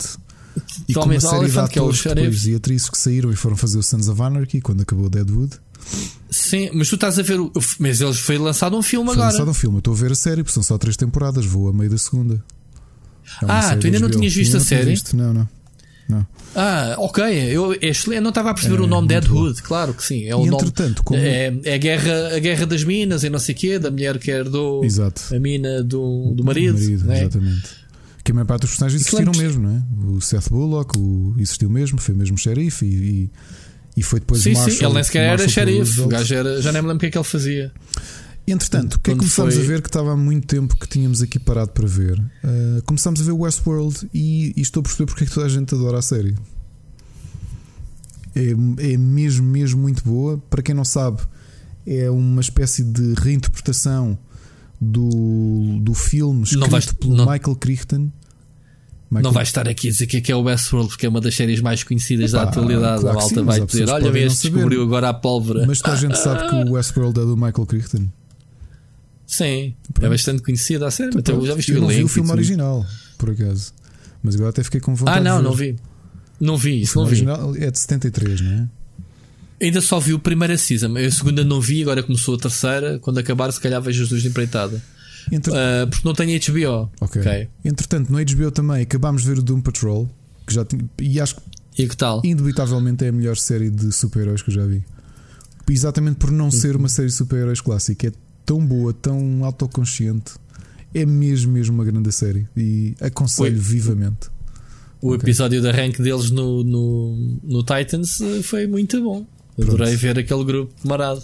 E 0.88 0.94
com 0.94 1.02
uma 1.02 1.20
série 1.20 1.46
de 1.46 1.68
que 1.68 1.78
é 1.78 1.82
o 1.82 1.90
atores 1.90 2.46
e 2.46 2.54
atrizes 2.54 2.88
que 2.88 2.98
saíram 2.98 3.30
e 3.30 3.36
foram 3.36 3.56
fazer 3.56 3.78
o 3.78 3.82
Sons 3.82 4.08
of 4.08 4.20
Anarchy 4.20 4.60
quando 4.60 4.80
acabou 4.80 5.08
Deadwood. 5.08 5.56
Sim, 6.30 6.70
mas 6.74 6.88
tu 6.88 6.94
estás 6.94 7.18
a 7.18 7.22
ver. 7.22 7.40
O, 7.40 7.52
mas 7.78 8.00
eles 8.00 8.20
foi 8.20 8.38
lançado 8.38 8.76
um 8.76 8.82
filme 8.82 9.06
foi 9.06 9.14
agora. 9.14 9.32
lançado 9.32 9.50
um 9.50 9.54
filme, 9.54 9.76
eu 9.76 9.80
estou 9.80 9.94
a 9.94 9.96
ver 9.96 10.12
a 10.12 10.14
série, 10.14 10.42
porque 10.42 10.54
são 10.54 10.62
só 10.62 10.76
três 10.76 10.96
temporadas, 10.96 11.44
vou 11.46 11.68
a 11.68 11.72
meio 11.72 11.90
da 11.90 11.98
segunda. 11.98 12.42
É 13.42 13.46
ah, 13.46 13.76
tu 13.76 13.86
ainda 13.86 14.00
não 14.00 14.10
tinhas 14.10 14.34
visto 14.34 14.56
a 14.56 14.60
série? 14.60 14.90
Visto. 14.90 15.16
Não, 15.16 15.32
não. 15.32 15.48
Não. 16.08 16.26
Ah, 16.54 16.94
ok. 16.98 17.22
Eu, 17.22 17.74
é 17.74 17.78
eu 17.90 18.22
não 18.22 18.30
estava 18.30 18.50
a 18.50 18.54
perceber 18.54 18.78
é, 18.78 18.80
o 18.80 18.86
nome 18.86 19.08
Deadwood, 19.08 19.62
claro 19.62 19.92
que 19.92 20.02
sim. 20.02 20.24
É 20.24 20.34
o 20.34 20.46
e 20.46 20.50
nome, 20.50 20.62
entretanto, 20.62 21.02
como... 21.04 21.20
é, 21.20 21.54
é, 21.64 21.74
a, 21.74 21.76
guerra, 21.76 22.36
a 22.36 22.38
guerra 22.38 22.66
das 22.66 22.82
minas 22.82 23.24
e 23.24 23.30
não 23.30 23.38
sei 23.38 23.54
o 23.54 23.58
quê, 23.58 23.78
da 23.78 23.90
mulher 23.90 24.18
que 24.18 24.30
herdou 24.30 24.82
Exato. 24.82 25.22
a 25.34 25.38
mina 25.38 25.82
do, 25.82 26.32
do 26.34 26.42
marido. 26.42 26.78
Do 26.78 26.80
marido 26.80 27.04
né? 27.04 27.20
Exatamente. 27.20 27.68
Que 28.24 28.32
a 28.32 28.34
maior 28.34 28.46
parte 28.46 28.62
dos 28.62 28.70
personagens 28.70 29.02
existiram 29.02 29.32
mesmo, 29.32 29.68
não 29.68 29.76
é? 29.76 30.16
O 30.16 30.20
Seth 30.20 30.48
Bullock 30.48 30.96
o, 30.96 31.34
existiu 31.38 31.68
mesmo, 31.68 32.00
foi 32.00 32.14
mesmo 32.14 32.38
xerife 32.38 32.86
e, 32.86 32.94
e, 32.94 33.30
e, 33.98 34.02
foi 34.02 34.20
depois 34.20 34.40
sim, 34.40 34.50
o 34.50 34.52
Marshall. 34.52 34.70
Sim, 34.70 34.84
ele 34.84 34.94
nem 34.94 35.04
sequer 35.04 35.32
era 35.32 35.48
xerife, 35.48 36.00
o 36.00 36.08
gajo 36.08 36.34
era, 36.34 36.62
já 36.62 36.72
nem 36.72 36.82
me 36.82 36.88
lembro 36.88 36.98
o 36.98 37.00
que 37.00 37.06
é 37.06 37.10
que 37.10 37.18
ele 37.18 37.24
fazia. 37.24 37.72
Entretanto, 38.46 38.94
o 38.94 38.98
que 39.00 39.10
é 39.10 39.12
que 39.12 39.18
começámos 39.18 39.54
foi... 39.54 39.62
a 39.62 39.66
ver 39.66 39.82
que 39.82 39.88
estava 39.88 40.12
há 40.12 40.16
muito 40.16 40.46
tempo 40.46 40.74
que 40.76 40.88
tínhamos 40.88 41.20
aqui 41.20 41.38
parado 41.38 41.70
para 41.72 41.86
ver? 41.86 42.18
Uh, 42.18 42.82
começámos 42.86 43.20
a 43.20 43.24
ver 43.24 43.32
Westworld 43.32 44.08
e, 44.14 44.54
e 44.56 44.60
estou 44.62 44.80
a 44.80 44.82
perceber 44.84 45.06
porque 45.06 45.24
é 45.24 45.26
que 45.26 45.32
toda 45.32 45.46
a 45.46 45.50
gente 45.50 45.74
adora 45.74 45.98
a 45.98 46.02
série. 46.02 46.34
É, 48.34 48.92
é 48.92 48.96
mesmo, 48.96 49.46
mesmo 49.46 49.82
muito 49.82 50.02
boa. 50.02 50.38
Para 50.48 50.62
quem 50.62 50.74
não 50.74 50.84
sabe, 50.84 51.20
é 51.86 52.08
uma 52.08 52.40
espécie 52.40 52.84
de 52.84 53.14
reinterpretação 53.14 54.18
do, 54.80 55.78
do 55.80 55.92
filme 55.92 56.44
escrito 56.44 56.70
vais, 56.70 56.92
pelo 56.92 57.16
não, 57.16 57.30
Michael 57.30 57.56
Crichton. 57.56 58.10
Michael... 59.10 59.24
Não 59.24 59.32
vai 59.32 59.42
estar 59.42 59.66
aqui 59.66 59.88
a 59.88 59.90
dizer 59.90 60.06
que 60.06 60.18
é, 60.18 60.20
que 60.20 60.30
é 60.30 60.36
o 60.36 60.42
Westworld, 60.42 60.90
porque 60.90 61.06
é 61.06 61.08
uma 61.08 61.20
das 61.20 61.34
séries 61.34 61.60
mais 61.60 61.82
conhecidas 61.82 62.32
Epá, 62.32 62.44
da 62.44 62.50
atualidade. 62.50 63.00
Claro 63.00 63.18
a 63.18 63.20
malta 63.20 63.34
sim, 63.34 63.44
vai 63.44 63.60
dizer: 63.60 63.88
Olha, 63.88 64.12
vês, 64.12 64.40
descobriu 64.42 64.82
agora 64.82 65.08
a 65.08 65.14
pólvora. 65.14 65.66
Mas 65.66 65.80
toda 65.80 65.96
a 65.96 66.00
gente 66.00 66.18
sabe 66.18 66.48
que 66.48 66.54
o 66.54 66.72
Westworld 66.72 67.18
é 67.18 67.24
do 67.24 67.34
Michael 67.34 67.66
Crichton. 67.66 68.08
Sim, 69.26 69.74
Pronto. 69.92 70.06
é 70.06 70.08
bastante 70.10 70.42
conhecida 70.42 70.86
a 70.86 70.90
série. 70.90 71.16
Então, 71.16 71.44
já 71.44 71.54
viste 71.54 71.72
eu 71.72 71.78
o 71.78 71.80
não 71.82 71.88
vi 71.88 72.04
o 72.04 72.08
filme 72.08 72.30
original, 72.30 72.84
por 73.16 73.30
acaso. 73.30 73.72
Mas 74.22 74.34
agora 74.34 74.50
até 74.50 74.62
fiquei 74.62 74.80
com 74.80 74.94
vontade. 74.94 75.18
Ah, 75.18 75.20
não, 75.20 75.42
não 75.42 75.52
vi. 75.52 75.76
Não 76.40 76.56
vi 76.56 76.82
isso, 76.82 76.98
o 76.98 77.02
não 77.02 77.08
vi. 77.08 77.16
original 77.16 77.56
é 77.56 77.70
de 77.70 77.78
73, 77.78 78.40
não 78.40 78.52
é? 78.52 78.68
Ainda 79.60 79.80
só 79.80 79.98
vi 79.98 80.14
a 80.14 80.18
primeira 80.18 80.56
season. 80.56 80.96
A 80.96 81.10
segunda 81.10 81.42
não 81.44 81.60
vi, 81.60 81.82
agora 81.82 82.02
começou 82.02 82.36
a 82.36 82.38
terceira. 82.38 82.98
Quando 83.00 83.18
acabar, 83.18 83.50
se 83.52 83.60
calhar 83.60 83.82
vejo 83.82 84.02
as 84.02 84.08
duas 84.08 84.22
de 84.22 84.28
empreitada. 84.28 84.82
Entre... 85.30 85.52
Uh, 85.52 85.88
porque 85.88 86.06
não 86.06 86.14
tenho 86.14 86.40
HBO. 86.40 86.90
Okay. 87.00 87.22
ok. 87.22 87.48
Entretanto, 87.64 88.10
no 88.10 88.18
HBO 88.18 88.50
também 88.50 88.82
acabámos 88.82 89.22
de 89.22 89.28
ver 89.28 89.38
o 89.38 89.42
Doom 89.42 89.60
Patrol. 89.60 90.08
Que 90.46 90.54
já 90.54 90.64
tinha... 90.64 90.84
E 91.00 91.20
acho 91.20 91.36
que, 91.36 91.42
e 91.82 91.88
que 91.88 91.96
tal? 91.96 92.20
indubitavelmente 92.24 93.04
é 93.04 93.08
a 93.08 93.12
melhor 93.12 93.36
série 93.36 93.70
de 93.70 93.92
super-heróis 93.92 94.42
que 94.42 94.50
eu 94.50 94.54
já 94.54 94.66
vi. 94.66 94.84
Exatamente 95.68 96.16
por 96.16 96.30
não 96.30 96.50
ser 96.50 96.76
uma 96.76 96.88
série 96.88 97.08
de 97.08 97.14
super-heróis 97.14 97.60
clássica. 97.60 98.08
É 98.08 98.12
tão 98.46 98.64
boa, 98.64 98.92
tão 98.92 99.44
autoconsciente. 99.44 100.32
É 100.94 101.04
mesmo, 101.04 101.52
mesmo 101.52 101.74
uma 101.74 101.84
grande 101.84 102.10
série. 102.10 102.48
E 102.56 102.94
aconselho 103.00 103.56
Oi. 103.56 103.60
vivamente. 103.60 104.30
O 105.00 105.08
okay. 105.08 105.18
episódio 105.18 105.60
de 105.60 105.68
arranque 105.68 106.02
deles 106.02 106.30
no, 106.30 106.64
no, 106.64 107.38
no 107.44 107.62
Titans 107.62 108.20
eh, 108.20 108.42
foi 108.42 108.66
muito 108.66 109.00
bom. 109.02 109.26
Adorei 109.60 109.88
Pronto. 109.88 109.98
ver 109.98 110.18
aquele 110.18 110.44
grupo 110.44 110.74
marado. 110.84 111.22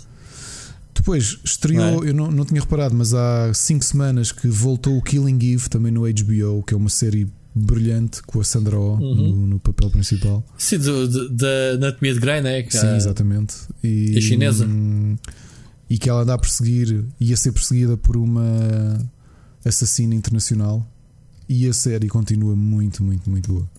Depois 0.94 1.38
estreou, 1.44 2.04
é? 2.04 2.10
eu 2.10 2.14
não, 2.14 2.30
não 2.30 2.44
tinha 2.44 2.60
reparado, 2.60 2.94
mas 2.94 3.12
há 3.12 3.52
5 3.52 3.84
semanas 3.84 4.30
que 4.32 4.46
voltou 4.46 4.96
o 4.96 5.02
Killing 5.02 5.38
Eve 5.52 5.68
também 5.68 5.92
no 5.92 6.02
HBO, 6.02 6.62
que 6.62 6.72
é 6.72 6.76
uma 6.76 6.88
série 6.88 7.28
brilhante 7.54 8.22
com 8.22 8.40
a 8.40 8.44
Sandra 8.44 8.78
Oh 8.78 8.94
uhum. 8.94 9.14
no, 9.14 9.46
no, 9.46 9.60
papel 9.60 9.90
principal. 9.90 10.44
Sim, 10.58 10.78
da 11.30 11.74
Anatomia 11.74 12.14
de 12.14 12.20
Grey, 12.20 12.40
né? 12.40 12.62
Que 12.62 12.76
Sim, 12.76 12.96
exatamente. 12.96 13.54
E, 13.82 14.16
a 14.16 14.20
chinesa. 14.20 14.66
Hum, 14.66 15.16
e 15.88 15.98
que 15.98 16.08
ela 16.08 16.22
anda 16.22 16.34
a 16.34 16.38
perseguir, 16.38 17.04
ia 17.20 17.36
ser 17.36 17.52
perseguida 17.52 17.96
por 17.96 18.16
uma 18.16 18.98
assassina 19.64 20.14
internacional. 20.14 20.88
E 21.48 21.68
a 21.68 21.72
série 21.72 22.08
continua 22.08 22.56
muito, 22.56 23.02
muito, 23.02 23.28
muito 23.28 23.52
boa. 23.52 23.70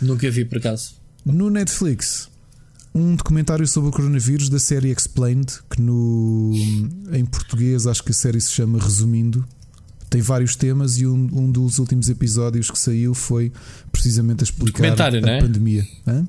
Nunca 0.00 0.30
vi 0.30 0.44
por 0.44 0.58
acaso. 0.58 0.94
No 1.24 1.50
Netflix, 1.50 2.28
um 2.94 3.16
documentário 3.16 3.66
sobre 3.66 3.88
o 3.90 3.92
coronavírus 3.92 4.48
da 4.48 4.58
série 4.58 4.90
Explained, 4.90 5.46
que 5.70 5.80
no, 5.80 6.52
em 7.12 7.24
português 7.24 7.86
acho 7.86 8.02
que 8.02 8.10
a 8.10 8.14
série 8.14 8.40
se 8.40 8.52
chama 8.52 8.78
Resumindo. 8.78 9.44
Tem 10.10 10.20
vários 10.20 10.54
temas 10.54 10.98
e 10.98 11.06
um, 11.06 11.28
um 11.32 11.50
dos 11.50 11.78
últimos 11.78 12.10
episódios 12.10 12.70
que 12.70 12.78
saiu 12.78 13.14
foi 13.14 13.50
precisamente 13.90 14.42
a 14.42 14.44
explicar 14.44 14.84
a 14.84 15.30
é? 15.30 15.40
pandemia. 15.40 15.86
Hã? 16.06 16.28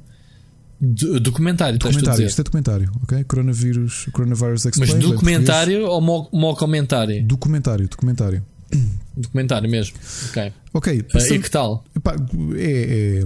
documentário, 1.21 1.79
documentário 1.79 2.25
isto 2.25 2.41
é 2.41 2.43
documentário, 2.43 2.91
ok? 3.03 3.23
Coronavírus, 3.23 4.07
Coronavirus 4.11 4.65
Explained. 4.65 4.95
Mas 4.95 5.11
documentário 5.11 5.85
ou 5.85 6.01
mo, 6.01 6.55
comentário? 6.55 7.25
Documentário, 7.25 7.87
documentário. 7.87 8.43
Documentário 9.15 9.69
mesmo. 9.69 9.95
Ok. 10.29 10.53
Ok. 10.73 11.05
Uh, 11.13 11.33
e 11.33 11.39
que 11.39 11.51
tal? 11.51 11.83
Epá, 11.95 12.15
é, 12.55 13.21
é, 13.21 13.25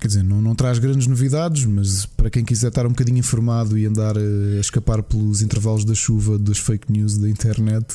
quer 0.00 0.08
dizer, 0.08 0.24
não, 0.24 0.42
não 0.42 0.54
traz 0.56 0.78
grandes 0.80 1.06
novidades, 1.06 1.64
mas 1.64 2.04
para 2.04 2.28
quem 2.28 2.44
quiser 2.44 2.68
estar 2.68 2.84
um 2.84 2.90
bocadinho 2.90 3.18
informado 3.18 3.78
e 3.78 3.86
andar 3.86 4.16
a, 4.16 4.20
a 4.56 4.60
escapar 4.60 5.02
pelos 5.02 5.40
intervalos 5.40 5.84
da 5.84 5.94
chuva 5.94 6.36
das 6.36 6.58
fake 6.58 6.90
news 6.90 7.16
da 7.16 7.30
internet, 7.30 7.86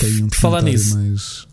tem 0.00 0.24
um 0.24 0.30
Falar 0.30 0.62
nisso. 0.62 0.96
mais 0.96 1.46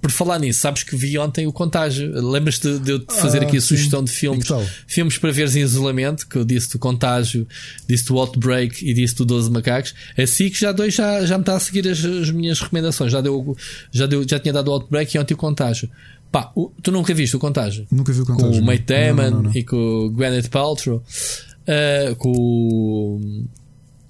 por 0.00 0.10
falar 0.10 0.38
nisso, 0.38 0.60
sabes 0.60 0.82
que 0.82 0.96
vi 0.96 1.18
ontem 1.18 1.46
o 1.46 1.52
Contágio. 1.52 2.10
Lembras-te 2.30 2.78
de 2.78 2.92
eu 2.92 2.98
te 2.98 3.12
fazer 3.14 3.42
ah, 3.42 3.46
aqui 3.46 3.58
a 3.58 3.60
sim. 3.60 3.68
sugestão 3.68 4.02
de 4.02 4.10
filmes? 4.10 4.48
Filmes 4.86 5.18
para 5.18 5.30
veres 5.30 5.54
em 5.54 5.60
isolamento, 5.60 6.26
que 6.26 6.36
eu 6.36 6.44
disse 6.44 6.72
do 6.72 6.78
Contágio, 6.78 7.46
disse 7.86 8.06
do 8.06 8.18
Outbreak 8.18 8.82
e 8.88 8.94
disse 8.94 9.14
do 9.16 9.26
12 9.26 9.50
Macacos. 9.50 9.94
Assim 10.16 10.48
que 10.48 10.58
já 10.58 10.72
dois 10.72 10.94
já, 10.94 11.24
já 11.26 11.36
me 11.36 11.42
está 11.42 11.54
a 11.54 11.60
seguir 11.60 11.86
as, 11.86 12.02
as, 12.02 12.30
minhas 12.30 12.58
recomendações. 12.60 13.12
Já, 13.12 13.20
deu, 13.20 13.54
já, 13.92 14.06
deu, 14.06 14.26
já 14.26 14.38
tinha 14.38 14.54
dado 14.54 14.68
o 14.68 14.72
Outbreak 14.72 15.14
e 15.14 15.20
ontem 15.20 15.34
o 15.34 15.36
Contágio. 15.36 15.90
Pá, 16.32 16.50
o, 16.54 16.70
tu 16.82 16.90
nunca 16.90 17.12
viste 17.12 17.36
o 17.36 17.38
Contágio? 17.38 17.86
Nunca 17.90 18.12
vi 18.12 18.22
o 18.22 18.26
Contágio. 18.26 18.52
Com 18.52 18.58
o 18.58 18.64
Mate 18.64 18.84
Damon 18.84 19.50
e 19.54 19.62
com 19.62 19.76
o 19.76 20.10
Gwyneth 20.10 20.48
Paltrow, 20.48 20.96
uh, 20.98 22.16
com 22.16 22.30
o 22.30 23.20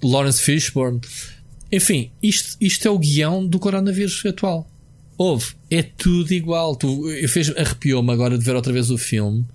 Lawrence 0.01 0.41
Fishburne. 0.41 1.01
Enfim, 1.69 2.11
isto, 2.23 2.55
isto 2.61 2.87
é 2.87 2.91
o 2.91 2.97
guião 2.97 3.45
do 3.45 3.59
coronavírus 3.59 4.23
atual. 4.25 4.70
Houve, 5.21 5.53
é 5.69 5.83
tudo 5.83 6.33
igual. 6.33 6.75
Tu, 6.75 7.03
fez, 7.27 7.55
arrepiou-me 7.55 8.11
agora 8.11 8.39
de 8.39 8.43
ver 8.43 8.55
outra 8.55 8.73
vez 8.73 8.89
o 8.89 8.97
filme. 8.97 9.45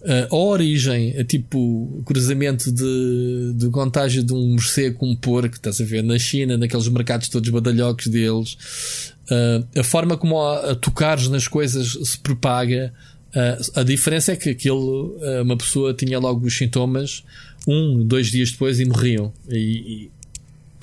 Uh, 0.00 0.34
a 0.34 0.36
origem, 0.36 1.16
a 1.16 1.22
tipo 1.22 2.02
cruzamento 2.04 2.72
de, 2.72 3.52
de 3.54 3.70
contágio 3.70 4.24
de 4.24 4.32
um 4.32 4.54
morcego 4.54 4.98
com 4.98 5.08
um 5.08 5.14
porco, 5.14 5.54
estás 5.54 5.80
a 5.80 5.84
ver, 5.84 6.02
na 6.02 6.18
China, 6.18 6.58
naqueles 6.58 6.88
mercados 6.88 7.28
todos 7.28 7.48
badalhocos 7.50 8.08
deles, 8.08 9.12
uh, 9.30 9.78
a 9.78 9.84
forma 9.84 10.16
como 10.16 10.40
a, 10.42 10.72
a 10.72 10.74
tocares 10.74 11.28
nas 11.28 11.46
coisas 11.46 11.96
se 12.02 12.18
propaga. 12.18 12.92
Uh, 13.28 13.78
a 13.78 13.82
diferença 13.84 14.32
é 14.32 14.36
que 14.36 14.50
aquilo, 14.50 15.16
uma 15.40 15.56
pessoa 15.56 15.94
tinha 15.94 16.18
logo 16.18 16.44
os 16.44 16.56
sintomas, 16.56 17.22
um, 17.64 18.04
dois 18.04 18.26
dias 18.26 18.50
depois 18.50 18.80
e 18.80 18.84
morriam. 18.84 19.32
E, 19.48 20.10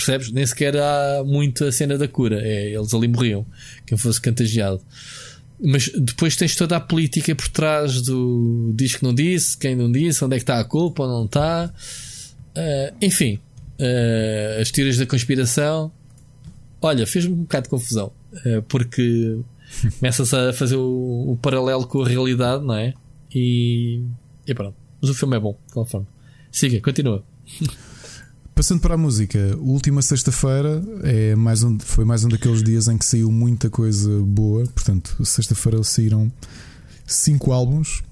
Percebes? 0.03 0.31
Nem 0.31 0.45
sequer 0.45 0.75
há 0.75 1.23
muito 1.25 1.63
a 1.63 1.71
cena 1.71 1.97
da 1.97 2.09
cura. 2.09 2.41
É, 2.41 2.73
eles 2.73 2.93
ali 2.93 3.07
morriam. 3.07 3.45
Quem 3.85 3.97
fosse 3.97 4.21
contagiado. 4.21 4.81
Mas 5.61 5.88
depois 5.88 6.35
tens 6.35 6.55
toda 6.55 6.75
a 6.75 6.80
política 6.80 7.34
por 7.34 7.47
trás 7.47 8.01
do 8.01 8.73
diz 8.75 8.97
que 8.97 9.03
não 9.03 9.15
disse, 9.15 9.57
quem 9.57 9.77
não 9.77 9.89
disse, 9.89 10.23
onde 10.25 10.35
é 10.35 10.38
que 10.38 10.43
está 10.43 10.59
a 10.59 10.63
culpa, 10.65 11.03
ou 11.03 11.09
não 11.09 11.25
está. 11.25 11.73
Uh, 12.49 12.95
enfim, 13.01 13.39
uh, 13.80 14.61
as 14.61 14.71
teorias 14.71 14.97
da 14.97 15.05
conspiração. 15.05 15.89
Olha, 16.81 17.07
fez-me 17.07 17.34
um 17.34 17.43
bocado 17.43 17.63
de 17.63 17.69
confusão. 17.69 18.11
Uh, 18.45 18.61
porque 18.63 19.39
começa-se 19.99 20.35
a 20.35 20.51
fazer 20.51 20.75
o, 20.75 21.31
o, 21.31 21.39
paralelo 21.41 21.88
com 21.88 22.01
a 22.01 22.07
realidade, 22.07 22.65
não 22.65 22.75
é? 22.75 22.93
E, 23.34 24.03
e 24.45 24.53
pronto. 24.53 24.75
Mas 25.01 25.09
o 25.09 25.13
filme 25.13 25.38
é 25.38 25.39
bom, 25.39 25.57
de 25.65 25.73
qualquer 25.73 25.91
forma. 25.91 26.07
Siga, 26.51 26.81
continua. 26.81 27.23
Passando 28.55 28.81
para 28.81 28.93
a 28.93 28.97
música, 28.97 29.57
última 29.57 29.99
sexta-feira 30.03 30.84
é 31.01 31.35
mais 31.35 31.63
um, 31.63 31.80
foi 31.80 32.05
mais 32.05 32.23
um 32.23 32.30
daqueles 32.30 32.61
dias 32.61 32.88
em 32.88 32.99
que 32.99 33.05
saiu 33.05 33.31
muita 33.31 33.67
coisa 33.67 34.21
boa. 34.21 34.63
Portanto, 34.67 35.25
sexta-feira 35.25 35.84
saíram 35.84 36.31
cinco 37.05 37.51
álbuns 37.51 38.03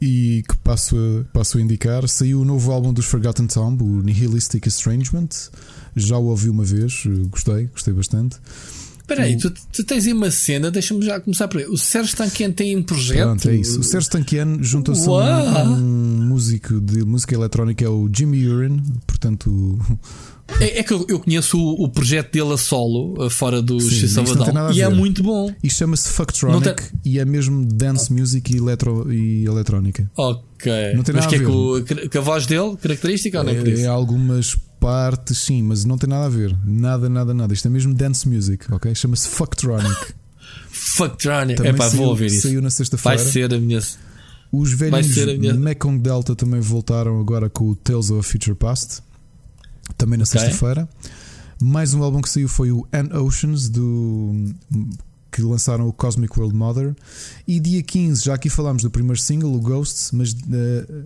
e 0.00 0.42
que 0.48 0.56
passo 0.58 0.96
a, 0.96 1.24
passo 1.30 1.58
a 1.58 1.60
indicar. 1.60 2.08
Saiu 2.08 2.40
o 2.40 2.44
novo 2.44 2.72
álbum 2.72 2.90
dos 2.90 3.04
Forgotten 3.04 3.46
Tomb, 3.46 3.84
o 3.84 4.00
Nihilistic 4.00 4.66
Estrangement. 4.66 5.28
Já 5.94 6.16
o 6.16 6.24
ouvi 6.24 6.48
uma 6.48 6.64
vez, 6.64 7.04
gostei, 7.30 7.66
gostei 7.66 7.92
bastante. 7.92 8.38
Espera 9.04 9.24
aí, 9.24 9.36
tu, 9.36 9.50
tu, 9.50 9.84
tens 9.84 10.06
aí 10.06 10.14
uma 10.14 10.30
cena, 10.30 10.70
deixa-me 10.70 11.04
já 11.04 11.20
começar 11.20 11.46
por 11.46 11.60
aí. 11.60 11.66
O 11.66 11.76
Sérgio 11.76 12.16
Tanquian 12.16 12.50
tem 12.50 12.74
um 12.74 12.82
projeto. 12.82 13.22
Pronto, 13.22 13.50
é 13.50 13.56
isso. 13.56 13.78
O 13.78 13.84
Sérgio 13.84 14.10
Tanquian 14.10 14.56
juntou-se 14.62 15.06
a 15.06 15.62
um, 15.62 15.72
um, 15.72 16.26
músico 16.26 16.80
de 16.80 17.04
música 17.04 17.34
eletrónica, 17.34 17.84
é 17.84 17.88
o 17.88 18.08
Jimmy 18.10 18.48
Urine, 18.48 18.82
portanto. 19.06 19.78
É, 20.58 20.78
é 20.78 20.82
que 20.82 20.92
eu, 20.94 21.04
eu 21.06 21.20
conheço 21.20 21.58
o, 21.58 21.84
o, 21.84 21.88
projeto 21.90 22.32
dele 22.32 22.54
a 22.54 22.56
solo, 22.56 23.28
fora 23.28 23.60
do 23.60 23.78
X 23.78 24.10
Salvador, 24.12 24.74
e 24.74 24.80
é 24.80 24.88
muito 24.88 25.22
bom. 25.22 25.54
E 25.62 25.68
chama-se 25.68 26.08
Fucktronic 26.08 26.74
tem... 26.74 27.00
e 27.04 27.18
é 27.18 27.26
mesmo 27.26 27.64
dance 27.66 28.10
music 28.10 28.54
e, 28.54 28.56
eletro, 28.56 29.12
e 29.12 29.44
eletrónica. 29.44 30.10
Ok. 30.16 30.72
Não 30.94 31.02
tem 31.02 31.14
Mas 31.14 31.26
nada 31.26 31.28
que 31.28 31.42
é 31.42 31.46
com, 31.46 32.08
com, 32.10 32.18
a 32.18 32.20
voz 32.22 32.46
dele, 32.46 32.74
característica 32.76 33.38
ou 33.38 33.44
não 33.44 33.52
é, 33.52 33.80
é 33.80 33.86
algumas 33.86 34.56
partes, 34.84 35.38
sim, 35.38 35.62
mas 35.62 35.86
não 35.86 35.96
tem 35.96 36.10
nada 36.10 36.26
a 36.26 36.28
ver. 36.28 36.54
Nada, 36.62 37.08
nada, 37.08 37.32
nada. 37.32 37.54
Isto 37.54 37.68
é 37.68 37.70
mesmo 37.70 37.94
dance 37.94 38.28
music, 38.28 38.70
ok? 38.70 38.94
Chama-se 38.94 39.26
Fucktronic. 39.28 40.14
Fucktronic. 40.68 41.66
É 41.66 41.72
pá, 41.72 41.88
vou 41.88 42.08
ouvir 42.08 42.26
isso. 42.26 42.42
Saiu 42.42 42.60
na 42.60 42.68
sexta-feira. 42.68 43.16
Vai 43.16 43.26
ser 43.26 43.54
a 43.54 43.58
minha. 43.58 43.80
Os 44.52 44.72
velhos 44.74 45.16
minha... 45.38 45.54
Mekong 45.54 45.98
Delta 45.98 46.36
também 46.36 46.60
voltaram 46.60 47.18
agora 47.18 47.48
com 47.48 47.70
o 47.70 47.74
Tales 47.74 48.10
of 48.10 48.20
a 48.20 48.22
Future 48.22 48.54
Past. 48.54 49.00
Também 49.96 50.18
na 50.18 50.24
okay. 50.24 50.38
sexta-feira. 50.38 50.86
Mais 51.62 51.94
um 51.94 52.02
álbum 52.02 52.20
que 52.20 52.28
saiu 52.28 52.48
foi 52.48 52.70
o 52.70 52.86
An 52.92 53.18
Oceans 53.22 53.70
do 53.70 54.52
que 55.34 55.42
lançaram 55.42 55.88
o 55.88 55.92
Cosmic 55.92 56.38
World 56.38 56.56
Mother. 56.56 56.94
E 57.46 57.58
dia 57.58 57.82
15, 57.82 58.24
já 58.24 58.34
aqui 58.34 58.48
falámos 58.48 58.84
do 58.84 58.90
primeiro 58.90 59.20
single, 59.20 59.52
o 59.52 59.60
Ghosts, 59.60 60.12
mas 60.12 60.32
uh, 60.32 60.36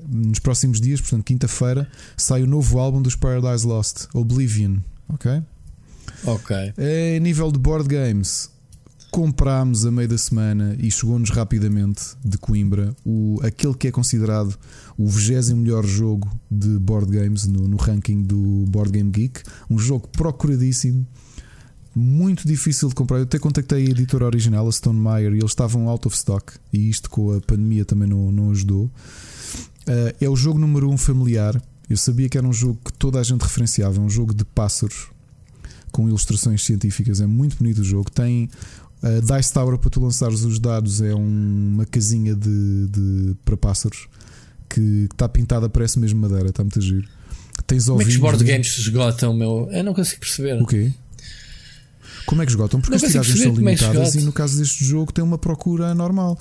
nos 0.07 0.39
próximos 0.39 0.79
dias, 0.81 1.01
portanto, 1.01 1.25
quinta-feira, 1.25 1.89
sai 2.15 2.43
o 2.43 2.47
novo 2.47 2.79
álbum 2.79 3.01
dos 3.01 3.17
Paradise 3.17 3.67
Lost, 3.67 4.07
Oblivion. 4.13 4.77
Ok? 5.09 5.43
Ok. 6.25 6.75
É, 6.77 7.19
nível 7.21 7.51
de 7.51 7.59
board 7.59 7.89
games, 7.89 8.51
comprámos 9.11 9.87
a 9.87 9.91
meio 9.91 10.09
da 10.09 10.19
semana 10.19 10.77
e 10.79 10.91
chegou-nos 10.91 11.31
rapidamente 11.31 12.03
de 12.23 12.37
Coimbra 12.37 12.95
o, 13.07 13.41
aquele 13.43 13.73
que 13.73 13.89
é 13.89 13.91
considerado 13.91 14.59
o 14.99 15.07
20 15.07 15.55
melhor 15.55 15.87
jogo 15.87 16.31
de 16.51 16.79
board 16.79 17.11
games 17.11 17.47
no, 17.47 17.67
no 17.67 17.79
ranking 17.79 18.23
do 18.23 18.67
Board 18.69 18.93
Game 18.93 19.11
Geek. 19.11 19.41
Um 19.71 19.79
jogo 19.79 20.07
procuradíssimo 20.09 21.07
muito 21.99 22.47
difícil 22.47 22.89
de 22.89 22.95
comprar. 22.95 23.19
Eu 23.19 23.25
até 23.25 23.39
contactei 23.39 23.87
a 23.87 23.91
editora 23.91 24.25
original, 24.25 24.67
a 24.67 24.73
Stone 24.73 24.99
Meyer, 24.99 25.33
e 25.33 25.39
eles 25.39 25.51
estavam 25.51 25.89
out 25.89 26.07
of 26.07 26.17
stock. 26.17 26.53
E 26.73 26.89
isto 26.89 27.11
com 27.11 27.37
a 27.37 27.41
pandemia 27.41 27.85
também 27.85 28.09
não, 28.09 28.31
não 28.33 28.51
ajudou. 28.51 28.85
Uh, 28.85 30.15
é 30.21 30.29
o 30.29 30.37
jogo 30.37 30.59
número 30.59 30.89
um 30.89 30.97
familiar. 30.97 31.61
Eu 31.89 31.97
sabia 31.97 32.29
que 32.29 32.39
era 32.39 32.47
um 32.47 32.53
jogo 32.53 32.79
que 32.85 32.93
toda 32.93 33.19
a 33.19 33.23
gente 33.23 33.41
referenciava. 33.41 33.97
É 33.97 34.01
um 34.01 34.09
jogo 34.09 34.35
de 34.35 34.45
pássaros 34.45 35.09
com 35.91 36.09
ilustrações 36.09 36.65
científicas. 36.65 37.21
É 37.21 37.27
muito 37.27 37.57
bonito 37.57 37.81
o 37.81 37.85
jogo. 37.85 38.11
Tem 38.11 38.49
a 39.03 39.09
uh, 39.09 39.37
Dice 39.37 39.53
Tower 39.53 39.79
para 39.79 39.91
tu 39.91 40.01
lançares 40.01 40.43
os 40.43 40.59
dados. 40.59 41.01
É 41.01 41.15
um, 41.15 41.73
uma 41.75 41.87
casinha 41.87 42.35
de, 42.35 42.87
de, 42.89 43.37
para 43.45 43.57
pássaros 43.57 44.09
que 44.69 45.09
está 45.11 45.29
pintada, 45.29 45.69
parece 45.69 45.99
mesmo 45.99 46.21
madeira. 46.21 46.51
Está 46.51 46.63
muito 46.63 46.81
giro. 46.81 47.09
Tens 47.67 47.87
Como 47.87 48.01
é 48.01 48.05
que 48.05 48.11
os 48.11 48.17
board 48.17 48.43
games 48.45 48.73
se 48.73 48.81
esgotam, 48.81 49.35
meu? 49.35 49.69
Eu 49.71 49.85
não 49.85 49.93
consigo 49.93 50.21
perceber. 50.21 50.63
O 50.63 50.67
quê? 50.67 50.93
Como 52.29 52.43
é 52.43 52.45
que 52.45 52.53
esgotam? 52.53 52.79
Porque 52.79 52.95
as 52.95 53.01
tiragens 53.01 53.41
são 53.41 53.53
é 53.53 53.55
limitadas 53.55 54.15
e 54.15 54.21
no 54.21 54.33
caso 54.33 54.59
deste 54.59 54.85
jogo 54.85 55.11
tem 55.11 55.25
uma 55.25 55.39
procura 55.39 55.95
normal. 55.95 56.39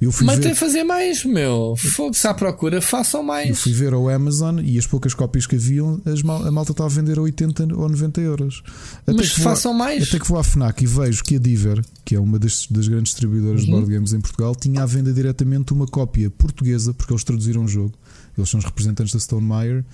Eu 0.00 0.10
fui 0.10 0.26
Mas 0.26 0.36
ver... 0.36 0.42
tem 0.42 0.52
que 0.52 0.58
fazer 0.58 0.82
mais, 0.82 1.24
meu. 1.24 1.74
Fogo, 1.76 2.14
se 2.14 2.26
há 2.26 2.34
procura, 2.34 2.80
façam 2.80 3.22
mais. 3.22 3.48
Eu 3.48 3.54
fui 3.54 3.72
ver 3.72 3.92
ao 3.92 4.08
Amazon 4.08 4.58
e 4.60 4.76
as 4.76 4.86
poucas 4.86 5.14
cópias 5.14 5.46
que 5.46 5.54
haviam, 5.54 6.00
mal, 6.24 6.44
a 6.44 6.50
malta 6.50 6.72
estava 6.72 6.88
a 6.88 6.92
vender 6.92 7.18
a 7.18 7.22
80 7.22 7.72
ou 7.76 7.88
90 7.88 8.20
euros. 8.20 8.64
Até 9.06 9.12
Mas 9.12 9.30
façam 9.30 9.70
vou, 9.70 9.78
mais. 9.78 10.08
Até 10.08 10.18
que 10.18 10.26
vou 10.26 10.38
à 10.38 10.42
Fnac 10.42 10.82
e 10.82 10.86
vejo 10.88 11.22
que 11.22 11.36
a 11.36 11.38
Diver, 11.38 11.84
que 12.04 12.16
é 12.16 12.20
uma 12.20 12.38
das, 12.38 12.66
das 12.68 12.88
grandes 12.88 13.12
distribuidoras 13.12 13.60
uhum. 13.60 13.66
de 13.66 13.70
board 13.70 13.92
games 13.92 14.12
em 14.12 14.20
Portugal, 14.20 14.56
tinha 14.56 14.82
à 14.82 14.86
venda 14.86 15.12
diretamente 15.12 15.72
uma 15.72 15.86
cópia 15.86 16.30
portuguesa, 16.30 16.92
porque 16.92 17.12
eles 17.12 17.22
traduziram 17.22 17.64
o 17.64 17.68
jogo. 17.68 17.94
Eles 18.36 18.50
são 18.50 18.58
os 18.58 18.64
representantes 18.64 19.12
da 19.12 19.20
Stone 19.20 19.46
Meyer 19.46 19.84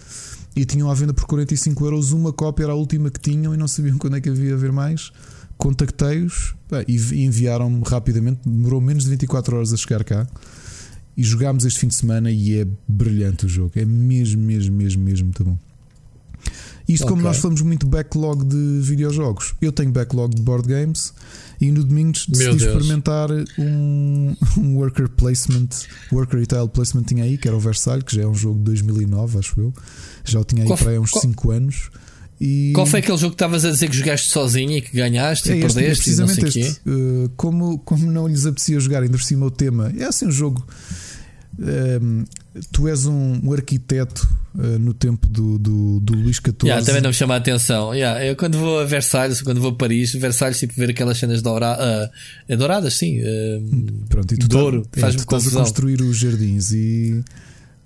e 0.56 0.64
tinham 0.64 0.90
à 0.90 0.94
venda 0.94 1.12
por 1.12 1.26
45 1.26 1.84
euros 1.84 2.12
uma 2.12 2.32
cópia, 2.32 2.64
era 2.64 2.72
a 2.72 2.76
última 2.76 3.10
que 3.10 3.20
tinham 3.20 3.54
e 3.54 3.58
não 3.58 3.68
sabiam 3.68 3.96
quando 3.98 4.16
é 4.16 4.22
que 4.22 4.30
havia 4.30 4.54
a 4.54 4.56
ver 4.56 4.72
mais 4.72 5.12
contactei-os 5.56 6.54
e 6.88 7.24
enviaram-me 7.24 7.82
rapidamente, 7.86 8.40
demorou 8.44 8.80
menos 8.80 9.04
de 9.04 9.10
24 9.10 9.56
horas 9.56 9.72
a 9.72 9.76
chegar 9.76 10.04
cá. 10.04 10.26
E 11.16 11.22
jogámos 11.22 11.64
este 11.64 11.78
fim 11.78 11.88
de 11.88 11.94
semana 11.94 12.30
e 12.30 12.58
é 12.58 12.66
brilhante 12.88 13.46
o 13.46 13.48
jogo. 13.48 13.72
É 13.76 13.84
mesmo, 13.84 14.42
mesmo, 14.42 14.74
mesmo, 14.74 15.04
mesmo 15.04 15.26
muito 15.26 15.44
bom. 15.44 15.56
Isto, 16.86 17.04
okay. 17.04 17.14
como 17.14 17.22
nós 17.22 17.38
falamos 17.38 17.62
muito 17.62 17.86
backlog 17.86 18.44
de 18.44 18.80
videojogos, 18.82 19.54
eu 19.60 19.72
tenho 19.72 19.90
backlog 19.90 20.34
de 20.34 20.42
board 20.42 20.68
games 20.68 21.14
e 21.58 21.70
no 21.70 21.82
domingo 21.82 22.12
decidi 22.28 22.56
experimentar 22.56 23.30
um, 23.58 24.36
um, 24.58 24.76
worker 24.76 25.08
placement, 25.08 25.68
worker 26.12 26.38
retail 26.38 26.68
placement 26.68 27.04
tinha 27.04 27.24
aí, 27.24 27.38
que 27.38 27.48
era 27.48 27.56
o 27.56 27.60
Versailles, 27.60 28.04
que 28.04 28.14
já 28.14 28.22
é 28.22 28.26
um 28.26 28.34
jogo 28.34 28.58
de 28.58 28.64
2009, 28.64 29.38
acho 29.38 29.58
eu. 29.58 29.72
Já 30.24 30.40
o 30.40 30.44
tinha 30.44 30.62
aí 30.62 30.68
qual, 30.68 30.78
para 30.78 30.90
aí 30.90 30.98
uns 30.98 31.10
5 31.10 31.50
anos. 31.50 31.90
E... 32.44 32.72
Qual 32.74 32.84
foi 32.84 33.00
aquele 33.00 33.16
jogo 33.16 33.30
que 33.30 33.36
estavas 33.36 33.64
a 33.64 33.70
dizer 33.70 33.88
que 33.88 33.96
jogaste 33.96 34.28
sozinho 34.28 34.72
e 34.72 34.82
que 34.82 34.94
ganhaste 34.94 35.50
é 35.50 35.56
e 35.56 35.60
este, 35.60 35.74
perdeste? 35.74 36.10
É 36.10 36.14
precisamente 36.14 36.58
este. 36.60 36.80
Uh, 36.86 37.30
como, 37.36 37.78
como 37.78 38.10
não 38.10 38.28
lhes 38.28 38.44
apetecia 38.44 38.78
jogar, 38.78 39.02
ainda 39.02 39.16
por 39.16 39.22
cima 39.22 39.46
o 39.46 39.50
tema, 39.50 39.90
é 39.98 40.04
assim 40.04 40.26
um 40.26 40.30
jogo. 40.30 40.66
Um, 41.58 42.24
tu 42.70 42.86
és 42.86 43.06
um, 43.06 43.40
um 43.42 43.52
arquiteto 43.52 44.28
uh, 44.56 44.78
no 44.78 44.92
tempo 44.92 45.26
do, 45.26 45.58
do, 45.58 46.00
do 46.00 46.12
Luís 46.12 46.36
XIV. 46.36 46.54
Yeah, 46.64 46.84
também 46.84 47.00
não 47.00 47.10
me 47.10 47.14
chama 47.14 47.32
a 47.32 47.38
atenção. 47.38 47.94
Yeah, 47.94 48.22
eu 48.26 48.36
quando 48.36 48.58
vou 48.58 48.78
a 48.78 48.84
Versalhes, 48.84 49.40
quando 49.40 49.58
vou 49.58 49.70
a 49.70 49.74
Paris, 49.74 50.12
Versalhes, 50.12 50.58
tipo, 50.58 50.74
ver 50.76 50.90
aquelas 50.90 51.16
cenas 51.16 51.40
doura, 51.40 51.78
uh, 52.46 52.56
douradas, 52.58 52.92
sim. 52.92 53.20
Uh, 53.22 54.04
Pronto, 54.10 54.34
e 54.34 54.36
tu 54.36 54.48
tá, 54.48 55.06
é, 55.06 55.08
estás 55.08 55.48
a 55.48 55.58
construir 55.58 56.02
os 56.02 56.18
jardins 56.18 56.72
e. 56.72 57.24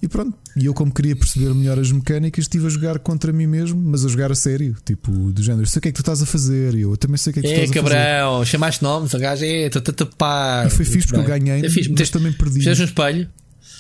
E 0.00 0.06
pronto, 0.06 0.36
e 0.56 0.66
eu, 0.66 0.72
como 0.74 0.92
queria 0.94 1.16
perceber 1.16 1.52
melhor 1.52 1.78
as 1.78 1.90
mecânicas, 1.90 2.44
estive 2.44 2.66
a 2.66 2.68
jogar 2.68 2.98
contra 3.00 3.32
mim 3.32 3.48
mesmo, 3.48 3.80
mas 3.80 4.04
a 4.04 4.08
jogar 4.08 4.30
a 4.30 4.34
sério, 4.34 4.76
tipo, 4.84 5.10
do 5.32 5.42
género, 5.42 5.66
sei 5.66 5.78
o 5.78 5.82
que 5.82 5.88
é 5.88 5.90
que 5.90 5.96
tu 5.96 6.02
estás 6.02 6.22
a 6.22 6.26
fazer, 6.26 6.74
e 6.74 6.82
eu 6.82 6.96
também 6.96 7.16
sei 7.16 7.32
o 7.32 7.34
que 7.34 7.40
é 7.40 7.42
que 7.42 7.48
tu 7.48 7.52
estás 7.52 7.70
cabrão, 7.70 7.96
a 7.96 8.00
fazer. 8.00 8.18
cabrão, 8.20 8.44
chamaste 8.44 8.82
nomes, 8.82 9.12
o 9.12 9.18
gajo, 9.18 9.44
é, 9.44 9.66
estou 9.66 9.80
a 9.80 9.92
tapar. 9.92 10.66
E 10.68 10.70
foi 10.70 10.84
fixe 10.84 11.08
porque 11.08 11.20
eu 11.20 11.24
ganhei, 11.24 11.66
é 11.66 11.68
fixe, 11.68 11.90
mas 11.90 12.10
também 12.10 12.32
perdi. 12.32 12.58
Fizeste 12.60 12.82
um 12.82 12.86
espelho, 12.86 13.28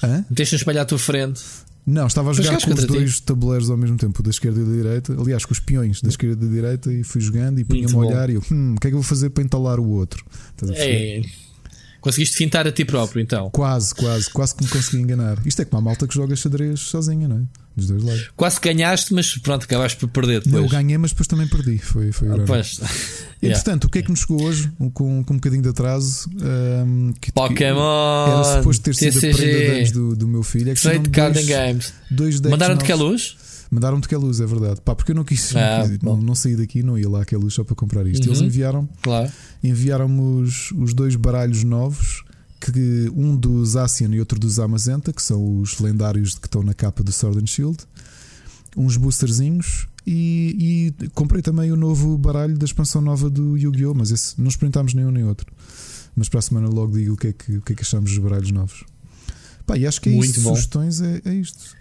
Hã? 0.02 0.24
meteste 0.28 0.54
um 0.54 0.58
espelho 0.58 0.80
à 0.80 0.84
tua 0.84 0.98
frente. 0.98 1.40
Não, 1.86 2.06
estava 2.06 2.30
a 2.30 2.32
jogar 2.34 2.60
com 2.60 2.74
os 2.74 2.84
dois 2.84 3.14
ti. 3.14 3.22
tabuleiros 3.22 3.70
ao 3.70 3.76
mesmo 3.76 3.96
tempo, 3.96 4.22
da 4.22 4.28
esquerda 4.28 4.60
e 4.60 4.64
da 4.64 4.72
direita. 4.72 5.16
Aliás, 5.18 5.46
com 5.46 5.52
os 5.52 5.60
peões 5.60 6.02
da 6.02 6.08
esquerda 6.10 6.44
e 6.44 6.48
da 6.48 6.54
direita, 6.54 6.92
e 6.92 7.02
fui 7.02 7.20
jogando 7.20 7.60
e 7.60 7.64
punha-me 7.64 7.94
a 7.94 7.96
olhar 7.96 8.28
e 8.28 8.34
eu, 8.34 8.42
hum, 8.52 8.74
o 8.76 8.80
que 8.80 8.88
é 8.88 8.90
que 8.90 8.94
eu 8.94 9.00
vou 9.00 9.08
fazer 9.08 9.30
para 9.30 9.42
entalar 9.42 9.80
o 9.80 9.88
outro? 9.88 10.22
É. 10.74 11.22
Conseguiste 12.00 12.36
fintar 12.36 12.66
a 12.66 12.72
ti 12.72 12.84
próprio, 12.84 13.20
então? 13.20 13.50
Quase, 13.50 13.94
quase, 13.94 14.30
quase 14.30 14.54
que 14.54 14.64
me 14.64 14.70
consegui 14.70 15.02
enganar. 15.02 15.38
Isto 15.44 15.62
é 15.62 15.64
como 15.64 15.80
a 15.80 15.84
malta 15.84 16.06
que 16.06 16.14
joga 16.14 16.36
xadrez 16.36 16.80
sozinha, 16.80 17.26
não 17.26 17.38
é? 17.38 17.42
Dos 17.76 17.88
dois 17.88 18.02
lados. 18.02 18.30
Quase 18.36 18.60
ganhaste, 18.60 19.14
mas 19.14 19.36
pronto, 19.38 19.64
acabaste 19.64 19.98
por 19.98 20.08
perder. 20.08 20.40
Depois. 20.42 20.52
Não, 20.52 20.62
eu 20.62 20.68
ganhei, 20.68 20.98
mas 20.98 21.10
depois 21.10 21.26
também 21.26 21.46
perdi. 21.46 21.78
Foi, 21.78 22.10
foi 22.12 22.28
ah, 22.28 22.44
pois. 22.46 22.80
Entretanto, 23.42 23.84
o 23.84 23.88
que 23.88 23.98
é 23.98 24.02
que 24.02 24.10
nos 24.10 24.20
chegou 24.20 24.42
hoje, 24.42 24.70
com, 24.94 25.22
com 25.24 25.34
um 25.34 25.36
bocadinho 25.36 25.62
de 25.62 25.68
atraso? 25.68 26.28
Um, 26.34 27.12
que, 27.20 27.30
Pokémon! 27.32 28.26
Era 28.26 28.58
suposto 28.58 28.82
ter 28.82 28.94
sido 28.94 29.12
TCG. 29.12 29.36
prenda 29.36 29.84
de 29.84 29.92
do, 29.92 30.16
do 30.16 30.28
meu 30.28 30.42
filho. 30.42 30.70
É 30.70 30.72
que 30.72 30.78
Straight 30.78 31.08
Card 31.10 31.42
Games. 31.44 31.92
Dois 32.10 32.40
Mandaram-te 32.40 32.84
que 32.84 32.92
a 32.92 32.96
luz? 32.96 33.36
Mandaram-te 33.70 34.08
que 34.08 34.14
a 34.14 34.18
luz, 34.18 34.40
é 34.40 34.46
verdade. 34.46 34.80
Pá, 34.80 34.94
porque 34.94 35.12
eu 35.12 35.16
não 35.16 35.24
quis, 35.24 35.54
ah, 35.54 35.84
não, 36.02 36.16
não, 36.16 36.34
saí 36.34 36.56
daqui, 36.56 36.82
não 36.82 36.98
ia 36.98 37.08
lá 37.08 37.20
a 37.20 37.36
luz 37.36 37.54
só 37.54 37.64
para 37.64 37.74
comprar 37.74 38.06
isto. 38.06 38.24
Uhum. 38.24 38.32
Eles 38.32 38.40
enviaram, 38.40 38.88
claro. 39.02 39.30
enviaram 39.62 40.38
os, 40.38 40.72
os 40.72 40.94
dois 40.94 41.16
baralhos 41.16 41.64
novos 41.64 42.24
que 42.60 43.10
um 43.14 43.36
dos 43.36 43.76
Asian 43.76 44.08
e 44.14 44.18
outro 44.18 44.38
dos 44.38 44.58
Amazenta, 44.58 45.12
que 45.12 45.22
são 45.22 45.60
os 45.60 45.78
lendários 45.78 46.34
que 46.34 46.46
estão 46.46 46.62
na 46.62 46.74
capa 46.74 47.02
do 47.02 47.12
Sword 47.12 47.38
and 47.40 47.46
Shield, 47.46 47.78
uns 48.76 48.96
boosterzinhos 48.96 49.86
e, 50.06 50.94
e, 51.00 51.08
comprei 51.10 51.42
também 51.42 51.70
o 51.70 51.76
novo 51.76 52.16
baralho 52.16 52.56
da 52.56 52.64
expansão 52.64 53.02
nova 53.02 53.28
do 53.28 53.56
Yu-Gi-Oh! 53.56 53.94
Mas 53.94 54.10
esse 54.10 54.40
não 54.40 54.48
experimentámos 54.48 54.94
nenhum 54.94 55.10
nem 55.10 55.24
outro. 55.24 55.46
Mas 56.16 56.28
para 56.28 56.38
a 56.38 56.42
semana 56.42 56.68
logo 56.68 56.96
digo 56.96 57.12
o 57.12 57.16
que 57.16 57.28
é 57.28 57.32
que, 57.32 57.56
o 57.58 57.62
que, 57.62 57.74
é 57.74 57.76
que 57.76 57.82
achamos 57.82 58.10
dos 58.10 58.18
baralhos 58.18 58.50
novos. 58.50 58.84
Pá, 59.66 59.76
e 59.76 59.86
acho 59.86 60.00
que 60.00 60.08
é 60.08 60.12
Muito 60.12 60.30
isto. 60.30 60.40
Bom. 60.40 60.54
Sugestões 60.54 61.00
é, 61.00 61.20
é 61.24 61.34
isto. 61.34 61.76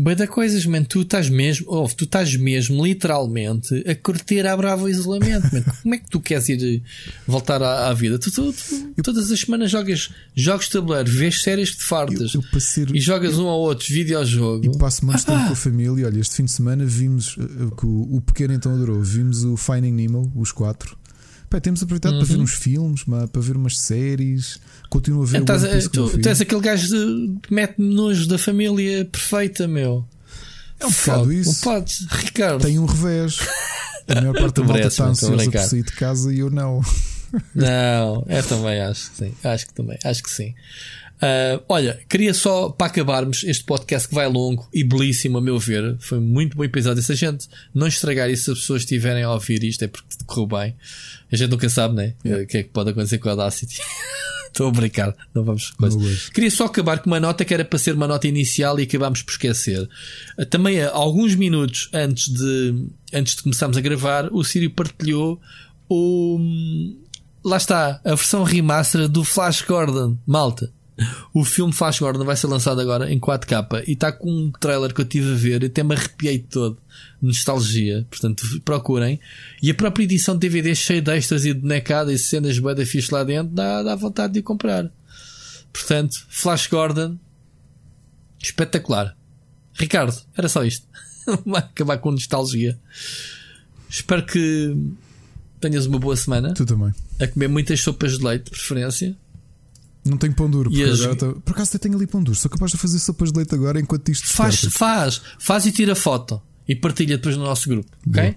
Bem 0.00 0.14
da 0.14 0.28
coisas, 0.28 0.64
man. 0.64 0.84
Tu 0.84 1.02
estás 1.02 1.28
mesmo, 1.28 1.66
oh, 1.68 1.88
tu 1.88 2.04
estás 2.04 2.36
mesmo, 2.36 2.86
literalmente, 2.86 3.74
a 3.84 3.96
curtir 3.96 4.46
a 4.46 4.56
bravo 4.56 4.88
isolamento, 4.88 5.52
man. 5.52 5.64
Como 5.82 5.94
é 5.94 5.98
que 5.98 6.08
tu 6.08 6.20
queres 6.20 6.48
ir 6.48 6.84
voltar 7.26 7.60
à, 7.60 7.88
à 7.88 7.94
vida? 7.94 8.16
Tu, 8.16 8.30
tu, 8.30 8.52
tu 8.52 8.92
eu, 8.96 9.02
todas 9.02 9.28
as 9.32 9.40
semanas 9.40 9.72
jogas 9.72 10.10
jogos 10.36 10.66
de 10.66 10.72
tabuleiro, 10.72 11.10
vês 11.10 11.42
séries 11.42 11.70
de 11.70 11.82
fartas 11.82 12.32
eu, 12.32 12.40
eu 12.40 12.94
e 12.94 13.00
jogas 13.00 13.38
um 13.38 13.46
ou 13.46 13.60
outro 13.62 13.86
videojogo. 13.92 14.66
E 14.66 14.78
passo 14.78 15.04
mais 15.04 15.24
tempo 15.24 15.46
com 15.46 15.52
a 15.52 15.56
família. 15.56 16.06
Olha, 16.06 16.20
este 16.20 16.36
fim 16.36 16.44
de 16.44 16.52
semana 16.52 16.84
vimos 16.84 17.34
que 17.76 17.86
o, 17.86 18.16
o 18.16 18.20
pequeno 18.20 18.54
então 18.54 18.72
adorou. 18.74 19.02
Vimos 19.02 19.42
o 19.42 19.56
Finding 19.56 19.92
Nemo, 19.92 20.32
os 20.36 20.52
quatro. 20.52 20.97
Pá, 21.48 21.60
temos 21.60 21.82
aproveitado 21.82 22.12
uhum. 22.12 22.18
para 22.18 22.28
ver 22.28 22.36
uhum. 22.36 22.42
uns 22.42 22.52
filmes, 22.52 23.04
para 23.04 23.40
ver 23.40 23.56
umas 23.56 23.78
séries. 23.78 24.60
Continuo 24.90 25.22
a 25.22 25.26
ver 25.26 25.40
então, 25.40 25.56
o 25.56 25.88
tu, 25.88 26.18
tu 26.18 26.28
és 26.28 26.40
aquele 26.40 26.60
gajo 26.60 26.88
que 27.42 27.52
mete 27.52 27.78
nojo 27.78 28.26
da 28.26 28.38
família 28.38 29.04
perfeita, 29.04 29.66
meu. 29.66 30.04
É 30.78 30.86
um 30.86 30.90
bocado 30.90 31.32
isso. 31.32 31.50
Não 31.50 31.74
podes, 31.74 32.06
Ricardo. 32.10 32.62
Tem 32.62 32.78
um 32.78 32.86
revés. 32.86 33.38
A 34.06 34.14
maior 34.14 34.34
parte 34.38 34.60
da 34.60 34.64
malta 34.64 34.86
está 34.86 35.06
ansiosa 35.06 35.50
por 35.50 35.60
sair 35.60 35.82
de 35.82 35.92
casa 35.92 36.32
e 36.32 36.38
eu 36.38 36.50
não. 36.50 36.80
Não, 37.54 38.24
eu 38.26 38.42
também 38.42 38.80
acho 38.80 39.10
que 39.10 39.16
sim. 39.18 39.34
Acho 39.44 39.66
que 39.66 39.74
também, 39.74 39.98
acho 40.02 40.22
que 40.22 40.30
sim. 40.30 40.54
Uh, 41.18 41.62
olha, 41.68 42.00
queria 42.08 42.32
só 42.32 42.68
para 42.70 42.86
acabarmos 42.86 43.42
este 43.42 43.64
podcast 43.64 44.08
que 44.08 44.14
vai 44.14 44.28
longo 44.28 44.68
e 44.72 44.84
belíssimo, 44.84 45.38
a 45.38 45.40
meu 45.40 45.58
ver. 45.58 45.96
Foi 45.98 46.20
muito 46.20 46.56
bom 46.56 46.64
episódio. 46.64 47.02
Se 47.02 47.12
a 47.12 47.14
gente 47.14 47.48
não 47.74 47.86
estragar 47.86 48.30
isso, 48.30 48.44
se 48.44 48.50
as 48.52 48.58
pessoas 48.60 48.82
estiverem 48.82 49.24
a 49.24 49.32
ouvir 49.32 49.64
isto, 49.64 49.84
é 49.84 49.88
porque 49.88 50.06
correu 50.26 50.46
bem. 50.46 50.76
A 51.30 51.36
gente 51.36 51.50
nunca 51.50 51.68
sabe, 51.68 51.94
né? 51.94 52.14
Yeah. 52.24 52.44
O 52.44 52.46
que 52.46 52.58
é 52.58 52.62
que 52.62 52.70
pode 52.70 52.90
acontecer 52.90 53.18
com 53.18 53.28
a 53.28 53.32
Audacity. 53.32 53.80
Estou 54.48 54.68
a 54.68 54.70
brincar, 54.72 55.14
não 55.34 55.44
vamos. 55.44 55.72
Queria 56.32 56.50
só 56.50 56.64
acabar 56.64 56.98
com 57.00 57.06
uma 57.06 57.20
nota 57.20 57.44
que 57.44 57.54
era 57.54 57.64
para 57.64 57.78
ser 57.78 57.94
uma 57.94 58.08
nota 58.08 58.26
inicial 58.26 58.80
e 58.80 58.84
acabámos 58.84 59.22
por 59.22 59.30
esquecer. 59.32 59.88
Uh, 60.38 60.46
também, 60.46 60.82
uh, 60.82 60.90
alguns 60.92 61.34
minutos 61.34 61.88
antes 61.92 62.28
de, 62.28 62.86
antes 63.12 63.36
de 63.36 63.42
começarmos 63.42 63.76
a 63.76 63.80
gravar, 63.80 64.32
o 64.32 64.42
Sírio 64.42 64.70
partilhou 64.70 65.40
o. 65.88 66.40
Lá 67.44 67.58
está, 67.58 68.00
a 68.04 68.14
versão 68.14 68.42
remaster 68.42 69.06
do 69.06 69.24
Flash 69.24 69.62
Gordon. 69.62 70.18
Malta 70.26 70.72
o 71.32 71.44
filme 71.44 71.72
Flash 71.72 72.00
Gordon 72.00 72.24
vai 72.24 72.36
ser 72.36 72.46
lançado 72.46 72.80
agora 72.80 73.12
em 73.12 73.18
4K 73.20 73.84
e 73.86 73.92
está 73.92 74.10
com 74.10 74.30
um 74.30 74.50
trailer 74.50 74.92
que 74.92 75.00
eu 75.00 75.04
tive 75.04 75.32
a 75.32 75.36
ver 75.36 75.62
e 75.62 75.66
até 75.66 75.82
me 75.82 75.94
arrepiei 75.94 76.38
todo. 76.38 76.78
Nostalgia, 77.20 78.06
portanto 78.10 78.44
procurem. 78.64 79.20
E 79.62 79.70
a 79.70 79.74
própria 79.74 80.04
edição 80.04 80.34
de 80.34 80.40
DVD 80.40 80.74
cheia 80.74 81.00
de 81.00 81.10
extras 81.10 81.44
e 81.44 81.54
de 81.54 81.64
necada 81.64 82.12
e 82.12 82.18
cenas 82.18 82.58
bem 82.58 82.74
da 82.74 82.84
fixe 82.84 83.12
lá 83.12 83.24
dentro 83.24 83.54
dá, 83.54 83.82
dá 83.82 83.94
vontade 83.94 84.34
de 84.34 84.42
comprar. 84.42 84.90
Portanto, 85.72 86.26
Flash 86.28 86.66
Gordon, 86.66 87.16
espetacular. 88.42 89.16
Ricardo, 89.74 90.16
era 90.36 90.48
só 90.48 90.64
isto. 90.64 90.86
Vai 91.46 91.60
acabar 91.60 91.98
com 91.98 92.10
nostalgia. 92.10 92.78
Espero 93.88 94.24
que 94.26 94.76
tenhas 95.60 95.86
uma 95.86 95.98
boa 95.98 96.16
semana. 96.16 96.54
Tu 96.54 96.66
também. 96.66 96.92
A 97.20 97.26
comer 97.26 97.48
muitas 97.48 97.80
sopas 97.80 98.18
de 98.18 98.24
leite, 98.24 98.44
de 98.44 98.50
preferência. 98.50 99.16
Não 100.08 100.16
tenho 100.16 100.34
pão 100.34 100.50
duro. 100.50 100.70
Por, 100.70 100.88
as... 100.88 101.16
tô... 101.16 101.34
por 101.34 101.52
acaso 101.52 101.70
até 101.70 101.78
tenho 101.78 101.96
ali 101.96 102.06
pão 102.06 102.22
duro. 102.22 102.36
Sou 102.36 102.50
capaz 102.50 102.72
de 102.72 102.78
fazer 102.78 102.98
sopas 102.98 103.30
de 103.32 103.38
leite 103.38 103.54
agora 103.54 103.78
enquanto 103.80 104.08
isto 104.10 104.28
faz, 104.28 104.54
está. 104.54 104.70
Faz, 104.70 105.20
faz 105.38 105.66
e 105.66 105.72
tira 105.72 105.94
foto 105.94 106.40
e 106.66 106.74
partilha 106.74 107.16
depois 107.16 107.36
no 107.36 107.44
nosso 107.44 107.68
grupo. 107.68 107.90
Ok? 108.08 108.22
Boa. 108.22 108.36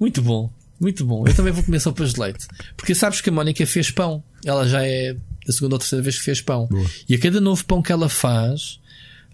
Muito 0.00 0.22
bom, 0.22 0.50
muito 0.80 1.04
bom. 1.04 1.26
Eu 1.26 1.34
também 1.34 1.52
vou 1.52 1.62
comer 1.62 1.80
sopas 1.80 2.12
de 2.12 2.20
leite. 2.20 2.46
Porque 2.76 2.94
sabes 2.94 3.20
que 3.20 3.30
a 3.30 3.32
Mónica 3.32 3.66
fez 3.66 3.90
pão. 3.90 4.22
Ela 4.44 4.68
já 4.68 4.84
é 4.86 5.16
a 5.48 5.52
segunda 5.52 5.76
ou 5.76 5.78
terceira 5.78 6.02
vez 6.02 6.18
que 6.18 6.24
fez 6.24 6.40
pão. 6.40 6.66
Boa. 6.66 6.86
E 7.08 7.14
a 7.14 7.18
cada 7.18 7.40
novo 7.40 7.64
pão 7.64 7.80
que 7.80 7.92
ela 7.92 8.08
faz, 8.08 8.80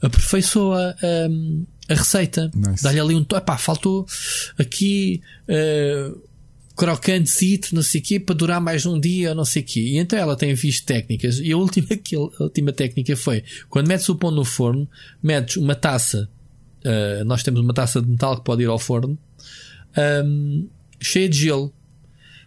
aperfeiçoa 0.03 0.95
a, 1.01 1.93
a 1.93 1.97
receita. 1.97 2.51
Nice. 2.55 2.83
Dá-lhe 2.83 3.01
ali 3.01 3.15
um. 3.15 3.27
Epá, 3.35 3.57
faltou 3.57 4.07
aqui. 4.59 5.23
Uh, 5.49 6.30
crocante, 6.81 7.75
não 7.75 7.83
sei 7.83 8.01
o 8.01 8.05
quê, 8.05 8.21
para 8.21 8.35
durar 8.35 8.61
mais 8.61 8.87
um 8.87 8.99
dia, 8.99 9.35
não 9.35 9.45
sei 9.45 9.63
o 9.63 9.65
quê. 9.65 9.81
E 9.81 9.99
então 9.99 10.19
ela 10.19 10.37
tem 10.37 10.55
visto 10.55 10.87
técnicas. 10.87 11.39
E 11.39 11.53
a 11.53 11.57
última, 11.57 11.89
a 12.39 12.43
última 12.43 12.73
técnica 12.73 13.17
foi: 13.17 13.45
quando 13.69 13.89
metes 13.89 14.09
o 14.09 14.17
pão 14.17 14.31
no 14.31 14.45
forno, 14.45 14.89
metes 15.23 15.57
uma 15.57 15.75
taça. 15.75 16.29
Uh, 16.81 17.25
nós 17.27 17.43
temos 17.43 17.61
uma 17.61 17.75
taça 17.75 18.01
de 18.01 18.09
metal 18.09 18.39
que 18.39 18.45
pode 18.45 18.63
ir 18.63 18.67
ao 18.67 18.79
forno, 18.79 19.19
um, 20.25 20.69
cheia 21.01 21.29
de 21.29 21.39
gelo. 21.39 21.73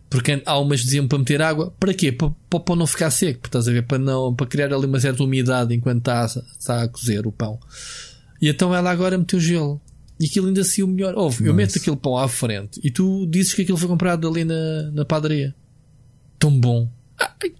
Porque 0.09 0.43
há 0.45 0.59
umas 0.59 0.81
diziam 0.81 1.07
para 1.07 1.17
meter 1.17 1.41
água. 1.41 1.73
Para 1.79 1.91
quê? 1.91 2.11
Para, 2.11 2.29
para 2.59 2.75
não 2.75 2.85
ficar 2.85 3.09
seco. 3.09 3.47
Estás 3.47 3.67
a 3.67 3.71
ver? 3.71 3.83
Para, 3.83 3.97
não, 3.97 4.33
para 4.33 4.45
criar 4.45 4.71
ali 4.71 4.85
uma 4.85 4.99
certa 4.99 5.23
umidade 5.23 5.73
enquanto 5.73 5.97
está, 5.97 6.25
está 6.25 6.83
a 6.83 6.87
cozer 6.87 7.25
o 7.25 7.31
pão. 7.31 7.59
E 8.39 8.47
então 8.47 8.75
ela 8.75 8.91
agora 8.91 9.17
meteu 9.17 9.39
gelo. 9.39 9.81
E 10.19 10.25
aquilo 10.25 10.47
ainda 10.47 10.63
se 10.63 10.83
o 10.83 10.87
melhor. 10.87 11.15
Ouve, 11.15 11.45
eu 11.45 11.53
meto 11.53 11.77
aquele 11.77 11.95
pão 11.95 12.17
à 12.17 12.27
frente 12.27 12.79
e 12.83 12.91
tu 12.91 13.25
dizes 13.27 13.53
que 13.53 13.63
aquilo 13.63 13.77
foi 13.77 13.87
comprado 13.87 14.27
ali 14.27 14.43
na, 14.45 14.91
na 14.91 15.05
padaria. 15.05 15.55
Tão 16.37 16.57
bom. 16.57 16.89
Ai, 17.17 17.51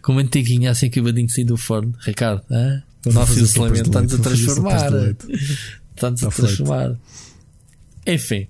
com 0.00 0.12
manteiguinha 0.12 0.70
assim 0.70 0.86
acabadinho 0.86 1.26
de 1.26 1.32
sair 1.32 1.44
do 1.44 1.56
forno. 1.56 1.94
Ricardo, 2.00 2.42
ah? 2.50 2.82
o 3.06 3.12
nosso 3.12 3.38
isolamento 3.38 3.86
está-nos 3.86 4.14
a 4.14 4.18
transformar. 4.18 4.90
Está-nos 5.94 6.24
a 6.24 6.30
transformar. 6.30 6.98
Enfim. 8.06 8.48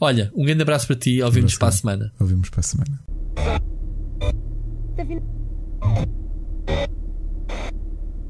Olha, 0.00 0.32
um 0.34 0.44
grande 0.44 0.62
abraço 0.62 0.86
para 0.86 0.96
ti 0.96 1.10
e 1.10 1.22
ouvimos 1.22 1.58
para 1.58 1.68
a 1.68 1.72
semana. 1.72 2.12
Ouvimos 2.20 2.48
para 2.50 2.60
a 2.60 2.62
semana. 2.62 3.00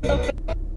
Tá 0.01 0.68